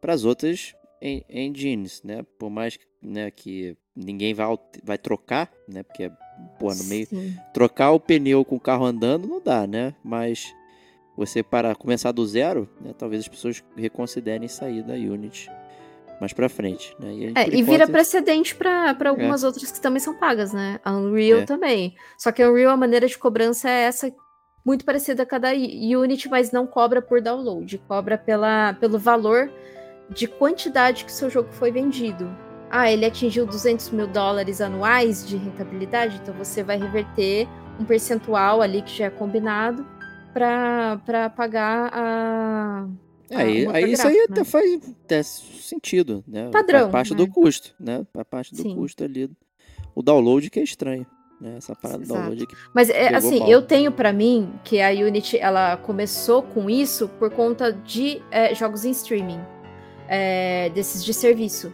para 0.00 0.14
as 0.14 0.24
outras 0.24 0.74
engines, 1.00 2.02
né? 2.02 2.24
Por 2.38 2.50
mais 2.50 2.78
né, 3.02 3.30
que 3.30 3.76
ninguém 3.94 4.34
vai, 4.34 4.46
vai 4.82 4.98
trocar, 4.98 5.50
né? 5.68 5.82
Porque, 5.82 6.10
pô, 6.58 6.74
no 6.74 6.84
meio. 6.84 7.06
Trocar 7.52 7.92
o 7.92 8.00
pneu 8.00 8.44
com 8.44 8.56
o 8.56 8.60
carro 8.60 8.84
andando 8.84 9.26
não 9.26 9.40
dá, 9.40 9.66
né? 9.66 9.94
Mas 10.04 10.52
você 11.16 11.42
para 11.42 11.74
começar 11.74 12.12
do 12.12 12.26
zero, 12.26 12.68
né, 12.80 12.92
talvez 12.96 13.22
as 13.22 13.28
pessoas 13.28 13.64
reconsiderem 13.74 14.48
sair 14.48 14.82
da 14.82 14.94
Unity 14.94 15.50
mais 16.20 16.32
pra 16.32 16.48
frente. 16.48 16.94
Né? 16.98 17.12
E, 17.12 17.32
é, 17.34 17.48
e 17.48 17.62
vira 17.62 17.86
precedente 17.86 18.54
para 18.54 18.96
algumas 19.08 19.42
é. 19.42 19.46
outras 19.46 19.70
que 19.70 19.80
também 19.80 20.00
são 20.00 20.14
pagas, 20.14 20.52
né? 20.52 20.80
A 20.84 20.92
Unreal 20.96 21.40
é. 21.40 21.44
também. 21.44 21.94
Só 22.18 22.32
que 22.32 22.42
a 22.42 22.50
Unreal, 22.50 22.72
a 22.72 22.76
maneira 22.76 23.06
de 23.06 23.18
cobrança 23.18 23.68
é 23.68 23.82
essa 23.82 24.12
muito 24.64 24.84
parecida 24.84 25.24
com 25.24 25.34
a 25.36 25.38
da 25.38 25.50
Unity, 25.52 26.28
mas 26.28 26.50
não 26.50 26.66
cobra 26.66 27.00
por 27.00 27.20
download, 27.20 27.78
cobra 27.86 28.18
pela, 28.18 28.74
pelo 28.74 28.98
valor 28.98 29.50
de 30.10 30.26
quantidade 30.26 31.04
que 31.04 31.12
seu 31.12 31.28
jogo 31.28 31.48
foi 31.52 31.70
vendido. 31.70 32.30
Ah, 32.70 32.90
ele 32.90 33.04
atingiu 33.04 33.46
200 33.46 33.90
mil 33.90 34.06
dólares 34.06 34.60
anuais 34.60 35.26
de 35.26 35.36
rentabilidade, 35.36 36.20
então 36.22 36.34
você 36.34 36.62
vai 36.62 36.76
reverter 36.76 37.48
um 37.78 37.84
percentual 37.84 38.60
ali 38.60 38.82
que 38.82 38.96
já 38.96 39.06
é 39.06 39.10
combinado 39.10 39.86
para 40.32 41.30
pagar 41.30 41.90
a. 41.92 42.88
É, 43.30 43.36
aí, 43.36 43.66
aí 43.66 43.92
isso 43.92 44.06
aí 44.06 44.16
né? 44.16 44.26
até 44.30 44.44
faz 44.44 44.80
até 45.04 45.22
sentido, 45.22 46.22
né? 46.26 46.48
Padrão. 46.50 46.88
A 46.88 46.90
parte 46.90 47.12
né? 47.12 47.16
do 47.16 47.28
custo, 47.28 47.74
né? 47.78 48.06
A 48.14 48.24
parte 48.24 48.54
do 48.54 48.62
Sim. 48.62 48.74
custo 48.74 49.02
ali. 49.02 49.30
O 49.94 50.02
download 50.02 50.50
que 50.50 50.60
é 50.60 50.62
estranho. 50.62 51.06
Né, 51.38 51.56
essa 51.58 51.74
parada 51.74 52.02
do 52.02 52.08
download 52.08 52.44
aqui. 52.44 52.56
Mas 52.72 52.88
é, 52.88 53.14
assim, 53.14 53.40
mal. 53.40 53.50
eu 53.50 53.60
tenho 53.60 53.92
para 53.92 54.10
mim 54.10 54.50
que 54.64 54.80
a 54.80 54.88
Unity 54.88 55.36
ela 55.36 55.76
começou 55.76 56.42
com 56.42 56.70
isso 56.70 57.08
por 57.18 57.30
conta 57.30 57.70
de 57.70 58.22
é, 58.30 58.54
jogos 58.54 58.86
em 58.86 58.90
streaming 58.90 59.40
é, 60.08 60.70
desses 60.70 61.04
de 61.04 61.12
serviço. 61.12 61.72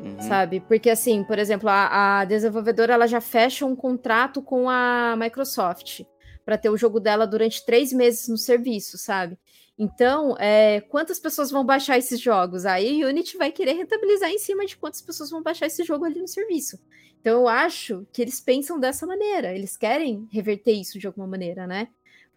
Uhum. 0.00 0.20
Sabe? 0.20 0.60
Porque, 0.60 0.90
assim, 0.90 1.22
por 1.22 1.38
exemplo, 1.38 1.68
a, 1.68 2.20
a, 2.20 2.24
desenvolvedora 2.24 2.94
ela 2.94 3.06
já 3.06 3.20
fecha 3.20 3.64
um 3.64 3.76
contrato 3.76 4.42
com 4.42 4.68
a 4.68 5.14
Microsoft 5.16 6.02
para 6.44 6.58
ter 6.58 6.70
o 6.70 6.76
jogo 6.76 6.98
dela 6.98 7.24
durante 7.24 7.64
três 7.64 7.92
meses 7.92 8.26
no 8.26 8.36
serviço, 8.36 8.98
sabe? 8.98 9.38
Então, 9.78 10.36
é, 10.38 10.80
quantas 10.80 11.18
pessoas 11.20 11.50
vão 11.50 11.64
baixar 11.64 11.98
esses 11.98 12.20
jogos? 12.20 12.66
Aí 12.66 13.02
a 13.02 13.06
Unity 13.06 13.36
vai 13.36 13.52
querer 13.52 13.74
rentabilizar 13.74 14.30
em 14.30 14.38
cima 14.38 14.66
de 14.66 14.76
quantas 14.76 15.00
pessoas 15.00 15.30
vão 15.30 15.42
baixar 15.42 15.66
esse 15.66 15.84
jogo 15.84 16.04
ali 16.04 16.20
no 16.20 16.28
serviço. 16.28 16.78
Então, 17.20 17.40
eu 17.40 17.48
acho 17.48 18.06
que 18.12 18.20
eles 18.20 18.40
pensam 18.40 18.80
dessa 18.80 19.06
maneira. 19.06 19.54
Eles 19.54 19.76
querem 19.76 20.26
reverter 20.30 20.72
isso 20.72 20.98
de 20.98 21.06
alguma 21.06 21.26
maneira, 21.26 21.66
né? 21.66 21.88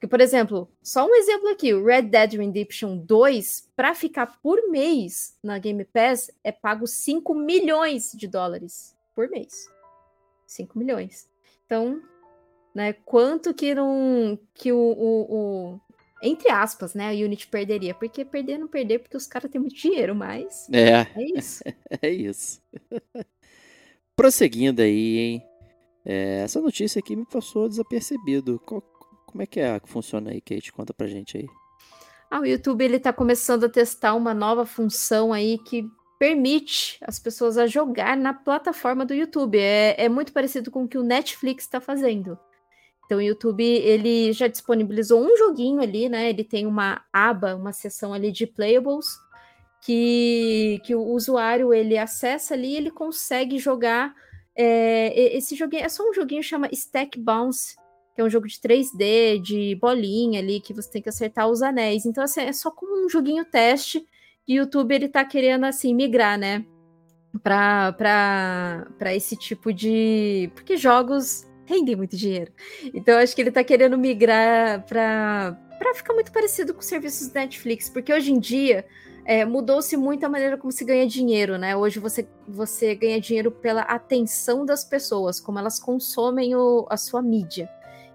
Porque, 0.05 0.07
por 0.07 0.21
exemplo, 0.21 0.69
só 0.83 1.07
um 1.07 1.15
exemplo 1.15 1.49
aqui, 1.49 1.73
o 1.73 1.83
Red 1.83 2.03
Dead 2.03 2.33
Redemption 2.33 2.97
2, 2.97 3.71
para 3.75 3.95
ficar 3.95 4.39
por 4.39 4.69
mês 4.69 5.35
na 5.41 5.57
Game 5.57 5.83
Pass, 5.83 6.29
é 6.43 6.51
pago 6.51 6.85
5 6.85 7.33
milhões 7.33 8.11
de 8.13 8.27
dólares 8.27 8.95
por 9.15 9.27
mês. 9.29 9.67
5 10.45 10.77
milhões. 10.77 11.27
Então, 11.65 11.99
né, 12.73 12.93
quanto 12.93 13.51
que 13.51 13.73
não 13.73 14.37
que 14.53 14.71
o, 14.71 14.77
o, 14.77 15.35
o, 15.35 15.81
entre 16.21 16.51
aspas, 16.51 16.93
né, 16.93 17.09
a 17.09 17.25
Unity 17.25 17.47
perderia? 17.47 17.95
Porque 17.95 18.23
perder 18.23 18.59
não 18.59 18.67
perder 18.67 18.99
porque 18.99 19.17
os 19.17 19.25
caras 19.25 19.49
têm 19.49 19.59
muito 19.59 19.75
dinheiro, 19.75 20.13
mas 20.13 20.69
é, 20.71 21.07
é 21.19 21.39
isso. 21.39 21.63
é 21.99 22.09
isso. 22.11 22.61
Prosseguindo 24.15 24.83
aí, 24.83 25.17
hein? 25.17 25.43
É, 26.05 26.41
essa 26.43 26.61
notícia 26.61 26.99
aqui 26.99 27.15
me 27.15 27.25
passou 27.25 27.67
desapercebido. 27.67 28.59
Qual, 28.59 28.83
como 29.35 29.43
é 29.43 29.45
que 29.45 29.59
é 29.59 29.77
que 29.81 29.89
funciona 29.89 30.31
aí, 30.31 30.39
Kate? 30.39 30.71
Conta 30.71 30.93
pra 30.93 31.07
gente 31.07 31.37
aí. 31.37 31.45
Ah, 32.31 32.39
o 32.39 32.45
YouTube 32.45 32.85
ele 32.85 32.97
tá 32.97 33.11
começando 33.11 33.65
a 33.65 33.69
testar 33.69 34.15
uma 34.15 34.33
nova 34.33 34.65
função 34.65 35.33
aí 35.33 35.57
que 35.57 35.85
permite 36.17 36.97
as 37.01 37.19
pessoas 37.19 37.57
a 37.57 37.67
jogar 37.67 38.15
na 38.15 38.33
plataforma 38.33 39.05
do 39.05 39.13
YouTube. 39.13 39.59
É, 39.59 40.05
é 40.05 40.07
muito 40.07 40.31
parecido 40.31 40.71
com 40.71 40.85
o 40.85 40.87
que 40.87 40.97
o 40.97 41.03
Netflix 41.03 41.65
está 41.65 41.81
fazendo. 41.81 42.39
Então 43.05 43.17
o 43.17 43.21
YouTube 43.21 43.61
ele 43.61 44.31
já 44.31 44.47
disponibilizou 44.47 45.21
um 45.21 45.35
joguinho 45.35 45.81
ali, 45.81 46.07
né? 46.07 46.29
Ele 46.29 46.45
tem 46.45 46.65
uma 46.65 47.03
aba, 47.11 47.57
uma 47.57 47.73
seção 47.73 48.13
ali 48.13 48.31
de 48.31 48.47
playables 48.47 49.07
que, 49.81 50.79
que 50.85 50.95
o 50.95 51.03
usuário 51.03 51.73
ele 51.73 51.97
acessa 51.97 52.53
ali, 52.53 52.73
ele 52.73 52.89
consegue 52.89 53.59
jogar 53.59 54.15
é, 54.55 55.35
esse 55.35 55.57
joguinho. 55.57 55.83
É 55.83 55.89
só 55.89 56.09
um 56.09 56.13
joguinho 56.13 56.41
chama 56.41 56.69
Stack 56.71 57.19
Bounce 57.19 57.75
que 58.15 58.21
é 58.21 58.23
um 58.23 58.29
jogo 58.29 58.47
de 58.47 58.55
3D, 58.55 59.41
de 59.41 59.75
bolinha 59.75 60.39
ali, 60.39 60.61
que 60.61 60.73
você 60.73 60.89
tem 60.89 61.01
que 61.01 61.09
acertar 61.09 61.49
os 61.49 61.61
anéis. 61.61 62.05
Então, 62.05 62.23
assim, 62.23 62.39
é 62.39 62.53
só 62.53 62.71
como 62.71 63.05
um 63.05 63.09
joguinho 63.09 63.43
teste 63.43 64.07
e 64.47 64.57
o 64.57 64.63
YouTube 64.63 64.95
ele 64.95 65.09
tá 65.09 65.25
querendo, 65.25 65.65
assim, 65.65 65.93
migrar, 65.93 66.39
né? 66.39 66.65
Pra, 67.43 67.91
pra, 67.91 68.87
pra 68.97 69.13
esse 69.13 69.35
tipo 69.35 69.73
de. 69.73 70.49
Porque 70.55 70.77
jogos 70.77 71.45
rendem 71.65 71.97
muito 71.97 72.15
dinheiro. 72.15 72.53
Então, 72.93 73.17
acho 73.17 73.35
que 73.35 73.41
ele 73.41 73.51
tá 73.51 73.65
querendo 73.65 73.97
migrar 73.97 74.85
pra, 74.85 75.59
pra 75.77 75.93
ficar 75.93 76.13
muito 76.13 76.31
parecido 76.31 76.73
com 76.73 76.79
os 76.79 76.85
serviços 76.85 77.27
da 77.27 77.41
Netflix, 77.41 77.89
porque 77.89 78.13
hoje 78.13 78.31
em 78.31 78.39
dia. 78.39 78.85
É, 79.27 79.43
mudou-se 79.43 79.97
muito 79.97 80.23
a 80.23 80.29
maneira 80.29 80.55
como 80.55 80.71
se 80.71 80.85
ganha 80.85 81.07
dinheiro, 81.07 81.57
né? 81.57 81.75
Hoje 81.75 81.99
você, 81.99 82.27
você 82.47 82.93
ganha 82.93 83.19
dinheiro 83.19 83.49
pela 83.49 83.81
atenção 83.81 84.63
das 84.63 84.85
pessoas, 84.85 85.39
como 85.39 85.57
elas 85.57 85.79
consomem 85.79 86.55
o, 86.55 86.85
a 86.91 86.95
sua 86.95 87.23
mídia. 87.23 87.67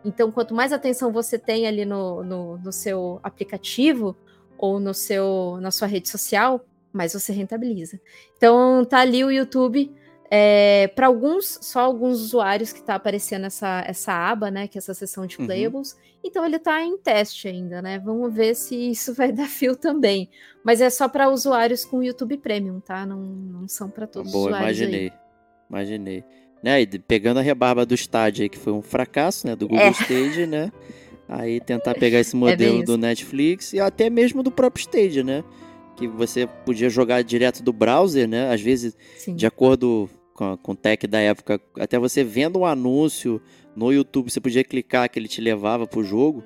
Então, 0.04 0.30
quanto 0.30 0.54
mais 0.54 0.72
atenção 0.72 1.12
você 1.12 1.38
tem 1.38 1.66
ali 1.66 1.84
no, 1.84 2.24
no, 2.24 2.58
no 2.58 2.72
seu 2.72 3.20
aplicativo 3.22 4.16
ou 4.56 4.80
no 4.80 4.94
seu, 4.94 5.58
na 5.60 5.70
sua 5.70 5.86
rede 5.86 6.08
social, 6.08 6.64
mais 6.92 7.12
você 7.12 7.32
rentabiliza. 7.32 8.00
Então, 8.36 8.84
tá 8.84 8.98
ali 8.98 9.24
o 9.24 9.30
YouTube. 9.30 9.92
É, 10.32 10.86
para 10.94 11.08
alguns, 11.08 11.58
só 11.60 11.80
alguns 11.80 12.20
usuários 12.20 12.72
que 12.72 12.78
está 12.78 12.94
aparecendo 12.94 13.46
essa, 13.46 13.82
essa 13.84 14.12
aba, 14.12 14.48
né? 14.48 14.68
Que 14.68 14.78
é 14.78 14.80
essa 14.80 14.94
seção 14.94 15.26
de 15.26 15.36
playables. 15.36 15.92
Uhum. 15.92 15.98
Então 16.22 16.46
ele 16.46 16.54
está 16.54 16.80
em 16.84 16.96
teste 16.96 17.48
ainda, 17.48 17.82
né? 17.82 17.98
Vamos 17.98 18.32
ver 18.32 18.54
se 18.54 18.76
isso 18.76 19.12
vai 19.16 19.32
dar 19.32 19.48
fio 19.48 19.74
também. 19.74 20.30
Mas 20.62 20.80
é 20.80 20.88
só 20.88 21.08
para 21.08 21.28
usuários 21.28 21.84
com 21.84 22.00
YouTube 22.00 22.38
Premium, 22.38 22.78
tá? 22.78 23.04
Não, 23.04 23.18
não 23.18 23.66
são 23.66 23.90
para 23.90 24.06
todos 24.06 24.30
Boa. 24.30 24.50
Imaginei. 24.50 25.08
Aí. 25.08 25.12
Imaginei 25.68 26.24
né? 26.62 26.82
E 26.82 26.86
pegando 26.98 27.38
a 27.38 27.42
rebarba 27.42 27.86
do 27.86 27.94
estádio 27.94 28.48
que 28.48 28.58
foi 28.58 28.72
um 28.72 28.82
fracasso, 28.82 29.46
né? 29.46 29.56
Do 29.56 29.68
Google 29.68 29.86
é. 29.86 29.90
Stage, 29.90 30.46
né? 30.46 30.72
Aí 31.28 31.60
tentar 31.60 31.94
pegar 31.98 32.20
esse 32.20 32.34
é 32.34 32.38
modelo 32.38 32.82
é 32.82 32.84
do 32.84 32.98
Netflix 32.98 33.72
e 33.72 33.80
até 33.80 34.10
mesmo 34.10 34.42
do 34.42 34.50
próprio 34.50 34.82
Stage, 34.82 35.22
né? 35.22 35.44
Que 35.96 36.06
você 36.06 36.46
podia 36.64 36.88
jogar 36.88 37.22
direto 37.22 37.62
do 37.62 37.72
browser, 37.72 38.28
né? 38.28 38.52
Às 38.52 38.60
vezes, 38.60 38.96
Sim. 39.16 39.34
de 39.34 39.46
acordo 39.46 40.08
com, 40.34 40.56
com 40.56 40.72
o 40.72 40.76
tech 40.76 41.06
da 41.06 41.20
época, 41.20 41.60
até 41.78 41.98
você 41.98 42.24
vendo 42.24 42.60
um 42.60 42.66
anúncio 42.66 43.40
no 43.76 43.92
YouTube, 43.92 44.30
você 44.30 44.40
podia 44.40 44.64
clicar 44.64 45.08
que 45.08 45.18
ele 45.18 45.28
te 45.28 45.40
levava 45.40 45.86
pro 45.86 46.02
jogo. 46.02 46.42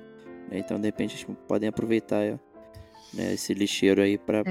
Né? 0.49 0.59
Então, 0.59 0.79
de 0.79 0.87
repente, 0.87 1.25
podem 1.47 1.69
aproveitar 1.69 2.39
né, 3.13 3.33
esse 3.33 3.53
lixeiro 3.53 4.01
aí 4.01 4.17
para 4.17 4.43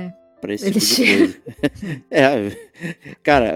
para 0.44 0.52
esse 0.52 0.70
tipo 0.70 0.78
de 0.78 1.16
coisa. 1.16 1.36
é, 2.10 2.56
cara, 3.22 3.54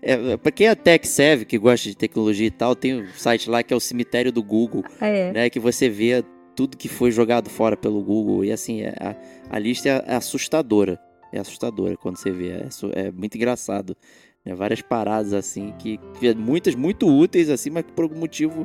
é, 0.00 0.36
para 0.36 0.52
quem 0.52 0.68
é 0.68 0.74
tech 0.76 1.06
savvy, 1.06 1.44
que 1.44 1.58
gosta 1.58 1.88
de 1.88 1.96
tecnologia 1.96 2.46
e 2.46 2.50
tal, 2.50 2.76
tem 2.76 3.02
um 3.02 3.08
site 3.16 3.50
lá 3.50 3.60
que 3.60 3.74
é 3.74 3.76
o 3.76 3.80
cemitério 3.80 4.30
do 4.30 4.40
Google, 4.40 4.84
ah, 5.00 5.08
é. 5.08 5.32
né, 5.32 5.50
que 5.50 5.58
você 5.58 5.88
vê 5.88 6.24
tudo 6.54 6.76
que 6.76 6.88
foi 6.88 7.10
jogado 7.10 7.50
fora 7.50 7.76
pelo 7.76 8.00
Google 8.00 8.44
e 8.44 8.52
assim, 8.52 8.82
é, 8.82 8.94
a, 9.00 9.16
a 9.50 9.58
lista 9.58 9.88
é, 9.88 10.12
é 10.12 10.14
assustadora. 10.14 11.00
É 11.32 11.40
assustadora 11.40 11.96
quando 11.96 12.18
você 12.18 12.30
vê, 12.30 12.50
é, 12.50 12.68
é 12.92 13.10
muito 13.10 13.34
engraçado. 13.34 13.96
Né? 14.44 14.54
Várias 14.54 14.80
paradas 14.80 15.32
assim 15.32 15.74
que, 15.76 15.98
que 16.20 16.34
muitas 16.36 16.76
muito 16.76 17.08
úteis 17.08 17.50
assim, 17.50 17.70
mas 17.70 17.84
que 17.84 17.92
por 17.92 18.04
algum 18.04 18.18
motivo 18.18 18.64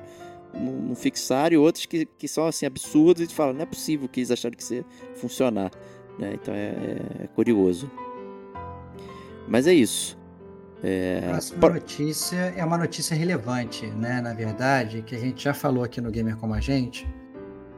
não, 0.53 0.93
fixaram 0.93 1.55
e 1.55 1.57
outras 1.57 1.87
que, 1.87 2.05
que 2.05 2.27
são 2.27 2.45
assim 2.45 2.67
absurdas 2.67 3.31
e 3.31 3.33
falam, 3.33 3.53
não 3.53 3.61
é 3.61 3.65
possível 3.65 4.07
que 4.07 4.19
eles 4.19 4.29
acharam 4.29 4.55
que 4.55 4.61
isso 4.61 4.75
ia 4.75 4.85
funcionar. 5.15 5.71
Né? 6.17 6.33
Então 6.33 6.53
é, 6.53 6.97
é, 7.23 7.27
curioso. 7.35 7.89
Mas 9.47 9.67
é 9.67 9.73
isso. 9.73 10.17
É... 10.83 11.21
A 11.25 11.29
próxima 11.29 11.69
notícia 11.69 12.35
é 12.55 12.63
uma 12.63 12.77
notícia 12.77 13.15
relevante, 13.15 13.87
né? 13.87 14.21
Na 14.21 14.33
verdade, 14.33 15.01
que 15.01 15.15
a 15.15 15.19
gente 15.19 15.43
já 15.43 15.53
falou 15.53 15.83
aqui 15.83 16.01
no 16.01 16.11
Gamer 16.11 16.37
Como 16.37 16.53
a 16.53 16.59
Gente. 16.59 17.07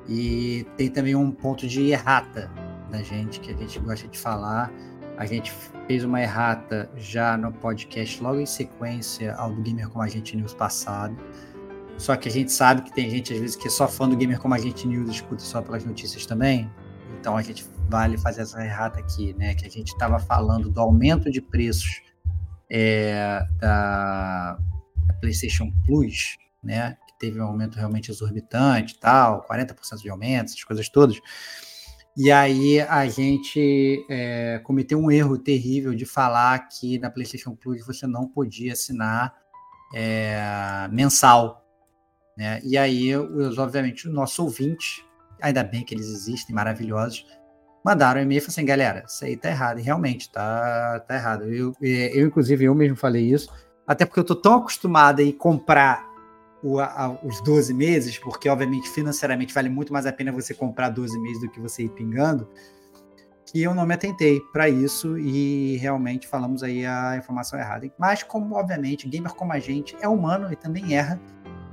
E 0.08 0.66
tem 0.76 0.90
também 0.90 1.16
um 1.16 1.32
ponto 1.32 1.68
de 1.68 1.92
errata 1.92 2.52
da 2.90 3.02
gente 3.02 3.40
que 3.40 3.52
a 3.52 3.56
gente 3.56 3.80
gosta 3.80 4.08
de 4.08 4.18
falar. 4.18 4.72
A 5.18 5.26
gente 5.26 5.54
fez 5.88 6.04
uma 6.04 6.22
errata 6.22 6.90
já 6.96 7.38
no 7.38 7.52
podcast 7.52 8.22
logo 8.24 8.40
em 8.40 8.46
sequência 8.46 9.36
ao 9.36 9.54
do 9.54 9.62
Gamer 9.62 9.90
Como 9.90 10.04
a 10.04 10.08
Gente 10.08 10.36
News 10.36 10.54
passado. 10.54 11.16
Só 11.98 12.16
que 12.16 12.30
a 12.30 12.32
gente 12.32 12.52
sabe 12.52 12.82
que 12.84 12.94
tem 12.94 13.10
gente 13.10 13.34
às 13.34 13.40
vezes 13.40 13.56
que 13.56 13.68
é 13.68 13.70
só 13.70 13.88
fã 13.88 14.08
do 14.08 14.16
Gamer 14.16 14.40
Como 14.40 14.54
a 14.54 14.58
Gente 14.58 14.88
News 14.88 15.10
e 15.10 15.12
escuta 15.12 15.44
só 15.44 15.62
pelas 15.62 15.84
notícias 15.84 16.26
também. 16.26 16.72
Então 17.20 17.36
a 17.36 17.42
gente 17.42 17.66
vale 17.90 18.18
fazer 18.18 18.42
essa 18.42 18.64
errata 18.64 19.00
aqui, 19.00 19.34
né? 19.34 19.54
Que 19.56 19.66
a 19.66 19.70
gente 19.70 19.88
estava 19.88 20.20
falando 20.20 20.70
do 20.70 20.80
aumento 20.80 21.32
de 21.32 21.42
preços 21.42 22.02
é, 22.70 23.44
da, 23.60 24.58
da, 25.08 25.14
PlayStation 25.16 25.72
Plus, 25.86 26.38
né? 26.64 26.98
Que 27.08 27.18
teve 27.20 27.42
um 27.42 27.46
aumento 27.46 27.76
realmente 27.76 28.12
exorbitante, 28.12 29.00
tal, 29.00 29.46
40% 29.50 30.02
de 30.02 30.10
aumento, 30.10 30.46
essas 30.46 30.64
coisas 30.64 30.88
todas. 30.88 31.20
E 32.16 32.32
aí 32.32 32.82
a 32.82 33.08
gente 33.08 34.06
é, 34.10 34.60
cometeu 34.64 35.00
um 35.00 35.10
erro 35.10 35.38
terrível 35.38 35.96
de 35.96 36.06
falar 36.06 36.68
que 36.68 37.00
na 37.00 37.10
PlayStation 37.10 37.56
Plus 37.56 37.86
você 37.86 38.06
não 38.06 38.28
podia 38.28 38.74
assinar 38.74 39.34
é, 39.94 40.88
mensal. 40.92 41.66
Né? 42.38 42.60
E 42.64 42.78
aí, 42.78 43.16
obviamente, 43.16 44.08
os 44.08 44.14
nossos 44.14 44.38
ouvintes, 44.40 45.04
ainda 45.42 45.64
bem 45.64 45.84
que 45.84 45.94
eles 45.94 46.08
existem, 46.08 46.54
maravilhosos, 46.54 47.26
mandaram 47.84 48.20
um 48.20 48.24
e-mail 48.24 48.38
e 48.38 48.42
falaram 48.42 48.54
assim, 48.54 48.66
galera, 48.66 49.04
isso 49.08 49.26
aí 49.26 49.38
tá 49.38 49.50
errado, 49.50 49.80
e 49.80 49.82
realmente 49.82 50.32
tá, 50.32 51.00
tá 51.08 51.16
errado. 51.16 51.44
Eu, 51.46 51.74
eu, 51.82 52.28
inclusive, 52.28 52.66
eu 52.66 52.76
mesmo 52.76 52.96
falei 52.96 53.32
isso, 53.32 53.50
até 53.88 54.06
porque 54.06 54.20
eu 54.20 54.24
tô 54.24 54.36
tão 54.36 54.56
acostumado 54.56 55.22
a 55.22 55.34
comprar 55.34 56.08
o, 56.62 56.80
a, 56.80 57.18
os 57.24 57.42
12 57.42 57.74
meses, 57.74 58.18
porque, 58.18 58.50
obviamente, 58.50 58.90
financeiramente 58.90 59.54
vale 59.54 59.70
muito 59.70 59.94
mais 59.94 60.06
a 60.06 60.14
pena 60.14 60.32
você 60.32 60.54
comprar 60.54 60.90
12 60.90 61.20
meses 61.20 61.42
do 61.42 61.50
que 61.50 61.60
você 61.60 61.84
ir 61.84 61.90
pingando, 61.90 62.48
que 63.46 63.64
eu 63.64 63.74
não 63.74 63.86
me 63.86 63.96
atentei 63.96 64.40
para 64.54 64.70
isso 64.70 65.18
e 65.18 65.78
realmente 65.78 66.28
falamos 66.28 66.62
aí 66.62 66.86
a 66.86 67.18
informação 67.18 67.58
errada. 67.60 67.92
Mas, 67.98 68.22
como, 68.22 68.56
obviamente, 68.56 69.08
gamer 69.08 69.34
como 69.34 69.54
a 69.54 69.60
gente 69.60 69.96
é 70.02 70.08
humano 70.08 70.52
e 70.52 70.56
também 70.56 70.94
erra, 70.94 71.20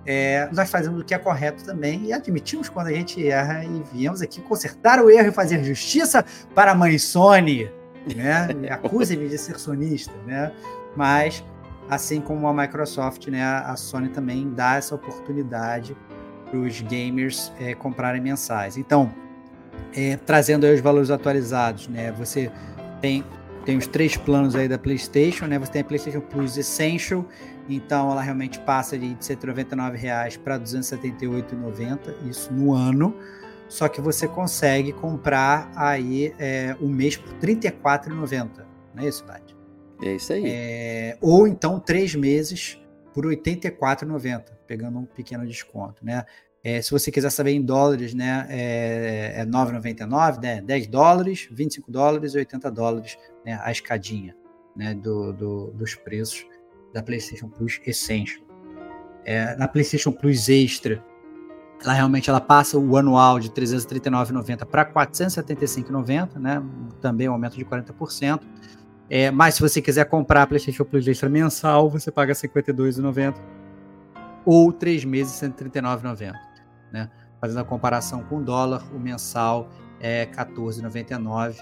é, 0.06 0.48
nós 0.52 0.70
fazemos 0.70 1.00
o 1.00 1.04
que 1.04 1.12
é 1.12 1.18
correto 1.18 1.64
também 1.64 2.04
e 2.04 2.12
admitimos 2.12 2.68
quando 2.68 2.86
a 2.86 2.92
gente 2.92 3.26
erra 3.26 3.64
e 3.64 3.82
viemos 3.92 4.22
aqui 4.22 4.40
consertar 4.40 5.02
o 5.02 5.10
erro 5.10 5.28
e 5.28 5.32
fazer 5.32 5.62
justiça 5.64 6.24
para 6.54 6.70
a 6.70 6.74
mãe 6.74 6.96
Sony, 6.96 7.68
né? 8.14 8.48
Acuse-me 8.70 9.28
de 9.28 9.36
ser 9.36 9.58
sonista, 9.58 10.12
né? 10.24 10.52
Mas, 10.94 11.44
assim 11.90 12.20
como 12.20 12.46
a 12.46 12.54
Microsoft, 12.54 13.26
né, 13.26 13.42
a 13.42 13.74
Sony 13.74 14.08
também 14.08 14.48
dá 14.54 14.76
essa 14.76 14.94
oportunidade 14.94 15.96
para 16.48 16.58
os 16.58 16.80
gamers 16.82 17.52
é, 17.58 17.74
comprarem 17.74 18.20
mensais. 18.20 18.76
Então, 18.76 19.12
é, 19.94 20.16
trazendo 20.24 20.66
aí 20.66 20.74
os 20.74 20.80
valores 20.80 21.10
atualizados, 21.10 21.88
né? 21.88 22.12
Você 22.12 22.50
tem 23.00 23.24
tem 23.64 23.76
os 23.76 23.88
três 23.88 24.16
planos 24.16 24.54
aí 24.54 24.68
da 24.68 24.78
PlayStation, 24.78 25.46
né? 25.46 25.58
Você 25.58 25.72
tem 25.72 25.82
a 25.82 25.84
PlayStation 25.84 26.20
Plus 26.20 26.56
Essential, 26.56 27.26
então 27.68 28.10
ela 28.10 28.22
realmente 28.22 28.58
passa 28.60 28.98
de 28.98 29.06
R$ 29.06 29.16
199 29.18 29.98
para 30.42 30.56
R$ 30.56 30.60
278,90, 30.62 32.28
isso 32.28 32.52
no 32.52 32.72
ano. 32.72 33.16
Só 33.68 33.88
que 33.88 34.00
você 34.00 34.28
consegue 34.28 34.92
comprar 34.92 35.72
aí 35.74 36.32
é, 36.38 36.76
um 36.80 36.88
mês 36.88 37.16
por 37.16 37.32
R$ 37.34 37.56
34,90. 37.56 38.64
Não 38.94 39.02
é 39.02 39.08
isso, 39.08 39.24
Bate? 39.24 39.56
É 40.02 40.14
isso 40.14 40.32
aí. 40.32 40.44
É, 40.46 41.18
ou 41.20 41.48
então 41.48 41.80
três 41.80 42.14
meses 42.14 42.80
por 43.12 43.26
R$ 43.26 43.36
84,90, 43.36 44.44
pegando 44.66 44.98
um 44.98 45.04
pequeno 45.04 45.46
desconto, 45.46 46.04
né? 46.04 46.24
É, 46.62 46.82
se 46.82 46.90
você 46.90 47.12
quiser 47.12 47.30
saber 47.30 47.52
em 47.52 47.62
dólares, 47.62 48.12
né, 48.12 48.44
é, 48.50 49.34
é 49.36 49.46
9,99, 49.46 50.42
né, 50.42 50.60
10 50.60 50.88
dólares, 50.88 51.46
25 51.48 51.92
dólares 51.92 52.34
e 52.34 52.38
80 52.38 52.70
dólares 52.72 53.16
né, 53.44 53.56
a 53.62 53.70
escadinha 53.70 54.34
né, 54.74 54.92
do, 54.92 55.32
do, 55.32 55.70
dos 55.70 55.94
preços 55.94 56.44
da 56.96 57.02
PlayStation 57.02 57.48
Plus 57.48 57.78
Essential. 57.86 58.42
É, 59.22 59.54
na 59.56 59.68
PlayStation 59.68 60.10
Plus 60.10 60.48
Extra, 60.48 61.04
ela 61.84 61.92
realmente 61.92 62.30
ela 62.30 62.40
passa 62.40 62.78
o 62.78 62.96
anual 62.96 63.38
de 63.38 63.50
339,90 63.50 64.64
para 64.64 64.84
475,90, 64.86 66.38
né, 66.38 66.62
também 67.02 67.28
um 67.28 67.32
aumento 67.32 67.56
de 67.56 67.64
40%. 67.64 68.40
É, 69.10 69.30
mas 69.30 69.56
se 69.56 69.60
você 69.60 69.82
quiser 69.82 70.06
comprar 70.06 70.42
a 70.42 70.46
PlayStation 70.46 70.84
Plus 70.84 71.06
Extra 71.06 71.28
mensal, 71.28 71.90
você 71.90 72.10
paga 72.10 72.32
52,90 72.32 73.34
ou 74.46 74.72
3 74.72 75.04
meses 75.04 75.34
139,90 75.34 76.32
né? 76.90 77.10
Fazendo 77.38 77.60
a 77.60 77.64
comparação 77.64 78.22
com 78.24 78.38
o 78.38 78.42
dólar, 78.42 78.82
o 78.94 78.98
mensal 78.98 79.68
é 80.00 80.24
14,99 80.24 81.56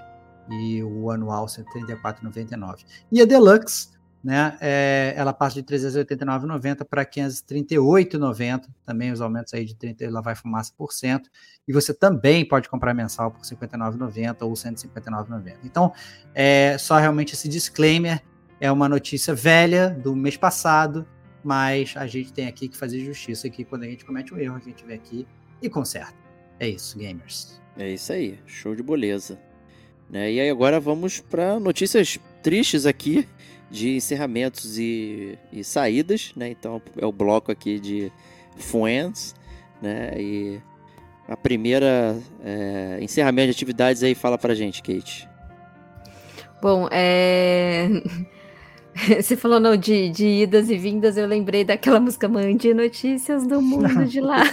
e 0.49 0.83
o 0.85 1.11
anual 1.11 1.47
134,99. 1.47 2.85
E 3.11 3.21
a 3.21 3.25
Deluxe, 3.25 3.89
né, 4.25 4.57
é, 4.59 5.13
ela 5.15 5.35
passa 5.35 5.57
de 5.57 5.63
389,90 5.63 6.83
para 6.87 7.05
538,90, 7.05 8.69
também 8.87 9.13
os 9.13 9.21
aumentos 9.21 9.53
aí 9.53 9.67
de 9.67 9.75
30 9.75 10.03
ela 10.03 10.23
vai 10.23 10.35
fumaça 10.35 10.73
por 10.79 10.95
cento, 10.95 11.29
e 11.69 11.73
você 11.75 11.93
também 11.93 12.43
pode 12.49 12.71
comprar 12.71 12.95
mensal 12.95 13.31
por 13.31 13.43
59,90 13.43 14.37
ou 14.41 14.53
159,90. 14.55 15.57
Então, 15.63 15.93
é 16.35 16.79
só 16.79 16.97
realmente 16.97 17.35
esse 17.35 17.47
disclaimer, 17.51 18.23
é 18.59 18.73
uma 18.73 18.89
notícia 18.89 19.35
velha 19.35 19.91
do 19.91 20.17
mês 20.17 20.39
passado, 20.39 21.07
mas 21.43 21.93
a 21.95 22.07
gente 22.07 22.33
tem 22.33 22.47
aqui 22.47 22.67
que 22.67 22.79
fazer 22.79 23.01
justiça 23.01 23.47
aqui 23.47 23.63
quando 23.63 23.83
a 23.83 23.87
gente 23.87 24.07
comete 24.07 24.33
um 24.33 24.39
erro, 24.39 24.57
a 24.57 24.61
gente 24.61 24.87
vem 24.87 24.97
aqui 24.97 25.29
e 25.61 25.69
conserta. 25.69 26.15
É 26.59 26.67
isso, 26.67 26.97
gamers. 26.97 27.61
É 27.77 27.91
isso 27.91 28.11
aí, 28.11 28.39
show 28.47 28.75
de 28.75 28.83
beleza. 28.83 29.39
Né? 30.09 30.33
E 30.33 30.41
aí 30.41 30.49
agora 30.49 30.81
vamos 30.81 31.21
para 31.21 31.61
notícias 31.61 32.19
tristes 32.43 32.87
aqui 32.87 33.29
de 33.71 33.97
encerramentos 33.97 34.79
e, 34.79 35.39
e, 35.53 35.65
saídas, 35.65 36.33
né? 36.37 36.51
Então 36.51 36.81
é 36.97 37.07
o 37.07 37.13
bloco 37.13 37.51
aqui 37.51 37.81
de 37.81 38.13
Friends, 38.57 39.35
né? 39.83 40.13
E 40.17 40.61
a 41.29 41.37
primeira 41.37 42.17
é, 42.45 42.99
encerramento 43.01 43.47
de 43.47 43.53
atividades 43.53 44.03
aí 44.03 44.15
fala 44.15 44.39
pra 44.39 44.55
gente, 44.55 44.83
Kate. 44.83 45.29
Bom, 46.61 46.89
é... 46.91 47.89
Você 49.21 49.37
falou 49.37 49.59
não, 49.59 49.77
de, 49.77 50.09
de 50.11 50.25
idas 50.25 50.71
e 50.71 50.79
vindas, 50.79 51.17
eu 51.17 51.27
lembrei 51.27 51.65
daquela 51.65 51.99
música 51.99 52.29
Mande 52.29 52.73
Notícias 52.73 53.45
do 53.45 53.61
Mundo 53.61 54.05
de 54.07 54.21
Lá. 54.21 54.45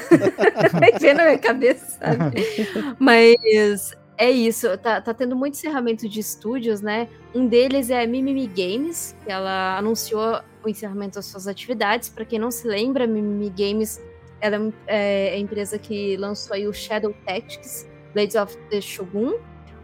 Vem 1.00 1.14
na 1.14 1.26
minha 1.26 1.38
cabeça, 1.38 2.00
sabe? 2.00 2.44
Mas 2.98 3.96
é 4.22 4.30
isso, 4.30 4.78
tá, 4.78 5.02
tá 5.02 5.16
tendo 5.16 5.36
muito 5.36 5.56
encerramento 5.56 6.08
de 6.08 6.20
estúdios, 6.20 6.80
né? 6.80 7.10
Um 7.34 7.48
deles 7.48 7.90
é 7.90 8.04
a 8.04 8.08
Mimimi 8.08 8.46
Games, 8.46 9.18
que 9.26 9.32
ela 9.32 9.80
anunciou 9.80 10.42
o 10.64 10.70
encerramento 10.70 11.16
das 11.16 11.26
suas 11.26 11.48
atividades. 11.48 12.08
Para 12.08 12.24
quem 12.24 12.38
não 12.38 12.52
se 12.52 12.68
lembra, 12.68 13.06
a 13.06 13.08
Mimimi 13.08 13.50
Games 13.50 14.00
ela 14.40 14.72
é, 14.86 15.30
é 15.30 15.34
a 15.34 15.40
empresa 15.40 15.80
que 15.80 16.16
lançou 16.18 16.56
aí 16.56 16.68
o 16.68 16.74
Shadow 16.74 17.16
Tactics, 17.26 17.90
Blades 18.14 18.36
of 18.36 18.56
the 18.70 18.80
Shogun, 18.80 19.40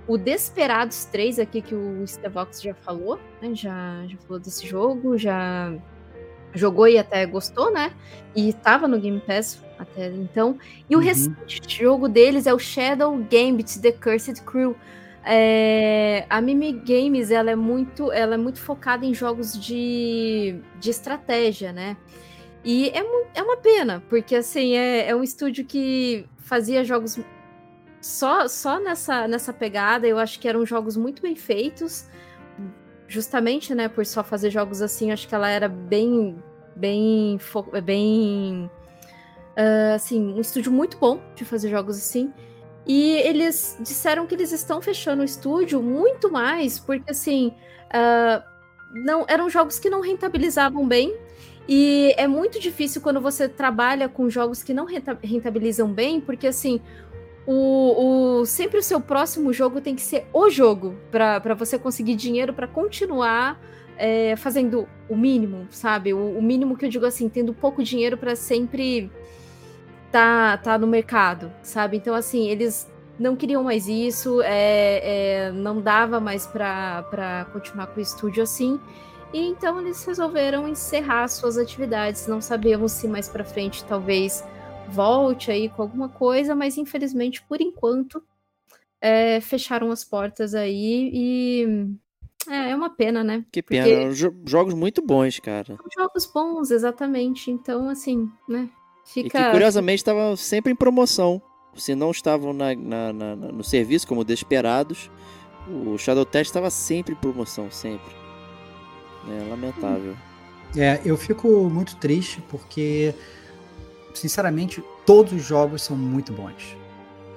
o 0.08 0.20
Desperados 0.20 1.06
3 1.06 1.40
aqui 1.40 1.60
que 1.60 1.74
o 1.74 2.06
Stevox 2.06 2.62
já 2.62 2.76
falou, 2.76 3.20
né? 3.42 3.56
Já, 3.56 4.06
já 4.08 4.18
falou 4.20 4.40
desse 4.40 4.68
jogo, 4.68 5.18
já 5.18 5.74
jogou 6.54 6.88
e 6.88 6.98
até 6.98 7.26
gostou, 7.26 7.72
né? 7.72 7.94
E 8.36 8.50
estava 8.50 8.88
no 8.88 9.00
Game 9.00 9.20
Pass 9.20 9.62
até 9.78 10.08
então. 10.08 10.58
E 10.90 10.96
o 10.96 11.00
uhum. 11.00 11.04
restante 11.04 11.84
jogo 11.84 12.08
deles 12.08 12.48
é 12.48 12.54
o 12.54 12.60
Shadow 12.60 13.16
Gambit 13.18 13.80
The 13.80 13.92
Cursed 13.92 14.42
Crew. 14.42 14.76
É, 15.24 16.26
a 16.30 16.40
Mimi 16.40 16.72
Games 16.72 17.32
ela 17.32 17.52
é 17.52 17.56
muito, 17.56 18.12
ela 18.12 18.36
é 18.36 18.38
muito 18.38 18.62
focada 18.62 19.06
em 19.06 19.14
jogos 19.14 19.60
de, 19.60 20.60
de 20.80 20.90
estratégia, 20.90 21.74
né? 21.74 21.98
E 22.64 22.90
é, 22.90 23.04
é 23.36 23.44
uma 23.44 23.58
pena, 23.58 24.04
porque 24.10 24.36
assim 24.36 24.76
é, 24.76 25.10
é 25.10 25.16
um 25.16 25.24
estúdio 25.24 25.66
que 25.66 26.26
fazia 26.38 26.84
jogos 26.84 27.20
só, 28.02 28.48
só 28.48 28.80
nessa, 28.80 29.28
nessa 29.28 29.52
pegada, 29.52 30.08
eu 30.08 30.18
acho 30.18 30.40
que 30.40 30.48
eram 30.48 30.66
jogos 30.66 30.96
muito 30.96 31.22
bem 31.22 31.36
feitos. 31.36 32.08
Justamente, 33.08 33.74
né, 33.74 33.88
por 33.88 34.06
só 34.06 34.24
fazer 34.24 34.50
jogos 34.50 34.82
assim, 34.82 35.12
acho 35.12 35.28
que 35.28 35.36
ela 35.36 35.50
era 35.50 35.68
bem. 35.68 36.42
bem. 36.76 37.40
bem. 37.84 38.70
Uh, 39.58 39.96
assim, 39.96 40.34
um 40.34 40.42
estúdio 40.42 40.72
muito 40.72 40.98
bom 40.98 41.20
de 41.36 41.46
fazer 41.46 41.70
jogos 41.70 41.98
assim. 41.98 42.34
E 42.86 43.14
eles 43.18 43.78
disseram 43.80 44.26
que 44.28 44.36
eles 44.36 44.52
estão 44.52 44.82
fechando 44.82 45.22
o 45.22 45.26
estúdio 45.26 45.82
muito 45.82 46.32
mais, 46.32 46.80
porque 46.80 47.12
assim. 47.12 47.54
Uh, 47.88 48.58
não 48.94 49.26
Eram 49.28 49.50
jogos 49.50 49.80
que 49.80 49.90
não 49.90 50.02
rentabilizavam 50.02 50.88
bem. 50.88 51.16
E 51.68 52.14
é 52.18 52.28
muito 52.28 52.60
difícil 52.60 53.02
quando 53.02 53.20
você 53.20 53.50
trabalha 53.50 54.08
com 54.08 54.30
jogos 54.30 54.64
que 54.64 54.74
não 54.74 54.86
rentabilizam 54.86 55.92
bem, 55.92 56.22
porque 56.22 56.48
assim, 56.48 56.80
o, 57.48 58.42
o, 58.42 58.46
sempre 58.46 58.78
o 58.78 58.84
seu 58.84 59.00
próximo 59.00 59.54
jogo 59.54 59.80
tem 59.80 59.96
que 59.96 60.02
ser 60.02 60.28
o 60.34 60.50
jogo 60.50 60.96
para 61.10 61.54
você 61.54 61.80
conseguir 61.80 62.16
dinheiro 62.16 62.54
para 62.54 62.68
continuar 62.68 63.58
é, 63.98 64.36
fazendo 64.36 64.86
o 65.08 65.16
mínimo, 65.16 65.66
sabe? 65.72 66.14
O, 66.14 66.38
o, 66.38 66.42
mínimo 66.42 66.78
que 66.78 66.86
eu 66.86 66.90
digo 66.90 67.06
assim, 67.06 67.30
tendo 67.30 67.54
pouco 67.54 67.82
dinheiro 67.82 68.18
para 68.18 68.36
sempre 68.36 69.10
tá, 70.12 70.58
tá 70.58 70.78
no 70.78 70.86
mercado, 70.86 71.50
sabe? 71.64 71.96
Então, 71.96 72.14
assim, 72.14 72.50
eles 72.50 72.86
não 73.18 73.34
queriam 73.34 73.64
mais 73.64 73.88
isso, 73.88 74.42
é, 74.42 75.48
é, 75.48 75.52
não 75.54 75.82
dava 75.82 76.20
mais 76.20 76.46
para 76.46 77.48
continuar 77.54 77.88
com 77.88 78.00
o 78.00 78.04
estúdio 78.04 78.44
assim. 78.44 78.78
E 79.34 79.40
então 79.40 79.80
eles 79.80 80.04
resolveram 80.06 80.68
encerrar 80.68 81.30
suas 81.30 81.58
atividades. 81.58 82.28
Não 82.28 82.42
sabemos 82.42 82.92
se 82.92 83.08
mais 83.08 83.30
para 83.30 83.44
frente 83.44 83.86
talvez 83.86 84.44
volte 84.90 85.52
aí 85.52 85.70
com 85.70 85.82
alguma 85.82 86.10
coisa, 86.10 86.56
mas 86.56 86.78
infelizmente, 86.78 87.42
por 87.44 87.62
enquanto, 87.62 88.24
é, 89.02 89.40
fecharam 89.42 89.92
as 89.92 90.04
portas 90.04 90.54
aí 90.56 91.10
e. 91.14 91.88
É, 92.50 92.72
é 92.72 92.76
uma 92.76 92.90
pena, 92.90 93.24
né? 93.24 93.46
Que 93.52 93.62
pena. 93.62 93.86
Porque... 93.86 94.32
Jogos 94.46 94.74
muito 94.74 95.02
bons, 95.02 95.40
cara. 95.40 95.78
Jogos 95.98 96.26
bons, 96.26 96.72
exatamente. 96.72 97.52
Então, 97.52 97.90
assim, 97.90 98.30
né? 98.48 98.70
Fica... 99.06 99.28
E 99.28 99.44
que 99.44 99.52
curiosamente 99.52 100.00
estavam 100.00 100.36
sempre 100.36 100.72
em 100.72 100.76
promoção. 100.76 101.42
Se 101.76 101.94
não 101.94 102.10
estavam 102.12 102.54
na, 102.54 102.74
na, 102.74 103.14
na, 103.14 103.36
no 103.36 103.64
serviço 103.64 104.08
como 104.08 104.24
desesperados, 104.24 105.12
o 105.68 105.98
Shadow 105.98 106.26
Test 106.26 106.50
estava 106.50 106.70
sempre 106.70 107.14
em 107.14 107.18
promoção, 107.18 107.70
sempre. 107.70 108.16
É 109.30 109.50
lamentável. 109.50 110.16
É, 110.76 111.00
eu 111.06 111.18
fico 111.18 111.48
muito 111.70 111.96
triste 111.98 112.42
porque 112.50 113.14
sinceramente, 114.18 114.84
todos 115.06 115.34
os 115.34 115.44
jogos 115.44 115.82
são 115.82 115.96
muito 115.96 116.34
bons. 116.34 116.76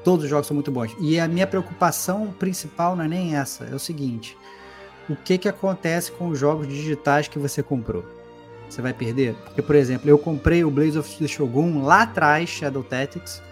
Todos 0.02 0.24
os 0.24 0.31
jogos 0.31 0.47
são 0.47 0.55
muito 0.55 0.70
bons. 0.70 0.94
E 1.01 1.20
a 1.20 1.28
minha 1.28 1.47
preocupação 1.47 2.32
principal 2.39 2.97
não 2.97 3.05
é 3.05 3.09
nem 3.09 3.36
essa, 3.36 3.65
é 3.65 3.74
o 3.74 3.78
seguinte: 3.78 4.36
o 5.09 5.16
que 5.16 5.39
que 5.39 5.48
acontece 5.48 6.12
com 6.12 6.28
os 6.28 6.39
jogos 6.39 6.66
digitais 6.66 7.28
que 7.28 7.39
você 7.39 7.62
comprou? 7.62 8.05
Você 8.69 8.81
vai 8.81 8.94
perder? 8.94 9.35
Porque, 9.35 9.61
por 9.61 9.74
exemplo, 9.74 10.09
eu 10.09 10.16
comprei 10.16 10.65
o 10.65 10.70
Blaze 10.70 10.98
of 10.98 11.19
the 11.19 11.27
Shogun 11.27 11.82
lá 11.82 12.02
atrás, 12.02 12.48
Shadow 12.48 12.85
Tactics, 12.85 13.43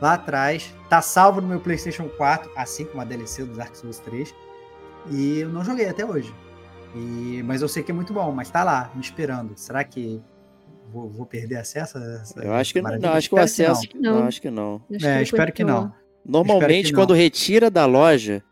lá 0.00 0.14
atrás, 0.14 0.74
tá 0.88 1.00
salvo 1.00 1.40
no 1.40 1.46
meu 1.46 1.60
PlayStation 1.60 2.08
4, 2.08 2.50
assim 2.56 2.84
como 2.84 3.00
a 3.00 3.04
DLC 3.04 3.44
do 3.44 3.54
Dark 3.54 3.74
Souls 3.76 4.00
3, 4.00 4.34
e 5.10 5.38
eu 5.38 5.48
não 5.48 5.64
joguei 5.64 5.88
até 5.88 6.04
hoje. 6.04 6.34
E, 6.94 7.42
mas 7.44 7.62
eu 7.62 7.68
sei 7.68 7.82
que 7.82 7.90
é 7.90 7.94
muito 7.94 8.12
bom, 8.12 8.32
mas 8.32 8.50
tá 8.50 8.64
lá, 8.64 8.90
me 8.94 9.00
esperando. 9.00 9.52
Será 9.56 9.84
que 9.84 10.20
vou, 10.94 11.10
vou 11.10 11.26
perder 11.26 11.56
acesso 11.56 11.98
a 11.98 12.20
essa 12.22 12.40
Eu 12.40 12.54
acho 12.54 12.72
que 12.72 12.80
não, 12.80 12.98
não 12.98 13.12
acho 13.12 13.28
que 13.28 13.34
o 13.34 13.38
acesso. 13.38 13.88
Que 13.88 13.98
não. 13.98 14.20
não. 14.20 14.26
acho 14.28 14.40
que 14.40 14.50
não. 14.50 14.82
Acho 14.94 15.06
é, 15.06 15.16
que 15.18 15.22
espero 15.24 15.52
que 15.52 15.64
não. 15.64 15.92
Normalmente, 16.24 16.88
que 16.88 16.94
quando 16.94 17.10
não. 17.10 17.16
retira 17.16 17.68
da 17.70 17.84
loja, 17.84 18.42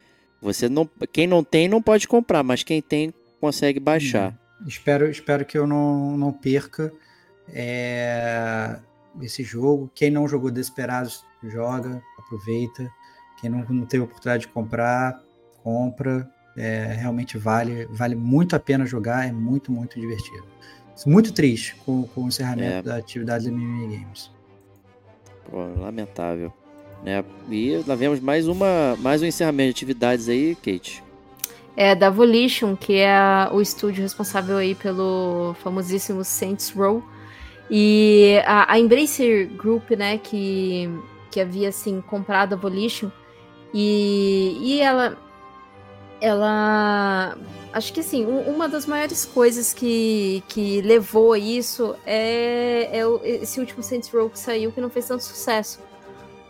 você 0.40 0.68
não. 0.68 0.88
Quem 1.12 1.26
não 1.26 1.44
tem 1.44 1.68
não 1.68 1.80
pode 1.80 2.08
comprar, 2.08 2.42
mas 2.42 2.64
quem 2.64 2.82
tem 2.82 3.14
consegue 3.40 3.78
baixar. 3.78 4.32
Hum. 4.32 4.66
Espero, 4.66 5.08
espero 5.08 5.44
que 5.44 5.56
eu 5.56 5.66
não, 5.66 6.16
não 6.16 6.32
perca 6.32 6.92
é, 7.48 8.76
esse 9.20 9.42
jogo. 9.42 9.90
Quem 9.94 10.10
não 10.10 10.28
jogou 10.28 10.50
Desperados, 10.50 11.24
joga, 11.44 12.02
aproveita. 12.18 12.90
Quem 13.40 13.50
não, 13.50 13.64
não 13.68 13.86
teve 13.86 14.04
oportunidade 14.04 14.46
de 14.46 14.52
comprar, 14.52 15.20
compra. 15.62 16.28
É, 16.54 16.84
realmente 16.98 17.38
vale, 17.38 17.86
vale 17.86 18.14
muito 18.14 18.54
a 18.54 18.60
pena 18.60 18.84
jogar, 18.84 19.26
é 19.26 19.32
muito, 19.32 19.72
muito 19.72 19.98
divertido 19.98 20.44
muito 21.06 21.32
triste 21.32 21.74
com, 21.84 22.04
com 22.04 22.24
o 22.24 22.28
encerramento 22.28 22.72
é. 22.72 22.82
da 22.82 22.96
atividade 22.96 23.46
da 23.46 23.52
Mimimi 23.52 23.96
Games. 23.96 24.30
Pô, 25.50 25.58
lamentável. 25.80 26.52
Né? 27.02 27.24
E 27.50 27.82
lá 27.86 27.94
vemos 27.94 28.20
mais, 28.20 28.46
uma, 28.46 28.96
mais 29.00 29.22
um 29.22 29.26
encerramento 29.26 29.68
de 29.68 29.70
atividades 29.70 30.28
aí, 30.28 30.54
Kate. 30.54 31.02
É 31.76 31.94
da 31.94 32.10
Volition, 32.10 32.76
que 32.76 32.98
é 32.98 33.10
o 33.50 33.60
estúdio 33.60 34.02
responsável 34.02 34.58
aí 34.58 34.74
pelo 34.74 35.54
famosíssimo 35.62 36.22
Saints 36.22 36.70
Row. 36.70 37.02
E 37.70 38.40
a, 38.44 38.72
a 38.72 38.78
Embracer 38.78 39.48
Group, 39.48 39.90
né, 39.92 40.18
que, 40.18 40.88
que 41.30 41.40
havia 41.40 41.70
assim 41.70 42.00
comprado 42.02 42.52
a 42.52 42.56
Volition. 42.56 43.10
E, 43.72 44.58
e 44.60 44.80
ela 44.80 45.16
ela 46.22 47.36
acho 47.72 47.92
que 47.92 48.00
assim, 48.00 48.24
uma 48.24 48.68
das 48.68 48.86
maiores 48.86 49.24
coisas 49.24 49.74
que, 49.74 50.42
que 50.46 50.80
levou 50.82 51.32
a 51.32 51.38
isso 51.38 51.96
é, 52.06 52.90
é 52.92 53.42
esse 53.42 53.58
último 53.58 53.82
Saints 53.82 54.08
Row 54.08 54.30
que 54.30 54.38
saiu 54.38 54.70
que 54.70 54.80
não 54.80 54.88
fez 54.88 55.08
tanto 55.08 55.24
sucesso. 55.24 55.80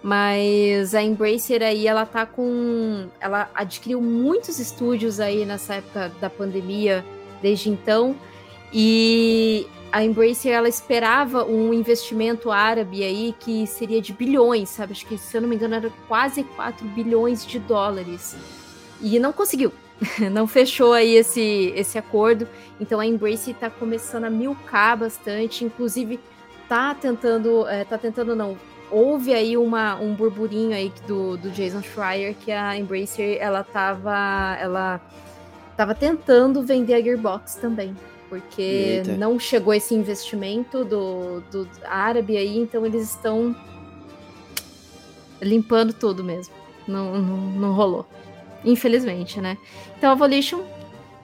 Mas 0.03 0.95
a 0.95 1.03
Embracer 1.03 1.63
aí, 1.63 1.87
ela 1.87 2.05
tá 2.05 2.27
com. 2.27 3.07
Ela 3.21 3.49
adquiriu 3.55 4.03
muitos 4.03 4.59
estúdios 4.59 5.21
aí 5.21 5.47
nessa 5.47 5.75
época 5.75 6.11
da 6.21 6.29
pandemia, 6.29 7.05
desde 7.41 7.71
então. 7.71 8.17
E 8.73 9.65
a 9.93 10.03
Embracer, 10.03 10.53
ela 10.53 10.69
esperava 10.69 11.45
um 11.45 11.73
investimento 11.73 12.51
árabe 12.51 13.05
aí 13.05 13.33
que 13.39 13.65
seria 13.65 14.03
de 14.03 14.13
bilhões, 14.13 14.71
sabe? 14.71 14.91
Acho 14.91 15.07
que, 15.07 15.17
se 15.17 15.37
eu 15.37 15.41
não 15.41 15.49
me 15.49 15.55
engano, 15.55 15.77
era 15.77 15.91
quase 16.09 16.43
4 16.43 16.85
bilhões 16.89 17.47
de 17.47 17.61
dólares. 17.61 18.37
E 19.03 19.19
não 19.19 19.33
conseguiu. 19.33 19.73
não 20.33 20.47
fechou 20.47 20.93
aí 20.93 21.15
esse, 21.15 21.73
esse 21.77 21.99
acordo. 21.99 22.49
Então 22.81 23.01
a 23.01 23.07
Embrace 23.07 23.51
está 23.51 23.69
começando 23.69 24.25
a 24.25 24.31
milcar 24.31 24.97
bastante, 24.97 25.65
inclusive 25.65 26.19
tá 26.69 26.95
tentando, 26.95 27.67
é, 27.69 27.85
tá 27.85 27.99
tentando 27.99 28.35
não, 28.35 28.57
houve 28.91 29.35
aí 29.35 29.57
uma, 29.57 29.97
um 29.97 30.15
burburinho 30.15 30.75
aí 30.75 30.93
do, 31.07 31.37
do 31.37 31.51
Jason 31.51 31.83
Schreier 31.83 32.35
que 32.35 32.53
a 32.53 32.77
Embracer 32.77 33.39
ela 33.41 33.65
tava, 33.65 34.57
ela 34.61 35.01
tava 35.77 35.95
tentando 35.95 36.63
vender 36.63 36.95
a 36.95 37.01
Gearbox 37.01 37.57
também, 37.57 37.97
porque 38.29 38.63
Eita. 38.63 39.17
não 39.17 39.39
chegou 39.39 39.75
esse 39.75 39.95
investimento 39.95 40.85
do, 40.85 41.41
do 41.51 41.69
árabe 41.85 42.37
aí, 42.37 42.59
então 42.59 42.85
eles 42.87 43.11
estão 43.11 43.55
limpando 45.41 45.93
tudo 45.93 46.23
mesmo. 46.23 46.55
Não, 46.87 47.21
não, 47.21 47.37
não 47.37 47.73
rolou. 47.73 48.07
Infelizmente, 48.65 49.41
né? 49.41 49.57
Então 49.99 50.11
a 50.11 50.15
Volition, 50.15 50.63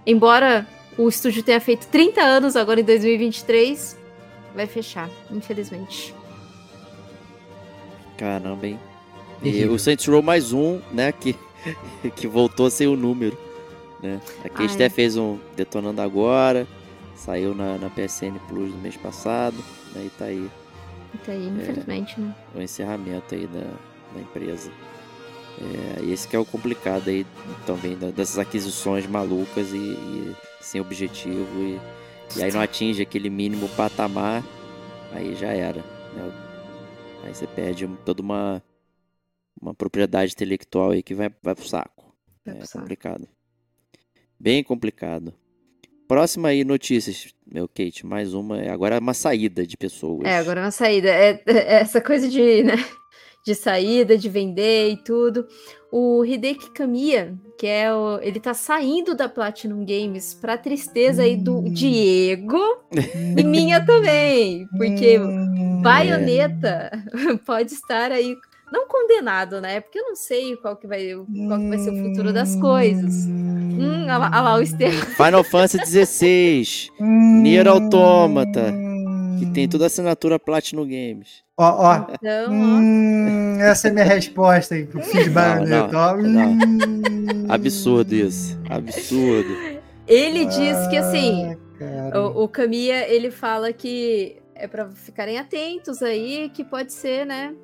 embora 0.06 0.66
o 0.96 1.08
estúdio 1.08 1.42
tenha 1.42 1.60
feito 1.60 1.86
30 1.86 2.20
anos 2.20 2.56
agora 2.56 2.80
em 2.80 2.84
2023, 2.84 3.96
vai 4.54 4.66
fechar, 4.66 5.08
infelizmente. 5.30 6.14
Caramba, 8.16 8.66
hein? 8.66 8.78
E 9.42 9.64
o 9.66 9.78
Saints 9.78 10.06
Row 10.06 10.20
mais 10.20 10.52
um, 10.52 10.80
né? 10.92 11.12
Que, 11.12 11.36
que 12.16 12.26
voltou 12.26 12.66
a 12.66 12.70
ser 12.70 12.88
o 12.88 12.96
número. 12.96 13.38
Né? 14.02 14.20
Aqui 14.44 14.62
a 14.62 14.66
gente 14.66 14.74
até 14.74 14.88
fez 14.88 15.16
um 15.16 15.38
Detonando 15.56 16.00
Agora. 16.02 16.66
Saiu 17.14 17.54
na, 17.54 17.78
na 17.78 17.90
PSN 17.90 18.38
Plus 18.48 18.70
no 18.70 18.78
mês 18.78 18.96
passado. 18.96 19.56
Né? 19.94 20.06
E 20.06 20.10
tá 20.10 20.24
aí. 20.24 20.50
Tá 21.24 21.32
aí, 21.32 21.46
infelizmente, 21.46 22.14
é, 22.18 22.20
né? 22.20 22.34
O 22.54 22.60
encerramento 22.60 23.34
aí 23.34 23.46
da, 23.46 23.60
da 24.14 24.20
empresa. 24.20 24.70
É, 25.60 26.04
esse 26.04 26.28
que 26.28 26.36
é 26.36 26.38
o 26.38 26.44
complicado 26.44 27.08
aí 27.08 27.26
também 27.66 27.96
dessas 27.96 28.38
aquisições 28.38 29.06
malucas 29.06 29.72
e, 29.72 29.76
e 29.76 30.36
sem 30.60 30.80
objetivo 30.80 31.60
e, 31.60 31.80
e, 32.36 32.42
aí 32.42 32.52
não 32.52 32.60
atinge 32.60 33.02
aquele 33.02 33.28
mínimo 33.28 33.68
patamar, 33.70 34.44
aí 35.12 35.34
já 35.34 35.48
era. 35.48 35.80
Né? 36.14 36.32
Aí 37.24 37.34
você 37.34 37.46
perde 37.46 37.88
toda 38.04 38.22
uma, 38.22 38.62
uma 39.60 39.74
propriedade 39.74 40.32
intelectual 40.32 40.92
aí 40.92 41.02
que 41.02 41.14
vai, 41.14 41.30
vai 41.42 41.54
pro 41.54 41.66
saco. 41.66 42.14
Vai 42.44 42.54
é 42.54 42.58
pro 42.58 42.80
complicado. 42.80 43.20
Saco. 43.20 43.32
Bem 44.38 44.62
complicado. 44.62 45.34
Próxima 46.06 46.48
aí, 46.48 46.64
notícias, 46.64 47.34
meu 47.46 47.68
Kate, 47.68 48.06
mais 48.06 48.32
uma. 48.32 48.62
Agora 48.72 48.96
é 48.96 48.98
uma 48.98 49.12
saída 49.12 49.66
de 49.66 49.76
pessoas. 49.76 50.24
É, 50.24 50.38
agora 50.38 50.60
é 50.60 50.64
uma 50.64 50.70
saída. 50.70 51.10
É, 51.10 51.42
é 51.46 51.74
essa 51.80 52.00
coisa 52.00 52.28
de, 52.28 52.62
né? 52.62 52.76
De 53.48 53.54
saída, 53.54 54.16
de 54.16 54.28
vender 54.28 54.90
e 54.90 54.96
tudo. 54.96 55.46
O 55.90 56.22
Hideki 56.22 56.70
Kamiya, 56.70 57.34
que 57.58 57.66
é 57.66 57.92
o, 57.92 58.18
ele 58.20 58.38
tá 58.38 58.52
saindo 58.52 59.14
da 59.14 59.26
Platinum 59.26 59.86
Games 59.86 60.34
para 60.34 60.58
tristeza 60.58 61.22
aí 61.22 61.34
do 61.34 61.58
hum. 61.58 61.72
Diego 61.72 62.60
e 63.36 63.42
minha 63.42 63.84
também, 63.84 64.66
porque 64.76 65.18
hum. 65.18 65.80
Baioneta 65.82 66.90
pode 67.46 67.72
estar 67.72 68.12
aí 68.12 68.36
não 68.70 68.86
condenado, 68.86 69.62
né? 69.62 69.80
Porque 69.80 69.98
eu 69.98 70.08
não 70.08 70.14
sei 70.14 70.54
qual 70.56 70.76
que 70.76 70.86
vai, 70.86 71.14
qual 71.14 71.58
que 71.58 71.68
vai 71.68 71.78
ser 71.78 71.90
o 71.90 72.04
futuro 72.04 72.34
das 72.34 72.54
coisas. 72.56 73.24
Hum, 73.24 74.02
olha 74.02 74.18
lá, 74.18 74.30
olha 74.30 74.40
lá 74.42 74.54
o 74.56 74.62
Estevam. 74.62 75.00
Final 75.16 75.42
Fantasy 75.44 76.04
XVI, 76.04 76.90
Nier 77.00 77.66
Automata, 77.66 78.74
que 79.38 79.46
tem 79.46 79.68
toda 79.68 79.84
a 79.84 79.86
assinatura 79.86 80.38
Platinum 80.38 80.84
Games. 80.84 81.42
Ó, 81.56 81.86
ó. 81.86 82.06
Então, 82.14 82.52
hum, 82.52 83.58
essa 83.60 83.88
é 83.88 83.90
a 83.90 83.94
minha 83.94 84.04
resposta 84.04 84.74
aí 84.74 84.86
pro 84.86 85.00
de 85.00 85.30
Bayonetta. 85.30 86.14
Hum. 86.14 87.46
Absurdo 87.48 88.14
isso. 88.14 88.58
Absurdo. 88.68 89.48
Ele 90.06 90.46
diz 90.46 90.86
que 90.88 90.96
assim, 90.96 91.56
ah, 92.12 92.20
o, 92.20 92.44
o 92.44 92.48
Kamiya, 92.48 93.08
ele 93.08 93.30
fala 93.30 93.72
que 93.72 94.36
é 94.54 94.66
para 94.66 94.88
ficarem 94.90 95.38
atentos 95.38 96.02
aí, 96.02 96.50
que 96.52 96.64
pode 96.64 96.92
ser, 96.92 97.24
né? 97.24 97.54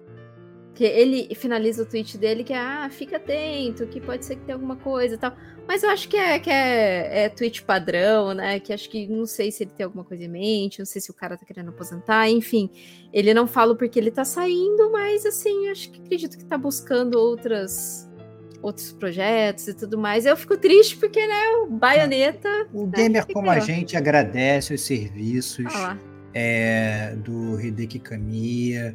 Que 0.75 0.85
ele 0.85 1.35
finaliza 1.35 1.83
o 1.83 1.87
tweet 1.87 2.19
dele 2.19 2.43
que 2.43 2.53
é, 2.53 2.59
ah, 2.59 2.89
fica 2.91 3.17
atento, 3.17 3.87
que 3.87 4.01
pode 4.01 4.25
ser 4.25 4.37
que 4.37 4.43
tenha 4.43 4.57
alguma 4.57 4.77
coisa 4.77 5.15
e 5.15 5.19
tal. 5.19 5.37
Mas 5.67 5.83
eu 5.83 5.91
acho 5.91 6.09
que 6.09 6.17
é, 6.17 6.39
que 6.39 6.51
é, 6.51 7.25
é 7.25 7.29
tweet 7.29 7.63
padrão, 7.63 8.35
né? 8.35 8.59
Que 8.59 8.73
acho 8.73 8.91
que 8.91 9.07
não 9.07 9.25
sei 9.25 9.53
se 9.53 9.63
ele 9.63 9.71
tem 9.71 9.85
alguma 9.85 10.05
coisa 10.05 10.25
em 10.25 10.29
mente, 10.29 10.81
não 10.81 10.87
sei 10.87 11.01
se 11.01 11.11
o 11.11 11.15
cara 11.15 11.37
tá 11.37 11.47
querendo 11.47 11.69
aposentar, 11.69 12.29
enfim. 12.29 12.69
Ele 13.13 13.33
não 13.33 13.47
fala 13.47 13.75
porque 13.75 13.99
ele 13.99 14.11
tá 14.11 14.25
saindo, 14.25 14.91
mas 14.91 15.25
assim, 15.25 15.69
acho 15.69 15.91
que 15.91 16.03
acredito 16.03 16.37
que 16.37 16.45
tá 16.45 16.59
buscando 16.59 17.19
outras 17.19 18.11
outros 18.61 18.93
projetos 18.93 19.69
e 19.69 19.75
tudo 19.75 19.97
mais. 19.99 20.27
Eu 20.27 20.37
fico 20.37 20.57
triste 20.57 20.97
porque, 20.97 21.25
né, 21.27 21.49
o 21.63 21.67
Baioneta. 21.67 22.49
O 22.73 22.87
né, 22.87 22.93
gamer 22.97 23.27
como 23.27 23.51
a 23.51 23.61
gente 23.61 23.97
agradece 23.97 24.75
os 24.75 24.81
serviços 24.81 25.67
ah 25.75 25.97
é, 26.35 27.15
do 27.17 27.61
Hideki 27.61 28.01
Kamiya 28.01 28.95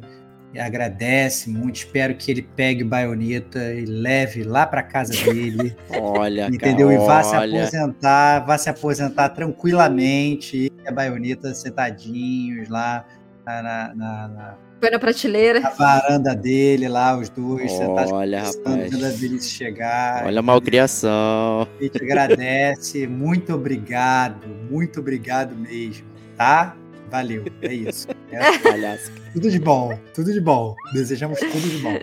agradece 0.58 1.50
muito. 1.50 1.76
Espero 1.76 2.14
que 2.14 2.30
ele 2.30 2.42
pegue 2.42 2.82
baioneta 2.82 3.72
e 3.72 3.84
leve 3.84 4.42
lá 4.42 4.66
para 4.66 4.82
casa 4.82 5.12
dele. 5.24 5.76
olha, 5.90 6.48
entendeu? 6.48 6.88
Cara, 6.88 7.02
e 7.02 7.06
vá 7.06 7.38
olha. 7.38 7.66
se 7.66 7.76
aposentar, 7.76 8.38
vá 8.40 8.58
se 8.58 8.70
aposentar 8.70 9.28
tranquilamente. 9.30 10.70
A 10.86 10.92
baioneta 10.92 11.54
sentadinhos 11.54 12.68
lá 12.68 13.04
na, 13.46 13.62
na, 13.62 13.94
na, 13.94 14.28
na 14.28 14.98
prateleira. 14.98 15.60
Na 15.60 15.70
varanda 15.70 16.34
dele 16.34 16.88
lá, 16.88 17.16
os 17.16 17.28
dois 17.28 17.70
sentados. 17.70 18.12
Olha, 18.12 18.38
rapaz. 18.42 18.90
Quando 18.90 19.42
chegar. 19.42 20.24
Olha 20.24 20.40
a 20.40 20.42
malcriação. 20.42 21.68
A 21.78 21.82
gente 21.82 22.02
agradece. 22.02 23.06
muito 23.06 23.52
obrigado. 23.52 24.48
Muito 24.70 25.00
obrigado 25.00 25.54
mesmo, 25.54 26.06
tá? 26.36 26.74
Valeu, 27.10 27.44
é 27.60 27.74
isso. 27.74 28.08
É 28.32 28.58
palhaço. 28.58 29.12
tudo 29.32 29.50
de 29.50 29.58
bom, 29.58 29.98
tudo 30.14 30.32
de 30.32 30.40
bom. 30.40 30.74
Desejamos 30.92 31.38
tudo 31.38 31.60
de 31.60 31.78
bom. 31.78 31.98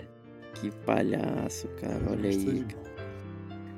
Que 0.54 0.70
palhaço, 0.84 1.68
cara. 1.80 2.00
Olha 2.10 2.28
aí. 2.28 2.66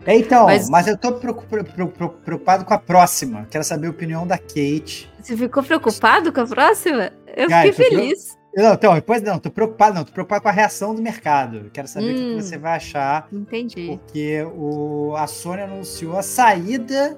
É, 0.07 0.17
então, 0.17 0.47
mas... 0.47 0.69
mas 0.69 0.87
eu 0.87 0.97
tô 0.97 1.13
preocupado 1.13 2.65
com 2.65 2.75
a 2.75 2.79
próxima. 2.79 3.47
Quero 3.51 3.65
saber 3.65 3.89
a 3.89 3.91
opinião 3.91 4.27
da 4.27 4.39
Kate. 4.39 5.11
Você 5.21 5.37
ficou 5.37 5.63
preocupado 5.63 6.33
com 6.33 6.41
a 6.41 6.47
próxima? 6.47 7.13
Eu 7.37 7.51
fiquei 7.51 7.73
feliz. 7.73 8.29
Pro... 8.29 8.41
Não, 8.65 8.75
então, 8.75 8.95
depois 8.95 9.23
não, 9.23 9.39
tô 9.39 9.51
preocupado, 9.51 9.95
não, 9.95 10.05
tô 10.05 10.13
preocupado 10.13 10.43
com 10.43 10.49
a 10.49 10.53
reação 10.53 10.95
do 10.95 11.03
mercado. 11.03 11.71
Quero 11.73 11.87
saber 11.87 12.07
hum, 12.07 12.13
o 12.13 12.17
que 12.17 12.35
hum. 12.35 12.41
você 12.41 12.59
vai 12.59 12.77
achar. 12.77 13.29
Entendi. 13.33 13.87
Porque 13.87 14.43
o, 14.57 15.15
a 15.17 15.27
Sony 15.27 15.63
anunciou 15.63 16.19
a 16.19 16.23
saída 16.23 17.17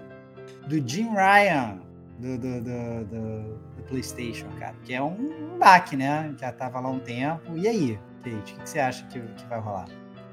do 0.67 0.77
Jim 0.87 1.09
Ryan 1.15 1.79
do, 2.19 2.39
do, 2.39 2.61
do, 2.61 3.05
do 3.05 3.59
PlayStation, 3.93 4.49
cara. 4.59 4.75
Que 4.83 4.95
é 4.95 5.03
um, 5.03 5.59
baque, 5.59 5.95
né? 5.95 6.35
Já 6.41 6.51
tava 6.51 6.81
lá 6.81 6.89
um 6.89 6.99
tempo. 6.99 7.57
E 7.57 7.69
aí, 7.69 7.99
Kate, 8.25 8.55
o 8.55 8.57
que, 8.59 8.69
você 8.69 8.79
acha 8.81 9.07
que, 9.07 9.21
que 9.21 9.47
vai 9.47 9.61
rolar? 9.61 9.87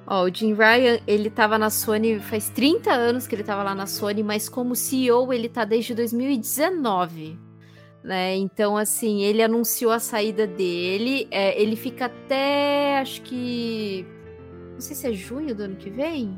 Ó, 0.08 0.24
o 0.24 0.34
Jim 0.34 0.54
Ryan, 0.54 1.00
ele 1.06 1.30
tava 1.30 1.58
na 1.60 1.70
Sony 1.70 2.20
faz 2.20 2.50
30 2.50 2.92
anos 2.92 3.28
que 3.28 3.36
ele 3.36 3.44
tava 3.44 3.62
lá 3.62 3.76
na 3.76 3.86
Sony, 3.86 4.24
mas 4.24 4.48
como 4.48 4.76
CEO 4.76 5.32
ele 5.34 5.50
tá 5.50 5.66
desde 5.66 5.94
2019. 5.94 7.38
Né? 8.02 8.38
Então, 8.38 8.78
assim, 8.78 9.22
ele 9.22 9.44
anunciou 9.44 9.92
a 9.92 10.00
saída 10.00 10.48
dele. 10.48 11.28
É, 11.30 11.62
ele 11.62 11.76
fica 11.76 12.06
até, 12.06 12.98
acho 13.00 13.22
que. 13.24 14.08
Não 14.74 14.80
sei 14.80 14.96
se 14.96 15.08
é 15.08 15.12
junho 15.12 15.54
do 15.54 15.64
ano 15.64 15.76
que 15.76 15.90
vem. 15.90 16.38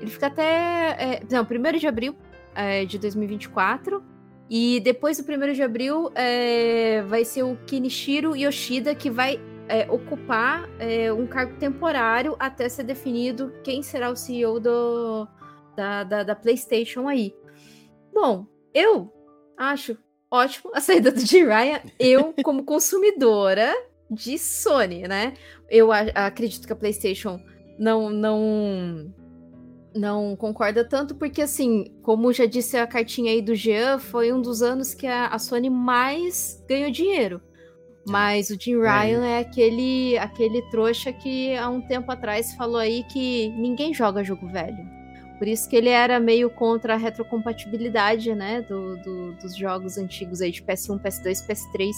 Ele 0.00 0.10
fica 0.10 0.28
até. 0.28 0.90
É, 0.98 1.22
não, 1.28 1.42
1 1.42 1.78
de 1.78 1.88
abril 1.88 2.16
é, 2.54 2.84
de 2.84 2.96
2024. 2.96 4.02
E 4.50 4.80
depois 4.80 5.18
do 5.18 5.30
1 5.30 5.52
de 5.52 5.62
abril 5.62 6.10
é, 6.14 7.02
vai 7.02 7.24
ser 7.24 7.42
o 7.42 7.56
Kenichiro 7.66 8.34
Yoshida 8.34 8.94
que 8.94 9.10
vai 9.10 9.38
é, 9.68 9.90
ocupar 9.90 10.68
é, 10.78 11.12
um 11.12 11.26
cargo 11.26 11.56
temporário 11.58 12.34
até 12.38 12.68
ser 12.68 12.84
definido 12.84 13.52
quem 13.62 13.82
será 13.82 14.10
o 14.10 14.16
CEO 14.16 14.58
do, 14.58 15.28
da, 15.76 16.04
da, 16.04 16.22
da, 16.22 16.34
PlayStation 16.34 17.06
aí. 17.06 17.34
Bom, 18.12 18.46
eu 18.72 19.12
acho 19.56 19.98
ótimo 20.30 20.70
a 20.74 20.80
saída 20.80 21.12
do 21.12 21.20
Jiraiya. 21.20 21.82
Eu, 21.98 22.32
como 22.42 22.64
consumidora 22.64 23.72
de 24.10 24.38
Sony, 24.38 25.06
né? 25.06 25.34
Eu 25.68 25.92
acredito 25.92 26.66
que 26.66 26.72
a 26.72 26.76
PlayStation 26.76 27.38
não, 27.78 28.08
não 28.08 29.12
não 29.94 30.36
concorda 30.36 30.84
tanto, 30.84 31.14
porque 31.14 31.42
assim, 31.42 31.86
como 32.02 32.32
já 32.32 32.46
disse 32.46 32.76
a 32.76 32.86
cartinha 32.86 33.32
aí 33.32 33.42
do 33.42 33.54
Jean, 33.54 33.98
foi 33.98 34.32
um 34.32 34.40
dos 34.40 34.62
anos 34.62 34.94
que 34.94 35.06
a, 35.06 35.26
a 35.28 35.38
Sony 35.38 35.70
mais 35.70 36.62
ganhou 36.68 36.90
dinheiro. 36.90 37.40
Mas 38.06 38.48
o 38.48 38.58
Jim 38.58 38.80
é. 38.82 39.02
Ryan 39.02 39.26
é. 39.26 39.30
é 39.32 39.38
aquele, 39.40 40.18
aquele 40.18 40.62
trouxa 40.70 41.12
que 41.12 41.54
há 41.56 41.68
um 41.68 41.80
tempo 41.80 42.10
atrás 42.10 42.54
falou 42.54 42.78
aí 42.78 43.04
que 43.04 43.48
ninguém 43.50 43.92
joga 43.92 44.24
jogo 44.24 44.46
velho. 44.48 44.98
Por 45.38 45.46
isso 45.46 45.68
que 45.68 45.76
ele 45.76 45.90
era 45.90 46.18
meio 46.18 46.50
contra 46.50 46.94
a 46.94 46.96
retrocompatibilidade, 46.96 48.34
né, 48.34 48.62
do, 48.62 48.96
do 48.96 49.32
dos 49.34 49.56
jogos 49.56 49.96
antigos 49.96 50.40
aí 50.40 50.50
de 50.50 50.62
PS1, 50.62 51.00
PS2, 51.00 51.46
PS3 51.46 51.92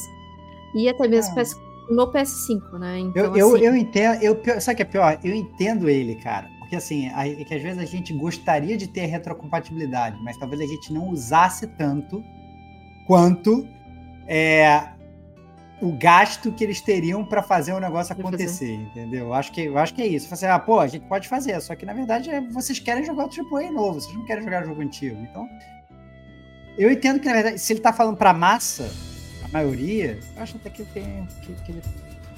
e 0.75 0.89
até 0.89 1.09
mesmo 1.09 1.39
é. 1.39 1.43
PS, 1.43 1.57
no 1.89 2.13
PS5, 2.13 2.79
né? 2.79 2.99
Então, 2.99 3.35
eu, 3.37 3.55
assim... 3.55 3.65
eu, 3.65 3.73
eu 3.73 3.77
entendo, 3.77 4.23
eu, 4.23 4.61
sabe 4.61 4.75
o 4.75 4.77
que 4.77 4.83
é 4.83 4.85
pior? 4.85 5.19
Eu 5.25 5.35
entendo 5.35 5.89
ele, 5.89 6.17
cara 6.17 6.60
porque 6.71 6.77
assim, 6.77 7.09
a, 7.09 7.27
é 7.27 7.45
que 7.45 7.53
às 7.53 7.61
vezes 7.61 7.83
a 7.83 7.85
gente 7.85 8.13
gostaria 8.13 8.77
de 8.77 8.87
ter 8.87 9.07
retrocompatibilidade, 9.07 10.17
mas 10.23 10.37
talvez 10.37 10.63
a 10.63 10.67
gente 10.67 10.93
não 10.93 11.09
usasse 11.09 11.67
tanto 11.67 12.23
quanto 13.09 13.67
é, 14.25 14.91
o 15.83 15.91
gasto 15.91 16.53
que 16.53 16.63
eles 16.63 16.81
teriam 16.81 17.25
para 17.25 17.43
fazer 17.43 17.73
o 17.73 17.81
negócio 17.81 18.13
acontecer, 18.13 18.73
entendeu? 18.73 19.27
Eu 19.27 19.35
acho 19.35 19.51
que, 19.51 19.63
eu 19.63 19.77
acho 19.79 19.93
que 19.93 20.01
é 20.01 20.07
isso. 20.07 20.29
Você, 20.29 20.47
ah, 20.47 20.61
pô, 20.61 20.79
a 20.79 20.87
gente 20.87 21.07
pode 21.07 21.27
fazer, 21.27 21.61
só 21.61 21.75
que 21.75 21.85
na 21.85 21.93
verdade 21.93 22.31
é, 22.31 22.41
vocês 22.41 22.79
querem 22.79 23.05
jogar 23.05 23.27
o 23.27 23.29
AAA 23.29 23.73
novo, 23.73 24.01
vocês 24.01 24.15
não 24.15 24.25
querem 24.25 24.45
jogar 24.45 24.65
jogo 24.65 24.81
antigo. 24.81 25.21
Então, 25.29 25.49
eu 26.79 26.89
entendo 26.89 27.19
que 27.19 27.27
na 27.27 27.35
verdade, 27.35 27.59
se 27.59 27.73
ele 27.73 27.81
tá 27.81 27.93
falando 27.93 28.17
para 28.17 28.33
massa, 28.33 28.89
a 29.45 29.49
maioria, 29.49 30.21
eu 30.37 30.43
acho 30.45 30.57
até 30.57 30.71
que, 30.71 30.85
tem, 30.85 31.27
que, 31.43 31.53
que 31.53 31.73
ele 31.73 31.83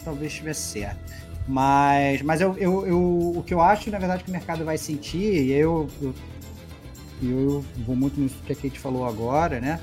talvez 0.02 0.32
estivesse 0.32 0.62
certo. 0.62 1.31
Mas, 1.46 2.22
mas 2.22 2.40
eu, 2.40 2.56
eu, 2.56 2.86
eu, 2.86 2.98
o 3.36 3.42
que 3.44 3.52
eu 3.52 3.60
acho, 3.60 3.90
na 3.90 3.98
verdade, 3.98 4.22
que 4.22 4.30
o 4.30 4.32
mercado 4.32 4.64
vai 4.64 4.78
sentir, 4.78 5.42
e 5.44 5.52
eu, 5.52 5.88
eu, 6.00 6.14
eu 7.22 7.64
vou 7.84 7.96
muito 7.96 8.20
nisso 8.20 8.36
que 8.46 8.52
a 8.52 8.56
Kate 8.56 8.78
falou 8.78 9.06
agora, 9.06 9.60
né? 9.60 9.80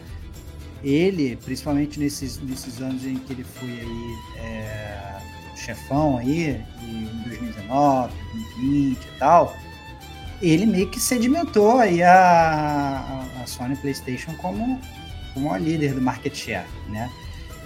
Ele, 0.81 1.35
principalmente 1.43 1.99
nesses, 1.99 2.39
nesses 2.41 2.81
anos 2.81 3.05
em 3.05 3.15
que 3.15 3.33
ele 3.33 3.43
foi 3.43 3.69
aí 3.69 4.15
é, 4.37 5.17
chefão 5.55 6.17
aí, 6.17 6.61
em 6.81 7.05
2019, 7.25 8.13
2020 8.31 8.97
e 8.97 9.19
tal, 9.19 9.53
ele 10.41 10.65
meio 10.65 10.89
que 10.89 10.99
sedimentou 10.99 11.79
aí 11.79 12.01
a, 12.01 13.25
a 13.41 13.45
Sony 13.45 13.75
PlayStation 13.75 14.33
como, 14.35 14.79
como 15.33 15.53
a 15.53 15.57
líder 15.57 15.93
do 15.93 16.01
market 16.01 16.33
share, 16.33 16.67
né? 16.87 17.09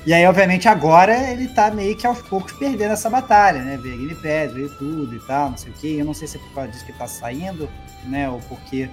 E 0.06 0.14
aí, 0.14 0.25
obviamente, 0.25 0.67
agora 0.67 1.32
ele 1.32 1.48
tá 1.48 1.72
meio 1.72 1.95
que 1.95 2.06
aos 2.06 2.22
poucos 2.22 2.51
perdendo 2.51 2.91
essa 2.91 3.09
batalha, 3.09 3.61
né? 3.61 3.77
Veio 3.77 3.95
a 3.95 3.98
Game 3.98 4.15
Pass, 4.15 4.53
veio 4.53 4.69
tudo 4.77 5.15
e 5.15 5.19
tal, 5.19 5.51
não 5.51 5.57
sei 5.57 5.72
o 5.72 5.75
quê. 5.75 5.95
Eu 5.99 6.06
não 6.06 6.14
sei 6.14 6.27
se 6.27 6.35
é 6.35 6.40
por 6.41 6.53
causa 6.53 6.72
disso 6.72 6.85
que 6.85 6.91
tá 6.91 7.07
saindo, 7.07 7.69
né? 8.06 8.30
Ou 8.30 8.40
porque 8.41 8.90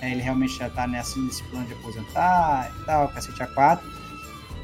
é, 0.00 0.10
ele 0.10 0.22
realmente 0.22 0.56
já 0.56 0.70
tá 0.70 0.86
nessa, 0.86 1.18
nesse 1.20 1.42
plano 1.44 1.66
de 1.66 1.74
aposentar 1.74 2.72
e 2.80 2.84
tal, 2.84 3.08
cacete 3.08 3.42
A4. 3.42 3.80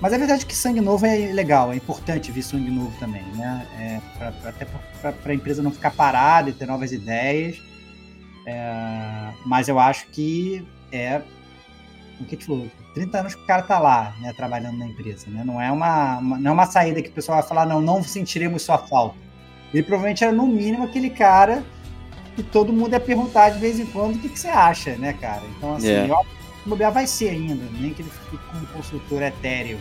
Mas 0.00 0.12
a 0.12 0.18
verdade 0.18 0.42
é 0.42 0.46
que 0.46 0.56
sangue 0.56 0.80
novo 0.80 1.04
é 1.04 1.32
legal, 1.32 1.72
é 1.72 1.76
importante 1.76 2.32
vir 2.32 2.42
sangue 2.42 2.70
novo 2.70 2.92
também, 2.98 3.22
né? 3.34 3.66
É, 3.78 4.18
pra, 4.18 4.32
pra, 4.32 4.50
até 4.50 4.64
para 4.64 5.32
a 5.32 5.34
empresa 5.34 5.62
não 5.62 5.70
ficar 5.70 5.90
parada 5.90 6.48
e 6.48 6.52
ter 6.52 6.66
novas 6.66 6.92
ideias. 6.92 7.58
É, 8.46 9.32
mas 9.44 9.68
eu 9.68 9.78
acho 9.78 10.06
que 10.08 10.66
é 10.90 11.22
o 12.20 12.24
que 12.24 12.36
te 12.36 12.46
falou, 12.46 12.70
30 12.94 13.18
anos 13.18 13.34
que 13.34 13.42
o 13.42 13.46
cara 13.46 13.62
tá 13.62 13.78
lá, 13.78 14.14
né, 14.20 14.32
trabalhando 14.32 14.78
na 14.78 14.86
empresa, 14.86 15.26
né? 15.28 15.42
Não 15.44 15.60
é 15.60 15.70
uma, 15.70 16.18
uma, 16.18 16.38
não 16.38 16.50
é 16.50 16.54
uma 16.54 16.66
saída 16.66 17.02
que 17.02 17.08
o 17.08 17.12
pessoal 17.12 17.38
vai 17.40 17.48
falar, 17.48 17.66
não, 17.66 17.80
não 17.80 18.02
sentiremos 18.02 18.62
sua 18.62 18.78
falta. 18.78 19.16
Ele 19.72 19.82
provavelmente 19.82 20.22
era 20.22 20.32
no 20.32 20.46
mínimo 20.46 20.84
aquele 20.84 21.10
cara 21.10 21.64
que 22.36 22.42
todo 22.42 22.72
mundo 22.72 22.92
ia 22.92 23.00
perguntar 23.00 23.50
de 23.50 23.58
vez 23.58 23.80
em 23.80 23.86
quando 23.86 24.14
o 24.14 24.18
que, 24.18 24.28
que 24.28 24.38
você 24.38 24.48
acha, 24.48 24.96
né, 24.96 25.12
cara? 25.12 25.42
Então, 25.56 25.74
assim, 25.74 25.88
yeah. 25.88 26.20
o 26.64 26.68
bobear 26.68 26.92
vai 26.92 27.06
ser 27.06 27.30
ainda, 27.30 27.64
nem 27.78 27.92
que 27.92 28.02
ele 28.02 28.10
fique 28.10 28.38
como 28.50 28.66
consultor 28.68 29.22
etéreo, 29.22 29.78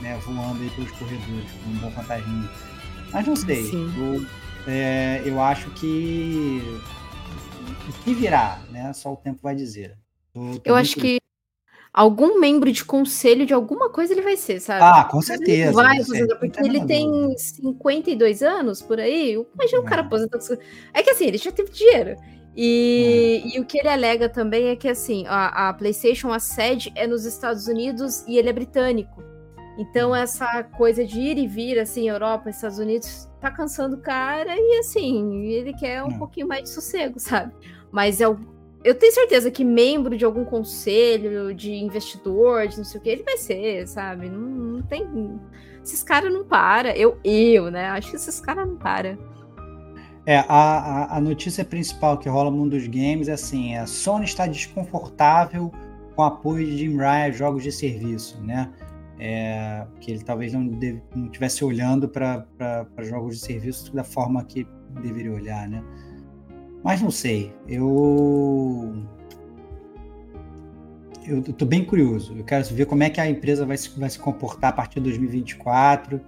né, 0.00 0.18
voando 0.24 0.62
aí 0.62 0.70
pelos 0.70 0.90
corredores, 0.92 1.50
com 1.62 1.70
um 1.70 1.78
bom 1.78 1.90
fantasminha. 1.92 2.50
Mas 3.12 3.26
não 3.26 3.36
sei. 3.36 3.70
Eu, 3.72 4.26
é, 4.66 5.22
eu 5.24 5.40
acho 5.40 5.70
que 5.70 6.80
o 7.88 7.92
que 8.02 8.14
virá, 8.14 8.58
né? 8.70 8.92
Só 8.92 9.12
o 9.12 9.16
tempo 9.16 9.38
vai 9.42 9.54
dizer. 9.54 9.96
Tô, 10.34 10.58
tô 10.58 10.70
eu 10.70 10.74
acho 10.74 10.96
que 10.96 11.18
algum 11.96 12.38
membro 12.38 12.70
de 12.70 12.84
conselho 12.84 13.46
de 13.46 13.54
alguma 13.54 13.88
coisa 13.88 14.12
ele 14.12 14.20
vai 14.20 14.36
ser, 14.36 14.60
sabe? 14.60 14.82
Ah, 14.82 15.04
com 15.04 15.22
certeza. 15.22 15.72
Vai, 15.72 15.96
porque 16.38 16.60
ele 16.62 16.84
tem 16.84 17.34
52 17.38 18.42
anos 18.42 18.82
por 18.82 19.00
aí. 19.00 19.32
Imagina 19.54 19.80
um 19.80 19.86
é. 19.86 19.88
cara 19.88 20.02
aposentado. 20.02 20.44
É 20.92 21.02
que 21.02 21.08
assim, 21.08 21.24
ele 21.24 21.38
já 21.38 21.50
teve 21.50 21.70
dinheiro. 21.70 22.14
E, 22.54 23.42
é. 23.44 23.56
e, 23.56 23.60
o 23.60 23.64
que 23.64 23.78
ele 23.78 23.88
alega 23.88 24.28
também 24.28 24.68
é 24.68 24.76
que 24.76 24.88
assim, 24.88 25.24
a, 25.26 25.68
a, 25.68 25.74
PlayStation, 25.74 26.30
a 26.30 26.38
sede 26.38 26.92
é 26.94 27.06
nos 27.06 27.24
Estados 27.24 27.66
Unidos 27.66 28.22
e 28.28 28.36
ele 28.36 28.50
é 28.50 28.52
britânico. 28.52 29.24
Então, 29.78 30.10
hum. 30.10 30.14
essa 30.14 30.64
coisa 30.64 31.04
de 31.04 31.18
ir 31.18 31.38
e 31.38 31.46
vir, 31.46 31.78
assim, 31.78 32.10
Europa, 32.10 32.50
Estados 32.50 32.78
Unidos, 32.78 33.26
tá 33.40 33.50
cansando 33.50 33.96
o 33.96 34.00
cara 34.02 34.54
e 34.54 34.78
assim, 34.80 35.46
ele 35.46 35.72
quer 35.72 36.02
um 36.02 36.12
é. 36.12 36.18
pouquinho 36.18 36.46
mais 36.46 36.64
de 36.64 36.68
sossego, 36.70 37.18
sabe? 37.20 37.54
Mas 37.90 38.20
é 38.20 38.28
o 38.28 38.55
eu 38.86 38.94
tenho 38.94 39.12
certeza 39.12 39.50
que 39.50 39.64
membro 39.64 40.16
de 40.16 40.24
algum 40.24 40.44
conselho, 40.44 41.52
de 41.52 41.72
investidor, 41.72 42.68
de 42.68 42.76
não 42.76 42.84
sei 42.84 43.00
o 43.00 43.02
que, 43.02 43.08
ele 43.08 43.24
vai 43.24 43.36
ser, 43.36 43.84
sabe? 43.88 44.28
Não, 44.28 44.38
não 44.38 44.82
tem. 44.82 45.40
Esses 45.82 46.04
caras 46.04 46.32
não 46.32 46.44
param. 46.44 46.90
Eu, 46.90 47.18
eu, 47.24 47.68
né? 47.68 47.86
Acho 47.88 48.10
que 48.10 48.16
esses 48.16 48.40
caras 48.40 48.64
não 48.64 48.76
param. 48.76 49.18
É, 50.24 50.38
a, 50.48 51.16
a 51.16 51.20
notícia 51.20 51.64
principal 51.64 52.16
que 52.16 52.28
rola 52.28 52.48
no 52.48 52.58
mundo 52.58 52.76
dos 52.76 52.86
games 52.86 53.26
é 53.26 53.32
assim: 53.32 53.74
a 53.76 53.86
Sony 53.86 54.24
está 54.24 54.46
desconfortável 54.46 55.72
com 56.14 56.22
o 56.22 56.24
apoio 56.24 56.64
de 56.64 56.78
Jim 56.78 56.96
Ryan 56.96 57.26
a 57.26 57.30
jogos 57.32 57.64
de 57.64 57.72
serviço, 57.72 58.40
né? 58.40 58.70
É, 59.18 59.84
que 60.00 60.12
ele 60.12 60.22
talvez 60.22 60.52
não, 60.52 60.64
deve, 60.64 61.02
não 61.12 61.26
estivesse 61.26 61.64
olhando 61.64 62.08
para 62.08 62.46
jogos 63.00 63.40
de 63.40 63.44
serviço 63.44 63.92
da 63.92 64.04
forma 64.04 64.44
que 64.44 64.64
deveria 65.02 65.32
olhar, 65.32 65.68
né? 65.68 65.82
Mas 66.86 67.02
não 67.02 67.10
sei. 67.10 67.52
Eu. 67.66 68.94
Eu 71.26 71.42
tô 71.42 71.66
bem 71.66 71.84
curioso. 71.84 72.32
Eu 72.38 72.44
quero 72.44 72.64
ver 72.66 72.86
como 72.86 73.02
é 73.02 73.10
que 73.10 73.20
a 73.20 73.28
empresa 73.28 73.66
vai 73.66 73.76
se, 73.76 73.98
vai 73.98 74.08
se 74.08 74.20
comportar 74.20 74.70
a 74.70 74.72
partir 74.72 75.00
de 75.00 75.06
2024, 75.06 76.20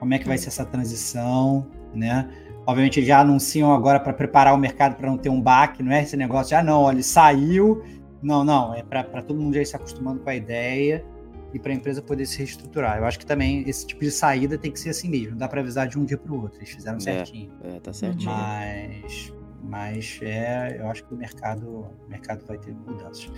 como 0.00 0.14
é 0.14 0.18
que 0.18 0.26
vai 0.26 0.38
ser 0.38 0.48
essa 0.48 0.64
transição, 0.64 1.66
né? 1.94 2.30
Obviamente 2.66 2.98
eles 2.98 3.08
já 3.08 3.20
anunciam 3.20 3.74
agora 3.74 4.00
para 4.00 4.14
preparar 4.14 4.54
o 4.54 4.56
mercado 4.56 4.96
para 4.96 5.06
não 5.06 5.18
ter 5.18 5.28
um 5.28 5.38
baque, 5.38 5.82
não 5.82 5.92
é 5.92 6.02
esse 6.02 6.16
negócio 6.16 6.48
de, 6.48 6.54
ah, 6.54 6.62
não, 6.62 6.80
olha, 6.80 7.02
saiu. 7.02 7.84
Não, 8.22 8.42
não, 8.42 8.74
é 8.74 8.82
para 8.82 9.20
todo 9.20 9.38
mundo 9.38 9.52
já 9.52 9.60
ir 9.60 9.66
se 9.66 9.76
acostumando 9.76 10.20
com 10.20 10.30
a 10.30 10.34
ideia 10.34 11.04
e 11.52 11.58
para 11.58 11.72
a 11.72 11.74
empresa 11.74 12.00
poder 12.00 12.24
se 12.24 12.38
reestruturar. 12.38 12.96
Eu 12.96 13.04
acho 13.04 13.18
que 13.18 13.26
também 13.26 13.68
esse 13.68 13.86
tipo 13.86 14.00
de 14.00 14.10
saída 14.10 14.56
tem 14.56 14.72
que 14.72 14.80
ser 14.80 14.88
assim 14.88 15.10
mesmo, 15.10 15.32
não 15.32 15.38
dá 15.38 15.46
para 15.46 15.60
avisar 15.60 15.86
de 15.86 15.98
um 15.98 16.06
dia 16.06 16.16
para 16.16 16.32
o 16.32 16.40
outro. 16.40 16.58
Eles 16.58 16.70
fizeram 16.70 16.96
é, 16.96 17.00
certinho. 17.00 17.52
É, 17.62 17.80
tá 17.80 17.92
certinho. 17.92 18.30
Mas 18.30 19.36
mas 19.68 20.18
é, 20.22 20.78
eu 20.78 20.88
acho 20.88 21.04
que 21.04 21.14
o 21.14 21.16
mercado, 21.16 21.68
o 21.68 22.08
mercado 22.08 22.44
vai 22.46 22.58
ter 22.58 22.74
mudanças. 22.74 23.30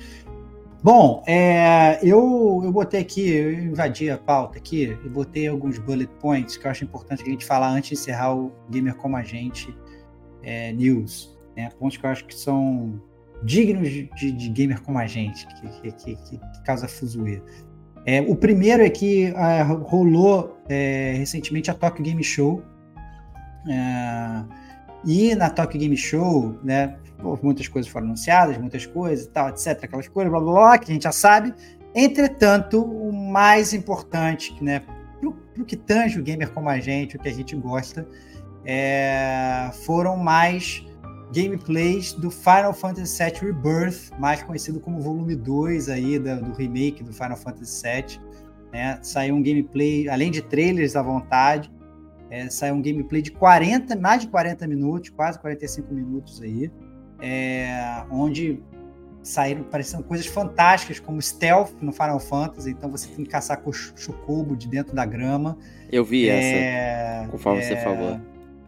Bom, 0.83 1.25
é, 1.27 1.99
eu, 2.03 2.61
eu 2.63 2.71
botei 2.71 3.01
aqui, 3.01 3.29
eu 3.29 3.53
invadi 3.53 4.11
a 4.11 4.17
pauta 4.17 4.59
aqui 4.59 4.97
e 5.05 5.09
botei 5.09 5.49
alguns 5.49 5.79
bullet 5.79 6.11
points 6.21 6.57
que 6.57 6.67
eu 6.67 6.71
acho 6.71 6.85
importante 6.85 7.23
a 7.23 7.27
gente 7.27 7.45
falar 7.45 7.71
antes 7.71 7.89
de 7.91 7.95
encerrar 7.95 8.37
o 8.37 8.53
Gamer 8.71 8.95
Como 8.95 9.17
a 9.17 9.23
Gente 9.23 9.77
é, 10.43 10.73
News. 10.73 11.37
Né? 11.57 11.69
Pontos 11.79 11.97
que 11.97 12.07
eu 12.07 12.11
acho 12.11 12.25
que 12.27 12.35
são 12.35 13.01
dignos 13.43 13.89
de, 13.89 14.33
de, 14.33 14.49
gamer 14.49 14.81
como 14.83 14.99
a 14.99 15.07
gente, 15.07 15.47
que, 15.47 15.93
que, 15.93 15.93
que, 15.93 16.17
que 16.17 16.63
causa 16.65 16.89
fuzuê. 16.89 17.43
É, 18.07 18.21
o 18.21 18.35
primeiro 18.35 18.83
é 18.83 18.91
que 18.91 19.27
é, 19.27 19.63
rolou 19.63 20.57
é, 20.69 21.15
recentemente 21.19 21.71
a 21.71 21.75
Tokyo 21.75 22.05
Game 22.05 22.23
Show. 22.23 22.63
É, 23.69 24.45
e 25.05 25.35
na 25.35 25.51
Tokyo 25.51 25.81
Game 25.81 25.97
Show, 25.97 26.59
né, 26.63 26.97
muitas 27.43 27.69
coisas 27.69 27.91
foram 27.91 28.07
anunciadas, 28.07 28.59
muitas 28.59 28.87
coisas 28.87 29.27
e 29.27 29.29
tal, 29.29 29.49
etc, 29.49 29.85
aquelas 29.85 30.09
coisas, 30.09 30.31
blá 30.31 30.41
blá 30.41 30.53
blá, 30.53 30.79
que 30.79 30.91
a 30.91 30.95
gente 30.95 31.05
já 31.05 31.13
sabe. 31.13 31.55
Entretanto, 31.95 32.83
o 32.83 33.13
mais 33.13 33.73
importante, 33.73 34.57
né, 34.63 34.83
pro, 35.21 35.33
pro 35.33 35.65
que 35.65 35.77
tange 35.77 36.19
o 36.19 36.23
gamer 36.23 36.51
como 36.51 36.69
a 36.69 36.79
gente, 36.79 37.17
o 37.17 37.19
que 37.19 37.29
a 37.29 37.33
gente 37.33 37.57
gosta, 37.57 38.07
é, 38.65 39.71
foram 39.85 40.17
mais 40.17 40.85
gameplays 41.35 42.13
do 42.13 42.31
Final 42.31 42.73
Fantasy 42.73 43.23
VII 43.23 43.53
Rebirth, 43.53 44.11
mais 44.19 44.43
conhecido 44.43 44.81
como 44.81 45.01
volume 45.01 45.37
2 45.37 45.89
aí 45.89 46.19
da, 46.19 46.37
do 46.37 46.53
remake 46.53 47.03
do 47.03 47.13
Final 47.13 47.37
Fantasy 47.37 47.83
VII. 47.83 48.21
Né? 48.73 48.99
Saiu 49.03 49.35
um 49.35 49.43
gameplay, 49.43 50.09
além 50.09 50.31
de 50.31 50.43
trailers 50.43 50.97
à 50.97 51.03
vontade, 51.03 51.71
é, 52.31 52.49
saiu 52.51 52.75
um 52.75 52.83
gameplay 52.83 53.23
de 53.23 53.31
40, 53.31 53.97
mais 53.97 54.23
de 54.23 54.29
40 54.29 54.67
minutos, 54.67 55.11
quase 55.11 55.39
45 55.39 55.93
minutos 55.93 56.43
aí, 56.43 56.71
é, 57.21 58.03
onde 58.11 58.61
saíram, 59.23 59.63
pareciam 59.65 60.03
coisas 60.03 60.27
fantásticas, 60.27 61.01
como 61.01 61.21
stealth 61.21 61.73
no 61.81 61.93
Final 61.93 62.21
Fantasy, 62.21 62.71
então 62.71 62.91
você 62.91 63.09
tem 63.09 63.25
que 63.25 63.31
caçar 63.31 63.61
com 63.61 63.71
o 63.71 63.73
chocobo 63.73 64.57
de 64.57 64.69
dentro 64.69 64.95
da 64.95 65.05
grama. 65.05 65.57
Eu 65.91 66.05
vi 66.05 66.29
é, 66.29 67.21
essa, 67.21 67.29
conforme 67.31 67.63
você 67.63 67.77
falou. 67.77 68.21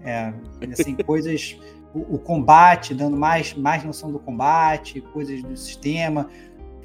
É, 0.04 0.32
assim, 0.72 0.94
coisas... 1.04 1.58
O, 1.92 2.14
o, 2.14 2.18
combate, 2.20 2.94
dando 2.94 3.16
mais, 3.16 3.52
mais 3.52 3.82
noção 3.82 4.12
do 4.12 4.20
combate, 4.20 5.00
coisas 5.12 5.42
do 5.42 5.56
sistema. 5.56 6.28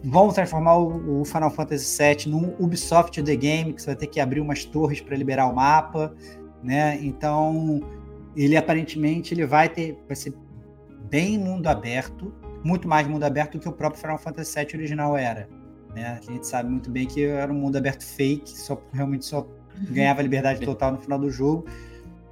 Vão 0.03 0.29
transformar 0.29 0.77
o, 0.77 1.21
o 1.21 1.25
Final 1.25 1.51
Fantasy 1.51 2.03
VII 2.03 2.31
num 2.31 2.55
Ubisoft 2.57 3.21
The 3.21 3.35
Game, 3.35 3.71
que 3.71 3.83
você 3.83 3.91
vai 3.91 3.95
ter 3.95 4.07
que 4.07 4.19
abrir 4.19 4.39
umas 4.39 4.65
torres 4.65 5.01
para 5.01 5.15
liberar 5.15 5.45
o 5.45 5.53
mapa 5.53 6.11
né? 6.63 6.97
Então, 7.01 7.81
ele 8.35 8.57
aparentemente 8.57 9.33
ele 9.33 9.45
vai 9.45 9.69
ter 9.69 9.97
vai 10.07 10.15
ser 10.15 10.33
bem 11.09 11.37
mundo 11.37 11.67
aberto, 11.67 12.33
muito 12.63 12.87
mais 12.87 13.07
mundo 13.07 13.23
aberto 13.23 13.53
do 13.53 13.59
que 13.59 13.69
o 13.69 13.71
próprio 13.71 14.01
Final 14.01 14.17
Fantasy 14.17 14.59
VII 14.59 14.67
original 14.75 15.15
era, 15.15 15.47
né? 15.93 16.19
A 16.19 16.31
gente 16.31 16.45
sabe 16.45 16.69
muito 16.69 16.89
bem 16.89 17.05
que 17.05 17.23
era 17.23 17.51
um 17.51 17.55
mundo 17.55 17.77
aberto 17.77 18.03
fake, 18.03 18.49
só 18.49 18.81
realmente 18.91 19.25
só 19.25 19.47
ganhava 19.89 20.21
liberdade 20.21 20.65
total 20.65 20.93
no 20.93 20.97
final 20.99 21.19
do 21.19 21.29
jogo. 21.29 21.65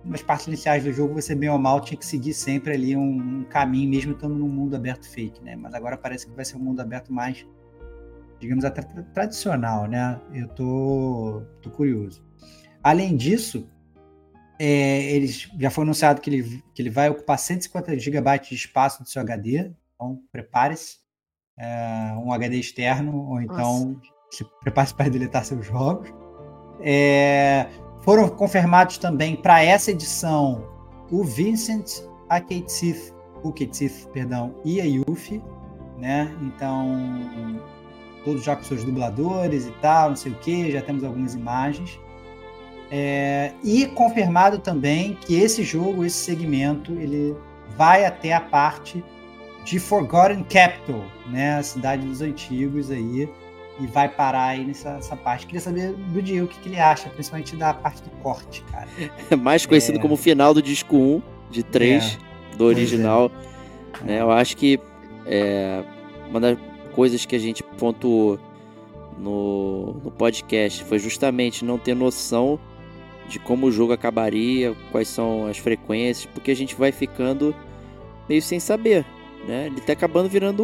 Nas 0.03 0.21
partes 0.21 0.47
iniciais 0.47 0.83
do 0.83 0.91
jogo, 0.91 1.13
você 1.13 1.33
bem 1.33 1.49
ou 1.49 1.57
mal 1.57 1.79
tinha 1.79 1.97
que 1.97 2.05
seguir 2.05 2.33
sempre 2.33 2.73
ali 2.73 2.95
um, 2.95 3.39
um 3.39 3.43
caminho, 3.45 3.89
mesmo 3.89 4.11
estando 4.11 4.35
num 4.35 4.49
mundo 4.49 4.75
aberto 4.75 5.09
fake, 5.09 5.41
né? 5.41 5.55
Mas 5.55 5.73
agora 5.73 5.97
parece 5.97 6.27
que 6.27 6.33
vai 6.33 6.43
ser 6.43 6.57
um 6.57 6.59
mundo 6.59 6.81
aberto 6.81 7.13
mais, 7.13 7.47
digamos 8.37 8.65
até 8.65 8.81
tradicional, 8.81 9.87
né? 9.87 10.19
Eu 10.33 10.49
tô, 10.49 11.43
tô 11.61 11.69
curioso. 11.69 12.21
Além 12.83 13.15
disso, 13.15 13.69
é, 14.65 15.11
eles 15.11 15.49
já 15.59 15.69
foi 15.69 15.83
anunciado 15.83 16.21
que 16.21 16.29
ele, 16.29 16.63
que 16.73 16.81
ele 16.81 16.89
vai 16.89 17.09
ocupar 17.09 17.37
150 17.37 17.99
GB 17.99 18.39
de 18.39 18.55
espaço 18.55 19.03
do 19.03 19.09
seu 19.09 19.21
HD, 19.21 19.69
então 19.93 20.21
prepare-se. 20.31 21.03
É, 21.59 22.13
um 22.17 22.31
HD 22.31 22.55
externo, 22.59 23.29
ou 23.29 23.41
então 23.41 24.01
prepare-se 24.61 24.93
para 24.93 25.09
deletar 25.09 25.43
seus 25.43 25.65
jogos. 25.65 26.09
É, 26.79 27.67
foram 28.03 28.29
confirmados 28.29 28.97
também 28.97 29.35
para 29.35 29.61
essa 29.61 29.91
edição 29.91 30.65
o 31.11 31.25
Vincent, 31.25 31.99
a 32.29 32.39
Kate 32.39 32.71
Sith, 32.71 33.13
o 33.43 33.51
Kate 33.51 33.75
Sith, 33.75 34.07
perdão, 34.13 34.55
e 34.63 34.79
a 34.79 34.85
Yuffie, 34.85 35.43
né? 35.99 36.33
Então, 36.41 37.61
todos 38.23 38.43
já 38.45 38.55
com 38.55 38.63
seus 38.63 38.85
dubladores 38.85 39.67
e 39.67 39.71
tal, 39.73 40.09
não 40.09 40.15
sei 40.15 40.31
o 40.31 40.35
que, 40.35 40.71
já 40.71 40.81
temos 40.81 41.03
algumas 41.03 41.35
imagens. 41.35 41.99
É, 42.95 43.53
e 43.63 43.87
confirmado 43.87 44.59
também 44.59 45.17
que 45.19 45.33
esse 45.33 45.63
jogo, 45.63 46.05
esse 46.05 46.17
segmento, 46.17 46.91
ele 46.91 47.35
vai 47.75 48.05
até 48.05 48.33
a 48.33 48.39
parte 48.39 49.03
de 49.65 49.79
Forgotten 49.79 50.43
Capital, 50.43 51.03
né, 51.27 51.55
a 51.55 51.63
cidade 51.63 52.05
dos 52.05 52.21
antigos 52.21 52.91
aí, 52.91 53.27
e 53.79 53.87
vai 53.87 54.07
parar 54.07 54.49
aí 54.49 54.63
nessa, 54.63 54.93
nessa 54.93 55.15
parte. 55.15 55.47
Queria 55.47 55.59
saber 55.59 55.93
do 55.93 56.21
Diego 56.21 56.45
o 56.45 56.47
que, 56.47 56.59
que, 56.59 56.69
ele 56.69 56.79
acha, 56.79 57.09
principalmente 57.09 57.55
da 57.55 57.73
parte 57.73 58.03
do 58.03 58.11
corte, 58.21 58.63
cara. 58.71 58.87
Mais 59.41 59.65
conhecido 59.65 59.97
é... 59.97 60.01
como 60.01 60.15
final 60.15 60.53
do 60.53 60.61
disco 60.61 60.95
1 60.95 61.21
de 61.49 61.63
3 61.63 62.19
é. 62.53 62.57
do 62.57 62.65
original. 62.65 63.31
Né, 64.03 64.21
eu 64.21 64.29
acho 64.29 64.55
que 64.55 64.79
é, 65.25 65.83
uma 66.29 66.39
das 66.39 66.59
coisas 66.93 67.25
que 67.25 67.35
a 67.35 67.39
gente 67.39 67.63
pontuou 67.63 68.37
no, 69.17 69.93
no 70.03 70.11
podcast 70.11 70.83
foi 70.83 70.99
justamente 70.99 71.65
não 71.65 71.79
ter 71.79 71.95
noção 71.95 72.59
de 73.27 73.39
como 73.39 73.67
o 73.67 73.71
jogo 73.71 73.93
acabaria, 73.93 74.75
quais 74.91 75.07
são 75.07 75.47
as 75.47 75.57
frequências, 75.57 76.25
porque 76.33 76.51
a 76.51 76.55
gente 76.55 76.75
vai 76.75 76.91
ficando 76.91 77.55
meio 78.27 78.41
sem 78.41 78.59
saber, 78.59 79.05
né? 79.47 79.67
Ele 79.67 79.81
tá 79.81 79.93
acabando 79.93 80.29
virando 80.29 80.63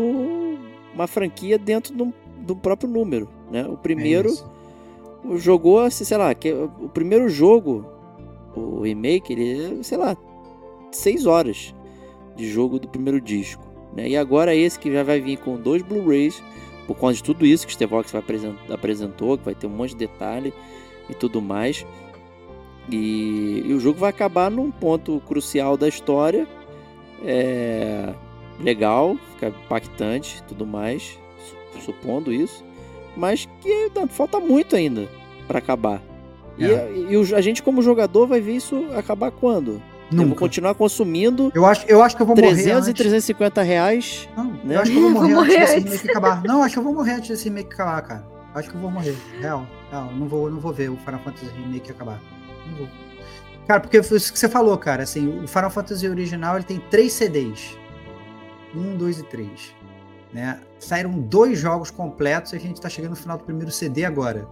uma 0.93 1.07
franquia 1.07 1.57
dentro 1.57 1.93
do, 1.93 2.13
do 2.39 2.55
próprio 2.55 2.89
número, 2.89 3.29
né? 3.51 3.65
O 3.67 3.77
primeiro 3.77 4.29
é 4.29 4.59
jogou, 5.37 5.79
assim, 5.79 6.03
sei 6.03 6.17
lá, 6.17 6.33
que 6.33 6.51
o 6.51 6.89
primeiro 6.93 7.29
jogo, 7.29 7.85
o 8.55 8.81
remake, 8.81 9.33
ele, 9.33 9.83
sei 9.83 9.97
lá, 9.97 10.15
seis 10.91 11.25
horas 11.25 11.73
de 12.35 12.47
jogo 12.49 12.79
do 12.79 12.87
primeiro 12.87 13.19
disco, 13.19 13.63
né? 13.95 14.07
E 14.07 14.17
agora 14.17 14.55
esse 14.55 14.79
que 14.79 14.91
já 14.91 15.03
vai 15.03 15.19
vir 15.19 15.37
com 15.37 15.57
dois 15.57 15.81
Blu-rays, 15.81 16.41
por 16.87 16.95
conta 16.95 17.15
de 17.15 17.23
tudo 17.23 17.45
isso 17.45 17.67
que 17.67 17.71
o 17.71 17.75
Stevox 17.75 18.13
apresentou, 18.69 19.37
que 19.37 19.45
vai 19.45 19.53
ter 19.53 19.67
um 19.67 19.71
monte 19.71 19.91
de 19.91 19.97
detalhe 19.97 20.53
e 21.09 21.13
tudo 21.13 21.41
mais. 21.41 21.85
E, 22.91 23.63
e 23.65 23.73
o 23.73 23.79
jogo 23.79 23.99
vai 23.99 24.09
acabar 24.09 24.49
num 24.49 24.71
ponto 24.71 25.21
crucial 25.27 25.77
da 25.77 25.87
história. 25.87 26.47
É 27.23 28.13
legal, 28.59 29.17
fica 29.33 29.47
impactante, 29.47 30.43
tudo 30.47 30.65
mais, 30.65 31.17
supondo 31.83 32.31
isso, 32.31 32.63
mas 33.15 33.47
que 33.61 33.91
falta 34.09 34.39
muito 34.39 34.75
ainda 34.75 35.07
para 35.47 35.59
acabar. 35.59 36.01
É. 36.59 36.91
E, 36.91 37.13
e, 37.13 37.35
a 37.35 37.41
gente 37.41 37.63
como 37.63 37.81
jogador 37.81 38.27
vai 38.27 38.41
ver 38.41 38.53
isso 38.53 38.85
acabar 38.95 39.31
quando? 39.31 39.81
Nunca. 40.11 40.23
Eu 40.23 40.27
vou 40.29 40.37
continuar 40.37 40.73
consumindo. 40.73 41.51
Eu 41.55 41.65
acho, 41.65 41.85
eu 41.87 42.01
acho 42.03 42.15
que 42.15 42.21
eu 42.21 42.25
vou 42.25 42.35
300 42.35 42.57
morrer. 42.57 42.73
300 42.73 42.89
e 42.89 42.93
350 42.93 43.61
reais. 43.61 44.29
Não, 44.35 44.45
né? 44.63 44.75
Eu 44.75 44.81
acho 44.81 44.91
que 44.91 44.97
eu 44.97 45.01
vou 45.01 45.11
morrer, 45.11 45.33
vou 45.33 45.43
morrer 45.43 45.61
antes 45.61 45.83
desse 45.83 46.07
remake 46.07 46.09
acabar. 46.09 46.43
Não, 46.43 46.63
acho 46.63 46.73
que 46.73 46.79
eu 46.79 46.83
vou 46.83 46.93
morrer 46.93 47.13
antes 47.13 47.29
desse 47.29 47.43
remake 47.45 47.73
acabar, 47.73 48.01
cara. 48.01 48.27
Acho 48.55 48.69
que 48.69 48.75
eu 48.75 48.81
vou 48.81 48.91
morrer. 48.91 49.15
Real. 49.39 49.65
Real. 49.91 50.11
Não 50.11 50.27
vou, 50.27 50.49
não 50.49 50.59
vou 50.59 50.73
ver 50.73 50.89
o 50.89 50.97
Final 50.97 51.19
Fantasy 51.19 51.45
Remake 51.55 51.91
acabar. 51.91 52.19
Cara, 53.67 53.79
porque 53.79 54.01
foi 54.01 54.17
isso 54.17 54.33
que 54.33 54.39
você 54.39 54.49
falou, 54.49 54.77
cara. 54.77 55.03
Assim, 55.03 55.43
o 55.43 55.47
Final 55.47 55.69
Fantasy 55.69 56.07
original 56.07 56.55
ele 56.55 56.65
tem 56.65 56.79
três 56.89 57.13
CDs. 57.13 57.77
Um, 58.75 58.97
dois 58.97 59.19
e 59.19 59.23
três. 59.23 59.75
Né? 60.33 60.59
Saíram 60.79 61.11
dois 61.19 61.59
jogos 61.59 61.91
completos 61.91 62.53
e 62.53 62.55
a 62.55 62.59
gente 62.59 62.75
está 62.75 62.89
chegando 62.89 63.11
no 63.11 63.15
final 63.15 63.37
do 63.37 63.43
primeiro 63.43 63.71
CD 63.71 64.05
agora. 64.05 64.47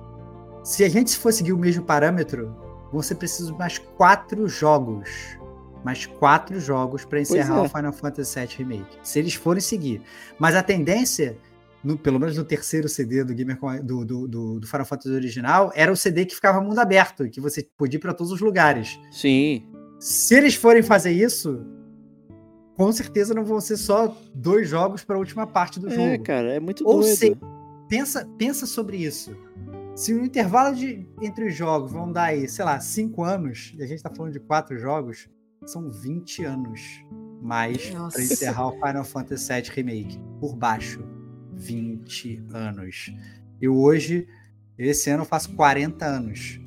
Se 0.64 0.84
a 0.84 0.90
gente 0.90 1.18
for 1.18 1.32
seguir 1.32 1.54
o 1.54 1.58
mesmo 1.58 1.84
parâmetro, 1.84 2.56
vão 2.92 3.02
ser 3.02 3.16
precisos 3.16 3.52
mais 3.58 3.78
quatro 3.78 4.48
jogos. 4.48 5.38
Mais 5.84 6.06
quatro 6.06 6.60
jogos 6.60 7.06
para 7.06 7.22
encerrar 7.22 7.58
é. 7.58 7.62
o 7.62 7.70
Final 7.70 7.94
Fantasy 7.94 8.40
VII 8.40 8.50
Remake. 8.58 9.00
Se 9.02 9.20
eles 9.20 9.36
forem 9.36 9.62
seguir. 9.62 10.02
Mas 10.38 10.56
a 10.56 10.64
tendência, 10.64 11.38
no, 11.84 11.98
pelo 11.98 12.20
menos 12.20 12.36
no 12.38 12.44
terceiro 12.44 12.90
CD 12.90 13.24
do, 13.24 13.34
Gamer, 13.34 13.58
do, 13.84 14.06
do, 14.06 14.28
do, 14.28 14.60
do 14.60 14.68
Final 14.68 14.86
Fantasy 14.86 15.14
original, 15.14 15.72
era 15.76 15.92
o 15.92 15.96
CD 15.96 16.26
que 16.26 16.36
ficava 16.36 16.62
mundo 16.62 16.80
aberto, 16.80 17.30
que 17.30 17.40
você 17.40 17.68
podia 17.78 17.98
ir 17.98 18.02
para 18.02 18.14
todos 18.14 18.32
os 18.32 18.42
lugares. 18.42 19.00
Sim. 19.12 19.66
Se 20.00 20.36
eles 20.36 20.56
forem 20.56 20.84
fazer 20.84 21.12
isso, 21.12 21.66
com 22.76 22.92
certeza 22.92 23.34
não 23.34 23.44
vão 23.44 23.60
ser 23.60 23.78
só 23.78 24.16
dois 24.34 24.70
jogos 24.70 25.04
para 25.04 25.16
a 25.16 25.20
última 25.20 25.48
parte 25.48 25.80
do 25.80 25.88
é, 25.88 25.92
jogo. 25.92 26.08
É, 26.08 26.18
cara, 26.18 26.54
é 26.54 26.60
muito 26.60 26.88
Ou 26.88 27.02
doido. 27.02 27.16
Se, 27.16 27.38
pensa, 27.90 28.28
pensa 28.38 28.66
sobre 28.66 28.98
isso. 28.98 29.36
Se 29.96 30.14
o 30.14 30.24
intervalo 30.24 30.76
de, 30.76 31.08
entre 31.22 31.48
os 31.48 31.56
jogos 31.56 31.92
vão 31.92 32.12
dar 32.12 32.26
aí, 32.26 32.48
sei 32.48 32.64
lá, 32.64 32.80
cinco 32.80 33.24
anos, 33.24 33.74
e 33.78 33.82
a 33.82 33.88
gente 33.88 34.04
tá 34.04 34.12
falando 34.16 34.32
de 34.32 34.40
quatro 34.40 34.78
jogos, 34.78 35.28
são 35.66 35.90
20 35.90 36.44
anos 36.46 37.04
mais 37.42 37.90
para 37.90 38.22
encerrar 38.22 38.68
o 38.68 38.72
Final 38.74 39.04
Fantasy 39.04 39.54
VII 39.54 39.72
Remake. 39.72 40.20
Por 40.40 40.56
baixo. 40.56 41.17
20 41.58 42.46
anos. 42.54 43.12
Eu 43.62 43.76
hoje, 43.76 44.28
esse 44.78 45.10
ano, 45.10 45.24
eu 45.24 45.28
faço 45.28 45.52
40 45.54 46.06
anos. 46.06 46.60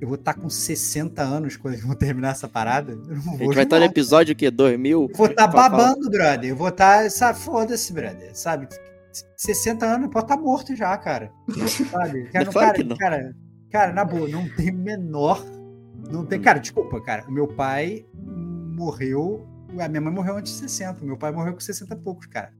Eu 0.00 0.06
vou 0.06 0.14
estar 0.14 0.34
tá 0.34 0.40
com 0.40 0.48
60 0.48 1.22
anos 1.22 1.56
quando 1.56 1.74
eu 1.74 1.86
vou 1.86 1.96
terminar 1.96 2.30
essa 2.30 2.48
parada. 2.48 2.92
Eu 2.92 2.98
não 2.98 3.22
vou 3.22 3.34
a 3.34 3.38
gente 3.38 3.54
vai 3.54 3.64
estar 3.64 3.78
no 3.78 3.84
episódio 3.84 4.34
que 4.34 4.50
2000. 4.50 5.10
Vou 5.14 5.26
estar 5.26 5.48
tá 5.48 5.68
babando, 5.68 6.08
brother. 6.10 6.50
Eu 6.50 6.56
vou 6.56 6.68
estar, 6.68 7.04
tá, 7.04 7.10
sabe, 7.10 7.38
foda-se, 7.38 7.92
brother. 7.92 8.30
Sabe? 8.36 8.68
60 9.36 9.84
anos, 9.84 10.10
pode 10.10 10.24
estar 10.24 10.36
tá 10.36 10.42
morto 10.42 10.76
já, 10.76 10.96
cara. 10.96 11.32
Sabe? 11.90 12.24
Cara, 12.30 12.44
não, 12.44 12.52
cara, 12.52 12.84
não. 12.84 12.96
cara, 12.96 13.36
cara, 13.70 13.92
na 13.92 14.04
boa, 14.04 14.28
não 14.28 14.48
tem 14.50 14.70
menor. 14.70 15.44
Não 16.10 16.24
tem. 16.24 16.40
Cara, 16.40 16.58
desculpa, 16.58 17.00
cara. 17.00 17.24
O 17.26 17.32
meu 17.32 17.48
pai 17.48 18.06
morreu. 18.14 19.46
A 19.78 19.88
minha 19.88 20.00
mãe 20.00 20.12
morreu 20.12 20.36
antes 20.36 20.52
de 20.52 20.60
60. 20.60 21.04
Meu 21.04 21.16
pai 21.16 21.32
morreu 21.32 21.52
com 21.52 21.60
60 21.60 21.92
e 21.92 21.98
poucos, 21.98 22.26
cara. 22.26 22.52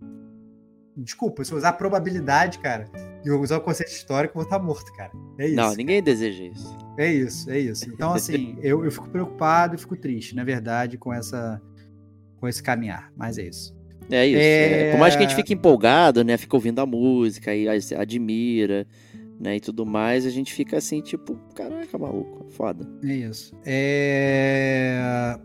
Desculpa, 0.98 1.44
se 1.44 1.52
eu 1.52 1.58
usar 1.58 1.68
a 1.68 1.72
probabilidade, 1.72 2.58
cara, 2.58 2.90
e 3.24 3.28
eu 3.28 3.40
usar 3.40 3.58
o 3.58 3.60
conceito 3.60 3.90
histórico, 3.90 4.32
eu 4.32 4.42
vou 4.42 4.44
estar 4.44 4.58
morto, 4.58 4.92
cara. 4.94 5.12
É 5.38 5.46
isso. 5.46 5.56
Não, 5.56 5.74
ninguém 5.74 6.02
deseja 6.02 6.44
isso. 6.44 6.76
É 6.98 7.12
isso, 7.12 7.50
é 7.50 7.58
isso. 7.58 7.88
Então, 7.88 8.12
assim, 8.12 8.58
eu, 8.62 8.84
eu 8.84 8.90
fico 8.90 9.08
preocupado 9.08 9.76
e 9.76 9.78
fico 9.78 9.96
triste, 9.96 10.34
na 10.34 10.42
verdade, 10.42 10.98
com 10.98 11.12
essa 11.12 11.60
com 12.40 12.48
esse 12.48 12.62
caminhar. 12.62 13.12
Mas 13.16 13.38
é 13.38 13.44
isso. 13.44 13.76
É 14.10 14.26
isso. 14.26 14.40
É... 14.40 14.88
É, 14.88 14.90
por 14.92 15.00
mais 15.00 15.14
que 15.14 15.22
a 15.22 15.26
gente 15.26 15.36
fique 15.36 15.54
empolgado, 15.54 16.24
né? 16.24 16.36
Fica 16.36 16.56
ouvindo 16.56 16.80
a 16.80 16.86
música 16.86 17.54
e 17.54 17.68
admira, 17.68 18.86
né? 19.38 19.56
E 19.56 19.60
tudo 19.60 19.86
mais, 19.86 20.26
a 20.26 20.30
gente 20.30 20.52
fica 20.52 20.78
assim, 20.78 21.00
tipo, 21.00 21.36
caraca, 21.54 21.96
maluco, 21.98 22.46
foda. 22.50 22.88
É 23.04 23.12
isso. 23.12 23.54
É... 23.64 25.38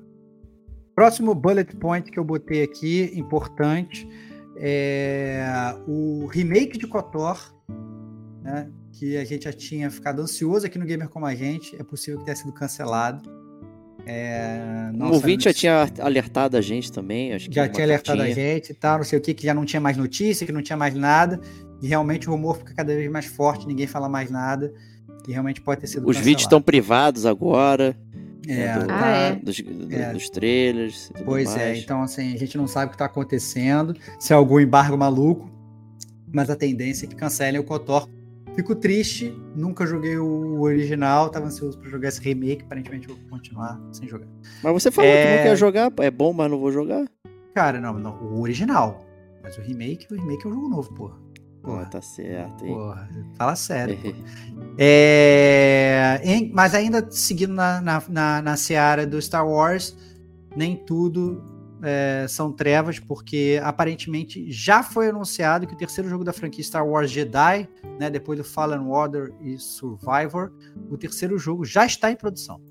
Próximo 0.95 1.33
bullet 1.33 1.75
point 1.75 2.11
que 2.11 2.19
eu 2.19 2.23
botei 2.23 2.63
aqui, 2.63 3.11
importante, 3.15 4.07
é 4.55 5.75
o 5.87 6.27
remake 6.27 6.77
de 6.77 6.87
KOTOR, 6.87 7.53
né? 8.41 8.69
Que 8.91 9.17
a 9.17 9.25
gente 9.25 9.45
já 9.45 9.53
tinha 9.53 9.89
ficado 9.89 10.21
ansioso 10.21 10.65
aqui 10.65 10.77
no 10.77 10.85
Gamer 10.85 11.09
Como 11.09 11.25
a 11.25 11.33
Gente. 11.33 11.75
É 11.79 11.83
possível 11.83 12.19
que 12.19 12.25
tenha 12.25 12.35
sido 12.35 12.51
cancelado. 12.51 13.29
É, 14.05 14.91
o 14.99 15.13
ouvinte 15.13 15.45
já 15.45 15.53
tinha 15.53 15.89
alertado 15.99 16.57
a 16.57 16.61
gente 16.61 16.91
também. 16.91 17.33
Acho 17.33 17.49
que 17.49 17.55
já 17.55 17.69
tinha 17.69 17.85
alertado 17.85 18.21
a 18.21 18.29
gente 18.29 18.71
e 18.71 18.73
tal, 18.75 18.97
não 18.97 19.05
sei 19.05 19.17
o 19.17 19.21
que, 19.21 19.33
que 19.33 19.45
já 19.45 19.53
não 19.53 19.63
tinha 19.63 19.79
mais 19.79 19.95
notícia, 19.95 20.45
que 20.45 20.51
não 20.51 20.61
tinha 20.61 20.75
mais 20.75 20.93
nada. 20.93 21.39
E 21.81 21.87
realmente 21.87 22.27
o 22.27 22.31
rumor 22.31 22.57
fica 22.57 22.73
cada 22.73 22.93
vez 22.93 23.09
mais 23.09 23.25
forte, 23.25 23.65
ninguém 23.65 23.87
fala 23.87 24.09
mais 24.09 24.29
nada. 24.29 24.73
E 25.27 25.31
realmente 25.31 25.61
pode 25.61 25.81
ter 25.81 25.87
sido. 25.87 26.01
Os 26.01 26.07
cancelado. 26.07 26.25
vídeos 26.25 26.43
estão 26.43 26.61
privados 26.61 27.25
agora. 27.25 27.95
É, 28.47 28.55
né, 28.55 28.79
do, 28.79 28.91
ah, 28.91 29.07
é. 29.07 29.35
Dos, 29.35 29.59
do, 29.61 29.93
é. 29.93 30.13
dos, 30.13 30.29
trailers. 30.29 31.11
pois 31.23 31.55
é, 31.55 31.57
mais. 31.57 31.77
é, 31.77 31.81
então 31.81 32.01
assim, 32.01 32.33
a 32.33 32.37
gente 32.37 32.57
não 32.57 32.67
sabe 32.67 32.87
o 32.87 32.89
que 32.89 32.95
está 32.95 33.05
acontecendo, 33.05 33.95
se 34.19 34.33
é 34.33 34.35
algum 34.35 34.59
embargo 34.59 34.97
maluco, 34.97 35.49
mas 36.31 36.49
a 36.49 36.55
tendência 36.55 37.05
é 37.05 37.09
que 37.09 37.15
cancelem 37.15 37.59
o 37.59 37.63
Kotor 37.63 38.07
Fico 38.55 38.75
triste, 38.75 39.35
nunca 39.55 39.85
joguei 39.85 40.15
o 40.15 40.61
original, 40.61 41.29
tava 41.29 41.47
ansioso 41.47 41.79
pra 41.79 41.89
jogar 41.89 42.09
esse 42.09 42.21
remake, 42.21 42.63
aparentemente 42.63 43.07
vou 43.07 43.17
continuar 43.27 43.81
sem 43.91 44.07
jogar. 44.07 44.27
Mas 44.61 44.73
você 44.73 44.91
falou 44.91 45.09
é... 45.09 45.23
que 45.23 45.37
não 45.37 45.43
quer 45.43 45.55
jogar, 45.57 45.91
é 45.97 46.11
bom, 46.11 46.31
mas 46.33 46.51
não 46.51 46.59
vou 46.59 46.71
jogar? 46.71 47.03
Cara, 47.55 47.81
não, 47.81 47.93
não, 47.93 48.15
o 48.21 48.41
original. 48.41 49.03
Mas 49.41 49.57
o 49.57 49.61
remake, 49.61 50.05
o 50.13 50.15
remake 50.15 50.45
é 50.45 50.49
um 50.49 50.53
jogo 50.53 50.69
novo, 50.69 50.93
porra. 50.93 51.22
Porra, 51.63 51.85
tá 51.85 52.01
certo, 52.01 52.65
hein? 52.65 52.73
Porra, 52.73 53.09
fala 53.37 53.55
sério. 53.55 53.97
é, 54.77 56.19
em, 56.21 56.51
mas 56.53 56.75
ainda 56.75 57.09
seguindo 57.09 57.53
na, 57.53 57.79
na, 57.79 58.03
na, 58.09 58.41
na 58.41 58.57
seara 58.57 59.07
do 59.07 59.19
Star 59.21 59.47
Wars, 59.47 59.97
nem 60.57 60.75
tudo 60.75 61.41
é, 61.81 62.25
são 62.27 62.51
trevas, 62.51 62.99
porque 62.99 63.61
aparentemente 63.63 64.51
já 64.51 64.83
foi 64.83 65.07
anunciado 65.07 65.65
que 65.65 65.73
o 65.73 65.77
terceiro 65.77 66.09
jogo 66.09 66.25
da 66.25 66.33
franquia 66.33 66.63
Star 66.63 66.85
Wars 66.85 67.09
Jedi, 67.09 67.69
né, 67.97 68.09
depois 68.09 68.37
do 68.37 68.43
Fallen 68.43 68.87
Order 68.87 69.33
e 69.39 69.57
Survivor, 69.57 70.51
o 70.89 70.97
terceiro 70.97 71.37
jogo 71.37 71.63
já 71.63 71.85
está 71.85 72.11
em 72.11 72.15
produção. 72.17 72.61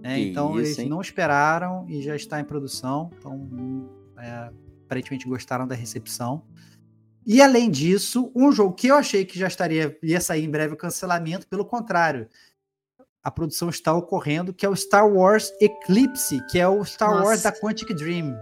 Né? 0.00 0.20
Então 0.20 0.52
isso, 0.52 0.60
eles 0.60 0.78
hein? 0.78 0.88
não 0.88 1.02
esperaram 1.02 1.84
e 1.86 2.00
já 2.00 2.16
está 2.16 2.40
em 2.40 2.44
produção. 2.44 3.10
Então 3.18 3.90
é, 4.18 4.50
aparentemente 4.86 5.28
gostaram 5.28 5.66
da 5.66 5.74
recepção. 5.74 6.42
E 7.26 7.42
além 7.42 7.70
disso, 7.70 8.32
um 8.34 8.50
jogo 8.50 8.74
que 8.74 8.88
eu 8.88 8.96
achei 8.96 9.24
que 9.24 9.38
já 9.38 9.46
estaria 9.46 9.96
ia 10.02 10.20
sair 10.20 10.44
em 10.44 10.50
breve 10.50 10.74
o 10.74 10.78
cancelamento, 10.78 11.46
pelo 11.46 11.64
contrário, 11.64 12.28
a 13.22 13.30
produção 13.30 13.68
está 13.68 13.92
ocorrendo, 13.92 14.54
que 14.54 14.64
é 14.64 14.68
o 14.68 14.76
Star 14.76 15.06
Wars 15.06 15.52
Eclipse, 15.60 16.40
que 16.50 16.58
é 16.58 16.66
o 16.66 16.84
Star 16.84 17.10
Nossa. 17.10 17.24
Wars 17.24 17.42
da 17.42 17.52
Quantic 17.52 17.92
Dream 17.94 18.34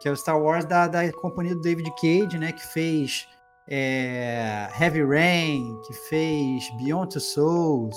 que 0.00 0.08
é 0.08 0.10
o 0.10 0.16
Star 0.16 0.40
Wars 0.40 0.64
da, 0.64 0.88
da 0.88 1.12
companhia 1.12 1.54
do 1.54 1.60
David 1.60 1.90
Cage, 2.00 2.38
né? 2.38 2.52
Que 2.52 2.66
fez 2.66 3.28
é, 3.68 4.68
Heavy 4.80 5.04
Rain, 5.04 5.78
que 5.86 5.92
fez 6.08 6.64
Beyond 6.78 7.12
Two 7.12 7.20
Souls, 7.20 7.96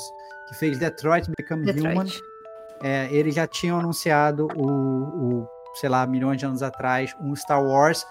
que 0.49 0.55
fez 0.55 0.77
Detroit 0.77 1.31
Become 1.37 1.65
Detroit. 1.65 1.95
Human. 1.95 2.07
É, 2.83 3.07
eles 3.09 3.33
já 3.33 3.47
tinham 3.47 3.79
anunciado 3.79 4.49
o, 4.57 4.67
o, 4.67 5.47
sei 5.75 5.87
lá, 5.87 6.05
milhões 6.05 6.37
de 6.37 6.45
anos 6.45 6.61
atrás, 6.61 7.15
um 7.21 7.33
Star 7.33 7.63
Wars. 7.63 8.05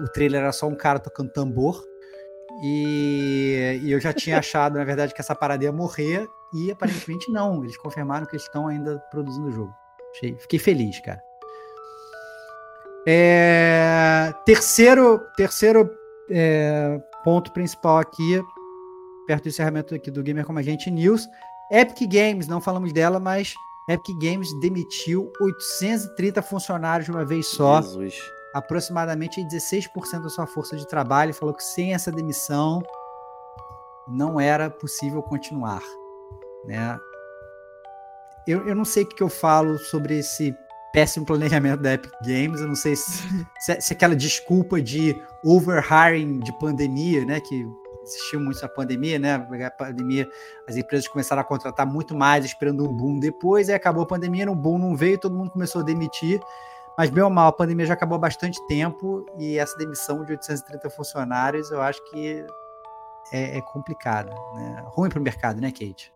O 0.00 0.08
trailer 0.08 0.42
era 0.42 0.52
só 0.52 0.66
um 0.66 0.74
cara 0.74 0.98
tocando 0.98 1.30
tambor. 1.30 1.82
E, 2.62 3.80
e 3.82 3.90
eu 3.92 4.00
já 4.00 4.12
tinha 4.12 4.38
achado, 4.40 4.78
na 4.78 4.84
verdade, 4.84 5.14
que 5.14 5.20
essa 5.20 5.34
parada 5.34 5.64
ia 5.64 5.72
morrer. 5.72 6.26
E 6.52 6.70
aparentemente 6.70 7.30
não. 7.32 7.62
Eles 7.62 7.76
confirmaram 7.76 8.26
que 8.26 8.34
eles 8.34 8.44
estão 8.44 8.68
ainda 8.68 8.98
produzindo 9.10 9.48
o 9.48 9.52
jogo. 9.52 9.74
Fiquei 10.38 10.58
feliz, 10.58 11.00
cara. 11.00 11.20
É, 13.06 14.32
terceiro 14.46 15.20
terceiro 15.36 15.90
é, 16.30 16.98
ponto 17.22 17.52
principal 17.52 17.98
aqui, 17.98 18.40
perto 19.26 19.42
do 19.42 19.48
encerramento 19.50 19.94
aqui 19.94 20.10
do 20.10 20.22
Gamer 20.22 20.46
Como 20.46 20.58
a 20.58 20.62
Gente 20.62 20.90
News, 20.90 21.28
Epic 21.70 22.10
Games, 22.10 22.46
não 22.46 22.60
falamos 22.60 22.92
dela, 22.92 23.20
mas 23.20 23.54
Epic 23.88 24.16
Games 24.18 24.48
demitiu 24.60 25.30
830 25.40 26.40
funcionários 26.42 27.06
de 27.06 27.10
uma 27.10 27.24
vez 27.24 27.46
só. 27.46 27.82
Jesus. 27.82 28.18
Aproximadamente 28.54 29.44
16% 29.44 30.22
da 30.22 30.28
sua 30.28 30.46
força 30.46 30.76
de 30.76 30.86
trabalho. 30.86 31.34
Falou 31.34 31.54
que 31.54 31.64
sem 31.64 31.92
essa 31.92 32.12
demissão 32.12 32.82
não 34.08 34.40
era 34.40 34.70
possível 34.70 35.22
continuar. 35.22 35.82
Né? 36.64 36.98
Eu, 38.46 38.66
eu 38.66 38.74
não 38.74 38.84
sei 38.84 39.02
o 39.02 39.08
que 39.08 39.22
eu 39.22 39.28
falo 39.28 39.78
sobre 39.78 40.18
esse 40.18 40.54
péssimo 40.92 41.26
planejamento 41.26 41.80
da 41.80 41.94
Epic 41.94 42.12
Games. 42.22 42.60
Eu 42.60 42.68
não 42.68 42.76
sei 42.76 42.94
se, 42.94 43.22
se, 43.58 43.80
se 43.80 43.92
aquela 43.92 44.14
desculpa 44.14 44.80
de 44.80 45.20
overhiring 45.42 46.38
de 46.38 46.56
pandemia, 46.58 47.24
né? 47.24 47.40
Que 47.40 47.66
existiu 48.04 48.38
muito 48.38 48.64
a 48.64 48.68
pandemia, 48.68 49.18
né? 49.18 49.34
A 49.34 49.70
pandemia, 49.70 50.28
as 50.68 50.76
empresas 50.76 51.08
começaram 51.08 51.42
a 51.42 51.44
contratar 51.44 51.86
muito 51.86 52.14
mais, 52.14 52.44
esperando 52.44 52.88
um 52.88 52.92
boom 52.92 53.18
depois, 53.18 53.68
aí 53.68 53.74
acabou 53.74 54.04
a 54.04 54.06
pandemia, 54.06 54.50
um 54.50 54.54
boom 54.54 54.78
não 54.78 54.96
veio, 54.96 55.18
todo 55.18 55.34
mundo 55.34 55.50
começou 55.50 55.80
a 55.80 55.84
demitir. 55.84 56.40
Mas, 56.96 57.10
ou 57.16 57.30
mal, 57.30 57.48
a 57.48 57.52
pandemia 57.52 57.86
já 57.86 57.94
acabou 57.94 58.16
há 58.16 58.20
bastante 58.20 58.64
tempo 58.66 59.26
e 59.38 59.58
essa 59.58 59.76
demissão 59.76 60.24
de 60.24 60.32
830 60.32 60.90
funcionários 60.90 61.70
eu 61.70 61.80
acho 61.80 62.02
que 62.10 62.44
é, 63.32 63.58
é 63.58 63.60
complicada, 63.60 64.32
né? 64.54 64.84
Ruim 64.86 65.08
para 65.08 65.18
o 65.18 65.22
mercado, 65.22 65.60
né, 65.60 65.70
Kate? 65.70 66.12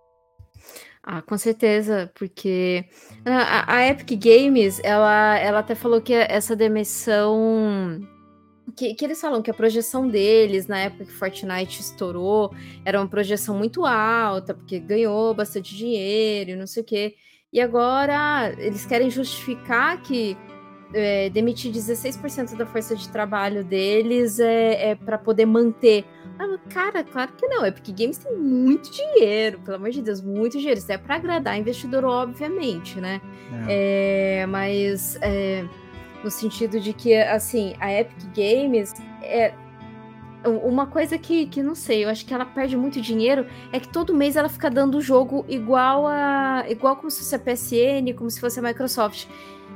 Ah, 1.02 1.22
com 1.22 1.38
certeza, 1.38 2.10
porque 2.14 2.84
a, 3.24 3.76
a, 3.76 3.88
Epic 3.88 4.20
Games, 4.22 4.78
ela, 4.84 5.38
ela 5.38 5.60
até 5.60 5.74
falou 5.74 6.00
que 6.00 6.12
essa 6.12 6.54
demissão. 6.54 8.00
Que, 8.76 8.94
que 8.94 9.04
eles 9.06 9.18
falam 9.18 9.40
que 9.40 9.50
a 9.50 9.54
projeção 9.54 10.06
deles 10.06 10.66
na 10.66 10.78
época 10.78 11.06
que 11.06 11.12
Fortnite 11.12 11.80
estourou 11.80 12.52
era 12.84 13.00
uma 13.00 13.08
projeção 13.08 13.56
muito 13.56 13.86
alta, 13.86 14.52
porque 14.52 14.78
ganhou 14.78 15.32
bastante 15.32 15.74
dinheiro 15.74 16.50
e 16.50 16.56
não 16.56 16.66
sei 16.66 16.82
o 16.82 16.86
quê. 16.86 17.14
E 17.50 17.60
agora 17.60 18.52
eles 18.58 18.84
querem 18.84 19.08
justificar 19.08 20.02
que 20.02 20.36
é, 20.92 21.28
demitir 21.30 21.72
16% 21.72 22.56
da 22.56 22.64
força 22.64 22.96
de 22.96 23.08
trabalho 23.08 23.64
deles 23.64 24.38
é, 24.40 24.90
é 24.90 24.94
para 24.94 25.18
poder 25.18 25.46
manter. 25.46 26.04
Ah, 26.38 26.58
cara, 26.70 27.04
claro 27.04 27.32
que 27.36 27.46
não. 27.46 27.66
Epic 27.66 27.94
Games 27.96 28.18
tem 28.18 28.36
muito 28.36 28.90
dinheiro, 28.90 29.58
pelo 29.60 29.76
amor 29.76 29.90
de 29.90 30.00
Deus, 30.00 30.20
muito 30.20 30.56
dinheiro. 30.56 30.78
Isso 30.78 30.90
é 30.90 30.96
para 30.96 31.16
agradar 31.16 31.58
investidor, 31.58 32.04
obviamente, 32.04 33.00
né? 33.00 33.20
É. 33.68 34.42
é 34.42 34.46
mas 34.46 35.18
é, 35.20 35.64
no 36.22 36.30
sentido 36.30 36.80
de 36.80 36.92
que, 36.92 37.14
assim, 37.14 37.74
a 37.80 37.92
Epic 37.92 38.24
Games 38.34 38.94
é. 39.22 39.52
Uma 40.44 40.86
coisa 40.86 41.18
que, 41.18 41.46
que 41.46 41.64
não 41.64 41.74
sei, 41.74 42.04
eu 42.04 42.08
acho 42.08 42.24
que 42.24 42.32
ela 42.32 42.46
perde 42.46 42.76
muito 42.76 43.00
dinheiro 43.00 43.44
é 43.72 43.80
que 43.80 43.88
todo 43.88 44.14
mês 44.14 44.36
ela 44.36 44.48
fica 44.48 44.70
dando 44.70 44.96
o 44.96 45.00
jogo 45.00 45.44
igual 45.48 46.06
a. 46.06 46.64
igual 46.68 46.94
como 46.94 47.10
se 47.10 47.18
fosse 47.18 47.34
a 47.34 47.38
PSN, 47.40 48.14
como 48.16 48.30
se 48.30 48.40
fosse 48.40 48.60
a 48.60 48.62
Microsoft. 48.62 49.26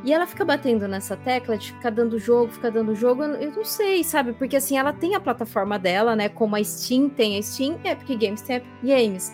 E 0.04 0.12
ela 0.12 0.26
fica 0.26 0.44
batendo 0.44 0.88
nessa 0.88 1.16
tecla 1.16 1.56
de 1.56 1.72
ficar 1.72 1.90
dando 1.90 2.18
jogo, 2.18 2.52
ficar 2.52 2.70
dando 2.70 2.94
jogo, 2.94 3.22
eu 3.22 3.52
não 3.52 3.64
sei, 3.64 4.02
sabe? 4.02 4.32
Porque 4.32 4.56
assim, 4.56 4.76
ela 4.76 4.92
tem 4.92 5.14
a 5.14 5.20
plataforma 5.20 5.78
dela, 5.78 6.16
né? 6.16 6.28
Como 6.28 6.56
a 6.56 6.64
Steam 6.64 7.08
tem 7.08 7.38
a 7.38 7.42
Steam, 7.42 7.78
Epic 7.84 8.18
Games 8.20 8.42
tem 8.42 8.56
Epic 8.56 8.82
Games. 8.82 9.32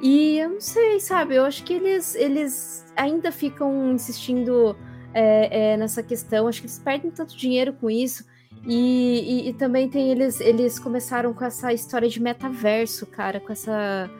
E 0.00 0.38
eu 0.38 0.50
não 0.50 0.60
sei, 0.60 1.00
sabe? 1.00 1.34
Eu 1.34 1.44
acho 1.44 1.64
que 1.64 1.72
eles, 1.72 2.14
eles 2.14 2.84
ainda 2.94 3.32
ficam 3.32 3.92
insistindo 3.92 4.76
é, 5.12 5.72
é, 5.72 5.76
nessa 5.76 6.02
questão. 6.02 6.46
Acho 6.46 6.60
que 6.60 6.66
eles 6.66 6.78
perdem 6.78 7.10
tanto 7.10 7.36
dinheiro 7.36 7.72
com 7.72 7.90
isso. 7.90 8.24
E, 8.64 9.44
e, 9.46 9.48
e 9.48 9.52
também 9.54 9.88
tem 9.88 10.10
eles, 10.10 10.40
eles 10.40 10.78
começaram 10.78 11.32
com 11.32 11.44
essa 11.44 11.72
história 11.72 12.08
de 12.08 12.20
metaverso, 12.20 13.06
cara, 13.06 13.40
com 13.40 13.52
essa 13.52 14.10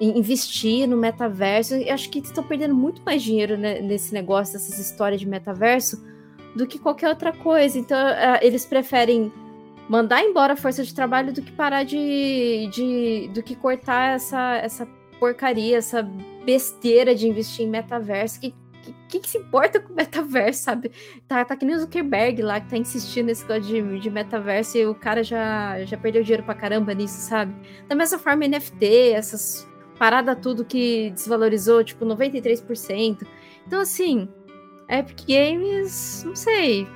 investir 0.00 0.88
no 0.88 0.96
metaverso. 0.96 1.74
Eu 1.74 1.94
acho 1.94 2.08
que 2.10 2.20
estão 2.20 2.44
perdendo 2.44 2.74
muito 2.74 3.02
mais 3.04 3.22
dinheiro 3.22 3.56
né, 3.56 3.80
nesse 3.80 4.12
negócio, 4.12 4.54
dessas 4.54 4.78
histórias 4.78 5.20
de 5.20 5.26
metaverso, 5.26 6.02
do 6.54 6.66
que 6.66 6.78
qualquer 6.78 7.08
outra 7.08 7.32
coisa. 7.32 7.78
Então, 7.78 7.98
uh, 7.98 8.38
eles 8.40 8.64
preferem 8.64 9.32
mandar 9.88 10.22
embora 10.22 10.52
a 10.52 10.56
força 10.56 10.84
de 10.84 10.94
trabalho 10.94 11.32
do 11.32 11.42
que 11.42 11.52
parar 11.52 11.82
de. 11.82 12.68
de 12.72 13.30
do 13.34 13.42
que 13.42 13.56
cortar 13.56 14.14
essa, 14.14 14.56
essa 14.56 14.86
porcaria, 15.18 15.78
essa 15.78 16.02
besteira 16.44 17.14
de 17.14 17.28
investir 17.28 17.66
em 17.66 17.70
metaverso. 17.70 18.40
Que, 18.40 18.54
que, 19.08 19.20
que, 19.20 19.28
se 19.28 19.38
importa 19.38 19.80
com 19.80 19.92
metaverso, 19.92 20.62
sabe? 20.62 20.92
Tá, 21.26 21.44
tá 21.44 21.56
que 21.56 21.66
nem 21.66 21.74
o 21.74 21.80
Zuckerberg 21.80 22.40
lá, 22.40 22.60
que 22.60 22.70
tá 22.70 22.76
insistindo 22.76 23.26
nesse 23.26 23.42
negócio 23.42 23.62
de, 23.62 23.98
de 23.98 24.10
metaverso 24.10 24.78
e 24.78 24.86
o 24.86 24.94
cara 24.94 25.22
já, 25.24 25.84
já 25.84 25.96
perdeu 25.96 26.22
dinheiro 26.22 26.44
pra 26.44 26.54
caramba 26.54 26.94
nisso, 26.94 27.20
sabe? 27.20 27.52
Da 27.88 27.94
mesma 27.94 28.18
forma, 28.18 28.46
NFT, 28.46 29.12
essas 29.12 29.68
parada 29.98 30.36
tudo 30.36 30.64
que 30.64 31.10
desvalorizou, 31.10 31.82
tipo, 31.82 32.04
93%. 32.04 33.26
Então, 33.66 33.80
assim, 33.80 34.28
Epic 34.88 35.26
Games, 35.28 36.22
não 36.24 36.34
sei. 36.34 36.86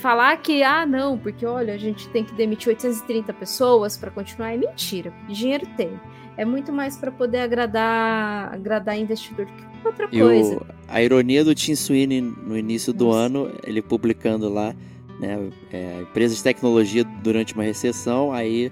Falar 0.00 0.36
que, 0.36 0.62
ah, 0.62 0.84
não, 0.84 1.16
porque 1.16 1.46
olha, 1.46 1.72
a 1.72 1.78
gente 1.78 2.08
tem 2.10 2.24
que 2.24 2.34
demitir 2.34 2.68
830 2.68 3.32
pessoas 3.32 3.96
para 3.96 4.10
continuar 4.10 4.52
é 4.52 4.56
mentira. 4.56 5.12
Dinheiro 5.28 5.66
tem. 5.76 5.98
É 6.36 6.44
muito 6.44 6.72
mais 6.72 6.96
para 6.96 7.10
poder 7.10 7.40
agradar, 7.40 8.52
agradar 8.52 8.98
investidor 8.98 9.46
do 9.46 9.52
que 9.52 9.64
outra 9.86 10.08
e 10.12 10.18
coisa. 10.18 10.56
O, 10.56 10.66
a 10.88 11.02
ironia 11.02 11.44
do 11.44 11.54
Tim 11.54 11.74
Sweeney 11.74 12.20
no 12.20 12.56
início 12.56 12.92
do 12.92 13.06
Nossa. 13.06 13.18
ano, 13.18 13.52
ele 13.64 13.80
publicando 13.80 14.52
lá, 14.52 14.74
né, 15.18 15.50
é, 15.72 16.02
empresas 16.02 16.36
de 16.38 16.42
tecnologia 16.42 17.04
durante 17.22 17.54
uma 17.54 17.62
recessão, 17.62 18.32
aí 18.32 18.70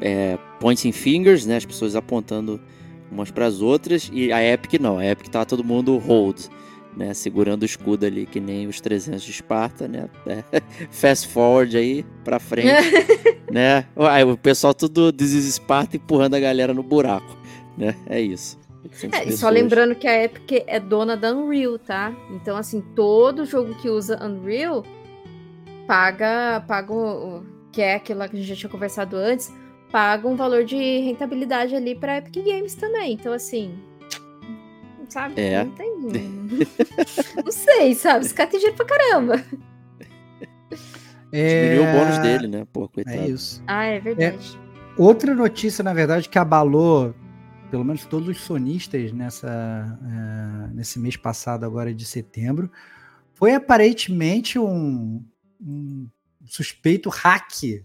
é, 0.00 0.38
pointing 0.62 0.92
fingers, 0.92 1.44
né, 1.44 1.56
as 1.56 1.64
pessoas 1.64 1.96
apontando 1.96 2.60
umas 3.10 3.32
para 3.32 3.46
as 3.46 3.60
outras, 3.60 4.08
e 4.12 4.32
a 4.32 4.40
Epic 4.40 4.80
não, 4.80 4.96
a 4.96 5.04
Epic 5.04 5.26
tá 5.28 5.44
todo 5.44 5.64
mundo 5.64 5.98
hold, 5.98 6.38
né, 6.96 7.12
segurando 7.12 7.62
o 7.62 7.66
escudo 7.66 8.06
ali, 8.06 8.26
que 8.26 8.38
nem 8.38 8.68
os 8.68 8.80
300 8.80 9.24
de 9.24 9.32
Esparta, 9.32 9.88
né, 9.88 10.08
é, 10.24 10.44
fast 10.88 11.26
forward 11.26 11.76
aí 11.76 12.06
para 12.24 12.38
frente, 12.38 12.68
né, 13.50 13.86
aí 14.08 14.22
o 14.22 14.38
pessoal 14.38 14.72
tudo 14.72 15.12
This 15.12 15.32
Esparta 15.32 15.96
empurrando 15.96 16.34
a 16.34 16.40
galera 16.40 16.72
no 16.72 16.82
buraco, 16.84 17.36
né, 17.76 17.96
é 18.06 18.20
isso. 18.20 18.56
É, 19.12 19.28
e 19.28 19.32
só 19.32 19.48
lembrando 19.48 19.96
que 19.96 20.06
a 20.06 20.24
Epic 20.24 20.64
é 20.66 20.78
dona 20.78 21.16
da 21.16 21.32
Unreal, 21.32 21.78
tá? 21.78 22.12
Então, 22.30 22.56
assim, 22.56 22.80
todo 22.96 23.46
jogo 23.46 23.74
que 23.76 23.88
usa 23.88 24.18
Unreal 24.22 24.84
paga, 25.86 26.62
paga 26.66 26.92
o, 26.92 27.44
que 27.70 27.80
é 27.80 27.94
aquilo 27.94 28.18
lá 28.18 28.28
que 28.28 28.36
a 28.36 28.38
gente 28.38 28.48
já 28.48 28.56
tinha 28.56 28.70
conversado 28.70 29.16
antes, 29.16 29.52
paga 29.92 30.26
um 30.26 30.34
valor 30.34 30.64
de 30.64 30.76
rentabilidade 31.00 31.76
ali 31.76 31.94
para 31.94 32.16
Epic 32.16 32.44
Games 32.44 32.74
também. 32.74 33.12
Então, 33.12 33.32
assim, 33.32 33.78
sabe? 35.08 35.40
É. 35.40 35.62
Não 35.62 35.70
tem. 35.72 35.92
não 37.44 37.52
sei, 37.52 37.94
sabe? 37.94 38.24
Esse 38.24 38.34
cara 38.34 38.50
tem 38.50 38.58
dinheiro 38.58 38.76
pra 38.76 38.86
caramba. 38.86 39.44
É... 41.34 41.70
Diminuiu 41.70 41.88
o 41.88 41.98
bônus 41.98 42.18
dele, 42.18 42.46
né? 42.46 42.66
Pô, 42.70 42.86
coitado. 42.86 43.16
É 43.16 43.26
isso. 43.26 43.64
Ah, 43.66 43.84
é 43.84 43.98
verdade. 43.98 44.58
É... 44.58 45.00
Outra 45.00 45.34
notícia, 45.34 45.82
na 45.82 45.94
verdade, 45.94 46.28
que 46.28 46.38
abalou 46.38 47.14
pelo 47.70 47.86
menos 47.86 48.04
todos 48.04 48.28
os 48.28 48.38
sonistas 48.42 49.12
nessa, 49.12 49.98
uh, 50.02 50.74
nesse 50.74 50.98
mês 50.98 51.16
passado, 51.16 51.64
agora 51.64 51.94
de 51.94 52.04
setembro, 52.04 52.70
foi 53.32 53.54
aparentemente 53.54 54.58
um, 54.58 55.24
um 55.58 56.06
suspeito 56.44 57.08
hack 57.08 57.82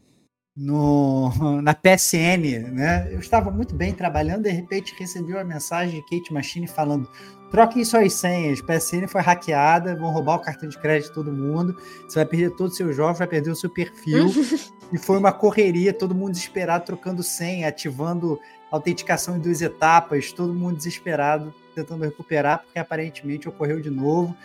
no, 0.58 1.32
na 1.62 1.74
PSN, 1.74 2.72
né? 2.72 3.08
Eu 3.12 3.20
estava 3.20 3.52
muito 3.52 3.76
bem 3.76 3.94
trabalhando, 3.94 4.44
de 4.44 4.50
repente 4.50 4.96
recebi 4.98 5.34
uma 5.34 5.44
mensagem 5.44 6.02
de 6.02 6.02
Kate 6.02 6.34
Machine 6.34 6.68
falando: 6.68 7.08
troquem 7.52 7.86
suas 7.86 8.14
senhas, 8.14 8.60
PSN 8.62 9.08
foi 9.08 9.22
hackeada, 9.22 9.96
vão 9.96 10.12
roubar 10.12 10.36
o 10.36 10.40
cartão 10.40 10.68
de 10.68 10.78
crédito 10.80 11.10
de 11.10 11.14
todo 11.14 11.32
mundo, 11.32 11.78
você 12.08 12.20
vai 12.20 12.26
perder 12.26 12.50
todos 12.56 12.72
os 12.72 12.78
seus 12.78 12.96
jogos, 12.96 13.20
vai 13.20 13.28
perder 13.28 13.52
o 13.52 13.56
seu 13.56 13.70
perfil. 13.70 14.28
e 14.92 14.98
foi 14.98 15.18
uma 15.18 15.32
correria, 15.32 15.94
todo 15.94 16.16
mundo 16.16 16.32
desesperado 16.32 16.86
trocando 16.86 17.22
senha, 17.22 17.68
ativando 17.68 18.40
autenticação 18.72 19.38
em 19.38 19.40
duas 19.40 19.62
etapas, 19.62 20.32
todo 20.32 20.54
mundo 20.54 20.78
desesperado 20.78 21.54
tentando 21.76 22.04
recuperar, 22.04 22.64
porque 22.64 22.80
aparentemente 22.80 23.48
ocorreu 23.48 23.80
de 23.80 23.92
novo, 23.92 24.36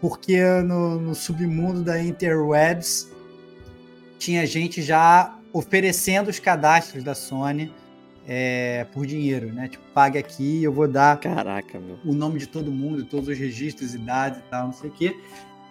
porque 0.00 0.38
no, 0.62 1.00
no 1.00 1.14
submundo 1.14 1.82
da 1.82 1.98
interwebs 2.02 3.10
tinha 4.18 4.46
gente 4.46 4.82
já 4.82 5.38
oferecendo 5.54 6.28
os 6.28 6.40
cadastros 6.40 7.04
da 7.04 7.14
Sony 7.14 7.72
é, 8.26 8.84
por 8.92 9.06
dinheiro, 9.06 9.52
né? 9.52 9.68
Tipo, 9.68 9.84
pague 9.94 10.18
aqui, 10.18 10.64
eu 10.64 10.72
vou 10.72 10.88
dar 10.88 11.18
Caraca, 11.20 11.78
meu. 11.78 11.96
o 12.04 12.12
nome 12.12 12.40
de 12.40 12.48
todo 12.48 12.72
mundo, 12.72 13.04
todos 13.04 13.28
os 13.28 13.38
registros, 13.38 13.94
idades 13.94 14.40
e 14.40 14.42
tal, 14.50 14.66
não 14.66 14.72
sei 14.72 14.90
o 14.90 14.92
quê. 14.92 15.16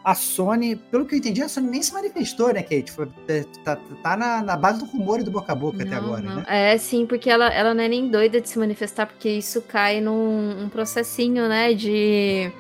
A 0.02 0.16
Sony, 0.16 0.76
pelo 0.76 1.06
que 1.06 1.16
eu 1.16 1.20
entendi, 1.20 1.42
a 1.42 1.50
Sony 1.50 1.70
nem 1.70 1.82
se 1.82 1.94
manifestou, 1.94 2.53
né, 2.53 2.62
Kate? 2.62 2.92
Foi, 2.92 3.08
é, 3.28 3.44
tá, 3.64 3.78
tá 4.02 4.18
na, 4.18 4.42
na, 4.42 4.56
base 4.56 4.80
do 4.80 4.86
rumor 4.86 5.20
e 5.20 5.24
do 5.24 5.32
boca 5.32 5.52
a 5.52 5.56
boca 5.56 5.78
não, 5.78 5.86
até 5.86 5.95
agora, 5.95 6.22
não. 6.22 6.36
né? 6.38 6.45
É, 6.48 6.78
sim, 6.78 7.06
porque 7.06 7.30
ela, 7.30 7.48
ela 7.48 7.74
não 7.74 7.84
é 7.84 7.88
nem 7.88 8.10
doida 8.10 8.40
de 8.40 8.48
se 8.48 8.60
manifestar, 8.60 9.06
porque 9.06 9.30
isso 9.30 9.62
cai 9.62 10.00
num 10.00 10.64
um 10.64 10.70
processinho, 10.70 11.50
né, 11.50 11.74
de, 11.74 12.52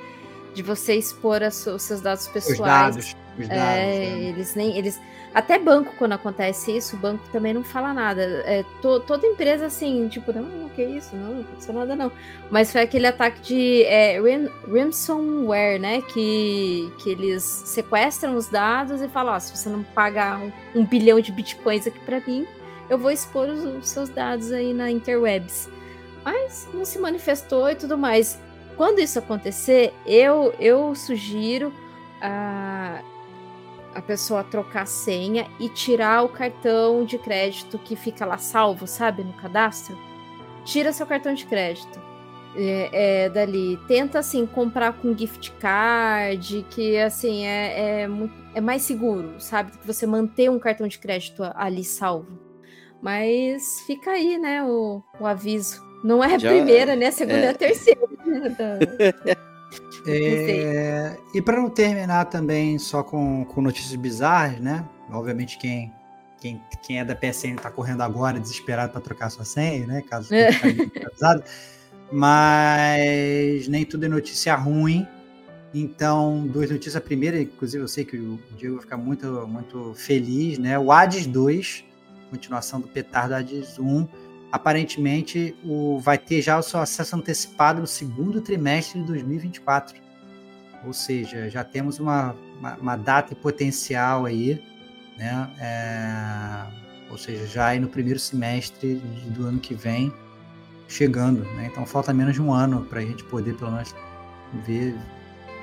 de 0.53 0.63
você 0.63 0.95
expor 0.95 1.43
as, 1.43 1.65
os 1.67 1.81
seus 1.83 2.01
dados 2.01 2.27
pessoais. 2.27 2.97
Os 2.97 3.05
dados. 3.05 3.22
Os 3.37 3.47
dados 3.47 3.61
é, 3.61 4.03
é. 4.03 4.19
Eles 4.29 4.55
nem... 4.55 4.77
Eles, 4.77 4.99
até 5.33 5.57
banco, 5.57 5.95
quando 5.97 6.11
acontece 6.11 6.77
isso, 6.77 6.95
o 6.95 6.99
banco 6.99 7.23
também 7.31 7.55
não 7.55 7.63
fala 7.63 7.91
nada. 7.91 8.21
É, 8.45 8.63
to, 8.83 8.99
toda 8.99 9.25
empresa, 9.25 9.65
assim, 9.65 10.07
tipo, 10.07 10.31
não, 10.31 10.67
o 10.67 10.69
que 10.69 10.81
é 10.83 10.89
isso? 10.89 11.15
Não, 11.15 11.33
não 11.33 11.41
aconteceu 11.41 11.73
nada, 11.73 11.95
não. 11.95 12.11
Mas 12.51 12.71
foi 12.71 12.81
aquele 12.81 13.07
ataque 13.07 13.41
de 13.41 13.83
é, 13.85 14.19
ransomware, 14.71 15.79
né? 15.79 16.03
Que, 16.03 16.93
que 16.99 17.09
eles 17.09 17.43
sequestram 17.43 18.35
os 18.35 18.47
dados 18.47 19.01
e 19.01 19.07
falam: 19.07 19.33
ó, 19.33 19.39
se 19.39 19.57
você 19.57 19.69
não 19.69 19.81
pagar 19.81 20.39
um, 20.39 20.51
um 20.75 20.85
bilhão 20.85 21.19
de 21.19 21.31
bitcoins 21.31 21.87
aqui 21.87 21.99
para 22.01 22.19
mim, 22.19 22.45
eu 22.87 22.99
vou 22.99 23.09
expor 23.09 23.49
os, 23.49 23.63
os, 23.63 23.89
seus 23.89 24.09
dados 24.09 24.51
aí 24.51 24.71
na 24.71 24.91
interwebs. 24.91 25.67
Mas 26.23 26.69
não 26.71 26.85
se 26.85 26.99
manifestou 26.99 27.71
e 27.71 27.75
tudo 27.75 27.97
mais. 27.97 28.39
Quando 28.77 28.99
isso 28.99 29.17
acontecer, 29.17 29.91
eu, 30.05 30.53
eu 30.59 30.93
sugiro. 30.93 31.73
Uh, 32.21 33.12
a 33.95 34.01
pessoa 34.01 34.43
trocar 34.43 34.83
a 34.83 34.85
senha 34.85 35.47
e 35.59 35.69
tirar 35.69 36.23
o 36.23 36.29
cartão 36.29 37.05
de 37.05 37.17
crédito 37.17 37.77
que 37.77 37.95
fica 37.95 38.25
lá 38.25 38.37
salvo, 38.37 38.87
sabe, 38.87 39.23
no 39.23 39.33
cadastro. 39.33 39.97
Tira 40.65 40.93
seu 40.93 41.05
cartão 41.05 41.33
de 41.33 41.45
crédito. 41.45 42.01
É, 42.55 42.89
é, 43.25 43.29
dali. 43.29 43.77
Tenta, 43.87 44.19
assim, 44.19 44.45
comprar 44.45 44.93
com 44.93 45.17
gift 45.17 45.51
card, 45.59 46.65
que, 46.69 46.97
assim, 46.97 47.45
é, 47.45 48.03
é, 48.03 48.09
é 48.55 48.61
mais 48.61 48.83
seguro, 48.83 49.33
sabe? 49.39 49.71
Que 49.71 49.87
você 49.87 50.05
manter 50.05 50.49
um 50.49 50.59
cartão 50.59 50.87
de 50.87 50.99
crédito 50.99 51.43
ali 51.55 51.83
salvo. 51.83 52.39
Mas 53.01 53.81
fica 53.85 54.11
aí, 54.11 54.37
né, 54.37 54.63
o, 54.63 55.01
o 55.19 55.25
aviso. 55.25 55.83
Não 56.03 56.23
é 56.23 56.35
a 56.35 56.37
Já, 56.37 56.49
primeira, 56.49 56.95
né? 56.95 57.07
A 57.07 57.11
segunda 57.11 57.39
é, 57.39 57.45
é 57.45 57.49
a 57.49 57.53
terceira. 57.53 58.01
é, 60.07 61.17
e 61.33 61.41
para 61.41 61.61
não 61.61 61.69
terminar 61.69 62.25
também 62.25 62.77
só 62.77 63.03
com, 63.03 63.45
com 63.45 63.61
notícias 63.61 63.95
bizarras, 63.95 64.59
né? 64.59 64.87
Obviamente 65.11 65.57
quem 65.57 65.91
quem, 66.43 66.61
quem 66.85 66.99
é 66.99 67.05
da 67.05 67.15
PSN 67.15 67.55
está 67.55 67.71
correndo 67.71 68.01
agora 68.01 68.37
desesperado 68.37 68.91
para 68.91 68.99
trocar 68.99 69.29
sua 69.29 69.45
senha, 69.45 69.87
né? 69.87 70.01
Caso 70.01 70.33
é. 70.33 70.49
avisado. 70.49 71.43
Mas 72.11 73.67
nem 73.69 73.85
tudo 73.85 74.05
é 74.05 74.09
notícia 74.09 74.53
ruim. 74.55 75.07
Então, 75.73 76.45
duas 76.45 76.69
notícias. 76.69 76.97
A 76.97 77.01
primeira, 77.01 77.41
inclusive, 77.41 77.81
eu 77.81 77.87
sei 77.87 78.03
que 78.03 78.17
o 78.17 78.37
Diego 78.57 78.75
vai 78.75 78.83
ficar 78.83 78.97
muito, 78.97 79.47
muito 79.47 79.93
feliz, 79.95 80.59
né? 80.59 80.77
O 80.77 80.91
Hades 80.91 81.25
2, 81.25 81.85
continuação 82.29 82.81
do 82.81 82.89
Petardo 82.89 83.35
Hades 83.35 83.79
1. 83.79 84.07
Aparentemente, 84.53 85.55
o, 85.65 85.99
vai 85.99 86.17
ter 86.17 86.41
já 86.41 86.57
o 86.57 86.61
seu 86.61 86.79
acesso 86.79 87.15
antecipado 87.15 87.81
no 87.81 87.87
segundo 87.87 88.39
trimestre 88.39 89.01
de 89.01 89.07
2024. 89.07 89.99
Ou 90.85 90.93
seja, 90.93 91.49
já 91.49 91.63
temos 91.63 91.99
uma, 91.99 92.35
uma, 92.59 92.75
uma 92.75 92.95
data 92.95 93.35
potencial 93.35 94.25
aí 94.25 94.61
né? 95.17 95.49
É, 95.59 97.11
ou 97.11 97.17
seja, 97.17 97.45
já 97.45 97.67
aí 97.67 97.79
no 97.79 97.87
primeiro 97.87 98.19
semestre 98.19 98.95
do 99.27 99.45
ano 99.45 99.59
que 99.59 99.73
vem 99.73 100.13
chegando, 100.87 101.43
né? 101.55 101.69
Então 101.71 101.85
falta 101.85 102.13
menos 102.13 102.33
de 102.33 102.41
um 102.41 102.51
ano 102.51 102.85
para 102.85 102.99
a 102.99 103.05
gente 103.05 103.23
poder 103.25 103.55
pelo 103.55 103.71
menos 103.71 103.95
ver 104.65 104.95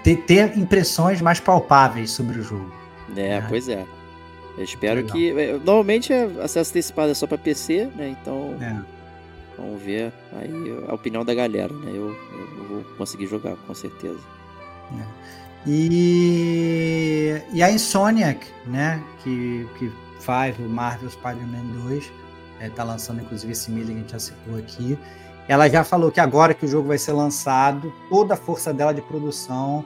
ter, 0.02 0.16
ter, 0.24 0.56
impressões 0.56 1.20
mais 1.20 1.40
palpáveis 1.40 2.10
sobre 2.10 2.38
o 2.38 2.42
jogo. 2.42 2.72
É, 3.16 3.40
né? 3.40 3.46
pois 3.48 3.68
é. 3.68 3.84
Eu 4.60 4.64
espero 4.64 4.96
Legal. 4.96 5.16
que 5.16 5.30
é, 5.40 5.52
normalmente 5.54 6.12
é 6.12 6.24
acesso 6.42 6.70
antecipado 6.70 7.10
é 7.10 7.14
só 7.14 7.26
para 7.26 7.38
PC, 7.38 7.88
né? 7.96 8.14
Então 8.20 8.54
é. 8.60 8.76
vamos 9.56 9.80
ver 9.80 10.12
aí 10.38 10.84
a 10.86 10.94
opinião 10.94 11.24
da 11.24 11.32
galera, 11.32 11.72
né? 11.72 11.90
Eu, 11.92 12.14
eu 12.58 12.64
vou 12.68 12.84
conseguir 12.98 13.26
jogar 13.26 13.56
com 13.56 13.74
certeza. 13.74 14.20
É. 14.92 15.02
E, 15.66 17.40
e 17.54 17.62
a 17.62 17.70
Insomniac, 17.70 18.46
né, 18.66 19.02
que, 19.22 19.66
que 19.78 19.90
faz 20.20 20.58
o 20.58 20.68
Marvel 20.68 21.08
Spider-Man 21.08 21.64
2, 21.84 22.12
é, 22.60 22.68
tá 22.68 22.84
lançando 22.84 23.22
inclusive 23.22 23.52
esse 23.52 23.70
milho 23.70 23.86
que 23.86 23.92
a 23.92 23.96
gente 23.96 24.12
já 24.12 24.18
citou 24.18 24.58
aqui. 24.58 24.98
Ela 25.48 25.70
já 25.70 25.82
falou 25.84 26.12
que 26.12 26.20
agora 26.20 26.52
que 26.52 26.66
o 26.66 26.68
jogo 26.68 26.88
vai 26.88 26.98
ser 26.98 27.12
lançado, 27.12 27.90
toda 28.10 28.34
a 28.34 28.36
força 28.36 28.74
dela 28.74 28.92
de 28.92 29.00
produção 29.00 29.82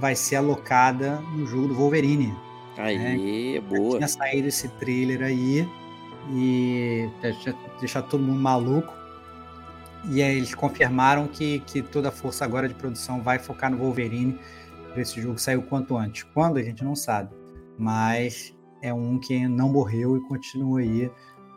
vai 0.00 0.16
ser 0.16 0.34
alocada 0.36 1.20
no 1.36 1.46
jogo 1.46 1.68
do 1.68 1.74
Wolverine. 1.74 2.34
Aí, 2.76 3.54
né? 3.54 3.60
boa. 3.60 3.92
Já 3.92 3.96
tinha 3.98 4.08
saído 4.08 4.48
esse 4.48 4.68
trailer 4.68 5.22
aí 5.22 5.68
e 6.30 7.08
deixar 7.80 8.02
todo 8.02 8.22
mundo 8.22 8.40
maluco. 8.40 8.92
E 10.10 10.22
aí 10.22 10.36
eles 10.36 10.54
confirmaram 10.54 11.26
que, 11.26 11.60
que 11.60 11.82
toda 11.82 12.08
a 12.08 12.12
força 12.12 12.44
agora 12.44 12.68
de 12.68 12.74
produção 12.74 13.20
vai 13.22 13.38
focar 13.38 13.70
no 13.70 13.78
Wolverine 13.78 14.38
para 14.92 15.02
esse 15.02 15.20
jogo 15.20 15.38
sair 15.38 15.56
o 15.56 15.62
quanto 15.62 15.96
antes. 15.96 16.22
Quando 16.22 16.58
a 16.58 16.62
gente 16.62 16.84
não 16.84 16.94
sabe, 16.94 17.34
mas 17.78 18.54
é 18.80 18.92
um 18.92 19.18
que 19.18 19.48
não 19.48 19.68
morreu 19.68 20.16
e 20.16 20.20
continua 20.20 20.80
aí 20.80 21.10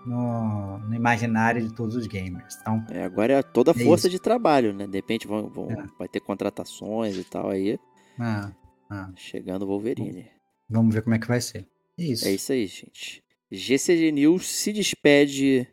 no, 0.05 0.79
no 0.79 0.95
imaginário 0.95 1.61
de 1.61 1.73
todos 1.73 1.95
os 1.95 2.07
gamers. 2.07 2.57
Então, 2.61 2.83
é, 2.89 3.03
agora 3.03 3.33
é 3.33 3.43
toda 3.43 3.71
a 3.71 3.75
é 3.79 3.83
força 3.83 4.09
de 4.09 4.19
trabalho, 4.19 4.73
né? 4.73 4.87
De 4.87 4.97
repente 4.97 5.27
vão, 5.27 5.47
vão 5.47 5.69
é. 5.69 5.85
vai 5.97 6.07
ter 6.07 6.19
contratações 6.19 7.17
e 7.17 7.23
tal 7.23 7.49
aí. 7.49 7.79
Ah, 8.17 8.51
ah. 8.89 9.09
Chegando 9.15 9.63
o 9.63 9.67
Wolverine. 9.67 10.38
Vamos 10.69 10.93
ver 10.93 11.01
como 11.01 11.15
é 11.15 11.19
que 11.19 11.27
vai 11.27 11.41
ser. 11.41 11.65
É 11.97 12.03
isso. 12.03 12.27
É 12.27 12.31
isso 12.31 12.51
aí, 12.51 12.67
gente. 12.67 13.23
GCG 13.51 14.11
News 14.11 14.47
se 14.47 14.71
despede 14.71 15.67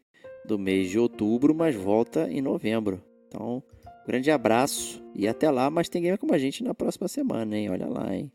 do 0.46 0.58
mês 0.58 0.88
de 0.88 0.98
outubro, 0.98 1.54
mas 1.54 1.74
volta 1.74 2.30
em 2.30 2.40
novembro. 2.40 3.02
Então, 3.28 3.62
Grande 4.06 4.30
abraço 4.30 5.02
e 5.16 5.26
até 5.26 5.50
lá, 5.50 5.68
mas 5.68 5.88
tem 5.88 6.00
game 6.00 6.16
como 6.16 6.32
a 6.32 6.38
gente 6.38 6.62
na 6.62 6.72
próxima 6.72 7.08
semana, 7.08 7.58
hein? 7.58 7.70
Olha 7.70 7.88
lá, 7.88 8.14
hein? 8.14 8.30